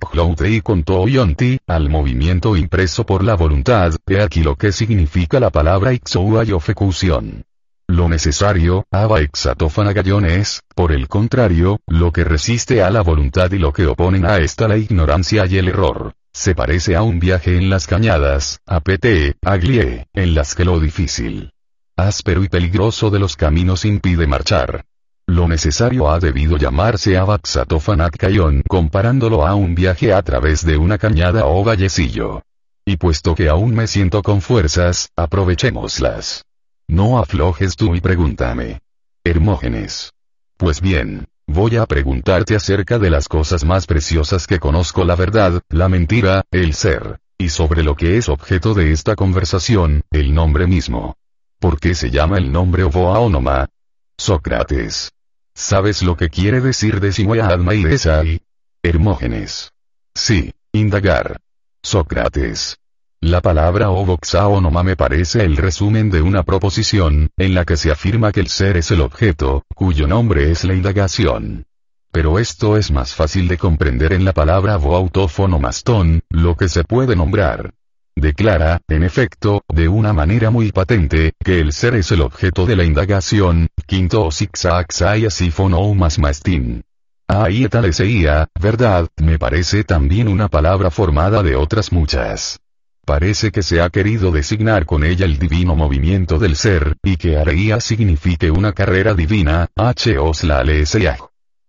y 0.46 0.60
con 0.60 0.84
toyonti, 0.84 1.60
al 1.66 1.90
movimiento 1.90 2.58
impreso 2.58 3.06
por 3.06 3.24
la 3.24 3.36
voluntad, 3.36 3.94
he 4.06 4.20
aquí 4.20 4.44
lo 4.44 4.58
que 4.58 4.74
significa 4.74 5.40
la 5.40 5.50
palabra 5.50 5.94
ixoua 5.94 6.44
y 6.44 6.52
ofecución. 6.52 7.46
Lo 7.88 8.10
necesario, 8.10 8.86
aba 8.92 9.22
exatofanagallón 9.22 10.26
es, 10.26 10.60
por 10.76 10.92
el 10.92 11.08
contrario, 11.08 11.80
lo 11.88 12.12
que 12.12 12.26
resiste 12.26 12.84
a 12.84 12.90
la 12.90 13.02
voluntad 13.02 13.50
y 13.54 13.60
lo 13.60 13.72
que 13.72 13.86
oponen 13.86 14.26
a 14.26 14.40
esta 14.40 14.68
la 14.68 14.76
ignorancia 14.76 15.46
y 15.46 15.58
el 15.58 15.70
error. 15.70 16.16
Se 16.34 16.54
parece 16.54 16.98
a 16.98 17.02
un 17.02 17.22
viaje 17.22 17.56
en 17.56 17.70
las 17.70 17.88
cañadas, 17.88 18.60
a 18.66 18.82
PT, 18.82 19.38
aglie, 19.42 20.06
en 20.12 20.36
las 20.36 20.54
que 20.54 20.66
lo 20.66 20.82
difícil, 20.82 21.54
áspero 21.96 22.44
y 22.44 22.50
peligroso 22.50 23.10
de 23.10 23.20
los 23.20 23.38
caminos 23.38 23.86
impide 23.86 24.28
marchar. 24.28 24.84
Lo 25.26 25.48
necesario 25.48 26.12
ha 26.12 26.20
debido 26.20 26.58
llamarse 26.58 27.18
Abaxatofanakayón 27.18 28.64
comparándolo 28.68 29.48
a 29.48 29.56
un 29.56 29.74
viaje 29.74 30.14
a 30.14 30.22
través 30.22 30.66
de 30.66 30.78
una 30.78 30.98
cañada 30.98 31.46
o 31.46 31.64
vallecillo. 31.64 32.44
Y 32.86 32.98
puesto 32.98 33.34
que 33.34 33.48
aún 33.48 33.74
me 33.74 33.88
siento 33.88 34.22
con 34.22 34.42
fuerzas, 34.42 35.10
aprovechémoslas. 35.16 36.44
No 36.88 37.18
aflojes 37.20 37.78
tú 37.78 37.96
y 37.96 38.02
pregúntame. 38.02 38.82
Hermógenes. 39.24 40.12
Pues 40.58 40.82
bien, 40.82 41.28
voy 41.48 41.78
a 41.78 41.86
preguntarte 41.86 42.56
acerca 42.56 43.00
de 43.00 43.10
las 43.10 43.30
cosas 43.30 43.64
más 43.64 43.86
preciosas 43.86 44.46
que 44.46 44.60
conozco 44.60 45.06
la 45.06 45.16
verdad, 45.16 45.62
la 45.70 45.88
mentira, 45.88 46.44
el 46.52 46.74
ser, 46.74 47.20
y 47.38 47.48
sobre 47.48 47.84
lo 47.84 47.96
que 47.96 48.18
es 48.18 48.28
objeto 48.28 48.74
de 48.74 48.92
esta 48.92 49.16
conversación, 49.16 50.02
el 50.12 50.34
nombre 50.34 50.68
mismo. 50.68 51.16
¿Por 51.60 51.80
qué 51.80 51.96
se 51.96 52.12
llama 52.12 52.38
el 52.38 52.52
nombre 52.52 52.84
Ovoaonoma? 52.84 53.70
Sócrates. 54.18 55.12
¿Sabes 55.56 56.04
lo 56.04 56.16
que 56.16 56.30
quiere 56.30 56.62
decir 56.62 57.00
de 57.00 57.42
Adma 57.42 57.74
y 57.74 57.84
Desai? 57.84 58.42
Hermógenes. 58.82 59.72
Sí, 60.16 60.54
indagar. 60.72 61.40
Sócrates. 61.82 62.78
La 63.22 63.42
palabra 63.42 63.90
ovoxaonoma 63.90 64.84
me 64.84 64.96
parece 64.96 65.44
el 65.44 65.58
resumen 65.58 66.10
de 66.10 66.22
una 66.22 66.44
proposición, 66.44 67.30
en 67.38 67.54
la 67.54 67.66
que 67.66 67.78
se 67.78 67.92
afirma 67.92 68.32
que 68.32 68.42
el 68.42 68.48
ser 68.48 68.78
es 68.78 68.92
el 68.92 69.02
objeto, 69.02 69.64
cuyo 69.74 70.08
nombre 70.08 70.52
es 70.52 70.64
la 70.64 70.74
indagación. 70.74 71.66
Pero 72.12 72.38
esto 72.38 72.78
es 72.78 72.92
más 72.92 73.16
fácil 73.16 73.48
de 73.48 73.58
comprender 73.58 74.14
en 74.14 74.26
la 74.26 74.34
palabra 74.34 74.78
voautofonomastón, 74.78 76.22
lo 76.30 76.56
que 76.56 76.70
se 76.70 76.84
puede 76.84 77.16
nombrar. 77.16 77.74
Declara, 78.16 78.80
en 78.88 79.04
efecto, 79.04 79.64
de 79.68 79.88
una 79.88 80.14
manera 80.14 80.50
muy 80.50 80.72
patente, 80.72 81.34
que 81.44 81.60
el 81.60 81.74
ser 81.74 81.96
es 81.96 82.12
el 82.12 82.22
objeto 82.22 82.66
de 82.66 82.76
la 82.76 82.84
indagación, 82.84 83.68
quinto 83.88 84.28
así 84.28 85.52
fonomas 85.52 86.20
mastin. 86.20 86.84
Ahí 87.28 87.64
etaleseía, 87.64 88.48
verdad, 88.60 89.08
me 89.18 89.40
parece 89.40 89.84
también 89.84 90.28
una 90.28 90.48
palabra 90.48 90.92
formada 90.92 91.42
de 91.42 91.56
otras 91.56 91.92
muchas. 91.92 92.60
Parece 93.06 93.52
que 93.52 93.64
se 93.64 93.82
ha 93.82 93.90
querido 93.90 94.32
designar 94.32 94.86
con 94.86 95.04
ella 95.04 95.26
el 95.26 95.38
divino 95.38 95.76
movimiento 95.76 96.38
del 96.38 96.56
ser, 96.56 96.96
y 97.04 97.18
que 97.18 97.38
areia 97.38 97.82
signifique 97.82 98.52
una 98.52 98.74
carrera 98.74 99.14
divina, 99.14 99.68
h-os 99.76 100.44
la 100.44 100.64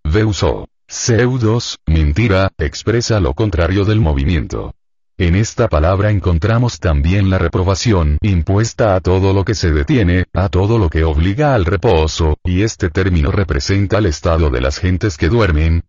Veuso. 0.05 0.69
Pseudos, 0.87 1.79
mentira, 1.87 2.53
expresa 2.59 3.19
lo 3.19 3.35
contrario 3.35 3.85
del 3.85 4.01
movimiento. 4.01 4.75
En 5.17 5.37
esta 5.37 5.69
palabra 5.69 6.11
encontramos 6.11 6.81
también 6.81 7.31
la 7.31 7.39
reprobación 7.39 8.19
impuesta 8.21 8.97
a 8.97 9.01
todo 9.01 9.33
lo 9.33 9.45
que 9.45 9.55
se 9.55 9.71
detiene, 9.71 10.25
a 10.33 10.49
todo 10.49 10.77
lo 10.77 10.91
que 10.91 11.05
obliga 11.05 11.55
al 11.55 11.67
reposo, 11.67 12.37
y 12.43 12.63
este 12.63 12.91
término 12.91 13.31
representa 13.31 13.99
el 13.99 14.07
estado 14.07 14.51
de 14.51 14.61
las 14.61 14.79
gentes 14.79 15.17
que 15.17 15.29
duermen, 15.29 15.85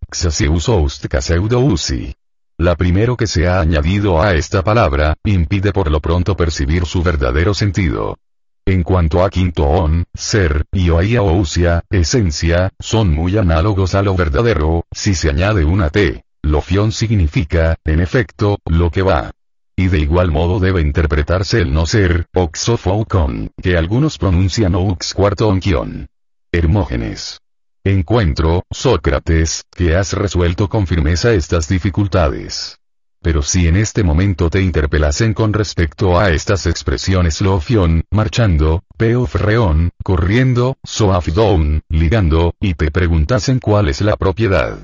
usi. 1.57 2.15
La 2.59 2.75
primero 2.75 3.17
que 3.17 3.25
se 3.25 3.47
ha 3.47 3.59
añadido 3.61 4.21
a 4.21 4.35
esta 4.35 4.63
palabra, 4.63 5.15
impide 5.23 5.73
por 5.73 5.89
lo 5.89 6.01
pronto 6.01 6.37
percibir 6.37 6.85
su 6.85 7.01
verdadero 7.01 7.55
sentido. 7.55 8.19
En 8.63 8.83
cuanto 8.83 9.23
a 9.23 9.31
quintoón, 9.31 10.05
ser, 10.13 10.65
y 10.71 10.91
oía 10.91 11.23
o 11.23 11.33
usia, 11.33 11.83
esencia, 11.89 12.71
son 12.79 13.11
muy 13.11 13.37
análogos 13.37 13.95
a 13.95 14.03
lo 14.03 14.15
verdadero, 14.15 14.85
si 14.91 15.15
se 15.15 15.31
añade 15.31 15.65
una 15.65 15.89
T. 15.89 16.24
Lofión 16.45 16.91
significa, 16.91 17.75
en 17.83 17.99
efecto, 17.99 18.59
lo 18.65 18.91
que 18.91 19.01
va. 19.01 19.31
Y 19.75 19.87
de 19.87 19.97
igual 19.97 20.29
modo 20.29 20.59
debe 20.59 20.79
interpretarse 20.79 21.59
el 21.59 21.73
no 21.73 21.87
ser, 21.87 22.27
oxofoucon, 22.35 23.49
que 23.59 23.75
algunos 23.75 24.19
pronuncian 24.19 24.75
oux 24.75 25.15
cuarto 25.15 25.47
onquion. 25.47 26.07
Hermógenes. 26.51 27.41
Encuentro, 27.83 28.63
Sócrates, 28.69 29.63
que 29.71 29.95
has 29.95 30.13
resuelto 30.13 30.69
con 30.69 30.85
firmeza 30.85 31.33
estas 31.33 31.67
dificultades. 31.67 32.77
Pero 33.23 33.41
si 33.41 33.67
en 33.67 33.75
este 33.75 34.03
momento 34.03 34.51
te 34.51 34.61
interpelasen 34.61 35.33
con 35.33 35.51
respecto 35.51 36.19
a 36.19 36.29
estas 36.29 36.67
expresiones 36.67 37.41
lofión, 37.41 38.03
marchando, 38.11 38.83
peofreón, 38.97 39.89
corriendo, 40.03 40.77
soafdón, 40.83 41.81
ligando, 41.89 42.53
y 42.59 42.75
te 42.75 42.91
preguntasen 42.91 43.57
cuál 43.57 43.89
es 43.89 44.01
la 44.01 44.15
propiedad. 44.15 44.77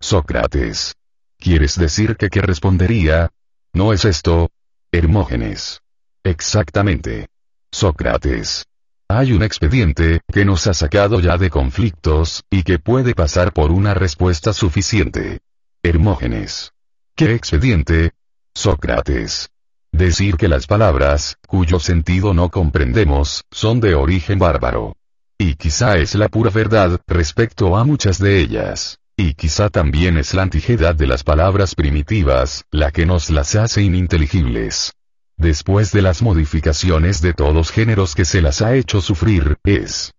Sócrates. 0.00 0.94
¿Quieres 1.38 1.78
decir 1.78 2.16
que 2.16 2.28
qué 2.28 2.40
respondería? 2.40 3.30
¿No 3.72 3.92
es 3.92 4.04
esto? 4.04 4.50
Hermógenes. 4.92 5.80
Exactamente. 6.22 7.28
Sócrates. 7.70 8.66
Hay 9.08 9.32
un 9.32 9.42
expediente, 9.42 10.20
que 10.32 10.44
nos 10.44 10.66
ha 10.66 10.74
sacado 10.74 11.20
ya 11.20 11.38
de 11.38 11.50
conflictos, 11.50 12.44
y 12.50 12.62
que 12.62 12.78
puede 12.78 13.14
pasar 13.14 13.52
por 13.52 13.70
una 13.70 13.94
respuesta 13.94 14.52
suficiente. 14.52 15.40
Hermógenes. 15.82 16.72
¿Qué 17.14 17.34
expediente? 17.34 18.12
Sócrates. 18.54 19.50
Decir 19.92 20.36
que 20.36 20.48
las 20.48 20.66
palabras, 20.66 21.36
cuyo 21.46 21.80
sentido 21.80 22.34
no 22.34 22.50
comprendemos, 22.50 23.44
son 23.50 23.80
de 23.80 23.94
origen 23.94 24.38
bárbaro. 24.38 24.96
Y 25.38 25.54
quizá 25.54 25.96
es 25.96 26.14
la 26.14 26.28
pura 26.28 26.50
verdad, 26.50 27.00
respecto 27.06 27.76
a 27.76 27.84
muchas 27.84 28.18
de 28.18 28.40
ellas. 28.40 28.98
Y 29.16 29.34
quizá 29.34 29.70
también 29.70 30.18
es 30.18 30.34
la 30.34 30.42
antigedad 30.42 30.94
de 30.94 31.06
las 31.06 31.24
palabras 31.24 31.74
primitivas, 31.74 32.64
la 32.70 32.90
que 32.90 33.06
nos 33.06 33.30
las 33.30 33.54
hace 33.54 33.82
ininteligibles 33.82 34.92
después 35.36 35.92
de 35.92 36.02
las 36.02 36.22
modificaciones 36.22 37.20
de 37.20 37.34
todos 37.34 37.70
géneros 37.70 38.14
que 38.14 38.24
se 38.24 38.40
las 38.40 38.62
ha 38.62 38.74
hecho 38.74 39.00
sufrir, 39.00 39.56
es 39.64 40.12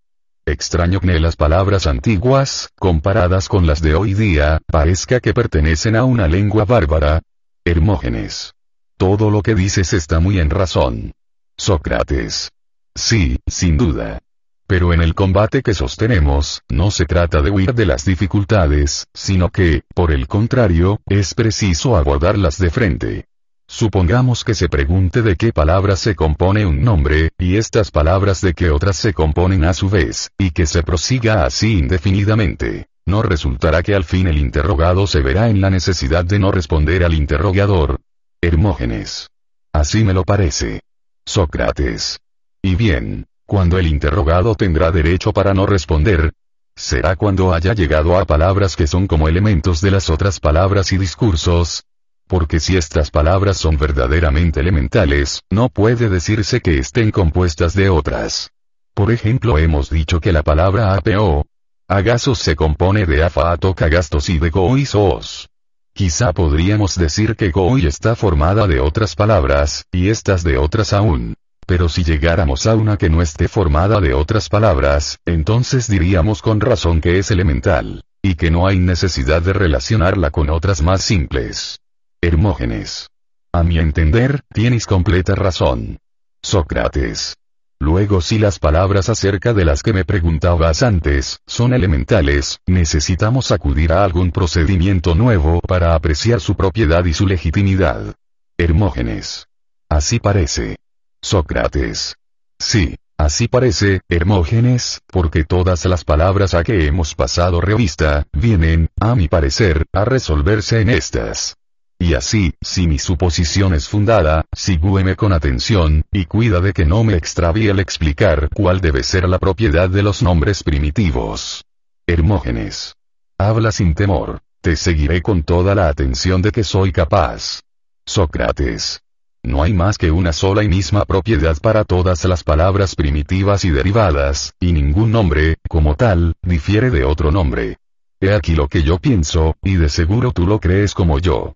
extraño 0.46 1.00
que 1.00 1.20
las 1.20 1.36
palabras 1.36 1.86
antiguas, 1.86 2.70
comparadas 2.76 3.48
con 3.48 3.66
las 3.66 3.82
de 3.82 3.94
hoy 3.94 4.14
día, 4.14 4.60
parezca 4.66 5.20
que 5.20 5.34
pertenecen 5.34 5.94
a 5.94 6.04
una 6.04 6.26
lengua 6.26 6.64
bárbara. 6.64 7.20
Hermógenes. 7.64 8.54
Todo 8.96 9.30
lo 9.30 9.42
que 9.42 9.54
dices 9.54 9.92
está 9.92 10.20
muy 10.20 10.38
en 10.38 10.48
razón. 10.48 11.12
Sócrates. 11.58 12.50
Sí, 12.94 13.38
sin 13.46 13.76
duda. 13.76 14.20
Pero 14.68 14.92
en 14.92 15.00
el 15.00 15.14
combate 15.14 15.62
que 15.62 15.72
sostenemos, 15.72 16.62
no 16.68 16.90
se 16.90 17.06
trata 17.06 17.40
de 17.40 17.50
huir 17.50 17.72
de 17.72 17.86
las 17.86 18.04
dificultades, 18.04 19.06
sino 19.14 19.48
que, 19.48 19.82
por 19.94 20.12
el 20.12 20.28
contrario, 20.28 21.00
es 21.06 21.32
preciso 21.32 21.96
abordarlas 21.96 22.58
de 22.58 22.68
frente. 22.68 23.24
Supongamos 23.66 24.44
que 24.44 24.52
se 24.54 24.68
pregunte 24.68 25.22
de 25.22 25.36
qué 25.36 25.54
palabras 25.54 26.00
se 26.00 26.14
compone 26.14 26.66
un 26.66 26.82
nombre, 26.82 27.30
y 27.38 27.56
estas 27.56 27.90
palabras 27.90 28.42
de 28.42 28.52
qué 28.52 28.70
otras 28.70 28.96
se 28.96 29.14
componen 29.14 29.64
a 29.64 29.72
su 29.72 29.88
vez, 29.88 30.30
y 30.36 30.50
que 30.50 30.66
se 30.66 30.82
prosiga 30.82 31.46
así 31.46 31.78
indefinidamente. 31.78 32.88
No 33.06 33.22
resultará 33.22 33.82
que 33.82 33.94
al 33.94 34.04
fin 34.04 34.26
el 34.26 34.36
interrogado 34.36 35.06
se 35.06 35.22
verá 35.22 35.48
en 35.48 35.62
la 35.62 35.70
necesidad 35.70 36.26
de 36.26 36.38
no 36.38 36.52
responder 36.52 37.04
al 37.04 37.14
interrogador. 37.14 38.00
Hermógenes. 38.42 39.30
Así 39.72 40.04
me 40.04 40.12
lo 40.12 40.24
parece. 40.24 40.82
Sócrates. 41.24 42.20
Y 42.60 42.74
bien, 42.74 43.27
cuando 43.48 43.78
el 43.78 43.86
interrogado 43.86 44.54
tendrá 44.54 44.90
derecho 44.90 45.32
para 45.32 45.54
no 45.54 45.64
responder, 45.64 46.34
será 46.76 47.16
cuando 47.16 47.54
haya 47.54 47.72
llegado 47.72 48.18
a 48.18 48.26
palabras 48.26 48.76
que 48.76 48.86
son 48.86 49.06
como 49.06 49.26
elementos 49.26 49.80
de 49.80 49.90
las 49.90 50.10
otras 50.10 50.38
palabras 50.38 50.92
y 50.92 50.98
discursos, 50.98 51.84
porque 52.26 52.60
si 52.60 52.76
estas 52.76 53.10
palabras 53.10 53.56
son 53.56 53.78
verdaderamente 53.78 54.60
elementales, 54.60 55.40
no 55.48 55.70
puede 55.70 56.10
decirse 56.10 56.60
que 56.60 56.78
estén 56.78 57.10
compuestas 57.10 57.72
de 57.72 57.88
otras. 57.88 58.50
Por 58.92 59.10
ejemplo, 59.12 59.56
hemos 59.56 59.88
dicho 59.88 60.20
que 60.20 60.30
la 60.30 60.42
palabra 60.42 60.92
apo, 60.92 61.46
agasos 61.88 62.38
se 62.40 62.54
compone 62.54 63.06
de 63.06 63.24
afato 63.24 63.74
cagastos 63.74 64.28
y 64.28 64.38
de 64.38 64.50
goisos. 64.50 65.48
Quizá 65.94 66.34
podríamos 66.34 66.98
decir 66.98 67.34
que 67.34 67.50
goi 67.50 67.86
está 67.86 68.14
formada 68.14 68.66
de 68.66 68.80
otras 68.80 69.16
palabras, 69.16 69.86
y 69.90 70.10
estas 70.10 70.44
de 70.44 70.58
otras 70.58 70.92
aún. 70.92 71.37
Pero 71.68 71.90
si 71.90 72.02
llegáramos 72.02 72.66
a 72.66 72.74
una 72.74 72.96
que 72.96 73.10
no 73.10 73.20
esté 73.20 73.46
formada 73.46 74.00
de 74.00 74.14
otras 74.14 74.48
palabras, 74.48 75.18
entonces 75.26 75.86
diríamos 75.86 76.40
con 76.40 76.62
razón 76.62 77.02
que 77.02 77.18
es 77.18 77.30
elemental, 77.30 78.04
y 78.22 78.36
que 78.36 78.50
no 78.50 78.66
hay 78.66 78.78
necesidad 78.78 79.42
de 79.42 79.52
relacionarla 79.52 80.30
con 80.30 80.48
otras 80.48 80.80
más 80.80 81.02
simples. 81.02 81.80
Hermógenes. 82.22 83.10
A 83.52 83.64
mi 83.64 83.78
entender, 83.78 84.40
tienes 84.50 84.86
completa 84.86 85.34
razón. 85.34 85.98
Sócrates. 86.40 87.36
Luego 87.80 88.22
si 88.22 88.38
las 88.38 88.58
palabras 88.58 89.10
acerca 89.10 89.52
de 89.52 89.66
las 89.66 89.82
que 89.82 89.92
me 89.92 90.06
preguntabas 90.06 90.82
antes, 90.82 91.40
son 91.46 91.74
elementales, 91.74 92.60
necesitamos 92.66 93.52
acudir 93.52 93.92
a 93.92 94.04
algún 94.04 94.30
procedimiento 94.30 95.14
nuevo 95.14 95.60
para 95.60 95.94
apreciar 95.94 96.40
su 96.40 96.56
propiedad 96.56 97.04
y 97.04 97.12
su 97.12 97.26
legitimidad. 97.26 98.14
Hermógenes. 98.56 99.48
Así 99.90 100.18
parece. 100.18 100.78
Sócrates. 101.20 102.16
Sí, 102.58 102.96
así 103.16 103.48
parece, 103.48 104.00
Hermógenes, 104.08 105.00
porque 105.06 105.44
todas 105.44 105.84
las 105.84 106.04
palabras 106.04 106.54
a 106.54 106.64
que 106.64 106.86
hemos 106.86 107.14
pasado 107.14 107.60
revista, 107.60 108.26
vienen, 108.32 108.88
a 109.00 109.14
mi 109.14 109.28
parecer, 109.28 109.86
a 109.92 110.04
resolverse 110.04 110.80
en 110.80 110.90
estas. 110.90 111.56
Y 112.00 112.14
así, 112.14 112.54
si 112.60 112.86
mi 112.86 112.98
suposición 112.98 113.74
es 113.74 113.88
fundada, 113.88 114.44
sigúeme 114.52 115.16
con 115.16 115.32
atención, 115.32 116.04
y 116.12 116.26
cuida 116.26 116.60
de 116.60 116.72
que 116.72 116.84
no 116.84 117.02
me 117.02 117.14
extravíe 117.14 117.68
el 117.68 117.80
explicar 117.80 118.48
cuál 118.54 118.80
debe 118.80 119.02
ser 119.02 119.28
la 119.28 119.40
propiedad 119.40 119.90
de 119.90 120.04
los 120.04 120.22
nombres 120.22 120.62
primitivos. 120.62 121.64
Hermógenes. 122.06 122.94
Habla 123.36 123.72
sin 123.72 123.94
temor, 123.94 124.40
te 124.60 124.76
seguiré 124.76 125.22
con 125.22 125.42
toda 125.42 125.74
la 125.74 125.88
atención 125.88 126.40
de 126.40 126.52
que 126.52 126.62
soy 126.62 126.92
capaz. 126.92 127.60
Sócrates. 128.06 129.00
No 129.42 129.62
hay 129.62 129.72
más 129.72 129.98
que 129.98 130.10
una 130.10 130.32
sola 130.32 130.64
y 130.64 130.68
misma 130.68 131.04
propiedad 131.04 131.56
para 131.60 131.84
todas 131.84 132.24
las 132.24 132.44
palabras 132.44 132.94
primitivas 132.94 133.64
y 133.64 133.70
derivadas, 133.70 134.54
y 134.60 134.72
ningún 134.72 135.12
nombre, 135.12 135.56
como 135.68 135.94
tal, 135.94 136.34
difiere 136.42 136.90
de 136.90 137.04
otro 137.04 137.30
nombre. 137.30 137.78
He 138.20 138.34
aquí 138.34 138.54
lo 138.54 138.68
que 138.68 138.82
yo 138.82 138.98
pienso, 138.98 139.56
y 139.62 139.76
de 139.76 139.88
seguro 139.88 140.32
tú 140.32 140.46
lo 140.46 140.58
crees 140.58 140.92
como 140.92 141.18
yo. 141.18 141.54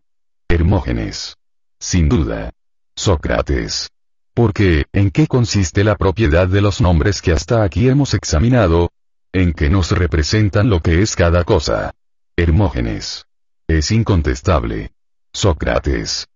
Hermógenes. 0.49 1.37
Sin 1.79 2.09
duda. 2.09 2.53
Sócrates. 2.95 3.91
Porque, 4.35 4.87
¿en 4.93 5.11
qué 5.11 5.27
consiste 5.27 5.83
la 5.83 5.97
propiedad 5.97 6.47
de 6.47 6.61
los 6.61 6.81
nombres 6.81 7.21
que 7.21 7.33
hasta 7.33 7.65
aquí 7.65 7.89
hemos 7.89 8.15
examinado? 8.15 8.91
En 9.33 9.53
que 9.53 9.69
nos 9.69 9.91
representan 9.91 10.71
lo 10.71 10.81
que 10.81 11.03
es 11.03 11.17
cada 11.17 11.45
cosa. 11.45 11.95
Hermógenes. 12.37 13.27
Es 13.67 13.91
incontestable. 13.91 14.93
Sócrates. 15.33 16.29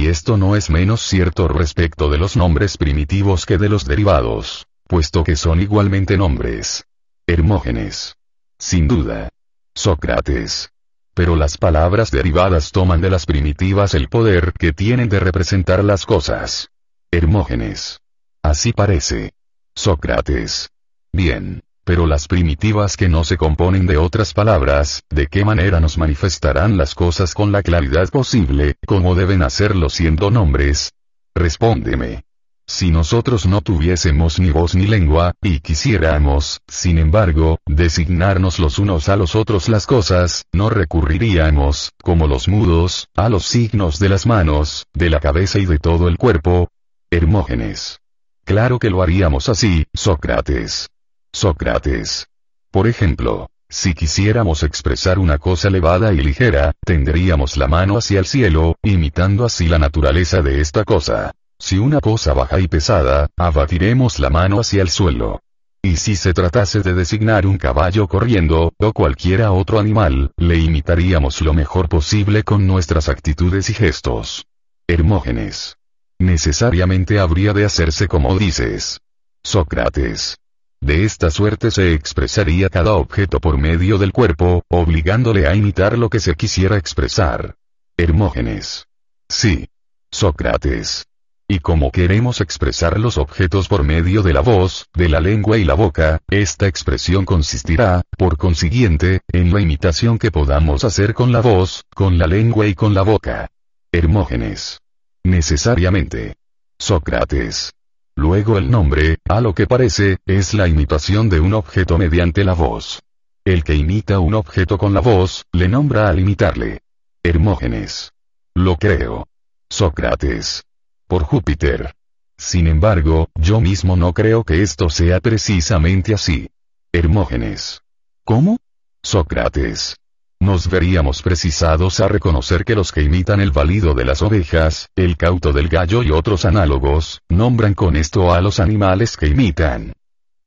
Y 0.00 0.06
esto 0.06 0.38
no 0.38 0.56
es 0.56 0.70
menos 0.70 1.02
cierto 1.02 1.46
respecto 1.46 2.08
de 2.08 2.16
los 2.16 2.34
nombres 2.34 2.78
primitivos 2.78 3.44
que 3.44 3.58
de 3.58 3.68
los 3.68 3.84
derivados, 3.84 4.66
puesto 4.88 5.24
que 5.24 5.36
son 5.36 5.60
igualmente 5.60 6.16
nombres. 6.16 6.86
Hermógenes. 7.26 8.16
Sin 8.58 8.88
duda. 8.88 9.28
Sócrates 9.74 10.70
pero 11.12 11.36
las 11.36 11.58
palabras 11.58 12.10
derivadas 12.10 12.72
toman 12.72 13.02
de 13.02 13.10
las 13.10 13.26
primitivas 13.26 13.92
el 13.92 14.08
poder 14.08 14.54
que 14.58 14.72
tienen 14.72 15.10
de 15.10 15.20
representar 15.20 15.84
las 15.84 16.06
cosas. 16.06 16.70
Hermógenes. 17.10 18.00
Así 18.42 18.72
parece. 18.72 19.34
Sócrates. 19.74 20.70
Bien, 21.12 21.62
pero 21.90 22.06
las 22.06 22.28
primitivas 22.28 22.96
que 22.96 23.08
no 23.08 23.24
se 23.24 23.36
componen 23.36 23.84
de 23.84 23.96
otras 23.96 24.32
palabras, 24.32 25.02
¿de 25.10 25.26
qué 25.26 25.44
manera 25.44 25.80
nos 25.80 25.98
manifestarán 25.98 26.76
las 26.76 26.94
cosas 26.94 27.34
con 27.34 27.50
la 27.50 27.64
claridad 27.64 28.08
posible, 28.10 28.76
como 28.86 29.16
deben 29.16 29.42
hacerlo 29.42 29.90
siendo 29.90 30.30
nombres? 30.30 30.92
Respóndeme. 31.34 32.22
Si 32.64 32.92
nosotros 32.92 33.44
no 33.44 33.60
tuviésemos 33.60 34.38
ni 34.38 34.52
voz 34.52 34.76
ni 34.76 34.86
lengua, 34.86 35.34
y 35.42 35.58
quisiéramos, 35.58 36.60
sin 36.68 36.96
embargo, 36.98 37.58
designarnos 37.66 38.60
los 38.60 38.78
unos 38.78 39.08
a 39.08 39.16
los 39.16 39.34
otros 39.34 39.68
las 39.68 39.88
cosas, 39.88 40.44
no 40.52 40.70
recurriríamos, 40.70 41.90
como 42.04 42.28
los 42.28 42.46
mudos, 42.46 43.08
a 43.16 43.28
los 43.28 43.46
signos 43.46 43.98
de 43.98 44.10
las 44.10 44.26
manos, 44.26 44.86
de 44.94 45.10
la 45.10 45.18
cabeza 45.18 45.58
y 45.58 45.66
de 45.66 45.80
todo 45.80 46.06
el 46.06 46.18
cuerpo. 46.18 46.68
Hermógenes. 47.10 47.98
Claro 48.44 48.78
que 48.78 48.90
lo 48.90 49.02
haríamos 49.02 49.48
así, 49.48 49.86
Sócrates. 49.92 50.88
Sócrates. 51.32 52.26
Por 52.70 52.86
ejemplo, 52.86 53.50
si 53.68 53.94
quisiéramos 53.94 54.62
expresar 54.64 55.18
una 55.18 55.38
cosa 55.38 55.68
elevada 55.68 56.12
y 56.12 56.16
ligera, 56.16 56.72
tendríamos 56.84 57.56
la 57.56 57.68
mano 57.68 57.96
hacia 57.96 58.18
el 58.18 58.26
cielo, 58.26 58.76
imitando 58.82 59.44
así 59.44 59.68
la 59.68 59.78
naturaleza 59.78 60.42
de 60.42 60.60
esta 60.60 60.84
cosa. 60.84 61.32
Si 61.58 61.78
una 61.78 62.00
cosa 62.00 62.34
baja 62.34 62.58
y 62.58 62.66
pesada, 62.66 63.28
abatiremos 63.36 64.18
la 64.18 64.30
mano 64.30 64.60
hacia 64.60 64.82
el 64.82 64.88
suelo. 64.88 65.40
Y 65.82 65.96
si 65.96 66.16
se 66.16 66.34
tratase 66.34 66.80
de 66.80 66.94
designar 66.94 67.46
un 67.46 67.58
caballo 67.58 68.08
corriendo, 68.08 68.72
o 68.76 68.92
cualquiera 68.92 69.52
otro 69.52 69.78
animal, 69.78 70.32
le 70.36 70.58
imitaríamos 70.58 71.40
lo 71.42 71.54
mejor 71.54 71.88
posible 71.88 72.42
con 72.42 72.66
nuestras 72.66 73.08
actitudes 73.08 73.70
y 73.70 73.74
gestos. 73.74 74.46
Hermógenes. 74.88 75.76
Necesariamente 76.18 77.20
habría 77.20 77.52
de 77.52 77.64
hacerse 77.64 78.08
como 78.08 78.36
dices. 78.36 79.00
Sócrates. 79.42 80.36
De 80.80 81.04
esta 81.04 81.30
suerte 81.30 81.70
se 81.70 81.92
expresaría 81.92 82.70
cada 82.70 82.94
objeto 82.94 83.38
por 83.38 83.58
medio 83.58 83.98
del 83.98 84.12
cuerpo, 84.12 84.64
obligándole 84.68 85.46
a 85.46 85.54
imitar 85.54 85.98
lo 85.98 86.08
que 86.08 86.20
se 86.20 86.34
quisiera 86.34 86.78
expresar. 86.78 87.56
Hermógenes. 87.98 88.86
Sí. 89.28 89.68
Sócrates. 90.10 91.06
Y 91.46 91.58
como 91.58 91.90
queremos 91.90 92.40
expresar 92.40 92.98
los 92.98 93.18
objetos 93.18 93.68
por 93.68 93.82
medio 93.82 94.22
de 94.22 94.32
la 94.32 94.40
voz, 94.40 94.86
de 94.94 95.08
la 95.08 95.20
lengua 95.20 95.58
y 95.58 95.64
la 95.64 95.74
boca, 95.74 96.20
esta 96.30 96.66
expresión 96.66 97.24
consistirá, 97.24 98.02
por 98.16 98.38
consiguiente, 98.38 99.20
en 99.32 99.52
la 99.52 99.60
imitación 99.60 100.18
que 100.18 100.30
podamos 100.30 100.84
hacer 100.84 101.12
con 101.12 101.32
la 101.32 101.40
voz, 101.40 101.84
con 101.94 102.18
la 102.18 102.26
lengua 102.26 102.66
y 102.66 102.74
con 102.74 102.94
la 102.94 103.02
boca. 103.02 103.48
Hermógenes. 103.92 104.80
Necesariamente. 105.24 106.36
Sócrates. 106.78 107.72
Luego 108.20 108.58
el 108.58 108.70
nombre, 108.70 109.16
a 109.30 109.40
lo 109.40 109.54
que 109.54 109.66
parece, 109.66 110.18
es 110.26 110.52
la 110.52 110.68
imitación 110.68 111.30
de 111.30 111.40
un 111.40 111.54
objeto 111.54 111.96
mediante 111.96 112.44
la 112.44 112.52
voz. 112.52 113.02
El 113.46 113.64
que 113.64 113.74
imita 113.74 114.18
un 114.18 114.34
objeto 114.34 114.76
con 114.76 114.92
la 114.92 115.00
voz, 115.00 115.46
le 115.52 115.68
nombra 115.68 116.10
al 116.10 116.20
imitarle. 116.20 116.82
Hermógenes. 117.22 118.12
Lo 118.54 118.76
creo. 118.76 119.26
Sócrates 119.70 120.64
por 121.06 121.22
Júpiter. 121.22 121.94
Sin 122.36 122.66
embargo, 122.66 123.30
yo 123.36 123.62
mismo 123.62 123.96
no 123.96 124.12
creo 124.12 124.44
que 124.44 124.60
esto 124.60 124.90
sea 124.90 125.20
precisamente 125.20 126.12
así. 126.12 126.50
Hermógenes. 126.92 127.80
¿Cómo? 128.24 128.58
Sócrates. 129.02 129.96
Nos 130.40 130.70
veríamos 130.70 131.20
precisados 131.20 132.00
a 132.00 132.08
reconocer 132.08 132.64
que 132.64 132.74
los 132.74 132.92
que 132.92 133.02
imitan 133.02 133.40
el 133.40 133.50
valido 133.50 133.92
de 133.92 134.06
las 134.06 134.22
ovejas, 134.22 134.88
el 134.96 135.18
cauto 135.18 135.52
del 135.52 135.68
gallo 135.68 136.02
y 136.02 136.10
otros 136.10 136.46
análogos, 136.46 137.20
nombran 137.28 137.74
con 137.74 137.94
esto 137.94 138.32
a 138.32 138.40
los 138.40 138.58
animales 138.58 139.18
que 139.18 139.26
imitan. 139.26 139.92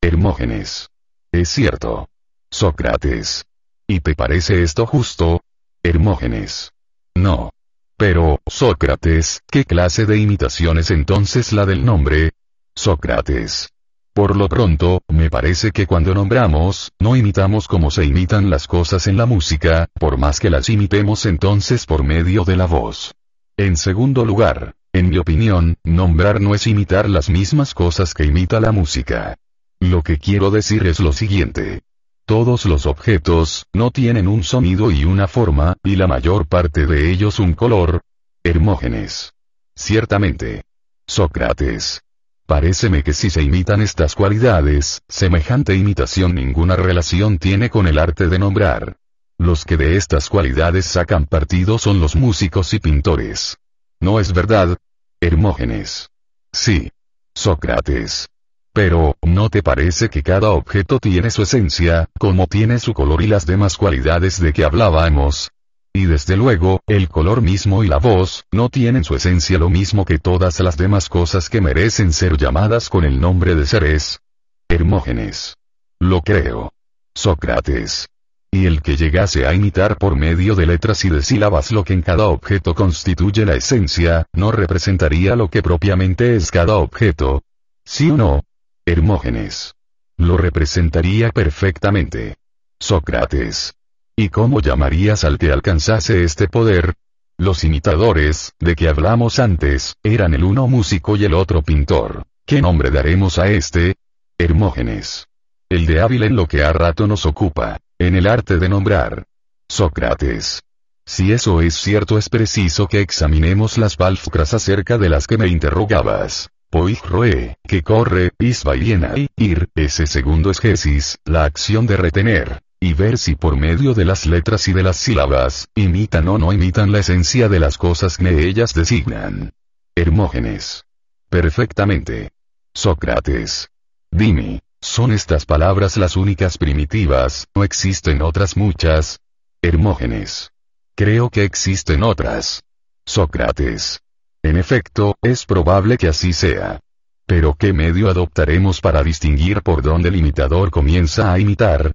Hermógenes. 0.01 0.89
Es 1.31 1.49
cierto. 1.49 2.09
Sócrates. 2.49 3.45
¿Y 3.87 3.99
te 3.99 4.15
parece 4.15 4.63
esto 4.63 4.87
justo? 4.87 5.41
Hermógenes. 5.83 6.71
No. 7.13 7.51
Pero, 7.95 8.39
Sócrates, 8.47 9.41
¿qué 9.49 9.63
clase 9.63 10.07
de 10.07 10.17
imitación 10.17 10.79
es 10.79 10.89
entonces 10.89 11.53
la 11.53 11.67
del 11.67 11.85
nombre? 11.85 12.31
Sócrates. 12.73 13.72
Por 14.13 14.35
lo 14.35 14.47
pronto, 14.47 15.01
me 15.07 15.31
parece 15.31 15.71
que 15.71 15.87
cuando 15.87 16.13
nombramos, 16.13 16.91
no 16.99 17.15
imitamos 17.15 17.67
como 17.67 17.89
se 17.89 18.05
imitan 18.05 18.51
las 18.51 18.67
cosas 18.67 19.07
en 19.07 19.17
la 19.17 19.25
música, 19.25 19.87
por 19.99 20.17
más 20.17 20.39
que 20.39 20.51
las 20.51 20.69
imitemos 20.69 21.25
entonces 21.25 21.87
por 21.87 22.03
medio 22.03 22.43
de 22.43 22.55
la 22.55 22.67
voz. 22.67 23.15
En 23.57 23.75
segundo 23.75 24.23
lugar, 24.23 24.75
en 24.93 25.09
mi 25.09 25.17
opinión, 25.17 25.77
nombrar 25.83 26.41
no 26.41 26.53
es 26.53 26.67
imitar 26.67 27.09
las 27.09 27.27
mismas 27.27 27.73
cosas 27.73 28.13
que 28.13 28.25
imita 28.25 28.59
la 28.59 28.71
música. 28.71 29.35
Lo 29.79 30.03
que 30.03 30.19
quiero 30.19 30.51
decir 30.51 30.85
es 30.85 30.99
lo 30.99 31.11
siguiente. 31.11 31.81
Todos 32.25 32.65
los 32.65 32.85
objetos, 32.85 33.65
no 33.73 33.89
tienen 33.89 34.27
un 34.27 34.43
sonido 34.43 34.91
y 34.91 35.05
una 35.05 35.27
forma, 35.27 35.75
y 35.83 35.95
la 35.95 36.05
mayor 36.05 36.45
parte 36.45 36.85
de 36.85 37.09
ellos 37.09 37.39
un 37.39 37.53
color. 37.53 38.01
Hermógenes. 38.43 39.33
Ciertamente. 39.75 40.65
Sócrates. 41.07 42.03
Paréceme 42.45 43.03
que 43.03 43.13
si 43.13 43.29
se 43.29 43.41
imitan 43.41 43.81
estas 43.81 44.15
cualidades, 44.15 45.01
semejante 45.07 45.75
imitación 45.75 46.35
ninguna 46.35 46.75
relación 46.75 47.37
tiene 47.37 47.69
con 47.69 47.87
el 47.87 47.97
arte 47.97 48.27
de 48.27 48.37
nombrar. 48.37 48.97
Los 49.37 49.65
que 49.65 49.77
de 49.77 49.95
estas 49.95 50.29
cualidades 50.29 50.85
sacan 50.85 51.25
partido 51.25 51.77
son 51.77 51.99
los 51.99 52.15
músicos 52.15 52.73
y 52.73 52.79
pintores. 52.79 53.57
¿No 53.99 54.19
es 54.19 54.33
verdad? 54.33 54.77
Hermógenes. 55.21 56.09
Sí. 56.51 56.91
Sócrates. 57.33 58.27
Pero, 58.73 59.15
¿no 59.21 59.49
te 59.49 59.63
parece 59.63 60.09
que 60.09 60.21
cada 60.21 60.49
objeto 60.51 60.99
tiene 60.99 61.31
su 61.31 61.43
esencia, 61.43 62.09
como 62.19 62.47
tiene 62.47 62.79
su 62.79 62.93
color 62.93 63.21
y 63.21 63.27
las 63.27 63.45
demás 63.45 63.77
cualidades 63.77 64.39
de 64.39 64.51
que 64.51 64.65
hablábamos? 64.65 65.51
Y 65.95 66.05
desde 66.05 66.35
luego, 66.35 66.81
el 66.87 67.07
color 67.07 67.43
mismo 67.43 67.83
y 67.83 67.87
la 67.87 67.99
voz, 67.99 68.45
no 68.51 68.69
tienen 68.69 69.03
su 69.03 69.15
esencia 69.15 69.59
lo 69.59 69.69
mismo 69.69 70.05
que 70.05 70.17
todas 70.17 70.59
las 70.59 70.75
demás 70.75 71.07
cosas 71.07 71.49
que 71.49 71.61
merecen 71.61 72.13
ser 72.13 72.35
llamadas 72.35 72.89
con 72.89 73.05
el 73.05 73.21
nombre 73.21 73.53
de 73.53 73.67
seres. 73.67 74.19
Hermógenes. 74.67 75.55
Lo 75.99 76.21
creo. 76.21 76.73
Sócrates. 77.13 78.09
Y 78.51 78.65
el 78.65 78.81
que 78.81 78.97
llegase 78.97 79.45
a 79.45 79.53
imitar 79.53 79.97
por 79.99 80.15
medio 80.15 80.55
de 80.55 80.65
letras 80.65 81.05
y 81.05 81.09
de 81.09 81.21
sílabas 81.21 81.71
lo 81.71 81.83
que 81.83 81.93
en 81.93 82.01
cada 82.01 82.25
objeto 82.25 82.73
constituye 82.73 83.45
la 83.45 83.53
esencia, 83.53 84.25
no 84.33 84.51
representaría 84.51 85.35
lo 85.35 85.49
que 85.49 85.61
propiamente 85.61 86.35
es 86.35 86.49
cada 86.49 86.77
objeto. 86.77 87.43
¿Sí 87.85 88.09
o 88.09 88.17
no? 88.17 88.43
Hermógenes. 88.85 89.75
Lo 90.17 90.37
representaría 90.37 91.29
perfectamente. 91.29 92.35
Sócrates. 92.79 93.75
¿Y 94.15 94.29
cómo 94.29 94.61
llamarías 94.61 95.23
al 95.23 95.39
que 95.39 95.51
alcanzase 95.51 96.23
este 96.23 96.47
poder? 96.47 96.93
Los 97.35 97.63
imitadores, 97.63 98.53
de 98.59 98.75
que 98.75 98.87
hablamos 98.87 99.39
antes, 99.39 99.95
eran 100.03 100.35
el 100.35 100.43
uno 100.43 100.67
músico 100.67 101.17
y 101.17 101.25
el 101.25 101.33
otro 101.33 101.63
pintor. 101.63 102.23
¿Qué 102.45 102.61
nombre 102.61 102.91
daremos 102.91 103.39
a 103.39 103.47
este? 103.47 103.95
Hermógenes. 104.37 105.25
El 105.67 105.87
de 105.87 105.99
hábil 105.99 106.23
en 106.23 106.35
lo 106.35 106.45
que 106.45 106.63
a 106.63 106.71
rato 106.71 107.07
nos 107.07 107.25
ocupa, 107.25 107.79
en 107.97 108.15
el 108.15 108.27
arte 108.27 108.59
de 108.59 108.69
nombrar. 108.69 109.23
Sócrates. 109.67 110.61
Si 111.07 111.33
eso 111.33 111.59
es 111.61 111.73
cierto 111.73 112.19
es 112.19 112.29
preciso 112.29 112.87
que 112.87 113.01
examinemos 113.01 113.79
las 113.79 113.95
palfcras 113.95 114.53
acerca 114.53 114.99
de 114.99 115.09
las 115.09 115.25
que 115.25 115.39
me 115.39 115.47
interrogabas. 115.47 116.51
Poichroe, 116.69 117.57
que 117.67 117.81
corre, 117.81 118.31
isbaiena 118.37 119.13
y 119.17 119.27
ir, 119.37 119.69
ese 119.73 120.05
segundo 120.05 120.51
es 120.51 120.59
gesis, 120.59 121.17
la 121.25 121.45
acción 121.45 121.87
de 121.87 121.97
retener, 121.97 122.61
y 122.83 122.93
ver 122.93 123.17
si 123.17 123.35
por 123.35 123.55
medio 123.55 123.93
de 123.93 124.03
las 124.03 124.25
letras 124.25 124.67
y 124.67 124.73
de 124.73 124.83
las 124.83 124.97
sílabas, 124.97 125.69
imitan 125.73 126.27
o 126.27 126.37
no 126.37 126.51
imitan 126.51 126.91
la 126.91 126.99
esencia 126.99 127.47
de 127.47 127.57
las 127.57 127.77
cosas 127.77 128.17
que 128.17 128.45
ellas 128.45 128.73
designan. 128.73 129.53
Hermógenes. 129.95 130.83
Perfectamente. 131.29 132.31
Sócrates. 132.73 133.69
Dime, 134.11 134.59
¿son 134.81 135.13
estas 135.13 135.45
palabras 135.45 135.95
las 135.95 136.17
únicas 136.17 136.57
primitivas, 136.57 137.47
o 137.53 137.63
existen 137.63 138.21
otras 138.21 138.57
muchas? 138.57 139.21
Hermógenes. 139.61 140.51
Creo 140.93 141.29
que 141.29 141.45
existen 141.45 142.03
otras. 142.03 142.63
Sócrates. 143.05 144.01
En 144.43 144.57
efecto, 144.57 145.15
es 145.21 145.45
probable 145.45 145.97
que 145.97 146.09
así 146.09 146.33
sea. 146.33 146.81
Pero 147.25 147.55
¿qué 147.57 147.71
medio 147.71 148.09
adoptaremos 148.09 148.81
para 148.81 149.03
distinguir 149.03 149.61
por 149.61 149.81
dónde 149.83 150.09
el 150.09 150.17
imitador 150.17 150.69
comienza 150.69 151.31
a 151.31 151.39
imitar? 151.39 151.93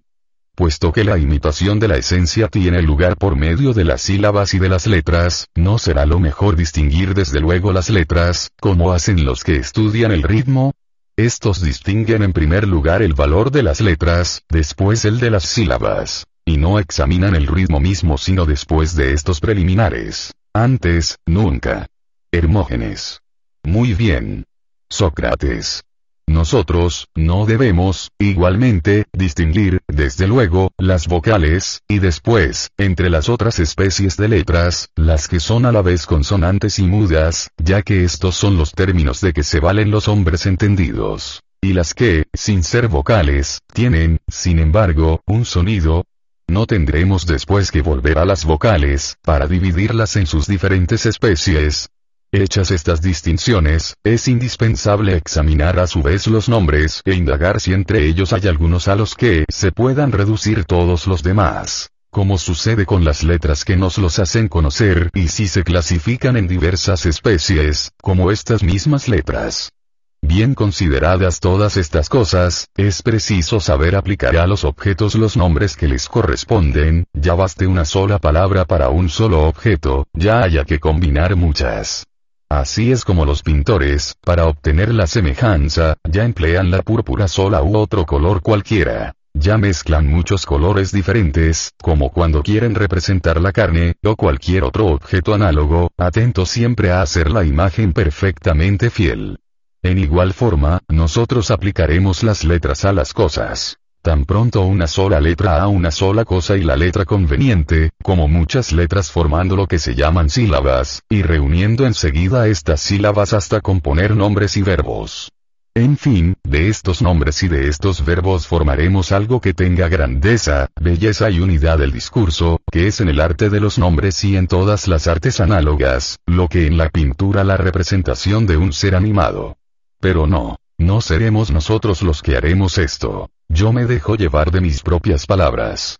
Puesto 0.58 0.90
que 0.90 1.04
la 1.04 1.18
imitación 1.18 1.78
de 1.78 1.86
la 1.86 1.98
esencia 1.98 2.48
tiene 2.48 2.82
lugar 2.82 3.16
por 3.16 3.36
medio 3.36 3.72
de 3.74 3.84
las 3.84 4.02
sílabas 4.02 4.54
y 4.54 4.58
de 4.58 4.68
las 4.68 4.88
letras, 4.88 5.46
no 5.54 5.78
será 5.78 6.04
lo 6.04 6.18
mejor 6.18 6.56
distinguir 6.56 7.14
desde 7.14 7.38
luego 7.38 7.72
las 7.72 7.90
letras, 7.90 8.50
como 8.58 8.92
hacen 8.92 9.24
los 9.24 9.44
que 9.44 9.54
estudian 9.54 10.10
el 10.10 10.24
ritmo. 10.24 10.74
Estos 11.16 11.62
distinguen 11.62 12.24
en 12.24 12.32
primer 12.32 12.66
lugar 12.66 13.02
el 13.02 13.14
valor 13.14 13.52
de 13.52 13.62
las 13.62 13.80
letras, 13.80 14.42
después 14.48 15.04
el 15.04 15.20
de 15.20 15.30
las 15.30 15.44
sílabas, 15.44 16.26
y 16.44 16.56
no 16.56 16.80
examinan 16.80 17.36
el 17.36 17.46
ritmo 17.46 17.78
mismo 17.78 18.18
sino 18.18 18.44
después 18.44 18.96
de 18.96 19.12
estos 19.12 19.38
preliminares. 19.38 20.34
Antes, 20.52 21.18
nunca. 21.24 21.86
Hermógenes. 22.32 23.20
Muy 23.62 23.94
bien. 23.94 24.44
Sócrates. 24.90 25.84
Nosotros, 26.28 27.08
no 27.14 27.46
debemos, 27.46 28.10
igualmente, 28.18 29.06
distinguir, 29.14 29.80
desde 29.88 30.26
luego, 30.26 30.72
las 30.76 31.08
vocales, 31.08 31.80
y 31.88 32.00
después, 32.00 32.70
entre 32.76 33.08
las 33.08 33.30
otras 33.30 33.58
especies 33.58 34.18
de 34.18 34.28
letras, 34.28 34.90
las 34.94 35.26
que 35.26 35.40
son 35.40 35.64
a 35.64 35.72
la 35.72 35.80
vez 35.80 36.04
consonantes 36.04 36.78
y 36.78 36.82
mudas, 36.82 37.50
ya 37.56 37.80
que 37.80 38.04
estos 38.04 38.36
son 38.36 38.58
los 38.58 38.72
términos 38.72 39.22
de 39.22 39.32
que 39.32 39.42
se 39.42 39.58
valen 39.58 39.90
los 39.90 40.06
hombres 40.06 40.44
entendidos. 40.44 41.42
Y 41.62 41.72
las 41.72 41.94
que, 41.94 42.26
sin 42.34 42.62
ser 42.62 42.88
vocales, 42.88 43.60
tienen, 43.72 44.18
sin 44.28 44.58
embargo, 44.58 45.22
un 45.26 45.46
sonido, 45.46 46.04
no 46.46 46.66
tendremos 46.66 47.26
después 47.26 47.70
que 47.70 47.80
volver 47.80 48.18
a 48.18 48.26
las 48.26 48.44
vocales, 48.44 49.16
para 49.22 49.46
dividirlas 49.46 50.16
en 50.16 50.26
sus 50.26 50.46
diferentes 50.46 51.06
especies, 51.06 51.88
Hechas 52.30 52.70
estas 52.70 53.00
distinciones, 53.00 53.96
es 54.04 54.28
indispensable 54.28 55.16
examinar 55.16 55.78
a 55.78 55.86
su 55.86 56.02
vez 56.02 56.26
los 56.26 56.50
nombres 56.50 57.00
e 57.06 57.14
indagar 57.14 57.58
si 57.58 57.72
entre 57.72 58.04
ellos 58.04 58.34
hay 58.34 58.46
algunos 58.48 58.86
a 58.86 58.96
los 58.96 59.14
que 59.14 59.46
se 59.48 59.72
puedan 59.72 60.12
reducir 60.12 60.66
todos 60.66 61.06
los 61.06 61.22
demás, 61.22 61.88
como 62.10 62.36
sucede 62.36 62.84
con 62.84 63.02
las 63.02 63.22
letras 63.22 63.64
que 63.64 63.78
nos 63.78 63.96
los 63.96 64.18
hacen 64.18 64.48
conocer 64.48 65.08
y 65.14 65.28
si 65.28 65.48
se 65.48 65.64
clasifican 65.64 66.36
en 66.36 66.48
diversas 66.48 67.06
especies, 67.06 67.92
como 68.02 68.30
estas 68.30 68.62
mismas 68.62 69.08
letras. 69.08 69.72
Bien 70.20 70.54
consideradas 70.54 71.40
todas 71.40 71.78
estas 71.78 72.10
cosas, 72.10 72.66
es 72.76 73.02
preciso 73.02 73.58
saber 73.58 73.96
aplicar 73.96 74.36
a 74.36 74.46
los 74.46 74.64
objetos 74.64 75.14
los 75.14 75.38
nombres 75.38 75.78
que 75.78 75.88
les 75.88 76.06
corresponden, 76.10 77.06
ya 77.14 77.32
baste 77.32 77.66
una 77.66 77.86
sola 77.86 78.18
palabra 78.18 78.66
para 78.66 78.90
un 78.90 79.08
solo 79.08 79.48
objeto, 79.48 80.06
ya 80.12 80.42
haya 80.42 80.66
que 80.66 80.78
combinar 80.78 81.34
muchas. 81.34 82.04
Así 82.50 82.92
es 82.92 83.04
como 83.04 83.26
los 83.26 83.42
pintores, 83.42 84.16
para 84.24 84.46
obtener 84.46 84.94
la 84.94 85.06
semejanza, 85.06 85.98
ya 86.08 86.24
emplean 86.24 86.70
la 86.70 86.80
púrpura 86.80 87.28
sola 87.28 87.62
u 87.62 87.76
otro 87.76 88.06
color 88.06 88.40
cualquiera. 88.40 89.14
Ya 89.34 89.58
mezclan 89.58 90.06
muchos 90.06 90.46
colores 90.46 90.90
diferentes, 90.90 91.72
como 91.80 92.10
cuando 92.10 92.42
quieren 92.42 92.74
representar 92.74 93.38
la 93.40 93.52
carne, 93.52 93.96
o 94.02 94.16
cualquier 94.16 94.64
otro 94.64 94.86
objeto 94.86 95.34
análogo, 95.34 95.90
atento 95.98 96.46
siempre 96.46 96.90
a 96.90 97.02
hacer 97.02 97.30
la 97.30 97.44
imagen 97.44 97.92
perfectamente 97.92 98.88
fiel. 98.88 99.40
En 99.82 99.98
igual 99.98 100.32
forma, 100.32 100.80
nosotros 100.88 101.50
aplicaremos 101.50 102.22
las 102.22 102.44
letras 102.44 102.86
a 102.86 102.92
las 102.92 103.12
cosas. 103.12 103.78
Tan 104.02 104.24
pronto 104.24 104.62
una 104.62 104.86
sola 104.86 105.20
letra 105.20 105.60
a 105.60 105.68
una 105.68 105.90
sola 105.90 106.24
cosa 106.24 106.56
y 106.56 106.62
la 106.62 106.76
letra 106.76 107.04
conveniente, 107.04 107.90
como 108.02 108.28
muchas 108.28 108.72
letras 108.72 109.10
formando 109.10 109.56
lo 109.56 109.66
que 109.66 109.78
se 109.78 109.94
llaman 109.94 110.30
sílabas, 110.30 111.02
y 111.08 111.22
reuniendo 111.22 111.84
enseguida 111.84 112.46
estas 112.46 112.80
sílabas 112.80 113.32
hasta 113.32 113.60
componer 113.60 114.14
nombres 114.14 114.56
y 114.56 114.62
verbos. 114.62 115.30
En 115.74 115.96
fin, 115.96 116.34
de 116.42 116.68
estos 116.68 117.02
nombres 117.02 117.42
y 117.42 117.48
de 117.48 117.68
estos 117.68 118.04
verbos 118.04 118.46
formaremos 118.46 119.12
algo 119.12 119.40
que 119.40 119.54
tenga 119.54 119.88
grandeza, 119.88 120.68
belleza 120.80 121.30
y 121.30 121.40
unidad 121.40 121.78
del 121.78 121.92
discurso, 121.92 122.60
que 122.70 122.88
es 122.88 123.00
en 123.00 123.08
el 123.08 123.20
arte 123.20 123.48
de 123.48 123.60
los 123.60 123.78
nombres 123.78 124.24
y 124.24 124.36
en 124.36 124.48
todas 124.48 124.88
las 124.88 125.06
artes 125.06 125.38
análogas, 125.38 126.18
lo 126.26 126.48
que 126.48 126.66
en 126.66 126.78
la 126.78 126.88
pintura 126.88 127.44
la 127.44 127.56
representación 127.56 128.46
de 128.46 128.56
un 128.56 128.72
ser 128.72 128.96
animado. 128.96 129.56
Pero 130.00 130.26
no, 130.26 130.58
no 130.78 131.00
seremos 131.00 131.50
nosotros 131.50 132.02
los 132.02 132.22
que 132.22 132.36
haremos 132.36 132.78
esto. 132.78 133.30
Yo 133.48 133.72
me 133.72 133.84
dejo 133.84 134.14
llevar 134.14 134.52
de 134.52 134.60
mis 134.60 134.82
propias 134.82 135.26
palabras. 135.26 135.98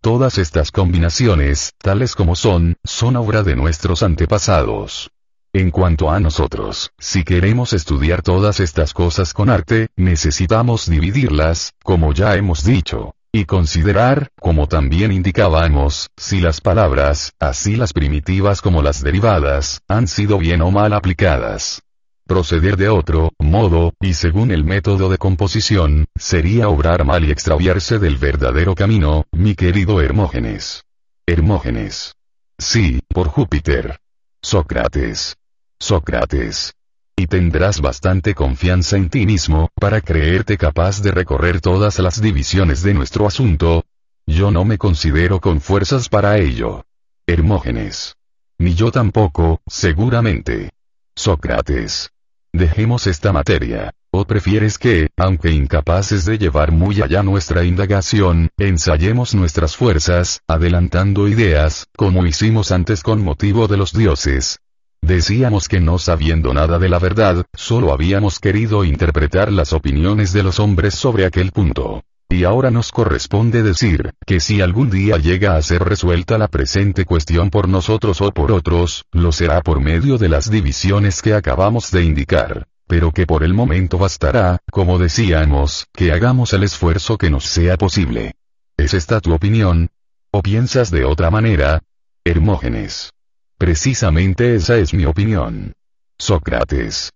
Todas 0.00 0.38
estas 0.38 0.70
combinaciones, 0.70 1.74
tales 1.78 2.14
como 2.14 2.36
son, 2.36 2.76
son 2.84 3.16
obra 3.16 3.42
de 3.42 3.56
nuestros 3.56 4.02
antepasados. 4.02 5.10
En 5.52 5.72
cuanto 5.72 6.10
a 6.10 6.20
nosotros, 6.20 6.92
si 6.96 7.24
queremos 7.24 7.72
estudiar 7.72 8.22
todas 8.22 8.60
estas 8.60 8.94
cosas 8.94 9.34
con 9.34 9.50
arte, 9.50 9.88
necesitamos 9.96 10.88
dividirlas, 10.88 11.74
como 11.82 12.14
ya 12.14 12.36
hemos 12.36 12.64
dicho, 12.64 13.14
y 13.32 13.46
considerar, 13.46 14.30
como 14.40 14.68
también 14.68 15.10
indicábamos, 15.10 16.08
si 16.16 16.40
las 16.40 16.60
palabras, 16.60 17.32
así 17.40 17.74
las 17.74 17.92
primitivas 17.92 18.62
como 18.62 18.80
las 18.80 19.02
derivadas, 19.02 19.82
han 19.88 20.06
sido 20.06 20.38
bien 20.38 20.62
o 20.62 20.70
mal 20.70 20.92
aplicadas. 20.92 21.82
Proceder 22.30 22.76
de 22.76 22.88
otro 22.88 23.32
modo, 23.40 23.92
y 24.00 24.14
según 24.14 24.52
el 24.52 24.62
método 24.62 25.08
de 25.08 25.18
composición, 25.18 26.06
sería 26.14 26.68
obrar 26.68 27.04
mal 27.04 27.24
y 27.24 27.32
extraviarse 27.32 27.98
del 27.98 28.18
verdadero 28.18 28.76
camino, 28.76 29.24
mi 29.32 29.56
querido 29.56 30.00
Hermógenes. 30.00 30.84
Hermógenes. 31.26 32.14
Sí, 32.56 33.00
por 33.08 33.26
Júpiter. 33.26 33.98
Sócrates. 34.40 35.38
Sócrates. 35.80 36.72
Y 37.16 37.26
tendrás 37.26 37.80
bastante 37.80 38.32
confianza 38.36 38.96
en 38.96 39.10
ti 39.10 39.26
mismo, 39.26 39.68
para 39.74 40.00
creerte 40.00 40.56
capaz 40.56 41.02
de 41.02 41.10
recorrer 41.10 41.60
todas 41.60 41.98
las 41.98 42.22
divisiones 42.22 42.84
de 42.84 42.94
nuestro 42.94 43.26
asunto. 43.26 43.84
Yo 44.24 44.52
no 44.52 44.64
me 44.64 44.78
considero 44.78 45.40
con 45.40 45.60
fuerzas 45.60 46.08
para 46.08 46.38
ello. 46.38 46.84
Hermógenes. 47.26 48.14
Ni 48.56 48.76
yo 48.76 48.92
tampoco, 48.92 49.60
seguramente. 49.66 50.70
Sócrates. 51.16 52.12
Dejemos 52.52 53.06
esta 53.06 53.32
materia. 53.32 53.92
¿O 54.10 54.24
prefieres 54.24 54.76
que, 54.76 55.08
aunque 55.16 55.52
incapaces 55.52 56.24
de 56.24 56.36
llevar 56.36 56.72
muy 56.72 57.00
allá 57.00 57.22
nuestra 57.22 57.64
indagación, 57.64 58.48
ensayemos 58.58 59.36
nuestras 59.36 59.76
fuerzas, 59.76 60.40
adelantando 60.48 61.28
ideas, 61.28 61.86
como 61.96 62.26
hicimos 62.26 62.72
antes 62.72 63.04
con 63.04 63.22
motivo 63.22 63.68
de 63.68 63.76
los 63.76 63.92
dioses? 63.92 64.58
Decíamos 65.00 65.68
que 65.68 65.80
no 65.80 65.98
sabiendo 65.98 66.52
nada 66.52 66.80
de 66.80 66.88
la 66.88 66.98
verdad, 66.98 67.46
solo 67.54 67.92
habíamos 67.92 68.40
querido 68.40 68.84
interpretar 68.84 69.52
las 69.52 69.72
opiniones 69.72 70.32
de 70.32 70.42
los 70.42 70.58
hombres 70.58 70.94
sobre 70.94 71.26
aquel 71.26 71.52
punto. 71.52 72.02
Y 72.32 72.44
ahora 72.44 72.70
nos 72.70 72.92
corresponde 72.92 73.64
decir, 73.64 74.14
que 74.24 74.38
si 74.38 74.60
algún 74.60 74.88
día 74.88 75.16
llega 75.16 75.56
a 75.56 75.62
ser 75.62 75.82
resuelta 75.82 76.38
la 76.38 76.46
presente 76.46 77.04
cuestión 77.04 77.50
por 77.50 77.68
nosotros 77.68 78.20
o 78.20 78.30
por 78.30 78.52
otros, 78.52 79.04
lo 79.10 79.32
será 79.32 79.62
por 79.62 79.80
medio 79.80 80.16
de 80.16 80.28
las 80.28 80.48
divisiones 80.48 81.22
que 81.22 81.34
acabamos 81.34 81.90
de 81.90 82.04
indicar. 82.04 82.68
Pero 82.86 83.10
que 83.10 83.26
por 83.26 83.42
el 83.42 83.52
momento 83.52 83.98
bastará, 83.98 84.58
como 84.70 85.00
decíamos, 85.00 85.88
que 85.92 86.12
hagamos 86.12 86.52
el 86.52 86.62
esfuerzo 86.62 87.18
que 87.18 87.30
nos 87.30 87.46
sea 87.46 87.76
posible. 87.76 88.36
¿Es 88.76 88.94
esta 88.94 89.20
tu 89.20 89.34
opinión? 89.34 89.90
¿O 90.30 90.40
piensas 90.40 90.92
de 90.92 91.04
otra 91.04 91.32
manera? 91.32 91.82
Hermógenes. 92.24 93.12
Precisamente 93.58 94.54
esa 94.54 94.76
es 94.76 94.94
mi 94.94 95.04
opinión. 95.04 95.72
Sócrates. 96.16 97.10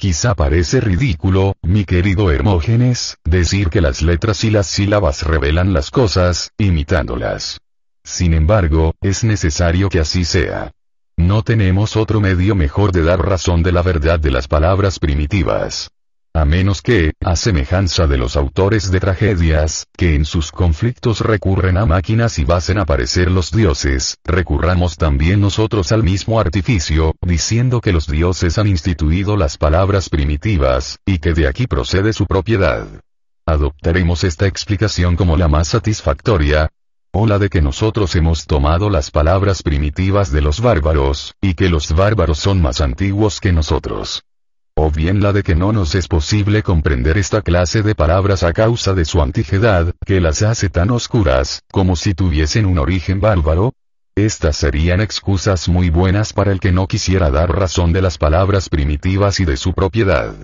Quizá 0.00 0.34
parece 0.34 0.80
ridículo, 0.80 1.56
mi 1.60 1.84
querido 1.84 2.30
Hermógenes, 2.30 3.18
decir 3.22 3.68
que 3.68 3.82
las 3.82 4.00
letras 4.00 4.44
y 4.44 4.50
las 4.50 4.66
sílabas 4.66 5.24
revelan 5.24 5.74
las 5.74 5.90
cosas, 5.90 6.52
imitándolas. 6.56 7.60
Sin 8.02 8.32
embargo, 8.32 8.94
es 9.02 9.24
necesario 9.24 9.90
que 9.90 10.00
así 10.00 10.24
sea. 10.24 10.72
No 11.18 11.42
tenemos 11.42 11.96
otro 11.96 12.18
medio 12.18 12.54
mejor 12.54 12.92
de 12.92 13.02
dar 13.02 13.20
razón 13.20 13.62
de 13.62 13.72
la 13.72 13.82
verdad 13.82 14.18
de 14.18 14.30
las 14.30 14.48
palabras 14.48 14.98
primitivas. 14.98 15.90
A 16.32 16.44
menos 16.44 16.80
que, 16.80 17.14
a 17.20 17.34
semejanza 17.34 18.06
de 18.06 18.16
los 18.16 18.36
autores 18.36 18.92
de 18.92 19.00
tragedias, 19.00 19.88
que 19.96 20.14
en 20.14 20.24
sus 20.24 20.52
conflictos 20.52 21.22
recurren 21.22 21.76
a 21.76 21.86
máquinas 21.86 22.38
y 22.38 22.44
basen 22.44 22.78
a 22.78 22.82
aparecer 22.82 23.32
los 23.32 23.50
dioses, 23.50 24.16
recurramos 24.24 24.96
también 24.96 25.40
nosotros 25.40 25.90
al 25.90 26.04
mismo 26.04 26.38
artificio, 26.38 27.16
diciendo 27.20 27.80
que 27.80 27.92
los 27.92 28.06
dioses 28.06 28.58
han 28.58 28.68
instituido 28.68 29.36
las 29.36 29.58
palabras 29.58 30.08
primitivas, 30.08 31.00
y 31.04 31.18
que 31.18 31.34
de 31.34 31.48
aquí 31.48 31.66
procede 31.66 32.12
su 32.12 32.26
propiedad. 32.26 32.86
Adoptaremos 33.44 34.22
esta 34.22 34.46
explicación 34.46 35.16
como 35.16 35.36
la 35.36 35.48
más 35.48 35.66
satisfactoria, 35.66 36.70
o 37.10 37.26
la 37.26 37.40
de 37.40 37.48
que 37.48 37.60
nosotros 37.60 38.14
hemos 38.14 38.46
tomado 38.46 38.88
las 38.88 39.10
palabras 39.10 39.64
primitivas 39.64 40.30
de 40.30 40.42
los 40.42 40.60
bárbaros, 40.60 41.34
y 41.40 41.54
que 41.54 41.68
los 41.68 41.90
bárbaros 41.90 42.38
son 42.38 42.62
más 42.62 42.80
antiguos 42.80 43.40
que 43.40 43.52
nosotros 43.52 44.22
o 44.82 44.90
bien 44.90 45.20
la 45.20 45.34
de 45.34 45.42
que 45.42 45.54
no 45.54 45.72
nos 45.72 45.94
es 45.94 46.08
posible 46.08 46.62
comprender 46.62 47.18
esta 47.18 47.42
clase 47.42 47.82
de 47.82 47.94
palabras 47.94 48.42
a 48.42 48.54
causa 48.54 48.94
de 48.94 49.04
su 49.04 49.20
antigüedad, 49.20 49.92
que 50.06 50.22
las 50.22 50.40
hace 50.40 50.70
tan 50.70 50.90
oscuras, 50.90 51.62
como 51.70 51.96
si 51.96 52.14
tuviesen 52.14 52.64
un 52.64 52.78
origen 52.78 53.20
bárbaro? 53.20 53.74
Estas 54.16 54.56
serían 54.56 55.02
excusas 55.02 55.68
muy 55.68 55.90
buenas 55.90 56.32
para 56.32 56.50
el 56.50 56.60
que 56.60 56.72
no 56.72 56.86
quisiera 56.86 57.30
dar 57.30 57.54
razón 57.54 57.92
de 57.92 58.00
las 58.00 58.16
palabras 58.16 58.70
primitivas 58.70 59.38
y 59.40 59.44
de 59.44 59.58
su 59.58 59.74
propiedad. 59.74 60.34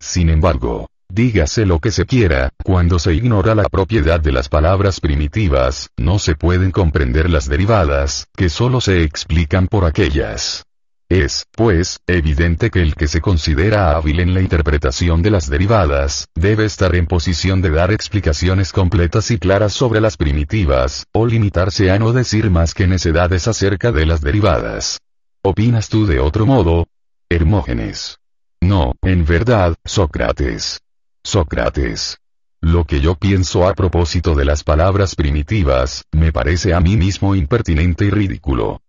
Sin 0.00 0.30
embargo, 0.30 0.88
dígase 1.08 1.64
lo 1.64 1.78
que 1.78 1.92
se 1.92 2.06
quiera, 2.06 2.50
cuando 2.64 2.98
se 2.98 3.14
ignora 3.14 3.54
la 3.54 3.68
propiedad 3.68 4.18
de 4.18 4.32
las 4.32 4.48
palabras 4.48 4.98
primitivas, 4.98 5.90
no 5.96 6.18
se 6.18 6.34
pueden 6.34 6.72
comprender 6.72 7.30
las 7.30 7.48
derivadas, 7.48 8.26
que 8.36 8.48
solo 8.48 8.80
se 8.80 9.04
explican 9.04 9.68
por 9.68 9.84
aquellas. 9.84 10.65
Es, 11.08 11.46
pues, 11.52 12.00
evidente 12.08 12.68
que 12.68 12.82
el 12.82 12.96
que 12.96 13.06
se 13.06 13.20
considera 13.20 13.96
hábil 13.96 14.18
en 14.18 14.34
la 14.34 14.40
interpretación 14.40 15.22
de 15.22 15.30
las 15.30 15.48
derivadas, 15.48 16.26
debe 16.34 16.64
estar 16.64 16.96
en 16.96 17.06
posición 17.06 17.62
de 17.62 17.70
dar 17.70 17.92
explicaciones 17.92 18.72
completas 18.72 19.30
y 19.30 19.38
claras 19.38 19.72
sobre 19.72 20.00
las 20.00 20.16
primitivas, 20.16 21.06
o 21.12 21.24
limitarse 21.24 21.92
a 21.92 21.98
no 22.00 22.12
decir 22.12 22.50
más 22.50 22.74
que 22.74 22.88
necedades 22.88 23.46
acerca 23.46 23.92
de 23.92 24.04
las 24.04 24.20
derivadas. 24.20 24.98
¿Opinas 25.42 25.88
tú 25.88 26.06
de 26.06 26.18
otro 26.18 26.44
modo? 26.44 26.88
Hermógenes. 27.28 28.18
No, 28.60 28.94
en 29.02 29.24
verdad, 29.24 29.76
Sócrates. 29.84 30.80
Sócrates. 31.22 32.18
Lo 32.60 32.84
que 32.84 33.00
yo 33.00 33.14
pienso 33.14 33.68
a 33.68 33.74
propósito 33.74 34.34
de 34.34 34.44
las 34.44 34.64
palabras 34.64 35.14
primitivas, 35.14 36.02
me 36.10 36.32
parece 36.32 36.74
a 36.74 36.80
mí 36.80 36.96
mismo 36.96 37.36
impertinente 37.36 38.06
y 38.06 38.10
ridículo. 38.10 38.80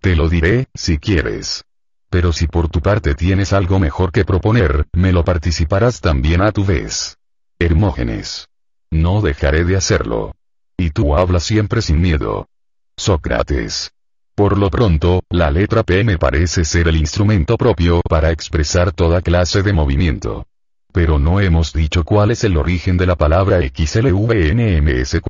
Te 0.00 0.16
lo 0.16 0.30
diré, 0.30 0.66
si 0.74 0.96
quieres. 0.96 1.64
Pero 2.08 2.32
si 2.32 2.46
por 2.46 2.68
tu 2.68 2.80
parte 2.80 3.14
tienes 3.14 3.52
algo 3.52 3.78
mejor 3.78 4.12
que 4.12 4.24
proponer, 4.24 4.86
me 4.94 5.12
lo 5.12 5.24
participarás 5.24 6.00
también 6.00 6.40
a 6.40 6.52
tu 6.52 6.64
vez. 6.64 7.18
Hermógenes. 7.58 8.48
No 8.90 9.20
dejaré 9.20 9.64
de 9.64 9.76
hacerlo. 9.76 10.34
Y 10.78 10.90
tú 10.90 11.14
hablas 11.14 11.44
siempre 11.44 11.82
sin 11.82 12.00
miedo. 12.00 12.48
Sócrates. 12.96 13.92
Por 14.34 14.56
lo 14.56 14.70
pronto, 14.70 15.22
la 15.28 15.50
letra 15.50 15.82
P 15.82 16.02
me 16.02 16.16
parece 16.16 16.64
ser 16.64 16.88
el 16.88 16.96
instrumento 16.96 17.58
propio 17.58 18.00
para 18.08 18.30
expresar 18.30 18.92
toda 18.92 19.20
clase 19.20 19.62
de 19.62 19.74
movimiento. 19.74 20.46
Pero 20.94 21.18
no 21.18 21.40
hemos 21.40 21.74
dicho 21.74 22.04
cuál 22.04 22.30
es 22.30 22.42
el 22.42 22.56
origen 22.56 22.96
de 22.96 23.06
la 23.06 23.16
palabra 23.16 23.58
XLVNMS 23.58 25.20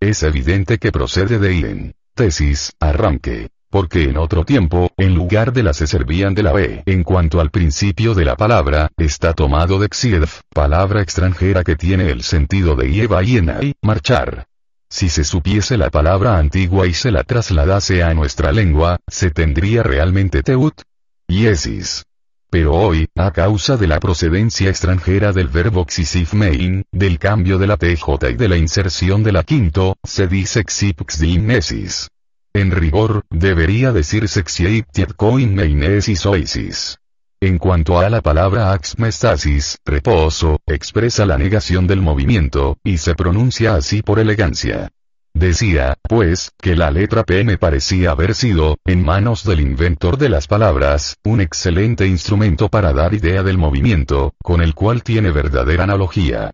Es 0.00 0.22
evidente 0.22 0.78
que 0.78 0.92
procede 0.92 1.40
de 1.40 1.54
IEN. 1.54 1.94
Tesis, 2.18 2.72
arranque. 2.80 3.48
Porque 3.70 4.02
en 4.02 4.16
otro 4.16 4.44
tiempo, 4.44 4.90
en 4.96 5.14
lugar 5.14 5.52
de 5.52 5.62
la 5.62 5.72
se 5.72 5.86
servían 5.86 6.34
de 6.34 6.42
la 6.42 6.52
B. 6.52 6.82
En 6.84 7.04
cuanto 7.04 7.40
al 7.40 7.52
principio 7.52 8.12
de 8.12 8.24
la 8.24 8.34
palabra, 8.34 8.90
está 8.96 9.34
tomado 9.34 9.78
de 9.78 9.86
Xiev, 9.88 10.28
palabra 10.52 11.00
extranjera 11.00 11.62
que 11.62 11.76
tiene 11.76 12.10
el 12.10 12.24
sentido 12.24 12.74
de 12.74 12.90
Ieva 12.90 13.22
y 13.22 13.36
Enai, 13.36 13.74
marchar. 13.82 14.46
Si 14.90 15.08
se 15.08 15.22
supiese 15.22 15.76
la 15.76 15.90
palabra 15.90 16.38
antigua 16.38 16.88
y 16.88 16.92
se 16.92 17.12
la 17.12 17.22
trasladase 17.22 18.02
a 18.02 18.12
nuestra 18.14 18.50
lengua, 18.50 18.98
se 19.06 19.30
tendría 19.30 19.84
realmente 19.84 20.42
teut. 20.42 20.82
Yesis. 21.28 22.04
Pero 22.50 22.74
hoy, 22.74 23.08
a 23.14 23.30
causa 23.30 23.76
de 23.76 23.86
la 23.86 24.00
procedencia 24.00 24.70
extranjera 24.70 25.32
del 25.32 25.48
verbo 25.48 25.84
xisif 25.84 26.32
main, 26.32 26.84
del 26.90 27.18
cambio 27.18 27.58
de 27.58 27.66
la 27.66 27.76
PJ 27.76 28.30
y 28.30 28.34
de 28.36 28.48
la 28.48 28.56
inserción 28.56 29.22
de 29.22 29.32
la 29.32 29.42
quinto, 29.42 29.98
se 30.02 30.26
dice 30.26 30.64
xipxdinesis. 30.66 32.08
En 32.54 32.70
rigor, 32.70 33.24
debería 33.28 33.92
decirse 33.92 34.44
xieptietcoin 34.44 35.54
meinesis 35.54 36.24
oasis. 36.24 36.98
En 37.40 37.58
cuanto 37.58 38.00
a 38.00 38.08
la 38.08 38.22
palabra 38.22 38.72
axmestasis, 38.72 39.78
reposo, 39.84 40.58
expresa 40.66 41.26
la 41.26 41.36
negación 41.36 41.86
del 41.86 42.00
movimiento, 42.00 42.78
y 42.82 42.96
se 42.96 43.14
pronuncia 43.14 43.74
así 43.74 44.02
por 44.02 44.18
elegancia. 44.18 44.90
Decía, 45.38 45.96
pues, 46.02 46.50
que 46.60 46.74
la 46.74 46.90
letra 46.90 47.22
P 47.22 47.44
me 47.44 47.58
parecía 47.58 48.10
haber 48.10 48.34
sido, 48.34 48.76
en 48.84 49.04
manos 49.04 49.44
del 49.44 49.60
inventor 49.60 50.18
de 50.18 50.28
las 50.28 50.48
palabras, 50.48 51.16
un 51.22 51.40
excelente 51.40 52.08
instrumento 52.08 52.68
para 52.68 52.92
dar 52.92 53.14
idea 53.14 53.44
del 53.44 53.56
movimiento, 53.56 54.34
con 54.42 54.60
el 54.60 54.74
cual 54.74 55.04
tiene 55.04 55.30
verdadera 55.30 55.84
analogía. 55.84 56.50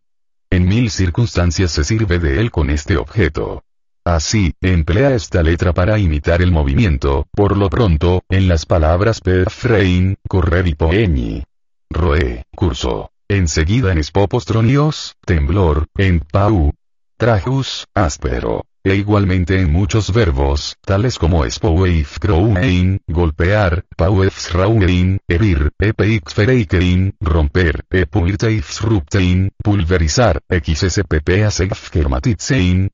En 0.51 0.69
mil 0.69 0.90
circunstancias 0.90 1.70
se 1.70 1.82
sirve 1.82 2.19
de 2.19 2.39
él 2.43 2.51
con 2.51 2.69
este 2.69 2.98
objeto. 2.98 3.65
Así, 4.05 4.52
emplea 4.61 5.15
esta 5.15 5.43
letra 5.43 5.73
para 5.73 5.98
imitar 5.98 6.43
el 6.43 6.52
movimiento, 6.52 7.27
por 7.31 7.56
lo 7.56 7.70
pronto, 7.70 8.23
en 8.28 8.48
las 8.48 8.66
palabras 8.66 9.23
frein, 9.48 10.19
correr 10.28 10.69
y 10.69 10.74
poeñi. 10.74 11.43
Roe, 11.89 12.44
curso. 12.55 13.11
Enseguida 13.28 13.93
en 13.93 13.97
espopostronios, 13.97 15.16
temblor, 15.24 15.86
en 15.97 16.20
pau. 16.20 16.74
Trajus, 17.16 17.86
áspero 17.94 18.66
e 18.85 18.94
igualmente 18.94 19.59
en 19.59 19.73
muchos 19.73 20.12
verbos, 20.12 20.77
tales 20.85 21.19
como 21.19 21.48
spoueifkrouein, 21.48 23.01
golpear, 23.06 23.85
pauefsrauein, 23.97 25.20
herir, 25.27 25.73
epeixfereikein, 25.78 27.15
romper, 27.20 27.85
epuirteifsruptein, 27.90 29.52
pulverizar, 29.62 30.43
xspp 30.51 31.31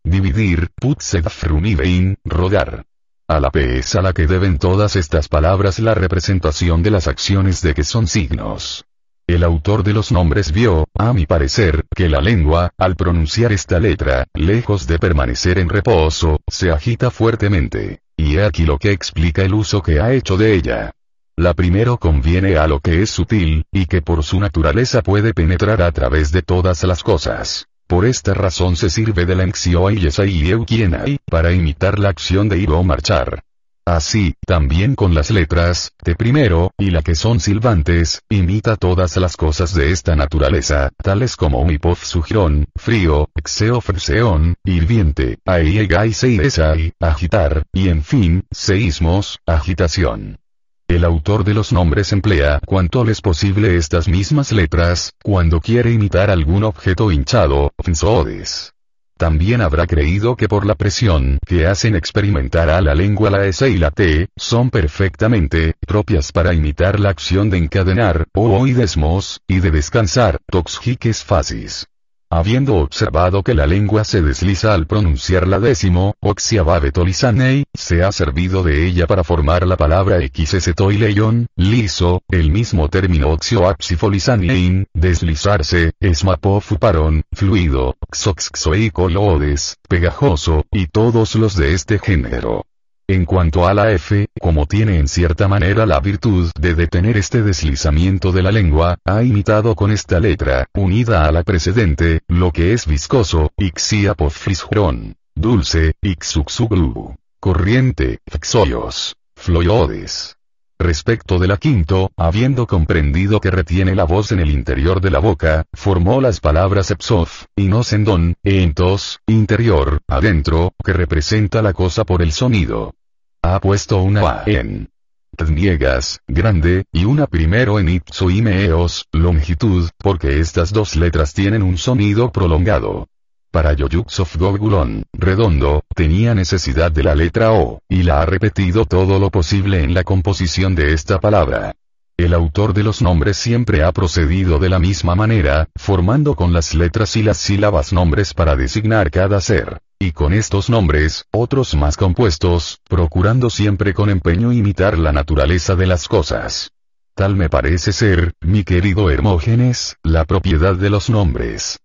dividir, 0.05 0.69
putsegfrunivein, 0.81 2.17
rodar. 2.25 2.85
A 3.27 3.39
la 3.39 3.51
P 3.51 3.79
es 3.79 3.95
a 3.95 4.03
la 4.03 4.13
que 4.13 4.27
deben 4.27 4.59
todas 4.59 4.97
estas 4.97 5.29
palabras 5.29 5.79
la 5.79 5.95
representación 5.95 6.83
de 6.83 6.91
las 6.91 7.07
acciones 7.09 7.63
de 7.63 7.75
que 7.75 7.85
son 7.85 8.07
signos. 8.07 8.85
El 9.31 9.45
autor 9.45 9.85
de 9.85 9.93
los 9.93 10.11
nombres 10.11 10.51
vio, 10.51 10.89
a 10.99 11.13
mi 11.13 11.25
parecer, 11.25 11.85
que 11.95 12.09
la 12.09 12.21
lengua, 12.21 12.73
al 12.77 12.97
pronunciar 12.97 13.53
esta 13.53 13.79
letra, 13.79 14.27
lejos 14.35 14.89
de 14.89 14.99
permanecer 14.99 15.59
en 15.59 15.69
reposo, 15.69 16.41
se 16.49 16.73
agita 16.73 17.13
fuertemente. 17.13 18.01
Y 18.17 18.39
he 18.39 18.45
aquí 18.45 18.65
lo 18.67 18.77
que 18.77 18.91
explica 18.91 19.43
el 19.43 19.55
uso 19.55 19.83
que 19.83 20.01
ha 20.01 20.13
hecho 20.13 20.37
de 20.37 20.55
ella. 20.55 20.91
La 21.37 21.55
primero 21.55 21.97
conviene 21.97 22.57
a 22.57 22.67
lo 22.67 22.81
que 22.81 23.03
es 23.03 23.11
sutil, 23.11 23.67
y 23.71 23.87
que 23.87 24.03
por 24.03 24.25
su 24.25 24.41
naturaleza 24.41 25.01
puede 25.01 25.33
penetrar 25.33 25.81
a 25.81 25.93
través 25.93 26.33
de 26.33 26.43
todas 26.43 26.83
las 26.83 27.05
cosas. 27.05 27.69
Por 27.87 28.07
esta 28.07 28.35
razón 28.35 28.75
se 28.75 28.91
sirve 28.91 29.27
de 29.27 29.37
la 29.37 29.45
enxio 29.45 29.89
y 29.93 30.51
eukienai, 30.51 31.19
para 31.31 31.53
imitar 31.53 32.01
la 32.01 32.09
acción 32.09 32.49
de 32.49 32.59
ir 32.59 32.71
o 32.71 32.83
marchar. 32.83 33.45
Así, 33.91 34.35
también 34.47 34.95
con 34.95 35.15
las 35.15 35.33
letras, 35.33 35.95
T 36.01 36.15
primero, 36.15 36.71
y 36.79 36.93
la 36.93 37.03
que 37.03 37.17
son 37.17 37.41
silbantes, 37.41 38.23
imita 38.31 38.77
todas 38.77 39.17
las 39.17 39.37
cosas 39.37 39.75
de 39.75 39.91
esta 39.91 40.15
naturaleza, 40.15 40.91
tales 41.03 41.35
como 41.35 41.65
mipof 41.65 42.05
sugirón, 42.05 42.69
frío, 42.77 43.31
exeo 43.35 43.81
frseón, 43.81 44.55
hirviente, 44.63 45.39
aiegai 45.45 46.13
seisai, 46.13 46.93
agitar, 47.01 47.65
y 47.73 47.89
en 47.89 48.05
fin, 48.05 48.45
seísmos, 48.53 49.41
agitación. 49.45 50.39
El 50.87 51.05
autor 51.05 51.43
de 51.43 51.55
los 51.55 51.73
nombres 51.73 52.13
emplea 52.13 52.61
cuanto 52.65 53.05
les 53.05 53.21
posible 53.21 53.77
estas 53.77 54.07
mismas 54.07 54.53
letras, 54.53 55.15
cuando 55.21 55.61
quiere 55.61 55.91
imitar 55.91 56.31
algún 56.31 56.63
objeto 56.63 57.11
hinchado, 57.11 57.73
fnsodes. 57.83 58.73
También 59.21 59.61
habrá 59.61 59.87
creído 59.87 60.35
que 60.35 60.49
por 60.49 60.65
la 60.65 60.77
presión 60.77 61.41
que 61.47 61.67
hacen 61.67 61.95
experimentar 61.95 62.71
a 62.71 62.81
la 62.81 62.95
lengua 62.95 63.29
la 63.29 63.45
S 63.45 63.69
y 63.69 63.77
la 63.77 63.91
T, 63.91 64.31
son 64.35 64.71
perfectamente 64.71 65.75
propias 65.87 66.33
para 66.33 66.55
imitar 66.55 66.99
la 66.99 67.11
acción 67.11 67.51
de 67.51 67.59
encadenar, 67.59 68.29
o 68.33 68.49
oidesmos, 68.59 69.43
y 69.47 69.61
de 69.61 69.73
descansar, 69.73 70.39
toxiques 70.51 71.23
facis. 71.23 71.90
Habiendo 72.33 72.77
observado 72.77 73.43
que 73.43 73.55
la 73.55 73.67
lengua 73.67 74.05
se 74.05 74.23
desliza 74.23 74.73
al 74.73 74.87
pronunciar 74.87 75.49
la 75.49 75.59
décimo, 75.59 76.15
oxiababetolisanei, 76.21 77.65
se 77.75 78.05
ha 78.05 78.13
servido 78.13 78.63
de 78.63 78.87
ella 78.87 79.09
para 79.09 79.25
formar 79.25 79.67
la 79.67 79.77
palabra 79.77 80.21
xsetoileion, 80.21 81.49
liso, 81.57 82.23
el 82.29 82.53
mismo 82.53 82.89
término 82.89 83.31
oxioapsifolisanein, 83.31 84.87
deslizarse, 84.95 85.91
esmapofuparon, 85.99 87.25
fluido, 87.33 87.97
xoxxoicolodes, 88.13 89.79
pegajoso, 89.89 90.65
y 90.71 90.87
todos 90.87 91.35
los 91.35 91.57
de 91.57 91.75
este 91.75 91.99
género. 91.99 92.65
En 93.11 93.25
cuanto 93.25 93.67
a 93.67 93.75
la 93.75 93.91
F, 93.91 94.29
como 94.41 94.67
tiene 94.67 95.01
en 95.01 95.09
cierta 95.09 95.49
manera 95.49 95.85
la 95.85 95.99
virtud 95.99 96.49
de 96.57 96.77
detener 96.77 97.17
este 97.17 97.43
deslizamiento 97.43 98.31
de 98.31 98.41
la 98.41 98.53
lengua, 98.53 98.99
ha 99.05 99.25
imitado 99.25 99.75
con 99.75 99.91
esta 99.91 100.21
letra, 100.21 100.69
unida 100.75 101.25
a 101.25 101.33
la 101.33 101.43
precedente, 101.43 102.21
lo 102.29 102.53
que 102.53 102.73
es 102.73 102.87
viscoso, 102.87 103.51
ixiapofrisjron, 103.57 105.17
dulce, 105.35 105.95
ixuxuglu, 106.01 107.17
corriente, 107.41 108.21
xoyos, 108.41 109.17
floyodes. 109.35 110.37
Respecto 110.81 111.39
de 111.39 111.47
la 111.47 111.59
quinto, 111.59 112.11
habiendo 112.17 112.67
comprendido 112.67 113.39
que 113.39 113.51
retiene 113.51 113.95
la 113.95 114.05
voz 114.05 114.33
en 114.33 114.41
el 114.41 114.51
interior 114.51 115.03
de 115.03 115.11
la 115.11 115.19
boca, 115.19 115.67
formó 115.75 116.23
las 116.23 116.41
palabras 116.41 116.91
epsof, 116.91 117.45
inosendon, 117.55 118.37
entos, 118.43 119.21
interior, 119.27 120.01
adentro, 120.09 120.73
que 120.83 120.95
representa 120.95 121.61
la 121.61 121.75
cosa 121.75 122.05
por 122.05 122.23
el 122.23 122.33
sonido. 122.33 122.95
Ha 123.43 123.61
puesto 123.61 124.03
una 124.03 124.23
A 124.23 124.45
en 124.47 124.89
tniegas, 125.37 126.21
grande, 126.27 126.87
y 126.93 127.05
una 127.05 127.27
primero 127.27 127.79
en 127.79 127.91
ipso 127.91 128.31
y 128.31 128.41
meos, 128.41 129.05
longitud, 129.13 129.91
porque 129.99 130.41
estas 130.41 130.73
dos 130.73 130.97
letras 130.97 131.35
tienen 131.35 131.63
un 131.63 131.77
sonido 131.77 132.33
prolongado. 132.33 133.07
Para 133.51 133.73
Yoyuksov 133.73 134.29
Gogulon, 134.39 135.07
redondo, 135.13 135.83
tenía 135.97 136.37
necesidad 136.37 136.93
de 136.93 137.03
la 137.03 137.17
letra 137.17 137.53
O, 137.53 137.81
y 137.89 138.05
la 138.05 138.23
ha 138.23 138.27
repetido 138.27 138.85
todo 138.85 139.19
lo 139.19 139.31
posible 139.31 139.83
en 139.83 139.93
la 139.93 140.05
composición 140.05 140.77
de 140.77 140.93
esta 140.93 141.19
palabra. 141.19 141.75
El 142.17 142.33
autor 142.33 142.75
de 142.75 142.85
los 142.85 143.03
nombres 143.03 143.37
siempre 143.39 143.83
ha 143.83 143.91
procedido 143.91 144.61
de 144.61 144.69
la 144.69 144.79
misma 144.79 145.17
manera, 145.17 145.69
formando 145.75 146.37
con 146.37 146.53
las 146.53 146.75
letras 146.75 147.17
y 147.17 147.25
las 147.25 147.39
sílabas 147.39 147.93
nombres 147.93 148.35
para 148.35 148.55
designar 148.55 149.11
cada 149.11 149.41
ser. 149.41 149.81
Y 149.99 150.13
con 150.13 150.33
estos 150.33 150.71
nombres, 150.71 151.25
otros 151.33 151.75
más 151.75 151.97
compuestos, 151.97 152.79
procurando 152.89 153.51
siempre 153.51 153.95
con 153.95 154.11
empeño 154.11 154.53
imitar 154.53 154.97
la 154.97 155.13
naturaleza 155.13 155.75
de 155.75 155.89
las 155.89 156.07
cosas. 156.07 156.71
Tal 157.17 157.35
me 157.35 157.49
parece 157.49 157.93
ser, 157.93 158.33
mi 158.41 158.63
querido 158.63 159.11
Hermógenes, 159.11 159.97
la 160.05 160.25
propiedad 160.25 160.77
de 160.77 160.91
los 160.91 161.11
nombres. 161.11 161.81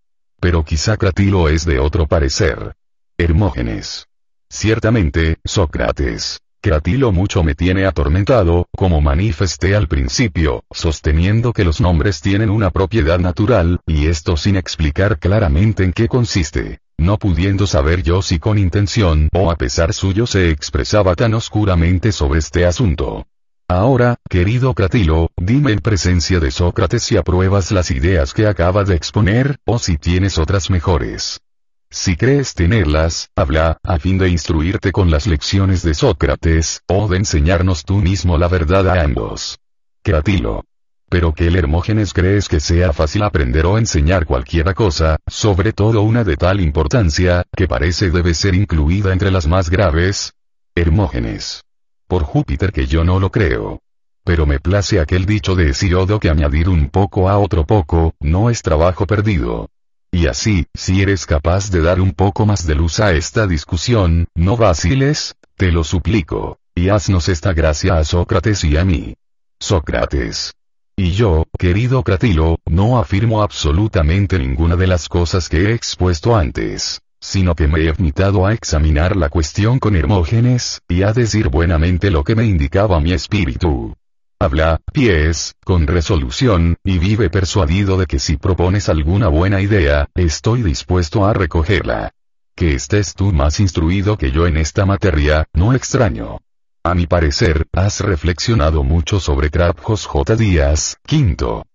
Pero 0.46 0.64
quizá 0.64 0.96
Cratilo 0.96 1.50
es 1.50 1.66
de 1.66 1.80
otro 1.80 2.06
parecer. 2.06 2.76
Hermógenes. 3.18 4.06
Ciertamente, 4.48 5.38
Sócrates. 5.44 6.40
Cratilo 6.62 7.12
mucho 7.12 7.42
me 7.42 7.56
tiene 7.56 7.88
atormentado, 7.88 8.68
como 8.78 9.02
manifesté 9.02 9.76
al 9.76 9.88
principio, 9.88 10.64
sosteniendo 10.70 11.52
que 11.52 11.64
los 11.64 11.82
nombres 11.82 12.22
tienen 12.22 12.52
una 12.52 12.70
propiedad 12.70 13.18
natural, 13.18 13.80
y 13.88 14.06
esto 14.06 14.38
sin 14.38 14.56
explicar 14.56 15.18
claramente 15.18 15.84
en 15.84 15.94
qué 15.94 16.08
consiste. 16.08 16.78
No 16.96 17.18
pudiendo 17.18 17.66
saber 17.66 18.04
yo 18.04 18.22
si 18.22 18.38
con 18.38 18.60
intención 18.60 19.30
o 19.34 19.50
a 19.50 19.56
pesar 19.56 19.96
suyo 19.96 20.28
se 20.28 20.52
expresaba 20.52 21.16
tan 21.16 21.34
oscuramente 21.34 22.12
sobre 22.12 22.38
este 22.38 22.68
asunto. 22.68 23.26
Ahora, 23.68 24.18
querido 24.30 24.76
Cratilo, 24.76 25.32
dime 25.36 25.72
en 25.72 25.80
presencia 25.80 26.40
de 26.40 26.52
Sócrates 26.52 27.02
si 27.02 27.18
apruebas 27.18 27.72
las 27.72 27.90
ideas 27.90 28.32
que 28.32 28.46
acaba 28.46 28.84
de 28.84 28.94
exponer, 28.94 29.58
o 29.66 29.80
si 29.80 29.98
tienes 29.98 30.38
otras 30.38 30.70
mejores. 30.70 31.42
Si 31.90 32.16
crees 32.16 32.54
tenerlas, 32.54 33.30
habla, 33.36 33.80
a 33.82 33.98
fin 33.98 34.20
de 34.20 34.30
instruirte 34.30 34.92
con 34.92 35.10
las 35.10 35.26
lecciones 35.26 35.82
de 35.82 35.96
Sócrates, 35.96 36.82
o 36.88 37.08
de 37.08 37.18
enseñarnos 37.18 37.86
tú 37.86 37.96
mismo 37.98 38.38
la 38.38 38.50
verdad 38.50 38.88
a 38.88 39.02
ambos. 39.02 39.58
Cratilo. 40.04 40.64
Pero 41.10 41.34
que 41.34 41.48
el 41.48 41.56
Hermógenes 41.56 42.14
crees 42.14 42.48
que 42.48 42.60
sea 42.60 42.94
fácil 42.94 43.24
aprender 43.24 43.66
o 43.66 43.80
enseñar 43.80 44.28
cualquiera 44.28 44.76
cosa, 44.76 45.18
sobre 45.26 45.74
todo 45.74 46.04
una 46.04 46.24
de 46.24 46.38
tal 46.38 46.62
importancia, 46.62 47.44
que 47.56 47.68
parece 47.68 48.12
debe 48.12 48.36
ser 48.36 48.54
incluida 48.54 49.12
entre 49.12 49.32
las 49.32 49.48
más 49.48 49.72
graves. 49.72 50.34
Hermógenes. 50.76 51.65
Por 52.08 52.24
Júpiter 52.24 52.72
que 52.72 52.86
yo 52.86 53.04
no 53.04 53.20
lo 53.20 53.32
creo. 53.32 53.82
Pero 54.24 54.46
me 54.46 54.60
place 54.60 55.00
aquel 55.00 55.26
dicho 55.26 55.56
de 55.56 55.70
Hesiodo 55.70 56.20
que 56.20 56.30
añadir 56.30 56.70
un 56.70 56.90
poco 56.90 57.30
a 57.30 57.38
otro 57.38 57.66
poco, 57.66 58.14
no 58.20 58.50
es 58.50 58.62
trabajo 58.62 59.06
perdido. 59.06 59.70
Y 60.12 60.28
así, 60.28 60.68
si 60.74 61.02
eres 61.02 61.26
capaz 61.26 61.72
de 61.72 61.82
dar 61.82 62.00
un 62.00 62.14
poco 62.14 62.46
más 62.46 62.66
de 62.66 62.76
luz 62.76 63.00
a 63.00 63.12
esta 63.14 63.48
discusión, 63.48 64.28
no 64.34 64.56
vaciles, 64.56 65.36
te 65.56 65.72
lo 65.72 65.84
suplico, 65.84 66.60
y 66.74 66.90
haznos 66.90 67.28
esta 67.28 67.54
gracia 67.54 67.98
a 67.98 68.04
Sócrates 68.04 68.64
y 68.64 68.78
a 68.78 68.86
mí. 68.86 69.16
Sócrates. 69.60 70.54
Y 70.96 71.12
yo, 71.12 71.44
querido 71.60 72.04
Cratilo, 72.04 72.60
no 72.66 72.98
afirmo 72.98 73.44
absolutamente 73.44 74.40
ninguna 74.40 74.76
de 74.76 74.88
las 74.88 75.10
cosas 75.10 75.50
que 75.50 75.66
he 75.66 75.74
expuesto 75.74 76.36
antes, 76.36 77.02
sino 77.26 77.56
que 77.56 77.68
me 77.68 77.80
he 77.82 77.92
limitado 77.92 78.46
a 78.46 78.54
examinar 78.54 79.16
la 79.16 79.30
cuestión 79.30 79.80
con 79.80 79.96
Hermógenes, 79.96 80.82
y 80.88 81.02
a 81.02 81.12
decir 81.12 81.50
buenamente 81.50 82.12
lo 82.12 82.24
que 82.24 82.36
me 82.36 82.46
indicaba 82.46 83.00
mi 83.00 83.14
espíritu. 83.14 83.96
Habla, 84.40 84.80
pies, 84.94 85.56
con 85.66 85.88
resolución, 85.88 86.78
y 86.84 87.00
vive 87.00 87.32
persuadido 87.32 87.98
de 87.98 88.06
que 88.06 88.20
si 88.20 88.38
propones 88.38 88.90
alguna 88.90 89.28
buena 89.28 89.60
idea, 89.60 90.08
estoy 90.14 90.62
dispuesto 90.62 91.26
a 91.26 91.34
recogerla. 91.34 92.12
Que 92.56 92.76
estés 92.76 93.16
tú 93.16 93.34
más 93.34 93.60
instruido 93.60 94.18
que 94.18 94.32
yo 94.32 94.46
en 94.46 94.58
esta 94.58 94.86
materia, 94.86 95.48
no 95.54 95.74
extraño. 95.74 96.38
A 96.84 96.94
mi 96.94 97.08
parecer, 97.08 97.66
has 97.74 98.02
reflexionado 98.02 98.84
mucho 98.84 99.20
sobre 99.20 99.50
Krapjos 99.50 100.06
J. 100.06 100.36
Díaz, 100.36 100.98
quinto. 101.08 101.66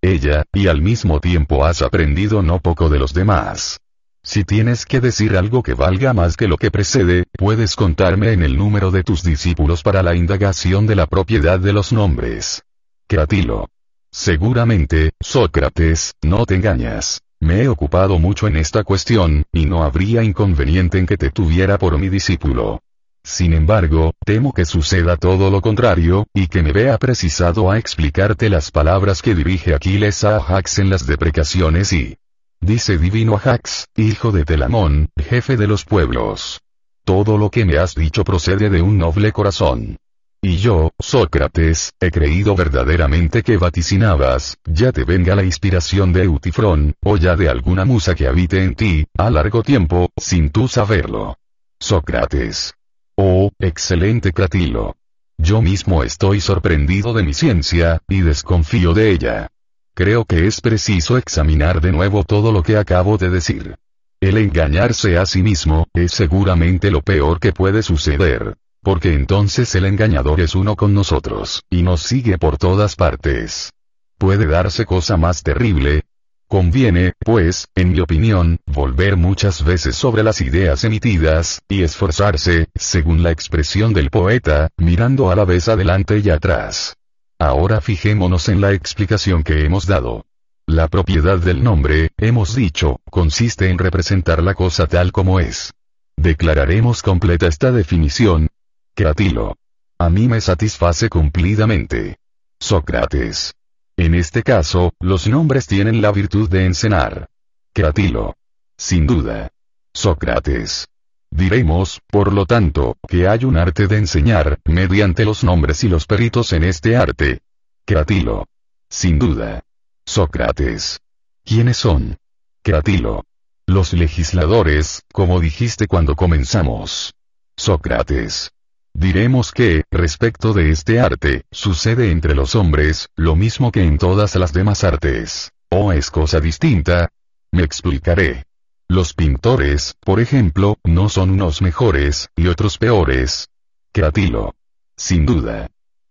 Ella, 0.00 0.44
y 0.54 0.68
al 0.68 0.80
mismo 0.80 1.20
tiempo 1.20 1.66
has 1.66 1.82
aprendido 1.82 2.40
no 2.40 2.60
poco 2.60 2.88
de 2.88 2.98
los 2.98 3.12
demás. 3.12 3.78
Si 4.26 4.42
tienes 4.42 4.86
que 4.86 5.02
decir 5.02 5.36
algo 5.36 5.62
que 5.62 5.74
valga 5.74 6.14
más 6.14 6.38
que 6.38 6.48
lo 6.48 6.56
que 6.56 6.70
precede, 6.70 7.24
puedes 7.36 7.76
contarme 7.76 8.32
en 8.32 8.42
el 8.42 8.56
número 8.56 8.90
de 8.90 9.04
tus 9.04 9.22
discípulos 9.22 9.82
para 9.82 10.02
la 10.02 10.14
indagación 10.14 10.86
de 10.86 10.96
la 10.96 11.06
propiedad 11.06 11.60
de 11.60 11.74
los 11.74 11.92
nombres. 11.92 12.62
Cratilo. 13.06 13.68
Seguramente, 14.10 15.12
Sócrates, 15.20 16.14
no 16.22 16.46
te 16.46 16.54
engañas. 16.54 17.20
Me 17.38 17.64
he 17.64 17.68
ocupado 17.68 18.18
mucho 18.18 18.46
en 18.46 18.56
esta 18.56 18.82
cuestión, 18.82 19.44
y 19.52 19.66
no 19.66 19.84
habría 19.84 20.22
inconveniente 20.22 20.98
en 20.98 21.06
que 21.06 21.18
te 21.18 21.30
tuviera 21.30 21.76
por 21.76 21.98
mi 21.98 22.08
discípulo. 22.08 22.80
Sin 23.22 23.52
embargo, 23.52 24.12
temo 24.24 24.54
que 24.54 24.64
suceda 24.64 25.18
todo 25.18 25.50
lo 25.50 25.60
contrario, 25.60 26.26
y 26.32 26.46
que 26.46 26.62
me 26.62 26.72
vea 26.72 26.96
precisado 26.96 27.70
a 27.70 27.78
explicarte 27.78 28.48
las 28.48 28.70
palabras 28.70 29.20
que 29.20 29.34
dirige 29.34 29.74
Aquiles 29.74 30.24
a 30.24 30.36
Ajax 30.36 30.78
en 30.78 30.88
las 30.88 31.06
deprecaciones 31.06 31.92
y, 31.92 32.16
Dice 32.64 32.96
divino 32.96 33.36
Ajax, 33.36 33.88
hijo 33.94 34.32
de 34.32 34.46
Telamón, 34.46 35.10
jefe 35.18 35.58
de 35.58 35.66
los 35.66 35.84
pueblos. 35.84 36.62
Todo 37.04 37.36
lo 37.36 37.50
que 37.50 37.66
me 37.66 37.76
has 37.76 37.94
dicho 37.94 38.24
procede 38.24 38.70
de 38.70 38.80
un 38.80 38.96
noble 38.96 39.32
corazón. 39.32 39.98
Y 40.40 40.56
yo, 40.56 40.90
Sócrates, 40.98 41.92
he 42.00 42.10
creído 42.10 42.56
verdaderamente 42.56 43.42
que 43.42 43.58
vaticinabas, 43.58 44.56
ya 44.64 44.92
te 44.92 45.04
venga 45.04 45.34
la 45.34 45.44
inspiración 45.44 46.14
de 46.14 46.22
Eutifrón, 46.22 46.94
o 47.04 47.18
ya 47.18 47.36
de 47.36 47.50
alguna 47.50 47.84
musa 47.84 48.14
que 48.14 48.26
habite 48.26 48.64
en 48.64 48.74
ti, 48.74 49.04
a 49.18 49.28
largo 49.28 49.62
tiempo, 49.62 50.08
sin 50.16 50.48
tú 50.48 50.66
saberlo. 50.66 51.36
Sócrates. 51.78 52.72
Oh, 53.14 53.50
excelente 53.58 54.32
Cratilo. 54.32 54.96
Yo 55.36 55.60
mismo 55.60 56.02
estoy 56.02 56.40
sorprendido 56.40 57.12
de 57.12 57.24
mi 57.24 57.34
ciencia, 57.34 58.00
y 58.08 58.22
desconfío 58.22 58.94
de 58.94 59.10
ella. 59.10 59.48
Creo 59.96 60.24
que 60.24 60.48
es 60.48 60.60
preciso 60.60 61.18
examinar 61.18 61.80
de 61.80 61.92
nuevo 61.92 62.24
todo 62.24 62.50
lo 62.50 62.64
que 62.64 62.76
acabo 62.76 63.16
de 63.16 63.30
decir. 63.30 63.76
El 64.20 64.38
engañarse 64.38 65.18
a 65.18 65.24
sí 65.24 65.40
mismo, 65.40 65.86
es 65.94 66.10
seguramente 66.10 66.90
lo 66.90 67.00
peor 67.00 67.38
que 67.38 67.52
puede 67.52 67.80
suceder. 67.84 68.56
Porque 68.82 69.14
entonces 69.14 69.72
el 69.76 69.84
engañador 69.84 70.40
es 70.40 70.56
uno 70.56 70.74
con 70.74 70.94
nosotros, 70.94 71.62
y 71.70 71.82
nos 71.82 72.02
sigue 72.02 72.38
por 72.38 72.58
todas 72.58 72.96
partes. 72.96 73.70
¿Puede 74.18 74.46
darse 74.46 74.84
cosa 74.84 75.16
más 75.16 75.44
terrible? 75.44 76.02
Conviene, 76.48 77.12
pues, 77.20 77.68
en 77.76 77.92
mi 77.92 78.00
opinión, 78.00 78.58
volver 78.66 79.16
muchas 79.16 79.62
veces 79.62 79.94
sobre 79.94 80.24
las 80.24 80.40
ideas 80.40 80.82
emitidas, 80.82 81.62
y 81.68 81.84
esforzarse, 81.84 82.66
según 82.74 83.22
la 83.22 83.30
expresión 83.30 83.94
del 83.94 84.10
poeta, 84.10 84.70
mirando 84.76 85.30
a 85.30 85.36
la 85.36 85.44
vez 85.44 85.68
adelante 85.68 86.18
y 86.18 86.30
atrás. 86.30 86.96
Ahora 87.44 87.82
fijémonos 87.82 88.48
en 88.48 88.62
la 88.62 88.72
explicación 88.72 89.42
que 89.42 89.66
hemos 89.66 89.86
dado. 89.86 90.24
La 90.64 90.88
propiedad 90.88 91.38
del 91.38 91.62
nombre, 91.62 92.10
hemos 92.16 92.54
dicho, 92.54 93.02
consiste 93.10 93.68
en 93.68 93.76
representar 93.76 94.42
la 94.42 94.54
cosa 94.54 94.86
tal 94.86 95.12
como 95.12 95.40
es. 95.40 95.74
Declararemos 96.16 97.02
completa 97.02 97.46
esta 97.46 97.70
definición. 97.70 98.48
Cratilo. 98.94 99.58
A 99.98 100.08
mí 100.08 100.26
me 100.26 100.40
satisface 100.40 101.10
cumplidamente. 101.10 102.16
Sócrates. 102.58 103.52
En 103.98 104.14
este 104.14 104.42
caso, 104.42 104.94
los 104.98 105.28
nombres 105.28 105.66
tienen 105.66 106.00
la 106.00 106.12
virtud 106.12 106.48
de 106.48 106.64
encenar. 106.64 107.28
Cratilo. 107.74 108.36
Sin 108.78 109.06
duda. 109.06 109.50
Sócrates. 109.92 110.86
Diremos, 111.34 112.00
por 112.06 112.32
lo 112.32 112.46
tanto, 112.46 112.96
que 113.08 113.26
hay 113.26 113.44
un 113.44 113.56
arte 113.56 113.88
de 113.88 113.98
enseñar, 113.98 114.60
mediante 114.64 115.24
los 115.24 115.42
nombres 115.42 115.82
y 115.82 115.88
los 115.88 116.06
peritos 116.06 116.52
en 116.52 116.62
este 116.62 116.96
arte. 116.96 117.40
Cratilo. 117.84 118.46
Sin 118.88 119.18
duda. 119.18 119.64
Sócrates. 120.06 121.00
¿Quiénes 121.44 121.76
son? 121.76 122.18
Cratilo. 122.62 123.24
Los 123.66 123.94
legisladores, 123.94 125.02
como 125.12 125.40
dijiste 125.40 125.88
cuando 125.88 126.14
comenzamos. 126.14 127.14
Sócrates. 127.56 128.52
Diremos 128.92 129.50
que, 129.50 129.82
respecto 129.90 130.52
de 130.52 130.70
este 130.70 131.00
arte, 131.00 131.46
sucede 131.50 132.12
entre 132.12 132.36
los 132.36 132.54
hombres, 132.54 133.08
lo 133.16 133.34
mismo 133.34 133.72
que 133.72 133.82
en 133.82 133.98
todas 133.98 134.36
las 134.36 134.52
demás 134.52 134.84
artes. 134.84 135.50
¿O 135.68 135.90
es 135.90 136.12
cosa 136.12 136.38
distinta? 136.38 137.08
Me 137.50 137.64
explicaré. 137.64 138.44
Los 138.88 139.14
pintores, 139.14 139.94
por 140.00 140.20
ejemplo, 140.20 140.78
no 140.84 141.08
son 141.08 141.30
unos 141.30 141.62
mejores, 141.62 142.28
y 142.36 142.48
otros 142.48 142.78
peores. 142.78 143.48
Cratilo. 143.92 144.54
Sin 144.96 145.24
duda. 145.24 145.70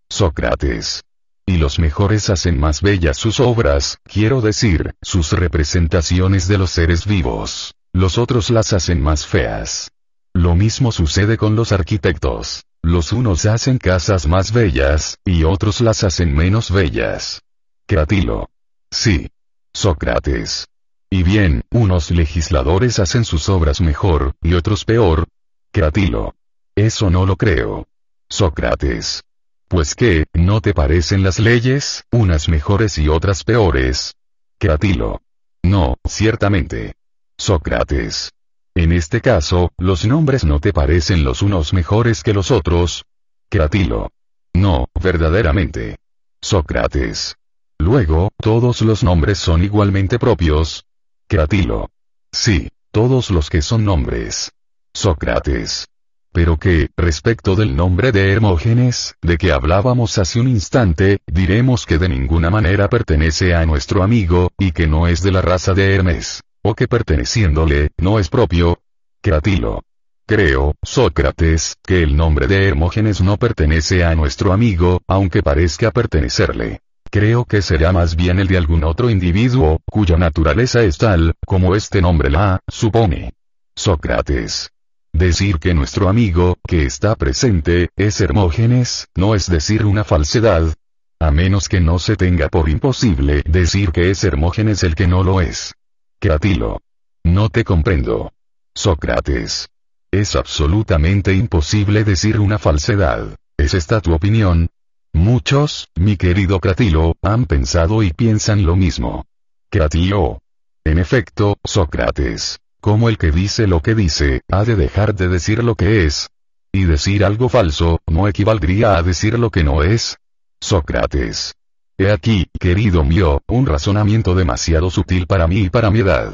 Sócrates. 0.10 1.03
Y 1.45 1.58
los 1.58 1.77
mejores 1.77 2.30
hacen 2.30 2.60
más 2.60 2.82
bellas 2.82 3.18
sus 3.18 3.40
obras, 3.40 3.98
quiero 4.03 4.42
decir, 4.42 4.95
sus 5.02 5.34
representaciones 5.34 6.48
de 6.48 6.58
los 6.58 6.72
seres 6.72 7.06
vivos. 7.06 7.76
Los 7.92 8.18
otros 8.18 8.50
las 8.50 8.74
hacen 8.74 9.02
más 9.02 9.27
feas. 9.27 9.92
Lo 10.34 10.56
mismo 10.56 10.92
sucede 10.92 11.38
con 11.38 11.56
los 11.56 11.72
arquitectos. 11.72 12.64
Los 12.82 13.14
unos 13.14 13.45
hacen 13.45 13.77
casas 13.77 14.26
más 14.27 14.52
bellas, 14.52 15.19
y 15.24 15.43
otros 15.43 15.80
las 15.80 16.03
hacen 16.03 16.35
menos 16.35 16.72
bellas. 16.72 17.42
Cratilo. 17.85 18.50
Sí. 18.90 19.30
Sócrates. 19.74 20.68
Y 21.16 21.22
bien, 21.22 21.61
unos 21.69 22.09
legisladores 22.09 22.98
hacen 22.98 23.24
sus 23.24 23.48
obras 23.48 23.82
mejor, 23.82 24.33
y 24.42 24.56
otros 24.56 24.83
peor. 24.83 25.27
Cratilo. 25.72 26.33
Eso 26.74 27.11
no 27.11 27.27
lo 27.27 27.35
creo. 27.35 27.88
Sócrates. 28.30 29.24
Pues 29.67 29.93
qué, 29.93 30.25
¿no 30.33 30.59
te 30.59 30.74
parecen 30.74 31.22
las 31.22 31.38
leyes, 31.38 32.03
unas 32.11 32.50
mejores 32.50 32.98
y 32.98 33.09
otras 33.09 33.43
peores? 33.43 34.16
Cratilo. 34.58 35.22
No, 35.61 35.98
ciertamente. 36.03 36.95
Sócrates. 37.38 38.32
En 38.74 38.92
este 38.92 39.22
caso, 39.22 39.72
los 39.77 40.06
nombres 40.06 40.43
no 40.43 40.59
te 40.59 40.74
parecen 40.74 41.24
los 41.24 41.43
unos 41.43 41.74
mejores 41.74 42.24
que 42.24 42.33
los 42.33 42.50
otros. 42.50 43.06
Cratilo. 43.50 44.09
No, 44.56 44.88
verdaderamente. 45.00 45.98
Sócrates. 46.42 47.35
Luego, 47.77 48.32
todos 48.42 48.82
los 48.82 49.03
nombres 49.03 49.38
son 49.38 49.64
igualmente 49.64 50.17
propios. 50.17 50.88
Cratilo. 51.27 51.90
Sí, 52.32 52.69
todos 52.92 53.32
los 53.32 53.50
que 53.50 53.61
son 53.61 53.85
nombres. 53.85 54.52
Sócrates. 54.93 55.88
Pero 56.32 56.58
que, 56.58 56.90
respecto 56.98 57.56
del 57.56 57.76
nombre 57.76 58.11
de 58.11 58.32
Hermógenes, 58.32 59.16
de 59.22 59.38
que 59.38 59.52
hablábamos 59.52 60.18
hace 60.18 60.40
un 60.40 60.48
instante, 60.48 61.19
diremos 61.27 61.85
que 61.85 62.00
de 62.00 62.10
ninguna 62.10 62.50
manera 62.50 62.90
pertenece 62.90 63.53
a 63.53 63.66
nuestro 63.66 64.02
amigo, 64.02 64.52
y 64.58 64.72
que 64.72 64.88
no 64.88 65.08
es 65.08 65.22
de 65.22 65.32
la 65.32 65.42
raza 65.42 65.74
de 65.74 65.93
Hermes. 65.93 66.42
O 66.64 66.74
que 66.74 66.88
perteneciéndole, 66.88 67.90
no 67.98 68.19
es 68.19 68.30
propio. 68.30 68.80
Cratilo. 69.22 69.84
Creo, 70.26 70.76
Sócrates, 70.82 71.76
que 71.84 72.02
el 72.02 72.16
nombre 72.16 72.48
de 72.48 72.68
Hermógenes 72.68 73.22
no 73.22 73.38
pertenece 73.38 74.03
a 74.03 74.16
nuestro 74.16 74.53
amigo, 74.53 75.02
aunque 75.08 75.43
parezca 75.43 75.92
pertenecerle. 75.92 76.80
Creo 77.14 77.45
que 77.45 77.61
será 77.61 77.92
más 77.92 78.16
bien 78.16 78.40
el 78.40 78.48
de 78.48 78.58
algún 78.58 78.83
otro 78.83 79.08
individuo, 79.08 79.80
cuya 79.85 80.17
naturaleza 80.17 80.82
es 80.82 80.98
tal, 80.98 81.35
como 81.45 81.75
este 81.75 82.01
nombre 82.01 82.32
la 82.32 82.59
supone. 82.67 83.33
Sócrates. 83.75 84.72
Decir 85.14 85.59
que 85.59 85.75
nuestro 85.75 86.09
amigo, 86.09 86.58
que 86.67 86.88
está 86.88 87.16
presente, 87.16 87.90
es 87.95 88.19
Hermógenes, 88.19 89.09
no 89.14 89.35
es 89.35 89.48
decir 89.48 89.85
una 89.85 90.03
falsedad. 90.03 90.74
A 91.19 91.30
menos 91.30 91.69
que 91.69 91.80
no 91.80 92.00
se 92.00 92.16
tenga 92.16 92.50
por 92.50 92.67
imposible 92.67 93.43
decir 93.45 93.92
que 93.92 94.09
es 94.09 94.24
Hermógenes 94.24 94.82
el 94.82 94.95
que 94.95 95.06
no 95.06 95.24
lo 95.24 95.40
es. 95.40 95.75
Cratilo. 96.19 96.82
No 97.24 97.50
te 97.50 97.64
comprendo. 97.64 98.33
Sócrates. 98.74 99.69
Es 100.11 100.35
absolutamente 100.35 101.35
imposible 101.35 102.06
decir 102.06 102.40
una 102.40 102.58
falsedad. 102.58 103.35
¿Es 103.56 103.75
esta 103.75 104.01
tu 104.01 104.16
opinión? 104.16 104.67
Muchos, 105.14 105.90
mi 105.95 106.17
querido 106.17 106.59
Cratilo, 106.59 107.16
han 107.22 107.45
pensado 107.45 108.03
y 108.03 108.11
piensan 108.11 108.66
lo 108.66 108.75
mismo. 108.75 109.25
Cratilo. 109.69 110.42
En 110.83 111.00
efecto, 111.00 111.58
Sócrates 111.64 112.59
como 112.83 113.08
el 113.08 113.17
que 113.17 113.32
dice 113.32 113.66
lo 113.66 113.80
que 113.80 113.95
dice, 113.95 114.42
ha 114.51 114.66
de 114.66 114.75
dejar 114.75 115.16
de 115.16 115.30
decir 115.30 115.64
lo 115.64 115.75
que 115.75 116.06
es. 116.06 116.30
Y 116.74 116.83
decir 116.83 117.24
algo 117.24 117.48
falso, 117.48 118.01
no 118.08 118.27
equivaldría 118.27 118.98
a 118.98 119.03
decir 119.03 119.40
lo 119.40 119.51
que 119.51 119.64
no 119.64 119.83
es. 119.83 120.17
Sócrates. 120.59 121.56
He 121.98 122.11
aquí, 122.11 122.45
querido 122.59 123.06
mío, 123.06 123.42
un 123.48 123.67
razonamiento 123.67 124.35
demasiado 124.35 124.90
sutil 124.90 125.27
para 125.27 125.48
mí 125.48 125.59
y 125.59 125.69
para 125.69 125.92
mi 125.92 126.00
edad. 126.00 126.33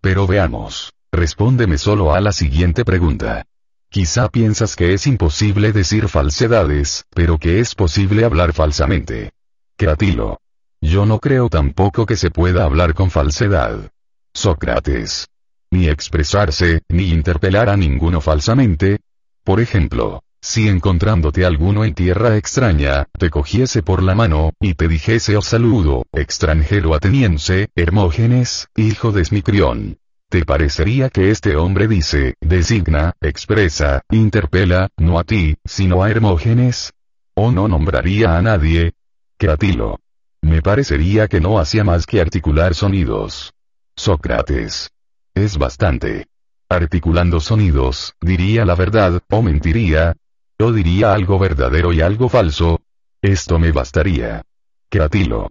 Pero 0.00 0.28
veamos. 0.28 0.92
Respóndeme 1.10 1.76
solo 1.76 2.14
a 2.14 2.20
la 2.20 2.30
siguiente 2.30 2.84
pregunta. 2.84 3.44
Quizá 3.90 4.28
piensas 4.28 4.76
que 4.76 4.94
es 4.94 5.06
imposible 5.06 5.72
decir 5.72 6.08
falsedades, 6.08 7.04
pero 7.14 7.38
que 7.38 7.60
es 7.60 7.74
posible 7.74 8.24
hablar 8.24 8.52
falsamente. 8.52 9.32
Cratilo. 9.76 10.38
Yo 10.80 11.04
no 11.04 11.18
creo 11.18 11.48
tampoco 11.48 12.06
que 12.06 12.16
se 12.16 12.30
pueda 12.30 12.64
hablar 12.64 12.94
con 12.94 13.10
falsedad. 13.10 13.90
Sócrates 14.32 15.26
ni 15.70 15.88
expresarse, 15.88 16.82
ni 16.88 17.10
interpelar 17.10 17.68
a 17.68 17.76
ninguno 17.76 18.20
falsamente. 18.20 18.98
Por 19.44 19.60
ejemplo, 19.60 20.22
si 20.40 20.68
encontrándote 20.68 21.44
alguno 21.44 21.84
en 21.84 21.94
tierra 21.94 22.36
extraña, 22.36 23.06
te 23.18 23.30
cogiese 23.30 23.82
por 23.82 24.02
la 24.02 24.14
mano, 24.14 24.52
y 24.60 24.74
te 24.74 24.88
dijese 24.88 25.36
os 25.36 25.46
oh 25.46 25.50
saludo, 25.50 26.06
extranjero 26.12 26.94
ateniense, 26.94 27.68
Hermógenes, 27.74 28.68
hijo 28.76 29.12
de 29.12 29.24
Smicrión. 29.24 29.98
¿Te 30.30 30.44
parecería 30.44 31.10
que 31.10 31.32
este 31.32 31.56
hombre 31.56 31.88
dice, 31.88 32.36
designa, 32.40 33.14
expresa, 33.20 34.02
interpela, 34.12 34.88
no 34.96 35.18
a 35.18 35.24
ti, 35.24 35.56
sino 35.64 36.04
a 36.04 36.10
Hermógenes? 36.12 36.92
¿O 37.34 37.50
no 37.50 37.66
nombraría 37.66 38.38
a 38.38 38.40
nadie? 38.40 38.92
Cratilo. 39.36 39.98
Me 40.40 40.62
parecería 40.62 41.26
que 41.26 41.40
no 41.40 41.58
hacía 41.58 41.82
más 41.82 42.06
que 42.06 42.20
articular 42.20 42.76
sonidos. 42.76 43.54
Sócrates. 43.96 44.92
Es 45.34 45.58
bastante. 45.58 46.28
Articulando 46.68 47.40
sonidos, 47.40 48.14
diría 48.20 48.64
la 48.64 48.76
verdad, 48.76 49.20
o 49.28 49.42
mentiría. 49.42 50.14
O 50.60 50.70
diría 50.70 51.12
algo 51.12 51.40
verdadero 51.40 51.92
y 51.92 52.02
algo 52.02 52.28
falso. 52.28 52.80
Esto 53.20 53.58
me 53.58 53.72
bastaría. 53.72 54.42
Cratilo. 54.88 55.50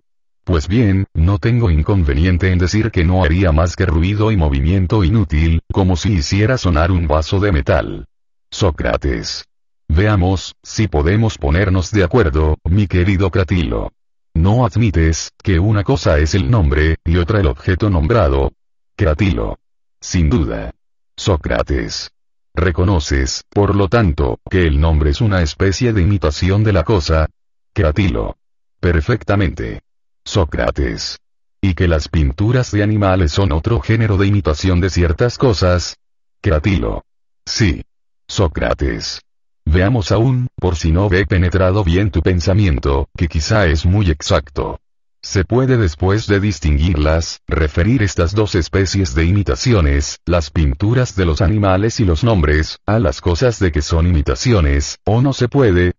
Pues 0.49 0.67
bien, 0.67 1.05
no 1.13 1.37
tengo 1.37 1.69
inconveniente 1.69 2.51
en 2.51 2.57
decir 2.57 2.89
que 2.89 3.05
no 3.05 3.23
haría 3.23 3.51
más 3.51 3.75
que 3.75 3.85
ruido 3.85 4.31
y 4.31 4.35
movimiento 4.35 5.03
inútil, 5.03 5.61
como 5.71 5.95
si 5.95 6.13
hiciera 6.13 6.57
sonar 6.57 6.89
un 6.89 7.07
vaso 7.07 7.39
de 7.39 7.51
metal. 7.51 8.07
Sócrates. 8.49 9.45
Veamos, 9.87 10.55
si 10.63 10.87
podemos 10.87 11.37
ponernos 11.37 11.91
de 11.91 12.03
acuerdo, 12.03 12.57
mi 12.63 12.87
querido 12.87 13.29
Cratilo. 13.29 13.91
No 14.33 14.65
admites, 14.65 15.33
que 15.43 15.59
una 15.59 15.83
cosa 15.83 16.17
es 16.17 16.33
el 16.33 16.49
nombre, 16.49 16.95
y 17.05 17.17
otra 17.17 17.41
el 17.41 17.45
objeto 17.45 17.91
nombrado. 17.91 18.51
Cratilo. 18.95 19.59
Sin 20.01 20.31
duda. 20.31 20.71
Sócrates. 21.15 22.09
Reconoces, 22.55 23.43
por 23.51 23.75
lo 23.75 23.87
tanto, 23.87 24.39
que 24.49 24.65
el 24.65 24.81
nombre 24.81 25.11
es 25.11 25.21
una 25.21 25.43
especie 25.43 25.93
de 25.93 26.01
imitación 26.01 26.63
de 26.63 26.73
la 26.73 26.83
cosa. 26.83 27.27
Cratilo. 27.71 28.35
Perfectamente. 28.79 29.83
Sócrates. 30.23 31.19
¿Y 31.61 31.73
que 31.73 31.87
las 31.87 32.07
pinturas 32.07 32.71
de 32.71 32.83
animales 32.83 33.31
son 33.31 33.51
otro 33.51 33.81
género 33.81 34.17
de 34.17 34.27
imitación 34.27 34.79
de 34.79 34.89
ciertas 34.89 35.37
cosas? 35.37 35.97
Cratilo. 36.41 37.03
Sí. 37.45 37.83
Sócrates. 38.27 39.21
Veamos 39.65 40.11
aún, 40.11 40.47
por 40.55 40.75
si 40.75 40.91
no 40.91 41.09
ve 41.09 41.25
penetrado 41.25 41.83
bien 41.83 42.11
tu 42.11 42.21
pensamiento, 42.21 43.09
que 43.17 43.27
quizá 43.27 43.67
es 43.67 43.85
muy 43.85 44.09
exacto. 44.09 44.79
Se 45.21 45.43
puede 45.43 45.77
después 45.77 46.27
de 46.27 46.39
distinguirlas, 46.39 47.41
referir 47.45 48.03
estas 48.03 48.33
dos 48.33 48.55
especies 48.55 49.13
de 49.13 49.25
imitaciones, 49.25 50.19
las 50.25 50.49
pinturas 50.49 51.15
de 51.15 51.25
los 51.25 51.41
animales 51.41 51.99
y 51.99 52.05
los 52.05 52.23
nombres, 52.23 52.79
a 52.85 52.99
las 52.99 53.19
cosas 53.19 53.59
de 53.59 53.71
que 53.71 53.81
son 53.81 54.07
imitaciones, 54.07 54.97
o 55.03 55.21
no 55.21 55.33
se 55.33 55.49
puede. 55.49 55.93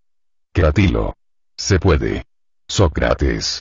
Cratilo. 0.52 1.15
Se 1.57 1.78
puede. 1.78 2.24
Sócrates. 2.66 3.60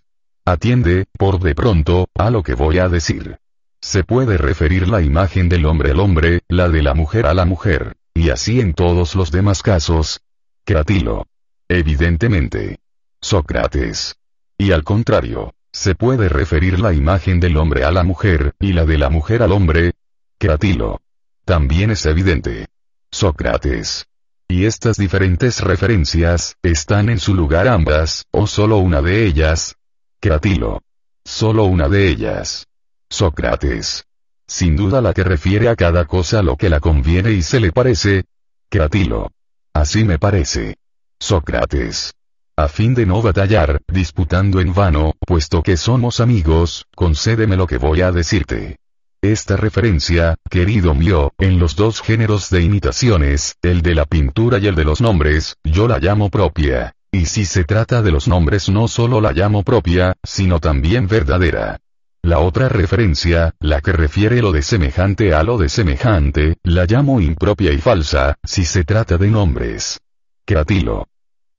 Atiende, 0.52 1.06
por 1.16 1.40
de 1.40 1.54
pronto, 1.54 2.10
a 2.16 2.32
lo 2.32 2.42
que 2.42 2.56
voy 2.56 2.80
a 2.80 2.90
decir. 2.90 3.38
Se 3.82 4.04
puede 4.04 4.36
referir 4.36 4.88
la 4.88 5.00
imagen 5.00 5.48
del 5.48 5.68
hombre 5.68 5.92
al 5.92 6.00
hombre, 6.00 6.42
la 6.48 6.70
de 6.70 6.82
la 6.82 6.96
mujer 6.96 7.28
a 7.28 7.36
la 7.36 7.46
mujer, 7.46 7.98
y 8.16 8.32
así 8.32 8.60
en 8.60 8.74
todos 8.74 9.14
los 9.14 9.30
demás 9.30 9.62
casos. 9.62 10.22
Cratilo. 10.66 11.28
Evidentemente. 11.68 12.80
Sócrates. 13.22 14.16
Y 14.58 14.72
al 14.72 14.84
contrario, 14.84 15.54
se 15.72 15.94
puede 15.94 16.30
referir 16.30 16.80
la 16.80 16.94
imagen 16.94 17.40
del 17.40 17.56
hombre 17.56 17.84
a 17.84 17.92
la 17.92 18.04
mujer, 18.04 18.56
y 18.60 18.74
la 18.74 18.88
de 18.88 18.98
la 18.98 19.12
mujer 19.12 19.44
al 19.44 19.52
hombre. 19.52 19.94
Cratilo. 20.40 21.00
También 21.46 21.92
es 21.92 22.08
evidente. 22.08 22.70
Sócrates. 23.12 24.08
Y 24.48 24.66
estas 24.66 24.98
diferentes 24.98 25.62
referencias, 25.62 26.56
¿están 26.64 27.10
en 27.10 27.20
su 27.20 27.36
lugar 27.36 27.68
ambas, 27.68 28.26
o 28.32 28.48
solo 28.48 28.78
una 28.78 29.04
de 29.04 29.28
ellas? 29.28 29.76
Cratilo. 30.22 30.82
Solo 31.24 31.64
una 31.64 31.88
de 31.88 32.10
ellas. 32.10 32.68
Sócrates. 33.10 34.06
Sin 34.48 34.76
duda 34.76 35.02
la 35.02 35.14
que 35.14 35.24
refiere 35.24 35.70
a 35.70 35.78
cada 35.78 36.04
cosa 36.04 36.44
lo 36.44 36.58
que 36.58 36.70
la 36.70 36.82
conviene 36.82 37.32
y 37.32 37.42
se 37.42 37.62
le 37.62 37.72
parece. 37.72 38.26
Cratilo. 38.70 39.32
Así 39.74 40.04
me 40.04 40.20
parece. 40.20 40.76
Sócrates. 41.20 42.14
A 42.58 42.68
fin 42.68 42.96
de 42.96 43.06
no 43.06 43.22
batallar, 43.22 43.80
disputando 43.88 44.60
en 44.60 44.74
vano, 44.74 45.14
puesto 45.26 45.64
que 45.64 45.78
somos 45.78 46.20
amigos, 46.20 46.86
concédeme 46.94 47.56
lo 47.56 47.66
que 47.66 47.78
voy 47.78 48.02
a 48.02 48.12
decirte. 48.12 48.76
Esta 49.22 49.56
referencia, 49.56 50.36
querido 50.50 50.94
mío, 50.96 51.32
en 51.38 51.60
los 51.60 51.78
dos 51.78 52.02
géneros 52.02 52.50
de 52.50 52.62
imitaciones, 52.62 53.56
el 53.62 53.82
de 53.82 53.96
la 53.96 54.04
pintura 54.04 54.58
y 54.58 54.68
el 54.68 54.76
de 54.76 54.84
los 54.84 55.00
nombres, 55.00 55.56
yo 55.64 55.88
la 55.88 56.00
llamo 56.00 56.30
propia. 56.30 56.94
Y 57.12 57.26
si 57.26 57.46
se 57.46 57.64
trata 57.64 58.02
de 58.02 58.12
los 58.12 58.28
nombres 58.28 58.70
no 58.70 58.88
solo 58.88 59.20
la 59.20 59.32
llamo 59.32 59.64
propia, 59.64 60.16
sino 60.24 60.60
también 60.60 61.08
verdadera. 61.08 61.80
La 62.22 62.40
otra 62.40 62.70
referencia, 62.70 63.56
la 63.60 63.82
que 63.82 63.94
refiere 63.94 64.42
lo 64.42 64.52
de 64.52 64.62
semejante 64.62 65.34
a 65.34 65.42
lo 65.42 65.58
de 65.58 65.70
semejante, 65.70 66.58
la 66.64 66.86
llamo 66.86 67.22
impropia 67.22 67.72
y 67.72 67.78
falsa, 67.78 68.36
si 68.44 68.66
se 68.66 68.84
trata 68.84 69.18
de 69.18 69.30
nombres. 69.30 70.00
Cratilo. 70.46 71.08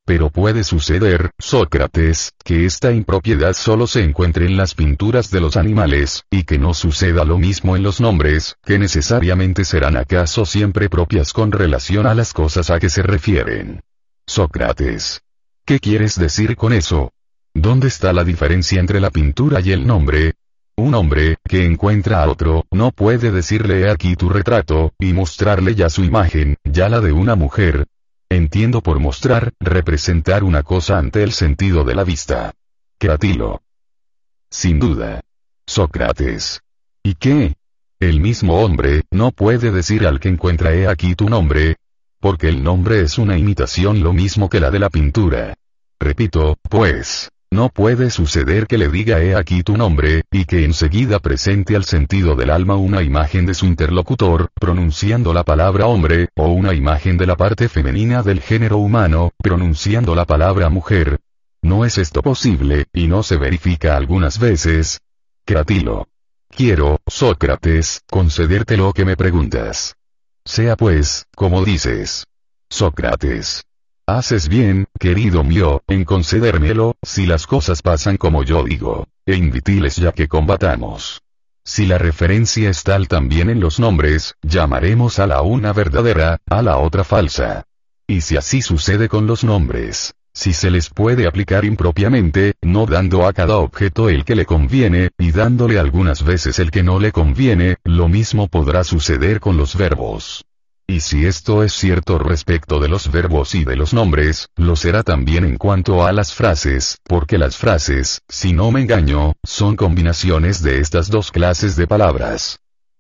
Pero 0.05 0.31
puede 0.31 0.63
suceder, 0.63 1.31
Sócrates, 1.39 2.33
que 2.45 2.67
esta 2.67 2.93
impropiedad 2.93 3.55
solo 3.55 3.87
se 3.87 4.05
encuentre 4.05 4.47
en 4.47 4.57
las 4.57 4.75
pinturas 4.75 5.31
de 5.31 5.41
los 5.41 5.57
animales, 5.57 6.25
y 6.31 6.45
que 6.45 6.59
no 6.59 6.75
suceda 6.75 7.25
lo 7.25 7.39
mismo 7.39 7.75
en 7.75 7.83
los 7.83 8.01
nombres, 8.01 8.57
que 8.65 8.79
necesariamente 8.79 9.65
serán 9.65 9.97
acaso 9.97 10.45
siempre 10.45 10.89
propias 10.89 11.33
con 11.33 11.53
relación 11.53 12.07
a 12.07 12.15
las 12.15 12.33
cosas 12.33 12.71
a 12.71 12.79
que 12.79 12.89
se 12.89 13.03
refieren. 13.03 13.83
Sócrates. 14.27 15.23
¿Qué 15.71 15.79
quieres 15.79 16.19
decir 16.19 16.57
con 16.57 16.73
eso? 16.73 17.13
¿Dónde 17.55 17.87
está 17.87 18.13
la 18.13 18.25
diferencia 18.25 18.81
entre 18.81 18.99
la 18.99 19.11
pintura 19.11 19.61
y 19.61 19.71
el 19.71 19.87
nombre? 19.87 20.35
Un 20.77 20.97
hombre, 20.97 21.37
que 21.49 21.65
encuentra 21.65 22.25
a 22.25 22.29
otro, 22.29 22.67
no 22.73 22.91
puede 22.91 23.31
decirle 23.31 23.89
aquí 23.89 24.17
tu 24.17 24.29
retrato, 24.29 24.93
y 24.99 25.13
mostrarle 25.13 25.77
ya 25.77 25.89
su 25.89 26.03
imagen, 26.03 26.57
ya 26.65 26.89
la 26.89 26.99
de 26.99 27.13
una 27.13 27.37
mujer. 27.37 27.87
Entiendo 28.29 28.81
por 28.81 28.99
mostrar, 28.99 29.53
representar 29.61 30.43
una 30.43 30.65
cosa 30.65 30.99
ante 30.99 31.23
el 31.23 31.31
sentido 31.31 31.85
de 31.85 31.95
la 31.95 32.03
vista. 32.03 32.53
Cratilo. 32.99 33.63
Sin 34.51 34.81
duda. 34.81 35.21
Sócrates. 35.69 36.63
¿Y 37.05 37.15
qué? 37.15 37.55
El 38.01 38.19
mismo 38.19 38.61
hombre, 38.61 39.03
no 39.13 39.31
puede 39.31 39.71
decir 39.71 40.05
al 40.05 40.19
que 40.19 40.31
encuentra 40.31 40.75
he 40.75 40.89
aquí 40.89 41.15
tu 41.15 41.29
nombre. 41.29 41.77
Porque 42.19 42.49
el 42.49 42.65
nombre 42.65 43.03
es 43.03 43.19
una 43.19 43.39
imitación 43.39 44.03
lo 44.03 44.13
mismo 44.13 44.51
que 44.51 44.59
la 44.59 44.73
de 44.73 44.81
la 44.81 44.91
pintura. 44.91 45.55
Repito, 46.01 46.57
pues, 46.69 47.31
no 47.51 47.69
puede 47.69 48.11
suceder 48.11 48.67
que 48.67 48.79
le 48.79 48.89
diga 48.89 49.21
he 49.21 49.35
aquí 49.35 49.63
tu 49.63 49.77
nombre, 49.77 50.23
y 50.31 50.47
que 50.47 50.65
enseguida 50.65 51.19
presente 51.19 51.77
al 51.77 51.85
sentido 51.85 52.35
del 52.37 52.51
alma 52.51 52.77
una 52.77 53.03
imagen 53.03 53.45
de 53.45 53.53
su 53.53 53.67
interlocutor, 53.67 54.49
pronunciando 54.55 55.35
la 55.35 55.45
palabra 55.45 55.87
hombre, 55.87 56.31
o 56.37 56.49
una 56.49 56.73
imagen 56.73 57.19
de 57.19 57.27
la 57.27 57.37
parte 57.37 57.69
femenina 57.69 58.23
del 58.23 58.41
género 58.41 58.79
humano, 58.79 59.33
pronunciando 59.37 60.15
la 60.15 60.25
palabra 60.25 60.71
mujer. 60.71 61.21
No 61.61 61.85
es 61.85 61.99
esto 61.99 62.23
posible, 62.23 62.87
y 62.95 63.07
no 63.07 63.23
se 63.23 63.37
verifica 63.37 63.95
algunas 63.95 64.39
veces. 64.39 65.01
Cratilo. 65.45 66.09
Quiero, 66.49 67.01
Sócrates, 67.07 68.03
concederte 68.09 68.79
lo 68.79 68.93
que 68.95 69.05
me 69.05 69.17
preguntas. 69.17 69.97
Sea 70.45 70.77
pues, 70.77 71.27
como 71.37 71.63
dices. 71.63 72.27
Sócrates. 72.71 73.65
Haces 74.13 74.49
bien, 74.49 74.87
querido 74.99 75.45
mío, 75.45 75.85
en 75.87 76.05
concedérmelo, 76.05 76.97
si 77.01 77.27
las 77.27 77.47
cosas 77.47 77.81
pasan 77.81 78.17
como 78.17 78.43
yo 78.43 78.65
digo, 78.65 79.07
e 79.25 79.37
invitiles 79.37 79.95
ya 79.95 80.11
que 80.11 80.27
combatamos. 80.27 81.23
Si 81.65 81.87
la 81.87 81.97
referencia 81.97 82.71
es 82.71 82.83
tal 82.83 83.07
también 83.07 83.51
en 83.51 83.61
los 83.61 83.79
nombres, 83.79 84.35
llamaremos 84.43 85.21
a 85.21 85.29
la 85.29 85.43
una 85.43 85.73
verdadera, 85.73 86.39
a 86.51 86.61
la 86.61 86.79
otra 86.79 87.05
falsa. 87.05 87.67
Y 88.09 88.23
si 88.23 88.37
así 88.37 88.63
sucede 88.63 89.09
con 89.09 89.29
los 89.29 89.45
nombres, 89.45 90.13
si 90.35 90.55
se 90.55 90.73
les 90.73 90.91
puede 90.91 91.29
aplicar 91.29 91.65
impropiamente, 91.65 92.55
no 92.63 92.87
dando 92.87 93.29
a 93.29 93.33
cada 93.33 93.59
objeto 93.59 94.09
el 94.09 94.25
que 94.25 94.35
le 94.35 94.45
conviene, 94.45 95.11
y 95.19 95.31
dándole 95.31 95.79
algunas 95.79 96.25
veces 96.25 96.59
el 96.59 96.73
que 96.73 96.83
no 96.83 96.99
le 96.99 97.13
conviene, 97.13 97.77
lo 97.85 98.09
mismo 98.09 98.49
podrá 98.49 98.83
suceder 98.83 99.39
con 99.39 99.57
los 99.57 99.77
verbos. 99.77 100.45
Y 100.91 100.99
si 100.99 101.25
esto 101.25 101.63
es 101.63 101.73
cierto 101.73 102.19
respecto 102.19 102.81
de 102.81 102.89
los 102.89 103.13
verbos 103.13 103.55
y 103.55 103.65
de 103.65 103.77
los 103.77 103.95
nombres, 103.95 104.49
lo 104.57 104.75
será 104.75 105.05
también 105.05 105.45
en 105.45 105.57
cuanto 105.57 106.05
a 106.05 106.11
las 106.11 106.35
frases, 106.35 106.99
porque 107.05 107.39
las 107.39 107.57
frases, 107.57 108.23
si 108.29 108.53
no 108.53 108.73
me 108.73 108.81
engaño, 108.81 109.35
son 109.45 109.77
combinaciones 109.77 110.65
de 110.65 110.81
estas 110.81 111.09
dos 111.09 111.31
clases 111.31 111.77
de 111.77 111.87
palabras. 111.87 112.59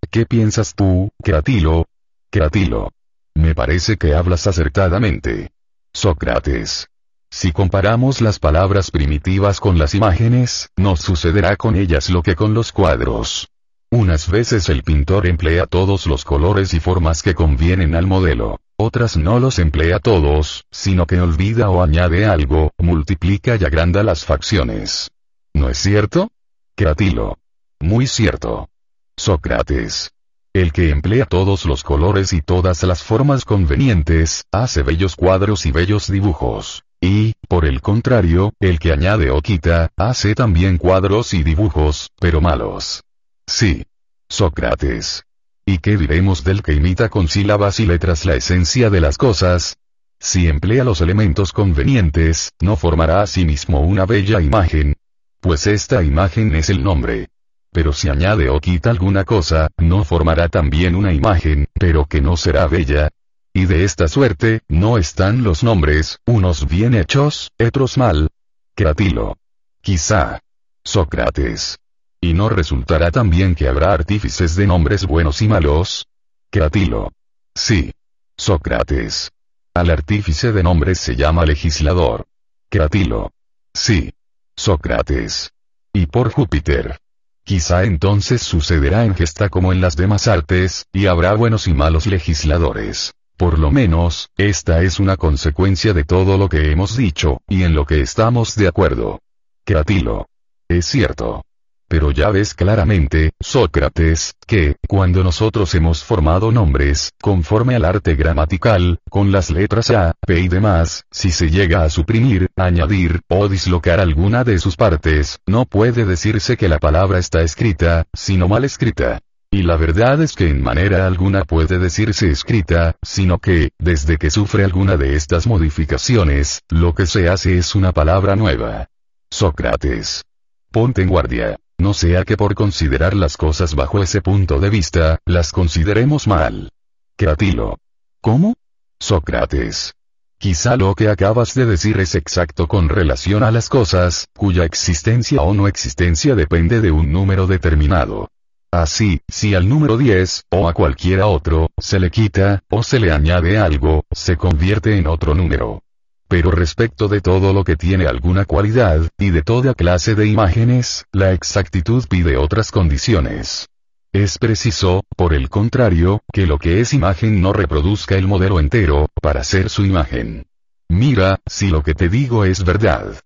¿Qué 0.08 0.24
piensas 0.24 0.76
tú, 0.76 1.10
Cratilo? 1.20 1.88
Cratilo. 2.30 2.92
Me 3.34 3.56
parece 3.56 3.96
que 3.96 4.14
hablas 4.14 4.46
acertadamente. 4.46 5.50
Sócrates. 5.92 6.86
Si 7.28 7.50
comparamos 7.50 8.20
las 8.20 8.38
palabras 8.38 8.92
primitivas 8.92 9.58
con 9.58 9.78
las 9.78 9.96
imágenes, 9.96 10.70
nos 10.76 11.00
sucederá 11.00 11.56
con 11.56 11.74
ellas 11.74 12.08
lo 12.08 12.22
que 12.22 12.36
con 12.36 12.54
los 12.54 12.70
cuadros. 12.70 13.50
Unas 13.92 14.30
veces 14.30 14.68
el 14.68 14.84
pintor 14.84 15.26
emplea 15.26 15.66
todos 15.66 16.06
los 16.06 16.24
colores 16.24 16.74
y 16.74 16.78
formas 16.78 17.24
que 17.24 17.34
convienen 17.34 17.96
al 17.96 18.06
modelo, 18.06 18.60
otras 18.76 19.16
no 19.16 19.40
los 19.40 19.58
emplea 19.58 19.98
todos, 19.98 20.64
sino 20.70 21.06
que 21.06 21.20
olvida 21.20 21.70
o 21.70 21.82
añade 21.82 22.24
algo, 22.24 22.70
multiplica 22.78 23.56
y 23.56 23.64
agranda 23.64 24.04
las 24.04 24.24
facciones. 24.24 25.10
¿No 25.54 25.68
es 25.68 25.78
cierto? 25.78 26.30
Cratilo. 26.76 27.38
Muy 27.80 28.06
cierto. 28.06 28.68
Sócrates. 29.16 30.12
El 30.52 30.72
que 30.72 30.90
emplea 30.90 31.26
todos 31.26 31.64
los 31.64 31.82
colores 31.82 32.32
y 32.32 32.42
todas 32.42 32.84
las 32.84 33.02
formas 33.02 33.44
convenientes, 33.44 34.44
hace 34.52 34.84
bellos 34.84 35.16
cuadros 35.16 35.66
y 35.66 35.72
bellos 35.72 36.08
dibujos. 36.08 36.84
Y, 37.00 37.32
por 37.48 37.64
el 37.64 37.80
contrario, 37.80 38.52
el 38.60 38.78
que 38.78 38.92
añade 38.92 39.32
o 39.32 39.40
quita, 39.42 39.90
hace 39.96 40.36
también 40.36 40.78
cuadros 40.78 41.34
y 41.34 41.42
dibujos, 41.42 42.10
pero 42.20 42.40
malos. 42.40 43.02
Sí. 43.50 43.84
Sócrates. 44.28 45.24
¿Y 45.66 45.78
qué 45.78 45.96
diremos 45.96 46.44
del 46.44 46.62
que 46.62 46.72
imita 46.72 47.08
con 47.08 47.26
sílabas 47.26 47.80
y 47.80 47.84
letras 47.84 48.24
la 48.24 48.36
esencia 48.36 48.90
de 48.90 49.00
las 49.00 49.18
cosas? 49.18 49.76
Si 50.20 50.46
emplea 50.46 50.84
los 50.84 51.00
elementos 51.00 51.52
convenientes, 51.52 52.52
no 52.60 52.76
formará 52.76 53.22
a 53.22 53.26
sí 53.26 53.44
mismo 53.44 53.80
una 53.80 54.06
bella 54.06 54.40
imagen. 54.40 54.94
Pues 55.40 55.66
esta 55.66 56.04
imagen 56.04 56.54
es 56.54 56.70
el 56.70 56.84
nombre. 56.84 57.28
Pero 57.72 57.92
si 57.92 58.08
añade 58.08 58.48
o 58.50 58.60
quita 58.60 58.90
alguna 58.90 59.24
cosa, 59.24 59.68
no 59.78 60.04
formará 60.04 60.48
también 60.48 60.94
una 60.94 61.12
imagen, 61.12 61.66
pero 61.74 62.06
que 62.06 62.20
no 62.20 62.36
será 62.36 62.68
bella. 62.68 63.10
Y 63.52 63.66
de 63.66 63.82
esta 63.82 64.06
suerte, 64.06 64.60
no 64.68 64.96
están 64.96 65.42
los 65.42 65.64
nombres, 65.64 66.20
unos 66.24 66.68
bien 66.68 66.94
hechos, 66.94 67.50
otros 67.58 67.98
mal. 67.98 68.28
Cratilo. 68.76 69.36
Quizá. 69.82 70.38
Sócrates. 70.84 71.80
¿Y 72.22 72.34
no 72.34 72.50
resultará 72.50 73.10
también 73.10 73.54
que 73.54 73.66
habrá 73.66 73.94
artífices 73.94 74.54
de 74.54 74.66
nombres 74.66 75.06
buenos 75.06 75.40
y 75.40 75.48
malos? 75.48 76.06
Cratilo. 76.50 77.12
Sí. 77.54 77.92
Sócrates. 78.36 79.30
Al 79.72 79.88
artífice 79.88 80.52
de 80.52 80.62
nombres 80.62 80.98
se 80.98 81.16
llama 81.16 81.46
legislador. 81.46 82.26
Cratilo. 82.68 83.32
Sí. 83.72 84.12
Sócrates. 84.54 85.52
Y 85.94 86.06
por 86.06 86.30
Júpiter. 86.30 86.98
Quizá 87.42 87.84
entonces 87.84 88.42
sucederá 88.42 89.06
en 89.06 89.14
gesta 89.14 89.48
como 89.48 89.72
en 89.72 89.80
las 89.80 89.96
demás 89.96 90.28
artes, 90.28 90.86
y 90.92 91.06
habrá 91.06 91.34
buenos 91.34 91.66
y 91.68 91.72
malos 91.72 92.06
legisladores. 92.06 93.14
Por 93.38 93.58
lo 93.58 93.70
menos, 93.70 94.28
esta 94.36 94.82
es 94.82 95.00
una 95.00 95.16
consecuencia 95.16 95.94
de 95.94 96.04
todo 96.04 96.36
lo 96.36 96.50
que 96.50 96.70
hemos 96.70 96.98
dicho, 96.98 97.40
y 97.48 97.62
en 97.62 97.74
lo 97.74 97.86
que 97.86 98.02
estamos 98.02 98.56
de 98.56 98.68
acuerdo. 98.68 99.20
Cratilo. 99.64 100.28
Es 100.68 100.84
cierto. 100.84 101.42
Pero 101.90 102.12
ya 102.12 102.30
ves 102.30 102.54
claramente, 102.54 103.32
Sócrates, 103.40 104.36
que, 104.46 104.76
cuando 104.86 105.24
nosotros 105.24 105.74
hemos 105.74 106.04
formado 106.04 106.52
nombres, 106.52 107.10
conforme 107.20 107.74
al 107.74 107.84
arte 107.84 108.14
gramatical, 108.14 109.00
con 109.10 109.32
las 109.32 109.50
letras 109.50 109.90
A, 109.90 110.14
P 110.24 110.38
y 110.38 110.46
demás, 110.46 111.02
si 111.10 111.32
se 111.32 111.50
llega 111.50 111.82
a 111.82 111.90
suprimir, 111.90 112.46
añadir, 112.54 113.22
o 113.28 113.48
dislocar 113.48 113.98
alguna 113.98 114.44
de 114.44 114.60
sus 114.60 114.76
partes, 114.76 115.40
no 115.46 115.64
puede 115.64 116.04
decirse 116.04 116.56
que 116.56 116.68
la 116.68 116.78
palabra 116.78 117.18
está 117.18 117.42
escrita, 117.42 118.04
sino 118.14 118.46
mal 118.46 118.64
escrita. 118.64 119.18
Y 119.50 119.64
la 119.64 119.76
verdad 119.76 120.22
es 120.22 120.34
que 120.36 120.48
en 120.48 120.62
manera 120.62 121.08
alguna 121.08 121.44
puede 121.44 121.80
decirse 121.80 122.30
escrita, 122.30 122.94
sino 123.02 123.38
que, 123.40 123.72
desde 123.80 124.16
que 124.16 124.30
sufre 124.30 124.62
alguna 124.62 124.96
de 124.96 125.16
estas 125.16 125.48
modificaciones, 125.48 126.62
lo 126.68 126.94
que 126.94 127.06
se 127.06 127.28
hace 127.28 127.58
es 127.58 127.74
una 127.74 127.90
palabra 127.90 128.36
nueva. 128.36 128.86
Sócrates. 129.28 130.22
Ponte 130.70 131.02
en 131.02 131.08
guardia. 131.08 131.58
No 131.80 131.94
sea 131.94 132.24
que 132.24 132.36
por 132.36 132.54
considerar 132.54 133.14
las 133.14 133.38
cosas 133.38 133.74
bajo 133.74 134.02
ese 134.02 134.20
punto 134.20 134.60
de 134.60 134.68
vista, 134.68 135.18
las 135.24 135.50
consideremos 135.50 136.26
mal. 136.26 136.68
Cratilo. 137.16 137.78
¿Cómo? 138.20 138.54
Sócrates. 138.98 139.94
Quizá 140.36 140.76
lo 140.76 140.94
que 140.94 141.08
acabas 141.08 141.54
de 141.54 141.64
decir 141.64 141.98
es 141.98 142.14
exacto 142.14 142.68
con 142.68 142.90
relación 142.90 143.42
a 143.42 143.50
las 143.50 143.70
cosas, 143.70 144.28
cuya 144.36 144.66
existencia 144.66 145.40
o 145.40 145.54
no 145.54 145.68
existencia 145.68 146.34
depende 146.34 146.82
de 146.82 146.90
un 146.90 147.12
número 147.12 147.46
determinado. 147.46 148.28
Así, 148.70 149.22
si 149.26 149.54
al 149.54 149.66
número 149.66 149.96
10, 149.96 150.44
o 150.50 150.68
a 150.68 150.74
cualquiera 150.74 151.28
otro, 151.28 151.70
se 151.78 151.98
le 151.98 152.10
quita, 152.10 152.62
o 152.68 152.82
se 152.82 153.00
le 153.00 153.10
añade 153.10 153.56
algo, 153.56 154.04
se 154.12 154.36
convierte 154.36 154.98
en 154.98 155.06
otro 155.06 155.34
número. 155.34 155.82
Pero 156.30 156.52
respecto 156.52 157.08
de 157.08 157.20
todo 157.20 157.52
lo 157.52 157.64
que 157.64 157.74
tiene 157.74 158.06
alguna 158.06 158.44
cualidad, 158.44 159.00
y 159.18 159.30
de 159.30 159.42
toda 159.42 159.74
clase 159.74 160.14
de 160.14 160.28
imágenes, 160.28 161.04
la 161.10 161.32
exactitud 161.32 162.04
pide 162.08 162.36
otras 162.36 162.70
condiciones. 162.70 163.68
Es 164.12 164.38
preciso, 164.38 165.02
por 165.16 165.34
el 165.34 165.48
contrario, 165.48 166.22
que 166.32 166.46
lo 166.46 166.58
que 166.58 166.80
es 166.80 166.94
imagen 166.94 167.42
no 167.42 167.52
reproduzca 167.52 168.14
el 168.14 168.28
modelo 168.28 168.60
entero, 168.60 169.08
para 169.20 169.42
ser 169.42 169.70
su 169.70 169.84
imagen. 169.84 170.46
Mira, 170.88 171.40
si 171.46 171.68
lo 171.68 171.82
que 171.82 171.94
te 171.94 172.08
digo 172.08 172.44
es 172.44 172.62
verdad. 172.62 173.16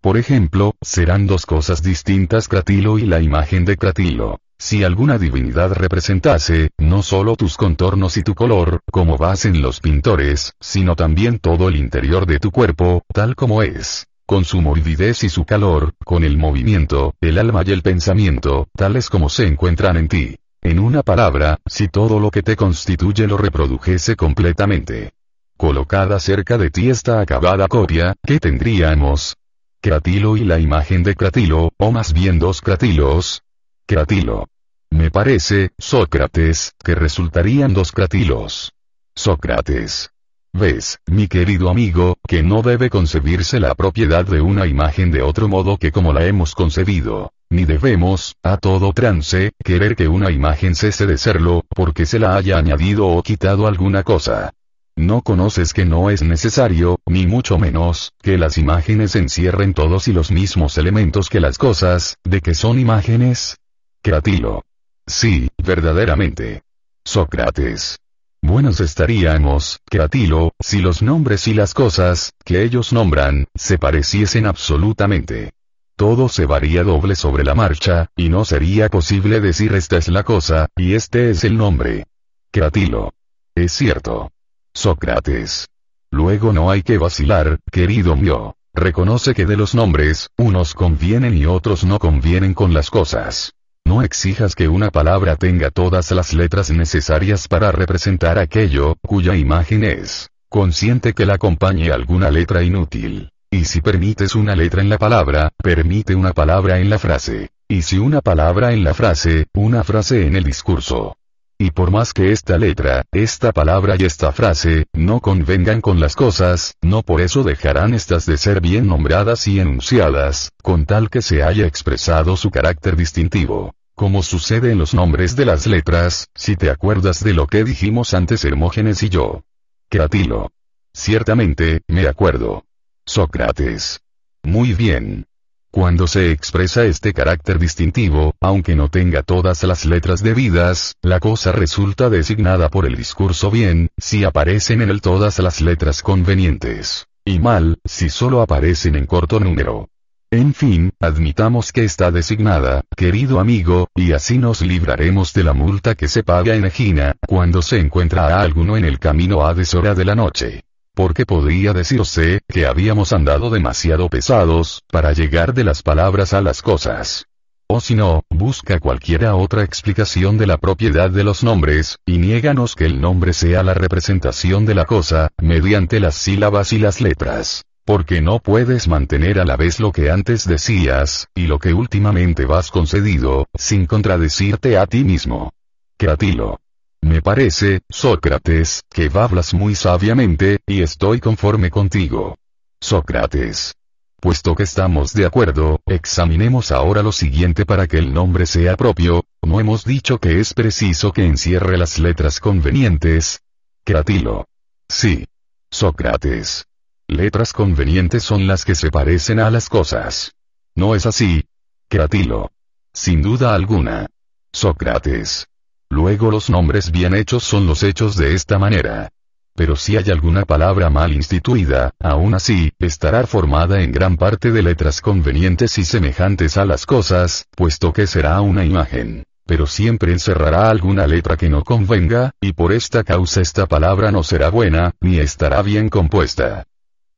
Por 0.00 0.16
ejemplo, 0.16 0.74
serán 0.80 1.26
dos 1.26 1.44
cosas 1.44 1.82
distintas 1.82 2.48
Cratilo 2.48 2.98
y 2.98 3.04
la 3.04 3.20
imagen 3.20 3.66
de 3.66 3.76
Cratilo. 3.76 4.40
Si 4.58 4.84
alguna 4.84 5.18
divinidad 5.18 5.72
representase, 5.72 6.70
no 6.78 7.02
solo 7.02 7.36
tus 7.36 7.56
contornos 7.56 8.16
y 8.16 8.22
tu 8.22 8.34
color, 8.34 8.80
como 8.90 9.18
vas 9.18 9.44
en 9.44 9.60
los 9.60 9.80
pintores, 9.80 10.54
sino 10.60 10.96
también 10.96 11.38
todo 11.38 11.68
el 11.68 11.76
interior 11.76 12.26
de 12.26 12.38
tu 12.38 12.50
cuerpo, 12.50 13.02
tal 13.12 13.34
como 13.34 13.62
es, 13.62 14.06
con 14.26 14.44
su 14.44 14.62
morbidez 14.62 15.24
y 15.24 15.28
su 15.28 15.44
calor, 15.44 15.94
con 16.04 16.24
el 16.24 16.38
movimiento, 16.38 17.14
el 17.20 17.38
alma 17.38 17.62
y 17.66 17.72
el 17.72 17.82
pensamiento, 17.82 18.68
tales 18.74 19.10
como 19.10 19.28
se 19.28 19.46
encuentran 19.46 19.96
en 19.96 20.08
ti. 20.08 20.36
En 20.62 20.78
una 20.78 21.02
palabra, 21.02 21.58
si 21.66 21.88
todo 21.88 22.18
lo 22.18 22.30
que 22.30 22.42
te 22.42 22.56
constituye 22.56 23.26
lo 23.26 23.36
reprodujese 23.36 24.16
completamente. 24.16 25.12
Colocada 25.58 26.18
cerca 26.18 26.56
de 26.56 26.70
ti 26.70 26.88
esta 26.88 27.20
acabada 27.20 27.68
copia, 27.68 28.14
¿qué 28.24 28.40
tendríamos? 28.40 29.36
Cratilo 29.82 30.38
y 30.38 30.44
la 30.44 30.58
imagen 30.58 31.02
de 31.02 31.14
Cratilo, 31.14 31.70
o 31.76 31.92
más 31.92 32.14
bien 32.14 32.38
dos 32.38 32.62
Cratilos, 32.62 33.43
Cratilo. 33.86 34.48
Me 34.90 35.10
parece, 35.10 35.72
Sócrates, 35.76 36.72
que 36.82 36.94
resultarían 36.94 37.74
dos 37.74 37.92
cratilos. 37.92 38.72
Sócrates. 39.14 40.10
Ves, 40.54 41.00
mi 41.06 41.28
querido 41.28 41.68
amigo, 41.68 42.16
que 42.26 42.42
no 42.42 42.62
debe 42.62 42.88
concebirse 42.88 43.60
la 43.60 43.74
propiedad 43.74 44.24
de 44.24 44.40
una 44.40 44.66
imagen 44.66 45.10
de 45.10 45.20
otro 45.20 45.48
modo 45.48 45.76
que 45.76 45.92
como 45.92 46.14
la 46.14 46.24
hemos 46.24 46.54
concebido, 46.54 47.32
ni 47.50 47.66
debemos, 47.66 48.36
a 48.42 48.56
todo 48.56 48.94
trance, 48.94 49.52
querer 49.62 49.96
que 49.96 50.08
una 50.08 50.30
imagen 50.30 50.74
cese 50.74 51.06
de 51.06 51.18
serlo, 51.18 51.64
porque 51.68 52.06
se 52.06 52.18
la 52.18 52.36
haya 52.36 52.56
añadido 52.56 53.08
o 53.08 53.22
quitado 53.22 53.66
alguna 53.66 54.02
cosa. 54.02 54.54
No 54.96 55.20
conoces 55.20 55.74
que 55.74 55.84
no 55.84 56.08
es 56.08 56.22
necesario, 56.22 57.00
ni 57.04 57.26
mucho 57.26 57.58
menos, 57.58 58.12
que 58.22 58.38
las 58.38 58.56
imágenes 58.56 59.14
encierren 59.16 59.74
todos 59.74 60.08
y 60.08 60.12
los 60.12 60.30
mismos 60.30 60.78
elementos 60.78 61.28
que 61.28 61.40
las 61.40 61.58
cosas, 61.58 62.16
de 62.22 62.40
que 62.40 62.54
son 62.54 62.78
imágenes, 62.78 63.56
Cratilo. 64.04 64.66
Sí, 65.06 65.48
verdaderamente. 65.56 66.60
Sócrates. 67.06 68.00
Buenos 68.42 68.80
estaríamos, 68.80 69.80
Cratilo, 69.86 70.52
si 70.60 70.82
los 70.82 71.00
nombres 71.00 71.48
y 71.48 71.54
las 71.54 71.72
cosas, 71.72 72.34
que 72.44 72.62
ellos 72.62 72.92
nombran, 72.92 73.46
se 73.54 73.78
pareciesen 73.78 74.44
absolutamente. 74.44 75.54
Todo 75.96 76.28
se 76.28 76.44
varía 76.44 76.82
doble 76.82 77.14
sobre 77.14 77.44
la 77.44 77.54
marcha, 77.54 78.10
y 78.14 78.28
no 78.28 78.44
sería 78.44 78.90
posible 78.90 79.40
decir 79.40 79.72
esta 79.72 79.96
es 79.96 80.08
la 80.08 80.22
cosa, 80.22 80.68
y 80.76 80.92
este 80.92 81.30
es 81.30 81.42
el 81.42 81.56
nombre. 81.56 82.04
Cratilo. 82.50 83.14
Es 83.54 83.72
cierto. 83.72 84.30
Sócrates. 84.74 85.70
Luego 86.10 86.52
no 86.52 86.70
hay 86.70 86.82
que 86.82 86.98
vacilar, 86.98 87.58
querido 87.72 88.16
mío. 88.16 88.54
Reconoce 88.74 89.32
que 89.32 89.46
de 89.46 89.56
los 89.56 89.74
nombres, 89.74 90.28
unos 90.36 90.74
convienen 90.74 91.34
y 91.34 91.46
otros 91.46 91.84
no 91.84 91.98
convienen 91.98 92.52
con 92.52 92.74
las 92.74 92.90
cosas. 92.90 93.54
No 93.94 94.02
exijas 94.02 94.56
que 94.56 94.66
una 94.66 94.90
palabra 94.90 95.36
tenga 95.36 95.70
todas 95.70 96.10
las 96.10 96.34
letras 96.34 96.68
necesarias 96.68 97.46
para 97.46 97.70
representar 97.70 98.40
aquello, 98.40 98.96
cuya 99.06 99.36
imagen 99.36 99.84
es. 99.84 100.30
Consciente 100.48 101.12
que 101.12 101.24
la 101.24 101.34
acompañe 101.34 101.92
alguna 101.92 102.28
letra 102.32 102.64
inútil. 102.64 103.30
Y 103.52 103.66
si 103.66 103.80
permites 103.82 104.34
una 104.34 104.56
letra 104.56 104.82
en 104.82 104.88
la 104.88 104.98
palabra, 104.98 105.52
permite 105.62 106.16
una 106.16 106.32
palabra 106.32 106.80
en 106.80 106.90
la 106.90 106.98
frase. 106.98 107.50
Y 107.68 107.82
si 107.82 107.98
una 107.98 108.20
palabra 108.20 108.72
en 108.72 108.82
la 108.82 108.94
frase, 108.94 109.46
una 109.54 109.84
frase 109.84 110.26
en 110.26 110.34
el 110.34 110.42
discurso. 110.42 111.16
Y 111.56 111.70
por 111.70 111.92
más 111.92 112.12
que 112.12 112.32
esta 112.32 112.58
letra, 112.58 113.04
esta 113.12 113.52
palabra 113.52 113.94
y 113.96 114.06
esta 114.06 114.32
frase, 114.32 114.86
no 114.92 115.20
convengan 115.20 115.80
con 115.80 116.00
las 116.00 116.16
cosas, 116.16 116.74
no 116.82 117.04
por 117.04 117.20
eso 117.20 117.44
dejarán 117.44 117.94
estas 117.94 118.26
de 118.26 118.38
ser 118.38 118.60
bien 118.60 118.88
nombradas 118.88 119.46
y 119.46 119.60
enunciadas, 119.60 120.50
con 120.64 120.84
tal 120.84 121.10
que 121.10 121.22
se 121.22 121.44
haya 121.44 121.64
expresado 121.64 122.36
su 122.36 122.50
carácter 122.50 122.96
distintivo. 122.96 123.72
Como 123.94 124.24
sucede 124.24 124.72
en 124.72 124.78
los 124.78 124.92
nombres 124.92 125.36
de 125.36 125.44
las 125.44 125.68
letras, 125.68 126.26
si 126.34 126.56
te 126.56 126.68
acuerdas 126.68 127.22
de 127.22 127.32
lo 127.32 127.46
que 127.46 127.62
dijimos 127.62 128.12
antes 128.12 128.44
Hermógenes 128.44 129.04
y 129.04 129.08
yo. 129.08 129.44
Cratilo. 129.88 130.50
Ciertamente, 130.92 131.82
me 131.86 132.08
acuerdo. 132.08 132.64
Sócrates. 133.06 134.00
Muy 134.42 134.74
bien. 134.74 135.26
Cuando 135.70 136.08
se 136.08 136.32
expresa 136.32 136.84
este 136.84 137.12
carácter 137.12 137.58
distintivo, 137.60 138.34
aunque 138.40 138.74
no 138.74 138.90
tenga 138.90 139.22
todas 139.22 139.62
las 139.62 139.84
letras 139.84 140.22
debidas, 140.22 140.94
la 141.02 141.20
cosa 141.20 141.52
resulta 141.52 142.10
designada 142.10 142.70
por 142.70 142.86
el 142.86 142.96
discurso 142.96 143.50
bien, 143.50 143.90
si 143.96 144.24
aparecen 144.24 144.82
en 144.82 144.90
él 144.90 145.00
todas 145.00 145.38
las 145.38 145.60
letras 145.60 146.02
convenientes. 146.02 147.06
Y 147.24 147.38
mal, 147.38 147.78
si 147.84 148.08
solo 148.08 148.42
aparecen 148.42 148.96
en 148.96 149.06
corto 149.06 149.38
número. 149.40 149.88
En 150.34 150.52
fin, 150.52 150.92
admitamos 150.98 151.70
que 151.70 151.84
está 151.84 152.10
designada, 152.10 152.82
querido 152.96 153.38
amigo, 153.38 153.86
y 153.94 154.10
así 154.10 154.36
nos 154.36 154.62
libraremos 154.62 155.32
de 155.32 155.44
la 155.44 155.52
multa 155.52 155.94
que 155.94 156.08
se 156.08 156.24
paga 156.24 156.56
en 156.56 156.64
Egina, 156.64 157.14
cuando 157.24 157.62
se 157.62 157.78
encuentra 157.78 158.26
a 158.26 158.40
alguno 158.40 158.76
en 158.76 158.84
el 158.84 158.98
camino 158.98 159.46
a 159.46 159.54
deshora 159.54 159.94
de 159.94 160.04
la 160.04 160.16
noche. 160.16 160.64
Porque 160.92 161.24
podría 161.24 161.72
decirse, 161.72 162.40
que 162.48 162.66
habíamos 162.66 163.12
andado 163.12 163.48
demasiado 163.48 164.08
pesados, 164.08 164.82
para 164.90 165.12
llegar 165.12 165.54
de 165.54 165.62
las 165.62 165.84
palabras 165.84 166.34
a 166.34 166.40
las 166.40 166.62
cosas. 166.62 167.26
O 167.68 167.80
si 167.80 167.94
no, 167.94 168.24
busca 168.28 168.80
cualquiera 168.80 169.36
otra 169.36 169.62
explicación 169.62 170.36
de 170.36 170.48
la 170.48 170.58
propiedad 170.58 171.10
de 171.10 171.22
los 171.22 171.44
nombres, 171.44 171.98
y 172.06 172.18
niéganos 172.18 172.74
que 172.74 172.86
el 172.86 173.00
nombre 173.00 173.34
sea 173.34 173.62
la 173.62 173.74
representación 173.74 174.66
de 174.66 174.74
la 174.74 174.84
cosa, 174.84 175.28
mediante 175.40 176.00
las 176.00 176.16
sílabas 176.16 176.72
y 176.72 176.80
las 176.80 177.00
letras. 177.00 177.64
Porque 177.84 178.22
no 178.22 178.38
puedes 178.38 178.88
mantener 178.88 179.38
a 179.38 179.44
la 179.44 179.56
vez 179.56 179.78
lo 179.78 179.92
que 179.92 180.10
antes 180.10 180.48
decías, 180.48 181.28
y 181.34 181.46
lo 181.46 181.58
que 181.58 181.74
últimamente 181.74 182.46
vas 182.46 182.70
concedido, 182.70 183.46
sin 183.54 183.84
contradecirte 183.84 184.78
a 184.78 184.86
ti 184.86 185.04
mismo. 185.04 185.52
Cratilo. 185.98 186.60
Me 187.02 187.20
parece, 187.20 187.82
Sócrates, 187.90 188.84
que 188.88 189.10
hablas 189.12 189.52
muy 189.52 189.74
sabiamente, 189.74 190.60
y 190.66 190.80
estoy 190.80 191.20
conforme 191.20 191.70
contigo. 191.70 192.38
Sócrates. 192.80 193.74
Puesto 194.18 194.54
que 194.54 194.62
estamos 194.62 195.12
de 195.12 195.26
acuerdo, 195.26 195.80
examinemos 195.84 196.72
ahora 196.72 197.02
lo 197.02 197.12
siguiente 197.12 197.66
para 197.66 197.86
que 197.86 197.98
el 197.98 198.14
nombre 198.14 198.46
sea 198.46 198.78
propio, 198.78 199.24
¿no 199.42 199.60
hemos 199.60 199.84
dicho 199.84 200.18
que 200.18 200.40
es 200.40 200.54
preciso 200.54 201.12
que 201.12 201.26
encierre 201.26 201.76
las 201.76 201.98
letras 201.98 202.40
convenientes? 202.40 203.42
Cratilo. 203.84 204.46
Sí. 204.88 205.26
Sócrates. 205.70 206.64
Letras 207.08 207.52
convenientes 207.52 208.22
son 208.22 208.46
las 208.46 208.64
que 208.64 208.74
se 208.74 208.90
parecen 208.90 209.38
a 209.38 209.50
las 209.50 209.68
cosas. 209.68 210.32
¿No 210.74 210.94
es 210.94 211.04
así? 211.04 211.44
Cratilo. 211.88 212.50
Sin 212.94 213.20
duda 213.20 213.54
alguna. 213.54 214.06
Sócrates. 214.52 215.46
Luego 215.90 216.30
los 216.30 216.48
nombres 216.48 216.90
bien 216.90 217.14
hechos 217.14 217.44
son 217.44 217.66
los 217.66 217.82
hechos 217.82 218.16
de 218.16 218.34
esta 218.34 218.58
manera. 218.58 219.10
Pero 219.54 219.76
si 219.76 219.98
hay 219.98 220.10
alguna 220.10 220.46
palabra 220.46 220.88
mal 220.88 221.12
instituida, 221.12 221.92
aún 222.00 222.34
así, 222.34 222.72
estará 222.78 223.26
formada 223.26 223.82
en 223.82 223.92
gran 223.92 224.16
parte 224.16 224.50
de 224.50 224.62
letras 224.62 225.02
convenientes 225.02 225.76
y 225.76 225.84
semejantes 225.84 226.56
a 226.56 226.64
las 226.64 226.86
cosas, 226.86 227.46
puesto 227.54 227.92
que 227.92 228.06
será 228.06 228.40
una 228.40 228.64
imagen. 228.64 229.24
Pero 229.44 229.66
siempre 229.66 230.10
encerrará 230.10 230.70
alguna 230.70 231.06
letra 231.06 231.36
que 231.36 231.50
no 231.50 231.64
convenga, 231.64 232.32
y 232.40 232.54
por 232.54 232.72
esta 232.72 233.04
causa 233.04 233.42
esta 233.42 233.66
palabra 233.66 234.10
no 234.10 234.22
será 234.22 234.48
buena, 234.48 234.94
ni 235.00 235.18
estará 235.18 235.60
bien 235.60 235.90
compuesta. 235.90 236.64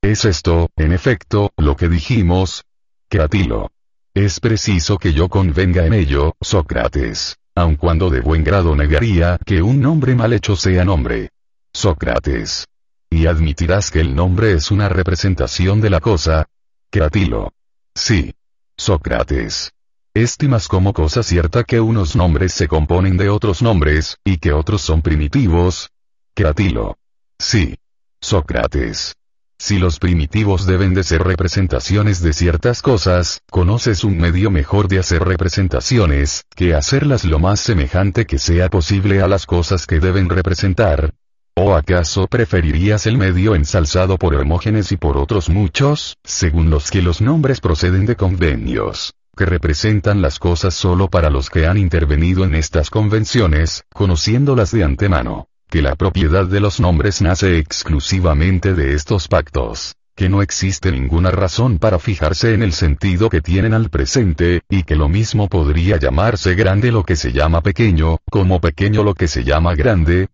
Es 0.06 0.24
esto, 0.24 0.70
en 0.76 0.92
efecto, 0.92 1.50
lo 1.56 1.76
que 1.76 1.88
dijimos. 1.88 2.64
Cratilo. 3.08 3.70
Es 4.14 4.40
preciso 4.40 4.98
que 4.98 5.12
yo 5.12 5.28
convenga 5.28 5.84
en 5.84 5.94
ello, 5.94 6.34
Sócrates 6.40 7.36
aun 7.56 7.76
cuando 7.76 8.10
de 8.10 8.20
buen 8.20 8.44
grado 8.44 8.76
negaría 8.76 9.38
que 9.44 9.62
un 9.62 9.80
nombre 9.80 10.14
mal 10.14 10.32
hecho 10.34 10.56
sea 10.56 10.84
nombre. 10.84 11.30
Sócrates. 11.72 12.66
Y 13.10 13.26
admitirás 13.26 13.90
que 13.90 14.00
el 14.00 14.14
nombre 14.14 14.52
es 14.52 14.70
una 14.70 14.90
representación 14.90 15.80
de 15.80 15.90
la 15.90 16.00
cosa. 16.00 16.46
Cratilo. 16.90 17.54
Sí. 17.94 18.34
Sócrates. 18.76 19.72
Estimas 20.12 20.68
como 20.68 20.92
cosa 20.92 21.22
cierta 21.22 21.64
que 21.64 21.80
unos 21.80 22.14
nombres 22.14 22.52
se 22.52 22.68
componen 22.68 23.16
de 23.16 23.30
otros 23.30 23.62
nombres, 23.62 24.18
y 24.22 24.36
que 24.36 24.52
otros 24.52 24.82
son 24.82 25.00
primitivos. 25.00 25.90
Cratilo. 26.34 26.98
Sí. 27.38 27.76
Sócrates. 28.20 29.16
Si 29.58 29.78
los 29.78 29.98
primitivos 29.98 30.66
deben 30.66 30.92
de 30.92 31.02
ser 31.02 31.22
representaciones 31.22 32.20
de 32.22 32.34
ciertas 32.34 32.82
cosas, 32.82 33.40
conoces 33.50 34.04
un 34.04 34.18
medio 34.18 34.50
mejor 34.50 34.86
de 34.86 34.98
hacer 34.98 35.24
representaciones, 35.24 36.44
que 36.54 36.74
hacerlas 36.74 37.24
lo 37.24 37.38
más 37.38 37.60
semejante 37.60 38.26
que 38.26 38.38
sea 38.38 38.68
posible 38.68 39.22
a 39.22 39.28
las 39.28 39.46
cosas 39.46 39.86
que 39.86 39.98
deben 39.98 40.28
representar. 40.28 41.14
¿O 41.54 41.74
acaso 41.74 42.26
preferirías 42.26 43.06
el 43.06 43.16
medio 43.16 43.54
ensalzado 43.54 44.18
por 44.18 44.34
Hermógenes 44.34 44.92
y 44.92 44.98
por 44.98 45.16
otros 45.16 45.48
muchos, 45.48 46.18
según 46.22 46.68
los 46.68 46.90
que 46.90 47.00
los 47.00 47.22
nombres 47.22 47.60
proceden 47.60 48.06
de 48.06 48.16
convenios? 48.16 49.14
que 49.36 49.44
representan 49.44 50.22
las 50.22 50.38
cosas 50.38 50.72
solo 50.72 51.10
para 51.10 51.28
los 51.28 51.50
que 51.50 51.66
han 51.66 51.76
intervenido 51.76 52.44
en 52.44 52.54
estas 52.54 52.88
convenciones, 52.88 53.84
conociéndolas 53.92 54.70
de 54.70 54.82
antemano 54.82 55.48
que 55.68 55.82
la 55.82 55.96
propiedad 55.96 56.46
de 56.46 56.60
los 56.60 56.80
nombres 56.80 57.22
nace 57.22 57.58
exclusivamente 57.58 58.74
de 58.74 58.94
estos 58.94 59.28
pactos, 59.28 59.96
que 60.14 60.28
no 60.28 60.40
existe 60.40 60.92
ninguna 60.92 61.30
razón 61.30 61.78
para 61.78 61.98
fijarse 61.98 62.54
en 62.54 62.62
el 62.62 62.72
sentido 62.72 63.28
que 63.28 63.42
tienen 63.42 63.74
al 63.74 63.90
presente, 63.90 64.62
y 64.70 64.84
que 64.84 64.96
lo 64.96 65.08
mismo 65.08 65.48
podría 65.48 65.98
llamarse 65.98 66.54
grande 66.54 66.92
lo 66.92 67.04
que 67.04 67.16
se 67.16 67.32
llama 67.32 67.60
pequeño, 67.60 68.18
como 68.30 68.60
pequeño 68.60 69.02
lo 69.02 69.14
que 69.14 69.28
se 69.28 69.44
llama 69.44 69.74
grande. 69.74 70.28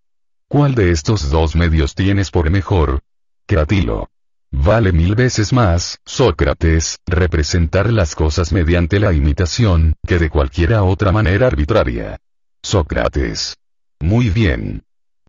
¿Cuál 0.48 0.74
de 0.74 0.90
estos 0.90 1.30
dos 1.30 1.56
medios 1.56 1.94
tienes 1.94 2.30
por 2.30 2.50
mejor? 2.50 3.00
Cratilo. 3.46 4.10
Vale 4.52 4.92
mil 4.92 5.14
veces 5.14 5.54
más, 5.54 5.98
Sócrates, 6.04 6.98
representar 7.06 7.90
las 7.90 8.14
cosas 8.14 8.52
mediante 8.52 9.00
la 9.00 9.14
imitación, 9.14 9.94
que 10.06 10.18
de 10.18 10.28
cualquiera 10.28 10.84
otra 10.84 11.10
manera 11.10 11.46
arbitraria. 11.46 12.18
Sócrates. 12.62 13.56
Muy 13.98 14.28
bien. 14.28 14.82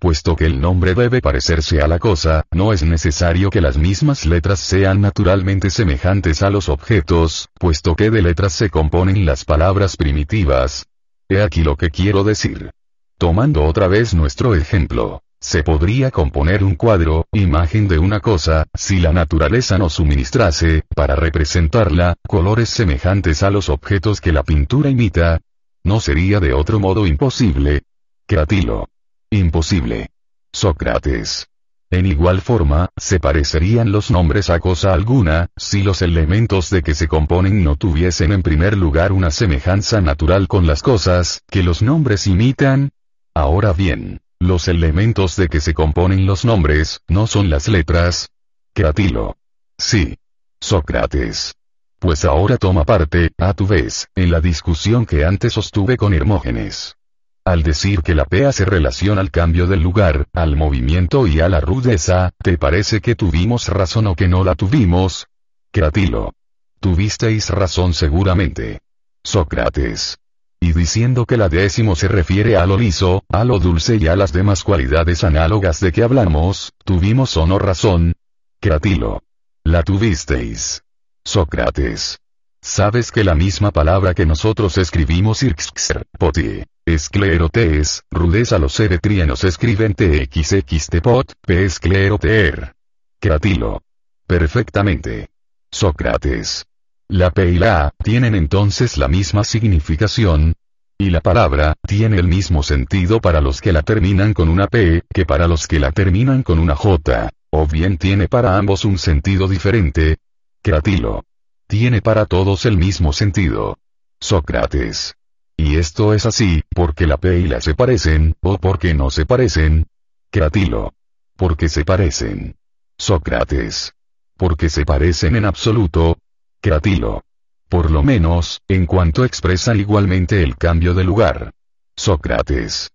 Puesto 0.03 0.35
que 0.35 0.45
el 0.45 0.59
nombre 0.59 0.95
debe 0.95 1.21
parecerse 1.21 1.81
a 1.81 1.87
la 1.87 1.97
cosa, 1.97 2.43
no 2.51 2.73
es 2.73 2.83
necesario 2.83 3.49
que 3.49 3.61
las 3.61 3.77
mismas 3.77 4.25
letras 4.25 4.59
sean 4.59 4.99
naturalmente 4.99 5.69
semejantes 5.69 6.43
a 6.43 6.49
los 6.49 6.67
objetos, 6.67 7.47
puesto 7.57 7.95
que 7.95 8.11
de 8.11 8.21
letras 8.21 8.51
se 8.51 8.69
componen 8.69 9.25
las 9.25 9.45
palabras 9.45 9.95
primitivas. 9.95 10.87
He 11.29 11.41
aquí 11.41 11.63
lo 11.63 11.77
que 11.77 11.89
quiero 11.89 12.25
decir. 12.25 12.71
Tomando 13.17 13.63
otra 13.63 13.87
vez 13.87 14.13
nuestro 14.13 14.55
ejemplo. 14.55 15.23
Se 15.39 15.63
podría 15.63 16.11
componer 16.11 16.65
un 16.65 16.75
cuadro, 16.75 17.25
imagen 17.31 17.87
de 17.87 17.97
una 17.97 18.19
cosa, 18.19 18.65
si 18.73 18.99
la 18.99 19.13
naturaleza 19.13 19.77
nos 19.77 19.93
suministrase, 19.93 20.83
para 20.93 21.15
representarla, 21.15 22.15
colores 22.27 22.67
semejantes 22.67 23.41
a 23.41 23.49
los 23.49 23.69
objetos 23.69 24.19
que 24.19 24.33
la 24.33 24.43
pintura 24.43 24.89
imita. 24.89 25.39
No 25.85 26.01
sería 26.01 26.41
de 26.41 26.51
otro 26.51 26.81
modo 26.81 27.07
imposible. 27.07 27.83
Cratilo. 28.27 28.89
Imposible. 29.33 30.11
Sócrates. 30.51 31.47
En 31.89 32.05
igual 32.05 32.39
forma, 32.41 32.89
se 32.95 33.19
parecerían 33.19 33.91
los 33.91 34.11
nombres 34.11 34.51
a 34.51 34.59
cosa 34.59 34.93
alguna, 34.93 35.47
si 35.57 35.81
los 35.81 36.03
elementos 36.03 36.69
de 36.69 36.83
que 36.83 36.93
se 36.93 37.07
componen 37.07 37.63
no 37.63 37.75
tuviesen 37.75 38.31
en 38.31 38.43
primer 38.43 38.77
lugar 38.77 39.11
una 39.11 39.31
semejanza 39.31 40.01
natural 40.01 40.47
con 40.47 40.67
las 40.67 40.83
cosas, 40.83 41.41
que 41.49 41.63
los 41.63 41.81
nombres 41.81 42.27
imitan. 42.27 42.91
Ahora 43.33 43.73
bien, 43.73 44.21
los 44.37 44.67
elementos 44.67 45.35
de 45.35 45.47
que 45.47 45.61
se 45.61 45.73
componen 45.73 46.27
los 46.27 46.45
nombres, 46.45 47.01
no 47.07 47.25
son 47.25 47.49
las 47.49 47.67
letras. 47.67 48.29
Cratilo. 48.75 49.35
Sí. 49.79 50.19
Sócrates. 50.59 51.55
Pues 51.97 52.23
ahora 52.23 52.57
toma 52.57 52.85
parte, 52.85 53.31
a 53.39 53.55
tu 53.55 53.65
vez, 53.65 54.09
en 54.13 54.29
la 54.29 54.41
discusión 54.41 55.07
que 55.07 55.25
antes 55.25 55.53
sostuve 55.53 55.97
con 55.97 56.13
Hermógenes. 56.13 56.97
Al 57.45 57.61
decir 57.61 58.03
que 58.03 58.15
la 58.15 58.23
P 58.23 58.45
hace 58.45 58.63
relación 58.63 59.19
al 59.19 59.29
cambio 59.29 59.67
del 59.67 59.81
lugar, 59.81 60.27
al 60.33 60.55
movimiento 60.55 61.27
y 61.27 61.41
a 61.41 61.49
la 61.49 61.59
rudeza, 61.59 62.31
¿te 62.41 62.57
parece 62.57 63.01
que 63.01 63.15
tuvimos 63.15 63.67
razón 63.67 64.07
o 64.07 64.15
que 64.15 64.29
no 64.29 64.45
la 64.45 64.55
tuvimos? 64.55 65.27
Cratilo. 65.71 66.33
Tuvisteis 66.79 67.49
razón 67.49 67.93
seguramente. 67.93 68.79
Sócrates. 69.23 70.19
Y 70.61 70.71
diciendo 70.71 71.25
que 71.25 71.35
la 71.35 71.49
décimo 71.49 71.97
se 71.97 72.07
refiere 72.07 72.55
a 72.55 72.65
lo 72.65 72.77
liso, 72.77 73.25
a 73.27 73.43
lo 73.43 73.59
dulce 73.59 73.97
y 73.97 74.07
a 74.07 74.15
las 74.15 74.31
demás 74.31 74.63
cualidades 74.63 75.25
análogas 75.25 75.81
de 75.81 75.91
que 75.91 76.03
hablamos, 76.03 76.71
¿tuvimos 76.85 77.35
o 77.35 77.45
no 77.45 77.59
razón? 77.59 78.13
Cratilo. 78.61 79.21
La 79.65 79.83
tuvisteis. 79.83 80.83
Sócrates. 81.25 82.22
Sabes 82.65 83.11
que 83.11 83.25
la 83.25 83.35
misma 83.35 83.71
palabra 83.71 84.13
que 84.13 84.25
nosotros 84.25 84.77
escribimos 84.77 85.43
irxxer, 85.43 86.07
poti, 86.17 86.63
esclerotes, 86.85 88.03
rudeza 88.09 88.57
los 88.57 88.79
eretrianos 88.79 89.43
escriben 89.43 89.93
txxtepot, 89.93 91.33
p 91.41 91.65
escleroter. 91.65 92.73
Cratilo. 93.19 93.81
Perfectamente. 94.25 95.27
Sócrates. 95.69 96.65
La 97.09 97.31
P 97.31 97.51
y 97.51 97.59
la 97.59 97.87
A 97.87 97.91
tienen 98.01 98.33
entonces 98.33 98.97
la 98.97 99.09
misma 99.09 99.43
significación. 99.43 100.53
Y 100.97 101.09
la 101.09 101.19
palabra 101.19 101.75
tiene 101.85 102.17
el 102.17 102.29
mismo 102.29 102.63
sentido 102.63 103.19
para 103.19 103.41
los 103.41 103.59
que 103.59 103.73
la 103.73 103.81
terminan 103.81 104.33
con 104.33 104.47
una 104.47 104.67
P 104.67 105.03
que 105.13 105.25
para 105.25 105.49
los 105.49 105.67
que 105.67 105.81
la 105.81 105.91
terminan 105.91 106.43
con 106.43 106.59
una 106.59 106.77
J. 106.77 107.29
O 107.49 107.67
bien 107.67 107.97
tiene 107.97 108.29
para 108.29 108.57
ambos 108.57 108.85
un 108.85 108.97
sentido 108.97 109.49
diferente. 109.49 110.15
Cratilo 110.61 111.25
tiene 111.73 112.03
para 112.03 112.27
todos 112.27 112.67
el 112.67 112.77
mismo 112.77 113.13
sentido. 113.13 113.79
Sócrates. 114.19 115.15
Y 115.57 115.77
esto 115.77 116.13
es 116.13 116.27
así, 116.27 116.61
porque 116.69 117.07
la 117.07 117.17
P 117.17 117.39
y 117.39 117.47
la 117.47 117.61
se 117.61 117.73
parecen, 117.73 118.35
o 118.43 118.59
porque 118.59 118.93
no 118.93 119.09
se 119.09 119.25
parecen. 119.25 119.87
Cratilo. 120.29 120.93
Porque 121.35 121.69
se 121.69 121.83
parecen. 121.83 122.57
Sócrates. 122.95 123.95
Porque 124.37 124.69
se 124.69 124.85
parecen 124.85 125.35
en 125.35 125.45
absoluto. 125.45 126.19
Cratilo. 126.61 127.23
Por 127.69 127.89
lo 127.89 128.03
menos, 128.03 128.61
en 128.67 128.85
cuanto 128.85 129.25
expresan 129.25 129.79
igualmente 129.79 130.43
el 130.43 130.57
cambio 130.57 130.93
de 130.93 131.03
lugar. 131.03 131.53
Sócrates. 131.95 132.91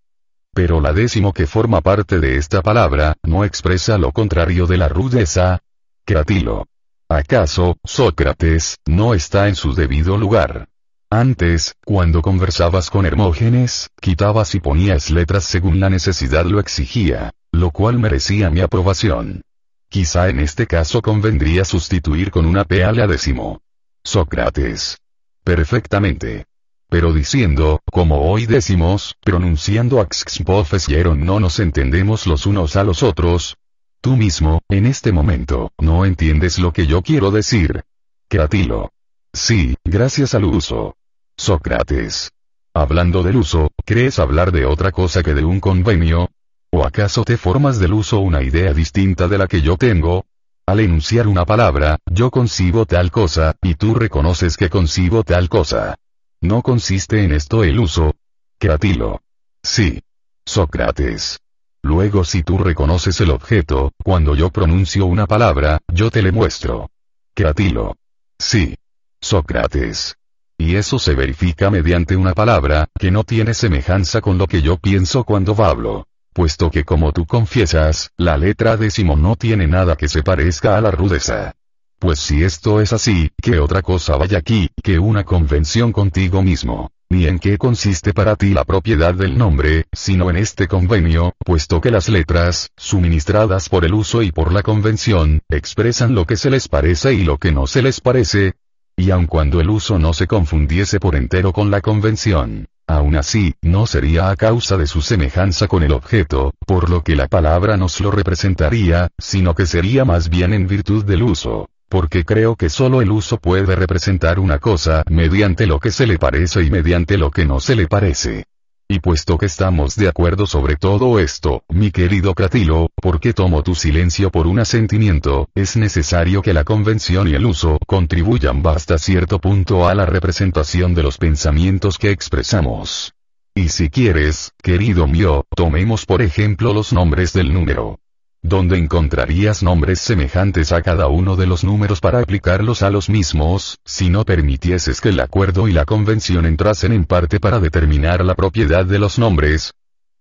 Pero 0.54 0.80
la 0.80 0.92
décimo 0.92 1.32
que 1.32 1.48
forma 1.48 1.80
parte 1.80 2.20
de 2.20 2.36
esta 2.36 2.62
palabra, 2.62 3.16
no 3.24 3.44
expresa 3.44 3.98
lo 3.98 4.12
contrario 4.12 4.68
de 4.68 4.76
la 4.76 4.88
rudeza. 4.88 5.58
Cratilo. 6.04 6.68
¿Acaso, 7.10 7.78
Sócrates, 7.84 8.76
no 8.86 9.14
está 9.14 9.48
en 9.48 9.54
su 9.54 9.74
debido 9.74 10.18
lugar? 10.18 10.68
Antes, 11.08 11.74
cuando 11.86 12.20
conversabas 12.20 12.90
con 12.90 13.06
Hermógenes, 13.06 13.88
quitabas 13.98 14.54
y 14.54 14.60
ponías 14.60 15.08
letras 15.08 15.44
según 15.44 15.80
la 15.80 15.88
necesidad 15.88 16.44
lo 16.44 16.60
exigía, 16.60 17.32
lo 17.50 17.70
cual 17.70 17.98
merecía 17.98 18.50
mi 18.50 18.60
aprobación. 18.60 19.40
Quizá 19.88 20.28
en 20.28 20.38
este 20.38 20.66
caso 20.66 21.00
convendría 21.00 21.64
sustituir 21.64 22.30
con 22.30 22.44
una 22.44 22.64
P 22.64 22.84
a 22.84 22.92
la 22.92 23.06
décimo. 23.06 23.62
Sócrates. 24.04 24.98
Perfectamente. 25.44 26.44
Pero 26.90 27.14
diciendo, 27.14 27.80
como 27.90 28.30
hoy 28.30 28.44
decimos, 28.44 29.14
pronunciando 29.22 30.02
axxpofesieron 30.02 31.24
no 31.24 31.40
nos 31.40 31.58
entendemos 31.58 32.26
los 32.26 32.44
unos 32.44 32.76
a 32.76 32.84
los 32.84 33.02
otros. 33.02 33.56
Tú 34.00 34.16
mismo, 34.16 34.62
en 34.68 34.86
este 34.86 35.10
momento, 35.10 35.72
no 35.78 36.04
entiendes 36.04 36.58
lo 36.58 36.72
que 36.72 36.86
yo 36.86 37.02
quiero 37.02 37.30
decir. 37.30 37.84
Cratilo. 38.28 38.92
Sí, 39.32 39.76
gracias 39.84 40.34
al 40.34 40.44
uso. 40.44 40.96
Sócrates. 41.36 42.30
Hablando 42.74 43.22
del 43.22 43.36
uso, 43.36 43.72
¿crees 43.84 44.18
hablar 44.18 44.52
de 44.52 44.66
otra 44.66 44.92
cosa 44.92 45.22
que 45.22 45.34
de 45.34 45.44
un 45.44 45.58
convenio? 45.58 46.30
¿O 46.70 46.84
acaso 46.84 47.24
te 47.24 47.36
formas 47.36 47.78
del 47.78 47.92
uso 47.92 48.20
una 48.20 48.42
idea 48.42 48.72
distinta 48.72 49.26
de 49.26 49.38
la 49.38 49.48
que 49.48 49.62
yo 49.62 49.76
tengo? 49.76 50.26
Al 50.66 50.80
enunciar 50.80 51.26
una 51.26 51.44
palabra, 51.44 51.98
yo 52.10 52.30
concibo 52.30 52.86
tal 52.86 53.10
cosa, 53.10 53.56
y 53.62 53.74
tú 53.74 53.94
reconoces 53.94 54.56
que 54.56 54.70
concibo 54.70 55.24
tal 55.24 55.48
cosa. 55.48 55.96
¿No 56.40 56.62
consiste 56.62 57.24
en 57.24 57.32
esto 57.32 57.64
el 57.64 57.80
uso? 57.80 58.14
Cratilo. 58.58 59.22
Sí. 59.62 60.02
Sócrates. 60.44 61.40
Luego 61.82 62.24
si 62.24 62.42
tú 62.42 62.58
reconoces 62.58 63.20
el 63.20 63.30
objeto, 63.30 63.92
cuando 64.02 64.34
yo 64.34 64.50
pronuncio 64.50 65.06
una 65.06 65.26
palabra, 65.26 65.80
yo 65.92 66.10
te 66.10 66.22
le 66.22 66.32
muestro. 66.32 66.90
Cratilo. 67.34 67.96
Sí. 68.38 68.76
Sócrates. 69.20 70.16
Y 70.56 70.74
eso 70.74 70.98
se 70.98 71.14
verifica 71.14 71.70
mediante 71.70 72.16
una 72.16 72.34
palabra, 72.34 72.88
que 72.98 73.10
no 73.10 73.22
tiene 73.22 73.54
semejanza 73.54 74.20
con 74.20 74.38
lo 74.38 74.46
que 74.48 74.60
yo 74.60 74.76
pienso 74.76 75.24
cuando 75.24 75.54
hablo. 75.64 76.06
Puesto 76.32 76.70
que 76.70 76.84
como 76.84 77.12
tú 77.12 77.26
confiesas, 77.26 78.10
la 78.16 78.36
letra 78.36 78.76
décimo 78.76 79.16
no 79.16 79.36
tiene 79.36 79.66
nada 79.66 79.96
que 79.96 80.08
se 80.08 80.22
parezca 80.22 80.76
a 80.76 80.80
la 80.80 80.90
rudeza. 80.90 81.54
Pues 81.98 82.20
si 82.20 82.44
esto 82.44 82.80
es 82.80 82.92
así, 82.92 83.30
¿qué 83.40 83.58
otra 83.58 83.82
cosa 83.82 84.16
vaya 84.16 84.38
aquí, 84.38 84.68
que 84.82 84.98
una 84.98 85.24
convención 85.24 85.92
contigo 85.92 86.42
mismo? 86.42 86.90
Ni 87.10 87.26
en 87.26 87.38
qué 87.38 87.56
consiste 87.56 88.12
para 88.12 88.36
ti 88.36 88.52
la 88.52 88.64
propiedad 88.64 89.14
del 89.14 89.38
nombre, 89.38 89.86
sino 89.94 90.28
en 90.28 90.36
este 90.36 90.68
convenio, 90.68 91.34
puesto 91.38 91.80
que 91.80 91.90
las 91.90 92.10
letras, 92.10 92.70
suministradas 92.76 93.70
por 93.70 93.86
el 93.86 93.94
uso 93.94 94.22
y 94.22 94.30
por 94.30 94.52
la 94.52 94.62
convención, 94.62 95.40
expresan 95.48 96.14
lo 96.14 96.26
que 96.26 96.36
se 96.36 96.50
les 96.50 96.68
parece 96.68 97.14
y 97.14 97.24
lo 97.24 97.38
que 97.38 97.50
no 97.50 97.66
se 97.66 97.80
les 97.80 98.02
parece, 98.02 98.56
y 98.94 99.10
aun 99.10 99.26
cuando 99.26 99.60
el 99.62 99.70
uso 99.70 99.98
no 99.98 100.12
se 100.12 100.26
confundiese 100.26 101.00
por 101.00 101.16
entero 101.16 101.54
con 101.54 101.70
la 101.70 101.80
convención, 101.80 102.66
aún 102.86 103.16
así, 103.16 103.54
no 103.62 103.86
sería 103.86 104.28
a 104.28 104.36
causa 104.36 104.76
de 104.76 104.86
su 104.86 105.00
semejanza 105.00 105.66
con 105.66 105.82
el 105.82 105.92
objeto, 105.92 106.52
por 106.66 106.90
lo 106.90 107.02
que 107.02 107.16
la 107.16 107.26
palabra 107.26 107.78
nos 107.78 108.00
lo 108.02 108.10
representaría, 108.10 109.08
sino 109.16 109.54
que 109.54 109.64
sería 109.64 110.04
más 110.04 110.28
bien 110.28 110.52
en 110.52 110.66
virtud 110.66 111.06
del 111.06 111.22
uso. 111.22 111.70
Porque 111.88 112.24
creo 112.24 112.54
que 112.54 112.68
solo 112.68 113.00
el 113.00 113.10
uso 113.10 113.38
puede 113.38 113.74
representar 113.74 114.38
una 114.38 114.58
cosa 114.58 115.02
mediante 115.08 115.66
lo 115.66 115.80
que 115.80 115.90
se 115.90 116.06
le 116.06 116.18
parece 116.18 116.62
y 116.62 116.70
mediante 116.70 117.16
lo 117.16 117.30
que 117.30 117.46
no 117.46 117.60
se 117.60 117.76
le 117.76 117.86
parece. 117.86 118.44
Y 118.90 119.00
puesto 119.00 119.36
que 119.36 119.46
estamos 119.46 119.96
de 119.96 120.08
acuerdo 120.08 120.46
sobre 120.46 120.76
todo 120.76 121.18
esto, 121.18 121.62
mi 121.68 121.90
querido 121.90 122.34
Cratilo, 122.34 122.88
porque 122.94 123.34
tomo 123.34 123.62
tu 123.62 123.74
silencio 123.74 124.30
por 124.30 124.46
un 124.46 124.60
asentimiento, 124.60 125.48
es 125.54 125.76
necesario 125.76 126.40
que 126.40 126.54
la 126.54 126.64
convención 126.64 127.28
y 127.28 127.34
el 127.34 127.44
uso 127.44 127.78
contribuyan 127.86 128.62
hasta 128.66 128.96
cierto 128.96 129.40
punto 129.40 129.88
a 129.88 129.94
la 129.94 130.06
representación 130.06 130.94
de 130.94 131.02
los 131.02 131.18
pensamientos 131.18 131.98
que 131.98 132.10
expresamos. 132.10 133.12
Y 133.54 133.68
si 133.68 133.90
quieres, 133.90 134.52
querido 134.62 135.06
mío, 135.06 135.44
tomemos 135.54 136.06
por 136.06 136.22
ejemplo 136.22 136.72
los 136.72 136.92
nombres 136.92 137.34
del 137.34 137.52
número 137.52 137.98
donde 138.42 138.78
encontrarías 138.78 139.62
nombres 139.62 140.00
semejantes 140.00 140.72
a 140.72 140.82
cada 140.82 141.08
uno 141.08 141.36
de 141.36 141.46
los 141.46 141.64
números 141.64 142.00
para 142.00 142.20
aplicarlos 142.20 142.82
a 142.82 142.90
los 142.90 143.08
mismos, 143.08 143.78
si 143.84 144.10
no 144.10 144.24
permitieses 144.24 145.00
que 145.00 145.10
el 145.10 145.20
acuerdo 145.20 145.68
y 145.68 145.72
la 145.72 145.84
convención 145.84 146.46
entrasen 146.46 146.92
en 146.92 147.04
parte 147.04 147.40
para 147.40 147.60
determinar 147.60 148.24
la 148.24 148.34
propiedad 148.34 148.86
de 148.86 148.98
los 148.98 149.18
nombres. 149.18 149.72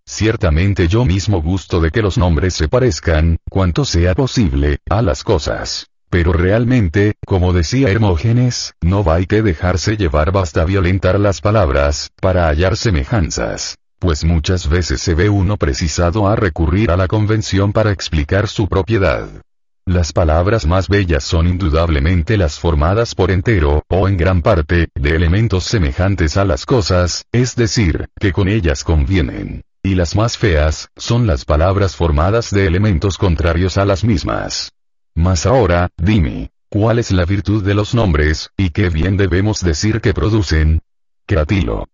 Ciertamente 0.06 0.88
yo 0.88 1.06
mismo 1.06 1.42
gusto 1.42 1.82
de 1.82 1.92
que 1.92 2.02
los 2.02 2.18
nombres 2.18 2.54
se 2.54 2.68
parezcan, 2.68 3.38
cuanto 3.50 3.86
sea 3.86 4.16
posible, 4.16 4.80
a 4.90 5.02
las 5.02 5.24
cosas. 5.24 5.88
Pero 6.10 6.32
realmente, 6.32 7.16
como 7.26 7.52
decía 7.52 7.90
Hermógenes, 7.90 8.74
no 8.82 9.04
hay 9.12 9.26
que 9.26 9.42
dejarse 9.42 9.98
llevar 9.98 10.32
basta 10.32 10.64
violentar 10.64 11.20
las 11.20 11.42
palabras, 11.42 12.12
para 12.22 12.48
hallar 12.48 12.78
semejanzas 12.78 13.78
pues 14.00 14.24
muchas 14.24 14.68
veces 14.68 15.02
se 15.02 15.16
ve 15.16 15.30
uno 15.30 15.58
precisado 15.58 16.28
a 16.28 16.36
recurrir 16.36 16.92
a 16.92 16.98
la 16.98 17.08
convención 17.08 17.74
para 17.74 17.92
explicar 17.92 18.48
su 18.48 18.68
propiedad. 18.68 19.28
Las 19.86 20.12
palabras 20.12 20.66
más 20.66 20.90
bellas 20.90 21.24
son 21.24 21.48
indudablemente 21.48 22.36
las 22.36 22.60
formadas 22.60 23.16
por 23.16 23.32
entero, 23.32 23.84
o 23.88 24.10
en 24.10 24.18
gran 24.18 24.42
parte, 24.42 24.90
de 24.94 25.16
elementos 25.16 25.64
semejantes 25.64 26.36
a 26.36 26.44
las 26.44 26.66
cosas, 26.66 27.24
es 27.32 27.56
decir, 27.56 28.10
que 28.20 28.34
con 28.34 28.50
ellas 28.50 28.84
convienen. 28.84 29.64
Y 29.82 29.96
las 29.96 30.14
más 30.14 30.38
feas, 30.38 30.90
son 30.98 31.26
las 31.26 31.46
palabras 31.46 31.96
formadas 31.96 32.52
de 32.52 32.68
elementos 32.68 33.18
contrarios 33.18 33.78
a 33.78 33.86
las 33.86 34.04
mismas. 34.04 34.74
Mas 35.16 35.46
ahora, 35.46 35.88
dime, 35.96 36.52
¿cuál 36.70 37.00
es 37.00 37.12
la 37.12 37.24
virtud 37.24 37.64
de 37.64 37.74
los 37.74 37.96
nombres, 37.96 38.50
y 38.58 38.72
qué 38.72 38.90
bien 38.90 39.16
debemos 39.16 39.62
decir 39.64 40.02
que 40.02 40.14
producen? 40.14 40.82
Cratilo. 41.26 41.88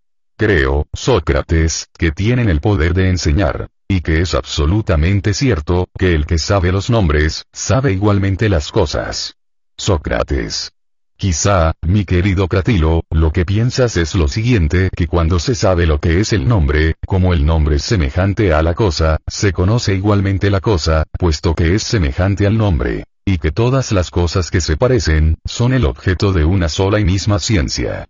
Creo, 0.45 0.87
Sócrates, 0.91 1.87
que 1.97 2.11
tienen 2.11 2.49
el 2.49 2.59
poder 2.59 2.93
de 2.93 3.07
enseñar. 3.07 3.69
Y 3.87 4.01
que 4.01 4.19
es 4.19 4.35
absolutamente 4.35 5.33
cierto, 5.33 5.87
que 5.97 6.13
el 6.13 6.25
que 6.25 6.37
sabe 6.37 6.73
los 6.73 6.89
nombres, 6.89 7.45
sabe 7.53 7.93
igualmente 7.93 8.49
las 8.49 8.69
cosas. 8.69 9.37
Sócrates. 9.77 10.73
Quizá, 11.15 11.71
mi 11.81 12.03
querido 12.03 12.49
Cratilo, 12.49 13.03
lo 13.09 13.31
que 13.31 13.45
piensas 13.45 13.95
es 13.95 14.15
lo 14.15 14.27
siguiente, 14.27 14.89
que 14.93 15.07
cuando 15.07 15.39
se 15.39 15.55
sabe 15.55 15.85
lo 15.85 16.01
que 16.01 16.19
es 16.19 16.33
el 16.33 16.45
nombre, 16.45 16.95
como 17.07 17.33
el 17.33 17.45
nombre 17.45 17.77
es 17.77 17.83
semejante 17.83 18.51
a 18.51 18.61
la 18.61 18.73
cosa, 18.73 19.19
se 19.25 19.53
conoce 19.53 19.95
igualmente 19.95 20.49
la 20.49 20.59
cosa, 20.59 21.05
puesto 21.17 21.55
que 21.55 21.73
es 21.73 21.83
semejante 21.83 22.45
al 22.45 22.57
nombre. 22.57 23.05
Y 23.23 23.37
que 23.37 23.51
todas 23.53 23.93
las 23.93 24.11
cosas 24.11 24.51
que 24.51 24.59
se 24.59 24.75
parecen, 24.75 25.37
son 25.45 25.71
el 25.71 25.85
objeto 25.85 26.33
de 26.33 26.43
una 26.43 26.67
sola 26.67 26.99
y 26.99 27.05
misma 27.05 27.39
ciencia. 27.39 28.09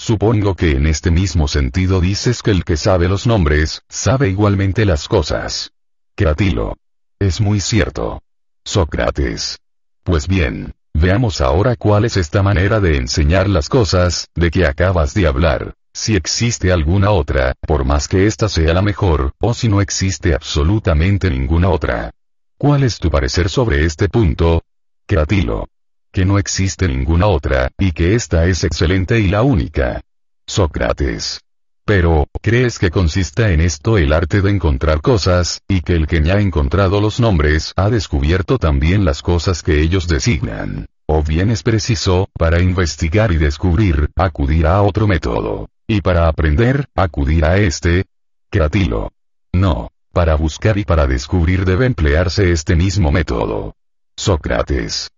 Supongo 0.00 0.54
que 0.54 0.76
en 0.76 0.86
este 0.86 1.10
mismo 1.10 1.48
sentido 1.48 2.00
dices 2.00 2.40
que 2.40 2.52
el 2.52 2.64
que 2.64 2.76
sabe 2.76 3.08
los 3.08 3.26
nombres, 3.26 3.82
sabe 3.88 4.28
igualmente 4.28 4.84
las 4.84 5.08
cosas. 5.08 5.72
Cratilo. 6.14 6.76
Es 7.18 7.40
muy 7.40 7.58
cierto. 7.58 8.22
Sócrates. 8.64 9.58
Pues 10.04 10.28
bien, 10.28 10.72
veamos 10.94 11.40
ahora 11.40 11.74
cuál 11.74 12.04
es 12.04 12.16
esta 12.16 12.44
manera 12.44 12.78
de 12.78 12.96
enseñar 12.96 13.48
las 13.48 13.68
cosas, 13.68 14.28
de 14.36 14.52
que 14.52 14.66
acabas 14.66 15.14
de 15.14 15.26
hablar, 15.26 15.74
si 15.92 16.14
existe 16.14 16.70
alguna 16.70 17.10
otra, 17.10 17.54
por 17.66 17.84
más 17.84 18.06
que 18.06 18.28
ésta 18.28 18.48
sea 18.48 18.72
la 18.74 18.82
mejor, 18.82 19.32
o 19.40 19.52
si 19.52 19.68
no 19.68 19.80
existe 19.80 20.32
absolutamente 20.32 21.28
ninguna 21.28 21.70
otra. 21.70 22.12
¿Cuál 22.56 22.84
es 22.84 23.00
tu 23.00 23.10
parecer 23.10 23.48
sobre 23.48 23.84
este 23.84 24.08
punto? 24.08 24.62
Cratilo 25.06 25.66
que 26.12 26.24
no 26.24 26.38
existe 26.38 26.88
ninguna 26.88 27.26
otra, 27.26 27.70
y 27.78 27.92
que 27.92 28.14
esta 28.14 28.46
es 28.46 28.64
excelente 28.64 29.20
y 29.20 29.28
la 29.28 29.42
única. 29.42 30.00
Sócrates. 30.46 31.40
Pero, 31.84 32.26
¿crees 32.42 32.78
que 32.78 32.90
consista 32.90 33.50
en 33.50 33.62
esto 33.62 33.96
el 33.96 34.12
arte 34.12 34.42
de 34.42 34.50
encontrar 34.50 35.00
cosas, 35.00 35.62
y 35.68 35.80
que 35.80 35.94
el 35.94 36.06
que 36.06 36.22
ya 36.22 36.34
ha 36.34 36.40
encontrado 36.40 37.00
los 37.00 37.18
nombres 37.18 37.72
ha 37.76 37.88
descubierto 37.88 38.58
también 38.58 39.04
las 39.04 39.22
cosas 39.22 39.62
que 39.62 39.80
ellos 39.80 40.06
designan? 40.06 40.86
¿O 41.06 41.22
bien 41.22 41.50
es 41.50 41.62
preciso, 41.62 42.28
para 42.34 42.60
investigar 42.60 43.32
y 43.32 43.38
descubrir, 43.38 44.10
acudir 44.16 44.66
a 44.66 44.82
otro 44.82 45.06
método? 45.06 45.70
Y 45.86 46.02
para 46.02 46.28
aprender, 46.28 46.86
acudir 46.94 47.46
a 47.46 47.56
este? 47.56 48.04
Cratilo. 48.50 49.10
No. 49.54 49.90
Para 50.12 50.34
buscar 50.34 50.76
y 50.76 50.84
para 50.84 51.06
descubrir 51.06 51.64
debe 51.64 51.86
emplearse 51.86 52.52
este 52.52 52.76
mismo 52.76 53.10
método. 53.10 53.74
Sócrates. 54.16 55.08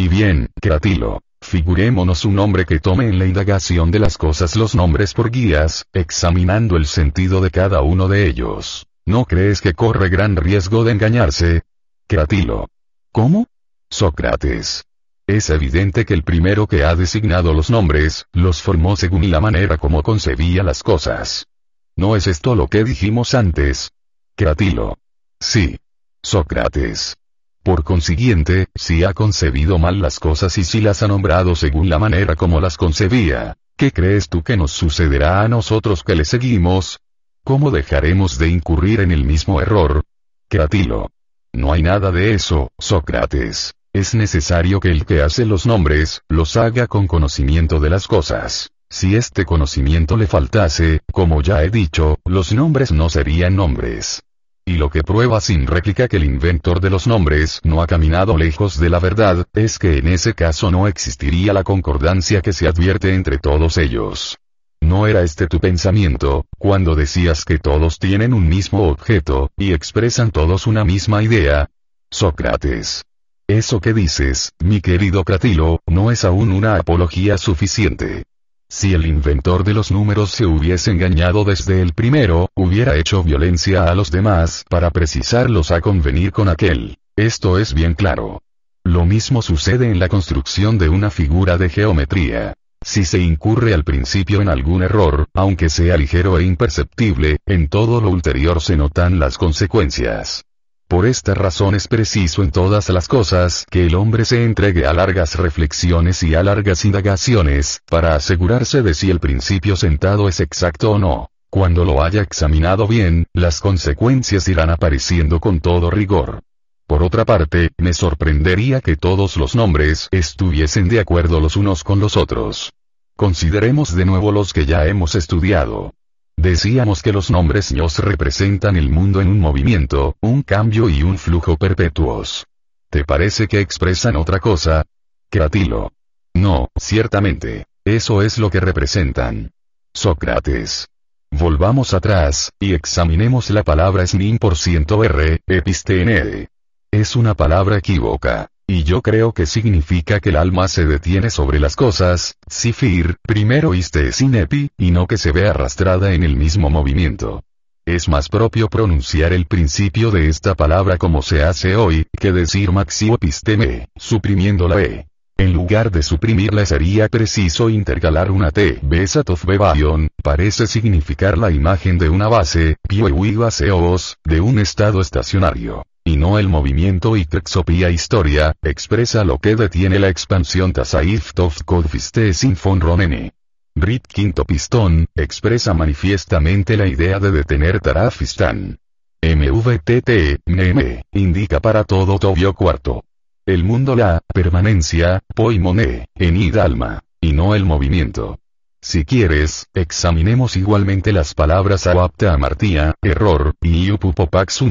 Y 0.00 0.08
bien, 0.08 0.48
Cratilo. 0.58 1.20
Figurémonos 1.42 2.24
un 2.24 2.38
hombre 2.38 2.64
que 2.64 2.78
tome 2.78 3.08
en 3.08 3.18
la 3.18 3.26
indagación 3.26 3.90
de 3.90 3.98
las 3.98 4.16
cosas 4.16 4.56
los 4.56 4.74
nombres 4.74 5.12
por 5.12 5.30
guías, 5.30 5.84
examinando 5.92 6.78
el 6.78 6.86
sentido 6.86 7.42
de 7.42 7.50
cada 7.50 7.82
uno 7.82 8.08
de 8.08 8.26
ellos. 8.26 8.86
¿No 9.04 9.26
crees 9.26 9.60
que 9.60 9.74
corre 9.74 10.08
gran 10.08 10.36
riesgo 10.36 10.84
de 10.84 10.92
engañarse? 10.92 11.64
Cratilo. 12.06 12.68
¿Cómo? 13.12 13.46
Sócrates. 13.90 14.86
Es 15.26 15.50
evidente 15.50 16.06
que 16.06 16.14
el 16.14 16.22
primero 16.22 16.66
que 16.66 16.82
ha 16.82 16.96
designado 16.96 17.52
los 17.52 17.68
nombres, 17.68 18.24
los 18.32 18.62
formó 18.62 18.96
según 18.96 19.30
la 19.30 19.40
manera 19.40 19.76
como 19.76 20.02
concebía 20.02 20.62
las 20.62 20.82
cosas. 20.82 21.46
¿No 21.94 22.16
es 22.16 22.26
esto 22.26 22.54
lo 22.54 22.68
que 22.68 22.84
dijimos 22.84 23.34
antes? 23.34 23.90
Cratilo. 24.34 24.96
Sí. 25.40 25.76
Sócrates. 26.22 27.18
Por 27.62 27.84
consiguiente, 27.84 28.68
si 28.74 29.04
ha 29.04 29.12
concebido 29.12 29.78
mal 29.78 30.00
las 30.00 30.18
cosas 30.18 30.56
y 30.56 30.64
si 30.64 30.80
las 30.80 31.02
ha 31.02 31.08
nombrado 31.08 31.54
según 31.54 31.90
la 31.90 31.98
manera 31.98 32.34
como 32.34 32.58
las 32.58 32.78
concebía, 32.78 33.56
¿qué 33.76 33.92
crees 33.92 34.30
tú 34.30 34.42
que 34.42 34.56
nos 34.56 34.72
sucederá 34.72 35.42
a 35.42 35.48
nosotros 35.48 36.02
que 36.02 36.14
le 36.14 36.24
seguimos? 36.24 37.00
¿Cómo 37.44 37.70
dejaremos 37.70 38.38
de 38.38 38.48
incurrir 38.48 39.00
en 39.00 39.10
el 39.10 39.24
mismo 39.24 39.60
error? 39.60 40.04
Cratilo. 40.48 41.10
No 41.52 41.72
hay 41.72 41.82
nada 41.82 42.10
de 42.12 42.32
eso, 42.32 42.72
Sócrates. 42.78 43.74
Es 43.92 44.14
necesario 44.14 44.80
que 44.80 44.88
el 44.88 45.04
que 45.04 45.20
hace 45.20 45.44
los 45.44 45.66
nombres, 45.66 46.22
los 46.28 46.56
haga 46.56 46.86
con 46.86 47.06
conocimiento 47.06 47.78
de 47.78 47.90
las 47.90 48.06
cosas. 48.06 48.70
Si 48.88 49.16
este 49.16 49.44
conocimiento 49.44 50.16
le 50.16 50.26
faltase, 50.26 51.00
como 51.12 51.42
ya 51.42 51.62
he 51.62 51.70
dicho, 51.70 52.18
los 52.24 52.52
nombres 52.52 52.90
no 52.90 53.10
serían 53.10 53.56
nombres. 53.56 54.22
Y 54.64 54.74
lo 54.74 54.90
que 54.90 55.02
prueba 55.02 55.40
sin 55.40 55.66
réplica 55.66 56.06
que 56.06 56.18
el 56.18 56.24
inventor 56.24 56.80
de 56.80 56.90
los 56.90 57.06
nombres 57.06 57.60
no 57.64 57.82
ha 57.82 57.86
caminado 57.86 58.36
lejos 58.36 58.78
de 58.78 58.90
la 58.90 58.98
verdad, 58.98 59.46
es 59.54 59.78
que 59.78 59.98
en 59.98 60.08
ese 60.08 60.34
caso 60.34 60.70
no 60.70 60.86
existiría 60.86 61.52
la 61.52 61.64
concordancia 61.64 62.40
que 62.40 62.52
se 62.52 62.68
advierte 62.68 63.14
entre 63.14 63.38
todos 63.38 63.78
ellos. 63.78 64.38
¿No 64.80 65.06
era 65.06 65.22
este 65.22 65.46
tu 65.46 65.60
pensamiento, 65.60 66.46
cuando 66.58 66.94
decías 66.94 67.44
que 67.44 67.58
todos 67.58 67.98
tienen 67.98 68.32
un 68.32 68.48
mismo 68.48 68.88
objeto, 68.88 69.50
y 69.56 69.72
expresan 69.72 70.30
todos 70.30 70.66
una 70.66 70.84
misma 70.84 71.22
idea? 71.22 71.70
Sócrates. 72.10 73.04
Eso 73.46 73.80
que 73.80 73.92
dices, 73.92 74.52
mi 74.60 74.80
querido 74.80 75.24
Cratilo, 75.24 75.80
no 75.86 76.10
es 76.10 76.24
aún 76.24 76.52
una 76.52 76.76
apología 76.76 77.36
suficiente. 77.36 78.24
Si 78.72 78.94
el 78.94 79.04
inventor 79.04 79.64
de 79.64 79.74
los 79.74 79.90
números 79.90 80.30
se 80.30 80.46
hubiese 80.46 80.92
engañado 80.92 81.42
desde 81.44 81.82
el 81.82 81.92
primero, 81.92 82.50
hubiera 82.54 82.94
hecho 82.94 83.24
violencia 83.24 83.82
a 83.82 83.96
los 83.96 84.12
demás 84.12 84.64
para 84.68 84.92
precisarlos 84.92 85.72
a 85.72 85.80
convenir 85.80 86.30
con 86.30 86.48
aquel. 86.48 86.96
Esto 87.16 87.58
es 87.58 87.74
bien 87.74 87.94
claro. 87.94 88.44
Lo 88.84 89.04
mismo 89.04 89.42
sucede 89.42 89.90
en 89.90 89.98
la 89.98 90.08
construcción 90.08 90.78
de 90.78 90.88
una 90.88 91.10
figura 91.10 91.58
de 91.58 91.68
geometría. 91.68 92.54
Si 92.80 93.04
se 93.04 93.18
incurre 93.18 93.74
al 93.74 93.82
principio 93.82 94.40
en 94.40 94.48
algún 94.48 94.84
error, 94.84 95.26
aunque 95.34 95.68
sea 95.68 95.96
ligero 95.96 96.38
e 96.38 96.44
imperceptible, 96.44 97.38
en 97.46 97.66
todo 97.66 98.00
lo 98.00 98.08
ulterior 98.08 98.62
se 98.62 98.76
notan 98.76 99.18
las 99.18 99.36
consecuencias. 99.36 100.44
Por 100.90 101.06
esta 101.06 101.34
razón 101.34 101.76
es 101.76 101.86
preciso 101.86 102.42
en 102.42 102.50
todas 102.50 102.88
las 102.88 103.06
cosas 103.06 103.64
que 103.70 103.86
el 103.86 103.94
hombre 103.94 104.24
se 104.24 104.42
entregue 104.42 104.86
a 104.86 104.92
largas 104.92 105.36
reflexiones 105.36 106.20
y 106.24 106.34
a 106.34 106.42
largas 106.42 106.84
indagaciones, 106.84 107.80
para 107.88 108.16
asegurarse 108.16 108.82
de 108.82 108.92
si 108.94 109.08
el 109.08 109.20
principio 109.20 109.76
sentado 109.76 110.28
es 110.28 110.40
exacto 110.40 110.90
o 110.90 110.98
no. 110.98 111.30
Cuando 111.48 111.84
lo 111.84 112.02
haya 112.02 112.22
examinado 112.22 112.88
bien, 112.88 113.28
las 113.32 113.60
consecuencias 113.60 114.48
irán 114.48 114.68
apareciendo 114.68 115.38
con 115.38 115.60
todo 115.60 115.92
rigor. 115.92 116.40
Por 116.88 117.04
otra 117.04 117.24
parte, 117.24 117.70
me 117.78 117.94
sorprendería 117.94 118.80
que 118.80 118.96
todos 118.96 119.36
los 119.36 119.54
nombres 119.54 120.08
estuviesen 120.10 120.88
de 120.88 120.98
acuerdo 120.98 121.38
los 121.38 121.54
unos 121.54 121.84
con 121.84 122.00
los 122.00 122.16
otros. 122.16 122.72
Consideremos 123.14 123.94
de 123.94 124.06
nuevo 124.06 124.32
los 124.32 124.52
que 124.52 124.66
ya 124.66 124.84
hemos 124.86 125.14
estudiado. 125.14 125.94
Decíamos 126.40 127.02
que 127.02 127.12
los 127.12 127.30
nombres 127.30 127.70
ños 127.70 127.98
representan 127.98 128.74
el 128.76 128.88
mundo 128.88 129.20
en 129.20 129.28
un 129.28 129.40
movimiento, 129.40 130.16
un 130.22 130.42
cambio 130.42 130.88
y 130.88 131.02
un 131.02 131.18
flujo 131.18 131.58
perpetuos. 131.58 132.46
¿Te 132.88 133.04
parece 133.04 133.46
que 133.46 133.60
expresan 133.60 134.16
otra 134.16 134.38
cosa? 134.38 134.86
Cratilo. 135.28 135.92
No, 136.32 136.70
ciertamente. 136.74 137.66
Eso 137.84 138.22
es 138.22 138.38
lo 138.38 138.48
que 138.48 138.58
representan. 138.58 139.52
Sócrates. 139.92 140.88
Volvamos 141.30 141.92
atrás, 141.92 142.52
y 142.58 142.72
examinemos 142.72 143.50
la 143.50 143.62
palabra 143.62 144.06
snin 144.06 144.38
por 144.38 144.56
ciento 144.56 145.04
R, 145.04 145.42
epistene. 145.46 146.48
Es 146.90 147.16
una 147.16 147.34
palabra 147.34 147.76
equívoca. 147.76 148.48
Y 148.72 148.84
yo 148.84 149.02
creo 149.02 149.32
que 149.32 149.46
significa 149.46 150.20
que 150.20 150.28
el 150.28 150.36
alma 150.36 150.68
se 150.68 150.86
detiene 150.86 151.30
sobre 151.30 151.58
las 151.58 151.74
cosas, 151.74 152.36
sifir, 152.46 153.16
primero 153.26 153.74
iste 153.74 154.12
sin 154.12 154.32
epi, 154.36 154.70
y 154.78 154.92
no 154.92 155.08
que 155.08 155.18
se 155.18 155.32
ve 155.32 155.48
arrastrada 155.48 156.12
en 156.12 156.22
el 156.22 156.36
mismo 156.36 156.70
movimiento. 156.70 157.42
Es 157.84 158.08
más 158.08 158.28
propio 158.28 158.68
pronunciar 158.68 159.32
el 159.32 159.46
principio 159.46 160.12
de 160.12 160.28
esta 160.28 160.54
palabra 160.54 160.98
como 160.98 161.20
se 161.20 161.42
hace 161.42 161.74
hoy, 161.74 162.06
que 162.16 162.30
decir 162.30 162.70
maxio 162.70 163.14
episteme, 163.14 163.88
suprimiendo 163.96 164.68
la 164.68 164.80
e. 164.80 165.06
En 165.36 165.52
lugar 165.52 165.90
de 165.90 166.04
suprimirla 166.04 166.64
sería 166.64 167.08
preciso 167.08 167.70
intercalar 167.70 168.30
una 168.30 168.52
T. 168.52 168.78
Besatov 168.82 169.44
Bebayon, 169.46 170.10
parece 170.22 170.68
significar 170.68 171.38
la 171.38 171.50
imagen 171.50 171.98
de 171.98 172.08
una 172.08 172.28
base, 172.28 172.76
pioeos, 172.88 174.16
de 174.24 174.40
un 174.40 174.60
estado 174.60 175.00
estacionario 175.00 175.82
y 176.10 176.16
no 176.16 176.40
el 176.40 176.48
movimiento 176.48 177.16
y 177.16 177.24
Krexopia 177.24 177.88
historia, 177.88 178.56
expresa 178.62 179.22
lo 179.22 179.38
que 179.38 179.54
detiene 179.54 180.00
la 180.00 180.08
expansión 180.08 180.72
Tasaif 180.72 181.30
of 181.38 181.62
Kodfiste 181.64 182.34
Sinfon 182.34 182.80
Ronene. 182.80 183.32
Rit 183.76 184.08
quinto 184.08 184.44
pistón, 184.44 185.06
expresa 185.14 185.72
manifiestamente 185.72 186.76
la 186.76 186.88
idea 186.88 187.20
de 187.20 187.30
detener 187.30 187.78
Tarafistán. 187.78 188.80
MVTT, 189.22 190.40
NM, 190.46 191.02
indica 191.12 191.60
para 191.60 191.84
todo 191.84 192.18
Tobio 192.18 192.54
cuarto. 192.54 193.04
El 193.46 193.62
mundo 193.62 193.94
la, 193.94 194.20
permanencia, 194.34 195.20
poimone, 195.32 196.06
en 196.16 196.36
id 196.36 196.56
alma, 196.56 197.04
y 197.20 197.32
no 197.34 197.54
el 197.54 197.64
movimiento. 197.64 198.39
Si 198.82 199.04
quieres, 199.04 199.66
examinemos 199.74 200.56
igualmente 200.56 201.12
las 201.12 201.34
palabras 201.34 201.86
awapta 201.86 202.32
amartía, 202.32 202.94
error, 203.02 203.54
y 203.60 203.84
iupupopax 203.84 204.62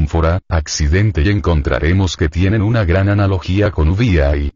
accidente 0.50 1.22
y 1.22 1.30
encontraremos 1.30 2.18
que 2.18 2.28
tienen 2.28 2.64
una 2.64 2.86
gran 2.86 3.08
analogía 3.08 3.70
con 3.70 3.90
uvia 3.90 4.36
y 4.36 4.52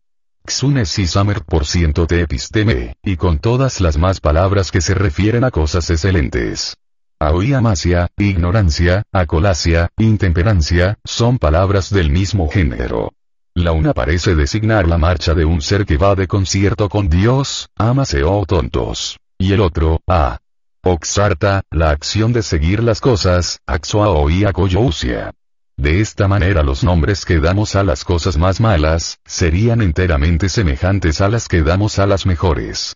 xunes 0.47 0.97
y 0.97 1.05
samer 1.05 1.43
por 1.43 1.67
ciento 1.67 2.07
de 2.07 2.21
episteme, 2.21 2.95
y 3.03 3.15
con 3.15 3.37
todas 3.37 3.79
las 3.79 3.97
más 3.97 4.19
palabras 4.19 4.71
que 4.71 4.81
se 4.81 4.95
refieren 4.95 5.43
a 5.43 5.51
cosas 5.51 5.87
excelentes. 5.91 6.75
Aoiamasia, 7.19 8.07
ignorancia, 8.17 9.03
acolasia, 9.11 9.89
intemperancia, 9.99 10.97
son 11.05 11.37
palabras 11.37 11.91
del 11.91 12.09
mismo 12.09 12.49
género. 12.49 13.13
La 13.53 13.71
una 13.71 13.93
parece 13.93 14.33
designar 14.33 14.87
la 14.87 14.97
marcha 14.97 15.35
de 15.35 15.45
un 15.45 15.61
ser 15.61 15.85
que 15.85 15.97
va 15.97 16.15
de 16.15 16.27
concierto 16.27 16.89
con 16.89 17.07
Dios, 17.07 17.69
amase 17.77 18.23
o 18.23 18.43
tontos 18.47 19.19
y 19.43 19.51
el 19.51 19.59
otro, 19.59 20.01
a. 20.07 20.39
Oxarta, 20.85 21.63
la 21.69 21.89
acción 21.89 22.31
de 22.31 22.41
seguir 22.41 22.81
las 22.81 23.01
cosas, 23.01 23.59
axoa 23.67 24.09
o 24.09 24.29
iacoyousia. 24.29 25.33
De 25.75 25.99
esta 25.99 26.29
manera 26.29 26.63
los 26.63 26.83
nombres 26.85 27.25
que 27.25 27.41
damos 27.41 27.75
a 27.75 27.83
las 27.83 28.05
cosas 28.05 28.37
más 28.37 28.61
malas, 28.61 29.19
serían 29.25 29.81
enteramente 29.81 30.47
semejantes 30.47 31.19
a 31.19 31.27
las 31.27 31.49
que 31.49 31.61
damos 31.61 31.99
a 31.99 32.07
las 32.07 32.25
mejores. 32.25 32.95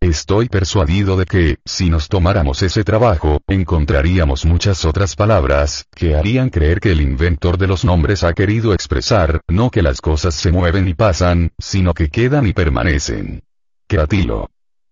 Estoy 0.00 0.48
persuadido 0.48 1.16
de 1.16 1.26
que, 1.26 1.56
si 1.64 1.90
nos 1.90 2.08
tomáramos 2.08 2.62
ese 2.62 2.84
trabajo, 2.84 3.40
encontraríamos 3.48 4.44
muchas 4.44 4.84
otras 4.84 5.16
palabras, 5.16 5.84
que 5.96 6.14
harían 6.14 6.48
creer 6.50 6.78
que 6.78 6.92
el 6.92 7.00
inventor 7.00 7.58
de 7.58 7.66
los 7.66 7.84
nombres 7.84 8.22
ha 8.22 8.34
querido 8.34 8.72
expresar, 8.72 9.40
no 9.48 9.70
que 9.70 9.82
las 9.82 10.00
cosas 10.00 10.36
se 10.36 10.52
mueven 10.52 10.86
y 10.86 10.94
pasan, 10.94 11.50
sino 11.58 11.92
que 11.92 12.08
quedan 12.08 12.46
y 12.46 12.52
permanecen. 12.52 13.42
Cratilo. 13.88 14.48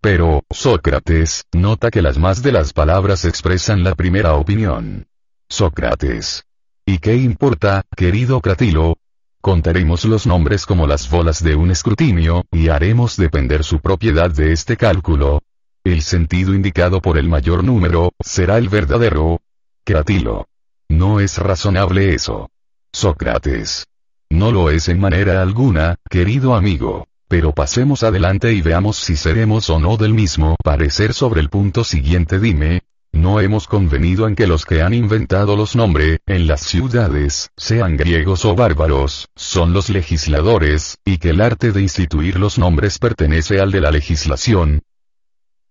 Pero, 0.09 0.44
Sócrates, 0.52 1.47
nota 1.52 1.91
que 1.91 2.01
las 2.01 2.17
más 2.17 2.41
de 2.41 2.52
las 2.52 2.73
palabras 2.73 3.25
expresan 3.25 3.83
la 3.83 3.97
primera 3.97 4.35
opinión. 4.35 5.09
Sócrates. 5.49 6.44
¿Y 6.86 6.99
qué 6.99 7.17
importa, 7.17 7.83
querido 7.97 8.41
Cratilo? 8.41 8.99
Contaremos 9.41 10.05
los 10.05 10.25
nombres 10.25 10.65
como 10.65 10.86
las 10.86 11.10
bolas 11.10 11.43
de 11.43 11.57
un 11.57 11.73
escrutinio, 11.73 12.44
y 12.52 12.68
haremos 12.68 13.17
depender 13.17 13.65
su 13.65 13.81
propiedad 13.81 14.31
de 14.31 14.52
este 14.52 14.76
cálculo. 14.76 15.43
El 15.83 16.02
sentido 16.02 16.55
indicado 16.55 17.02
por 17.02 17.18
el 17.18 17.28
mayor 17.28 17.65
número, 17.65 18.12
será 18.25 18.59
el 18.59 18.68
verdadero. 18.68 19.41
Cratilo. 19.83 20.47
No 20.89 21.18
es 21.18 21.36
razonable 21.36 22.15
eso. 22.15 22.49
Sócrates. 22.93 23.89
No 24.31 24.52
lo 24.52 24.70
es 24.70 24.89
en 24.89 25.01
manera 25.01 25.43
alguna, 25.43 25.97
querido 26.09 26.55
amigo. 26.55 27.09
Pero 27.29 27.53
pasemos 27.53 28.03
adelante 28.03 28.53
y 28.53 28.63
veamos 28.63 28.97
si 28.97 29.17
seremos 29.17 29.69
o 29.71 29.81
no 29.81 29.97
del 29.97 30.15
mismo 30.15 30.57
parecer 30.63 31.13
sobre 31.13 31.41
el 31.41 31.49
punto 31.49 31.83
siguiente 31.83 32.39
dime, 32.39 32.83
no 33.17 33.41
hemos 33.41 33.67
convenido 33.67 34.29
en 34.29 34.37
que 34.37 34.47
los 34.47 34.67
que 34.67 34.83
han 34.83 34.93
inventado 34.93 35.57
los 35.57 35.75
nombres, 35.75 36.19
en 36.27 36.47
las 36.47 36.61
ciudades, 36.61 37.51
sean 37.57 37.97
griegos 37.97 38.45
o 38.45 38.55
bárbaros, 38.55 39.29
son 39.35 39.73
los 39.73 39.89
legisladores, 39.89 40.99
y 41.05 41.17
que 41.17 41.31
el 41.31 41.41
arte 41.41 41.73
de 41.73 41.81
instituir 41.81 42.39
los 42.39 42.59
nombres 42.59 42.99
pertenece 42.99 43.59
al 43.59 43.73
de 43.73 43.81
la 43.81 43.91
legislación. 43.91 44.83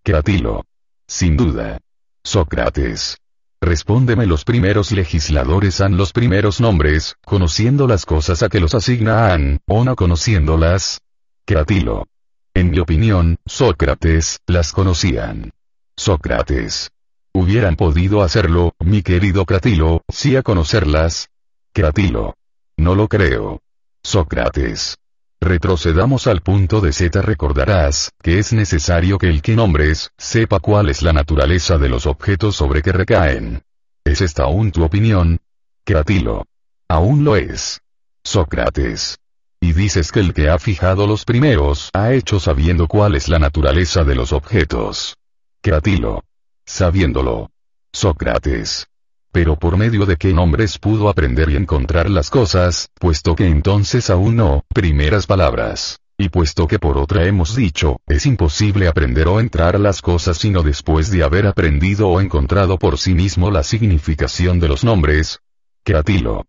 Cratilo. 0.03 0.65
Sin 1.07 1.37
duda. 1.37 1.79
Sócrates. 2.23 3.19
Respóndeme 3.61 4.25
los 4.25 4.43
primeros 4.43 4.91
legisladores 4.91 5.81
han 5.81 5.97
los 5.97 6.13
primeros 6.13 6.59
nombres, 6.59 7.15
conociendo 7.23 7.87
las 7.87 8.05
cosas 8.05 8.41
a 8.43 8.49
que 8.49 8.59
los 8.59 8.73
asignan, 8.73 9.59
o 9.67 9.83
no 9.83 9.95
conociéndolas, 9.95 10.99
Cratilo. 11.47 12.07
En 12.55 12.71
mi 12.71 12.79
opinión, 12.79 13.37
Sócrates, 13.45 14.39
las 14.47 14.71
conocían. 14.71 15.51
Sócrates. 15.95 16.89
Hubieran 17.33 17.75
podido 17.75 18.23
hacerlo, 18.23 18.73
mi 18.79 19.03
querido 19.03 19.45
Cratilo, 19.45 20.01
si 20.09 20.35
a 20.35 20.41
conocerlas. 20.41 21.29
Cratilo. 21.71 22.35
No 22.77 22.95
lo 22.95 23.07
creo. 23.07 23.61
Sócrates. 24.01 24.97
Retrocedamos 25.39 26.25
al 26.25 26.41
punto 26.41 26.81
de 26.81 26.91
Z. 26.91 27.21
Recordarás, 27.21 28.11
que 28.23 28.39
es 28.39 28.51
necesario 28.51 29.19
que 29.19 29.29
el 29.29 29.43
que 29.43 29.55
nombres, 29.55 30.09
sepa 30.17 30.59
cuál 30.59 30.89
es 30.89 31.03
la 31.03 31.13
naturaleza 31.13 31.77
de 31.77 31.89
los 31.89 32.07
objetos 32.07 32.55
sobre 32.55 32.81
que 32.81 32.91
recaen. 32.91 33.61
¿Es 34.03 34.21
esta 34.21 34.45
aún 34.45 34.71
tu 34.71 34.83
opinión? 34.83 35.39
Cratilo. 35.83 36.47
Aún 36.87 37.23
lo 37.23 37.35
es. 37.35 37.81
Sócrates. 38.23 39.19
Y 39.65 39.73
dices 39.73 40.11
que 40.11 40.19
el 40.19 40.35
que 40.35 40.47
ha 40.47 40.59
fijado 40.59 41.07
los 41.07 41.25
primeros 41.25 41.89
ha 41.95 42.13
hecho 42.13 42.39
sabiendo 42.39 42.87
cuál 42.87 43.15
es 43.15 43.29
la 43.29 43.39
naturaleza 43.39 44.03
de 44.03 44.13
los 44.13 44.31
objetos. 44.31 45.17
Cratilo. 45.59 46.23
Sabiéndolo. 46.67 47.49
Sócrates. 47.91 48.85
Pero 49.31 49.55
por 49.55 49.75
medio 49.75 50.05
de 50.05 50.17
qué 50.17 50.33
nombres 50.33 50.77
pudo 50.77 51.09
aprender 51.09 51.49
y 51.49 51.55
encontrar 51.55 52.11
las 52.11 52.29
cosas, 52.29 52.89
puesto 52.99 53.35
que 53.35 53.47
entonces 53.47 54.11
aún 54.11 54.35
no, 54.35 54.63
primeras 54.71 55.25
palabras. 55.25 55.99
Y 56.15 56.29
puesto 56.29 56.67
que 56.67 56.77
por 56.77 56.99
otra 56.99 57.25
hemos 57.25 57.55
dicho, 57.55 57.97
es 58.05 58.27
imposible 58.27 58.87
aprender 58.87 59.27
o 59.27 59.39
entrar 59.39 59.79
las 59.79 60.03
cosas 60.03 60.37
sino 60.37 60.61
después 60.61 61.09
de 61.09 61.23
haber 61.23 61.47
aprendido 61.47 62.09
o 62.09 62.21
encontrado 62.21 62.77
por 62.77 62.99
sí 62.99 63.15
mismo 63.15 63.49
la 63.49 63.63
significación 63.63 64.59
de 64.59 64.67
los 64.67 64.83
nombres. 64.83 65.39
Cratilo. 65.83 66.45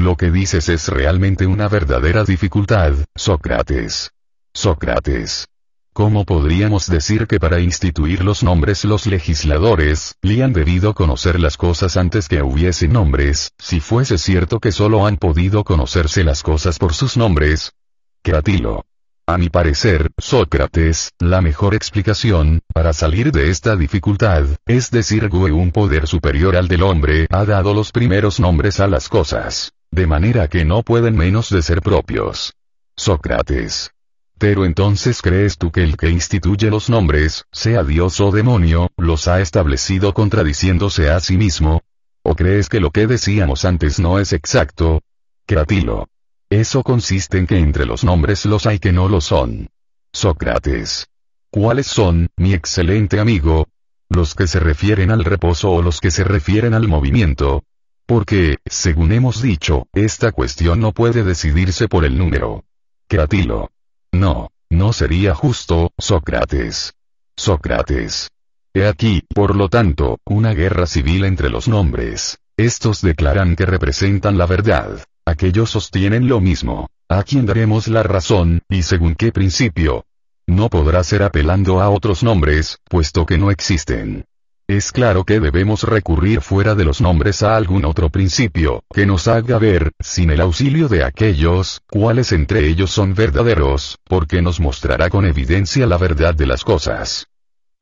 Lo 0.00 0.16
que 0.16 0.30
dices 0.30 0.70
es 0.70 0.88
realmente 0.88 1.46
una 1.46 1.68
verdadera 1.68 2.24
dificultad, 2.24 2.94
Sócrates. 3.14 4.12
Sócrates. 4.54 5.46
¿Cómo 5.92 6.24
podríamos 6.24 6.86
decir 6.86 7.26
que 7.26 7.38
para 7.38 7.60
instituir 7.60 8.24
los 8.24 8.42
nombres 8.42 8.86
los 8.86 9.06
legisladores, 9.06 10.14
le 10.22 10.42
han 10.42 10.54
debido 10.54 10.94
conocer 10.94 11.38
las 11.38 11.58
cosas 11.58 11.98
antes 11.98 12.28
que 12.28 12.42
hubiese 12.42 12.88
nombres, 12.88 13.50
si 13.58 13.80
fuese 13.80 14.16
cierto 14.16 14.58
que 14.58 14.72
solo 14.72 15.06
han 15.06 15.18
podido 15.18 15.64
conocerse 15.64 16.24
las 16.24 16.42
cosas 16.42 16.78
por 16.78 16.94
sus 16.94 17.18
nombres? 17.18 17.74
Cratilo. 18.22 18.86
A 19.26 19.36
mi 19.36 19.50
parecer, 19.50 20.12
Sócrates, 20.16 21.10
la 21.18 21.42
mejor 21.42 21.74
explicación, 21.74 22.62
para 22.72 22.94
salir 22.94 23.32
de 23.32 23.50
esta 23.50 23.76
dificultad, 23.76 24.46
es 24.64 24.90
decir 24.90 25.28
que 25.28 25.36
un 25.36 25.72
poder 25.72 26.06
superior 26.06 26.56
al 26.56 26.68
del 26.68 26.84
hombre 26.84 27.26
ha 27.28 27.44
dado 27.44 27.74
los 27.74 27.92
primeros 27.92 28.40
nombres 28.40 28.80
a 28.80 28.86
las 28.86 29.10
cosas. 29.10 29.74
De 29.92 30.06
manera 30.06 30.46
que 30.46 30.64
no 30.64 30.82
pueden 30.82 31.16
menos 31.16 31.50
de 31.50 31.62
ser 31.62 31.82
propios. 31.82 32.54
Sócrates. 32.96 33.90
Pero 34.38 34.64
entonces 34.64 35.20
crees 35.20 35.58
tú 35.58 35.72
que 35.72 35.82
el 35.82 35.96
que 35.96 36.08
instituye 36.08 36.70
los 36.70 36.88
nombres, 36.88 37.44
sea 37.50 37.82
Dios 37.82 38.20
o 38.20 38.30
demonio, 38.30 38.90
los 38.96 39.26
ha 39.26 39.40
establecido 39.40 40.14
contradiciéndose 40.14 41.10
a 41.10 41.18
sí 41.20 41.36
mismo? 41.36 41.82
¿O 42.22 42.36
crees 42.36 42.68
que 42.68 42.80
lo 42.80 42.90
que 42.90 43.06
decíamos 43.06 43.64
antes 43.64 43.98
no 43.98 44.18
es 44.18 44.32
exacto? 44.32 45.02
Cratilo. 45.44 46.08
Eso 46.48 46.82
consiste 46.82 47.38
en 47.38 47.46
que 47.46 47.58
entre 47.58 47.84
los 47.84 48.04
nombres 48.04 48.46
los 48.46 48.66
hay 48.66 48.78
que 48.78 48.92
no 48.92 49.08
lo 49.08 49.20
son. 49.20 49.68
Sócrates. 50.12 51.08
¿Cuáles 51.50 51.88
son, 51.88 52.28
mi 52.36 52.54
excelente 52.54 53.18
amigo? 53.18 53.66
Los 54.08 54.34
que 54.34 54.46
se 54.46 54.60
refieren 54.60 55.10
al 55.10 55.24
reposo 55.24 55.70
o 55.72 55.82
los 55.82 56.00
que 56.00 56.10
se 56.10 56.22
refieren 56.22 56.74
al 56.74 56.86
movimiento. 56.86 57.64
Porque, 58.10 58.56
según 58.66 59.12
hemos 59.12 59.40
dicho, 59.40 59.86
esta 59.92 60.32
cuestión 60.32 60.80
no 60.80 60.90
puede 60.90 61.22
decidirse 61.22 61.86
por 61.86 62.04
el 62.04 62.18
número. 62.18 62.64
Cratilo. 63.06 63.70
No, 64.10 64.50
no 64.68 64.92
sería 64.92 65.32
justo, 65.32 65.92
Sócrates. 65.96 66.94
Sócrates. 67.36 68.32
He 68.74 68.88
aquí, 68.88 69.22
por 69.32 69.54
lo 69.54 69.68
tanto, 69.68 70.18
una 70.24 70.54
guerra 70.54 70.86
civil 70.86 71.24
entre 71.24 71.50
los 71.50 71.68
nombres. 71.68 72.40
Estos 72.56 73.00
declaran 73.00 73.54
que 73.54 73.64
representan 73.64 74.38
la 74.38 74.46
verdad. 74.46 75.04
Aquellos 75.24 75.70
sostienen 75.70 76.26
lo 76.26 76.40
mismo. 76.40 76.88
¿A 77.08 77.22
quién 77.22 77.46
daremos 77.46 77.86
la 77.86 78.02
razón, 78.02 78.62
y 78.68 78.82
según 78.82 79.14
qué 79.14 79.30
principio? 79.30 80.04
No 80.48 80.68
podrá 80.68 81.04
ser 81.04 81.22
apelando 81.22 81.80
a 81.80 81.90
otros 81.90 82.24
nombres, 82.24 82.80
puesto 82.88 83.24
que 83.24 83.38
no 83.38 83.52
existen. 83.52 84.24
Es 84.70 84.92
claro 84.92 85.24
que 85.24 85.40
debemos 85.40 85.82
recurrir 85.82 86.42
fuera 86.42 86.76
de 86.76 86.84
los 86.84 87.00
nombres 87.00 87.42
a 87.42 87.56
algún 87.56 87.84
otro 87.84 88.08
principio, 88.08 88.84
que 88.94 89.04
nos 89.04 89.26
haga 89.26 89.58
ver, 89.58 89.90
sin 89.98 90.30
el 90.30 90.40
auxilio 90.40 90.86
de 90.86 91.02
aquellos, 91.02 91.82
cuáles 91.90 92.30
entre 92.30 92.68
ellos 92.68 92.92
son 92.92 93.12
verdaderos, 93.14 93.98
porque 94.04 94.40
nos 94.42 94.60
mostrará 94.60 95.10
con 95.10 95.26
evidencia 95.26 95.88
la 95.88 95.98
verdad 95.98 96.36
de 96.36 96.46
las 96.46 96.62
cosas. 96.62 97.26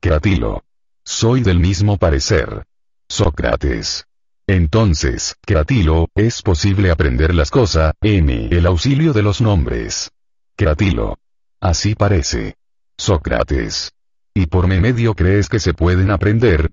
Cratilo. 0.01 0.63
Soy 1.03 1.41
del 1.41 1.59
mismo 1.59 1.97
parecer. 1.97 2.65
Sócrates. 3.07 4.07
Entonces, 4.47 5.35
Cratilo, 5.45 6.07
es 6.15 6.41
posible 6.41 6.89
aprender 6.89 7.35
las 7.35 7.51
cosas, 7.51 7.93
m. 8.01 8.47
el 8.49 8.65
auxilio 8.65 9.13
de 9.13 9.21
los 9.21 9.41
nombres. 9.41 10.09
Cratilo. 10.55 11.19
Así 11.61 11.93
parece. 11.93 12.55
Sócrates. 12.97 13.91
¿Y 14.33 14.47
por 14.47 14.67
mi 14.67 14.79
medio 14.79 15.13
crees 15.13 15.49
que 15.49 15.59
se 15.59 15.75
pueden 15.75 16.09
aprender? 16.09 16.71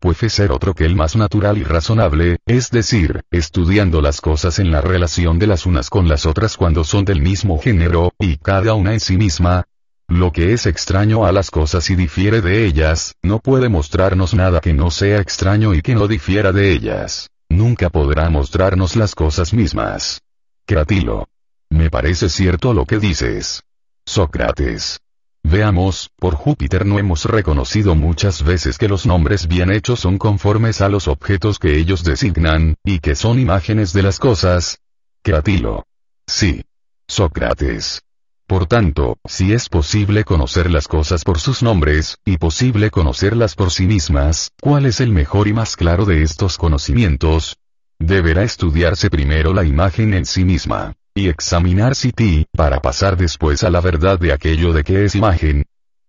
Puede 0.00 0.30
ser 0.30 0.50
otro 0.50 0.74
que 0.74 0.86
el 0.86 0.96
más 0.96 1.14
natural 1.14 1.58
y 1.58 1.62
razonable, 1.62 2.38
es 2.46 2.70
decir, 2.70 3.22
estudiando 3.30 4.00
las 4.00 4.22
cosas 4.22 4.58
en 4.58 4.70
la 4.70 4.80
relación 4.80 5.38
de 5.38 5.46
las 5.46 5.66
unas 5.66 5.90
con 5.90 6.08
las 6.08 6.24
otras 6.24 6.56
cuando 6.56 6.84
son 6.84 7.04
del 7.04 7.20
mismo 7.20 7.60
género, 7.60 8.14
y 8.18 8.38
cada 8.38 8.72
una 8.72 8.94
en 8.94 9.00
sí 9.00 9.18
misma, 9.18 9.66
lo 10.08 10.32
que 10.32 10.54
es 10.54 10.64
extraño 10.64 11.26
a 11.26 11.32
las 11.32 11.50
cosas 11.50 11.90
y 11.90 11.96
difiere 11.96 12.40
de 12.40 12.64
ellas, 12.64 13.14
no 13.22 13.40
puede 13.40 13.68
mostrarnos 13.68 14.32
nada 14.32 14.60
que 14.60 14.72
no 14.72 14.90
sea 14.90 15.20
extraño 15.20 15.74
y 15.74 15.82
que 15.82 15.94
no 15.94 16.08
difiera 16.08 16.50
de 16.50 16.72
ellas. 16.72 17.28
Nunca 17.50 17.90
podrá 17.90 18.30
mostrarnos 18.30 18.96
las 18.96 19.14
cosas 19.14 19.52
mismas. 19.52 20.22
Cratilo. 20.64 21.28
Me 21.68 21.90
parece 21.90 22.30
cierto 22.30 22.72
lo 22.72 22.86
que 22.86 22.98
dices. 22.98 23.62
Sócrates. 24.06 25.00
Veamos, 25.42 26.10
por 26.16 26.34
Júpiter 26.34 26.86
no 26.86 26.98
hemos 26.98 27.24
reconocido 27.24 27.94
muchas 27.94 28.42
veces 28.42 28.78
que 28.78 28.88
los 28.88 29.06
nombres 29.06 29.48
bien 29.48 29.70
hechos 29.72 30.00
son 30.00 30.18
conformes 30.18 30.80
a 30.80 30.88
los 30.88 31.08
objetos 31.08 31.58
que 31.58 31.76
ellos 31.78 32.04
designan, 32.04 32.76
y 32.84 33.00
que 33.00 33.14
son 33.14 33.38
imágenes 33.38 33.92
de 33.92 34.02
las 34.02 34.18
cosas. 34.18 34.78
Cratilo. 35.22 35.84
Sí. 36.26 36.62
Sócrates. 37.08 38.02
Por 38.46 38.66
tanto, 38.66 39.16
si 39.24 39.52
es 39.52 39.68
posible 39.68 40.24
conocer 40.24 40.70
las 40.70 40.88
cosas 40.88 41.24
por 41.24 41.38
sus 41.38 41.62
nombres, 41.62 42.18
y 42.24 42.36
posible 42.36 42.90
conocerlas 42.90 43.54
por 43.54 43.70
sí 43.70 43.86
mismas, 43.86 44.50
¿cuál 44.60 44.86
es 44.86 45.00
el 45.00 45.10
mejor 45.10 45.48
y 45.48 45.52
más 45.52 45.76
claro 45.76 46.04
de 46.04 46.22
estos 46.22 46.58
conocimientos? 46.58 47.56
Deberá 47.98 48.42
estudiarse 48.42 49.10
primero 49.10 49.52
la 49.54 49.64
imagen 49.64 50.14
en 50.14 50.26
sí 50.26 50.44
misma, 50.44 50.94
y 51.20 51.28
examinarse 51.28 52.12
ti, 52.12 52.46
para 52.52 52.80
pasar 52.80 53.16
después 53.16 53.62
a 53.62 53.70
la 53.70 53.80
verdad 53.80 54.18
de 54.18 54.32
aquello 54.32 54.72
de 54.72 54.82
que 54.82 55.04
es 55.04 55.14
imagen. 55.14 55.64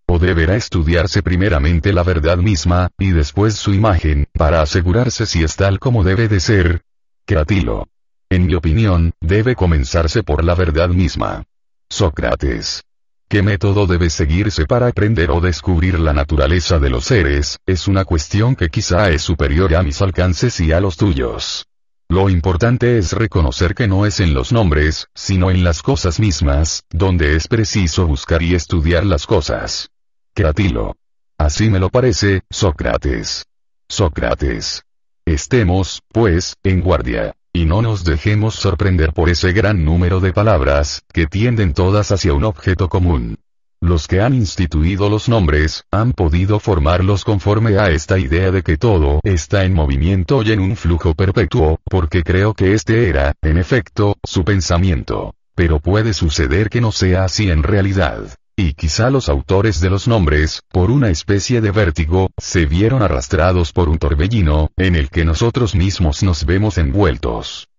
O 0.07 0.19
deberá 0.19 0.55
estudiarse 0.55 1.21
primeramente 1.21 1.93
la 1.93 2.03
verdad 2.03 2.37
misma, 2.37 2.89
y 2.97 3.11
después 3.11 3.55
su 3.55 3.73
imagen, 3.73 4.27
para 4.33 4.61
asegurarse 4.61 5.25
si 5.25 5.43
es 5.43 5.55
tal 5.55 5.79
como 5.79 6.03
debe 6.03 6.27
de 6.27 6.39
ser. 6.39 6.81
Cratilo. 7.25 7.87
En 8.29 8.45
mi 8.45 8.55
opinión, 8.55 9.11
debe 9.19 9.55
comenzarse 9.55 10.23
por 10.23 10.43
la 10.43 10.55
verdad 10.55 10.89
misma. 10.89 11.43
Sócrates. 11.89 12.83
¿Qué 13.27 13.41
método 13.41 13.87
debe 13.87 14.09
seguirse 14.09 14.65
para 14.65 14.87
aprender 14.87 15.31
o 15.31 15.39
descubrir 15.39 15.99
la 15.99 16.13
naturaleza 16.13 16.79
de 16.79 16.89
los 16.89 17.05
seres? 17.05 17.59
Es 17.65 17.87
una 17.87 18.03
cuestión 18.03 18.55
que 18.55 18.69
quizá 18.69 19.09
es 19.09 19.21
superior 19.21 19.75
a 19.75 19.83
mis 19.83 20.01
alcances 20.01 20.59
y 20.59 20.71
a 20.71 20.81
los 20.81 20.97
tuyos. 20.97 21.67
Lo 22.11 22.29
importante 22.29 22.97
es 22.97 23.13
reconocer 23.13 23.73
que 23.73 23.87
no 23.87 24.05
es 24.05 24.19
en 24.19 24.33
los 24.33 24.51
nombres, 24.51 25.07
sino 25.15 25.49
en 25.49 25.63
las 25.63 25.81
cosas 25.81 26.19
mismas, 26.19 26.83
donde 26.89 27.37
es 27.37 27.47
preciso 27.47 28.05
buscar 28.05 28.41
y 28.41 28.53
estudiar 28.53 29.05
las 29.05 29.25
cosas. 29.25 29.91
Cratilo. 30.33 30.97
Así 31.37 31.69
me 31.69 31.79
lo 31.79 31.89
parece, 31.89 32.41
Sócrates. 32.49 33.45
Sócrates. 33.87 34.83
Estemos, 35.23 36.01
pues, 36.09 36.57
en 36.63 36.81
guardia. 36.81 37.33
Y 37.53 37.63
no 37.63 37.81
nos 37.81 38.03
dejemos 38.03 38.55
sorprender 38.55 39.13
por 39.13 39.29
ese 39.29 39.53
gran 39.53 39.85
número 39.85 40.19
de 40.19 40.33
palabras, 40.33 41.03
que 41.13 41.27
tienden 41.27 41.73
todas 41.73 42.11
hacia 42.11 42.33
un 42.33 42.43
objeto 42.43 42.89
común. 42.89 43.37
Los 43.83 44.07
que 44.07 44.21
han 44.21 44.35
instituido 44.35 45.09
los 45.09 45.27
nombres, 45.27 45.85
han 45.89 46.13
podido 46.13 46.59
formarlos 46.59 47.25
conforme 47.25 47.79
a 47.79 47.89
esta 47.89 48.19
idea 48.19 48.51
de 48.51 48.61
que 48.61 48.77
todo 48.77 49.19
está 49.23 49.65
en 49.65 49.73
movimiento 49.73 50.43
y 50.43 50.51
en 50.51 50.59
un 50.59 50.75
flujo 50.75 51.15
perpetuo, 51.15 51.79
porque 51.85 52.21
creo 52.21 52.53
que 52.53 52.75
este 52.75 53.09
era, 53.09 53.33
en 53.41 53.57
efecto, 53.57 54.17
su 54.23 54.45
pensamiento. 54.45 55.33
Pero 55.55 55.79
puede 55.79 56.13
suceder 56.13 56.69
que 56.69 56.79
no 56.79 56.91
sea 56.91 57.23
así 57.23 57.49
en 57.49 57.63
realidad. 57.63 58.35
Y 58.55 58.73
quizá 58.73 59.09
los 59.09 59.29
autores 59.29 59.81
de 59.81 59.89
los 59.89 60.07
nombres, 60.07 60.61
por 60.69 60.91
una 60.91 61.09
especie 61.09 61.59
de 61.59 61.71
vértigo, 61.71 62.29
se 62.37 62.67
vieron 62.67 63.01
arrastrados 63.01 63.73
por 63.73 63.89
un 63.89 63.97
torbellino, 63.97 64.69
en 64.77 64.95
el 64.95 65.09
que 65.09 65.25
nosotros 65.25 65.73
mismos 65.73 66.21
nos 66.21 66.45
vemos 66.45 66.77
envueltos. 66.77 67.70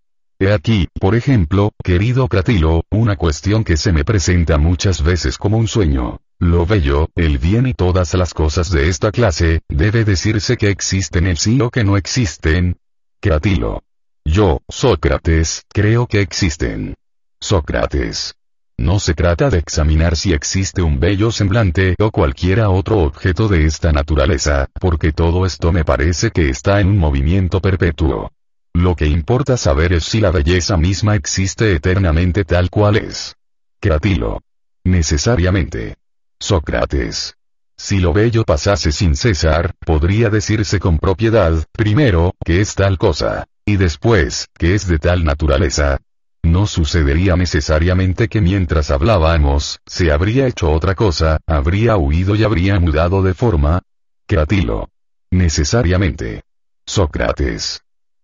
He 0.42 0.52
aquí, 0.52 0.88
por 0.98 1.14
ejemplo, 1.14 1.70
querido 1.84 2.26
Cratilo, 2.26 2.82
una 2.90 3.14
cuestión 3.14 3.62
que 3.62 3.76
se 3.76 3.92
me 3.92 4.04
presenta 4.04 4.58
muchas 4.58 5.00
veces 5.00 5.38
como 5.38 5.56
un 5.56 5.68
sueño. 5.68 6.18
Lo 6.40 6.66
bello, 6.66 7.10
el 7.14 7.38
bien 7.38 7.68
y 7.68 7.74
todas 7.74 8.12
las 8.14 8.34
cosas 8.34 8.72
de 8.72 8.88
esta 8.88 9.12
clase, 9.12 9.60
debe 9.68 10.04
decirse 10.04 10.56
que 10.56 10.70
existen 10.70 11.28
en 11.28 11.36
sí 11.36 11.60
o 11.60 11.70
que 11.70 11.84
no 11.84 11.96
existen. 11.96 12.76
Cratilo. 13.20 13.84
Yo, 14.24 14.62
Sócrates, 14.68 15.62
creo 15.72 16.08
que 16.08 16.22
existen. 16.22 16.96
Sócrates. 17.38 18.34
No 18.76 18.98
se 18.98 19.14
trata 19.14 19.48
de 19.48 19.58
examinar 19.58 20.16
si 20.16 20.32
existe 20.32 20.82
un 20.82 20.98
bello 20.98 21.30
semblante 21.30 21.94
o 22.00 22.10
cualquiera 22.10 22.68
otro 22.68 22.98
objeto 22.98 23.46
de 23.46 23.64
esta 23.64 23.92
naturaleza, 23.92 24.66
porque 24.80 25.12
todo 25.12 25.46
esto 25.46 25.70
me 25.70 25.84
parece 25.84 26.32
que 26.32 26.48
está 26.48 26.80
en 26.80 26.88
un 26.88 26.98
movimiento 26.98 27.60
perpetuo. 27.60 28.32
Lo 28.74 28.96
que 28.96 29.06
importa 29.06 29.56
saber 29.56 29.92
es 29.92 30.04
si 30.04 30.20
la 30.20 30.30
belleza 30.30 30.76
misma 30.76 31.14
existe 31.14 31.74
eternamente 31.74 32.44
tal 32.44 32.70
cual 32.70 32.96
es. 32.96 33.36
Cratilo. 33.80 34.40
Necesariamente. 34.84 35.96
Sócrates. 36.38 37.36
Si 37.76 37.98
lo 38.00 38.12
bello 38.12 38.44
pasase 38.44 38.92
sin 38.92 39.16
cesar, 39.16 39.74
podría 39.84 40.30
decirse 40.30 40.78
con 40.78 40.98
propiedad, 40.98 41.64
primero, 41.72 42.34
que 42.44 42.60
es 42.60 42.74
tal 42.74 42.96
cosa, 42.96 43.46
y 43.64 43.76
después, 43.76 44.48
que 44.56 44.74
es 44.74 44.86
de 44.86 44.98
tal 44.98 45.24
naturaleza. 45.24 45.98
No 46.42 46.66
sucedería 46.66 47.36
necesariamente 47.36 48.28
que 48.28 48.40
mientras 48.40 48.90
hablábamos, 48.90 49.80
se 49.86 50.10
habría 50.10 50.46
hecho 50.46 50.70
otra 50.70 50.94
cosa, 50.94 51.38
habría 51.46 51.96
huido 51.96 52.34
y 52.34 52.42
habría 52.42 52.78
mudado 52.80 53.22
de 53.22 53.34
forma. 53.34 53.80
Cratilo. 54.26 54.88
Necesariamente. 55.30 56.42
Sócrates. 56.84 57.82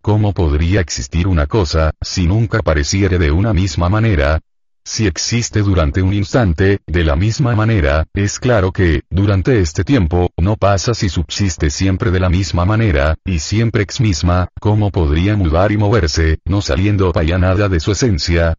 ¿Cómo 0.09 0.33
podría 0.33 0.81
existir 0.81 1.29
una 1.29 1.47
cosa, 1.47 1.93
si 2.01 2.27
nunca 2.27 2.63
pareciere 2.63 3.19
de 3.19 3.31
una 3.31 3.53
misma 3.53 3.91
manera? 3.91 4.41
Si 4.83 5.07
existe 5.07 5.61
durante 5.61 6.01
un 6.01 6.15
instante, 6.15 6.79
de 6.87 7.05
la 7.05 7.15
misma 7.15 7.55
manera, 7.55 8.07
es 8.15 8.39
claro 8.39 8.73
que, 8.73 9.03
durante 9.11 9.61
este 9.61 9.85
tiempo, 9.85 10.31
no 10.39 10.57
pasa 10.57 10.95
si 10.95 11.11
subsiste 11.11 11.69
siempre 11.69 12.11
de 12.11 12.21
la 12.21 12.31
misma 12.31 12.65
manera, 12.65 13.17
y 13.23 13.39
siempre 13.39 13.83
ex 13.83 14.01
misma, 14.01 14.49
¿cómo 14.59 14.91
podría 14.91 15.37
mudar 15.37 15.73
y 15.73 15.77
moverse, 15.77 16.39
no 16.47 16.63
saliendo 16.63 17.13
para 17.13 17.37
nada 17.37 17.69
de 17.69 17.79
su 17.79 17.93
esencia? 17.93 18.55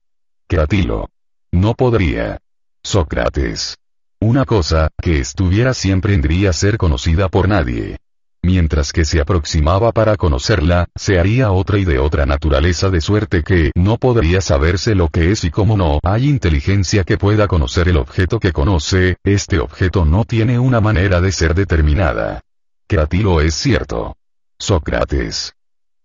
Cratilo. 0.47 1.09
No 1.51 1.73
podría. 1.73 2.37
Sócrates. 2.83 3.75
Una 4.21 4.45
cosa, 4.45 4.89
que 5.01 5.19
estuviera 5.19 5.73
siempre 5.73 6.13
tendría 6.13 6.53
ser 6.53 6.77
conocida 6.77 7.27
por 7.27 7.49
nadie. 7.49 7.97
Mientras 8.41 8.93
que 8.93 9.03
se 9.03 9.19
aproximaba 9.19 9.91
para 9.91 10.15
conocerla, 10.15 10.87
se 10.95 11.19
haría 11.19 11.51
otra 11.51 11.77
y 11.77 11.85
de 11.85 11.99
otra 11.99 12.25
naturaleza 12.25 12.89
de 12.89 13.01
suerte 13.01 13.43
que 13.43 13.71
no 13.75 13.97
podría 13.97 14.39
saberse 14.39 14.95
lo 14.95 15.09
que 15.09 15.31
es 15.31 15.43
y 15.43 15.51
como 15.51 15.75
no 15.75 15.99
hay 16.03 16.29
inteligencia 16.29 17.03
que 17.03 17.17
pueda 17.17 17.47
conocer 17.47 17.89
el 17.89 17.97
objeto 17.97 18.39
que 18.39 18.53
conoce, 18.53 19.17
este 19.23 19.59
objeto 19.59 20.05
no 20.05 20.23
tiene 20.23 20.57
una 20.57 20.79
manera 20.79 21.19
de 21.19 21.33
ser 21.33 21.53
determinada. 21.53 22.41
Cratilo 22.87 23.41
es 23.41 23.55
cierto. 23.55 24.15
Sócrates. 24.57 25.53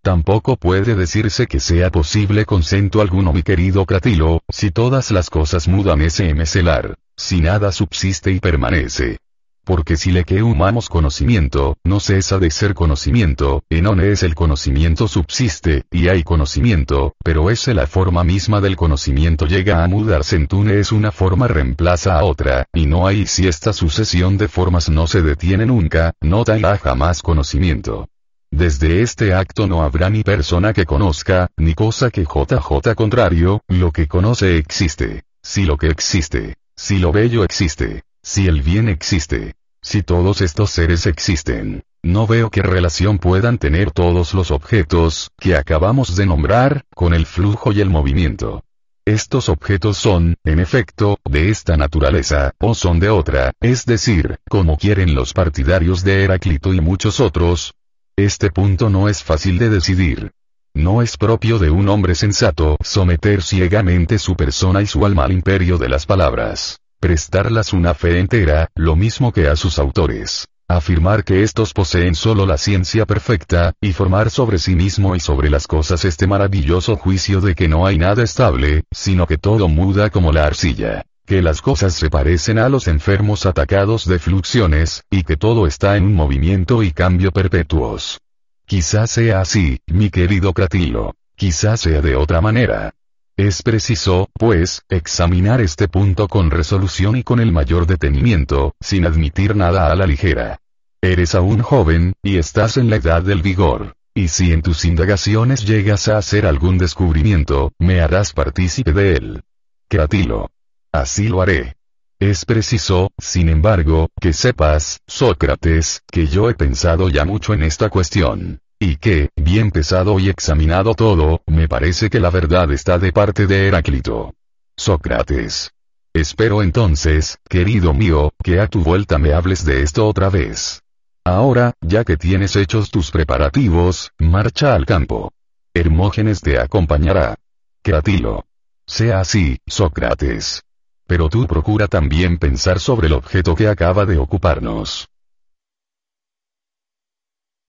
Tampoco 0.02 0.56
puede 0.56 0.96
decirse 0.96 1.46
que 1.46 1.60
sea 1.60 1.90
posible 1.90 2.44
consento 2.44 3.00
alguno 3.00 3.32
mi 3.32 3.42
querido 3.42 3.86
Cratilo, 3.86 4.42
si 4.50 4.70
todas 4.70 5.10
las 5.10 5.30
cosas 5.30 5.66
mudan 5.66 6.02
ese 6.02 6.34
meselar, 6.34 6.96
si 7.16 7.40
nada 7.40 7.72
subsiste 7.72 8.30
y 8.32 8.38
permanece. 8.38 9.18
Porque 9.64 9.96
si 9.96 10.12
le 10.12 10.24
que 10.24 10.42
humamos 10.42 10.90
conocimiento, 10.90 11.78
no 11.84 11.98
cesa 11.98 12.38
de 12.38 12.50
ser 12.50 12.74
conocimiento, 12.74 13.64
en 13.70 13.86
on 13.86 14.00
es 14.00 14.22
el 14.22 14.34
conocimiento 14.34 15.08
subsiste, 15.08 15.84
y 15.90 16.08
hay 16.08 16.22
conocimiento, 16.22 17.14
pero 17.24 17.50
es 17.50 17.66
la 17.68 17.86
forma 17.86 18.24
misma 18.24 18.60
del 18.60 18.76
conocimiento 18.76 19.46
llega 19.46 19.82
a 19.82 19.88
mudarse 19.88 20.36
en 20.36 20.46
tune 20.46 20.78
es 20.78 20.92
una 20.92 21.12
forma 21.12 21.48
reemplaza 21.48 22.18
a 22.18 22.24
otra, 22.24 22.66
y 22.74 22.86
no 22.86 23.06
hay 23.06 23.26
si 23.26 23.48
esta 23.48 23.72
sucesión 23.72 24.36
de 24.36 24.48
formas 24.48 24.90
no 24.90 25.06
se 25.06 25.22
detiene 25.22 25.64
nunca, 25.64 26.12
no 26.20 26.44
da 26.44 26.76
jamás 26.76 27.22
conocimiento. 27.22 28.08
Desde 28.50 29.02
este 29.02 29.34
acto 29.34 29.66
no 29.66 29.82
habrá 29.82 30.10
ni 30.10 30.22
persona 30.22 30.72
que 30.72 30.84
conozca, 30.84 31.48
ni 31.56 31.74
cosa 31.74 32.10
que 32.10 32.24
JJ 32.24 32.94
contrario, 32.94 33.62
lo 33.68 33.90
que 33.90 34.06
conoce 34.06 34.58
existe. 34.58 35.24
Si 35.42 35.64
lo 35.64 35.76
que 35.76 35.88
existe, 35.88 36.56
si 36.76 36.98
lo 36.98 37.12
bello 37.12 37.44
existe, 37.44 38.04
si 38.24 38.48
el 38.48 38.62
bien 38.62 38.88
existe, 38.88 39.54
si 39.82 40.02
todos 40.02 40.40
estos 40.40 40.70
seres 40.70 41.04
existen, 41.04 41.84
no 42.02 42.26
veo 42.26 42.48
qué 42.50 42.62
relación 42.62 43.18
puedan 43.18 43.58
tener 43.58 43.90
todos 43.90 44.32
los 44.32 44.50
objetos, 44.50 45.30
que 45.38 45.56
acabamos 45.56 46.16
de 46.16 46.24
nombrar, 46.24 46.86
con 46.94 47.12
el 47.12 47.26
flujo 47.26 47.70
y 47.70 47.82
el 47.82 47.90
movimiento. 47.90 48.64
Estos 49.04 49.50
objetos 49.50 49.98
son, 49.98 50.36
en 50.42 50.58
efecto, 50.58 51.18
de 51.28 51.50
esta 51.50 51.76
naturaleza, 51.76 52.54
o 52.58 52.74
son 52.74 52.98
de 52.98 53.10
otra, 53.10 53.52
es 53.60 53.84
decir, 53.84 54.38
como 54.48 54.78
quieren 54.78 55.14
los 55.14 55.34
partidarios 55.34 56.02
de 56.02 56.24
Heráclito 56.24 56.72
y 56.72 56.80
muchos 56.80 57.20
otros. 57.20 57.74
Este 58.16 58.50
punto 58.50 58.88
no 58.88 59.10
es 59.10 59.22
fácil 59.22 59.58
de 59.58 59.68
decidir. 59.68 60.32
No 60.72 61.02
es 61.02 61.18
propio 61.18 61.58
de 61.58 61.68
un 61.68 61.90
hombre 61.90 62.14
sensato 62.14 62.78
someter 62.82 63.42
ciegamente 63.42 64.18
su 64.18 64.34
persona 64.34 64.80
y 64.80 64.86
su 64.86 65.04
alma 65.04 65.24
al 65.24 65.32
imperio 65.32 65.76
de 65.76 65.90
las 65.90 66.06
palabras 66.06 66.80
prestarlas 67.04 67.74
una 67.74 67.92
fe 67.92 68.18
entera, 68.18 68.70
lo 68.74 68.96
mismo 68.96 69.30
que 69.30 69.46
a 69.48 69.56
sus 69.56 69.78
autores. 69.78 70.48
Afirmar 70.68 71.22
que 71.22 71.42
estos 71.42 71.74
poseen 71.74 72.14
solo 72.14 72.46
la 72.46 72.56
ciencia 72.56 73.04
perfecta, 73.04 73.74
y 73.78 73.92
formar 73.92 74.30
sobre 74.30 74.58
sí 74.58 74.74
mismo 74.74 75.14
y 75.14 75.20
sobre 75.20 75.50
las 75.50 75.66
cosas 75.66 76.06
este 76.06 76.26
maravilloso 76.26 76.96
juicio 76.96 77.42
de 77.42 77.54
que 77.54 77.68
no 77.68 77.84
hay 77.86 77.98
nada 77.98 78.22
estable, 78.22 78.84
sino 78.90 79.26
que 79.26 79.36
todo 79.36 79.68
muda 79.68 80.08
como 80.08 80.32
la 80.32 80.46
arcilla 80.46 81.04
que 81.26 81.40
las 81.40 81.62
cosas 81.62 81.94
se 81.94 82.10
parecen 82.10 82.58
a 82.58 82.68
los 82.68 82.86
enfermos 82.86 83.46
atacados 83.46 84.06
de 84.06 84.18
fluxiones, 84.18 85.04
y 85.10 85.24
que 85.24 85.36
todo 85.36 85.66
está 85.66 85.96
en 85.96 86.04
un 86.04 86.14
movimiento 86.14 86.82
y 86.82 86.92
cambio 86.92 87.32
perpetuos. 87.32 88.20
Quizás 88.66 89.10
sea 89.10 89.40
así, 89.40 89.80
mi 89.86 90.08
querido 90.10 90.52
Cratilo. 90.52 91.14
Quizás 91.34 91.80
sea 91.80 92.02
de 92.02 92.16
otra 92.16 92.42
manera. 92.42 92.94
Es 93.36 93.62
preciso, 93.62 94.30
pues, 94.34 94.82
examinar 94.88 95.60
este 95.60 95.88
punto 95.88 96.28
con 96.28 96.52
resolución 96.52 97.16
y 97.16 97.24
con 97.24 97.40
el 97.40 97.50
mayor 97.50 97.86
detenimiento, 97.86 98.76
sin 98.80 99.06
admitir 99.06 99.56
nada 99.56 99.90
a 99.90 99.96
la 99.96 100.06
ligera. 100.06 100.60
Eres 101.02 101.34
aún 101.34 101.60
joven, 101.60 102.12
y 102.22 102.38
estás 102.38 102.76
en 102.76 102.90
la 102.90 102.96
edad 102.96 103.22
del 103.22 103.42
vigor. 103.42 103.96
Y 104.14 104.28
si 104.28 104.52
en 104.52 104.62
tus 104.62 104.84
indagaciones 104.84 105.66
llegas 105.66 106.06
a 106.06 106.16
hacer 106.16 106.46
algún 106.46 106.78
descubrimiento, 106.78 107.72
me 107.80 108.00
harás 108.00 108.32
partícipe 108.32 108.92
de 108.92 109.16
él. 109.16 109.42
Cratilo. 109.88 110.52
Así 110.92 111.26
lo 111.26 111.42
haré. 111.42 111.74
Es 112.20 112.44
preciso, 112.44 113.10
sin 113.18 113.48
embargo, 113.48 114.10
que 114.20 114.32
sepas, 114.32 115.00
Sócrates, 115.08 116.02
que 116.06 116.28
yo 116.28 116.48
he 116.48 116.54
pensado 116.54 117.08
ya 117.08 117.24
mucho 117.24 117.52
en 117.52 117.64
esta 117.64 117.90
cuestión. 117.90 118.60
Y 118.86 118.96
que, 118.96 119.30
bien 119.34 119.70
pesado 119.70 120.20
y 120.20 120.28
examinado 120.28 120.92
todo, 120.92 121.40
me 121.46 121.68
parece 121.68 122.10
que 122.10 122.20
la 122.20 122.28
verdad 122.28 122.70
está 122.70 122.98
de 122.98 123.12
parte 123.12 123.46
de 123.46 123.66
Heráclito. 123.66 124.34
Sócrates. 124.76 125.70
Espero 126.12 126.62
entonces, 126.62 127.38
querido 127.48 127.94
mío, 127.94 128.34
que 128.42 128.60
a 128.60 128.66
tu 128.66 128.82
vuelta 128.82 129.16
me 129.16 129.32
hables 129.32 129.64
de 129.64 129.80
esto 129.80 130.06
otra 130.06 130.28
vez. 130.28 130.82
Ahora, 131.24 131.72
ya 131.80 132.04
que 132.04 132.18
tienes 132.18 132.56
hechos 132.56 132.90
tus 132.90 133.10
preparativos, 133.10 134.10
marcha 134.18 134.74
al 134.74 134.84
campo. 134.84 135.32
Hermógenes 135.72 136.42
te 136.42 136.58
acompañará. 136.58 137.36
Cratilo. 137.82 138.44
Sea 138.86 139.20
así, 139.20 139.60
Sócrates. 139.66 140.62
Pero 141.06 141.30
tú 141.30 141.46
procura 141.46 141.88
también 141.88 142.36
pensar 142.36 142.78
sobre 142.80 143.06
el 143.06 143.14
objeto 143.14 143.54
que 143.54 143.66
acaba 143.66 144.04
de 144.04 144.18
ocuparnos. 144.18 145.08